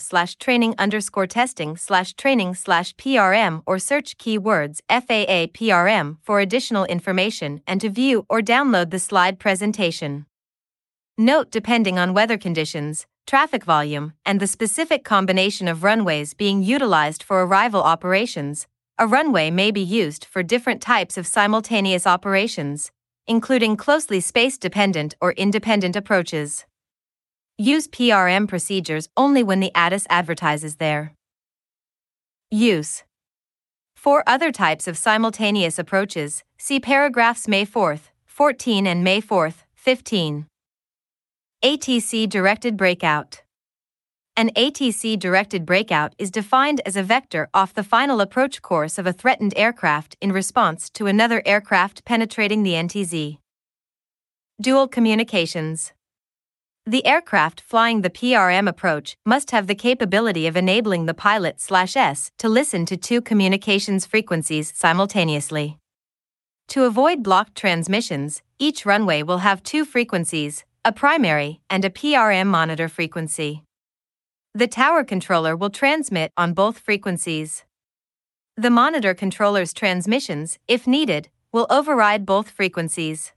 slash 0.02 0.36
training 0.36 0.76
underscore 0.78 1.28
testing 1.28 1.78
slash 1.78 2.14
training 2.16 2.54
slash 2.54 2.94
prm 2.96 3.64
or 3.66 3.80
search 3.80 4.18
keywords 4.18 4.82
faa 4.90 5.48
prm 5.48 6.18
for 6.22 6.42
additional 6.42 6.84
information 6.86 7.62
and 7.66 7.80
to 7.80 7.90
view 7.90 8.26
or 8.30 8.42
download 8.42 8.90
the 8.90 9.00
slide 9.00 9.40
presentation. 9.40 10.26
Note 11.18 11.52
depending 11.52 11.98
on 11.98 12.14
weather 12.14 12.38
conditions, 12.38 13.06
traffic 13.26 13.64
volume, 13.64 14.14
and 14.26 14.40
the 14.40 14.48
specific 14.48 15.04
combination 15.04 15.68
of 15.68 15.84
runways 15.84 16.34
being 16.34 16.64
utilized 16.64 17.24
for 17.24 17.44
arrival 17.44 17.82
operations, 17.82 18.68
a 18.98 19.08
runway 19.08 19.50
may 19.50 19.72
be 19.72 19.82
used 19.82 20.26
for 20.26 20.44
different 20.44 20.82
types 20.82 21.18
of 21.18 21.26
simultaneous 21.26 22.06
operations, 22.06 22.92
including 23.28 23.76
closely 23.76 24.20
space 24.20 24.58
dependent 24.58 25.16
or 25.22 25.32
independent 25.34 25.96
approaches. 25.96 26.66
Use 27.58 27.88
PRM 27.88 28.48
procedures 28.48 29.10
only 29.16 29.44
when 29.44 29.60
the 29.60 29.72
ATIS 29.76 30.06
advertises 30.10 30.76
their. 30.78 31.14
Use. 32.52 33.04
For 33.96 34.24
other 34.28 34.52
types 34.52 34.88
of 34.88 34.98
simultaneous 34.98 35.80
approaches, 35.80 36.44
see 36.58 36.80
paragraphs 36.80 37.48
May 37.48 37.66
4, 37.66 38.00
14 38.26 38.86
and 38.86 39.04
May 39.04 39.22
4, 39.22 39.54
15. 39.76 40.46
ATC 41.64 42.28
directed 42.28 42.76
breakout. 42.76 43.42
An 44.36 44.50
ATC 44.50 45.18
directed 45.18 45.66
breakout 45.66 46.14
is 46.20 46.30
defined 46.30 46.82
as 46.86 46.98
a 46.98 47.04
vector 47.04 47.48
off 47.54 47.74
the 47.74 47.86
final 47.86 48.20
approach 48.20 48.62
course 48.62 48.98
of 48.98 49.08
a 49.08 49.14
threatened 49.14 49.54
aircraft 49.56 50.18
in 50.20 50.34
response 50.34 50.90
to 50.90 51.08
another 51.08 51.42
aircraft 51.46 52.04
penetrating 52.04 52.64
the 52.64 52.74
NTZ. 52.74 53.38
Dual 54.60 54.90
communications. 54.90 55.94
The 56.86 57.06
aircraft 57.06 57.62
flying 57.62 58.02
the 58.02 58.10
PRM 58.10 58.68
approach 58.68 59.16
must 59.26 59.52
have 59.52 59.68
the 59.68 59.74
capability 59.74 60.48
of 60.48 60.58
enabling 60.58 61.06
the 61.06 61.14
pilot 61.14 61.62
slash 61.62 61.96
S 61.96 62.30
to 62.40 62.50
listen 62.50 62.86
to 62.88 62.98
two 62.98 63.22
communications 63.22 64.06
frequencies 64.06 64.74
simultaneously. 64.76 65.78
To 66.68 66.84
avoid 66.84 67.24
blocked 67.24 67.56
transmissions, 67.56 68.42
each 68.60 68.86
runway 68.86 69.24
will 69.24 69.38
have 69.38 69.64
two 69.64 69.86
frequencies, 69.86 70.66
a 70.86 70.92
primary, 70.92 71.62
and 71.70 71.86
a 71.86 71.90
PRM 71.90 72.48
monitor 72.48 72.90
frequency. 72.90 73.64
The 74.54 74.68
tower 74.68 75.06
controller 75.06 75.56
will 75.56 75.70
transmit 75.70 76.34
on 76.36 76.54
both 76.54 76.78
frequencies. 76.78 77.64
The 78.58 78.70
monitor 78.70 79.14
controller's 79.14 79.72
transmissions, 79.74 80.60
if 80.68 80.86
needed, 80.86 81.30
will 81.54 81.68
override 81.70 82.26
both 82.26 82.50
frequencies. 82.50 83.32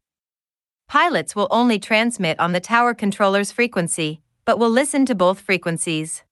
Pilots 0.88 1.36
will 1.36 1.46
only 1.52 1.78
transmit 1.78 2.40
on 2.40 2.50
the 2.50 2.58
tower 2.58 2.94
controller's 2.94 3.52
frequency, 3.52 4.20
but 4.44 4.58
will 4.58 4.70
listen 4.70 5.06
to 5.06 5.14
both 5.14 5.38
frequencies. 5.38 6.24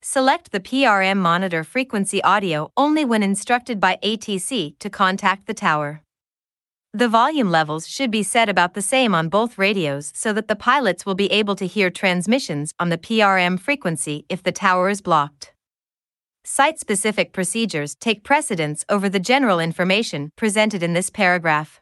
Select 0.00 0.50
the 0.50 0.60
PRM 0.60 1.18
monitor 1.18 1.62
frequency 1.62 2.22
audio 2.22 2.72
only 2.74 3.04
when 3.04 3.22
instructed 3.22 3.78
by 3.78 3.98
ATC 4.02 4.78
to 4.78 4.88
contact 4.88 5.46
the 5.46 5.54
tower. 5.54 6.02
The 6.94 7.08
volume 7.08 7.50
levels 7.50 7.88
should 7.88 8.10
be 8.10 8.22
set 8.22 8.50
about 8.50 8.74
the 8.74 8.82
same 8.82 9.14
on 9.14 9.30
both 9.30 9.56
radios 9.56 10.12
so 10.14 10.34
that 10.34 10.48
the 10.48 10.54
pilots 10.54 11.06
will 11.06 11.14
be 11.14 11.32
able 11.32 11.56
to 11.56 11.66
hear 11.66 11.88
transmissions 11.88 12.74
on 12.78 12.90
the 12.90 12.98
PRM 12.98 13.58
frequency 13.58 14.26
if 14.28 14.42
the 14.42 14.52
tower 14.52 14.90
is 14.90 15.00
blocked. 15.00 15.54
Site 16.44 16.78
specific 16.78 17.32
procedures 17.32 17.94
take 17.94 18.24
precedence 18.24 18.84
over 18.90 19.08
the 19.08 19.18
general 19.18 19.58
information 19.58 20.32
presented 20.36 20.82
in 20.82 20.92
this 20.92 21.08
paragraph. 21.08 21.80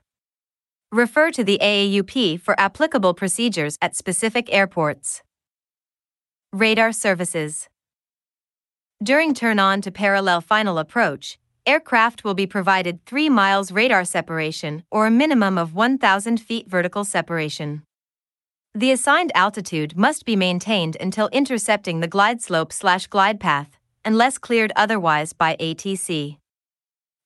Refer 0.92 1.32
to 1.32 1.42
the 1.42 1.58
AAUP 1.60 2.40
for 2.40 2.58
applicable 2.60 3.14
procedures 3.14 3.76
at 3.82 3.96
specific 3.96 4.52
airports. 4.52 5.22
Radar 6.52 6.92
services. 6.92 7.68
During 9.02 9.34
turn 9.34 9.58
on 9.58 9.80
to 9.80 9.90
parallel 9.90 10.40
final 10.40 10.78
approach, 10.78 11.36
aircraft 11.66 12.24
will 12.24 12.34
be 12.34 12.46
provided 12.46 13.04
3 13.06 13.28
miles 13.28 13.72
radar 13.72 14.04
separation 14.04 14.82
or 14.90 15.06
a 15.06 15.10
minimum 15.10 15.58
of 15.58 15.74
1,000 15.74 16.40
feet 16.40 16.68
vertical 16.68 17.04
separation. 17.04 17.82
The 18.74 18.92
assigned 18.92 19.32
altitude 19.34 19.96
must 19.96 20.24
be 20.24 20.36
maintained 20.36 20.96
until 21.00 21.28
intercepting 21.32 22.00
the 22.00 22.08
glide 22.08 22.40
slope 22.40 22.72
slash 22.72 23.08
glide 23.08 23.40
path, 23.40 23.78
unless 24.04 24.38
cleared 24.38 24.72
otherwise 24.76 25.32
by 25.32 25.56
ATC. 25.56 26.36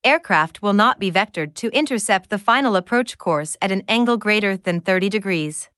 Aircraft 0.02 0.62
will 0.62 0.72
not 0.72 0.98
be 0.98 1.10
vectored 1.10 1.54
to 1.54 1.68
intercept 1.68 2.30
the 2.30 2.38
final 2.38 2.76
approach 2.76 3.18
course 3.18 3.56
at 3.62 3.72
an 3.72 3.82
angle 3.88 4.16
greater 4.16 4.56
than 4.56 4.80
30 4.80 5.08
degrees. 5.08 5.70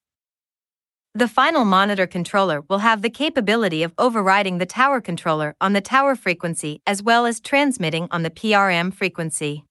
The 1.17 1.29
final 1.29 1.65
monitor 1.65 2.07
controller 2.07 2.61
will 2.69 2.81
have 2.81 3.01
the 3.01 3.09
capability 3.09 3.83
of 3.83 3.95
overriding 3.97 4.59
the 4.59 4.67
tower 4.67 5.01
controller 5.01 5.57
on 5.63 5.73
the 5.73 5.81
tower 5.81 6.15
frequency 6.15 6.83
as 6.87 7.03
well 7.03 7.25
as 7.25 7.41
transmitting 7.41 8.07
on 8.11 8.23
the 8.23 8.29
PRM 8.29 8.93
frequency. 8.93 9.65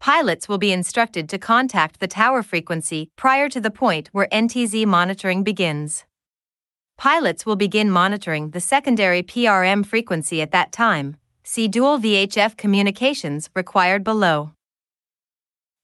Pilots 0.00 0.48
will 0.48 0.58
be 0.58 0.72
instructed 0.72 1.28
to 1.28 1.38
contact 1.38 2.00
the 2.00 2.08
tower 2.08 2.42
frequency 2.42 3.12
prior 3.14 3.48
to 3.48 3.60
the 3.60 3.70
point 3.70 4.08
where 4.10 4.26
NTZ 4.32 4.86
monitoring 4.86 5.44
begins. 5.44 6.04
Pilots 6.98 7.46
will 7.46 7.54
begin 7.54 7.88
monitoring 7.88 8.50
the 8.50 8.60
secondary 8.60 9.22
PRM 9.22 9.86
frequency 9.86 10.42
at 10.42 10.50
that 10.50 10.72
time. 10.72 11.16
See 11.44 11.68
dual 11.68 12.00
VHF 12.00 12.56
communications 12.56 13.50
required 13.54 14.02
below. 14.02 14.50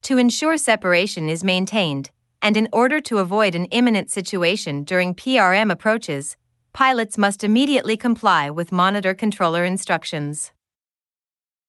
To 0.02 0.18
ensure 0.18 0.56
separation 0.56 1.28
is 1.28 1.44
maintained, 1.44 2.10
and 2.42 2.56
in 2.56 2.68
order 2.72 3.00
to 3.00 3.18
avoid 3.18 3.54
an 3.54 3.66
imminent 3.66 4.10
situation 4.10 4.84
during 4.84 5.14
PRM 5.14 5.70
approaches, 5.70 6.36
pilots 6.72 7.18
must 7.18 7.44
immediately 7.44 7.96
comply 7.96 8.50
with 8.50 8.72
monitor 8.72 9.14
controller 9.14 9.64
instructions. 9.64 10.52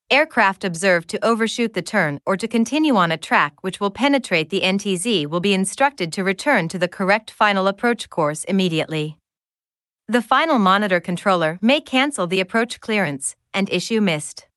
Aircraft 0.10 0.66
observed 0.66 1.10
to 1.10 1.26
overshoot 1.26 1.74
the 1.74 1.82
turn 1.82 2.20
or 2.26 2.36
to 2.36 2.48
continue 2.48 2.96
on 2.98 3.12
a 3.12 3.18
track 3.18 3.64
which 3.64 3.80
will 3.80 3.92
penetrate 3.92 4.50
the 4.50 4.62
NTZ 4.62 5.28
will 5.28 5.40
be 5.40 5.54
instructed 5.54 6.12
to 6.14 6.24
return 6.24 6.68
to 6.68 6.78
the 6.78 6.90
correct 6.90 7.32
final 7.32 7.68
approach 7.68 8.10
course 8.10 8.44
immediately. 8.44 9.18
The 10.10 10.22
final 10.22 10.60
monitor 10.60 11.00
controller 11.00 11.58
may 11.62 11.80
cancel 11.80 12.28
the 12.28 12.42
approach 12.42 12.82
clearance 12.82 13.38
and 13.54 13.70
issue 13.72 14.02
missed 14.02 14.48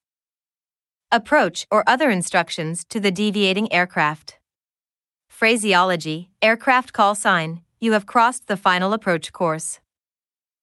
approach 1.13 1.65
or 1.71 1.85
other 1.87 2.11
instructions 2.11 2.85
to 2.87 2.99
the 2.99 3.13
deviating 3.13 3.73
aircraft. 3.73 4.39
Phraseology 5.35 6.31
Aircraft 6.41 6.93
call 6.93 7.17
sign, 7.17 7.61
you 7.81 7.91
have 7.91 8.07
crossed 8.07 8.47
the 8.47 8.57
final 8.57 8.93
approach 8.93 9.33
course. 9.33 9.81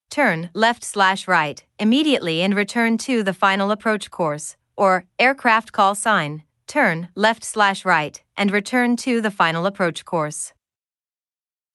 Turn 0.10 0.50
left 0.54 0.86
slash 0.86 1.28
right 1.28 1.62
immediately 1.78 2.42
and 2.42 2.56
return 2.56 2.98
to 3.00 3.22
the 3.22 3.34
final 3.34 3.70
approach 3.72 4.10
course, 4.10 4.56
or 4.78 5.04
aircraft 5.20 5.74
call 5.74 5.94
sign, 5.94 6.44
turn 6.68 7.10
left 7.16 7.44
slash 7.44 7.84
right 7.84 8.24
and 8.38 8.50
return 8.50 8.96
to 8.96 9.20
the 9.20 9.30
final 9.30 9.66
approach 9.66 10.06
course. 10.06 10.54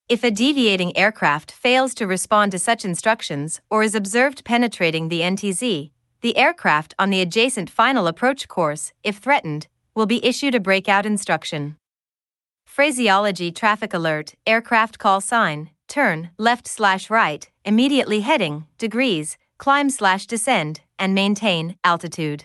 If 0.09 0.25
a 0.25 0.31
deviating 0.31 0.97
aircraft 0.97 1.53
fails 1.53 1.93
to 1.97 2.07
respond 2.07 2.53
to 2.53 2.59
such 2.59 2.83
instructions 2.83 3.61
or 3.69 3.83
is 3.83 3.95
observed 3.95 4.43
penetrating 4.43 5.11
the 5.11 5.21
NTZ, 5.21 5.91
the 6.23 6.37
aircraft 6.39 6.95
on 6.99 7.11
the 7.11 7.21
adjacent 7.21 7.69
final 7.69 8.07
approach 8.07 8.49
course, 8.49 8.95
if 9.05 9.19
threatened, 9.19 9.67
will 9.95 10.07
be 10.07 10.25
issued 10.25 10.55
a 10.55 10.61
breakout 10.61 11.05
instruction. 11.05 11.77
Phraseology 12.77 13.51
Traffic 13.51 13.95
Alert, 13.95 14.35
Aircraft 14.47 14.99
Call 14.99 15.23
Sign, 15.23 15.71
Turn, 15.89 16.29
left 16.37 16.69
slash 16.69 17.09
right, 17.09 17.49
immediately 17.65 18.21
heading, 18.21 18.67
degrees, 18.77 19.39
climb 19.57 19.89
slash 19.89 20.27
descend, 20.27 20.83
and 20.99 21.15
maintain, 21.15 21.77
altitude. 21.85 22.45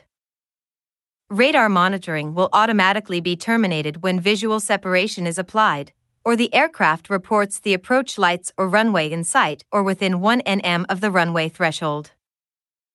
Radar 1.30 1.68
monitoring 1.68 2.34
will 2.34 2.48
automatically 2.54 3.20
be 3.20 3.36
terminated 3.36 4.04
when 4.04 4.22
visual 4.22 4.62
separation 4.62 5.28
is 5.28 5.38
applied, 5.38 5.92
or 6.24 6.38
the 6.38 6.54
aircraft 6.54 7.10
reports 7.10 7.60
the 7.60 7.74
approach 7.74 8.18
lights 8.18 8.54
or 8.58 8.70
runway 8.70 9.12
in 9.12 9.26
sight 9.26 9.66
or 9.70 9.84
within 9.84 10.22
1 10.22 10.44
nm 10.44 10.86
of 10.88 11.02
the 11.02 11.12
runway 11.12 11.50
threshold. 11.50 12.12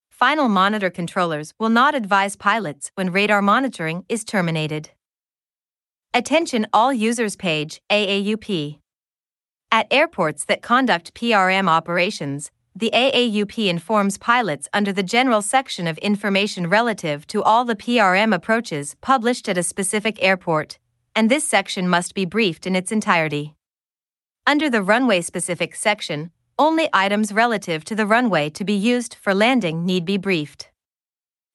Final 0.09 0.49
monitor 0.49 0.89
controllers 0.89 1.53
will 1.59 1.69
not 1.69 1.95
advise 1.95 2.35
pilots 2.35 2.91
when 2.95 3.13
radar 3.13 3.43
monitoring 3.43 4.07
is 4.09 4.25
terminated. 4.25 4.89
Attention 6.17 6.67
all 6.73 6.95
users 6.95 7.37
page 7.37 7.83
AAUP. 7.91 8.79
At 9.71 9.87
airports 9.91 10.47
that 10.47 10.63
conduct 10.63 11.13
PRM 11.13 11.69
operations, 11.69 12.51
the 12.75 12.91
AAUP 12.95 13.69
informs 13.69 14.17
pilots 14.17 14.67
under 14.73 14.95
the 14.95 15.03
general 15.03 15.43
section 15.43 15.87
of 15.87 15.99
information 15.99 16.71
relative 16.71 17.27
to 17.27 17.43
all 17.43 17.67
the 17.67 17.77
PRM 17.77 18.35
approaches 18.35 18.97
published 19.03 19.47
at 19.47 19.59
a 19.59 19.63
specific 19.63 20.17
airport 20.23 20.79
and 21.15 21.31
this 21.31 21.47
section 21.47 21.87
must 21.87 22.15
be 22.15 22.25
briefed 22.25 22.67
in 22.67 22.75
its 22.75 22.91
entirety. 22.91 23.55
Under 24.47 24.71
the 24.71 24.83
runway 24.83 25.21
specific 25.21 25.75
section, 25.75 26.31
only 26.59 26.89
items 26.95 27.31
relative 27.31 27.85
to 27.85 27.95
the 27.95 28.07
runway 28.07 28.49
to 28.49 28.65
be 28.65 28.73
used 28.73 29.15
for 29.17 29.35
landing 29.35 29.85
need 29.85 30.07
be 30.07 30.17
briefed. 30.17 30.71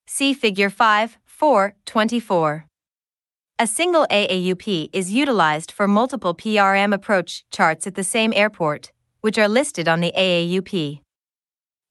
See 0.05 0.35
Figure 0.35 0.69
5, 0.69 1.17
4, 1.25 1.73
24. 1.87 2.67
A 3.59 3.67
single 3.67 4.07
AAUP 4.09 4.89
is 4.91 5.11
utilized 5.11 5.71
for 5.71 5.87
multiple 5.87 6.33
PRM 6.33 6.93
approach 6.93 7.45
charts 7.51 7.85
at 7.85 7.95
the 7.95 8.03
same 8.03 8.33
airport, 8.35 8.91
which 9.21 9.37
are 9.37 9.47
listed 9.47 9.87
on 9.87 10.01
the 10.01 10.11
AAUP. 10.17 11.01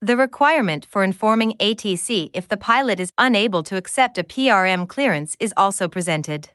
The 0.02 0.16
requirement 0.16 0.86
for 0.86 1.04
informing 1.04 1.52
ATC 1.58 2.30
if 2.32 2.48
the 2.48 2.56
pilot 2.56 2.98
is 2.98 3.12
unable 3.18 3.62
to 3.64 3.76
accept 3.76 4.18
a 4.18 4.24
PRM 4.24 4.88
clearance 4.88 5.36
is 5.38 5.54
also 5.56 5.88
presented. 5.88 6.50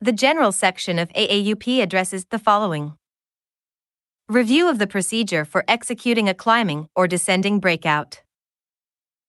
The 0.00 0.12
general 0.12 0.52
section 0.52 0.98
of 0.98 1.08
AAUP 1.10 1.82
addresses 1.82 2.24
the 2.26 2.38
following 2.38 2.94
Review 4.28 4.68
of 4.68 4.78
the 4.78 4.86
procedure 4.86 5.44
for 5.44 5.64
executing 5.68 6.28
a 6.28 6.34
climbing 6.34 6.88
or 6.96 7.06
descending 7.06 7.60
breakout. 7.60 8.22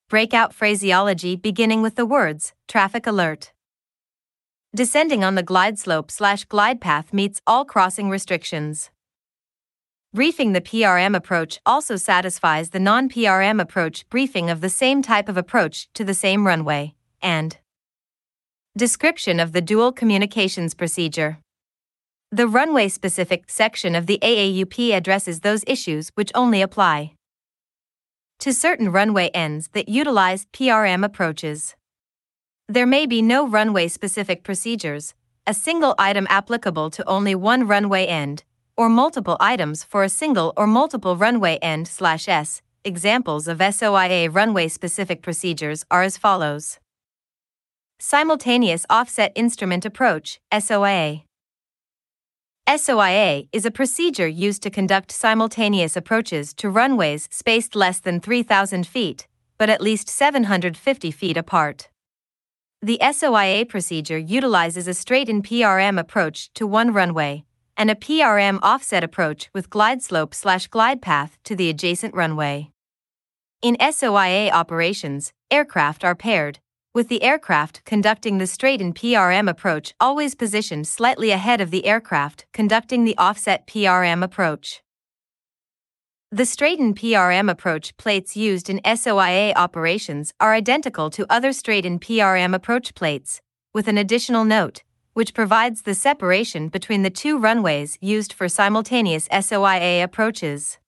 Breakout 0.10 0.54
phraseology 0.54 1.36
beginning 1.36 1.82
with 1.82 1.96
the 1.96 2.06
words 2.06 2.54
traffic 2.68 3.06
alert. 3.06 3.52
Descending 4.76 5.24
on 5.24 5.36
the 5.36 5.44
glide 5.44 5.80
slope 5.80 6.12
slash 6.12 6.44
glide 6.46 6.82
path 6.82 7.14
meets 7.14 7.42
all 7.48 7.64
crossing 7.64 8.10
restrictions. 8.10 8.92
Briefing 10.14 10.52
the 10.52 10.62
PRM 10.62 11.16
approach 11.16 11.60
also 11.66 11.96
satisfies 11.96 12.72
the 12.72 12.80
non 12.80 13.08
PRM 13.08 13.62
approach 13.62 14.08
briefing 14.10 14.50
of 14.50 14.62
the 14.62 14.70
same 14.70 15.02
type 15.02 15.30
of 15.30 15.38
approach 15.38 15.88
to 15.94 16.04
the 16.04 16.14
same 16.14 16.46
runway, 16.46 16.96
and 17.22 17.58
Description 18.78 19.40
of 19.40 19.54
the 19.54 19.62
Dual 19.62 19.92
Communications 19.92 20.74
Procedure 20.74 21.40
The 22.32 22.48
runway 22.48 22.90
specific 22.90 23.46
section 23.48 23.96
of 23.96 24.06
the 24.06 24.20
AAUP 24.22 24.94
addresses 24.94 25.40
those 25.40 25.64
issues 25.66 26.12
which 26.16 26.32
only 26.36 26.62
apply 26.62 27.14
to 28.40 28.54
certain 28.54 28.92
runway 28.92 29.30
ends 29.30 29.70
that 29.70 29.90
utilize 29.90 30.46
PRM 30.54 31.04
approaches. 31.04 31.76
There 32.70 32.86
may 32.86 33.06
be 33.06 33.22
no 33.22 33.48
runway 33.48 33.88
specific 33.88 34.44
procedures, 34.44 35.14
a 35.46 35.54
single 35.54 35.96
item 35.98 36.28
applicable 36.30 36.90
to 36.90 37.08
only 37.08 37.34
one 37.34 37.66
runway 37.66 38.06
end, 38.06 38.44
or 38.76 38.90
multiple 38.90 39.38
items 39.40 39.86
for 39.86 40.04
a 40.04 40.10
single 40.10 40.52
or 40.58 40.68
multiple 40.68 41.16
runway 41.16 41.60
end 41.62 41.88
slash 41.88 42.28
S. 42.28 42.62
Examples 42.84 43.48
of 43.48 43.60
SOIA 43.60 44.28
runway 44.30 44.68
specific 44.68 45.22
procedures 45.22 45.86
are 45.90 46.04
as 46.04 46.18
follows. 46.18 46.78
Simultaneous 48.00 48.86
Offset 48.90 49.32
Instrument 49.34 49.86
Approach, 49.86 50.42
SOIA. 50.52 51.24
SOIA 52.68 53.48
is 53.54 53.66
a 53.66 53.72
procedure 53.72 54.28
used 54.28 54.62
to 54.64 54.70
conduct 54.70 55.14
simultaneous 55.14 55.96
approaches 55.96 56.54
to 56.56 56.70
runways 56.70 57.30
spaced 57.32 57.78
less 57.78 58.02
than 58.02 58.20
3,000 58.20 58.86
feet, 58.86 59.26
but 59.58 59.70
at 59.70 59.80
least 59.80 60.10
750 60.10 61.12
feet 61.12 61.38
apart. 61.38 61.88
The 62.84 63.00
SOIA 63.02 63.68
procedure 63.68 64.20
utilizes 64.20 64.88
a 64.88 64.94
straight 64.94 65.30
in 65.30 65.42
PRM 65.42 66.00
approach 66.00 66.54
to 66.54 66.68
one 66.68 66.94
runway 66.94 67.44
and 67.76 67.90
a 67.90 67.96
PRM 67.96 68.60
offset 68.62 69.04
approach 69.04 69.50
with 69.52 69.72
glide 69.72 70.04
slope 70.04 70.36
slash 70.36 70.68
glide 70.68 71.02
path 71.02 71.40
to 71.46 71.56
the 71.56 71.70
adjacent 71.72 72.14
runway. 72.14 72.70
In 73.64 73.78
SOIA 73.78 74.52
operations, 74.52 75.34
aircraft 75.50 76.04
are 76.04 76.14
paired, 76.14 76.60
with 76.94 77.08
the 77.10 77.24
aircraft 77.24 77.84
conducting 77.84 78.38
the 78.38 78.46
straight 78.46 78.80
in 78.80 78.94
PRM 78.94 79.50
approach 79.50 79.96
always 80.00 80.36
positioned 80.36 80.88
slightly 80.88 81.32
ahead 81.32 81.60
of 81.62 81.72
the 81.72 81.88
aircraft 81.88 82.46
conducting 82.54 83.06
the 83.06 83.18
offset 83.18 83.66
PRM 83.66 84.24
approach. 84.24 84.84
The 86.32 86.46
straight-in 86.46 86.94
PRM 86.94 87.50
approach 87.50 87.96
plates 87.96 88.36
used 88.36 88.70
in 88.70 88.82
SOIA 88.84 89.54
operations 89.56 90.34
are 90.42 90.54
identical 90.54 91.10
to 91.12 91.26
other 91.30 91.54
straight-in 91.54 92.00
PRM 92.00 92.54
approach 92.54 92.94
plates, 92.94 93.40
with 93.74 93.88
an 93.88 93.98
additional 93.98 94.44
note, 94.44 94.84
which 95.14 95.34
provides 95.34 95.84
the 95.84 95.96
separation 95.96 96.68
between 96.68 97.04
the 97.04 97.10
two 97.10 97.38
runways 97.38 97.98
used 98.02 98.34
for 98.34 98.50
simultaneous 98.50 99.30
SOIA 99.30 100.04
approaches. 100.04 100.80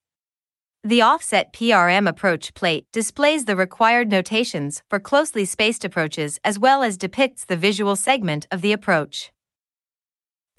The 0.84 1.02
offset 1.02 1.54
PRM 1.54 2.10
approach 2.10 2.54
plate 2.54 2.86
displays 2.92 3.46
the 3.46 3.56
required 3.56 4.12
notations 4.12 4.84
for 4.90 5.00
closely 5.00 5.46
spaced 5.46 5.86
approaches 5.86 6.38
as 6.44 6.60
well 6.60 6.84
as 6.84 6.98
depicts 6.98 7.46
the 7.46 7.56
visual 7.56 7.96
segment 7.96 8.46
of 8.52 8.60
the 8.62 8.74
approach. 8.74 9.32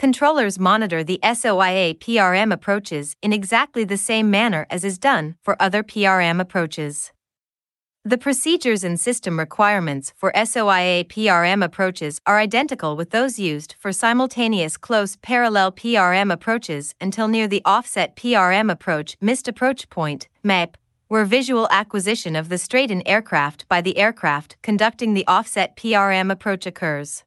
Controllers 0.01 0.59
monitor 0.59 1.05
the 1.05 1.21
SOIA 1.23 1.95
PRM 1.99 2.55
approaches 2.55 3.17
in 3.21 3.35
exactly 3.35 3.85
the 3.85 3.99
same 3.99 4.31
manner 4.31 4.67
as 4.71 4.83
is 4.83 4.99
done 4.99 5.35
for 5.43 5.61
other 5.61 5.83
PRM 5.83 6.41
approaches. 6.41 7.13
The 8.03 8.17
procedures 8.17 8.83
and 8.83 8.99
system 8.99 9.39
requirements 9.39 10.15
for 10.17 10.33
SOIA 10.35 11.05
PRM 11.05 11.63
approaches 11.63 12.19
are 12.25 12.39
identical 12.39 12.97
with 12.97 13.11
those 13.11 13.39
used 13.39 13.75
for 13.79 13.93
simultaneous 13.93 14.79
close 14.79 15.17
parallel 15.17 15.71
PRM 15.71 16.33
approaches 16.33 16.95
until 16.99 17.29
near 17.29 17.47
the 17.47 17.61
offset 17.67 18.17
PRM 18.17 18.73
approach 18.73 19.19
missed 19.21 19.49
approach 19.49 19.91
point, 19.91 20.29
MAP, 20.43 20.79
where 21.09 21.27
visual 21.27 21.69
acquisition 21.71 22.37
of 22.37 22.49
the 22.49 22.57
straight-in 22.57 23.07
aircraft 23.07 23.69
by 23.69 23.83
the 23.83 23.99
aircraft 23.99 24.57
conducting 24.63 25.13
the 25.13 25.27
offset 25.27 25.77
PRM 25.77 26.33
approach 26.33 26.65
occurs. 26.65 27.23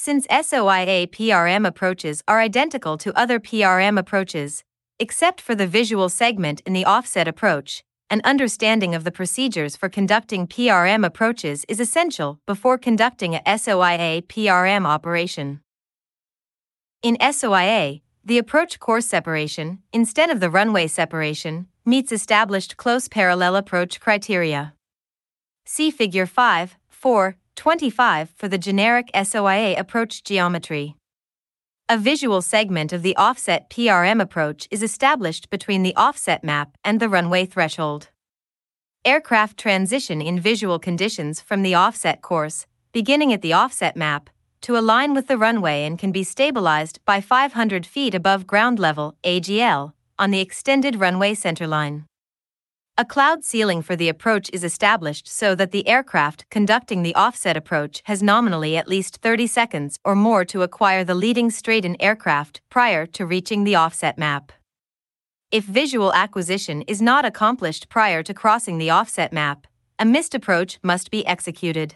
Since 0.00 0.28
SOIA 0.28 1.08
PRM 1.08 1.66
approaches 1.66 2.22
are 2.28 2.38
identical 2.38 2.96
to 2.98 3.18
other 3.18 3.40
PRM 3.40 3.98
approaches, 3.98 4.62
except 5.00 5.40
for 5.40 5.56
the 5.56 5.66
visual 5.66 6.08
segment 6.08 6.62
in 6.64 6.72
the 6.72 6.84
offset 6.84 7.26
approach, 7.26 7.82
an 8.08 8.20
understanding 8.22 8.94
of 8.94 9.02
the 9.02 9.10
procedures 9.10 9.74
for 9.74 9.88
conducting 9.88 10.46
PRM 10.46 11.04
approaches 11.04 11.64
is 11.68 11.80
essential 11.80 12.38
before 12.46 12.78
conducting 12.78 13.34
a 13.34 13.42
SOIA 13.44 14.22
PRM 14.22 14.86
operation. 14.86 15.62
In 17.02 17.16
SOIA, 17.16 18.00
the 18.24 18.38
approach 18.38 18.78
course 18.78 19.06
separation, 19.06 19.80
instead 19.92 20.30
of 20.30 20.38
the 20.38 20.48
runway 20.48 20.86
separation, 20.86 21.66
meets 21.84 22.12
established 22.12 22.76
close 22.76 23.08
parallel 23.08 23.56
approach 23.56 23.98
criteria. 23.98 24.74
See 25.66 25.90
Figure 25.90 26.26
5, 26.26 26.76
4, 26.88 27.36
25 27.58 28.30
for 28.36 28.46
the 28.46 28.56
generic 28.56 29.10
SOIA 29.12 29.76
approach 29.76 30.22
geometry. 30.22 30.94
A 31.88 31.98
visual 31.98 32.40
segment 32.40 32.92
of 32.92 33.02
the 33.02 33.16
offset 33.16 33.68
PRM 33.68 34.22
approach 34.22 34.68
is 34.70 34.80
established 34.80 35.50
between 35.50 35.82
the 35.82 35.96
offset 35.96 36.44
map 36.44 36.78
and 36.84 37.00
the 37.00 37.08
runway 37.08 37.44
threshold. 37.46 38.10
Aircraft 39.04 39.58
transition 39.58 40.22
in 40.22 40.38
visual 40.38 40.78
conditions 40.78 41.40
from 41.40 41.62
the 41.62 41.74
offset 41.74 42.22
course, 42.22 42.64
beginning 42.92 43.32
at 43.32 43.42
the 43.42 43.54
offset 43.54 43.96
map, 43.96 44.30
to 44.60 44.78
align 44.78 45.12
with 45.12 45.26
the 45.26 45.36
runway 45.36 45.82
and 45.82 45.98
can 45.98 46.12
be 46.12 46.22
stabilized 46.22 47.00
by 47.04 47.20
500 47.20 47.84
feet 47.84 48.14
above 48.14 48.46
ground 48.46 48.78
level 48.78 49.16
AGL 49.24 49.94
on 50.16 50.30
the 50.30 50.40
extended 50.40 50.94
runway 51.00 51.34
centerline. 51.34 52.04
A 53.00 53.04
cloud 53.04 53.44
ceiling 53.44 53.80
for 53.80 53.94
the 53.94 54.08
approach 54.08 54.50
is 54.52 54.64
established 54.64 55.28
so 55.28 55.54
that 55.54 55.70
the 55.70 55.86
aircraft 55.86 56.44
conducting 56.50 57.04
the 57.04 57.14
offset 57.14 57.56
approach 57.56 58.02
has 58.06 58.24
nominally 58.24 58.76
at 58.76 58.88
least 58.88 59.18
30 59.18 59.46
seconds 59.46 60.00
or 60.04 60.16
more 60.16 60.44
to 60.46 60.62
acquire 60.62 61.04
the 61.04 61.14
leading 61.14 61.48
straight-in 61.48 61.96
aircraft 62.02 62.60
prior 62.70 63.06
to 63.06 63.24
reaching 63.24 63.62
the 63.62 63.76
offset 63.76 64.18
map. 64.18 64.50
If 65.52 65.62
visual 65.62 66.12
acquisition 66.12 66.82
is 66.88 67.00
not 67.00 67.24
accomplished 67.24 67.88
prior 67.88 68.24
to 68.24 68.34
crossing 68.34 68.78
the 68.78 68.90
offset 68.90 69.32
map, 69.32 69.68
a 70.00 70.04
missed 70.04 70.34
approach 70.34 70.80
must 70.82 71.12
be 71.12 71.24
executed. 71.24 71.94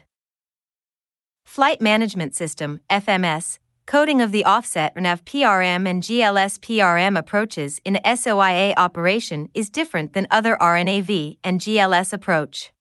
Flight 1.45 1.81
Management 1.81 2.37
System 2.37 2.79
FMS 2.89 3.59
Coding 3.87 4.23
of 4.23 4.31
the 4.31 4.45
offset 4.45 4.95
RNAV 4.95 5.23
PRM 5.25 5.89
and 5.89 6.03
GLS 6.03 6.59
PRM 6.61 7.19
approaches 7.19 7.81
in 7.85 7.97
a 7.97 8.01
SOIA 8.01 8.75
operation 8.77 9.49
is 9.55 9.71
different 9.71 10.13
than 10.13 10.29
other 10.31 10.57
RNAV 10.61 11.37
and 11.43 11.61
GLS 11.61 12.13
approach. 12.13 12.73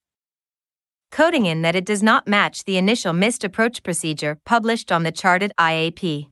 Coding 1.12 1.48
in 1.48 1.64
that 1.64 1.76
it 1.76 1.86
does 1.86 2.04
not 2.04 2.28
match 2.28 2.64
the 2.64 2.78
initial 2.78 3.14
missed 3.14 3.44
approach 3.44 3.84
procedure 3.84 4.38
published 4.46 4.92
on 4.92 5.04
the 5.04 5.12
charted 5.12 5.52
IAP. 5.58 6.28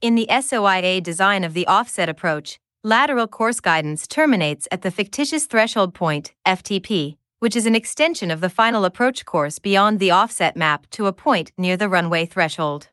In 0.00 0.14
the 0.14 0.28
SOIA 0.30 1.02
design 1.02 1.42
of 1.44 1.52
the 1.52 1.66
offset 1.66 2.08
approach, 2.08 2.58
lateral 2.84 3.26
course 3.26 3.60
guidance 3.60 4.06
terminates 4.06 4.68
at 4.70 4.82
the 4.82 4.90
fictitious 4.92 5.46
threshold 5.46 5.92
point, 5.92 6.32
FTP, 6.46 7.16
which 7.40 7.56
is 7.56 7.66
an 7.66 7.74
extension 7.74 8.30
of 8.30 8.40
the 8.40 8.48
final 8.48 8.84
approach 8.84 9.26
course 9.26 9.58
beyond 9.58 9.98
the 9.98 10.12
offset 10.12 10.56
map 10.56 10.88
to 10.90 11.06
a 11.06 11.12
point 11.12 11.50
near 11.58 11.76
the 11.76 11.88
runway 11.88 12.24
threshold. 12.24 12.88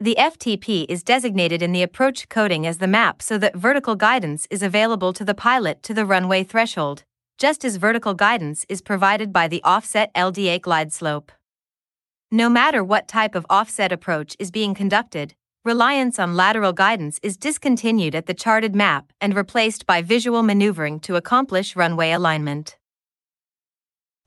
The 0.00 0.14
FTP 0.16 0.86
is 0.88 1.02
designated 1.02 1.60
in 1.60 1.72
the 1.72 1.82
approach 1.82 2.28
coding 2.28 2.64
as 2.68 2.78
the 2.78 2.86
map 2.86 3.20
so 3.20 3.36
that 3.38 3.56
vertical 3.56 3.96
guidance 3.96 4.46
is 4.48 4.62
available 4.62 5.12
to 5.12 5.24
the 5.24 5.34
pilot 5.34 5.82
to 5.82 5.92
the 5.92 6.06
runway 6.06 6.44
threshold, 6.44 7.02
just 7.36 7.64
as 7.64 7.78
vertical 7.78 8.14
guidance 8.14 8.64
is 8.68 8.80
provided 8.80 9.32
by 9.32 9.48
the 9.48 9.60
offset 9.64 10.14
LDA 10.14 10.60
glide 10.60 10.92
slope. 10.92 11.32
No 12.30 12.48
matter 12.48 12.84
what 12.84 13.08
type 13.08 13.34
of 13.34 13.44
offset 13.50 13.90
approach 13.90 14.36
is 14.38 14.52
being 14.52 14.72
conducted, 14.72 15.34
reliance 15.64 16.20
on 16.20 16.36
lateral 16.36 16.72
guidance 16.72 17.18
is 17.20 17.36
discontinued 17.36 18.14
at 18.14 18.26
the 18.26 18.34
charted 18.34 18.76
map 18.76 19.12
and 19.20 19.34
replaced 19.34 19.84
by 19.84 20.00
visual 20.00 20.44
maneuvering 20.44 21.00
to 21.00 21.16
accomplish 21.16 21.74
runway 21.74 22.12
alignment. 22.12 22.78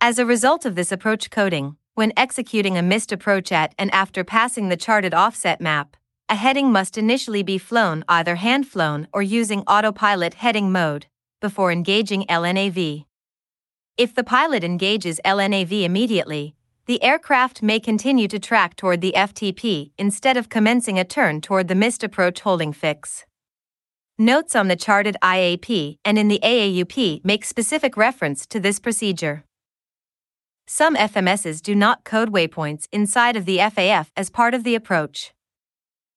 As 0.01 0.19
a 0.19 0.25
result 0.25 0.65
of 0.65 0.75
this 0.75 0.91
approach 0.91 1.29
coding, 1.29 1.77
when 1.95 2.13
executing 2.15 2.77
a 2.77 2.81
missed 2.81 3.11
approach 3.11 3.51
at 3.51 3.73
and 3.77 3.93
after 3.93 4.23
passing 4.23 4.69
the 4.69 4.77
charted 4.77 5.13
offset 5.13 5.59
map, 5.59 5.97
a 6.29 6.35
heading 6.35 6.71
must 6.71 6.97
initially 6.97 7.43
be 7.43 7.57
flown 7.57 8.03
either 8.07 8.35
hand 8.35 8.67
flown 8.67 9.07
or 9.11 9.21
using 9.21 9.61
autopilot 9.61 10.35
heading 10.35 10.71
mode 10.71 11.07
before 11.41 11.71
engaging 11.71 12.25
LNAV. 12.27 13.05
If 13.97 14.15
the 14.15 14.23
pilot 14.23 14.63
engages 14.63 15.19
LNAV 15.25 15.83
immediately, 15.83 16.55
the 16.85 17.03
aircraft 17.03 17.61
may 17.61 17.79
continue 17.79 18.27
to 18.29 18.39
track 18.39 18.75
toward 18.75 19.01
the 19.01 19.13
FTP 19.15 19.91
instead 19.97 20.37
of 20.37 20.49
commencing 20.49 20.97
a 20.97 21.03
turn 21.03 21.41
toward 21.41 21.67
the 21.67 21.75
missed 21.75 22.03
approach 22.03 22.39
holding 22.41 22.73
fix. 22.73 23.25
Notes 24.17 24.55
on 24.55 24.67
the 24.67 24.75
charted 24.75 25.17
IAP 25.21 25.97
and 26.05 26.17
in 26.17 26.27
the 26.27 26.39
AAUP 26.43 27.25
make 27.25 27.43
specific 27.43 27.97
reference 27.97 28.45
to 28.47 28.59
this 28.59 28.79
procedure. 28.79 29.43
Some 30.73 30.95
FMSs 30.95 31.61
do 31.61 31.75
not 31.75 32.05
code 32.05 32.31
waypoints 32.31 32.87
inside 32.93 33.35
of 33.35 33.43
the 33.43 33.57
FAF 33.57 34.07
as 34.15 34.29
part 34.29 34.53
of 34.53 34.63
the 34.63 34.73
approach. 34.73 35.33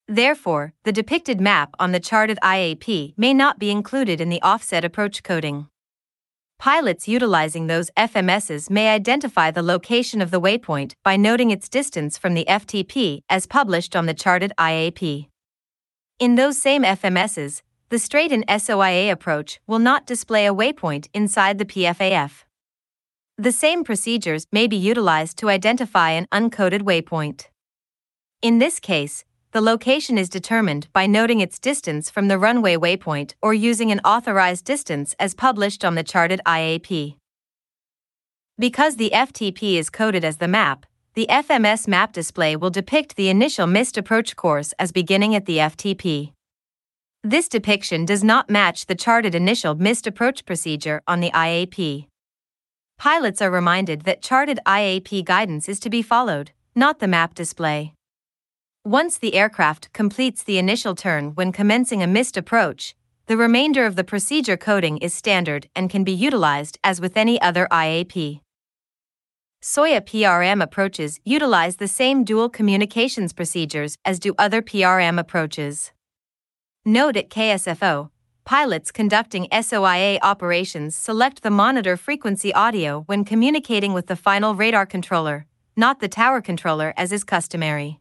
Therefore, 0.07 0.75
the 0.85 0.93
depicted 0.93 1.41
map 1.41 1.75
on 1.81 1.91
the 1.91 1.99
charted 1.99 2.39
IAP 2.41 3.15
may 3.17 3.35
not 3.35 3.59
be 3.59 3.73
included 3.73 4.21
in 4.21 4.29
the 4.29 4.41
offset 4.43 4.85
approach 4.85 5.25
coding. 5.25 5.67
Pilots 6.61 7.09
utilizing 7.09 7.67
those 7.67 7.91
FMSs 7.97 8.71
may 8.71 8.95
identify 8.95 9.51
the 9.51 9.61
location 9.61 10.23
of 10.23 10.31
the 10.31 10.41
waypoint 10.41 10.93
by 11.03 11.17
noting 11.17 11.51
its 11.51 11.69
distance 11.69 12.17
from 12.17 12.35
the 12.35 12.45
FTP 12.49 13.23
as 13.29 13.49
published 13.49 13.97
on 13.97 14.07
the 14.07 14.15
charted 14.15 14.53
IAP. 14.57 15.27
In 16.21 16.37
those 16.37 16.63
same 16.63 16.85
FMSs, 16.85 17.63
the 17.89 17.99
straight-in 17.99 18.45
SOIA 18.49 19.11
approach 19.11 19.59
will 19.67 19.81
not 19.81 20.07
display 20.07 20.47
a 20.47 20.55
waypoint 20.55 21.09
inside 21.13 21.59
the 21.59 21.65
PFAF. 21.65 22.45
The 23.37 23.51
same 23.51 23.83
procedures 23.83 24.47
may 24.53 24.69
be 24.69 24.77
utilized 24.77 25.39
to 25.39 25.51
identify 25.51 26.11
an 26.11 26.29
uncoded 26.31 26.83
waypoint. 26.83 27.47
In 28.43 28.61
this 28.61 28.79
case, 28.79 29.25
the 29.51 29.61
location 29.61 30.19
is 30.19 30.29
determined 30.29 30.87
by 30.93 31.07
noting 31.07 31.41
its 31.41 31.59
distance 31.59 32.11
from 32.11 32.29
the 32.29 32.39
runway 32.39 32.77
waypoint 32.77 33.35
or 33.43 33.53
using 33.53 33.91
an 33.91 33.99
authorized 34.05 34.65
distance 34.65 35.17
as 35.19 35.35
published 35.35 35.85
on 35.85 35.97
the 35.97 36.05
charted 36.05 36.41
IAP. 36.47 37.17
Because 38.57 38.97
the 38.97 39.11
FTP 39.13 39.79
is 39.79 39.91
coded 39.91 40.25
as 40.25 40.37
the 40.37 40.47
map, 40.47 40.87
the 41.15 41.27
FMS 41.29 41.89
map 41.89 42.13
display 42.13 42.55
will 42.55 42.71
depict 42.71 43.17
the 43.17 43.31
initial 43.31 43.67
missed 43.67 43.99
approach 43.99 44.37
course 44.37 44.73
as 44.79 44.93
beginning 44.93 45.35
at 45.35 45.47
the 45.47 45.59
FTP. 45.59 46.31
This 47.25 47.49
depiction 47.49 48.05
does 48.05 48.23
not 48.23 48.49
match 48.49 48.87
the 48.87 48.95
charted 48.95 49.35
initial 49.35 49.75
missed 49.75 50.07
approach 50.07 50.45
procedure 50.45 51.03
on 51.09 51.19
the 51.19 51.33
IAP. 51.33 52.07
Pilots 52.99 53.43
are 53.43 53.51
reminded 53.51 54.03
that 54.03 54.23
charted 54.23 54.61
IAP 54.67 55.25
guidance 55.25 55.69
is 55.69 55.81
to 55.81 55.91
be 55.91 56.03
followed, 56.03 56.53
not 56.75 57.01
the 57.01 57.09
map 57.09 57.35
display. 57.35 57.93
Once 58.85 59.19
the 59.19 59.35
aircraft 59.35 59.93
completes 59.93 60.43
the 60.43 60.59
initial 60.59 60.95
turn 60.95 61.33
when 61.35 61.53
commencing 61.53 62.03
a 62.03 62.07
missed 62.07 62.37
approach, 62.37 62.95
the 63.27 63.37
remainder 63.37 63.87
of 63.87 63.97
the 63.97 64.05
procedure 64.05 64.57
coding 64.57 64.99
is 64.99 65.15
standard 65.15 65.69
and 65.75 65.89
can 65.89 66.05
be 66.05 66.13
utilized 66.13 66.79
as 66.85 67.01
with 67.01 67.17
any 67.17 67.41
other 67.41 67.67
IAP. 67.71 68.41
SOIA 69.63 70.03
PRM 70.03 70.63
approaches 70.63 71.19
utilize 71.25 71.77
the 71.77 71.89
same 71.89 72.23
dual 72.23 72.51
communications 72.51 73.33
procedures 73.33 73.97
as 74.05 74.19
do 74.19 74.35
other 74.37 74.61
PRM 74.61 75.19
approaches. 75.19 75.91
Note 76.85 77.17
at 77.17 77.31
KSFO, 77.31 78.11
pilots 78.45 78.93
conducting 78.93 79.49
SOIA 79.51 80.19
operations 80.23 80.95
select 80.95 81.43
the 81.43 81.51
monitor 81.51 81.97
frequency 81.97 82.53
audio 82.53 83.03
when 83.07 83.25
communicating 83.25 83.95
with 83.95 84.07
the 84.07 84.17
final 84.17 84.55
radar 84.55 84.87
controller, 84.87 85.47
not 85.77 86.01
the 86.01 86.09
tower 86.09 86.41
controller 86.41 86.93
as 86.97 87.11
is 87.11 87.25
customary. 87.25 88.01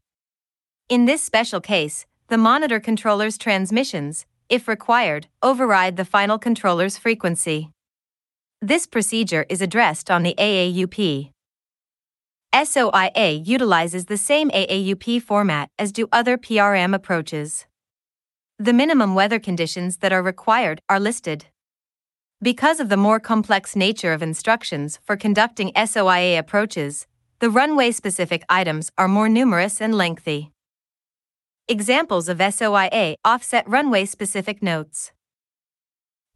In 0.89 1.05
this 1.05 1.23
special 1.23 1.61
case, 1.61 2.05
the 2.27 2.37
monitor 2.37 2.79
controller's 2.79 3.37
transmissions, 3.37 4.25
if 4.49 4.67
required, 4.67 5.27
override 5.41 5.95
the 5.95 6.05
final 6.05 6.37
controller's 6.37 6.97
frequency. 6.97 7.69
This 8.61 8.85
procedure 8.85 9.45
is 9.49 9.61
addressed 9.61 10.11
on 10.11 10.23
the 10.23 10.35
AAUP. 10.37 11.31
SOIA 12.53 13.45
utilizes 13.45 14.05
the 14.05 14.17
same 14.17 14.49
AAUP 14.51 15.21
format 15.21 15.69
as 15.79 15.91
do 15.91 16.07
other 16.11 16.37
PRM 16.37 16.93
approaches. 16.93 17.65
The 18.63 18.71
minimum 18.71 19.13
weather 19.13 19.39
conditions 19.39 19.97
that 19.97 20.13
are 20.13 20.23
required 20.23 20.79
are 20.87 20.97
listed. 20.97 21.47
Because 22.41 22.79
of 22.79 22.87
the 22.87 22.95
more 22.95 23.19
complex 23.19 23.75
nature 23.75 24.13
of 24.13 24.23
instructions 24.23 24.99
for 25.03 25.17
conducting 25.17 25.73
SOIA 25.73 26.39
approaches, 26.39 27.05
the 27.39 27.49
runway 27.49 27.91
specific 27.91 28.45
items 28.47 28.89
are 28.97 29.09
more 29.09 29.27
numerous 29.27 29.81
and 29.81 29.93
lengthy. 29.93 30.53
Examples 31.67 32.29
of 32.29 32.37
SOIA 32.37 33.15
offset 33.25 33.67
runway 33.67 34.05
specific 34.05 34.63
notes. 34.63 35.11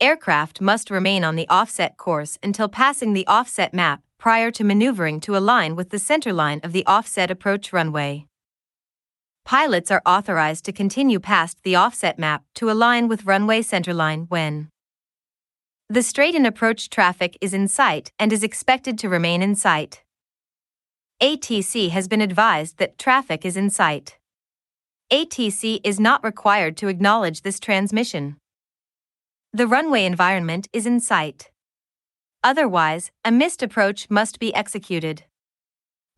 Aircraft 0.01 0.59
must 0.59 0.91
remain 0.91 1.23
on 1.23 1.37
the 1.37 1.47
offset 1.47 1.95
course 1.95 2.37
until 2.43 2.67
passing 2.67 3.13
the 3.13 3.25
offset 3.27 3.73
map 3.73 4.01
prior 4.17 4.51
to 4.51 4.65
maneuvering 4.65 5.21
to 5.21 5.37
align 5.37 5.77
with 5.77 5.91
the 5.91 5.97
centerline 6.09 6.61
of 6.65 6.73
the 6.73 6.85
offset 6.85 7.31
approach 7.31 7.71
runway 7.71 8.25
pilots 9.47 9.89
are 9.89 10.01
authorized 10.05 10.65
to 10.65 10.73
continue 10.73 11.21
past 11.21 11.63
the 11.63 11.73
offset 11.73 12.19
map 12.19 12.43
to 12.53 12.69
align 12.69 13.07
with 13.07 13.23
runway 13.23 13.61
centerline 13.61 14.29
when 14.29 14.67
the 15.87 16.03
straight-in 16.03 16.45
approach 16.45 16.89
traffic 16.89 17.37
is 17.39 17.53
in 17.53 17.65
sight 17.65 18.11
and 18.19 18.33
is 18.33 18.43
expected 18.43 18.99
to 18.99 19.07
remain 19.07 19.41
in 19.41 19.55
sight. 19.55 20.03
ATC 21.21 21.91
has 21.91 22.09
been 22.09 22.19
advised 22.19 22.77
that 22.77 22.97
traffic 22.97 23.45
is 23.45 23.55
in 23.55 23.69
sight. 23.69 24.17
ATC 25.13 25.79
is 25.81 25.97
not 25.97 26.25
required 26.25 26.75
to 26.75 26.89
acknowledge 26.89 27.43
this 27.43 27.57
transmission. 27.57 28.35
The 29.53 29.65
runway 29.65 30.03
environment 30.03 30.67
is 30.73 30.85
in 30.85 30.99
sight. 30.99 31.51
Otherwise, 32.43 33.11
a 33.23 33.31
missed 33.31 33.63
approach 33.63 34.09
must 34.09 34.39
be 34.39 34.53
executed. 34.53 35.23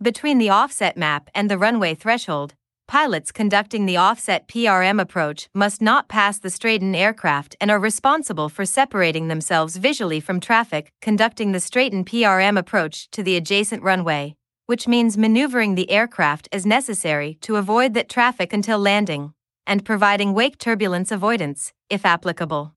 Between 0.01 0.39
the 0.39 0.49
offset 0.49 0.97
map 0.97 1.29
and 1.35 1.47
the 1.47 1.59
runway 1.59 1.93
threshold, 1.93 2.55
pilots 2.89 3.31
conducting 3.31 3.85
the 3.85 3.97
offset 3.97 4.47
PRM 4.47 4.99
approach 4.99 5.47
must 5.53 5.79
not 5.79 6.09
pass 6.09 6.39
the 6.39 6.49
straightened 6.49 6.95
aircraft 6.95 7.55
and 7.61 7.69
are 7.69 7.77
responsible 7.77 8.49
for 8.49 8.65
separating 8.65 9.27
themselves 9.27 9.77
visually 9.77 10.19
from 10.19 10.39
traffic 10.39 10.91
conducting 10.99 11.51
the 11.51 11.59
straightened 11.59 12.07
PRM 12.07 12.57
approach 12.57 13.07
to 13.11 13.21
the 13.21 13.35
adjacent 13.35 13.83
runway, 13.83 14.35
which 14.65 14.87
means 14.87 15.19
maneuvering 15.19 15.75
the 15.75 15.91
aircraft 15.91 16.49
as 16.51 16.65
necessary 16.65 17.37
to 17.41 17.57
avoid 17.57 17.93
that 17.93 18.09
traffic 18.09 18.53
until 18.53 18.79
landing, 18.79 19.33
and 19.67 19.85
providing 19.85 20.33
wake 20.33 20.57
turbulence 20.57 21.11
avoidance, 21.11 21.73
if 21.91 22.03
applicable. 22.07 22.73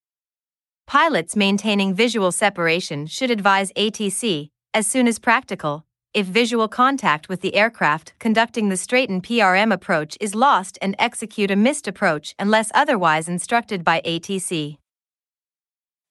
Pilots 0.87 1.35
maintaining 1.35 1.95
visual 1.95 2.33
separation 2.33 3.07
should 3.07 3.31
advise 3.31 3.73
ATC, 3.79 4.51
as 4.75 4.87
soon 4.87 5.09
as 5.09 5.19
practical, 5.19 5.87
if 6.15 6.27
visual 6.27 6.69
contact 6.69 7.31
with 7.31 7.41
the 7.41 7.55
aircraft 7.55 8.13
conducting 8.19 8.69
the 8.69 8.77
straight-in 8.77 9.23
PRM 9.23 9.73
approach 9.73 10.19
is 10.21 10.35
lost 10.35 10.79
and 10.83 10.95
execute 10.99 11.51
a 11.51 11.57
missed 11.57 11.89
approach 11.89 12.35
unless 12.39 12.71
otherwise 12.75 13.29
instructed 13.29 13.83
by 13.83 14.03
ATC. 14.05 14.77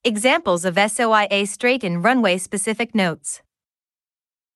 Examples 0.04 0.66
of 0.66 0.74
SOIA 0.76 1.48
straight-in 1.48 2.02
runway 2.02 2.40
specific 2.40 2.96
notes. 2.96 3.44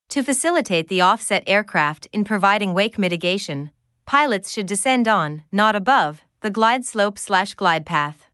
To 0.09 0.23
facilitate 0.23 0.87
the 0.87 1.01
offset 1.01 1.43
aircraft 1.45 2.07
in 2.11 2.23
providing 2.23 2.73
wake 2.73 2.97
mitigation, 2.97 3.69
pilots 4.07 4.51
should 4.51 4.65
descend 4.65 5.07
on, 5.07 5.43
not 5.51 5.75
above, 5.75 6.23
the 6.41 6.49
glide 6.49 6.85
slope 6.85 7.19
slash 7.19 7.53
glide 7.53 7.85
path. 7.85 8.25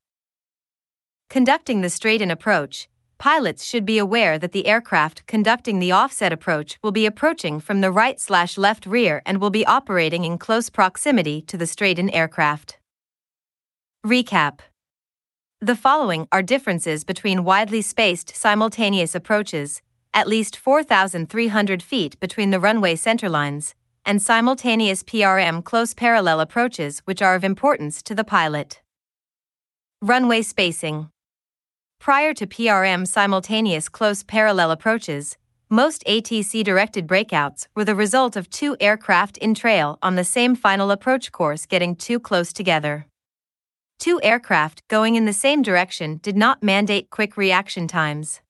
Conducting 1.30 1.82
the 1.82 1.90
straight-in 1.90 2.32
approach, 2.32 2.88
pilots 3.22 3.64
should 3.64 3.86
be 3.86 4.00
aware 4.00 4.40
that 4.40 4.52
the 4.52 4.66
aircraft 4.66 5.28
conducting 5.28 5.78
the 5.78 5.92
offset 5.92 6.34
approach 6.34 6.80
will 6.82 6.92
be 6.92 7.06
approaching 7.06 7.60
from 7.60 7.80
the 7.80 7.92
right 7.92 8.20
slash 8.20 8.58
left 8.58 8.84
rear 8.88 9.22
and 9.28 9.40
will 9.40 9.52
be 9.52 9.64
operating 9.68 10.26
in 10.26 10.40
close 10.40 10.72
proximity 10.72 11.40
to 11.40 11.56
the 11.56 11.68
straight-in 11.68 12.10
aircraft. 12.10 12.80
Recap 14.04 14.62
The 15.60 15.76
following 15.76 16.28
are 16.32 16.42
differences 16.42 17.04
between 17.04 17.44
widely 17.44 17.84
spaced 17.84 18.36
simultaneous 18.36 19.14
approaches, 19.14 19.84
at 20.16 20.28
least 20.28 20.58
4,300 20.58 21.84
feet 21.84 22.20
between 22.20 22.50
the 22.50 22.60
runway 22.60 22.96
centerlines, 22.96 23.76
and 24.04 24.20
simultaneous 24.20 25.04
PRM 25.04 25.64
close 25.64 25.94
parallel 25.94 26.40
approaches 26.40 27.04
which 27.06 27.22
are 27.22 27.36
of 27.36 27.44
importance 27.44 28.02
to 28.02 28.16
the 28.16 28.24
pilot. 28.24 28.82
Runway 30.02 30.42
spacing 30.42 31.12
Prior 32.02 32.34
to 32.34 32.48
PRM 32.48 33.08
simultaneous 33.08 33.88
close 33.88 34.24
parallel 34.24 34.72
approaches, 34.72 35.38
most 35.70 36.04
ATC 36.06 36.64
directed 36.64 37.08
breakouts 37.08 37.68
were 37.76 37.86
the 37.86 37.94
result 37.94 38.36
of 38.36 38.50
two 38.50 38.76
aircraft 38.80 39.38
in 39.38 39.54
trail 39.54 40.00
on 40.02 40.16
the 40.16 40.24
same 40.24 40.56
final 40.56 40.90
approach 40.90 41.32
course 41.32 41.68
getting 41.68 41.96
too 41.96 42.20
close 42.20 42.52
together. 42.52 43.06
Two 44.00 44.20
aircraft 44.24 44.82
going 44.88 45.14
in 45.14 45.26
the 45.26 45.32
same 45.32 45.62
direction 45.62 46.20
did 46.24 46.36
not 46.36 46.64
mandate 46.64 47.12
quick 47.12 47.38
reaction 47.38 47.88
times. 47.88 48.42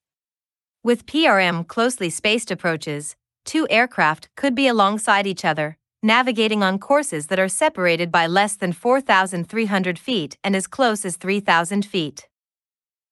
With 0.82 1.06
PRM 1.06 1.68
closely 1.68 2.10
spaced 2.10 2.52
approaches, 2.52 3.18
two 3.44 3.68
aircraft 3.70 4.30
could 4.38 4.56
be 4.56 4.68
alongside 4.68 5.28
each 5.28 5.44
other, 5.44 5.78
navigating 6.02 6.64
on 6.64 6.80
courses 6.80 7.28
that 7.28 7.38
are 7.38 7.50
separated 7.50 8.14
by 8.14 8.28
less 8.28 8.56
than 8.56 8.72
4,300 8.72 10.00
feet 10.00 10.38
and 10.42 10.56
as 10.56 10.68
close 10.68 11.04
as 11.04 11.18
3,000 11.18 11.86
feet. 11.86 12.30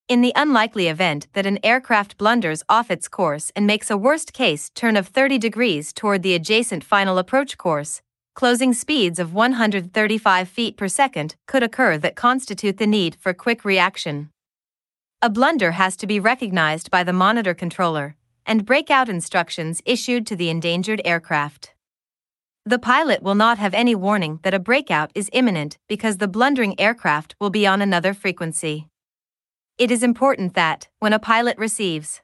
In 0.10 0.22
the 0.22 0.34
unlikely 0.36 0.88
event 0.88 1.28
that 1.34 1.46
an 1.46 1.60
aircraft 1.64 2.18
blunders 2.18 2.64
off 2.68 2.90
its 2.90 3.08
course 3.08 3.52
and 3.56 3.68
makes 3.68 3.92
a 3.92 3.98
worst 3.98 4.34
case 4.34 4.72
turn 4.72 4.98
of 4.98 5.08
30 5.08 5.38
degrees 5.38 5.94
toward 5.94 6.24
the 6.24 6.34
adjacent 6.34 6.84
final 6.84 7.20
approach 7.20 7.60
course, 7.60 8.02
closing 8.34 8.74
speeds 8.74 9.20
of 9.20 9.36
135 9.36 10.50
feet 10.50 10.78
per 10.78 10.88
second 10.88 11.36
could 11.46 11.62
occur 11.62 11.96
that 12.00 12.16
constitute 12.16 12.78
the 12.78 12.88
need 12.88 13.18
for 13.20 13.36
quick 13.36 13.64
reaction. 13.64 14.32
A 15.22 15.30
blunder 15.30 15.74
has 15.74 15.96
to 15.98 16.08
be 16.08 16.20
recognized 16.20 16.90
by 16.90 17.04
the 17.04 17.14
monitor 17.14 17.54
controller, 17.54 18.16
and 18.48 18.66
breakout 18.66 19.10
instructions 19.10 19.80
issued 19.86 20.26
to 20.26 20.36
the 20.36 20.50
endangered 20.50 21.04
aircraft. 21.06 21.76
The 22.66 22.80
pilot 22.80 23.22
will 23.22 23.36
not 23.36 23.60
have 23.60 23.76
any 23.76 23.94
warning 23.94 24.40
that 24.42 24.56
a 24.56 24.60
breakout 24.60 25.12
is 25.14 25.30
imminent 25.34 25.78
because 25.88 26.18
the 26.18 26.28
blundering 26.28 26.80
aircraft 26.80 27.36
will 27.40 27.52
be 27.52 27.68
on 27.68 27.80
another 27.80 28.16
frequency. 28.16 28.88
It 29.80 29.92
is 29.92 30.04
important 30.04 30.56
that, 30.56 30.90
when 31.00 31.14
a 31.14 31.20
pilot 31.20 31.58
receives 31.58 32.22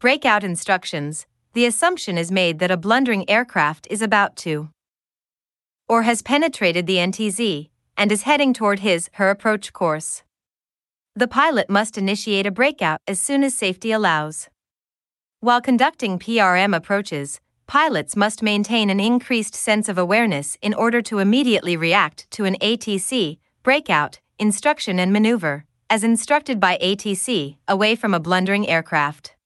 breakout 0.00 0.42
instructions, 0.42 1.26
the 1.52 1.66
assumption 1.66 2.16
is 2.16 2.32
made 2.32 2.60
that 2.60 2.70
a 2.70 2.78
blundering 2.78 3.28
aircraft 3.28 3.86
is 3.90 4.00
about 4.00 4.34
to 4.36 4.70
or 5.90 6.04
has 6.04 6.22
penetrated 6.22 6.86
the 6.86 6.96
NTZ 6.96 7.68
and 7.98 8.10
is 8.10 8.22
heading 8.22 8.54
toward 8.54 8.78
his 8.78 9.10
her 9.14 9.28
approach 9.28 9.74
course. 9.74 10.22
The 11.14 11.28
pilot 11.28 11.68
must 11.68 11.98
initiate 11.98 12.46
a 12.46 12.50
breakout 12.50 12.98
as 13.06 13.20
soon 13.20 13.44
as 13.44 13.52
safety 13.54 13.92
allows. 13.92 14.48
While 15.40 15.60
conducting 15.60 16.18
PRM 16.18 16.74
approaches, 16.74 17.38
pilots 17.66 18.16
must 18.16 18.42
maintain 18.42 18.88
an 18.88 18.98
increased 18.98 19.54
sense 19.54 19.90
of 19.90 19.98
awareness 19.98 20.56
in 20.62 20.72
order 20.72 21.02
to 21.02 21.18
immediately 21.18 21.76
react 21.76 22.30
to 22.30 22.46
an 22.46 22.56
ATC, 22.62 23.36
breakout, 23.62 24.20
instruction 24.38 24.98
and 24.98 25.12
maneuver 25.12 25.66
as 25.92 26.02
instructed 26.02 26.58
by 26.58 26.78
ATC, 26.82 27.56
away 27.68 27.94
from 27.94 28.14
a 28.14 28.18
blundering 28.18 28.66
aircraft. 28.66 29.36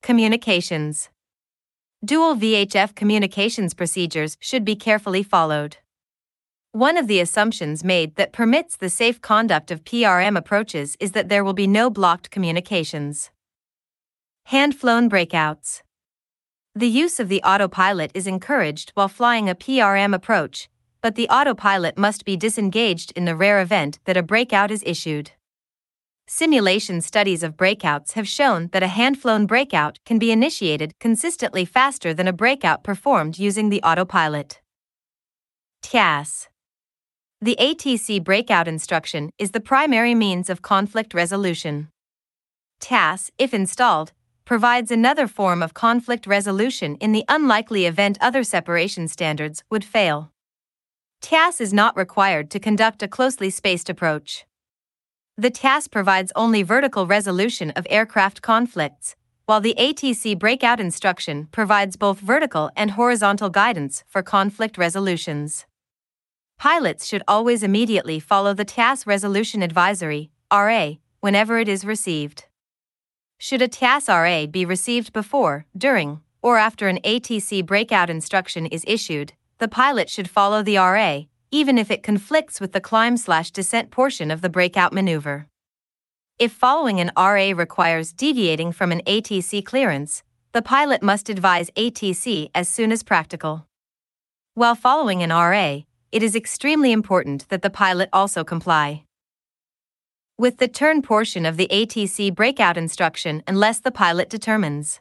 Communications 0.00 1.10
Dual 2.04 2.36
VHF 2.36 2.94
communications 2.94 3.74
procedures 3.74 4.36
should 4.38 4.64
be 4.64 4.76
carefully 4.76 5.24
followed. 5.24 5.78
One 6.70 6.96
of 6.96 7.08
the 7.08 7.18
assumptions 7.18 7.82
made 7.82 8.14
that 8.14 8.32
permits 8.32 8.76
the 8.76 8.88
safe 8.88 9.20
conduct 9.20 9.72
of 9.72 9.82
PRM 9.82 10.38
approaches 10.38 10.96
is 11.00 11.10
that 11.10 11.28
there 11.28 11.42
will 11.42 11.54
be 11.54 11.66
no 11.66 11.90
blocked 11.90 12.30
communications. 12.30 13.32
Hand 14.44 14.76
flown 14.76 15.10
breakouts. 15.10 15.82
The 16.76 16.86
use 16.86 17.18
of 17.18 17.28
the 17.28 17.42
autopilot 17.42 18.12
is 18.14 18.28
encouraged 18.28 18.92
while 18.94 19.08
flying 19.08 19.48
a 19.48 19.56
PRM 19.56 20.14
approach, 20.14 20.68
but 21.02 21.16
the 21.16 21.28
autopilot 21.28 21.98
must 21.98 22.24
be 22.24 22.36
disengaged 22.36 23.12
in 23.16 23.24
the 23.24 23.36
rare 23.36 23.60
event 23.60 23.98
that 24.04 24.16
a 24.16 24.22
breakout 24.22 24.70
is 24.70 24.82
issued. 24.86 25.32
Simulation 26.28 27.00
studies 27.00 27.42
of 27.42 27.56
breakouts 27.56 28.12
have 28.12 28.28
shown 28.28 28.68
that 28.72 28.84
a 28.84 28.86
hand-flown 28.86 29.44
breakout 29.44 29.98
can 30.06 30.18
be 30.18 30.30
initiated 30.30 30.94
consistently 31.00 31.64
faster 31.64 32.14
than 32.14 32.28
a 32.28 32.32
breakout 32.32 32.84
performed 32.84 33.38
using 33.38 33.68
the 33.68 33.82
autopilot. 33.82 34.60
TCAS 35.82 36.46
The 37.40 37.56
ATC 37.60 38.22
breakout 38.22 38.68
instruction 38.68 39.30
is 39.36 39.50
the 39.50 39.60
primary 39.60 40.14
means 40.14 40.48
of 40.48 40.62
conflict 40.62 41.12
resolution. 41.12 41.88
TCAS, 42.80 43.30
if 43.36 43.52
installed, 43.52 44.12
provides 44.44 44.90
another 44.92 45.26
form 45.26 45.62
of 45.62 45.74
conflict 45.74 46.26
resolution 46.26 46.94
in 46.96 47.10
the 47.10 47.24
unlikely 47.28 47.86
event 47.86 48.16
other 48.20 48.44
separation 48.44 49.08
standards 49.08 49.64
would 49.70 49.84
fail. 49.84 50.32
TCAS 51.22 51.60
is 51.60 51.72
not 51.72 51.96
required 51.96 52.50
to 52.50 52.58
conduct 52.58 53.00
a 53.00 53.06
closely 53.06 53.48
spaced 53.48 53.88
approach. 53.88 54.44
The 55.38 55.52
TCAS 55.52 55.88
provides 55.88 56.32
only 56.34 56.64
vertical 56.64 57.06
resolution 57.06 57.70
of 57.70 57.86
aircraft 57.88 58.42
conflicts, 58.42 59.14
while 59.46 59.60
the 59.60 59.76
ATC 59.78 60.36
breakout 60.36 60.80
instruction 60.80 61.46
provides 61.52 61.94
both 61.96 62.18
vertical 62.18 62.70
and 62.74 62.92
horizontal 62.92 63.50
guidance 63.50 64.02
for 64.08 64.20
conflict 64.22 64.76
resolutions. 64.76 65.64
Pilots 66.58 67.06
should 67.06 67.22
always 67.28 67.62
immediately 67.62 68.18
follow 68.18 68.52
the 68.52 68.64
TCAS 68.64 69.06
Resolution 69.06 69.62
Advisory, 69.62 70.32
RA, 70.52 70.94
whenever 71.20 71.58
it 71.60 71.68
is 71.68 71.84
received. 71.84 72.46
Should 73.38 73.62
a 73.62 73.68
TCAS 73.68 74.08
RA 74.08 74.46
be 74.46 74.64
received 74.64 75.12
before, 75.12 75.66
during, 75.76 76.20
or 76.42 76.58
after 76.58 76.88
an 76.88 76.98
ATC 77.04 77.64
breakout 77.64 78.10
instruction 78.10 78.66
is 78.66 78.84
issued, 78.88 79.34
the 79.62 79.68
pilot 79.68 80.10
should 80.10 80.28
follow 80.28 80.60
the 80.60 80.76
RA, 80.76 81.20
even 81.52 81.78
if 81.78 81.88
it 81.88 82.02
conflicts 82.02 82.60
with 82.60 82.72
the 82.72 82.80
climb 82.80 83.16
slash 83.16 83.52
descent 83.52 83.92
portion 83.92 84.28
of 84.32 84.40
the 84.40 84.48
breakout 84.48 84.92
maneuver. 84.92 85.46
If 86.36 86.50
following 86.50 86.98
an 86.98 87.12
RA 87.16 87.52
requires 87.54 88.12
deviating 88.12 88.72
from 88.72 88.90
an 88.90 89.02
ATC 89.06 89.64
clearance, 89.64 90.24
the 90.50 90.62
pilot 90.62 91.00
must 91.00 91.28
advise 91.28 91.70
ATC 91.76 92.50
as 92.56 92.68
soon 92.68 92.90
as 92.90 93.04
practical. 93.04 93.68
While 94.54 94.74
following 94.74 95.22
an 95.22 95.30
RA, 95.30 95.82
it 96.10 96.24
is 96.24 96.34
extremely 96.34 96.90
important 96.90 97.48
that 97.48 97.62
the 97.62 97.70
pilot 97.70 98.08
also 98.12 98.42
comply 98.42 99.04
with 100.36 100.56
the 100.56 100.66
turn 100.66 101.02
portion 101.02 101.46
of 101.46 101.56
the 101.56 101.68
ATC 101.70 102.34
breakout 102.34 102.76
instruction 102.76 103.44
unless 103.46 103.78
the 103.78 103.92
pilot 103.92 104.28
determines 104.28 104.98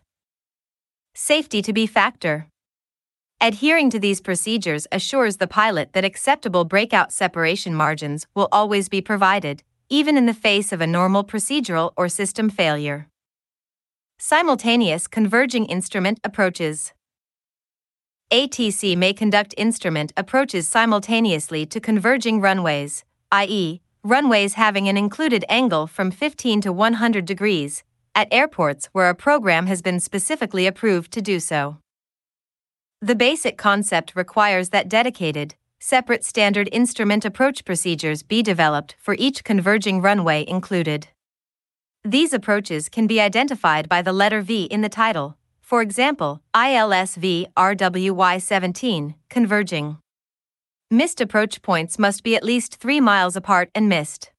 safety 1.15 1.63
to 1.63 1.73
be 1.73 1.87
factor. 1.87 2.50
Adhering 3.43 3.89
to 3.89 3.99
these 3.99 4.21
procedures 4.21 4.85
assures 4.91 5.37
the 5.37 5.47
pilot 5.47 5.93
that 5.93 6.05
acceptable 6.05 6.63
breakout 6.63 7.11
separation 7.11 7.73
margins 7.73 8.27
will 8.35 8.47
always 8.51 8.87
be 8.87 9.01
provided, 9.01 9.63
even 9.89 10.15
in 10.15 10.27
the 10.27 10.33
face 10.47 10.71
of 10.71 10.79
a 10.79 10.85
normal 10.85 11.23
procedural 11.23 11.91
or 11.97 12.07
system 12.07 12.51
failure. 12.51 13.07
Simultaneous 14.19 15.07
converging 15.07 15.65
instrument 15.65 16.19
approaches. 16.23 16.93
ATC 18.31 18.95
may 18.95 19.11
conduct 19.11 19.55
instrument 19.57 20.13
approaches 20.15 20.67
simultaneously 20.67 21.65
to 21.65 21.79
converging 21.79 22.41
runways, 22.41 23.03
i.e., 23.31 23.81
runways 24.03 24.53
having 24.53 24.87
an 24.87 24.97
included 24.97 25.43
angle 25.49 25.87
from 25.87 26.11
15 26.11 26.61
to 26.61 26.71
100 26.71 27.25
degrees, 27.25 27.83
at 28.13 28.27
airports 28.31 28.87
where 28.91 29.09
a 29.09 29.15
program 29.15 29.65
has 29.65 29.81
been 29.81 29.99
specifically 29.99 30.67
approved 30.67 31.11
to 31.11 31.23
do 31.23 31.39
so. 31.39 31.77
The 33.03 33.15
basic 33.15 33.57
concept 33.57 34.15
requires 34.15 34.69
that 34.69 34.87
dedicated, 34.87 35.55
separate 35.79 36.23
standard 36.23 36.69
instrument 36.71 37.25
approach 37.25 37.65
procedures 37.65 38.21
be 38.21 38.43
developed 38.43 38.95
for 38.99 39.15
each 39.17 39.43
converging 39.43 40.03
runway 40.03 40.45
included. 40.47 41.07
These 42.03 42.31
approaches 42.31 42.89
can 42.89 43.07
be 43.07 43.19
identified 43.19 43.89
by 43.89 44.03
the 44.03 44.13
letter 44.13 44.41
V 44.41 44.65
in 44.65 44.81
the 44.81 44.89
title, 44.89 45.35
for 45.61 45.81
example, 45.81 46.41
ILSV 46.53 47.47
RWY 47.57 48.39
17, 48.39 49.15
converging. 49.31 49.97
Missed 50.91 51.21
approach 51.21 51.63
points 51.63 51.97
must 51.97 52.23
be 52.23 52.35
at 52.35 52.43
least 52.43 52.75
3 52.75 53.01
miles 53.01 53.35
apart 53.35 53.71
and 53.73 53.89
missed. 53.89 54.31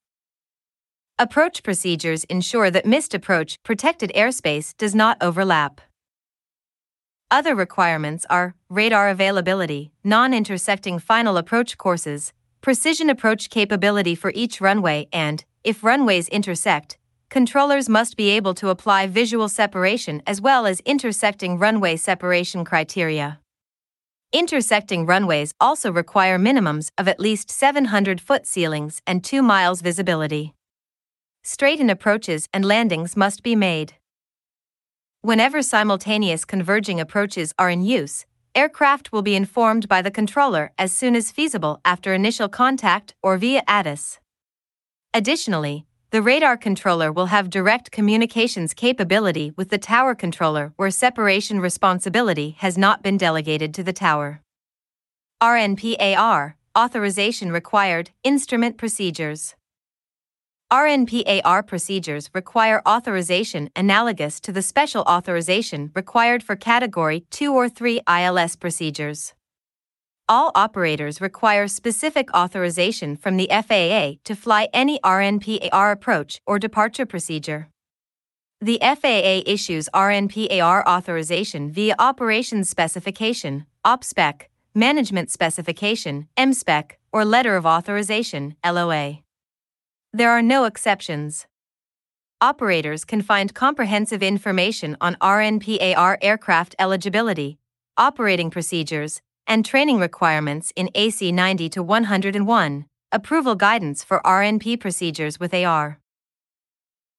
Approach 1.19 1.63
procedures 1.63 2.23
ensure 2.25 2.71
that 2.71 2.85
missed 2.85 3.13
approach 3.13 3.61
protected 3.63 4.09
airspace 4.15 4.73
does 4.77 4.95
not 4.95 5.17
overlap. 5.19 5.81
Other 7.31 7.55
requirements 7.55 8.25
are 8.29 8.55
radar 8.69 9.09
availability, 9.09 9.91
non 10.03 10.33
intersecting 10.33 10.99
final 10.99 11.37
approach 11.37 11.77
courses, 11.77 12.33
precision 12.61 13.09
approach 13.09 13.49
capability 13.49 14.15
for 14.15 14.31
each 14.35 14.61
runway, 14.61 15.07
and, 15.11 15.43
if 15.63 15.83
runways 15.83 16.27
intersect, 16.29 16.97
controllers 17.29 17.89
must 17.89 18.15
be 18.17 18.29
able 18.29 18.53
to 18.53 18.69
apply 18.69 19.07
visual 19.07 19.49
separation 19.49 20.21
as 20.27 20.39
well 20.39 20.65
as 20.65 20.79
intersecting 20.81 21.57
runway 21.57 21.95
separation 21.95 22.63
criteria. 22.63 23.39
Intersecting 24.31 25.05
runways 25.05 25.53
also 25.59 25.91
require 25.91 26.39
minimums 26.39 26.89
of 26.97 27.07
at 27.07 27.19
least 27.19 27.49
700 27.49 28.21
foot 28.21 28.45
ceilings 28.45 29.01
and 29.05 29.23
2 29.23 29.41
miles 29.41 29.81
visibility. 29.81 30.53
Straight-in 31.43 31.89
approaches 31.89 32.47
and 32.53 32.63
landings 32.63 33.17
must 33.17 33.43
be 33.43 33.55
made. 33.55 33.93
Whenever 35.25 35.61
simultaneous 35.61 36.43
converging 36.43 36.99
approaches 36.99 37.53
are 37.57 37.69
in 37.69 37.81
use, 37.81 38.25
aircraft 38.53 39.13
will 39.13 39.21
be 39.21 39.37
informed 39.37 39.87
by 39.87 40.01
the 40.01 40.11
controller 40.11 40.73
as 40.77 40.91
soon 40.91 41.15
as 41.15 41.31
feasible 41.31 41.79
after 41.85 42.13
initial 42.13 42.49
contact 42.49 43.15
or 43.23 43.37
via 43.37 43.63
ATIS. 43.65 44.19
Additionally, 45.13 45.85
the 46.11 46.21
radar 46.21 46.57
controller 46.57 47.09
will 47.09 47.27
have 47.27 47.49
direct 47.49 47.89
communications 47.89 48.73
capability 48.73 49.53
with 49.55 49.69
the 49.69 49.77
tower 49.77 50.13
controller 50.13 50.73
where 50.75 50.91
separation 50.91 51.61
responsibility 51.61 52.57
has 52.59 52.77
not 52.77 53.01
been 53.01 53.15
delegated 53.15 53.73
to 53.73 53.81
the 53.81 53.93
tower. 53.93 54.41
RNPAR 55.41 56.55
Authorization 56.77 57.49
Required 57.49 58.09
Instrument 58.25 58.77
Procedures 58.77 59.55
RNPAR 60.73 61.67
procedures 61.67 62.31
require 62.33 62.81
authorization 62.87 63.69
analogous 63.75 64.39
to 64.39 64.51
the 64.51 64.63
special 64.63 65.03
authorization 65.03 65.91
required 65.93 66.41
for 66.41 66.55
Category 66.55 67.27
2 67.29 67.53
or 67.53 67.69
3 67.69 68.01
ILS 68.07 68.55
procedures. 68.55 69.35
All 70.27 70.51
operators 70.55 71.21
require 71.21 71.67
specific 71.67 72.33
authorization 72.33 73.15
from 73.15 73.37
the 73.37 73.49
FAA 73.51 74.17
to 74.23 74.35
fly 74.35 74.67
any 74.73 74.99
RNPAR 75.01 75.91
approach 75.91 76.41
or 76.47 76.57
departure 76.57 77.05
procedure. 77.05 77.67
The 78.59 78.79
FAA 78.81 79.43
issues 79.45 79.87
RNPAR 79.93 80.87
authorization 80.87 81.69
via 81.71 81.93
Operations 81.99 82.67
Specification, 82.67 83.67
OPSPEC, 83.85 84.45
Management 84.73 85.29
Specification, 85.29 86.29
MSPEC, 86.35 86.93
or 87.11 87.25
Letter 87.25 87.55
of 87.55 87.67
Authorization, 87.67 88.55
LOA. 88.65 89.22
There 90.15 90.29
are 90.29 90.43
no 90.43 90.65
exceptions. 90.65 91.47
Operators 92.39 93.03
can 93.03 93.23
find 93.23 93.51
comprehensive 93.55 94.21
information 94.21 94.95
on 95.01 95.15
RNPAR 95.15 96.19
aircraft 96.21 96.75
eligibility, 96.77 97.57
operating 97.97 98.51
procedures, 98.51 99.23
and 99.47 99.65
training 99.65 99.97
requirements 99.99 100.71
in 100.75 100.91
AC 100.93 101.31
90 101.31 101.67
to 101.69 101.81
101, 101.81 102.85
approval 103.11 103.55
guidance 103.55 104.03
for 104.03 104.21
RNP 104.23 104.79
procedures 104.79 105.39
with 105.39 105.51
AR. 105.51 105.99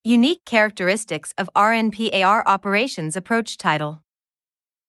Unique 0.04 0.44
characteristics 0.44 1.34
of 1.36 1.50
RNPAR 1.56 2.44
operations 2.46 3.16
approach 3.16 3.58
title. 3.58 4.04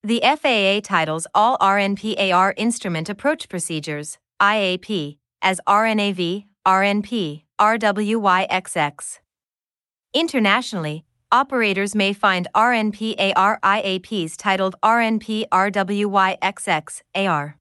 The 0.04 0.22
FAA 0.22 0.82
titles 0.88 1.26
all 1.34 1.58
RNPAR 1.58 2.54
instrument 2.56 3.10
approach 3.10 3.50
procedures, 3.50 4.20
IAP, 4.40 5.18
as 5.42 5.60
RNAV, 5.68 6.46
RNP, 6.68 7.45
RWYXX. 7.60 9.20
Internationally, 10.14 11.06
operators 11.32 11.96
may 11.96 12.14
find 12.14 12.48
RNPAR 12.56 13.60
IAPs 13.60 14.36
titled 14.38 14.76
RNP 14.84 15.48
RWYXX 15.50 17.02
AR. 17.16 17.58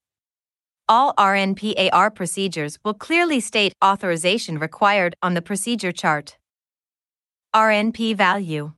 All 0.89 1.14
RNPAR 1.14 2.14
procedures 2.14 2.78
will 2.84 2.94
clearly 2.94 3.40
state 3.40 3.73
authorization 3.82 4.58
required 4.58 5.16
on 5.23 5.34
the 5.34 5.42
procedure 5.42 5.92
chart. 5.92 6.36
RNP 7.55 8.16
value 8.16 8.73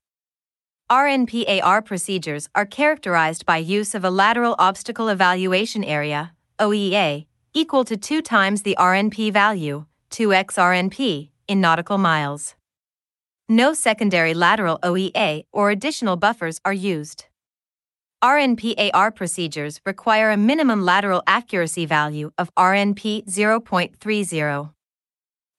RNPAR 0.88 1.84
procedures 1.84 2.48
are 2.54 2.64
characterized 2.64 3.44
by 3.44 3.56
use 3.56 3.94
of 3.94 4.04
a 4.04 4.10
lateral 4.10 4.54
obstacle 4.58 5.08
evaluation 5.08 5.82
area, 5.82 6.32
OEA, 6.60 7.26
equal 7.54 7.84
to 7.84 7.96
2 7.96 8.22
times 8.22 8.62
the 8.62 8.76
RNP 8.78 9.32
value, 9.32 9.86
2x 10.16 10.56
RNP, 10.56 11.28
in 11.46 11.60
nautical 11.60 11.98
miles. 11.98 12.54
No 13.50 13.74
secondary 13.74 14.32
lateral 14.32 14.78
OEA 14.82 15.44
or 15.52 15.70
additional 15.70 16.16
buffers 16.16 16.58
are 16.64 16.72
used. 16.72 17.26
RNPAR 18.24 19.14
procedures 19.14 19.78
require 19.84 20.30
a 20.30 20.38
minimum 20.38 20.86
lateral 20.86 21.22
accuracy 21.26 21.84
value 21.84 22.30
of 22.38 22.50
RNP 22.54 23.26
0.30. 23.28 24.72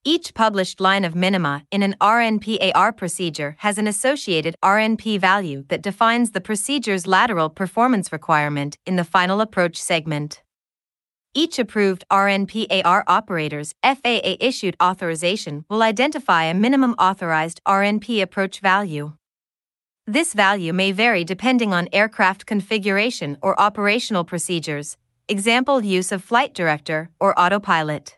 Each 0.04 0.34
published 0.34 0.82
line 0.82 1.06
of 1.06 1.14
minima 1.14 1.64
in 1.70 1.84
an 1.84 1.96
RNPAR 2.02 2.98
procedure 2.98 3.58
has 3.60 3.78
an 3.78 3.86
associated 3.86 4.56
RNP 4.66 5.20
value 5.20 5.66
that 5.68 5.84
defines 5.84 6.32
the 6.32 6.42
procedure's 6.42 7.06
lateral 7.06 7.52
performance 7.52 8.12
requirement 8.12 8.80
in 8.88 8.96
the 8.96 9.04
final 9.04 9.40
approach 9.40 9.80
segment. 9.80 10.42
Each 11.34 11.60
approved 11.60 12.04
RNPAR 12.12 13.04
operator's 13.08 13.74
FAA 13.84 14.38
issued 14.40 14.76
authorization 14.82 15.66
will 15.70 15.84
identify 15.84 16.46
a 16.46 16.54
minimum 16.54 16.94
authorized 16.94 17.62
RNP 17.68 18.22
approach 18.22 18.60
value. 18.60 19.14
This 20.06 20.34
value 20.34 20.74
may 20.74 20.92
vary 20.94 21.24
depending 21.24 21.74
on 21.74 21.90
aircraft 21.92 22.46
configuration 22.46 23.38
or 23.42 23.60
operational 23.60 24.24
procedures, 24.24 24.98
example 25.28 25.84
use 25.84 26.12
of 26.12 26.24
flight 26.24 26.54
director 26.54 27.10
or 27.20 27.38
autopilot. 27.38 28.18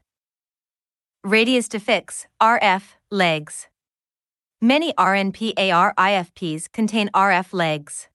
Radius 1.23 1.67
to 1.69 1.79
fix, 1.79 2.27
RF, 2.41 2.83
legs. 3.11 3.67
Many 4.61 4.93
RNPAR 4.93 5.93
IFPs 5.95 6.71
contain 6.71 7.09
RF 7.13 7.53
legs. 7.53 8.07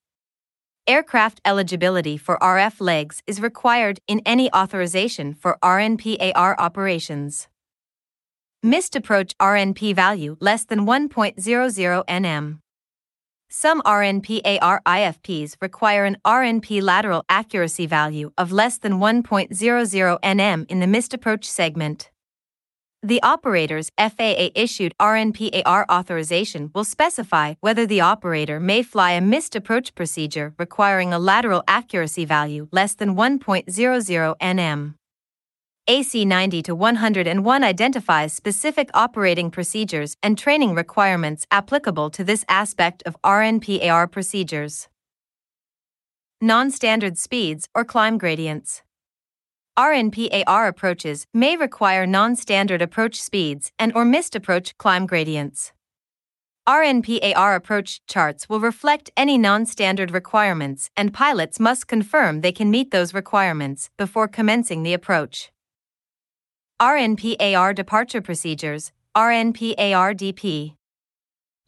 Aircraft 0.87 1.41
eligibility 1.47 2.19
for 2.19 2.37
RF 2.41 2.79
legs 2.79 3.23
is 3.27 3.41
required 3.41 4.01
in 4.07 4.21
any 4.27 4.53
authorization 4.53 5.33
for 5.33 5.57
RNPAR 5.63 6.57
operations. 6.59 7.49
Missed 8.63 8.95
approach 8.95 9.35
RNP 9.39 9.95
value 9.95 10.37
less 10.41 10.67
than 10.67 10.81
1.00 10.81 12.05
nm. 12.05 12.59
Some 13.49 13.81
RNPAR 13.81 14.81
IFPs 14.87 15.57
require 15.63 16.05
an 16.05 16.19
RNP 16.23 16.83
lateral 16.83 17.25
accuracy 17.31 17.87
value 17.87 18.33
of 18.37 18.53
less 18.53 18.77
than 18.77 18.95
1.00 18.95 20.19
nm 20.21 20.67
in 20.71 20.81
the 20.81 20.87
missed 20.87 21.15
approach 21.15 21.47
segment. 21.47 22.11
The 23.05 23.23
operator's 23.23 23.91
FAA 23.99 24.49
issued 24.55 24.95
RNPAR 24.99 25.85
authorization 25.93 26.71
will 26.75 26.85
specify 26.85 27.53
whether 27.61 27.85
the 27.85 28.01
operator 28.01 28.59
may 28.59 28.83
fly 28.83 29.11
a 29.11 29.21
missed 29.21 29.55
approach 29.55 29.95
procedure 29.95 30.55
requiring 30.59 31.13
a 31.13 31.19
lateral 31.19 31.63
accuracy 31.69 32.25
value 32.25 32.67
less 32.73 32.95
than 32.95 33.15
1.00 33.15 34.37
nm. 34.41 34.95
AC 35.87 36.25
90 36.25 36.63
to 36.63 36.75
101 36.75 37.63
identifies 37.63 38.33
specific 38.33 38.89
operating 38.95 39.51
procedures 39.51 40.17
and 40.23 40.39
training 40.39 40.75
requirements 40.75 41.47
applicable 41.51 42.09
to 42.09 42.25
this 42.25 42.43
aspect 42.49 43.03
of 43.05 43.21
RNPAR 43.23 44.11
procedures. 44.11 44.89
Non 46.41 46.71
standard 46.71 47.19
speeds 47.19 47.69
or 47.75 47.85
climb 47.85 48.17
gradients. 48.17 48.83
RNPAR 49.77 50.69
approaches 50.69 51.27
may 51.35 51.57
require 51.57 52.07
non-standard 52.07 52.81
approach 52.81 53.21
speeds 53.21 53.73
and 53.77 53.93
or 53.97 54.05
missed 54.05 54.37
approach 54.37 54.79
climb 54.79 55.05
gradients. 55.05 55.73
RNPAR 56.69 57.57
approach 57.57 58.01
charts 58.07 58.49
will 58.49 58.61
reflect 58.61 59.11
any 59.17 59.37
non 59.37 59.67
standard 59.67 60.13
requirements, 60.13 60.91
and 60.97 61.13
pilots 61.13 61.59
must 61.59 61.89
confirm 61.89 62.41
they 62.41 62.53
can 62.53 62.71
meet 62.71 62.93
those 62.93 63.13
requirements 63.13 63.91
before 63.99 64.29
commencing 64.29 64.85
the 64.85 64.95
approach. 64.95 65.51
RNPAR 66.81 67.75
Departure 67.75 68.21
Procedures 68.21 68.93
RNPAR 69.17 70.15
DP 70.15 70.75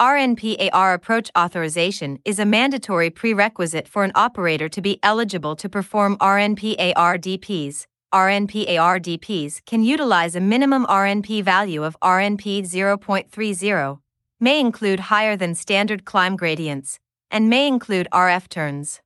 RNPAR 0.00 0.94
approach 0.94 1.30
authorization 1.36 2.20
is 2.24 2.38
a 2.38 2.44
mandatory 2.44 3.10
prerequisite 3.10 3.88
for 3.88 4.04
an 4.04 4.12
operator 4.14 4.68
to 4.68 4.80
be 4.80 5.00
eligible 5.02 5.56
to 5.56 5.68
perform 5.68 6.16
RNPAR 6.18 7.18
DPs. 7.18 7.86
RNPAR 8.14 9.00
DPs 9.00 9.64
can 9.66 9.82
utilize 9.82 10.36
a 10.36 10.40
minimum 10.40 10.86
RNP 10.86 11.42
value 11.42 11.82
of 11.82 11.96
RNP 12.00 12.62
0.30 12.62 13.98
may 14.38 14.60
include 14.60 15.00
higher 15.00 15.36
than 15.36 15.54
standard 15.54 16.04
climb 16.04 16.36
gradients, 16.36 17.00
and 17.30 17.50
may 17.50 17.66
include 17.66 18.06
RF 18.12 18.48
turns. 18.48 19.00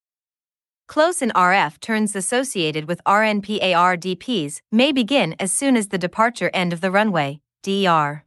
Close 0.86 1.22
in 1.22 1.30
RF 1.30 1.80
turns 1.80 2.14
associated 2.14 2.88
with 2.88 3.00
RNPAR 3.06 3.96
DPs 3.96 4.60
may 4.70 4.92
begin 4.92 5.34
as 5.38 5.50
soon 5.50 5.76
as 5.76 5.88
the 5.88 5.98
departure 5.98 6.50
end 6.52 6.72
of 6.72 6.80
the 6.80 6.90
runway, 6.90 7.40
DR. 7.62 8.24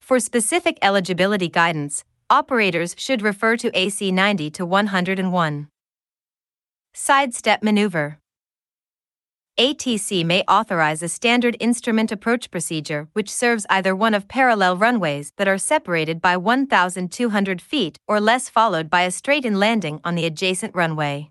For 0.00 0.18
specific 0.18 0.78
eligibility 0.82 1.48
guidance, 1.48 2.02
operators 2.28 2.94
should 2.98 3.22
refer 3.22 3.56
to 3.58 3.70
AC 3.78 4.10
90 4.10 4.50
to 4.50 4.66
101. 4.66 5.68
Sidestep 6.94 7.62
maneuver. 7.62 8.18
ATC 9.58 10.22
may 10.22 10.42
authorize 10.42 11.02
a 11.02 11.08
standard 11.08 11.56
instrument 11.58 12.12
approach 12.12 12.50
procedure 12.50 13.08
which 13.14 13.30
serves 13.30 13.64
either 13.70 13.96
one 13.96 14.12
of 14.12 14.28
parallel 14.28 14.76
runways 14.76 15.32
that 15.38 15.48
are 15.48 15.56
separated 15.56 16.20
by 16.20 16.36
1,200 16.36 17.62
feet 17.62 17.98
or 18.06 18.20
less, 18.20 18.50
followed 18.50 18.90
by 18.90 19.02
a 19.02 19.10
straight 19.10 19.46
in 19.46 19.58
landing 19.58 19.98
on 20.04 20.14
the 20.14 20.26
adjacent 20.26 20.74
runway. 20.74 21.30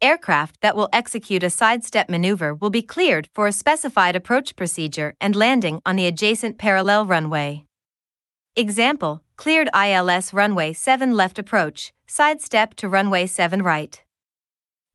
Aircraft 0.00 0.62
that 0.62 0.74
will 0.74 0.88
execute 0.90 1.42
a 1.42 1.50
sidestep 1.50 2.08
maneuver 2.08 2.54
will 2.54 2.70
be 2.70 2.80
cleared 2.80 3.28
for 3.34 3.46
a 3.46 3.52
specified 3.52 4.16
approach 4.16 4.56
procedure 4.56 5.14
and 5.20 5.36
landing 5.36 5.82
on 5.84 5.96
the 5.96 6.06
adjacent 6.06 6.56
parallel 6.56 7.04
runway. 7.04 7.64
Example 8.56 9.20
Cleared 9.36 9.68
ILS 9.74 10.32
runway 10.32 10.72
7 10.72 11.12
left 11.12 11.38
approach, 11.38 11.92
sidestep 12.06 12.72
to 12.76 12.88
runway 12.88 13.26
7 13.26 13.62
right 13.62 14.00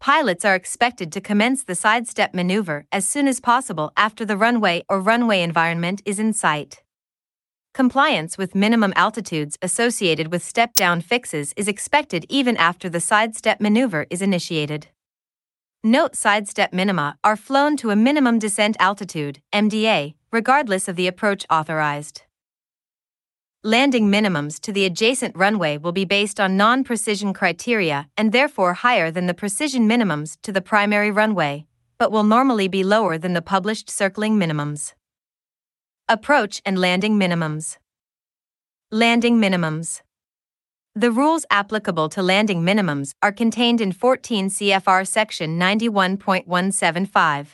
pilots 0.02 0.44
are 0.44 0.56
expected 0.56 1.12
to 1.12 1.22
commence 1.22 1.64
the 1.64 1.76
sidestep 1.76 2.34
maneuver 2.34 2.86
as 2.92 3.08
soon 3.08 3.28
as 3.28 3.40
possible 3.40 3.94
after 3.96 4.26
the 4.26 4.36
runway 4.36 4.84
or 4.90 5.00
runway 5.00 5.42
environment 5.42 6.02
is 6.06 6.18
in 6.18 6.34
sight. 6.34 6.82
Compliance 7.76 8.36
with 8.36 8.56
minimum 8.56 8.92
altitudes 8.96 9.60
associated 9.62 10.32
with 10.32 10.44
step 10.44 10.74
down 10.74 11.02
fixes 11.02 11.54
is 11.56 11.68
expected 11.68 12.26
even 12.30 12.58
after 12.58 12.90
the 12.90 13.00
sidestep 13.00 13.62
maneuver 13.62 14.08
is 14.10 14.24
initiated. 14.24 14.88
Note 15.84 16.16
sidestep 16.16 16.74
minima 16.74 17.16
are 17.24 17.38
flown 17.38 17.78
to 17.78 17.92
a 17.92 17.96
minimum 17.96 18.40
descent 18.40 18.76
altitude, 18.80 19.40
MDA, 19.54 20.16
regardless 20.32 20.88
of 20.88 20.96
the 20.96 21.08
approach 21.08 21.46
authorized 21.50 22.24
landing 23.64 24.10
minimums 24.10 24.60
to 24.60 24.72
the 24.72 24.86
adjacent 24.86 25.36
runway 25.36 25.78
will 25.78 25.92
be 25.92 26.04
based 26.04 26.40
on 26.40 26.58
non 26.58 26.84
precision 26.84 27.32
criteria 27.32 28.10
and 28.18 28.32
therefore 28.32 28.74
higher 28.74 29.12
than 29.12 29.28
the 29.28 29.36
precision 29.36 29.88
minimums 29.88 30.36
to 30.42 30.52
the 30.52 30.62
primary 30.62 31.12
runway, 31.12 31.68
but 32.00 32.12
will 32.12 32.24
normally 32.24 32.68
be 32.68 32.84
lower 32.84 33.20
than 33.20 33.34
the 33.34 33.42
published 33.42 33.88
circling 33.88 34.36
minimums. 34.40 34.94
Approach 36.10 36.60
and 36.66 36.80
landing 36.80 37.20
minimums. 37.20 37.78
Landing 38.90 39.40
minimums. 39.40 40.02
The 40.96 41.12
rules 41.12 41.46
applicable 41.52 42.10
to 42.10 42.24
landing 42.24 42.64
minimums 42.64 43.14
are 43.22 43.32
contained 43.32 43.80
in 43.80 43.92
14 43.92 44.50
CFR 44.50 45.08
Section 45.08 45.60
91.175. 45.60 47.48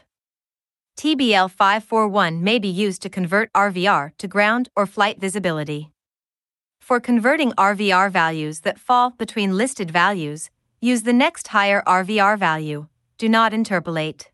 TBL 0.97 1.51
541 1.51 2.43
may 2.43 2.57
be 2.57 2.69
used 2.69 3.03
to 3.03 3.09
convert 3.09 3.51
RVR 3.53 4.11
to 4.17 4.27
ground 4.27 4.69
or 4.75 4.87
flight 4.87 5.19
visibility. 5.19 5.91
For 6.87 7.01
converting 7.01 7.51
RVR 7.57 8.09
values 8.09 8.61
that 8.61 8.79
fall 8.79 9.09
between 9.09 9.57
listed 9.57 9.91
values, 9.91 10.49
use 10.79 11.03
the 11.03 11.11
next 11.11 11.49
higher 11.49 11.83
RVR 11.85 12.39
value. 12.39 12.87
Do 13.17 13.27
not 13.27 13.51
interpolate. 13.51 14.31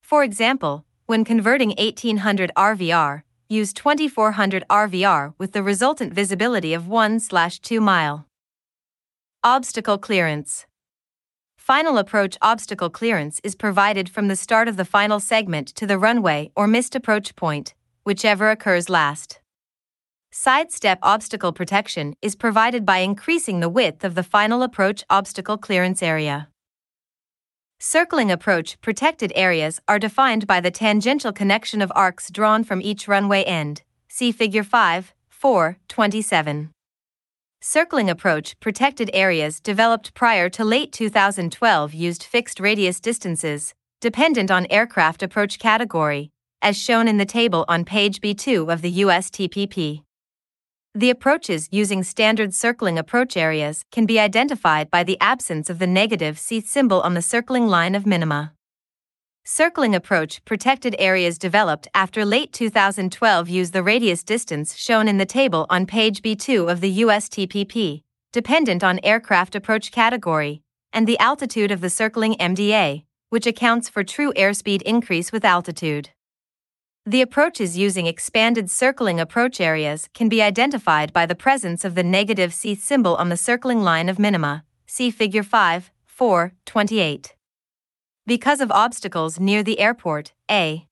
For 0.00 0.24
example, 0.24 0.86
when 1.04 1.26
converting 1.26 1.74
1800 1.76 2.50
RVR, 2.56 3.22
use 3.50 3.74
2400 3.74 4.64
RVR 4.70 5.34
with 5.36 5.52
the 5.52 5.62
resultant 5.62 6.14
visibility 6.14 6.72
of 6.72 6.84
1/2 6.84 7.82
mile. 7.82 8.26
Obstacle 9.44 9.98
clearance. 9.98 10.64
Final 11.58 11.98
approach 11.98 12.38
obstacle 12.40 12.88
clearance 12.88 13.42
is 13.44 13.54
provided 13.54 14.08
from 14.08 14.28
the 14.28 14.36
start 14.36 14.68
of 14.68 14.78
the 14.78 14.86
final 14.86 15.20
segment 15.20 15.68
to 15.74 15.86
the 15.86 15.98
runway 15.98 16.50
or 16.56 16.66
missed 16.66 16.94
approach 16.94 17.36
point, 17.36 17.74
whichever 18.04 18.50
occurs 18.50 18.88
last. 18.88 19.40
Sidestep 20.40 21.00
obstacle 21.02 21.52
protection 21.52 22.14
is 22.22 22.36
provided 22.36 22.86
by 22.86 22.98
increasing 22.98 23.58
the 23.58 23.68
width 23.68 24.04
of 24.04 24.14
the 24.14 24.22
final 24.22 24.62
approach 24.62 25.02
obstacle 25.10 25.58
clearance 25.58 26.00
area. 26.00 26.46
Circling 27.80 28.30
approach 28.30 28.80
protected 28.80 29.32
areas 29.34 29.80
are 29.88 29.98
defined 29.98 30.46
by 30.46 30.60
the 30.60 30.70
tangential 30.70 31.32
connection 31.32 31.82
of 31.82 31.90
arcs 31.92 32.30
drawn 32.30 32.62
from 32.62 32.80
each 32.80 33.08
runway 33.08 33.42
end. 33.42 33.82
See 34.06 34.30
Figure 34.30 34.62
5, 34.62 35.12
4, 35.28 35.76
27. 35.88 36.70
Circling 37.60 38.08
approach 38.08 38.60
protected 38.60 39.10
areas 39.12 39.58
developed 39.58 40.14
prior 40.14 40.48
to 40.50 40.64
late 40.64 40.92
2012 40.92 41.92
used 41.92 42.22
fixed 42.22 42.60
radius 42.60 43.00
distances, 43.00 43.74
dependent 44.00 44.52
on 44.52 44.68
aircraft 44.70 45.24
approach 45.24 45.58
category, 45.58 46.30
as 46.62 46.78
shown 46.78 47.08
in 47.08 47.16
the 47.16 47.26
table 47.26 47.64
on 47.66 47.84
page 47.84 48.20
B2 48.20 48.72
of 48.72 48.82
the 48.82 49.00
USTPP. 49.00 50.04
The 50.94 51.10
approaches 51.10 51.68
using 51.70 52.02
standard 52.02 52.54
circling 52.54 52.98
approach 52.98 53.36
areas 53.36 53.84
can 53.92 54.06
be 54.06 54.18
identified 54.18 54.90
by 54.90 55.04
the 55.04 55.20
absence 55.20 55.68
of 55.68 55.78
the 55.78 55.86
negative 55.86 56.38
C 56.38 56.60
symbol 56.60 57.02
on 57.02 57.14
the 57.14 57.22
circling 57.22 57.68
line 57.68 57.94
of 57.94 58.06
minima. 58.06 58.54
Circling 59.44 59.94
approach 59.94 60.44
protected 60.44 60.96
areas 60.98 61.38
developed 61.38 61.88
after 61.94 62.24
late 62.24 62.52
2012 62.52 63.48
use 63.48 63.70
the 63.70 63.82
radius 63.82 64.24
distance 64.24 64.76
shown 64.76 65.08
in 65.08 65.18
the 65.18 65.26
table 65.26 65.66
on 65.70 65.86
page 65.86 66.20
B2 66.20 66.70
of 66.70 66.80
the 66.80 67.00
USTPP, 67.00 68.02
dependent 68.32 68.82
on 68.82 69.00
aircraft 69.02 69.54
approach 69.54 69.92
category, 69.92 70.62
and 70.92 71.06
the 71.06 71.18
altitude 71.18 71.70
of 71.70 71.80
the 71.80 71.90
circling 71.90 72.34
MDA, 72.34 73.04
which 73.28 73.46
accounts 73.46 73.88
for 73.88 74.02
true 74.04 74.32
airspeed 74.34 74.82
increase 74.82 75.32
with 75.32 75.44
altitude. 75.44 76.10
The 77.08 77.22
approaches 77.22 77.78
using 77.78 78.06
expanded 78.06 78.70
circling 78.70 79.18
approach 79.18 79.62
areas 79.62 80.10
can 80.12 80.28
be 80.28 80.42
identified 80.42 81.10
by 81.10 81.24
the 81.24 81.34
presence 81.34 81.82
of 81.82 81.94
the 81.94 82.02
negative 82.02 82.52
C 82.52 82.74
symbol 82.74 83.16
on 83.16 83.30
the 83.30 83.36
circling 83.38 83.80
line 83.82 84.10
of 84.10 84.18
minima. 84.18 84.62
See 84.86 85.10
Figure 85.10 85.42
5, 85.42 85.90
4, 86.04 86.52
28. 86.66 87.34
Because 88.26 88.60
of 88.60 88.70
obstacles 88.70 89.40
near 89.40 89.62
the 89.62 89.80
airport, 89.80 90.34
a 90.50 90.86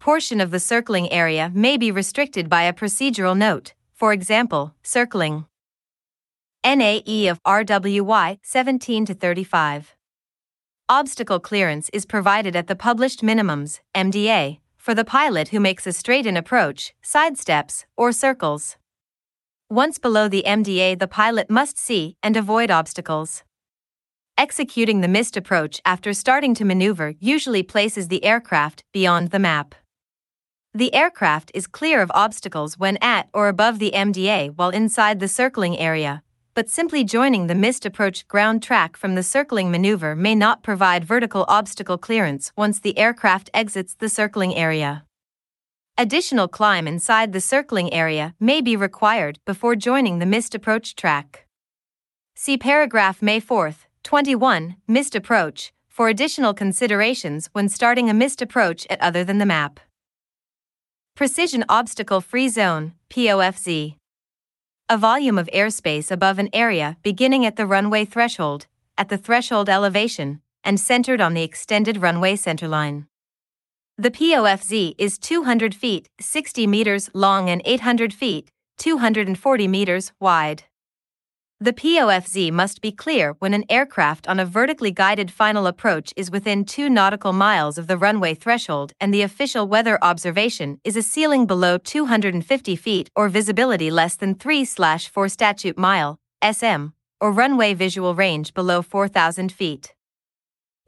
portion 0.00 0.40
of 0.40 0.50
the 0.50 0.58
circling 0.58 1.12
area 1.12 1.52
may 1.54 1.76
be 1.76 1.92
restricted 1.92 2.48
by 2.48 2.64
a 2.64 2.72
procedural 2.72 3.36
note, 3.36 3.74
for 3.94 4.12
example, 4.12 4.74
circling 4.82 5.44
NAE 6.64 7.28
of 7.28 7.40
RWY 7.44 8.40
17 8.42 9.06
to 9.06 9.14
35. 9.14 9.94
Obstacle 10.88 11.38
clearance 11.38 11.88
is 11.92 12.04
provided 12.04 12.56
at 12.56 12.66
the 12.66 12.74
published 12.74 13.22
minimums, 13.22 13.78
MDA, 13.94 14.58
for 14.82 14.96
the 14.96 15.04
pilot 15.04 15.50
who 15.50 15.60
makes 15.60 15.86
a 15.86 15.92
straight 15.92 16.26
in 16.26 16.36
approach, 16.36 16.92
sidesteps, 17.04 17.84
or 17.96 18.10
circles. 18.10 18.76
Once 19.70 19.96
below 19.96 20.26
the 20.26 20.42
MDA, 20.44 20.98
the 20.98 21.06
pilot 21.06 21.48
must 21.48 21.78
see 21.78 22.16
and 22.20 22.36
avoid 22.36 22.68
obstacles. 22.68 23.44
Executing 24.36 25.00
the 25.00 25.06
missed 25.06 25.36
approach 25.36 25.80
after 25.84 26.12
starting 26.12 26.52
to 26.52 26.64
maneuver 26.64 27.14
usually 27.20 27.62
places 27.62 28.08
the 28.08 28.24
aircraft 28.24 28.82
beyond 28.92 29.30
the 29.30 29.38
map. 29.38 29.76
The 30.74 30.92
aircraft 30.92 31.52
is 31.54 31.68
clear 31.68 32.02
of 32.02 32.10
obstacles 32.12 32.76
when 32.76 32.96
at 33.00 33.28
or 33.32 33.46
above 33.46 33.78
the 33.78 33.92
MDA 33.94 34.54
while 34.56 34.70
inside 34.70 35.20
the 35.20 35.28
circling 35.28 35.78
area, 35.78 36.24
but 36.54 36.68
simply 36.68 37.04
joining 37.04 37.46
the 37.46 37.54
missed 37.54 37.86
approach 37.86 38.26
ground 38.28 38.62
track 38.62 38.96
from 38.96 39.14
the 39.14 39.22
circling 39.22 39.70
maneuver 39.70 40.14
may 40.14 40.34
not 40.34 40.62
provide 40.62 41.04
vertical 41.04 41.44
obstacle 41.48 41.98
clearance 41.98 42.52
once 42.56 42.80
the 42.80 42.98
aircraft 42.98 43.48
exits 43.54 43.94
the 43.94 44.08
circling 44.08 44.54
area. 44.54 45.04
Additional 45.98 46.48
climb 46.48 46.86
inside 46.88 47.32
the 47.32 47.40
circling 47.40 47.92
area 47.92 48.34
may 48.40 48.60
be 48.60 48.76
required 48.76 49.38
before 49.44 49.76
joining 49.76 50.18
the 50.18 50.26
missed 50.26 50.54
approach 50.54 50.94
track. 50.94 51.46
See 52.34 52.56
paragraph 52.56 53.22
May 53.22 53.40
4, 53.40 53.74
21, 54.02 54.76
missed 54.88 55.14
approach, 55.14 55.72
for 55.88 56.08
additional 56.08 56.54
considerations 56.54 57.50
when 57.52 57.68
starting 57.68 58.08
a 58.08 58.14
missed 58.14 58.40
approach 58.40 58.86
at 58.88 59.00
other 59.00 59.22
than 59.22 59.38
the 59.38 59.46
map. 59.46 59.80
Precision 61.14 61.64
Obstacle 61.68 62.22
Free 62.22 62.48
Zone, 62.48 62.94
POFZ. 63.10 63.96
A 64.88 64.98
volume 64.98 65.38
of 65.38 65.48
airspace 65.54 66.10
above 66.10 66.38
an 66.38 66.50
area 66.52 66.96
beginning 67.02 67.46
at 67.46 67.56
the 67.56 67.66
runway 67.66 68.04
threshold, 68.04 68.66
at 68.98 69.08
the 69.08 69.16
threshold 69.16 69.68
elevation, 69.68 70.42
and 70.64 70.78
centered 70.78 71.20
on 71.20 71.34
the 71.34 71.42
extended 71.42 71.98
runway 71.98 72.34
centerline. 72.34 73.06
The 73.96 74.10
POFZ 74.10 74.94
is 74.98 75.18
200 75.18 75.74
feet, 75.74 76.08
60 76.20 76.66
meters 76.66 77.10
long 77.14 77.48
and 77.48 77.62
800 77.64 78.12
feet, 78.12 78.50
240 78.78 79.68
meters 79.68 80.12
wide. 80.20 80.64
The 81.62 81.72
POFZ 81.72 82.50
must 82.50 82.80
be 82.80 82.90
clear 82.90 83.36
when 83.38 83.54
an 83.54 83.64
aircraft 83.68 84.26
on 84.26 84.40
a 84.40 84.44
vertically 84.44 84.90
guided 84.90 85.30
final 85.30 85.68
approach 85.68 86.12
is 86.16 86.28
within 86.28 86.64
2 86.64 86.90
nautical 86.90 87.32
miles 87.32 87.78
of 87.78 87.86
the 87.86 87.96
runway 87.96 88.34
threshold 88.34 88.94
and 89.00 89.14
the 89.14 89.22
official 89.22 89.68
weather 89.68 89.96
observation 90.02 90.80
is 90.82 90.96
a 90.96 91.04
ceiling 91.04 91.46
below 91.46 91.78
250 91.78 92.74
feet 92.74 93.10
or 93.14 93.28
visibility 93.28 93.92
less 93.92 94.16
than 94.16 94.34
3/4 94.34 95.30
statute 95.30 95.78
mile 95.78 96.18
(SM) 96.42 96.86
or 97.20 97.30
runway 97.30 97.74
visual 97.74 98.16
range 98.16 98.54
below 98.54 98.82
4000 98.82 99.52
feet. 99.52 99.94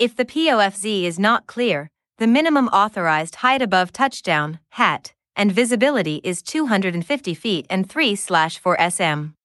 If 0.01 0.17
the 0.17 0.25
POFZ 0.25 1.05
is 1.05 1.21
not 1.21 1.47
clear, 1.47 1.89
the 2.19 2.27
minimum 2.27 2.67
authorized 2.71 3.37
height 3.37 3.63
above 3.63 3.93
touchdown 3.93 4.59
(HAT) 4.71 5.15
and 5.37 5.53
visibility 5.53 6.21
is 6.25 6.43
250 6.43 7.33
feet 7.33 7.65
and 7.71 7.89
3/4 7.89 8.77
SM. 8.77 9.37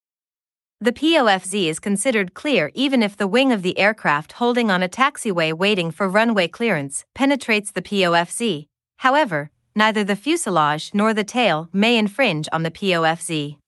The 0.82 0.92
POFZ 0.92 1.68
is 1.68 1.78
considered 1.78 2.32
clear 2.32 2.70
even 2.74 3.02
if 3.02 3.14
the 3.14 3.26
wing 3.26 3.52
of 3.52 3.60
the 3.60 3.78
aircraft 3.78 4.32
holding 4.32 4.70
on 4.70 4.82
a 4.82 4.88
taxiway 4.88 5.52
waiting 5.52 5.90
for 5.90 6.08
runway 6.08 6.48
clearance 6.48 7.04
penetrates 7.14 7.70
the 7.70 7.82
POFZ. 7.82 8.66
However, 8.96 9.50
neither 9.76 10.02
the 10.02 10.16
fuselage 10.16 10.90
nor 10.94 11.12
the 11.12 11.22
tail 11.22 11.68
may 11.74 11.98
infringe 11.98 12.48
on 12.50 12.62
the 12.62 12.70
POFZ. 12.70 13.58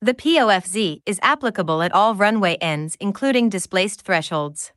The 0.00 0.14
POFZ 0.14 1.02
is 1.04 1.20
applicable 1.22 1.82
at 1.82 1.92
all 1.92 2.14
runway 2.14 2.54
ends 2.62 2.96
including 2.98 3.50
displaced 3.50 4.00
thresholds. 4.00 4.72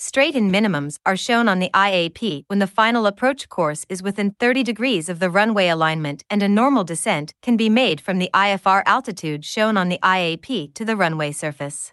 Straight-in 0.00 0.48
minimums 0.48 1.00
are 1.04 1.16
shown 1.16 1.48
on 1.48 1.58
the 1.58 1.70
IAP 1.74 2.44
when 2.46 2.60
the 2.60 2.68
final 2.68 3.04
approach 3.04 3.48
course 3.48 3.84
is 3.88 4.00
within 4.00 4.30
30 4.38 4.62
degrees 4.62 5.08
of 5.08 5.18
the 5.18 5.28
runway 5.28 5.66
alignment 5.66 6.22
and 6.30 6.40
a 6.40 6.48
normal 6.48 6.84
descent 6.84 7.34
can 7.42 7.56
be 7.56 7.68
made 7.68 8.00
from 8.00 8.20
the 8.20 8.30
IFR 8.32 8.84
altitude 8.86 9.44
shown 9.44 9.76
on 9.76 9.88
the 9.88 9.98
IAP 10.00 10.72
to 10.74 10.84
the 10.84 10.94
runway 10.94 11.32
surface. 11.32 11.92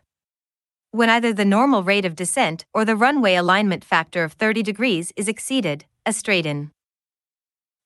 When 0.92 1.10
either 1.10 1.34
the 1.34 1.46
normal 1.46 1.82
rate 1.82 2.06
of 2.06 2.16
descent 2.16 2.64
or 2.76 2.86
the 2.86 2.96
runway 2.96 3.34
alignment 3.34 3.84
factor 3.84 4.24
of 4.24 4.34
30 4.34 4.62
degrees 4.62 5.12
is 5.16 5.28
exceeded, 5.28 5.86
a 6.06 6.14
straight-in 6.14 6.70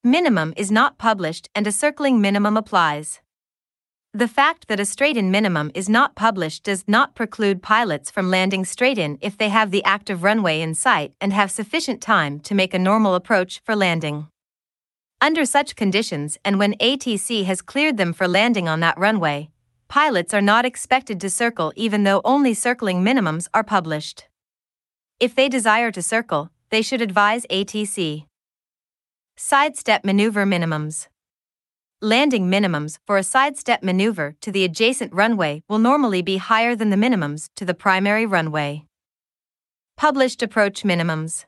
minimum 0.04 0.54
is 0.58 0.70
not 0.70 0.98
published 0.98 1.50
and 1.56 1.66
a 1.66 1.72
circling 1.72 2.20
minimum 2.20 2.58
applies. 2.58 3.22
The 4.14 4.28
fact 4.28 4.70
that 4.70 4.80
a 4.80 4.86
straight-in 4.86 5.30
minimum 5.30 5.70
is 5.76 5.88
not 5.88 6.16
published 6.16 6.64
does 6.64 6.84
not 6.88 7.14
preclude 7.14 7.62
pilots 7.62 8.10
from 8.10 8.32
landing 8.32 8.66
straight-in 8.66 9.20
if 9.22 9.38
they 9.38 9.50
have 9.50 9.70
the 9.70 9.84
active 9.84 10.24
runway 10.24 10.62
in 10.62 10.74
sight 10.74 11.14
and 11.22 11.32
have 11.32 11.52
sufficient 11.52 12.02
time 12.02 12.40
to 12.40 12.56
make 12.56 12.74
a 12.74 12.80
normal 12.80 13.14
approach 13.14 13.62
for 13.64 13.76
landing. 13.76 14.28
Under 15.22 15.46
such 15.46 15.76
conditions 15.76 16.40
and 16.44 16.58
when 16.58 16.74
ATC 16.80 17.46
has 17.46 17.62
cleared 17.62 17.98
them 17.98 18.12
for 18.12 18.28
landing 18.28 18.68
on 18.68 18.80
that 18.80 18.98
runway, 18.98 19.52
pilots 19.90 20.34
are 20.34 20.42
not 20.42 20.66
expected 20.66 21.22
to 21.22 21.30
circle 21.30 21.72
even 21.76 22.04
though 22.04 22.22
only 22.26 22.56
circling 22.56 23.04
minimums 23.04 23.48
are 23.54 23.64
published. 23.64 24.28
If 25.20 25.36
they 25.36 25.50
desire 25.50 25.92
to 25.92 26.02
circle, 26.02 26.50
they 26.72 26.82
should 26.82 27.04
advise 27.04 27.46
ATC. 27.52 28.26
Sidestep 29.38 30.04
maneuver 30.04 30.48
minimums. 30.48 31.10
Landing 32.02 32.50
minimums 32.50 32.98
for 33.06 33.18
a 33.18 33.24
sidestep 33.24 33.84
maneuver 33.84 34.34
to 34.40 34.54
the 34.54 34.64
adjacent 34.64 35.12
runway 35.14 35.64
will 35.68 35.80
normally 35.80 36.22
be 36.22 36.38
higher 36.38 36.74
than 36.74 36.92
the 36.92 36.96
minimums 36.96 37.50
to 37.58 37.66
the 37.66 37.74
primary 37.74 38.26
runway. 38.26 38.86
Published 39.98 40.42
approach 40.42 40.84
minimums. 40.84 41.44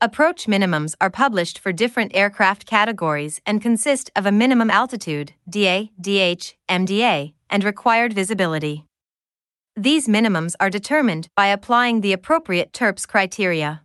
Approach 0.00 0.46
minimums 0.46 0.94
are 0.98 1.10
published 1.10 1.58
for 1.58 1.74
different 1.74 2.16
aircraft 2.16 2.64
categories 2.64 3.42
and 3.44 3.60
consist 3.60 4.10
of 4.16 4.24
a 4.24 4.32
minimum 4.32 4.70
altitude, 4.70 5.34
DA, 5.46 5.90
DH, 6.00 6.54
MDA, 6.70 7.34
and 7.50 7.62
required 7.62 8.14
visibility. 8.14 8.86
These 9.76 10.08
minimums 10.08 10.54
are 10.58 10.70
determined 10.70 11.28
by 11.36 11.48
applying 11.48 12.00
the 12.00 12.14
appropriate 12.14 12.72
TERPS 12.72 13.06
criteria. 13.06 13.82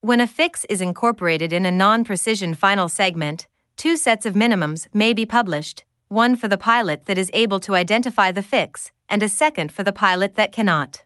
When 0.00 0.22
a 0.22 0.26
fix 0.26 0.64
is 0.70 0.80
incorporated 0.80 1.52
in 1.52 1.66
a 1.66 1.70
non 1.70 2.04
precision 2.04 2.54
final 2.54 2.88
segment, 2.88 3.46
two 3.78 3.96
sets 3.96 4.26
of 4.26 4.34
minimums 4.34 4.88
may 4.92 5.14
be 5.14 5.24
published 5.24 5.84
one 6.08 6.34
for 6.34 6.48
the 6.48 6.58
pilot 6.58 7.04
that 7.04 7.18
is 7.18 7.30
able 7.32 7.60
to 7.60 7.74
identify 7.74 8.32
the 8.32 8.42
fix, 8.42 8.90
and 9.08 9.22
a 9.22 9.28
second 9.28 9.70
for 9.70 9.84
the 9.84 9.92
pilot 9.92 10.34
that 10.34 10.52
cannot. 10.52 11.04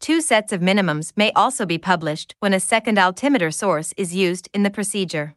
Two 0.00 0.20
sets 0.20 0.52
of 0.52 0.60
minimums 0.60 1.12
may 1.16 1.32
also 1.32 1.64
be 1.64 1.78
published 1.78 2.34
when 2.40 2.52
a 2.52 2.60
second 2.60 2.98
altimeter 2.98 3.50
source 3.50 3.94
is 3.96 4.14
used 4.14 4.48
in 4.52 4.62
the 4.62 4.70
procedure. 4.70 5.34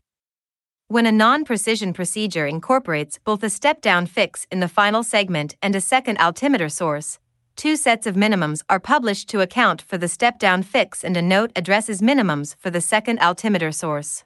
When 0.88 1.06
a 1.06 1.12
non 1.12 1.46
precision 1.46 1.94
procedure 1.94 2.46
incorporates 2.46 3.18
both 3.24 3.42
a 3.44 3.50
step 3.50 3.82
down 3.82 4.06
fix 4.06 4.46
in 4.52 4.60
the 4.60 4.68
final 4.68 5.04
segment 5.04 5.56
and 5.62 5.76
a 5.76 5.82
second 5.82 6.18
altimeter 6.20 6.70
source, 6.70 7.18
two 7.56 7.76
sets 7.76 8.06
of 8.06 8.16
minimums 8.16 8.62
are 8.70 8.80
published 8.80 9.30
to 9.30 9.42
account 9.42 9.82
for 9.82 9.98
the 9.98 10.08
step 10.08 10.38
down 10.38 10.62
fix 10.62 11.04
and 11.04 11.18
a 11.18 11.22
note 11.22 11.52
addresses 11.56 12.02
minimums 12.02 12.56
for 12.60 12.70
the 12.70 12.82
second 12.82 13.20
altimeter 13.20 13.72
source. 13.72 14.26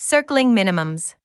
Circling 0.00 0.54
minimums. 0.54 1.16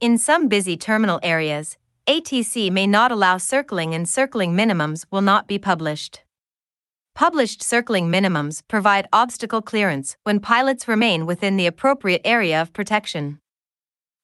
In 0.00 0.16
some 0.16 0.46
busy 0.46 0.76
terminal 0.76 1.18
areas, 1.24 1.76
ATC 2.06 2.70
may 2.70 2.86
not 2.86 3.10
allow 3.10 3.36
circling 3.36 3.96
and 3.96 4.08
circling 4.08 4.54
minimums 4.54 5.04
will 5.10 5.22
not 5.22 5.48
be 5.48 5.58
published. 5.58 6.22
Published 7.16 7.64
circling 7.64 8.08
minimums 8.08 8.62
provide 8.68 9.08
obstacle 9.12 9.60
clearance 9.60 10.16
when 10.22 10.38
pilots 10.38 10.86
remain 10.86 11.26
within 11.26 11.56
the 11.56 11.66
appropriate 11.66 12.20
area 12.24 12.62
of 12.62 12.72
protection. 12.72 13.40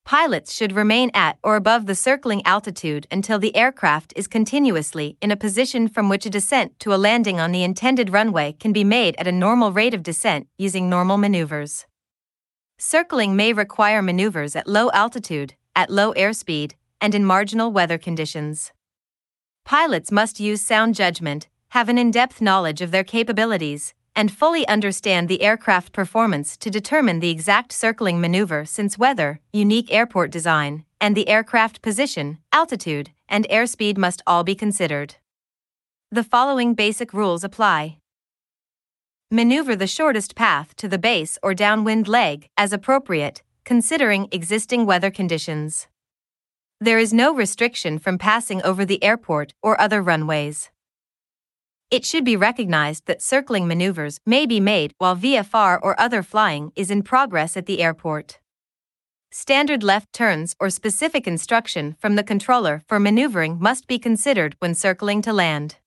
Pilots 0.05 0.55
should 0.55 0.71
remain 0.71 1.11
at 1.13 1.37
or 1.43 1.57
above 1.57 1.87
the 1.87 1.97
circling 1.97 2.47
altitude 2.47 3.09
until 3.11 3.41
the 3.41 3.57
aircraft 3.57 4.13
is 4.15 4.29
continuously 4.29 5.17
in 5.21 5.33
a 5.33 5.37
position 5.37 5.89
from 5.89 6.09
which 6.09 6.25
a 6.25 6.31
descent 6.31 6.79
to 6.79 6.95
a 6.95 7.03
landing 7.09 7.41
on 7.41 7.51
the 7.51 7.65
intended 7.65 8.11
runway 8.11 8.53
can 8.53 8.73
be 8.73 8.85
made 8.85 9.17
at 9.19 9.27
a 9.27 9.33
normal 9.33 9.73
rate 9.73 9.93
of 9.93 10.05
descent 10.05 10.47
using 10.57 10.89
normal 10.89 11.19
maneuvers. 11.19 11.85
Circling 12.79 13.37
may 13.37 13.53
require 13.55 14.03
maneuvers 14.03 14.55
at 14.55 14.69
low 14.69 14.91
altitude, 14.91 15.55
at 15.75 15.91
low 15.91 16.13
airspeed, 16.13 16.73
and 17.01 17.15
in 17.15 17.25
marginal 17.25 17.73
weather 17.73 17.97
conditions. 17.97 18.71
Pilots 19.65 20.13
must 20.13 20.41
use 20.41 20.61
sound 20.61 20.95
judgment, 20.95 21.49
have 21.71 21.89
an 21.89 21.97
in 21.99 22.11
depth 22.11 22.41
knowledge 22.41 22.83
of 22.83 22.91
their 22.91 23.03
capabilities, 23.03 23.95
and 24.15 24.31
fully 24.31 24.67
understand 24.69 25.29
the 25.29 25.43
aircraft 25.43 25.93
performance 25.93 26.57
to 26.57 26.71
determine 26.71 27.21
the 27.21 27.31
exact 27.31 27.73
circling 27.73 28.21
maneuver 28.21 28.65
since 28.65 28.99
weather, 28.99 29.41
unique 29.53 29.93
airport 29.93 30.31
design, 30.31 30.85
and 31.01 31.17
the 31.17 31.29
aircraft 31.29 31.83
position, 31.83 32.39
altitude, 32.53 33.11
and 33.29 33.47
airspeed 33.49 33.99
must 33.99 34.23
all 34.27 34.45
be 34.45 34.55
considered. 34.55 35.17
The 36.11 36.25
following 36.25 36.75
basic 36.75 37.13
rules 37.13 37.43
apply. 37.43 37.99
Maneuver 39.33 39.75
the 39.75 39.89
shortest 39.89 40.37
path 40.37 40.77
to 40.77 40.87
the 40.87 40.99
base 40.99 41.37
or 41.43 41.53
downwind 41.53 42.07
leg 42.07 42.49
as 42.57 42.73
appropriate, 42.73 43.43
considering 43.65 44.29
existing 44.31 44.87
weather 44.87 45.11
conditions. 45.11 45.89
There 46.81 47.01
is 47.01 47.13
no 47.13 47.35
restriction 47.35 47.99
from 47.99 48.19
passing 48.19 48.63
over 48.63 48.85
the 48.85 49.03
airport 49.03 49.53
or 49.65 49.81
other 49.81 50.01
runways. 50.01 50.71
It 51.91 52.05
should 52.05 52.25
be 52.25 52.37
recognized 52.37 53.07
that 53.07 53.21
circling 53.21 53.67
maneuvers 53.67 54.21
may 54.25 54.47
be 54.47 54.61
made 54.61 54.95
while 54.99 55.17
VFR 55.17 55.81
or 55.83 55.99
other 55.99 56.23
flying 56.23 56.71
is 56.77 56.89
in 56.89 57.03
progress 57.03 57.57
at 57.57 57.67
the 57.67 57.83
airport. 57.83 58.39
Standard 59.33 59.83
left 59.83 60.13
turns 60.13 60.55
or 60.61 60.71
specific 60.71 61.27
instruction 61.27 61.97
from 61.99 62.15
the 62.15 62.23
controller 62.23 62.85
for 62.87 63.01
maneuvering 63.01 63.59
must 63.61 63.89
be 63.89 63.99
considered 63.99 64.55
when 64.61 64.73
circling 64.73 65.21
to 65.23 65.33
land. 65.33 65.79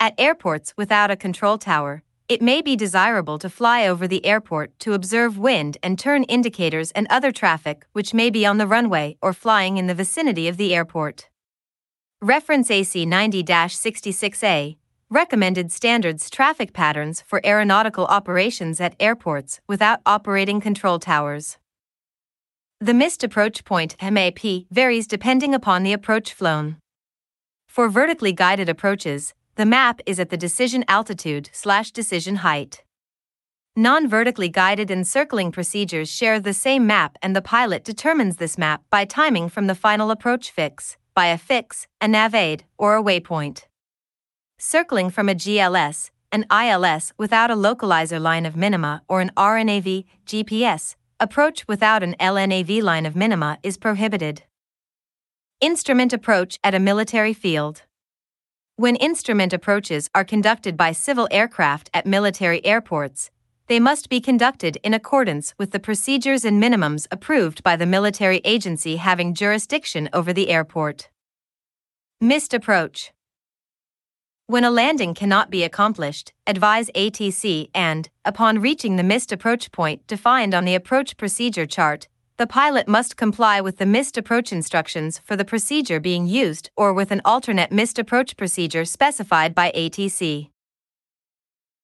At 0.00 0.14
airports 0.18 0.74
without 0.76 1.10
a 1.10 1.16
control 1.16 1.56
tower, 1.56 2.03
it 2.28 2.40
may 2.40 2.62
be 2.62 2.74
desirable 2.74 3.38
to 3.38 3.50
fly 3.50 3.86
over 3.86 4.08
the 4.08 4.24
airport 4.24 4.78
to 4.78 4.94
observe 4.94 5.36
wind 5.36 5.76
and 5.82 5.98
turn 5.98 6.24
indicators 6.24 6.90
and 6.92 7.06
other 7.10 7.30
traffic 7.30 7.84
which 7.92 8.14
may 8.14 8.30
be 8.30 8.46
on 8.46 8.58
the 8.58 8.66
runway 8.66 9.16
or 9.20 9.32
flying 9.32 9.76
in 9.76 9.86
the 9.86 9.94
vicinity 9.94 10.48
of 10.48 10.56
the 10.56 10.74
airport. 10.74 11.28
Reference 12.22 12.70
AC 12.70 13.04
90 13.04 13.44
66A 13.44 14.76
recommended 15.10 15.70
standards 15.70 16.30
traffic 16.30 16.72
patterns 16.72 17.22
for 17.26 17.40
aeronautical 17.44 18.06
operations 18.06 18.80
at 18.80 18.96
airports 18.98 19.60
without 19.68 20.00
operating 20.06 20.60
control 20.60 20.98
towers. 20.98 21.58
The 22.80 22.94
missed 22.94 23.22
approach 23.22 23.64
point 23.64 23.96
MAP 24.02 24.40
varies 24.70 25.06
depending 25.06 25.54
upon 25.54 25.82
the 25.82 25.92
approach 25.92 26.32
flown. 26.32 26.78
For 27.68 27.88
vertically 27.88 28.32
guided 28.32 28.68
approaches, 28.68 29.34
the 29.56 29.66
map 29.66 30.00
is 30.06 30.18
at 30.18 30.30
the 30.30 30.36
decision 30.36 30.84
altitude 30.88 31.48
slash 31.52 31.92
decision 31.92 32.36
height. 32.36 32.82
Non 33.76 34.08
vertically 34.08 34.48
guided 34.48 34.90
and 34.90 35.06
circling 35.06 35.50
procedures 35.50 36.08
share 36.08 36.38
the 36.38 36.52
same 36.52 36.86
map, 36.86 37.16
and 37.22 37.34
the 37.34 37.42
pilot 37.42 37.84
determines 37.84 38.36
this 38.36 38.56
map 38.56 38.82
by 38.90 39.04
timing 39.04 39.48
from 39.48 39.66
the 39.66 39.74
final 39.74 40.10
approach 40.10 40.50
fix, 40.50 40.96
by 41.14 41.26
a 41.26 41.38
fix, 41.38 41.86
a 42.00 42.08
nav 42.08 42.34
aid, 42.34 42.64
or 42.78 42.96
a 42.96 43.02
waypoint. 43.02 43.64
Circling 44.58 45.10
from 45.10 45.28
a 45.28 45.34
GLS, 45.34 46.10
an 46.30 46.46
ILS 46.50 47.12
without 47.18 47.50
a 47.50 47.56
localizer 47.56 48.20
line 48.20 48.46
of 48.46 48.56
minima, 48.56 49.02
or 49.08 49.20
an 49.20 49.30
RNAV, 49.36 50.04
GPS, 50.26 50.94
approach 51.20 51.66
without 51.68 52.02
an 52.02 52.14
LNAV 52.20 52.82
line 52.82 53.06
of 53.06 53.16
minima 53.16 53.58
is 53.62 53.76
prohibited. 53.76 54.42
Instrument 55.60 56.12
approach 56.12 56.58
at 56.62 56.74
a 56.74 56.80
military 56.80 57.32
field. 57.32 57.82
When 58.76 58.96
instrument 58.96 59.52
approaches 59.52 60.10
are 60.16 60.24
conducted 60.24 60.76
by 60.76 60.90
civil 60.90 61.28
aircraft 61.30 61.90
at 61.94 62.06
military 62.06 62.64
airports, 62.66 63.30
they 63.68 63.78
must 63.78 64.08
be 64.08 64.20
conducted 64.20 64.78
in 64.82 64.92
accordance 64.92 65.54
with 65.56 65.70
the 65.70 65.78
procedures 65.78 66.44
and 66.44 66.60
minimums 66.60 67.06
approved 67.12 67.62
by 67.62 67.76
the 67.76 67.86
military 67.86 68.40
agency 68.44 68.96
having 68.96 69.32
jurisdiction 69.32 70.10
over 70.12 70.32
the 70.32 70.48
airport. 70.48 71.08
Missed 72.20 72.52
approach. 72.52 73.12
When 74.48 74.64
a 74.64 74.72
landing 74.72 75.14
cannot 75.14 75.50
be 75.50 75.62
accomplished, 75.62 76.32
advise 76.44 76.90
ATC 76.96 77.70
and, 77.76 78.10
upon 78.24 78.58
reaching 78.58 78.96
the 78.96 79.04
missed 79.04 79.30
approach 79.30 79.70
point 79.70 80.04
defined 80.08 80.52
on 80.52 80.64
the 80.64 80.74
approach 80.74 81.16
procedure 81.16 81.66
chart, 81.66 82.08
the 82.36 82.46
pilot 82.48 82.88
must 82.88 83.16
comply 83.16 83.60
with 83.60 83.78
the 83.78 83.86
missed 83.86 84.18
approach 84.18 84.52
instructions 84.52 85.20
for 85.24 85.36
the 85.36 85.44
procedure 85.44 86.00
being 86.00 86.26
used 86.26 86.68
or 86.76 86.92
with 86.92 87.12
an 87.12 87.20
alternate 87.24 87.70
missed 87.70 87.96
approach 87.96 88.36
procedure 88.36 88.84
specified 88.84 89.54
by 89.54 89.70
ATC. 89.70 90.50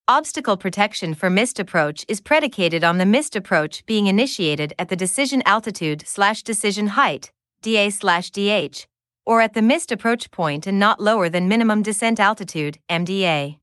Obstacle 0.08 0.56
protection 0.56 1.14
for 1.14 1.30
missed 1.30 1.60
approach 1.60 2.04
is 2.08 2.20
predicated 2.20 2.82
on 2.82 2.98
the 2.98 3.06
missed 3.06 3.36
approach 3.36 3.86
being 3.86 4.08
initiated 4.08 4.74
at 4.76 4.88
the 4.88 4.96
decision 4.96 5.40
altitude 5.46 6.02
slash 6.04 6.42
decision 6.42 6.88
height, 6.88 7.30
DA 7.62 7.88
slash 7.90 8.32
DH, 8.32 8.86
or 9.24 9.40
at 9.40 9.54
the 9.54 9.62
missed 9.62 9.92
approach 9.92 10.32
point 10.32 10.66
and 10.66 10.80
not 10.80 11.00
lower 11.00 11.28
than 11.28 11.46
minimum 11.46 11.80
descent 11.80 12.18
altitude, 12.18 12.76
MDA. 12.90 13.58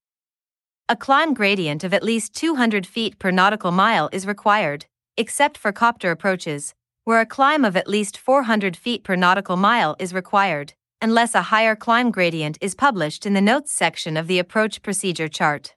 A 0.87 0.95
climb 0.95 1.33
gradient 1.33 1.83
of 1.83 1.93
at 1.93 2.01
least 2.01 2.33
200 2.33 2.87
feet 2.87 3.19
per 3.19 3.29
nautical 3.29 3.71
mile 3.71 4.07
is 4.13 4.25
required, 4.25 4.85
except 5.17 5.57
for 5.57 5.71
copter 5.71 6.11
approaches, 6.11 6.73
where 7.03 7.19
a 7.19 7.25
climb 7.25 7.65
of 7.65 7.75
at 7.75 7.87
least 7.87 8.17
400 8.17 8.77
feet 8.77 9.03
per 9.03 9.15
nautical 9.15 9.57
mile 9.57 9.95
is 9.99 10.13
required, 10.13 10.73
unless 11.01 11.35
a 11.35 11.43
higher 11.43 11.75
climb 11.75 12.11
gradient 12.11 12.57
is 12.61 12.75
published 12.75 13.25
in 13.25 13.33
the 13.33 13.41
notes 13.41 13.71
section 13.71 14.17
of 14.17 14.27
the 14.27 14.39
approach 14.39 14.81
procedure 14.81 15.27
chart. 15.27 15.75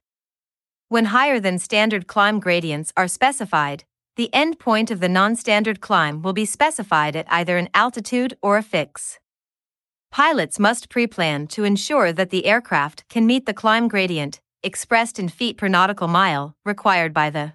When 0.88 1.06
higher 1.06 1.38
than 1.38 1.58
standard 1.58 2.06
climb 2.06 2.40
gradients 2.40 2.92
are 2.96 3.06
specified, 3.06 3.84
the 4.16 4.32
end 4.34 4.58
point 4.58 4.90
of 4.90 5.00
the 5.00 5.08
non-standard 5.08 5.80
climb 5.80 6.20
will 6.20 6.32
be 6.32 6.44
specified 6.44 7.14
at 7.14 7.30
either 7.30 7.56
an 7.56 7.68
altitude 7.74 8.36
or 8.42 8.58
a 8.58 8.62
fix. 8.62 9.18
Pilots 10.10 10.58
must 10.58 10.88
pre-plan 10.88 11.46
to 11.46 11.62
ensure 11.62 12.12
that 12.12 12.30
the 12.30 12.46
aircraft 12.46 13.08
can 13.08 13.26
meet 13.26 13.46
the 13.46 13.54
climb 13.54 13.86
gradient, 13.86 14.40
expressed 14.64 15.20
in 15.20 15.28
feet 15.28 15.56
per 15.56 15.68
nautical 15.68 16.08
mile, 16.08 16.56
required 16.64 17.14
by 17.14 17.30
the 17.30 17.52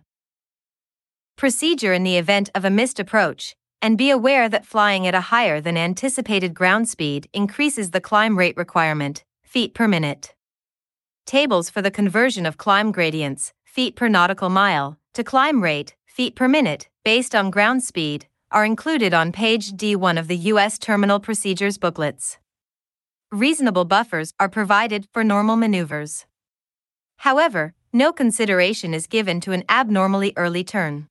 procedure 1.36 1.94
in 1.94 2.04
the 2.04 2.18
event 2.18 2.50
of 2.56 2.64
a 2.64 2.70
missed 2.70 3.00
approach, 3.00 3.56
and 3.82 3.98
be 3.98 4.10
aware 4.10 4.48
that 4.48 4.66
flying 4.66 5.06
at 5.06 5.14
a 5.14 5.30
higher 5.32 5.60
than 5.60 5.78
anticipated 5.78 6.54
ground 6.54 6.88
speed 6.88 7.28
increases 7.34 7.92
the 7.92 8.02
climb 8.02 8.38
rate 8.38 8.58
requirement, 8.58 9.24
feet 9.44 9.74
per 9.74 9.88
minute. 9.88 10.34
Tables 11.26 11.70
for 11.70 11.82
the 11.82 11.92
conversion 11.92 12.46
of 12.46 12.58
climb 12.58 12.92
gradients, 12.92 13.54
feet 13.64 13.96
per 13.96 14.08
nautical 14.08 14.50
mile, 14.50 14.98
to 15.14 15.24
climb 15.24 15.62
rate, 15.62 15.96
feet 16.06 16.36
per 16.36 16.48
minute, 16.48 16.88
based 17.04 17.36
on 17.36 17.52
ground 17.52 17.84
speed, 17.84 18.28
are 18.52 18.64
included 18.64 19.14
on 19.14 19.32
page 19.32 19.74
D1 19.74 20.18
of 20.18 20.28
the 20.28 20.38
U.S. 20.54 20.78
Terminal 20.78 21.20
Procedures 21.20 21.78
booklets. 21.78 22.38
Reasonable 23.32 23.86
buffers 23.86 24.32
are 24.40 24.48
provided 24.48 25.08
for 25.12 25.24
normal 25.24 25.58
maneuvers. 25.58 26.26
However, 27.18 27.74
no 27.92 28.14
consideration 28.14 28.94
is 28.94 29.08
given 29.08 29.42
to 29.42 29.52
an 29.52 29.64
abnormally 29.68 30.32
early 30.38 30.64
turn. 30.64 31.08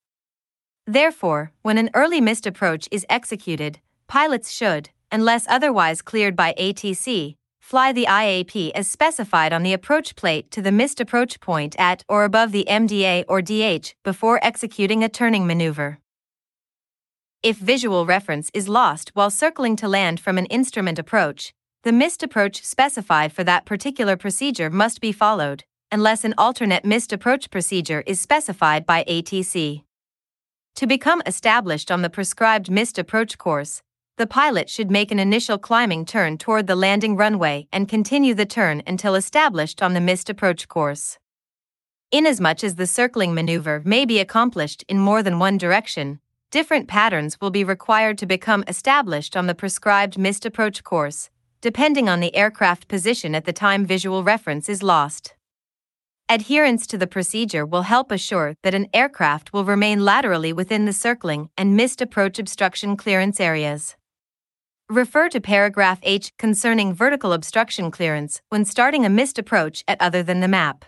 Therefore, 0.86 1.52
when 1.62 1.78
an 1.78 1.90
early 1.94 2.20
missed 2.20 2.46
approach 2.46 2.88
is 2.90 3.06
executed, 3.08 3.80
pilots 4.06 4.50
should, 4.50 4.90
unless 5.10 5.46
otherwise 5.48 6.02
cleared 6.02 6.36
by 6.36 6.54
ATC, 6.58 7.36
fly 7.58 7.92
the 7.92 8.04
IAP 8.04 8.70
as 8.74 8.86
specified 8.86 9.52
on 9.52 9.62
the 9.62 9.72
approach 9.72 10.14
plate 10.14 10.50
to 10.50 10.60
the 10.60 10.72
missed 10.72 11.00
approach 11.00 11.40
point 11.40 11.74
at 11.78 12.04
or 12.06 12.24
above 12.24 12.52
the 12.52 12.66
MDA 12.68 13.24
or 13.26 13.40
DH 13.40 13.94
before 14.02 14.38
executing 14.44 15.02
a 15.02 15.08
turning 15.08 15.46
maneuver. 15.46 15.98
If 17.42 17.56
visual 17.56 18.04
reference 18.04 18.50
is 18.52 18.68
lost 18.68 19.10
while 19.14 19.30
circling 19.30 19.76
to 19.76 19.88
land 19.88 20.20
from 20.20 20.36
an 20.36 20.46
instrument 20.46 20.98
approach, 20.98 21.54
the 21.82 21.92
missed 21.92 22.22
approach 22.22 22.62
specified 22.62 23.32
for 23.32 23.44
that 23.44 23.64
particular 23.64 24.16
procedure 24.16 24.68
must 24.68 25.00
be 25.00 25.12
followed, 25.12 25.64
unless 25.90 26.24
an 26.24 26.34
alternate 26.36 26.84
missed 26.84 27.12
approach 27.12 27.50
procedure 27.50 28.02
is 28.06 28.20
specified 28.20 28.84
by 28.84 29.04
ATC. 29.04 29.84
To 30.76 30.88
become 30.88 31.22
established 31.24 31.92
on 31.92 32.02
the 32.02 32.10
prescribed 32.10 32.68
missed 32.68 32.98
approach 32.98 33.38
course, 33.38 33.80
the 34.16 34.26
pilot 34.26 34.68
should 34.68 34.90
make 34.90 35.12
an 35.12 35.20
initial 35.20 35.56
climbing 35.56 36.04
turn 36.04 36.36
toward 36.36 36.66
the 36.66 36.74
landing 36.74 37.16
runway 37.16 37.68
and 37.72 37.88
continue 37.88 38.34
the 38.34 38.44
turn 38.44 38.82
until 38.84 39.14
established 39.14 39.82
on 39.82 39.94
the 39.94 40.00
missed 40.00 40.28
approach 40.28 40.66
course. 40.66 41.16
Inasmuch 42.10 42.64
as 42.64 42.74
the 42.74 42.88
circling 42.88 43.34
maneuver 43.34 43.82
may 43.84 44.04
be 44.04 44.18
accomplished 44.18 44.84
in 44.88 44.98
more 44.98 45.22
than 45.22 45.38
one 45.38 45.58
direction, 45.58 46.18
different 46.50 46.88
patterns 46.88 47.40
will 47.40 47.50
be 47.50 47.62
required 47.62 48.18
to 48.18 48.26
become 48.26 48.64
established 48.66 49.36
on 49.36 49.46
the 49.46 49.54
prescribed 49.54 50.18
missed 50.18 50.44
approach 50.44 50.82
course, 50.82 51.30
depending 51.60 52.08
on 52.08 52.18
the 52.18 52.34
aircraft 52.34 52.88
position 52.88 53.36
at 53.36 53.44
the 53.44 53.52
time 53.52 53.86
visual 53.86 54.24
reference 54.24 54.68
is 54.68 54.82
lost. 54.82 55.33
Adherence 56.30 56.86
to 56.86 56.96
the 56.96 57.06
procedure 57.06 57.66
will 57.66 57.82
help 57.82 58.10
assure 58.10 58.54
that 58.62 58.74
an 58.74 58.86
aircraft 58.94 59.52
will 59.52 59.66
remain 59.66 60.06
laterally 60.06 60.54
within 60.54 60.86
the 60.86 60.92
circling 60.92 61.50
and 61.58 61.76
missed 61.76 62.00
approach 62.00 62.38
obstruction 62.38 62.96
clearance 62.96 63.40
areas. 63.40 63.94
Refer 64.88 65.28
to 65.28 65.40
paragraph 65.40 65.98
H 66.02 66.32
concerning 66.38 66.94
vertical 66.94 67.34
obstruction 67.34 67.90
clearance 67.90 68.40
when 68.48 68.64
starting 68.64 69.04
a 69.04 69.10
missed 69.10 69.38
approach 69.38 69.84
at 69.86 70.00
other 70.00 70.22
than 70.22 70.40
the 70.40 70.48
map. 70.48 70.86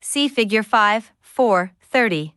See 0.00 0.26
Figure 0.26 0.64
5, 0.64 1.12
4, 1.20 1.70
30. 1.80 2.34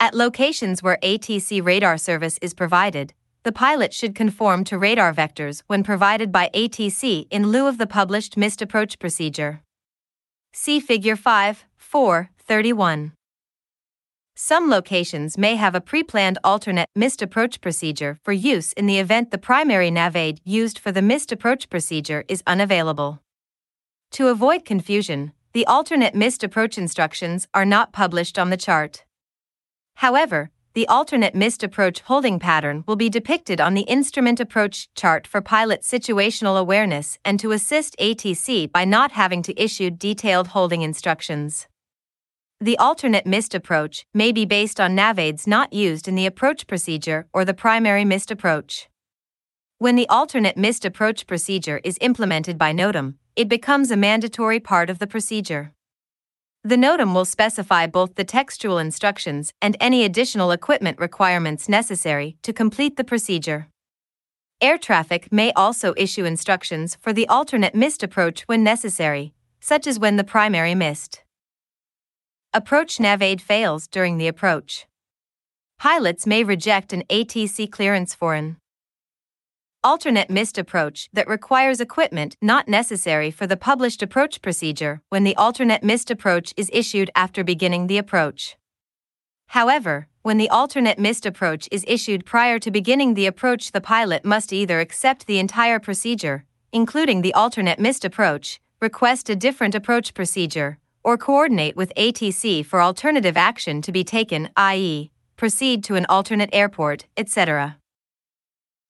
At 0.00 0.14
locations 0.14 0.82
where 0.82 0.98
ATC 1.02 1.62
radar 1.62 1.98
service 1.98 2.38
is 2.40 2.54
provided, 2.54 3.12
the 3.42 3.52
pilot 3.52 3.92
should 3.92 4.14
conform 4.14 4.64
to 4.64 4.78
radar 4.78 5.12
vectors 5.12 5.62
when 5.66 5.82
provided 5.82 6.32
by 6.32 6.48
ATC 6.54 7.26
in 7.30 7.48
lieu 7.48 7.66
of 7.66 7.76
the 7.76 7.86
published 7.86 8.38
missed 8.38 8.62
approach 8.62 8.98
procedure. 8.98 9.60
See 10.56 10.78
Figure 10.78 11.16
5, 11.16 11.64
4, 11.76 12.30
31. 12.38 13.10
Some 14.36 14.70
locations 14.70 15.36
may 15.36 15.56
have 15.56 15.74
a 15.74 15.80
pre-planned 15.80 16.38
alternate 16.44 16.88
missed 16.94 17.20
approach 17.22 17.60
procedure 17.60 18.20
for 18.22 18.32
use 18.32 18.72
in 18.74 18.86
the 18.86 19.00
event 19.00 19.32
the 19.32 19.36
primary 19.36 19.90
NavAid 19.90 20.38
used 20.44 20.78
for 20.78 20.92
the 20.92 21.02
missed 21.02 21.32
approach 21.32 21.68
procedure 21.68 22.24
is 22.28 22.44
unavailable. 22.46 23.20
To 24.12 24.28
avoid 24.28 24.64
confusion, 24.64 25.32
the 25.54 25.66
alternate 25.66 26.14
missed 26.14 26.44
approach 26.44 26.78
instructions 26.78 27.48
are 27.52 27.64
not 27.64 27.92
published 27.92 28.38
on 28.38 28.50
the 28.50 28.56
chart. 28.56 29.04
However, 29.96 30.52
the 30.74 30.88
alternate 30.88 31.36
missed 31.36 31.62
approach 31.62 32.00
holding 32.00 32.40
pattern 32.40 32.82
will 32.88 32.96
be 32.96 33.08
depicted 33.08 33.60
on 33.60 33.74
the 33.74 33.82
instrument 33.82 34.40
approach 34.40 34.92
chart 34.94 35.24
for 35.24 35.40
pilot 35.40 35.82
situational 35.82 36.58
awareness 36.58 37.16
and 37.24 37.38
to 37.38 37.52
assist 37.52 37.94
ATC 38.00 38.72
by 38.72 38.84
not 38.84 39.12
having 39.12 39.40
to 39.42 39.62
issue 39.62 39.88
detailed 39.88 40.48
holding 40.48 40.82
instructions. 40.82 41.68
The 42.60 42.76
alternate 42.78 43.24
missed 43.24 43.54
approach 43.54 44.04
may 44.12 44.32
be 44.32 44.44
based 44.44 44.80
on 44.80 44.96
navaids 44.96 45.46
not 45.46 45.72
used 45.72 46.08
in 46.08 46.16
the 46.16 46.26
approach 46.26 46.66
procedure 46.66 47.28
or 47.32 47.44
the 47.44 47.54
primary 47.54 48.04
missed 48.04 48.32
approach. 48.32 48.88
When 49.78 49.94
the 49.94 50.08
alternate 50.08 50.56
missed 50.56 50.84
approach 50.84 51.28
procedure 51.28 51.80
is 51.84 51.98
implemented 52.00 52.58
by 52.58 52.72
NOTAM, 52.72 53.14
it 53.36 53.48
becomes 53.48 53.92
a 53.92 53.96
mandatory 53.96 54.58
part 54.58 54.90
of 54.90 54.98
the 54.98 55.06
procedure. 55.06 55.73
The 56.66 56.76
NOTAM 56.76 57.14
will 57.14 57.26
specify 57.26 57.86
both 57.86 58.14
the 58.14 58.24
textual 58.24 58.78
instructions 58.78 59.52
and 59.60 59.76
any 59.80 60.02
additional 60.02 60.50
equipment 60.50 60.98
requirements 60.98 61.68
necessary 61.68 62.38
to 62.42 62.54
complete 62.54 62.96
the 62.96 63.04
procedure. 63.04 63.68
Air 64.62 64.78
traffic 64.78 65.30
may 65.30 65.52
also 65.52 65.92
issue 65.98 66.24
instructions 66.24 66.96
for 67.02 67.12
the 67.12 67.28
alternate 67.28 67.74
missed 67.74 68.02
approach 68.02 68.44
when 68.48 68.64
necessary, 68.64 69.34
such 69.60 69.86
as 69.86 69.98
when 69.98 70.16
the 70.16 70.24
primary 70.24 70.74
missed. 70.74 71.22
Approach 72.54 72.96
NavAid 72.96 73.42
fails 73.42 73.86
during 73.86 74.16
the 74.16 74.28
approach. 74.28 74.86
Pilots 75.78 76.26
may 76.26 76.44
reject 76.44 76.94
an 76.94 77.02
ATC 77.10 77.70
clearance 77.70 78.14
for 78.14 78.32
an 78.32 78.56
alternate 79.84 80.30
missed 80.30 80.56
approach 80.56 81.10
that 81.12 81.28
requires 81.28 81.78
equipment 81.78 82.36
not 82.40 82.66
necessary 82.66 83.30
for 83.30 83.46
the 83.46 83.56
published 83.56 84.02
approach 84.02 84.40
procedure 84.40 85.02
when 85.10 85.24
the 85.24 85.36
alternate 85.36 85.84
missed 85.84 86.10
approach 86.10 86.54
is 86.56 86.70
issued 86.72 87.10
after 87.14 87.44
beginning 87.44 87.86
the 87.86 87.98
approach. 87.98 88.56
However, 89.48 90.08
when 90.22 90.38
the 90.38 90.48
alternate 90.48 90.98
missed 90.98 91.26
approach 91.26 91.68
is 91.70 91.84
issued 91.86 92.24
prior 92.24 92.58
to 92.58 92.70
beginning 92.70 93.12
the 93.12 93.26
approach, 93.26 93.72
the 93.72 93.80
pilot 93.80 94.24
must 94.24 94.54
either 94.54 94.80
accept 94.80 95.26
the 95.26 95.38
entire 95.38 95.78
procedure, 95.78 96.46
including 96.72 97.20
the 97.20 97.34
alternate 97.34 97.78
missed 97.78 98.06
approach, 98.06 98.60
request 98.80 99.28
a 99.28 99.36
different 99.36 99.74
approach 99.74 100.14
procedure, 100.14 100.78
or 101.04 101.18
coordinate 101.18 101.76
with 101.76 101.92
ATC 101.94 102.64
for 102.64 102.80
alternative 102.80 103.36
action 103.36 103.82
to 103.82 103.92
be 103.92 104.02
taken, 104.02 104.48
i.e., 104.56 105.10
proceed 105.36 105.84
to 105.84 105.94
an 105.94 106.06
alternate 106.08 106.50
airport, 106.52 107.04
etc. 107.18 107.76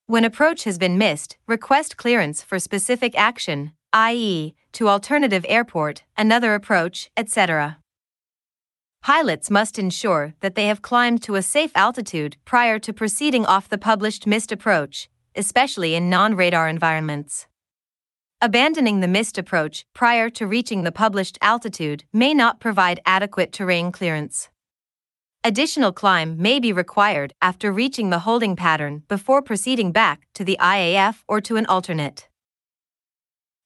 When 0.06 0.26
approach 0.26 0.64
has 0.64 0.76
been 0.76 0.98
missed, 0.98 1.38
request 1.46 1.96
clearance 1.96 2.42
for 2.42 2.58
specific 2.58 3.18
action, 3.18 3.72
i.e., 3.94 4.54
to 4.72 4.90
alternative 4.90 5.46
airport, 5.48 6.02
another 6.14 6.54
approach, 6.54 7.10
etc. 7.16 7.78
Pilots 9.02 9.50
must 9.50 9.78
ensure 9.78 10.34
that 10.40 10.56
they 10.56 10.66
have 10.66 10.82
climbed 10.82 11.22
to 11.22 11.36
a 11.36 11.42
safe 11.42 11.72
altitude 11.74 12.36
prior 12.44 12.78
to 12.80 12.92
proceeding 12.92 13.46
off 13.46 13.70
the 13.70 13.78
published 13.78 14.26
missed 14.26 14.52
approach, 14.52 15.08
especially 15.34 15.94
in 15.94 16.10
non 16.10 16.34
radar 16.36 16.68
environments. 16.68 17.46
Abandoning 18.42 19.00
the 19.00 19.08
missed 19.08 19.38
approach 19.38 19.86
prior 19.94 20.28
to 20.28 20.46
reaching 20.46 20.82
the 20.82 20.92
published 20.92 21.38
altitude 21.40 22.04
may 22.12 22.34
not 22.34 22.60
provide 22.60 23.00
adequate 23.06 23.52
terrain 23.52 23.90
clearance. 23.90 24.50
Additional 25.46 25.92
climb 25.92 26.40
may 26.40 26.58
be 26.58 26.72
required 26.72 27.34
after 27.42 27.70
reaching 27.70 28.08
the 28.08 28.20
holding 28.20 28.56
pattern 28.56 29.02
before 29.08 29.42
proceeding 29.42 29.92
back 29.92 30.26
to 30.32 30.42
the 30.42 30.56
IAF 30.58 31.16
or 31.28 31.38
to 31.42 31.56
an 31.56 31.66
alternate. 31.66 32.28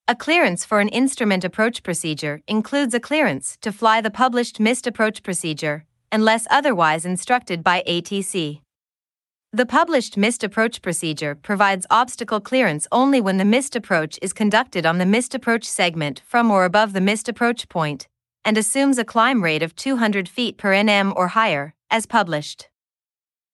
A 0.08 0.16
clearance 0.16 0.65
for 0.65 0.81
an 0.81 0.89
instrument 0.89 1.44
approach 1.44 1.84
procedure 1.84 2.40
includes 2.48 2.94
a 2.94 2.98
clearance 2.98 3.57
to 3.60 3.70
fly 3.70 4.00
the 4.00 4.10
published 4.10 4.58
missed 4.58 4.89
approach 4.89 5.23
procedure, 5.23 5.84
unless 6.10 6.48
otherwise 6.50 7.07
instructed 7.07 7.62
by 7.62 7.84
ATC. 7.86 8.60
The 9.52 9.66
published 9.66 10.16
missed 10.16 10.42
approach 10.42 10.82
procedure 10.82 11.36
provides 11.36 11.86
obstacle 11.90 12.40
clearance 12.40 12.89
only 12.90 13.20
when 13.20 13.36
the 13.36 13.44
missed 13.44 13.76
approach 13.76 14.18
is 14.20 14.32
conducted 14.32 14.84
on 14.84 14.98
the 14.98 15.07
missed 15.07 15.32
approach 15.32 15.65
segment 15.65 16.23
from 16.26 16.50
or 16.50 16.65
above 16.65 16.92
the 16.92 17.00
missed 17.00 17.28
approach 17.28 17.68
point, 17.68 18.08
and 18.49 18.57
assumes 18.57 18.97
a 18.97 19.05
climb 19.05 19.44
rate 19.44 19.62
of 19.62 19.77
200 19.77 20.27
feet 20.27 20.57
per 20.57 20.73
nm 20.73 21.12
or 21.15 21.28
higher, 21.28 21.75
as 21.91 22.07
published. 22.07 22.70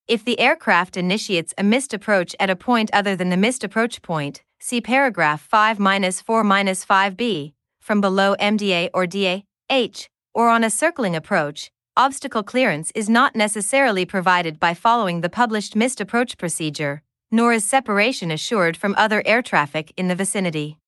If 0.07 0.25
the 0.25 0.39
aircraft 0.39 0.97
initiates 0.97 1.53
a 1.59 1.65
missed 1.65 1.93
approach 1.93 2.37
at 2.39 2.49
a 2.49 2.55
point 2.55 2.91
other 2.93 3.17
than 3.17 3.29
the 3.29 3.37
missed 3.37 3.65
approach 3.65 4.03
point, 4.03 4.45
see 4.61 4.81
paragraph 4.81 5.41
5 5.41 5.79
4 5.79 6.45
5b, 6.45 7.55
from 7.81 8.01
below 8.01 8.37
MDA 8.39 8.91
or 8.95 9.09
DA, 9.09 9.45
H, 9.69 10.09
or 10.33 10.49
on 10.49 10.63
a 10.63 10.71
circling 10.71 11.17
approach, 11.17 11.73
obstacle 11.97 12.45
clearance 12.45 12.93
is 12.95 13.09
not 13.09 13.35
necessarily 13.35 14.05
provided 14.05 14.61
by 14.61 14.75
following 14.75 15.23
the 15.23 15.29
published 15.29 15.75
missed 15.75 16.01
approach 16.01 16.39
procedure, 16.39 17.03
nor 17.33 17.53
is 17.53 17.65
separation 17.65 18.31
assured 18.31 18.77
from 18.77 18.95
other 18.97 19.25
air 19.27 19.43
traffic 19.43 19.93
in 19.97 20.07
the 20.07 20.15
vicinity. 20.15 20.79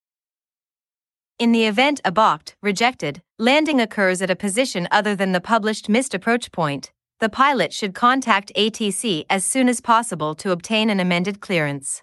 In 1.38 1.52
the 1.52 1.66
event 1.66 2.00
a 2.02 2.10
balked, 2.10 2.56
rejected, 2.62 3.20
landing 3.38 3.78
occurs 3.78 4.22
at 4.22 4.30
a 4.30 4.36
position 4.36 4.88
other 4.90 5.14
than 5.14 5.32
the 5.32 5.40
published 5.40 5.86
missed 5.86 6.14
approach 6.14 6.50
point, 6.50 6.92
the 7.20 7.28
pilot 7.28 7.74
should 7.74 7.94
contact 7.94 8.50
ATC 8.56 9.26
as 9.28 9.44
soon 9.44 9.68
as 9.68 9.82
possible 9.82 10.34
to 10.34 10.50
obtain 10.50 10.88
an 10.88 10.98
amended 10.98 11.40
clearance. 11.40 12.02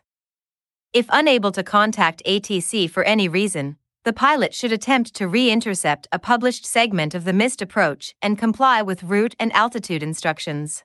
If 0.93 1.07
unable 1.09 1.51
to 1.53 1.63
contact 1.63 2.21
ATC 2.27 2.87
for 2.91 3.03
any 3.05 3.27
reason, 3.27 3.77
the 4.03 4.13
pilot 4.13 4.53
should 4.53 4.71
attempt 4.71 5.15
to 5.15 5.27
re 5.27 5.49
intercept 5.49 6.07
a 6.11 6.19
published 6.19 6.63
segment 6.63 7.15
of 7.15 7.25
the 7.25 7.33
missed 7.33 7.61
approach 7.61 8.13
and 8.21 8.37
comply 8.37 8.83
with 8.83 9.01
route 9.01 9.33
and 9.39 9.51
altitude 9.53 10.03
instructions. 10.03 10.83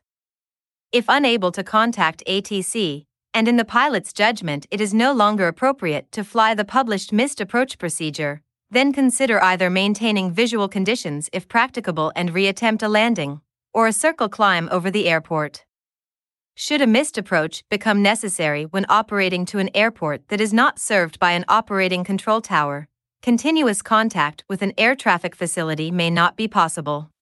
If 0.91 1.05
unable 1.07 1.53
to 1.53 1.63
contact 1.63 2.23
ATC, 2.27 3.08
and 3.39 3.47
in 3.47 3.57
the 3.57 3.65
pilot's 3.65 4.13
judgment 4.13 4.67
it 4.69 4.81
is 4.81 4.93
no 4.93 5.13
longer 5.13 5.47
appropriate 5.47 6.11
to 6.11 6.25
fly 6.25 6.55
the 6.55 6.65
published 6.65 7.13
missed 7.13 7.41
approach 7.41 7.79
procedure, 7.79 8.43
then 8.69 8.93
consider 8.93 9.41
either 9.45 9.71
maintaining 9.71 10.33
visual 10.33 10.67
conditions 10.67 11.31
if 11.33 11.47
practicable 11.47 12.11
and 12.17 12.33
reattempt 12.33 12.83
a 12.83 12.89
landing, 12.89 13.41
or 13.73 13.87
a 13.87 13.93
circle 13.93 14.29
climb 14.29 14.69
over 14.73 14.91
the 14.91 15.09
airport. 15.09 15.65
Should 16.57 16.83
a 16.83 16.87
missed 16.89 17.17
approach 17.17 17.63
become 17.69 18.03
necessary 18.03 18.65
when 18.65 18.87
operating 18.89 19.47
to 19.47 19.61
an 19.61 19.71
airport 19.73 20.27
that 20.31 20.41
is 20.41 20.53
not 20.53 20.81
served 20.81 21.21
by 21.21 21.31
an 21.31 21.45
operating 21.47 22.03
control 22.03 22.41
tower, 22.41 22.89
continuous 23.23 23.83
contact 23.83 24.43
with 24.49 24.63
an 24.63 24.73
air 24.77 24.97
traffic 24.97 25.37
facility 25.37 25.93
may 25.93 26.11
not 26.11 26.37
be 26.37 26.49
possible. 26.49 27.13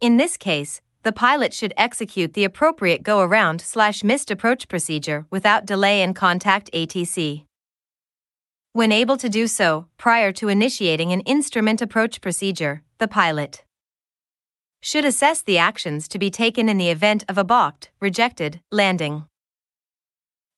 In 0.00 0.16
this 0.16 0.36
case, 0.36 0.80
the 1.08 1.12
pilot 1.12 1.54
should 1.54 1.72
execute 1.78 2.34
the 2.34 2.44
appropriate 2.44 3.02
go 3.02 3.20
around 3.20 3.62
slash 3.62 4.04
missed 4.04 4.30
approach 4.30 4.68
procedure 4.68 5.24
without 5.30 5.64
delay 5.64 6.02
and 6.02 6.14
contact 6.14 6.70
ATC. 6.74 7.46
When 8.74 8.92
able 8.92 9.16
to 9.16 9.30
do 9.30 9.46
so, 9.46 9.86
prior 9.96 10.32
to 10.32 10.48
initiating 10.48 11.10
an 11.10 11.22
instrument 11.22 11.80
approach 11.80 12.20
procedure, 12.20 12.82
the 12.98 13.08
pilot 13.08 13.64
should 14.82 15.06
assess 15.06 15.40
the 15.40 15.56
actions 15.56 16.08
to 16.08 16.18
be 16.18 16.30
taken 16.30 16.68
in 16.68 16.76
the 16.76 16.90
event 16.90 17.24
of 17.26 17.38
a 17.38 17.42
balked, 17.42 17.90
rejected, 18.00 18.60
landing. 18.70 19.24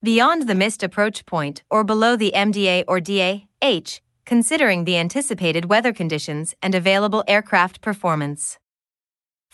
Beyond 0.02 0.48
the 0.48 0.56
missed 0.56 0.82
approach 0.82 1.26
point 1.26 1.62
or 1.70 1.84
below 1.84 2.16
the 2.16 2.32
MDA 2.34 2.82
or 2.88 2.98
DA, 2.98 3.46
H, 3.62 4.02
considering 4.26 4.82
the 4.82 4.98
anticipated 4.98 5.66
weather 5.66 5.92
conditions 5.92 6.56
and 6.60 6.74
available 6.74 7.22
aircraft 7.28 7.80
performance. 7.80 8.58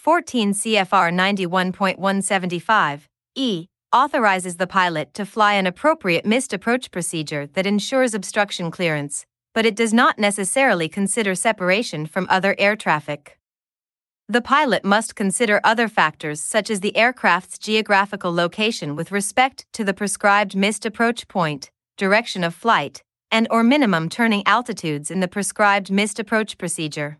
14 0.06 0.52
CFR 0.52 1.10
91.175 1.12 3.00
E 3.34 3.66
authorizes 3.92 4.56
the 4.56 4.66
pilot 4.68 5.12
to 5.14 5.26
fly 5.26 5.54
an 5.54 5.66
appropriate 5.66 6.24
missed 6.24 6.52
approach 6.52 6.92
procedure 6.92 7.48
that 7.54 7.66
ensures 7.66 8.14
obstruction 8.14 8.70
clearance, 8.70 9.26
but 9.52 9.66
it 9.66 9.74
does 9.74 9.92
not 9.92 10.16
necessarily 10.16 10.88
consider 10.88 11.34
separation 11.34 12.06
from 12.06 12.28
other 12.30 12.54
air 12.56 12.76
traffic. 12.76 13.36
The 14.28 14.40
pilot 14.40 14.84
must 14.84 15.16
consider 15.16 15.60
other 15.64 15.88
factors 15.88 16.40
such 16.40 16.70
as 16.70 16.78
the 16.78 16.96
aircraft's 16.96 17.58
geographical 17.58 18.32
location 18.32 18.94
with 18.94 19.10
respect 19.10 19.66
to 19.72 19.82
the 19.82 19.92
prescribed 19.92 20.54
missed 20.54 20.86
approach 20.86 21.26
point, 21.26 21.72
direction 21.96 22.44
of 22.44 22.54
flight, 22.54 23.02
and 23.32 23.48
or 23.50 23.64
minimum 23.64 24.08
turning 24.08 24.44
altitudes 24.46 25.10
in 25.10 25.18
the 25.18 25.26
prescribed 25.26 25.90
missed 25.90 26.20
approach 26.20 26.58
procedure. 26.58 27.18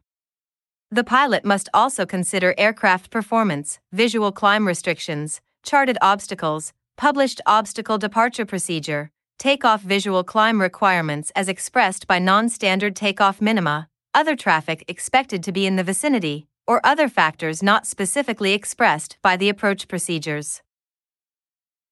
The 0.92 1.02
pilot 1.02 1.44
must 1.44 1.68
also 1.74 2.06
consider 2.06 2.54
aircraft 2.56 3.10
performance, 3.10 3.80
visual 3.90 4.30
climb 4.30 4.68
restrictions, 4.68 5.40
charted 5.64 5.98
obstacles, 6.00 6.72
published 6.96 7.40
obstacle 7.44 7.98
departure 7.98 8.46
procedure, 8.46 9.10
takeoff 9.36 9.82
visual 9.82 10.22
climb 10.22 10.60
requirements 10.60 11.32
as 11.34 11.48
expressed 11.48 12.06
by 12.06 12.20
non 12.20 12.48
standard 12.48 12.94
takeoff 12.94 13.40
minima, 13.40 13.88
other 14.14 14.36
traffic 14.36 14.84
expected 14.86 15.42
to 15.42 15.50
be 15.50 15.66
in 15.66 15.74
the 15.74 15.82
vicinity, 15.82 16.46
or 16.68 16.80
other 16.84 17.08
factors 17.08 17.64
not 17.64 17.84
specifically 17.84 18.52
expressed 18.52 19.18
by 19.22 19.36
the 19.36 19.48
approach 19.48 19.88
procedures. 19.88 20.62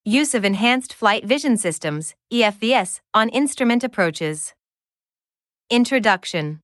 Use 0.05 0.33
of 0.33 0.45
Enhanced 0.45 0.93
Flight 0.93 1.25
Vision 1.25 1.57
Systems, 1.57 2.15
EFVS, 2.31 3.01
on 3.13 3.27
instrument 3.29 3.83
approaches. 3.83 4.53
Introduction 5.69 6.61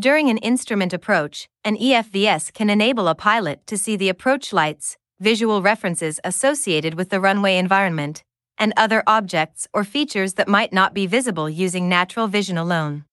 during 0.00 0.30
an 0.30 0.38
instrument 0.38 0.92
approach, 0.92 1.48
an 1.64 1.76
EFVS 1.76 2.52
can 2.52 2.70
enable 2.70 3.08
a 3.08 3.14
pilot 3.14 3.66
to 3.66 3.76
see 3.76 3.94
the 3.94 4.08
approach 4.08 4.52
lights, 4.52 4.96
visual 5.20 5.60
references 5.60 6.18
associated 6.24 6.94
with 6.94 7.10
the 7.10 7.20
runway 7.20 7.56
environment, 7.56 8.24
and 8.56 8.72
other 8.76 9.02
objects 9.06 9.68
or 9.74 9.84
features 9.84 10.34
that 10.34 10.48
might 10.48 10.72
not 10.72 10.94
be 10.94 11.06
visible 11.06 11.50
using 11.50 11.88
natural 11.88 12.26
vision 12.26 12.56
alone. 12.56 13.04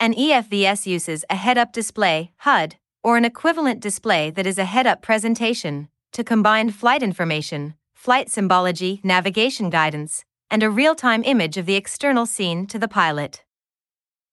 An 0.00 0.14
EFVS 0.14 0.86
uses 0.86 1.24
a 1.30 1.36
head 1.36 1.56
up 1.56 1.72
display, 1.72 2.32
HUD, 2.38 2.76
or 3.02 3.16
an 3.16 3.24
equivalent 3.24 3.80
display 3.80 4.30
that 4.30 4.46
is 4.46 4.58
a 4.58 4.64
head 4.64 4.86
up 4.86 5.00
presentation, 5.00 5.88
to 6.12 6.24
combine 6.24 6.70
flight 6.70 7.02
information, 7.02 7.74
flight 7.94 8.28
symbology, 8.28 9.00
navigation 9.04 9.70
guidance, 9.70 10.24
and 10.50 10.62
a 10.62 10.70
real 10.70 10.94
time 10.94 11.22
image 11.24 11.56
of 11.56 11.66
the 11.66 11.76
external 11.76 12.26
scene 12.26 12.66
to 12.66 12.78
the 12.78 12.88
pilot. 12.88 13.43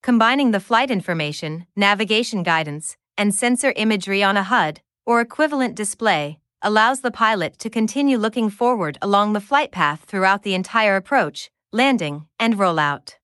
Combining 0.04 0.50
the 0.50 0.60
flight 0.60 0.90
information, 0.90 1.68
navigation 1.76 2.42
guidance, 2.42 2.98
and 3.20 3.36
sensor 3.36 3.72
imagery 3.76 4.24
on 4.24 4.36
a 4.36 4.42
HUD, 4.42 4.82
or 5.06 5.22
equivalent 5.22 5.76
display, 5.76 6.40
allows 6.64 7.02
the 7.02 7.12
pilot 7.12 7.60
to 7.60 7.70
continue 7.70 8.18
looking 8.18 8.50
forward 8.50 8.98
along 9.00 9.34
the 9.34 9.40
flight 9.40 9.72
path 9.72 10.04
throughout 10.08 10.42
the 10.42 10.56
entire 10.56 10.96
approach, 10.96 11.52
landing, 11.72 12.26
and 12.40 12.56
rollout. 12.56 13.18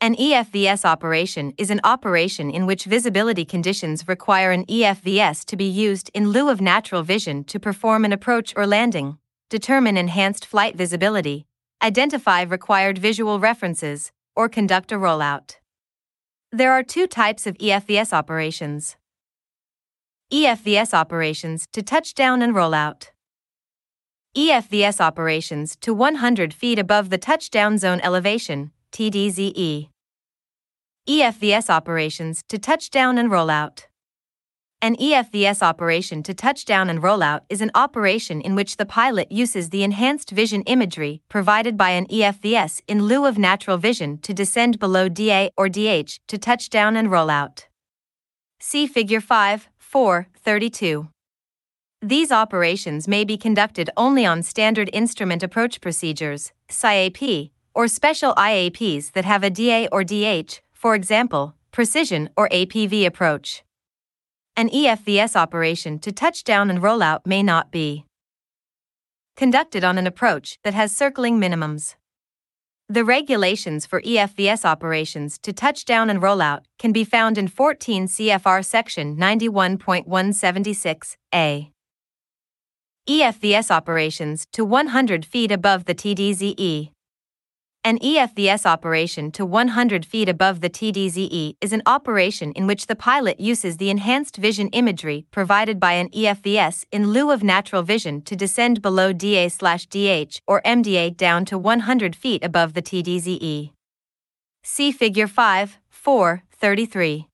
An 0.00 0.14
EFVS 0.14 0.84
operation 0.84 1.54
is 1.58 1.70
an 1.70 1.80
operation 1.82 2.52
in 2.52 2.66
which 2.66 2.84
visibility 2.84 3.44
conditions 3.44 4.06
require 4.06 4.52
an 4.52 4.66
EFVS 4.66 5.44
to 5.46 5.56
be 5.56 5.68
used 5.68 6.08
in 6.14 6.28
lieu 6.28 6.50
of 6.50 6.60
natural 6.60 7.02
vision 7.02 7.42
to 7.44 7.58
perform 7.58 8.04
an 8.04 8.12
approach 8.12 8.54
or 8.56 8.64
landing, 8.64 9.18
determine 9.48 9.96
enhanced 9.96 10.46
flight 10.46 10.76
visibility, 10.76 11.46
identify 11.82 12.42
required 12.42 12.96
visual 12.96 13.40
references, 13.40 14.12
or 14.36 14.48
conduct 14.48 14.92
a 14.92 14.94
rollout. 14.94 15.56
There 16.52 16.72
are 16.72 16.82
two 16.82 17.06
types 17.06 17.46
of 17.46 17.56
EFVS 17.58 18.12
operations. 18.12 18.96
EFVS 20.32 20.92
operations 20.92 21.68
to 21.72 21.80
touchdown 21.80 22.42
and 22.42 22.52
rollout. 22.52 23.10
EFVS 24.36 25.00
operations 25.00 25.76
to 25.76 25.94
100 25.94 26.52
feet 26.52 26.80
above 26.80 27.10
the 27.10 27.18
touchdown 27.18 27.78
zone 27.78 28.00
elevation, 28.02 28.72
TDZE. 28.90 29.90
EFVS 31.08 31.70
operations 31.70 32.42
to 32.48 32.58
touchdown 32.58 33.16
and 33.16 33.30
rollout. 33.30 33.84
An 34.82 34.96
EFVS 34.96 35.60
operation 35.60 36.22
to 36.22 36.32
touchdown 36.32 36.88
and 36.88 37.02
rollout 37.02 37.40
is 37.50 37.60
an 37.60 37.70
operation 37.74 38.40
in 38.40 38.54
which 38.54 38.78
the 38.78 38.86
pilot 38.86 39.30
uses 39.30 39.68
the 39.68 39.82
enhanced 39.82 40.30
vision 40.30 40.62
imagery 40.62 41.20
provided 41.28 41.76
by 41.76 41.90
an 41.90 42.06
EFVS 42.06 42.80
in 42.88 43.02
lieu 43.02 43.26
of 43.26 43.36
natural 43.36 43.76
vision 43.76 44.16
to 44.22 44.32
descend 44.32 44.78
below 44.78 45.06
DA 45.06 45.50
or 45.54 45.68
DH 45.68 46.18
to 46.28 46.38
touchdown 46.38 46.96
and 46.96 47.08
rollout. 47.08 47.64
See 48.58 48.86
Figure 48.86 49.20
5, 49.20 49.68
4, 49.76 50.28
32. 50.34 51.08
These 52.00 52.32
operations 52.32 53.06
may 53.06 53.24
be 53.24 53.36
conducted 53.36 53.90
only 53.98 54.24
on 54.24 54.42
Standard 54.42 54.88
Instrument 54.94 55.42
Approach 55.42 55.82
Procedures, 55.82 56.52
SIAP, 56.70 57.50
or 57.74 57.86
special 57.86 58.32
IAPs 58.36 59.12
that 59.12 59.26
have 59.26 59.44
a 59.44 59.50
DA 59.50 59.88
or 59.92 60.04
DH, 60.04 60.60
for 60.72 60.94
example, 60.94 61.54
precision 61.70 62.30
or 62.34 62.48
APV 62.48 63.04
approach. 63.04 63.62
An 64.60 64.68
EFVS 64.68 65.36
operation 65.36 65.98
to 66.00 66.12
touchdown 66.12 66.68
and 66.68 66.82
rollout 66.82 67.20
may 67.24 67.42
not 67.42 67.70
be 67.70 68.04
conducted 69.34 69.84
on 69.84 69.96
an 69.96 70.06
approach 70.06 70.58
that 70.64 70.74
has 70.74 70.94
circling 70.94 71.40
minimums. 71.40 71.94
The 72.86 73.02
regulations 73.02 73.86
for 73.86 74.02
EFVS 74.02 74.66
operations 74.66 75.38
to 75.38 75.54
touchdown 75.54 76.10
and 76.10 76.20
rollout 76.20 76.64
can 76.78 76.92
be 76.92 77.04
found 77.04 77.38
in 77.38 77.48
14 77.48 78.06
CFR 78.06 78.62
Section 78.62 79.16
91.176a. 79.16 81.70
EFVS 83.08 83.70
operations 83.70 84.44
to 84.52 84.66
100 84.66 85.24
feet 85.24 85.50
above 85.50 85.86
the 85.86 85.94
TDZE. 85.94 86.90
An 87.82 87.98
EFVS 88.00 88.66
operation 88.66 89.30
to 89.32 89.46
100 89.46 90.04
feet 90.04 90.28
above 90.28 90.60
the 90.60 90.68
TDZE 90.68 91.56
is 91.62 91.72
an 91.72 91.80
operation 91.86 92.52
in 92.52 92.66
which 92.66 92.88
the 92.88 92.94
pilot 92.94 93.40
uses 93.40 93.78
the 93.78 93.88
enhanced 93.88 94.36
vision 94.36 94.68
imagery 94.68 95.24
provided 95.30 95.80
by 95.80 95.92
an 95.92 96.10
EFVS 96.10 96.84
in 96.92 97.08
lieu 97.08 97.30
of 97.30 97.42
natural 97.42 97.82
vision 97.82 98.20
to 98.20 98.36
descend 98.36 98.82
below 98.82 99.14
DA/DH 99.14 100.42
or 100.46 100.60
MDA 100.62 101.16
down 101.16 101.46
to 101.46 101.56
100 101.56 102.14
feet 102.14 102.44
above 102.44 102.74
the 102.74 102.82
TDZE. 102.82 103.72
See 104.62 104.92
Figure 104.92 105.26
5, 105.26 105.78
4, 105.88 106.42
33. 106.52 107.28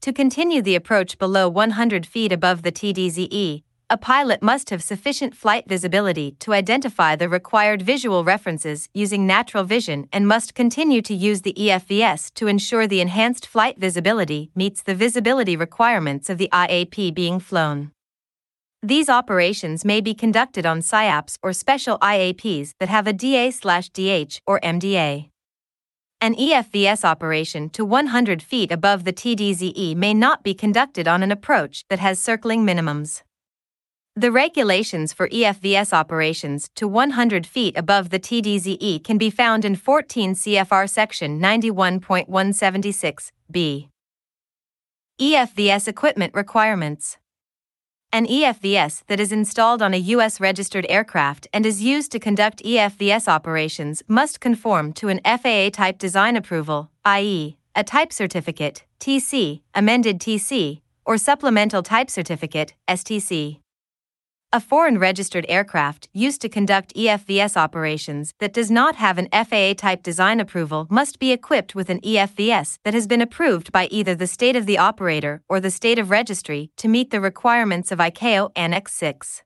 To 0.00 0.12
continue 0.12 0.60
the 0.60 0.74
approach 0.74 1.18
below 1.18 1.48
100 1.48 2.04
feet 2.04 2.32
above 2.32 2.62
the 2.62 2.72
TDZE, 2.72 3.62
a 3.92 3.96
pilot 3.98 4.42
must 4.42 4.70
have 4.70 4.82
sufficient 4.82 5.36
flight 5.36 5.68
visibility 5.68 6.34
to 6.38 6.54
identify 6.54 7.14
the 7.14 7.28
required 7.28 7.82
visual 7.82 8.24
references 8.24 8.88
using 8.94 9.26
natural 9.26 9.64
vision 9.64 10.08
and 10.10 10.26
must 10.26 10.54
continue 10.54 11.02
to 11.02 11.12
use 11.12 11.42
the 11.42 11.52
EFVS 11.52 12.32
to 12.32 12.46
ensure 12.46 12.86
the 12.86 13.02
enhanced 13.02 13.46
flight 13.46 13.78
visibility 13.78 14.50
meets 14.54 14.82
the 14.82 14.94
visibility 14.94 15.56
requirements 15.56 16.30
of 16.30 16.38
the 16.38 16.48
IAP 16.54 17.14
being 17.14 17.38
flown. 17.38 17.90
These 18.82 19.10
operations 19.10 19.84
may 19.84 20.00
be 20.00 20.14
conducted 20.14 20.64
on 20.64 20.80
SIAPs 20.80 21.36
or 21.42 21.52
special 21.52 21.98
IAPs 21.98 22.72
that 22.80 22.88
have 22.88 23.06
a 23.06 23.12
DA/DH 23.12 24.40
or 24.46 24.58
MDA. 24.62 25.28
An 26.22 26.34
EFVS 26.34 27.04
operation 27.04 27.68
to 27.68 27.84
100 27.84 28.42
feet 28.42 28.72
above 28.72 29.04
the 29.04 29.12
TDZE 29.12 29.94
may 29.94 30.14
not 30.14 30.42
be 30.42 30.54
conducted 30.54 31.06
on 31.06 31.22
an 31.22 31.30
approach 31.30 31.84
that 31.90 31.98
has 31.98 32.18
circling 32.18 32.64
minimums. 32.64 33.20
The 34.14 34.30
regulations 34.30 35.14
for 35.14 35.26
EFVS 35.30 35.94
operations 35.94 36.68
to 36.74 36.86
100 36.86 37.46
feet 37.46 37.78
above 37.78 38.10
the 38.10 38.20
TDZE 38.20 39.02
can 39.02 39.16
be 39.16 39.30
found 39.30 39.64
in 39.64 39.74
14 39.74 40.34
CFR 40.34 40.86
Section 40.86 41.40
91.176b. 41.40 43.88
EFVS 45.18 45.88
equipment 45.88 46.34
requirements. 46.34 47.16
An 48.12 48.26
EFVS 48.26 49.02
that 49.06 49.18
is 49.18 49.32
installed 49.32 49.80
on 49.80 49.94
a 49.94 50.04
U.S. 50.16 50.40
registered 50.40 50.84
aircraft 50.90 51.48
and 51.54 51.64
is 51.64 51.82
used 51.82 52.12
to 52.12 52.18
conduct 52.18 52.62
EFVS 52.62 53.28
operations 53.28 54.02
must 54.08 54.40
conform 54.40 54.92
to 54.92 55.08
an 55.08 55.22
FAA 55.24 55.70
type 55.70 55.96
design 55.96 56.36
approval, 56.36 56.90
i.e., 57.06 57.56
a 57.74 57.82
type 57.82 58.12
certificate, 58.12 58.84
TC, 59.00 59.62
amended 59.74 60.20
TC, 60.20 60.82
or 61.06 61.16
supplemental 61.16 61.82
type 61.82 62.10
certificate, 62.10 62.74
STC. 62.86 63.61
A 64.54 64.60
foreign 64.60 64.98
registered 64.98 65.46
aircraft 65.48 66.10
used 66.12 66.42
to 66.42 66.48
conduct 66.50 66.94
EFVS 66.94 67.56
operations 67.56 68.34
that 68.38 68.52
does 68.52 68.70
not 68.70 68.96
have 68.96 69.16
an 69.16 69.30
FAA 69.32 69.72
type 69.72 70.02
design 70.02 70.40
approval 70.40 70.86
must 70.90 71.18
be 71.18 71.32
equipped 71.32 71.74
with 71.74 71.88
an 71.88 72.02
EFVS 72.02 72.76
that 72.84 72.92
has 72.92 73.06
been 73.06 73.22
approved 73.22 73.72
by 73.72 73.86
either 73.86 74.14
the 74.14 74.26
state 74.26 74.54
of 74.54 74.66
the 74.66 74.76
operator 74.76 75.40
or 75.48 75.58
the 75.58 75.70
state 75.70 75.98
of 75.98 76.10
registry 76.10 76.70
to 76.76 76.86
meet 76.86 77.10
the 77.10 77.18
requirements 77.18 77.90
of 77.90 77.98
ICAO 77.98 78.50
Annex 78.54 78.92
6. 78.92 79.42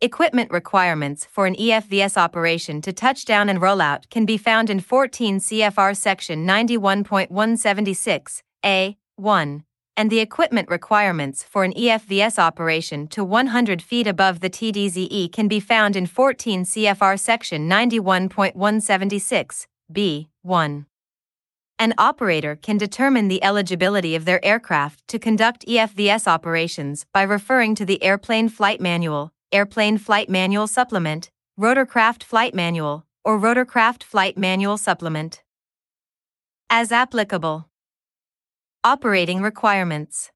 Equipment 0.00 0.50
requirements 0.50 1.26
for 1.26 1.44
an 1.44 1.54
EFVS 1.54 2.16
operation 2.16 2.80
to 2.80 2.94
touchdown 2.94 3.50
and 3.50 3.60
rollout 3.60 4.08
can 4.08 4.24
be 4.24 4.38
found 4.38 4.70
in 4.70 4.80
14 4.80 5.40
CFR 5.40 5.94
Section 5.94 6.46
91.176 6.46 8.40
A 8.64 8.96
1 9.16 9.62
and 9.96 10.10
the 10.10 10.20
equipment 10.20 10.68
requirements 10.68 11.42
for 11.42 11.64
an 11.64 11.72
EFVS 11.72 12.38
operation 12.38 13.06
to 13.08 13.24
100 13.24 13.80
feet 13.80 14.06
above 14.06 14.40
the 14.40 14.50
TDZE 14.50 15.32
can 15.32 15.48
be 15.48 15.60
found 15.60 15.96
in 15.96 16.06
14 16.06 16.64
CFR 16.64 17.18
Section 17.18 17.68
91.176 17.68 19.66
B 19.90 20.28
1. 20.42 20.86
An 21.78 21.94
operator 21.98 22.56
can 22.56 22.78
determine 22.78 23.28
the 23.28 23.44
eligibility 23.44 24.14
of 24.14 24.24
their 24.24 24.42
aircraft 24.44 25.06
to 25.08 25.18
conduct 25.18 25.66
EFVS 25.66 26.26
operations 26.26 27.04
by 27.12 27.22
referring 27.22 27.74
to 27.74 27.84
the 27.84 28.02
Airplane 28.02 28.48
Flight 28.48 28.80
Manual, 28.80 29.32
Airplane 29.52 29.98
Flight 29.98 30.30
Manual 30.30 30.66
Supplement, 30.66 31.30
Rotorcraft 31.60 32.22
Flight 32.22 32.54
Manual, 32.54 33.04
or 33.24 33.38
Rotorcraft 33.38 34.02
Flight 34.02 34.38
Manual 34.38 34.78
Supplement. 34.78 35.42
As 36.70 36.90
applicable. 36.90 37.68
Operating 38.86 39.42
requirements. 39.42 40.30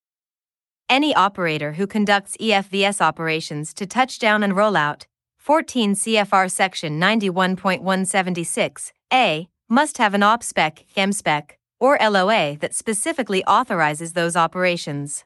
Any 0.89 1.15
operator 1.15 1.75
who 1.75 1.87
conducts 1.87 2.37
EFVS 2.39 3.01
operations 3.01 3.73
to 3.75 3.87
touchdown 3.87 4.43
and 4.43 4.55
rollout, 4.55 5.07
14 5.39 5.95
CFR 5.95 6.51
Section 6.51 6.99
91.176 6.99 8.91
A, 9.13 9.49
must 9.69 9.99
have 9.99 10.15
an 10.15 10.23
OPSPEC, 10.23 10.79
MSPEC, 10.97 11.51
or 11.79 11.97
LOA 12.01 12.57
that 12.57 12.75
specifically 12.75 13.45
authorizes 13.45 14.15
those 14.15 14.35
operations. 14.35 15.25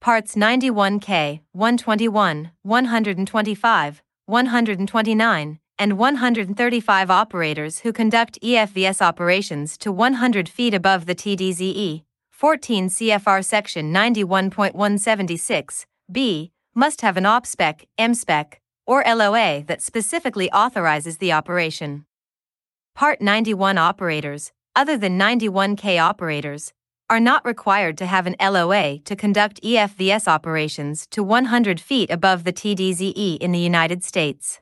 Parts 0.00 0.34
91K, 0.34 1.38
121, 1.52 2.50
125, 2.62 4.02
129, 4.26 5.58
and 5.78 5.98
135 5.98 7.10
operators 7.12 7.78
who 7.78 7.92
conduct 7.92 8.42
EFVS 8.42 9.00
operations 9.00 9.78
to 9.78 9.92
100 9.92 10.48
feet 10.48 10.74
above 10.74 11.06
the 11.06 11.14
TDZE 11.14 12.02
14 12.44 12.90
CFR 12.90 13.42
Section 13.42 13.90
91.176 13.90 15.86
b 16.12 16.52
must 16.74 17.00
have 17.00 17.16
an 17.16 17.24
OPSPEC, 17.24 17.86
MSPEC, 17.98 18.56
or 18.86 19.02
LOA 19.02 19.64
that 19.66 19.80
specifically 19.80 20.52
authorizes 20.52 21.16
the 21.16 21.32
operation. 21.32 22.04
Part 22.94 23.22
91 23.22 23.78
operators, 23.78 24.52
other 24.76 24.98
than 24.98 25.18
91K 25.18 25.98
operators, 25.98 26.74
are 27.08 27.18
not 27.18 27.46
required 27.46 27.96
to 27.96 28.04
have 28.04 28.26
an 28.26 28.36
LOA 28.38 28.98
to 28.98 29.16
conduct 29.16 29.62
EFVS 29.62 30.28
operations 30.28 31.06
to 31.06 31.22
100 31.22 31.80
feet 31.80 32.10
above 32.10 32.44
the 32.44 32.52
TDZE 32.52 33.38
in 33.38 33.52
the 33.52 33.58
United 33.58 34.04
States. 34.04 34.60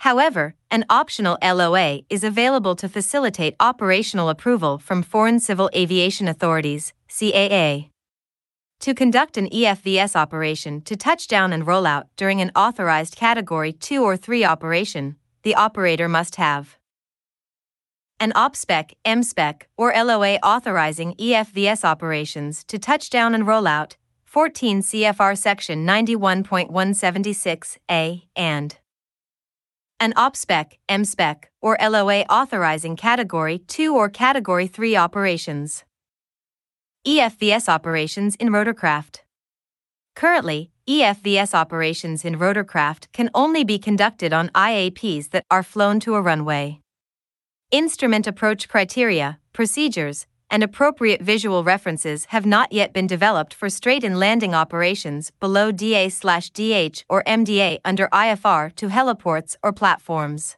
However, 0.00 0.54
an 0.70 0.86
optional 0.88 1.36
LOA 1.42 2.00
is 2.08 2.24
available 2.24 2.74
to 2.76 2.88
facilitate 2.88 3.54
operational 3.60 4.30
approval 4.30 4.78
from 4.78 5.02
foreign 5.02 5.38
civil 5.38 5.68
aviation 5.76 6.26
authorities, 6.26 6.94
CAA. 7.06 7.90
To 8.80 8.94
conduct 8.94 9.36
an 9.36 9.50
EFVS 9.50 10.16
operation 10.16 10.80
to 10.82 10.96
touchdown 10.96 11.52
and 11.52 11.66
rollout 11.66 12.04
during 12.16 12.40
an 12.40 12.50
authorized 12.56 13.14
Category 13.14 13.74
2 13.74 14.02
or 14.02 14.16
3 14.16 14.42
operation, 14.42 15.16
the 15.42 15.54
operator 15.54 16.08
must 16.08 16.36
have 16.36 16.78
an 18.18 18.32
OPSPEC, 18.32 18.92
MSPEC, 19.04 19.64
or 19.76 19.92
LOA 19.92 20.36
authorizing 20.36 21.14
EFVS 21.16 21.84
operations 21.84 22.64
to 22.64 22.78
touchdown 22.78 23.34
and 23.34 23.44
rollout, 23.44 23.96
14 24.24 24.80
CFR 24.80 25.36
Section 25.36 25.86
91.176 25.86 27.76
A 27.90 28.24
and 28.34 28.79
an 30.00 30.14
OPSPEC, 30.14 30.78
MSPEC, 30.88 31.44
or 31.60 31.76
LOA 31.78 32.22
authorizing 32.22 32.96
Category 32.96 33.58
2 33.58 33.94
or 33.94 34.08
Category 34.08 34.66
3 34.66 34.96
operations. 34.96 35.84
EFVS 37.06 37.68
operations 37.68 38.34
in 38.36 38.48
rotorcraft. 38.48 39.18
Currently, 40.16 40.70
EFVS 40.88 41.54
operations 41.54 42.24
in 42.24 42.38
rotorcraft 42.38 43.12
can 43.12 43.28
only 43.34 43.62
be 43.62 43.78
conducted 43.78 44.32
on 44.32 44.48
IAPs 44.48 45.30
that 45.30 45.44
are 45.50 45.62
flown 45.62 46.00
to 46.00 46.14
a 46.14 46.22
runway. 46.22 46.80
Instrument 47.70 48.26
approach 48.26 48.68
criteria, 48.68 49.38
procedures, 49.52 50.26
and 50.50 50.62
appropriate 50.62 51.22
visual 51.22 51.62
references 51.64 52.26
have 52.26 52.44
not 52.44 52.72
yet 52.72 52.92
been 52.92 53.06
developed 53.06 53.54
for 53.54 53.70
straight 53.70 54.04
in 54.04 54.18
landing 54.18 54.54
operations 54.54 55.30
below 55.40 55.70
DA/DH 55.72 57.04
or 57.08 57.22
MDA 57.26 57.78
under 57.84 58.08
IFR 58.12 58.74
to 58.76 58.88
heliports 58.88 59.56
or 59.62 59.72
platforms. 59.72 60.56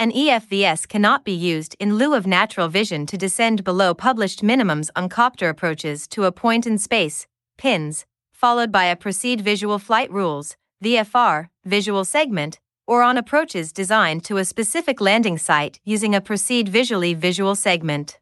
An 0.00 0.12
EFVS 0.12 0.86
cannot 0.86 1.24
be 1.24 1.32
used 1.32 1.74
in 1.80 1.96
lieu 1.96 2.14
of 2.14 2.26
natural 2.26 2.68
vision 2.68 3.04
to 3.06 3.18
descend 3.18 3.64
below 3.64 3.94
published 3.94 4.42
minimums 4.42 4.90
on 4.94 5.08
copter 5.08 5.48
approaches 5.48 6.06
to 6.08 6.24
a 6.24 6.30
point 6.30 6.66
in 6.66 6.78
space, 6.78 7.26
pins, 7.56 8.06
followed 8.32 8.70
by 8.70 8.84
a 8.84 8.94
proceed 8.94 9.40
visual 9.40 9.80
flight 9.80 10.08
rules, 10.12 10.56
VFR, 10.84 11.48
visual 11.64 12.04
segment, 12.04 12.60
or 12.86 13.02
on 13.02 13.18
approaches 13.18 13.72
designed 13.72 14.22
to 14.24 14.36
a 14.36 14.44
specific 14.44 15.00
landing 15.00 15.36
site 15.36 15.80
using 15.84 16.14
a 16.14 16.20
proceed 16.20 16.68
visually 16.68 17.12
visual 17.12 17.56
segment. 17.56 18.20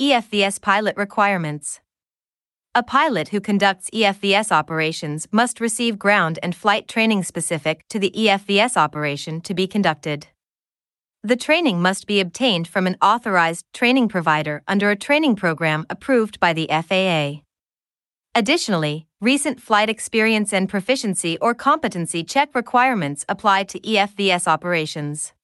EFVS 0.00 0.60
pilot 0.60 0.96
requirements. 0.96 1.80
A 2.74 2.82
pilot 2.82 3.28
who 3.28 3.40
conducts 3.40 3.88
EFVS 3.90 4.50
operations 4.50 5.28
must 5.30 5.60
receive 5.60 6.00
ground 6.00 6.40
and 6.42 6.52
flight 6.52 6.88
training 6.88 7.22
specific 7.22 7.84
to 7.90 8.00
the 8.00 8.10
EFVS 8.10 8.76
operation 8.76 9.40
to 9.42 9.54
be 9.54 9.68
conducted. 9.68 10.26
The 11.22 11.36
training 11.36 11.80
must 11.80 12.08
be 12.08 12.18
obtained 12.18 12.66
from 12.66 12.88
an 12.88 12.96
authorized 13.00 13.66
training 13.72 14.08
provider 14.08 14.64
under 14.66 14.90
a 14.90 14.96
training 14.96 15.36
program 15.36 15.86
approved 15.88 16.40
by 16.40 16.52
the 16.52 16.66
FAA. 16.68 17.44
Additionally, 18.34 19.06
recent 19.20 19.60
flight 19.60 19.88
experience 19.88 20.52
and 20.52 20.68
proficiency 20.68 21.38
or 21.38 21.54
competency 21.54 22.24
check 22.24 22.52
requirements 22.52 23.24
apply 23.28 23.62
to 23.62 23.78
EFVS 23.78 24.48
operations. 24.48 25.34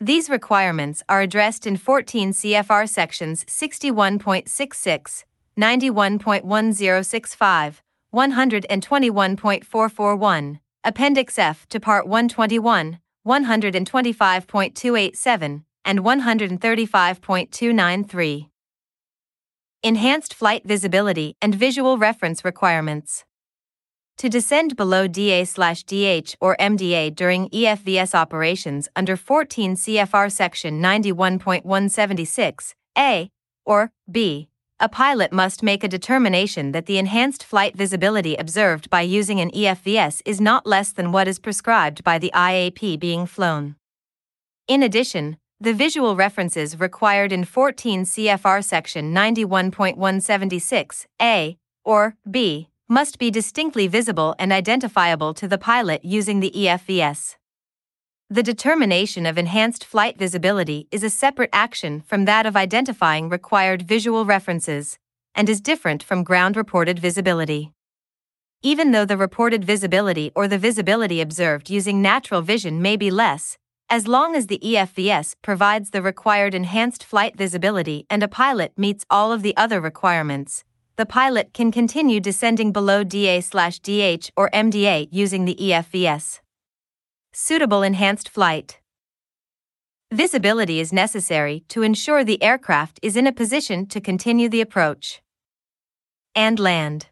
These 0.00 0.30
requirements 0.30 1.02
are 1.08 1.22
addressed 1.22 1.66
in 1.66 1.76
14 1.76 2.30
CFR 2.30 2.88
sections 2.88 3.44
61.66, 3.46 5.24
91.1065, 5.58 7.80
121.441, 8.14 10.60
Appendix 10.84 11.36
F 11.36 11.68
to 11.68 11.80
Part 11.80 12.06
121, 12.06 13.00
125.287, 13.26 15.64
and 15.84 15.98
135.293. 15.98 18.48
Enhanced 19.82 20.32
flight 20.32 20.62
visibility 20.64 21.34
and 21.42 21.56
visual 21.56 21.98
reference 21.98 22.44
requirements. 22.44 23.24
To 24.18 24.28
descend 24.28 24.74
below 24.74 25.06
DA/DH 25.06 26.36
or 26.40 26.56
MDA 26.58 27.14
during 27.14 27.48
EFVS 27.50 28.16
operations 28.16 28.88
under 28.96 29.16
14 29.16 29.76
CFR 29.76 30.28
section 30.28 30.82
91.176 30.82 32.74
A 32.98 33.30
or 33.64 33.92
B, 34.10 34.48
a 34.80 34.88
pilot 34.88 35.32
must 35.32 35.62
make 35.62 35.84
a 35.84 35.88
determination 35.88 36.72
that 36.72 36.86
the 36.86 36.98
enhanced 36.98 37.44
flight 37.44 37.76
visibility 37.76 38.34
observed 38.34 38.90
by 38.90 39.02
using 39.02 39.38
an 39.38 39.52
EFVS 39.52 40.20
is 40.24 40.40
not 40.40 40.66
less 40.66 40.90
than 40.90 41.12
what 41.12 41.28
is 41.28 41.38
prescribed 41.38 42.02
by 42.02 42.18
the 42.18 42.32
IAP 42.34 42.98
being 42.98 43.24
flown. 43.24 43.76
In 44.66 44.82
addition, 44.82 45.36
the 45.60 45.72
visual 45.72 46.16
references 46.16 46.80
required 46.80 47.30
in 47.30 47.44
14 47.44 48.02
CFR 48.02 48.64
section 48.64 49.14
91.176 49.14 51.06
A 51.22 51.56
or 51.84 52.16
B 52.28 52.68
must 52.90 53.18
be 53.18 53.30
distinctly 53.30 53.86
visible 53.86 54.34
and 54.38 54.50
identifiable 54.50 55.34
to 55.34 55.46
the 55.46 55.58
pilot 55.58 56.02
using 56.02 56.40
the 56.40 56.50
EFVS. 56.56 57.36
The 58.30 58.42
determination 58.42 59.26
of 59.26 59.36
enhanced 59.36 59.84
flight 59.84 60.18
visibility 60.18 60.88
is 60.90 61.02
a 61.02 61.10
separate 61.10 61.50
action 61.52 62.00
from 62.00 62.24
that 62.24 62.46
of 62.46 62.56
identifying 62.56 63.28
required 63.28 63.82
visual 63.82 64.24
references 64.24 64.98
and 65.34 65.50
is 65.50 65.60
different 65.60 66.02
from 66.02 66.24
ground 66.24 66.56
reported 66.56 66.98
visibility. 66.98 67.72
Even 68.62 68.92
though 68.92 69.04
the 69.04 69.18
reported 69.18 69.64
visibility 69.64 70.32
or 70.34 70.48
the 70.48 70.58
visibility 70.58 71.20
observed 71.20 71.68
using 71.68 72.00
natural 72.00 72.40
vision 72.40 72.80
may 72.80 72.96
be 72.96 73.10
less, 73.10 73.58
as 73.90 74.08
long 74.08 74.34
as 74.34 74.46
the 74.46 74.60
EFVS 74.64 75.36
provides 75.42 75.90
the 75.90 76.02
required 76.02 76.54
enhanced 76.54 77.04
flight 77.04 77.36
visibility 77.36 78.06
and 78.08 78.22
a 78.22 78.28
pilot 78.28 78.72
meets 78.76 79.04
all 79.10 79.30
of 79.30 79.42
the 79.42 79.56
other 79.56 79.80
requirements, 79.80 80.64
the 80.98 81.06
pilot 81.06 81.54
can 81.54 81.70
continue 81.70 82.18
descending 82.18 82.72
below 82.72 83.04
DA/DH 83.04 84.32
or 84.36 84.50
MDA 84.52 85.06
using 85.12 85.44
the 85.44 85.54
EFVS. 85.54 86.40
Suitable 87.32 87.84
enhanced 87.84 88.28
flight. 88.28 88.80
Visibility 90.10 90.80
is 90.80 90.92
necessary 90.92 91.62
to 91.68 91.82
ensure 91.82 92.24
the 92.24 92.42
aircraft 92.42 92.98
is 93.00 93.14
in 93.14 93.28
a 93.28 93.32
position 93.32 93.86
to 93.86 94.00
continue 94.00 94.48
the 94.48 94.60
approach 94.60 95.22
and 96.34 96.58
land. 96.58 97.06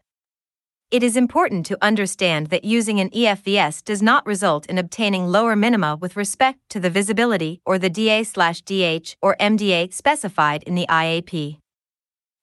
It 0.91 1.01
is 1.01 1.15
important 1.15 1.65
to 1.67 1.77
understand 1.81 2.47
that 2.47 2.65
using 2.65 2.99
an 2.99 3.09
EFVS 3.11 3.81
does 3.85 4.01
not 4.01 4.25
result 4.25 4.65
in 4.65 4.77
obtaining 4.77 5.27
lower 5.27 5.55
minima 5.55 5.95
with 5.95 6.17
respect 6.17 6.59
to 6.71 6.81
the 6.81 6.89
visibility 6.89 7.61
or 7.65 7.79
the 7.79 7.89
DA/DH 7.89 9.15
or 9.21 9.37
MDA 9.39 9.93
specified 9.93 10.63
in 10.63 10.75
the 10.75 10.87
IAP. 10.89 11.59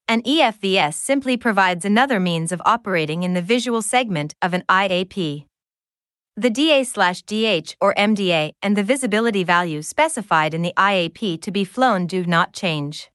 An 0.06 0.22
EFVS 0.22 0.94
simply 0.94 1.38
provides 1.38 1.84
another 1.84 2.20
means 2.20 2.52
of 2.52 2.60
operating 2.66 3.22
in 3.22 3.32
the 3.32 3.40
visual 3.40 3.80
segment 3.80 4.34
of 4.42 4.52
an 4.52 4.62
IAP. 4.68 5.46
The 6.36 6.50
DA/DH 6.50 7.76
or 7.80 7.94
MDA 7.94 8.52
and 8.60 8.76
the 8.76 8.82
visibility 8.82 9.44
value 9.44 9.80
specified 9.80 10.52
in 10.52 10.60
the 10.60 10.74
IAP 10.76 11.40
to 11.40 11.50
be 11.50 11.64
flown 11.64 12.06
do 12.06 12.26
not 12.26 12.52
change. 12.52 13.10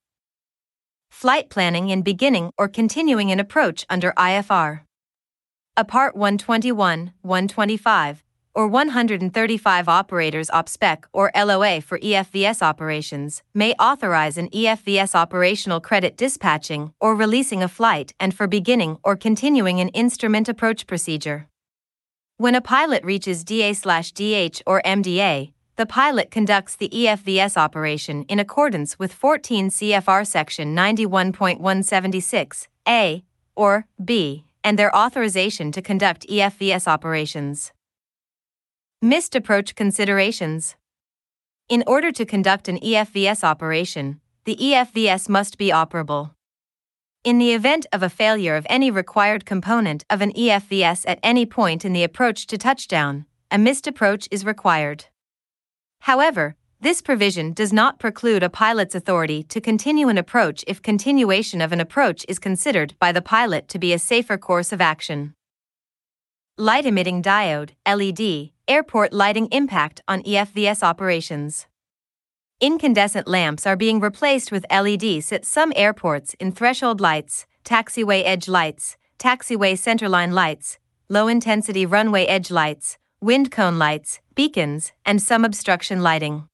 Flight 1.11 1.49
planning 1.49 1.89
in 1.89 2.01
beginning 2.01 2.51
or 2.57 2.67
continuing 2.67 3.31
an 3.31 3.39
approach 3.39 3.85
under 3.89 4.11
IFR 4.17 4.81
a 5.77 5.85
Part 5.85 6.13
121, 6.13 7.13
125, 7.21 8.23
or 8.59 8.67
135 8.67 9.87
operators 9.87 10.49
OPSPEC 10.49 11.05
or 11.13 11.31
LOA 11.33 11.79
for 11.79 11.97
EFVS 11.99 12.61
operations 12.61 13.41
may 13.53 13.71
authorize 13.75 14.37
an 14.37 14.49
EFVS 14.49 15.15
operational 15.15 15.79
credit 15.79 16.17
dispatching 16.17 16.91
or 16.99 17.15
releasing 17.15 17.63
a 17.63 17.69
flight 17.69 18.13
and 18.19 18.33
for 18.33 18.47
beginning 18.47 18.97
or 19.01 19.15
continuing 19.15 19.79
an 19.79 19.87
instrument 19.89 20.49
approach 20.49 20.87
procedure. 20.87 21.47
When 22.35 22.53
a 22.53 22.59
pilot 22.59 23.01
reaches 23.05 23.45
DA/DH 23.45 24.61
or 24.65 24.81
MDA, 24.83 25.53
the 25.77 25.85
pilot 25.85 26.29
conducts 26.29 26.75
the 26.75 26.89
EFVS 26.89 27.55
operation 27.55 28.23
in 28.23 28.39
accordance 28.39 28.99
with 28.99 29.13
14 29.13 29.69
CFR 29.69 30.27
section 30.27 30.75
91.176 30.75 32.67
A 32.85 33.23
or 33.55 33.85
B 34.03 34.43
and 34.65 34.77
their 34.77 34.93
authorization 34.93 35.71
to 35.71 35.81
conduct 35.81 36.27
EFVS 36.27 36.89
operations. 36.89 37.71
Missed 39.01 39.33
approach 39.33 39.75
considerations. 39.75 40.75
In 41.69 41.85
order 41.87 42.11
to 42.11 42.25
conduct 42.25 42.67
an 42.67 42.77
EFVS 42.79 43.45
operation, 43.45 44.19
the 44.43 44.57
EFVS 44.57 45.29
must 45.29 45.57
be 45.57 45.69
operable. 45.69 46.31
In 47.23 47.37
the 47.37 47.53
event 47.53 47.85
of 47.93 48.03
a 48.03 48.09
failure 48.09 48.57
of 48.57 48.67
any 48.69 48.91
required 48.91 49.45
component 49.45 50.03
of 50.09 50.21
an 50.21 50.33
EFVS 50.33 51.05
at 51.07 51.17
any 51.23 51.45
point 51.45 51.85
in 51.85 51.93
the 51.93 52.03
approach 52.03 52.45
to 52.47 52.57
touchdown, 52.57 53.25
a 53.49 53.57
missed 53.57 53.87
approach 53.87 54.27
is 54.31 54.43
required. 54.43 55.05
However, 56.01 56.57
this 56.81 57.01
provision 57.01 57.53
does 57.53 57.71
not 57.71 57.99
preclude 57.99 58.43
a 58.43 58.49
pilot's 58.49 58.95
authority 58.95 59.43
to 59.43 59.61
continue 59.61 60.09
an 60.09 60.17
approach 60.17 60.65
if 60.67 60.81
continuation 60.81 61.61
of 61.61 61.71
an 61.71 61.79
approach 61.79 62.25
is 62.27 62.37
considered 62.37 62.95
by 62.99 63.13
the 63.13 63.21
pilot 63.21 63.69
to 63.69 63.79
be 63.79 63.93
a 63.93 63.99
safer 63.99 64.37
course 64.37 64.73
of 64.73 64.81
action. 64.81 65.35
Light 66.57 66.85
emitting 66.85 67.23
diode, 67.23 67.71
LED, 67.87 68.51
airport 68.69 69.11
lighting 69.11 69.47
impact 69.51 70.01
on 70.07 70.21
EFVS 70.21 70.83
operations. 70.83 71.65
Incandescent 72.61 73.27
lamps 73.27 73.65
are 73.65 73.75
being 73.75 73.99
replaced 73.99 74.51
with 74.51 74.65
LEDs 74.71 75.31
at 75.31 75.43
some 75.43 75.73
airports 75.75 76.35
in 76.39 76.51
threshold 76.51 77.01
lights, 77.01 77.47
taxiway 77.65 78.21
edge 78.23 78.47
lights, 78.47 78.95
taxiway 79.17 79.73
centerline 79.73 80.33
lights, 80.33 80.77
low 81.09 81.27
intensity 81.27 81.85
runway 81.85 82.25
edge 82.25 82.51
lights, 82.51 82.97
wind 83.19 83.51
cone 83.51 83.79
lights, 83.79 84.19
beacons, 84.35 84.91
and 85.05 85.21
some 85.21 85.43
obstruction 85.43 86.03
lighting. 86.03 86.47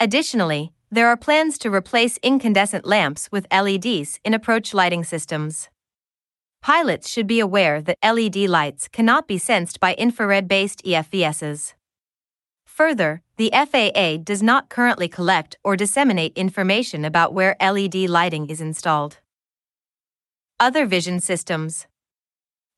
Additionally, 0.00 0.72
there 0.90 1.06
are 1.06 1.16
plans 1.16 1.56
to 1.58 1.72
replace 1.72 2.18
incandescent 2.18 2.84
lamps 2.84 3.28
with 3.30 3.46
LEDs 3.52 4.18
in 4.24 4.34
approach 4.34 4.74
lighting 4.74 5.04
systems. 5.04 5.68
Pilots 6.62 7.08
should 7.08 7.26
be 7.26 7.40
aware 7.40 7.80
that 7.80 7.96
LED 8.04 8.36
lights 8.36 8.86
cannot 8.86 9.26
be 9.26 9.38
sensed 9.38 9.80
by 9.80 9.94
infrared 9.94 10.46
based 10.46 10.84
EFVSs. 10.84 11.72
Further, 12.66 13.22
the 13.36 13.50
FAA 13.52 14.18
does 14.22 14.42
not 14.42 14.68
currently 14.68 15.08
collect 15.08 15.56
or 15.64 15.74
disseminate 15.74 16.36
information 16.36 17.04
about 17.04 17.32
where 17.32 17.56
LED 17.60 17.94
lighting 18.08 18.46
is 18.48 18.60
installed. 18.60 19.18
Other 20.58 20.84
vision 20.84 21.20
systems. 21.20 21.86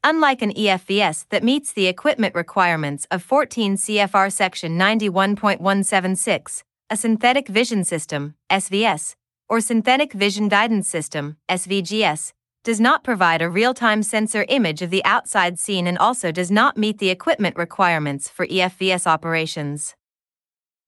Unlike 0.05 0.43
an 0.43 0.53
EFVS 0.53 1.27
that 1.31 1.45
meets 1.45 1.73
the 1.73 1.87
equipment 1.87 2.35
requirements 2.35 3.07
of 3.11 3.23
14 3.23 3.77
CFR 3.77 4.33
Section 4.33 4.79
91.176, 4.79 6.63
a 6.91 6.97
synthetic 6.97 7.49
vision 7.49 7.85
system, 7.85 8.35
SVS, 8.51 9.15
or 9.49 9.61
synthetic 9.61 10.13
vision 10.13 10.49
guidance 10.49 10.89
system, 10.89 11.37
SVGS, 11.49 12.33
does 12.65 12.81
not 12.81 13.03
provide 13.03 13.43
a 13.43 13.51
real 13.51 13.75
time 13.75 14.03
sensor 14.03 14.47
image 14.49 14.83
of 14.83 14.91
the 14.91 15.05
outside 15.05 15.59
scene 15.59 15.87
and 15.87 15.99
also 15.99 16.31
does 16.31 16.51
not 16.51 16.77
meet 16.77 16.99
the 16.99 17.11
equipment 17.11 17.57
requirements 17.57 18.29
for 18.29 18.47
EFVS 18.47 19.07
operations. 19.07 19.95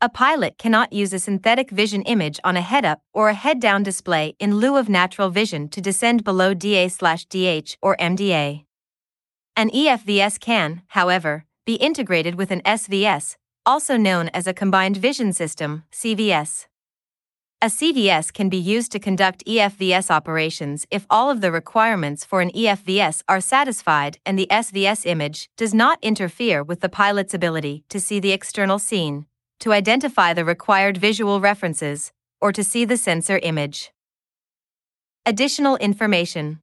A 0.01 0.09
pilot 0.09 0.59
cannot 0.59 0.93
use 0.93 1.13
a 1.13 1.19
synthetic 1.19 1.71
vision 1.71 2.03
image 2.03 2.39
on 2.45 2.57
a 2.57 2.61
head 2.61 2.85
up 2.85 3.01
or 3.13 3.29
a 3.29 3.35
head 3.35 3.59
down 3.59 3.83
display 3.83 4.37
in 4.39 4.57
lieu 4.59 4.77
of 4.77 4.89
natural 4.89 5.31
vision 5.31 5.69
to 5.69 5.81
descend 5.81 6.23
below 6.25 6.55
DA/DH 6.55 7.77
or 7.81 7.97
MDA. 7.99 8.65
An 9.57 9.71
EFVS 9.71 10.39
can, 10.39 10.83
however, 10.89 11.45
be 11.65 11.75
integrated 11.77 12.35
with 12.35 12.51
an 12.51 12.61
SVS, 12.67 13.37
also 13.65 13.97
known 13.97 14.29
as 14.35 14.47
a 14.47 14.53
combined 14.53 14.97
vision 14.97 15.33
system, 15.33 15.85
CVS. 15.91 16.67
A 17.63 17.67
CVS 17.69 18.33
can 18.33 18.49
be 18.49 18.59
used 18.59 18.93
to 18.93 18.99
conduct 18.99 19.45
EFVS 19.47 20.11
operations 20.11 20.87
if 20.91 21.07
all 21.09 21.31
of 21.31 21.41
the 21.41 21.51
requirements 21.51 22.25
for 22.25 22.43
an 22.43 22.51
EFVS 22.51 23.23
are 23.27 23.41
satisfied 23.41 24.19
and 24.27 24.39
the 24.39 24.47
SVS 24.51 25.07
image 25.07 25.49
does 25.57 25.73
not 25.73 25.99
interfere 26.03 26.63
with 26.63 26.81
the 26.81 26.91
pilot's 26.91 27.33
ability 27.33 27.85
to 27.89 27.99
see 27.99 28.21
the 28.21 28.33
external 28.33 28.79
scene, 28.79 29.25
to 29.61 29.73
identify 29.73 30.35
the 30.35 30.45
required 30.45 30.99
visual 30.99 31.41
references, 31.41 32.13
or 32.41 32.53
to 32.53 32.63
see 32.63 32.85
the 32.85 32.99
sensor 32.99 33.39
image. 33.43 33.91
Additional 35.25 35.77
information 35.77 36.61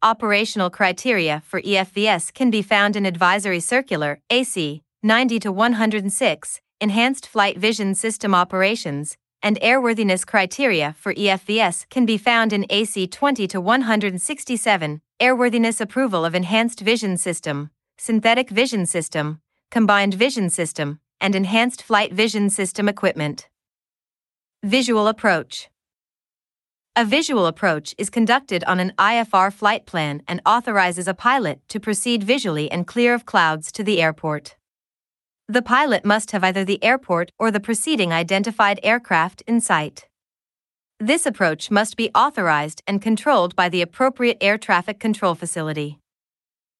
Operational 0.00 0.70
criteria 0.70 1.42
for 1.44 1.60
EFVS 1.62 2.32
can 2.32 2.50
be 2.50 2.62
found 2.62 2.94
in 2.94 3.04
Advisory 3.04 3.58
Circular 3.58 4.20
AC 4.30 4.82
90 5.02 5.48
106, 5.48 6.60
Enhanced 6.80 7.26
Flight 7.26 7.58
Vision 7.58 7.94
System 7.94 8.34
Operations, 8.34 9.16
and 9.44 9.60
airworthiness 9.60 10.26
criteria 10.26 10.94
for 10.98 11.12
EFVS 11.12 11.86
can 11.90 12.06
be 12.06 12.16
found 12.16 12.50
in 12.50 12.64
AC 12.70 13.06
20 13.06 13.46
to 13.48 13.60
167, 13.60 15.02
Airworthiness 15.20 15.82
Approval 15.82 16.24
of 16.24 16.34
Enhanced 16.34 16.80
Vision 16.80 17.18
System, 17.18 17.70
Synthetic 17.98 18.48
Vision 18.48 18.86
System, 18.86 19.42
Combined 19.70 20.14
Vision 20.14 20.48
System, 20.48 20.98
and 21.20 21.34
Enhanced 21.34 21.82
Flight 21.82 22.10
Vision 22.10 22.48
System 22.48 22.88
Equipment. 22.88 23.50
Visual 24.62 25.06
Approach 25.06 25.68
A 26.96 27.04
visual 27.04 27.46
approach 27.46 27.94
is 27.98 28.08
conducted 28.08 28.64
on 28.64 28.80
an 28.80 28.94
IFR 28.96 29.52
flight 29.52 29.84
plan 29.84 30.22
and 30.26 30.40
authorizes 30.46 31.06
a 31.06 31.12
pilot 31.12 31.60
to 31.68 31.78
proceed 31.78 32.22
visually 32.22 32.70
and 32.70 32.86
clear 32.86 33.12
of 33.12 33.26
clouds 33.26 33.70
to 33.72 33.84
the 33.84 34.00
airport. 34.00 34.56
The 35.48 35.60
pilot 35.60 36.06
must 36.06 36.30
have 36.30 36.42
either 36.42 36.64
the 36.64 36.82
airport 36.82 37.30
or 37.38 37.50
the 37.50 37.60
preceding 37.60 38.14
identified 38.14 38.80
aircraft 38.82 39.42
in 39.46 39.60
sight. 39.60 40.06
This 40.98 41.26
approach 41.26 41.70
must 41.70 41.98
be 41.98 42.10
authorized 42.14 42.82
and 42.86 43.02
controlled 43.02 43.54
by 43.54 43.68
the 43.68 43.82
appropriate 43.82 44.38
air 44.40 44.56
traffic 44.56 44.98
control 44.98 45.34
facility. 45.34 45.98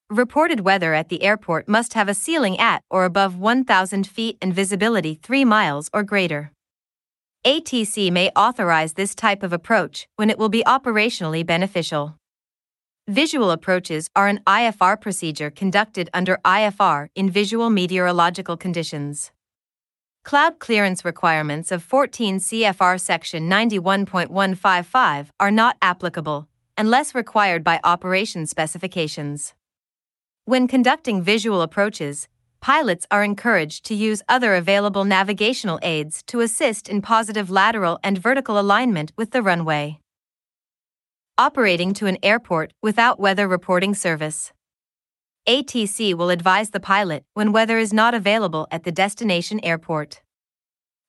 Reported 0.09 0.61
weather 0.61 0.95
at 0.95 1.11
the 1.11 1.23
airport 1.23 1.69
must 1.69 1.93
have 1.93 2.09
a 2.09 2.15
ceiling 2.15 2.59
at 2.59 2.83
or 2.89 3.05
above 3.05 3.37
1,000 3.37 4.07
feet 4.07 4.39
and 4.41 4.55
visibility 4.55 5.15
3 5.23 5.45
miles 5.45 5.91
or 5.93 6.03
greater. 6.03 6.51
ATC 7.45 8.11
may 8.11 8.31
authorize 8.35 8.95
this 8.95 9.15
type 9.15 9.43
of 9.43 9.53
approach 9.53 10.07
when 10.17 10.31
it 10.31 10.39
will 10.39 10.49
be 10.49 10.65
operationally 10.67 11.45
beneficial. 11.45 12.17
Visual 13.09 13.51
approaches 13.51 14.09
are 14.17 14.29
an 14.29 14.41
IFR 14.47 14.99
procedure 14.99 15.51
conducted 15.51 16.09
under 16.15 16.39
IFR 16.43 17.09
in 17.15 17.29
visual 17.29 17.69
meteorological 17.69 18.57
conditions. 18.57 19.31
Cloud 20.25 20.59
clearance 20.59 21.05
requirements 21.05 21.71
of 21.71 21.83
14 21.83 22.39
CFR 22.39 22.99
Section 22.99 23.47
91.155 23.47 25.29
are 25.39 25.51
not 25.51 25.77
applicable 25.83 26.49
unless 26.79 27.15
required 27.15 27.63
by 27.63 27.79
operation 27.85 28.47
specifications. 28.47 29.53
When 30.47 30.67
conducting 30.67 31.21
visual 31.21 31.61
approaches, 31.61 32.27
pilots 32.63 33.07
are 33.11 33.23
encouraged 33.23 33.85
to 33.85 33.95
use 33.95 34.23
other 34.31 34.55
available 34.55 35.05
navigational 35.05 35.79
aids 35.83 36.23
to 36.29 36.41
assist 36.41 36.89
in 36.89 37.03
positive 37.03 37.51
lateral 37.51 37.99
and 38.03 38.17
vertical 38.17 38.59
alignment 38.59 39.13
with 39.15 39.33
the 39.33 39.43
runway 39.43 39.99
operating 41.37 41.93
to 41.93 42.07
an 42.07 42.17
airport 42.23 42.73
without 42.81 43.19
weather 43.19 43.49
reporting 43.49 43.93
service. 43.93 44.53
ATC 45.49 46.15
will 46.15 46.31
advise 46.31 46.71
the 46.71 46.79
pilot 46.79 47.25
when 47.35 47.51
weather 47.51 47.77
is 47.77 47.93
not 47.93 48.15
available 48.15 48.69
at 48.71 48.85
the 48.85 48.93
destination 48.93 49.59
airport. 49.65 50.23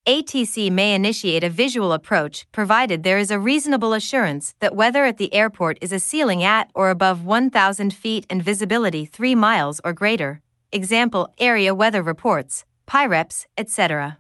ATC 0.08 0.72
may 0.72 0.95
initiate 0.95 1.44
a 1.44 1.50
visual 1.50 1.94
approach 1.94 2.48
provided 2.52 3.04
there 3.04 3.20
is 3.20 3.30
a 3.30 3.40
reasonable 3.40 3.94
assurance 3.94 4.56
that 4.62 4.76
weather 4.76 5.06
at 5.06 5.18
the 5.18 5.32
airport 5.32 5.78
is 5.80 5.92
a 5.92 6.00
ceiling 6.00 6.44
at 6.44 6.72
or 6.74 6.90
above 6.90 7.24
1,000 7.24 7.94
feet 7.94 8.26
and 8.28 8.44
visibility 8.44 9.06
3 9.06 9.36
miles 9.36 9.80
or 9.86 9.94
greater, 9.94 10.42
example, 10.72 11.34
area 11.38 11.74
weather 11.76 12.02
reports, 12.02 12.66
PIREPs, 12.88 13.45
etc. 13.58 14.18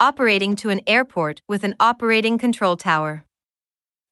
Operating 0.00 0.56
to 0.56 0.70
an 0.70 0.80
airport 0.86 1.42
with 1.46 1.62
an 1.62 1.74
operating 1.78 2.38
control 2.38 2.76
tower 2.76 3.24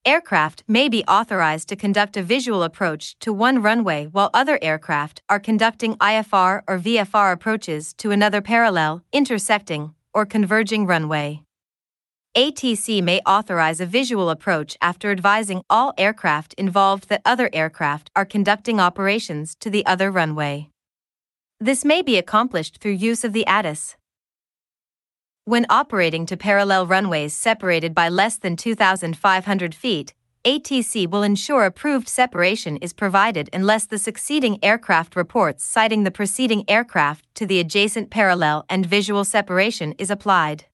aircraft 0.06 0.62
may 0.68 0.88
be 0.88 1.04
authorized 1.04 1.68
to 1.68 1.76
conduct 1.76 2.16
a 2.16 2.22
visual 2.22 2.62
approach 2.62 3.18
to 3.18 3.32
one 3.32 3.60
runway 3.60 4.06
while 4.06 4.30
other 4.32 4.58
aircraft 4.62 5.20
are 5.28 5.40
conducting 5.40 5.96
IFR 5.96 6.62
or 6.68 6.78
VFR 6.78 7.32
approaches 7.32 7.92
to 7.94 8.12
another 8.12 8.40
parallel, 8.40 9.02
intersecting, 9.12 9.92
or 10.14 10.24
converging 10.24 10.86
runway. 10.86 11.42
ATC 12.36 13.02
may 13.02 13.20
authorize 13.26 13.80
a 13.80 13.86
visual 13.86 14.30
approach 14.30 14.76
after 14.80 15.10
advising 15.10 15.62
all 15.68 15.92
aircraft 15.98 16.54
involved 16.54 17.08
that 17.08 17.22
other 17.24 17.50
aircraft 17.52 18.10
are 18.14 18.24
conducting 18.24 18.78
operations 18.78 19.56
to 19.58 19.70
the 19.70 19.84
other 19.86 20.10
runway. 20.10 20.68
This 21.58 21.84
may 21.84 22.02
be 22.02 22.16
accomplished 22.16 22.78
through 22.78 22.92
use 22.92 23.24
of 23.24 23.32
the 23.32 23.46
ATIS. 23.46 23.96
When 25.48 25.64
operating 25.70 26.26
to 26.26 26.36
parallel 26.36 26.88
runways 26.88 27.32
separated 27.32 27.94
by 27.94 28.08
less 28.08 28.36
than 28.36 28.56
2,500 28.56 29.76
feet, 29.76 30.12
ATC 30.44 31.08
will 31.08 31.22
ensure 31.22 31.64
approved 31.66 32.08
separation 32.08 32.78
is 32.78 32.92
provided 32.92 33.48
unless 33.52 33.86
the 33.86 33.96
succeeding 33.96 34.58
aircraft 34.60 35.14
reports 35.14 35.64
sighting 35.64 36.02
the 36.02 36.10
preceding 36.10 36.68
aircraft 36.68 37.32
to 37.36 37.46
the 37.46 37.60
adjacent 37.60 38.10
parallel 38.10 38.64
and 38.68 38.86
visual 38.86 39.24
separation 39.24 39.94
is 39.98 40.10
applied. 40.10 40.64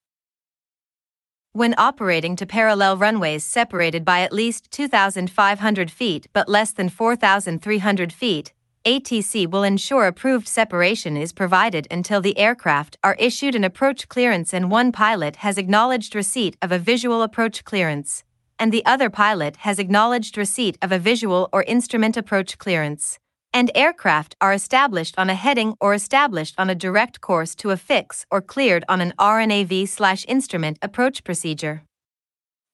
When 1.53 1.75
operating 1.77 2.35
to 2.37 2.47
parallel 2.47 2.97
runways 2.97 3.45
separated 3.45 4.07
by 4.07 4.23
at 4.23 4.33
least 4.33 4.71
2,500 4.71 5.91
feet 5.91 6.29
but 6.33 6.49
less 6.49 6.73
than 6.73 6.89
4,300 6.89 8.11
feet, 8.11 8.55
ATC 8.85 9.49
will 9.49 9.63
ensure 9.63 10.09
approved 10.09 10.49
separation 10.49 11.17
is 11.17 11.33
provided 11.33 11.87
until 11.89 12.21
the 12.21 12.37
aircraft 12.37 12.97
are 13.05 13.15
issued 13.17 13.55
an 13.55 13.63
approach 13.63 14.09
clearance 14.09 14.53
and 14.53 14.73
one 14.73 14.91
pilot 14.91 15.37
has 15.37 15.57
acknowledged 15.57 16.17
receipt 16.17 16.57
of 16.61 16.73
a 16.73 16.81
visual 16.81 17.23
approach 17.23 17.65
clearance, 17.65 18.25
and 18.59 18.73
the 18.73 18.85
other 18.85 19.09
pilot 19.09 19.59
has 19.59 19.79
acknowledged 19.79 20.37
receipt 20.37 20.77
of 20.83 20.91
a 20.91 20.99
visual 20.99 21.49
or 21.53 21.63
instrument 21.63 22.17
approach 22.17 22.59
clearance, 22.59 23.21
and 23.53 23.71
aircraft 23.77 24.35
are 24.41 24.53
established 24.53 25.15
on 25.17 25.31
a 25.31 25.37
heading 25.37 25.77
or 25.81 25.95
established 25.95 26.57
on 26.59 26.69
a 26.69 26.75
direct 26.75 27.21
course 27.21 27.55
to 27.55 27.71
a 27.71 27.77
fix 27.77 28.27
or 28.33 28.41
cleared 28.41 28.85
on 28.89 29.01
an 29.01 29.13
RNAV/instrument 29.17 30.79
approach 30.83 31.23
procedure 31.23 31.85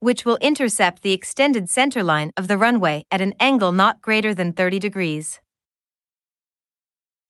which 0.00 0.24
will 0.24 0.36
intercept 0.36 1.02
the 1.02 1.12
extended 1.12 1.64
centerline 1.64 2.30
of 2.36 2.46
the 2.46 2.56
runway 2.56 3.04
at 3.10 3.20
an 3.20 3.34
angle 3.40 3.72
not 3.72 4.00
greater 4.00 4.32
than 4.32 4.52
30 4.52 4.78
degrees. 4.78 5.40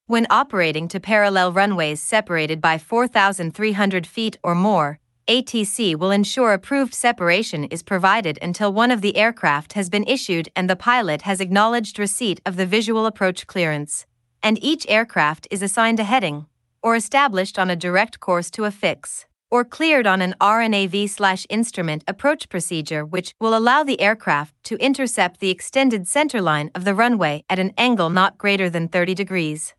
When 0.09 0.27
operating 0.31 0.89
to 0.89 1.01
parallel 1.01 1.53
runways 1.53 2.01
separated 2.01 2.63
by 2.63 2.79
4,300 2.79 4.07
feet 4.07 4.39
or 4.43 4.55
more, 4.55 4.99
ATC 5.29 5.97
will 5.97 6.11
ensure 6.11 6.55
approved 6.55 6.95
separation 6.95 7.65
is 7.65 7.83
provided 7.83 8.39
until 8.41 8.73
one 8.73 8.91
of 8.91 9.03
the 9.03 9.19
aircraft 9.19 9.75
has 9.75 9.91
been 9.91 10.05
issued 10.05 10.49
and 10.57 10.71
the 10.71 10.77
pilot 10.77 11.21
has 11.23 11.43
acknowledged 11.43 11.99
receipt 11.99 12.41
of 12.47 12.57
the 12.57 12.65
visual 12.65 13.05
approach 13.05 13.47
clearance, 13.47 14.07
and 14.43 14.59
each 14.65 14.87
aircraft 14.89 15.47
is 15.51 15.61
assigned 15.61 16.01
a 16.01 16.05
heading, 16.05 16.47
or 16.83 16.97
established 16.97 17.59
on 17.59 17.69
a 17.69 17.77
direct 17.77 18.19
course 18.19 18.51
to 18.53 18.65
a 18.65 18.71
fix, 18.71 19.27
or 19.51 19.63
cleared 19.63 20.07
on 20.07 20.23
an 20.23 20.35
RNAV/instrument 20.41 22.03
approach 22.09 22.49
procedure 22.49 23.05
which 23.05 23.35
will 23.39 23.55
allow 23.55 23.85
the 23.85 24.01
aircraft 24.01 24.55
to 24.65 24.83
intercept 24.83 25.41
the 25.41 25.51
extended 25.51 26.05
centerline 26.05 26.71
of 26.75 26.87
the 26.87 26.95
runway 26.95 27.45
at 27.51 27.59
an 27.59 27.75
angle 27.77 28.09
not 28.09 28.39
greater 28.39 28.71
than 28.71 28.89
30 28.89 29.15
degrees. 29.15 29.75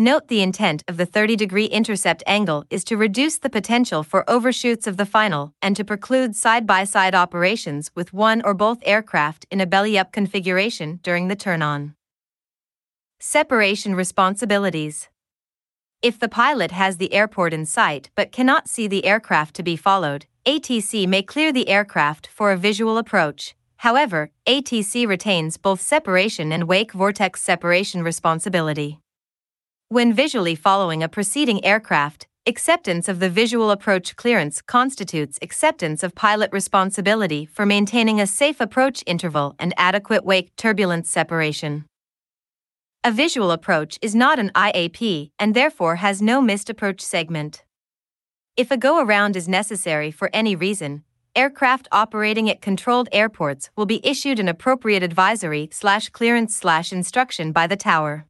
Note 0.00 0.28
the 0.28 0.42
intent 0.42 0.84
of 0.86 0.96
the 0.96 1.04
30 1.04 1.34
degree 1.34 1.64
intercept 1.64 2.22
angle 2.24 2.64
is 2.70 2.84
to 2.84 2.96
reduce 2.96 3.36
the 3.38 3.50
potential 3.50 4.04
for 4.04 4.24
overshoots 4.30 4.86
of 4.86 4.96
the 4.96 5.04
final 5.04 5.52
and 5.60 5.74
to 5.74 5.84
preclude 5.84 6.36
side 6.36 6.68
by 6.68 6.84
side 6.84 7.16
operations 7.16 7.90
with 7.96 8.12
one 8.12 8.40
or 8.44 8.54
both 8.54 8.78
aircraft 8.82 9.44
in 9.50 9.60
a 9.60 9.66
belly 9.66 9.98
up 9.98 10.12
configuration 10.12 11.00
during 11.02 11.26
the 11.26 11.34
turn 11.34 11.62
on. 11.62 11.96
Separation 13.18 13.96
responsibilities. 13.96 15.08
If 16.00 16.20
the 16.20 16.28
pilot 16.28 16.70
has 16.70 16.98
the 16.98 17.12
airport 17.12 17.52
in 17.52 17.66
sight 17.66 18.10
but 18.14 18.30
cannot 18.30 18.68
see 18.68 18.86
the 18.86 19.04
aircraft 19.04 19.56
to 19.56 19.64
be 19.64 19.74
followed, 19.74 20.26
ATC 20.46 21.08
may 21.08 21.22
clear 21.22 21.52
the 21.52 21.68
aircraft 21.68 22.28
for 22.28 22.52
a 22.52 22.56
visual 22.56 22.98
approach. 22.98 23.56
However, 23.78 24.30
ATC 24.46 25.08
retains 25.08 25.56
both 25.56 25.80
separation 25.80 26.52
and 26.52 26.68
wake 26.68 26.92
vortex 26.92 27.42
separation 27.42 28.04
responsibility. 28.04 29.00
When 29.90 30.12
visually 30.12 30.54
following 30.54 31.02
a 31.02 31.08
preceding 31.08 31.64
aircraft, 31.64 32.26
acceptance 32.44 33.08
of 33.08 33.20
the 33.20 33.30
visual 33.30 33.70
approach 33.70 34.16
clearance 34.16 34.60
constitutes 34.60 35.38
acceptance 35.40 36.02
of 36.02 36.14
pilot 36.14 36.50
responsibility 36.52 37.46
for 37.46 37.64
maintaining 37.64 38.20
a 38.20 38.26
safe 38.26 38.60
approach 38.60 39.02
interval 39.06 39.54
and 39.58 39.72
adequate 39.78 40.26
wake 40.26 40.54
turbulence 40.56 41.08
separation. 41.08 41.86
A 43.02 43.10
visual 43.10 43.50
approach 43.50 43.98
is 44.02 44.14
not 44.14 44.38
an 44.38 44.50
IAP 44.54 45.30
and 45.38 45.54
therefore 45.54 45.96
has 45.96 46.20
no 46.20 46.42
missed 46.42 46.68
approach 46.68 47.00
segment. 47.00 47.64
If 48.58 48.70
a 48.70 48.76
go 48.76 49.02
around 49.02 49.36
is 49.36 49.48
necessary 49.48 50.10
for 50.10 50.28
any 50.34 50.54
reason, 50.54 51.02
aircraft 51.34 51.88
operating 51.90 52.50
at 52.50 52.60
controlled 52.60 53.08
airports 53.10 53.70
will 53.74 53.86
be 53.86 54.06
issued 54.06 54.38
an 54.38 54.48
appropriate 54.48 55.02
advisory 55.02 55.70
slash 55.72 56.10
clearance 56.10 56.54
slash 56.54 56.92
instruction 56.92 57.52
by 57.52 57.66
the 57.66 57.76
tower. 57.76 58.27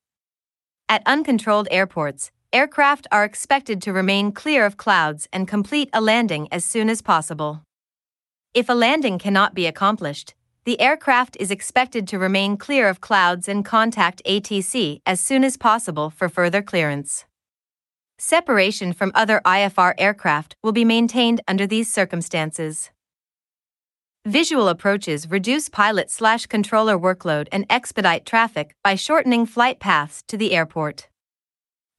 At 0.91 1.03
uncontrolled 1.05 1.69
airports, 1.71 2.31
aircraft 2.51 3.07
are 3.13 3.25
expected 3.25 3.83
to 3.83 3.93
remain 3.93 4.33
clear 4.33 4.65
of 4.65 4.79
clouds 4.79 5.29
and 5.31 5.47
complete 5.47 5.91
a 5.93 6.01
landing 6.01 6.49
as 6.51 6.65
soon 6.65 6.89
as 6.89 7.03
possible. 7.03 7.63
If 8.55 8.71
a 8.71 8.75
landing 8.75 9.19
cannot 9.19 9.55
be 9.55 9.67
accomplished, 9.67 10.35
the 10.65 10.81
aircraft 10.81 11.37
is 11.39 11.51
expected 11.51 12.09
to 12.09 12.19
remain 12.19 12.57
clear 12.57 12.89
of 12.89 13.03
clouds 13.03 13.51
and 13.51 13.67
contact 13.67 14.23
ATC 14.25 15.03
as 15.05 15.21
soon 15.21 15.45
as 15.45 15.59
possible 15.59 16.09
for 16.09 16.31
further 16.31 16.63
clearance. 16.63 17.27
Separation 18.17 18.95
from 18.95 19.13
other 19.15 19.43
IFR 19.45 19.93
aircraft 19.99 20.57
will 20.63 20.73
be 20.73 20.87
maintained 20.87 21.43
under 21.47 21.67
these 21.67 21.93
circumstances. 21.93 22.91
Visual 24.27 24.69
approaches 24.69 25.31
reduce 25.31 25.69
pilot 25.69 26.11
slash 26.11 26.47
controller 26.47 26.99
workload 26.99 27.49
and 27.51 27.65
expedite 27.71 28.27
traffic 28.27 28.75
by 28.83 28.95
shortening 28.95 29.47
flight 29.47 29.79
paths 29.79 30.23
to 30.29 30.37
the 30.37 30.53
airport. 30.53 31.09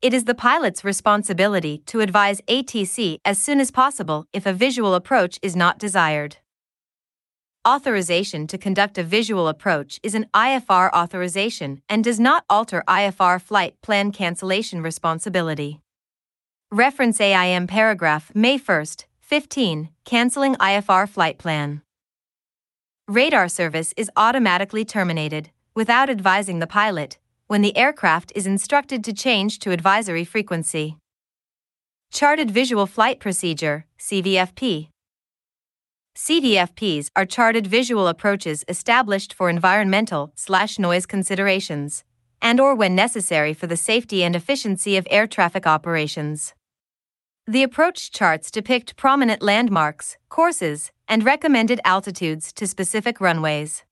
It 0.01 0.13
is 0.13 0.25
the 0.25 0.35
pilot's 0.35 0.83
responsibility 0.83 1.81
to 1.87 2.01
advise 2.01 2.41
ATC 2.41 3.17
as 3.25 3.39
soon 3.39 3.59
as 3.59 3.71
possible 3.71 4.25
if 4.31 4.45
a 4.45 4.53
visual 4.53 4.95
approach 4.95 5.39
is 5.41 5.55
not 5.55 5.79
desired. 5.79 6.37
Authorization 7.67 8.47
to 8.47 8.57
conduct 8.57 8.97
a 8.97 9.03
visual 9.03 9.47
approach 9.47 9.99
is 10.03 10.15
an 10.15 10.27
IFR 10.33 10.91
authorization 10.91 11.81
and 11.89 12.03
does 12.03 12.19
not 12.19 12.45
alter 12.49 12.83
IFR 12.87 13.41
flight 13.41 13.75
plan 13.81 14.11
cancellation 14.11 14.81
responsibility. 14.81 15.81
Reference 16.71 17.19
AIM 17.19 17.67
paragraph 17.67 18.31
May 18.35 18.57
1, 18.57 18.85
15, 19.19 19.89
canceling 20.05 20.55
IFR 20.55 21.09
flight 21.09 21.37
plan. 21.37 21.81
Radar 23.09 23.49
service 23.49 23.91
is 23.97 24.11
automatically 24.15 24.85
terminated, 24.85 25.49
without 25.73 26.11
advising 26.11 26.59
the 26.59 26.67
pilot, 26.67 27.17
when 27.47 27.63
the 27.63 27.75
aircraft 27.75 28.31
is 28.35 28.45
instructed 28.45 29.03
to 29.03 29.13
change 29.13 29.57
to 29.59 29.71
advisory 29.71 30.23
frequency. 30.23 30.95
Charted 32.11 32.51
Visual 32.51 32.85
Flight 32.85 33.19
Procedure, 33.19 33.87
CVFP. 33.97 34.89
CVFPs 36.15 37.09
are 37.15 37.25
charted 37.25 37.65
visual 37.65 38.07
approaches 38.07 38.63
established 38.67 39.33
for 39.33 39.49
environmental 39.49 40.31
slash 40.35 40.77
noise 40.77 41.07
considerations, 41.07 42.03
and 42.43 42.59
or 42.59 42.75
when 42.75 42.93
necessary 42.93 43.55
for 43.55 43.65
the 43.65 43.75
safety 43.75 44.23
and 44.23 44.35
efficiency 44.35 44.97
of 44.97 45.07
air 45.09 45.25
traffic 45.25 45.65
operations. 45.65 46.53
The 47.47 47.63
approach 47.63 48.11
charts 48.11 48.51
depict 48.51 48.95
prominent 48.95 49.41
landmarks, 49.41 50.17
courses, 50.29 50.91
and 51.09 51.25
recommended 51.25 51.81
altitudes 51.83 52.53
to 52.53 52.67
specific 52.67 53.19
runways. 53.19 53.83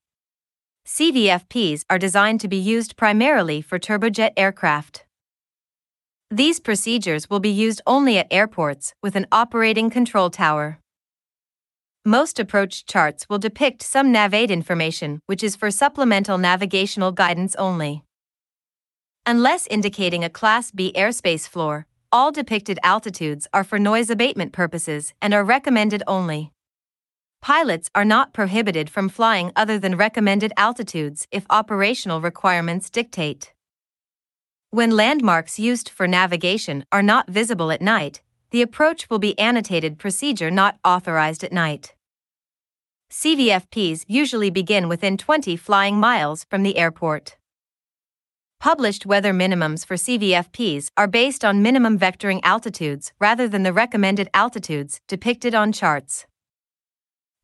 CVFPs 0.86 1.84
are 1.90 1.98
designed 1.98 2.40
to 2.40 2.48
be 2.48 2.56
used 2.56 2.96
primarily 2.96 3.60
for 3.60 3.78
turbojet 3.78 4.30
aircraft. 4.38 5.04
These 6.30 6.60
procedures 6.60 7.28
will 7.28 7.40
be 7.40 7.50
used 7.50 7.82
only 7.86 8.16
at 8.16 8.28
airports 8.30 8.94
with 9.02 9.16
an 9.16 9.26
operating 9.32 9.90
control 9.90 10.30
tower. 10.30 10.78
Most 12.04 12.38
approach 12.38 12.86
charts 12.86 13.28
will 13.28 13.38
depict 13.38 13.82
some 13.82 14.14
NavAid 14.14 14.48
information, 14.48 15.20
which 15.26 15.42
is 15.42 15.56
for 15.56 15.70
supplemental 15.70 16.38
navigational 16.38 17.12
guidance 17.12 17.54
only. 17.56 18.02
Unless 19.26 19.66
indicating 19.66 20.24
a 20.24 20.30
Class 20.30 20.70
B 20.70 20.90
airspace 20.96 21.46
floor, 21.46 21.86
all 22.10 22.32
depicted 22.32 22.78
altitudes 22.82 23.46
are 23.52 23.64
for 23.64 23.78
noise 23.78 24.08
abatement 24.08 24.52
purposes 24.52 25.12
and 25.20 25.34
are 25.34 25.44
recommended 25.44 26.02
only. 26.06 26.52
Pilots 27.40 27.88
are 27.94 28.04
not 28.04 28.32
prohibited 28.32 28.90
from 28.90 29.08
flying 29.08 29.52
other 29.54 29.78
than 29.78 29.96
recommended 29.96 30.52
altitudes 30.56 31.26
if 31.30 31.46
operational 31.48 32.20
requirements 32.20 32.90
dictate. 32.90 33.52
When 34.70 34.90
landmarks 34.90 35.58
used 35.58 35.88
for 35.88 36.06
navigation 36.06 36.84
are 36.92 37.02
not 37.02 37.30
visible 37.30 37.70
at 37.70 37.80
night, 37.80 38.20
the 38.50 38.62
approach 38.62 39.08
will 39.08 39.18
be 39.18 39.38
annotated 39.38 39.98
procedure 39.98 40.50
not 40.50 40.78
authorized 40.84 41.42
at 41.44 41.52
night. 41.52 41.94
CVFPs 43.10 44.04
usually 44.06 44.50
begin 44.50 44.88
within 44.88 45.16
20 45.16 45.56
flying 45.56 45.98
miles 45.98 46.44
from 46.44 46.62
the 46.62 46.76
airport. 46.76 47.36
Published 48.60 49.06
weather 49.06 49.32
minimums 49.32 49.86
for 49.86 49.94
CVFPs 49.94 50.90
are 50.96 51.06
based 51.06 51.44
on 51.44 51.62
minimum 51.62 51.98
vectoring 51.98 52.40
altitudes 52.42 53.12
rather 53.18 53.48
than 53.48 53.62
the 53.62 53.72
recommended 53.72 54.28
altitudes 54.34 55.00
depicted 55.08 55.54
on 55.54 55.72
charts. 55.72 56.26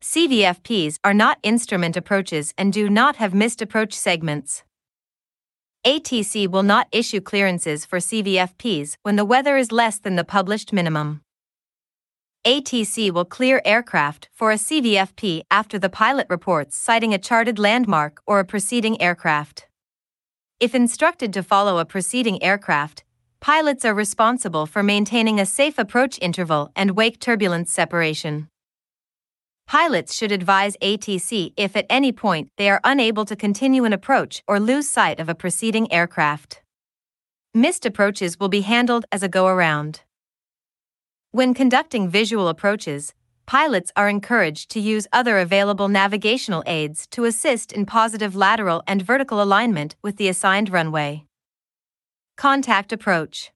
CVFPs 0.01 0.99
are 1.03 1.13
not 1.13 1.39
instrument 1.43 1.97
approaches 1.97 2.53
and 2.57 2.71
do 2.71 2.89
not 2.89 3.15
have 3.15 3.33
missed 3.33 3.61
approach 3.61 3.93
segments. 3.93 4.63
ATC 5.85 6.47
will 6.47 6.63
not 6.63 6.87
issue 6.91 7.21
clearances 7.21 7.85
for 7.85 7.99
CVFPs 7.99 8.95
when 9.03 9.15
the 9.15 9.25
weather 9.25 9.55
is 9.55 9.71
less 9.71 9.99
than 9.99 10.15
the 10.15 10.23
published 10.23 10.73
minimum. 10.73 11.21
ATC 12.45 13.11
will 13.11 13.25
clear 13.25 13.61
aircraft 13.65 14.29
for 14.31 14.51
a 14.51 14.55
CVFP 14.55 15.41
after 15.49 15.79
the 15.79 15.89
pilot 15.89 16.27
reports 16.29 16.77
sighting 16.77 17.13
a 17.13 17.17
charted 17.17 17.57
landmark 17.57 18.21
or 18.27 18.39
a 18.39 18.45
preceding 18.45 19.01
aircraft. 19.01 19.67
If 20.59 20.73
instructed 20.73 21.33
to 21.33 21.43
follow 21.43 21.79
a 21.79 21.85
preceding 21.85 22.41
aircraft, 22.41 23.03
pilots 23.39 23.83
are 23.83 23.93
responsible 23.93 24.65
for 24.65 24.83
maintaining 24.83 25.39
a 25.39 25.45
safe 25.45 25.77
approach 25.77 26.17
interval 26.21 26.71
and 26.75 26.91
wake 26.91 27.19
turbulence 27.19 27.71
separation. 27.71 28.47
Pilots 29.67 30.13
should 30.13 30.31
advise 30.31 30.77
ATC 30.77 31.53
if 31.57 31.75
at 31.75 31.87
any 31.89 32.11
point 32.11 32.51
they 32.57 32.69
are 32.69 32.81
unable 32.83 33.25
to 33.25 33.35
continue 33.35 33.83
an 33.83 33.93
approach 33.93 34.43
or 34.47 34.59
lose 34.59 34.87
sight 34.87 35.19
of 35.19 35.27
a 35.27 35.35
preceding 35.35 35.91
aircraft. 35.91 36.61
Missed 37.53 37.85
approaches 37.85 38.39
will 38.39 38.49
be 38.49 38.61
handled 38.61 39.05
as 39.11 39.23
a 39.23 39.29
go 39.29 39.47
around. 39.47 40.01
When 41.31 41.53
conducting 41.53 42.07
visual 42.07 42.47
approaches, 42.47 43.13
pilots 43.47 43.91
are 43.95 44.07
encouraged 44.07 44.69
to 44.71 44.79
use 44.79 45.07
other 45.11 45.39
available 45.39 45.87
navigational 45.87 46.63
aids 46.67 47.07
to 47.07 47.25
assist 47.25 47.71
in 47.71 47.85
positive 47.87 48.35
lateral 48.35 48.83
and 48.85 49.01
vertical 49.01 49.41
alignment 49.41 49.95
with 50.03 50.17
the 50.17 50.27
assigned 50.27 50.69
runway. 50.69 51.25
Contact 52.37 52.93
approach. 52.93 53.51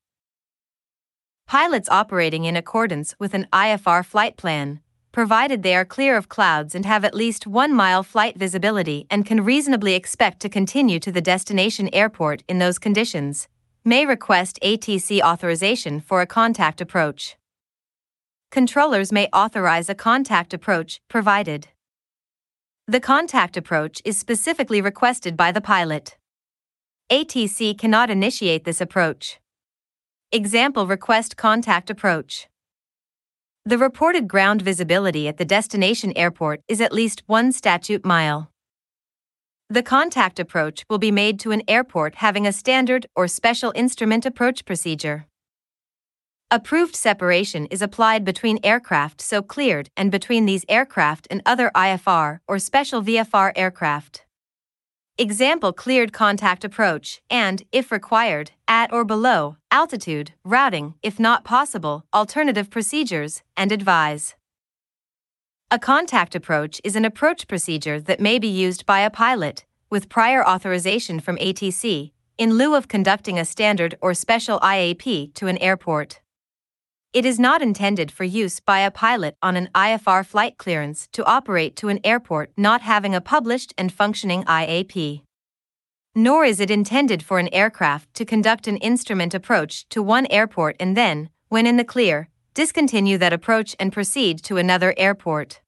Pilots 1.48 1.90
operating 1.90 2.46
in 2.46 2.56
accordance 2.56 3.16
with 3.20 3.34
an 3.34 3.48
IFR 3.54 4.06
flight 4.06 4.38
plan, 4.38 4.82
provided 5.12 5.64
they 5.64 5.76
are 5.76 5.86
clear 5.86 6.16
of 6.16 6.30
clouds 6.30 6.76
and 6.76 6.86
have 6.86 7.04
at 7.04 7.16
least 7.16 7.48
one 7.48 7.74
mile 7.74 8.04
flight 8.04 8.38
visibility 8.38 9.08
and 9.10 9.26
can 9.26 9.44
reasonably 9.44 9.96
expect 9.96 10.40
to 10.40 10.50
continue 10.50 11.00
to 11.00 11.12
the 11.12 11.22
destination 11.22 11.90
airport 11.94 12.44
in 12.48 12.60
those 12.60 12.80
conditions, 12.80 13.48
may 13.84 14.06
request 14.06 14.60
ATC 14.64 15.22
authorization 15.22 16.00
for 16.00 16.22
a 16.22 16.28
contact 16.28 16.82
approach 16.82 17.36
controllers 18.52 19.12
may 19.12 19.28
authorize 19.32 19.90
a 19.90 19.96
contact 19.96 20.54
approach 20.54 21.02
provided. 21.08 21.68
The 22.88 23.00
contact 23.00 23.56
approach 23.56 24.02
is 24.04 24.18
specifically 24.18 24.82
requested 24.82 25.38
by 25.38 25.52
the 25.52 25.62
pilot. 25.62 26.18
ATC 27.12 27.78
cannot 27.78 28.10
initiate 28.10 28.64
this 28.64 28.82
approach. 28.82 29.40
Example 30.32 30.88
Request 30.88 31.38
Contact 31.38 31.90
Approach 31.90 32.48
The 33.66 33.78
reported 33.78 34.28
ground 34.28 34.62
visibility 34.62 35.28
at 35.28 35.38
the 35.38 35.46
destination 35.46 36.14
airport 36.16 36.62
is 36.68 36.82
at 36.82 36.94
least 36.94 37.24
one 37.28 37.52
statute 37.52 38.06
mile. 38.06 38.52
The 39.70 39.84
contact 39.84 40.40
approach 40.40 40.84
will 40.90 40.98
be 40.98 41.12
made 41.12 41.40
to 41.42 41.52
an 41.52 41.62
airport 41.68 42.16
having 42.16 42.48
a 42.48 42.54
standard 42.54 43.06
or 43.16 43.28
special 43.28 43.72
instrument 43.76 44.26
approach 44.26 44.66
procedure. 44.66 45.28
Approved 46.50 46.96
separation 46.96 47.68
is 47.68 47.84
applied 47.84 48.26
between 48.26 48.60
aircraft 48.64 49.22
so 49.22 49.44
cleared 49.44 49.92
and 49.96 50.10
between 50.10 50.48
these 50.48 50.66
aircraft 50.68 51.28
and 51.30 51.44
other 51.46 51.70
IFR 51.76 52.40
or 52.48 52.58
special 52.58 53.04
VFR 53.04 53.52
aircraft. 53.56 54.26
Example 55.22 55.74
cleared 55.74 56.14
contact 56.14 56.64
approach 56.64 57.22
and, 57.30 57.64
if 57.74 57.92
required, 57.92 58.52
at 58.70 58.94
or 58.94 59.04
below 59.04 59.58
altitude, 59.70 60.32
routing, 60.46 60.94
if 61.04 61.20
not 61.20 61.44
possible, 61.44 62.06
alternative 62.14 62.70
procedures, 62.70 63.44
and 63.58 63.74
advise. 63.74 64.36
A 65.70 65.78
contact 65.78 66.36
approach 66.36 66.80
is 66.86 66.96
an 66.96 67.04
approach 67.04 67.50
procedure 67.50 68.00
that 68.00 68.22
may 68.22 68.40
be 68.40 68.48
used 68.48 68.86
by 68.86 69.02
a 69.02 69.10
pilot, 69.10 69.66
with 69.90 70.08
prior 70.08 70.42
authorization 70.48 71.20
from 71.20 71.36
ATC, 71.36 72.12
in 72.38 72.54
lieu 72.54 72.74
of 72.74 72.88
conducting 72.88 73.38
a 73.38 73.44
standard 73.44 73.98
or 74.02 74.14
special 74.14 74.58
IAP 74.62 75.34
to 75.34 75.48
an 75.48 75.58
airport. 75.58 76.22
It 77.12 77.26
is 77.26 77.40
not 77.40 77.64
intended 77.64 78.12
for 78.12 78.24
use 78.24 78.60
by 78.60 78.82
a 78.82 78.92
pilot 78.92 79.36
on 79.42 79.56
an 79.56 79.70
IFR 79.74 80.24
flight 80.24 80.60
clearance 80.60 81.08
to 81.14 81.26
operate 81.26 81.76
to 81.78 81.90
an 81.90 82.00
airport 82.04 82.52
not 82.56 82.82
having 82.82 83.16
a 83.16 83.22
published 83.22 83.74
and 83.80 83.92
functioning 83.92 84.44
IAP. 84.44 85.24
Nor 86.14 86.46
is 86.46 86.60
it 86.60 86.70
intended 86.70 87.24
for 87.24 87.40
an 87.40 87.52
aircraft 87.52 88.14
to 88.14 88.26
conduct 88.26 88.68
an 88.68 88.78
instrument 88.78 89.34
approach 89.34 89.90
to 89.90 90.04
one 90.04 90.28
airport 90.28 90.76
and 90.80 90.96
then, 90.96 91.32
when 91.48 91.66
in 91.66 91.78
the 91.78 91.84
clear, 91.84 92.30
discontinue 92.54 93.18
that 93.18 93.34
approach 93.34 93.76
and 93.80 93.92
proceed 93.92 94.44
to 94.44 94.58
another 94.58 94.94
airport. 94.96 95.62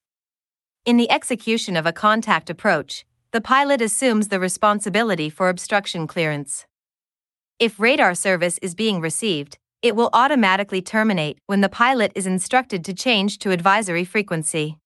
In 0.85 0.97
the 0.97 1.09
execution 1.09 1.75
of 1.75 1.87
a 1.87 1.93
contact 1.93 2.51
approach, 2.51 3.03
the 3.31 3.41
pilot 3.41 3.81
assumes 3.81 4.27
the 4.27 4.39
responsibility 4.39 5.27
for 5.27 5.49
obstruction 5.49 6.05
clearance. 6.05 6.67
If 7.57 7.79
radar 7.79 8.13
service 8.13 8.59
is 8.61 8.75
being 8.75 9.01
received, 9.01 9.57
it 9.81 9.95
will 9.95 10.09
automatically 10.13 10.81
terminate 10.81 11.39
when 11.47 11.61
the 11.61 11.69
pilot 11.69 12.11
is 12.15 12.27
instructed 12.27 12.85
to 12.85 12.93
change 12.93 13.39
to 13.39 13.51
advisory 13.51 14.05
frequency. 14.05 14.77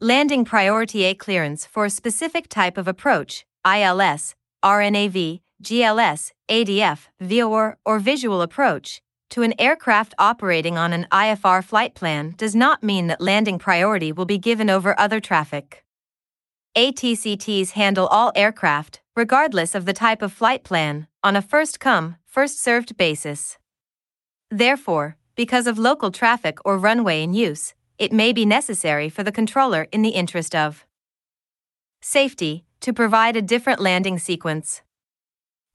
Landing 0.00 0.44
Priority 0.44 1.04
A 1.04 1.14
clearance 1.14 1.64
for 1.64 1.84
a 1.84 1.90
specific 1.90 2.48
type 2.48 2.76
of 2.76 2.88
approach, 2.88 3.46
ILS, 3.64 4.34
RNAV, 4.64 5.40
GLS, 5.62 6.32
ADF, 6.50 7.06
VOR, 7.20 7.78
or 7.84 7.98
visual 7.98 8.42
approach, 8.42 9.00
to 9.30 9.42
an 9.42 9.54
aircraft 9.58 10.14
operating 10.18 10.76
on 10.76 10.92
an 10.92 11.06
IFR 11.10 11.62
flight 11.64 11.94
plan 11.94 12.34
does 12.36 12.54
not 12.54 12.82
mean 12.82 13.06
that 13.06 13.20
landing 13.20 13.58
priority 13.58 14.12
will 14.12 14.26
be 14.26 14.38
given 14.38 14.68
over 14.68 14.98
other 14.98 15.20
traffic. 15.20 15.84
ATCTs 16.76 17.70
handle 17.70 18.06
all 18.08 18.32
aircraft, 18.34 19.00
regardless 19.16 19.74
of 19.74 19.86
the 19.86 19.92
type 19.92 20.22
of 20.22 20.32
flight 20.32 20.64
plan, 20.64 21.06
on 21.22 21.36
a 21.36 21.42
first 21.42 21.78
come, 21.80 22.16
first 22.34 22.60
served 22.60 22.96
basis. 22.96 23.58
Therefore, 24.50 25.16
because 25.36 25.68
of 25.68 25.78
local 25.78 26.10
traffic 26.10 26.58
or 26.64 26.76
runway 26.76 27.22
in 27.22 27.32
use, 27.32 27.74
it 27.96 28.12
may 28.12 28.32
be 28.32 28.44
necessary 28.44 29.08
for 29.08 29.22
the 29.22 29.30
controller 29.30 29.86
in 29.92 30.02
the 30.02 30.16
interest 30.22 30.52
of 30.52 30.84
safety 32.02 32.64
to 32.80 32.92
provide 32.92 33.36
a 33.36 33.48
different 33.52 33.78
landing 33.78 34.18
sequence. 34.18 34.82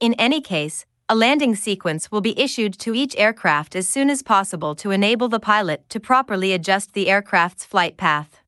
In 0.02 0.14
any 0.16 0.42
case, 0.42 0.86
a 1.08 1.16
landing 1.16 1.56
sequence 1.56 2.12
will 2.12 2.20
be 2.20 2.38
issued 2.38 2.78
to 2.80 2.94
each 2.94 3.16
aircraft 3.16 3.74
as 3.74 3.88
soon 3.88 4.10
as 4.10 4.22
possible 4.22 4.76
to 4.76 4.92
enable 4.92 5.30
the 5.30 5.40
pilot 5.40 5.88
to 5.88 5.98
properly 5.98 6.52
adjust 6.52 6.92
the 6.92 7.08
aircraft's 7.08 7.64
flight 7.64 7.96
path. 7.96 8.42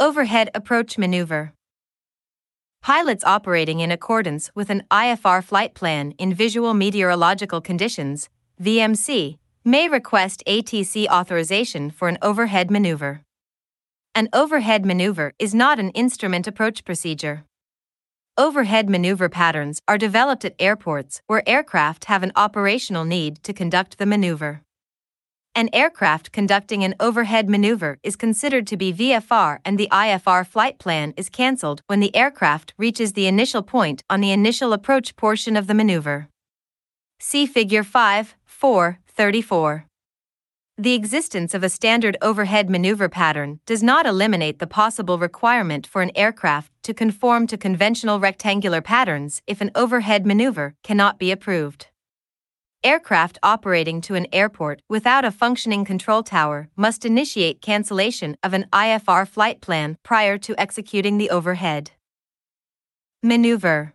Overhead 0.00 0.50
Approach 0.52 0.98
Maneuver 0.98 1.52
Pilots 2.82 3.24
operating 3.24 3.80
in 3.80 3.90
accordance 3.90 4.50
with 4.54 4.70
an 4.70 4.84
IFR 4.90 5.42
flight 5.44 5.74
plan 5.74 6.12
in 6.12 6.32
visual 6.32 6.74
meteorological 6.74 7.60
conditions, 7.60 8.28
VMC, 8.62 9.38
may 9.64 9.88
request 9.88 10.42
ATC 10.46 11.06
authorization 11.08 11.90
for 11.90 12.08
an 12.08 12.18
overhead 12.22 12.70
maneuver. 12.70 13.20
An 14.14 14.28
overhead 14.32 14.86
maneuver 14.86 15.34
is 15.38 15.54
not 15.54 15.78
an 15.78 15.90
instrument 15.90 16.46
approach 16.46 16.84
procedure. 16.84 17.44
Overhead 18.38 18.88
maneuver 18.88 19.28
patterns 19.28 19.82
are 19.86 19.98
developed 19.98 20.44
at 20.44 20.54
airports 20.58 21.20
where 21.26 21.46
aircraft 21.48 22.06
have 22.06 22.22
an 22.22 22.32
operational 22.36 23.04
need 23.04 23.42
to 23.42 23.52
conduct 23.52 23.98
the 23.98 24.06
maneuver. 24.06 24.62
An 25.58 25.70
aircraft 25.72 26.30
conducting 26.30 26.84
an 26.84 26.94
overhead 27.00 27.50
maneuver 27.50 27.98
is 28.04 28.14
considered 28.14 28.64
to 28.68 28.76
be 28.76 28.92
VFR 28.92 29.58
and 29.64 29.76
the 29.76 29.88
IFR 29.90 30.46
flight 30.46 30.78
plan 30.78 31.12
is 31.16 31.28
cancelled 31.28 31.82
when 31.88 31.98
the 31.98 32.14
aircraft 32.14 32.74
reaches 32.78 33.14
the 33.14 33.26
initial 33.26 33.64
point 33.64 34.04
on 34.08 34.20
the 34.20 34.30
initial 34.30 34.72
approach 34.72 35.16
portion 35.16 35.56
of 35.56 35.66
the 35.66 35.74
maneuver. 35.74 36.28
See 37.18 37.44
Figure 37.44 37.82
5, 37.82 38.36
4, 38.44 38.98
34. 39.08 39.86
The 40.76 40.94
existence 40.94 41.54
of 41.54 41.64
a 41.64 41.68
standard 41.68 42.16
overhead 42.22 42.70
maneuver 42.70 43.08
pattern 43.08 43.58
does 43.66 43.82
not 43.82 44.06
eliminate 44.06 44.60
the 44.60 44.68
possible 44.68 45.18
requirement 45.18 45.88
for 45.88 46.02
an 46.02 46.12
aircraft 46.14 46.70
to 46.84 46.94
conform 46.94 47.48
to 47.48 47.58
conventional 47.58 48.20
rectangular 48.20 48.80
patterns 48.80 49.42
if 49.48 49.60
an 49.60 49.72
overhead 49.74 50.24
maneuver 50.24 50.76
cannot 50.84 51.18
be 51.18 51.32
approved. 51.32 51.88
Aircraft 52.84 53.38
operating 53.42 54.00
to 54.02 54.14
an 54.14 54.28
airport 54.32 54.82
without 54.88 55.24
a 55.24 55.32
functioning 55.32 55.84
control 55.84 56.22
tower 56.22 56.68
must 56.76 57.04
initiate 57.04 57.60
cancellation 57.60 58.36
of 58.44 58.54
an 58.54 58.66
IFR 58.72 59.26
flight 59.26 59.60
plan 59.60 59.98
prior 60.04 60.38
to 60.38 60.54
executing 60.56 61.18
the 61.18 61.28
overhead 61.28 61.90
maneuver. 63.20 63.94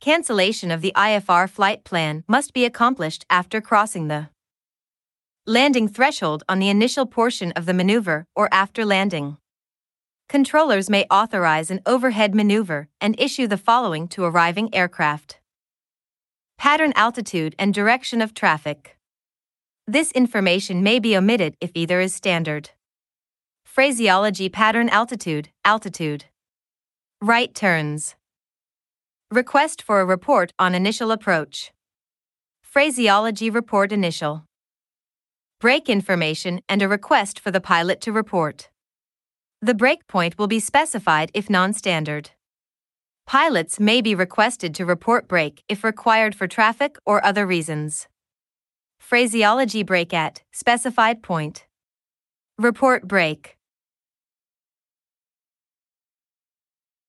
Cancellation 0.00 0.72
of 0.72 0.80
the 0.80 0.92
IFR 0.96 1.48
flight 1.48 1.84
plan 1.84 2.24
must 2.26 2.52
be 2.52 2.64
accomplished 2.64 3.24
after 3.30 3.60
crossing 3.60 4.08
the 4.08 4.28
landing 5.46 5.86
threshold 5.86 6.42
on 6.48 6.58
the 6.58 6.68
initial 6.68 7.06
portion 7.06 7.52
of 7.52 7.64
the 7.64 7.74
maneuver 7.74 8.26
or 8.34 8.48
after 8.52 8.84
landing. 8.84 9.36
Controllers 10.28 10.90
may 10.90 11.06
authorize 11.12 11.70
an 11.70 11.80
overhead 11.86 12.34
maneuver 12.34 12.88
and 13.00 13.14
issue 13.20 13.46
the 13.46 13.56
following 13.56 14.08
to 14.08 14.24
arriving 14.24 14.74
aircraft 14.74 15.38
Pattern 16.58 16.92
altitude 16.96 17.54
and 17.58 17.74
direction 17.74 18.20
of 18.20 18.34
traffic. 18.34 18.96
This 19.86 20.12
information 20.12 20.82
may 20.82 20.98
be 20.98 21.16
omitted 21.16 21.56
if 21.60 21.70
either 21.74 22.00
is 22.00 22.14
standard. 22.14 22.70
Phraseology 23.64 24.48
pattern 24.48 24.88
altitude, 24.88 25.50
altitude. 25.64 26.26
Right 27.20 27.54
turns. 27.54 28.14
Request 29.30 29.82
for 29.82 30.00
a 30.00 30.06
report 30.06 30.52
on 30.58 30.74
initial 30.74 31.10
approach. 31.10 31.72
Phraseology 32.62 33.50
report 33.50 33.92
initial 33.92 34.44
break 35.64 35.88
information, 35.88 36.60
and 36.68 36.82
a 36.82 36.88
request 36.88 37.40
for 37.40 37.50
the 37.50 37.58
pilot 37.58 37.98
to 37.98 38.12
report. 38.12 38.68
The 39.62 39.72
breakpoint 39.72 40.36
will 40.36 40.46
be 40.46 40.60
specified 40.60 41.30
if 41.32 41.48
non 41.48 41.72
standard. 41.72 42.32
Pilots 43.26 43.80
may 43.80 44.00
be 44.02 44.14
requested 44.14 44.74
to 44.74 44.84
report 44.84 45.26
break 45.26 45.62
if 45.68 45.82
required 45.82 46.34
for 46.34 46.46
traffic 46.46 46.96
or 47.06 47.24
other 47.24 47.46
reasons. 47.46 48.06
Phraseology 49.00 49.82
break 49.82 50.12
at 50.12 50.42
specified 50.52 51.22
point. 51.22 51.66
Report 52.58 53.08
break. 53.08 53.56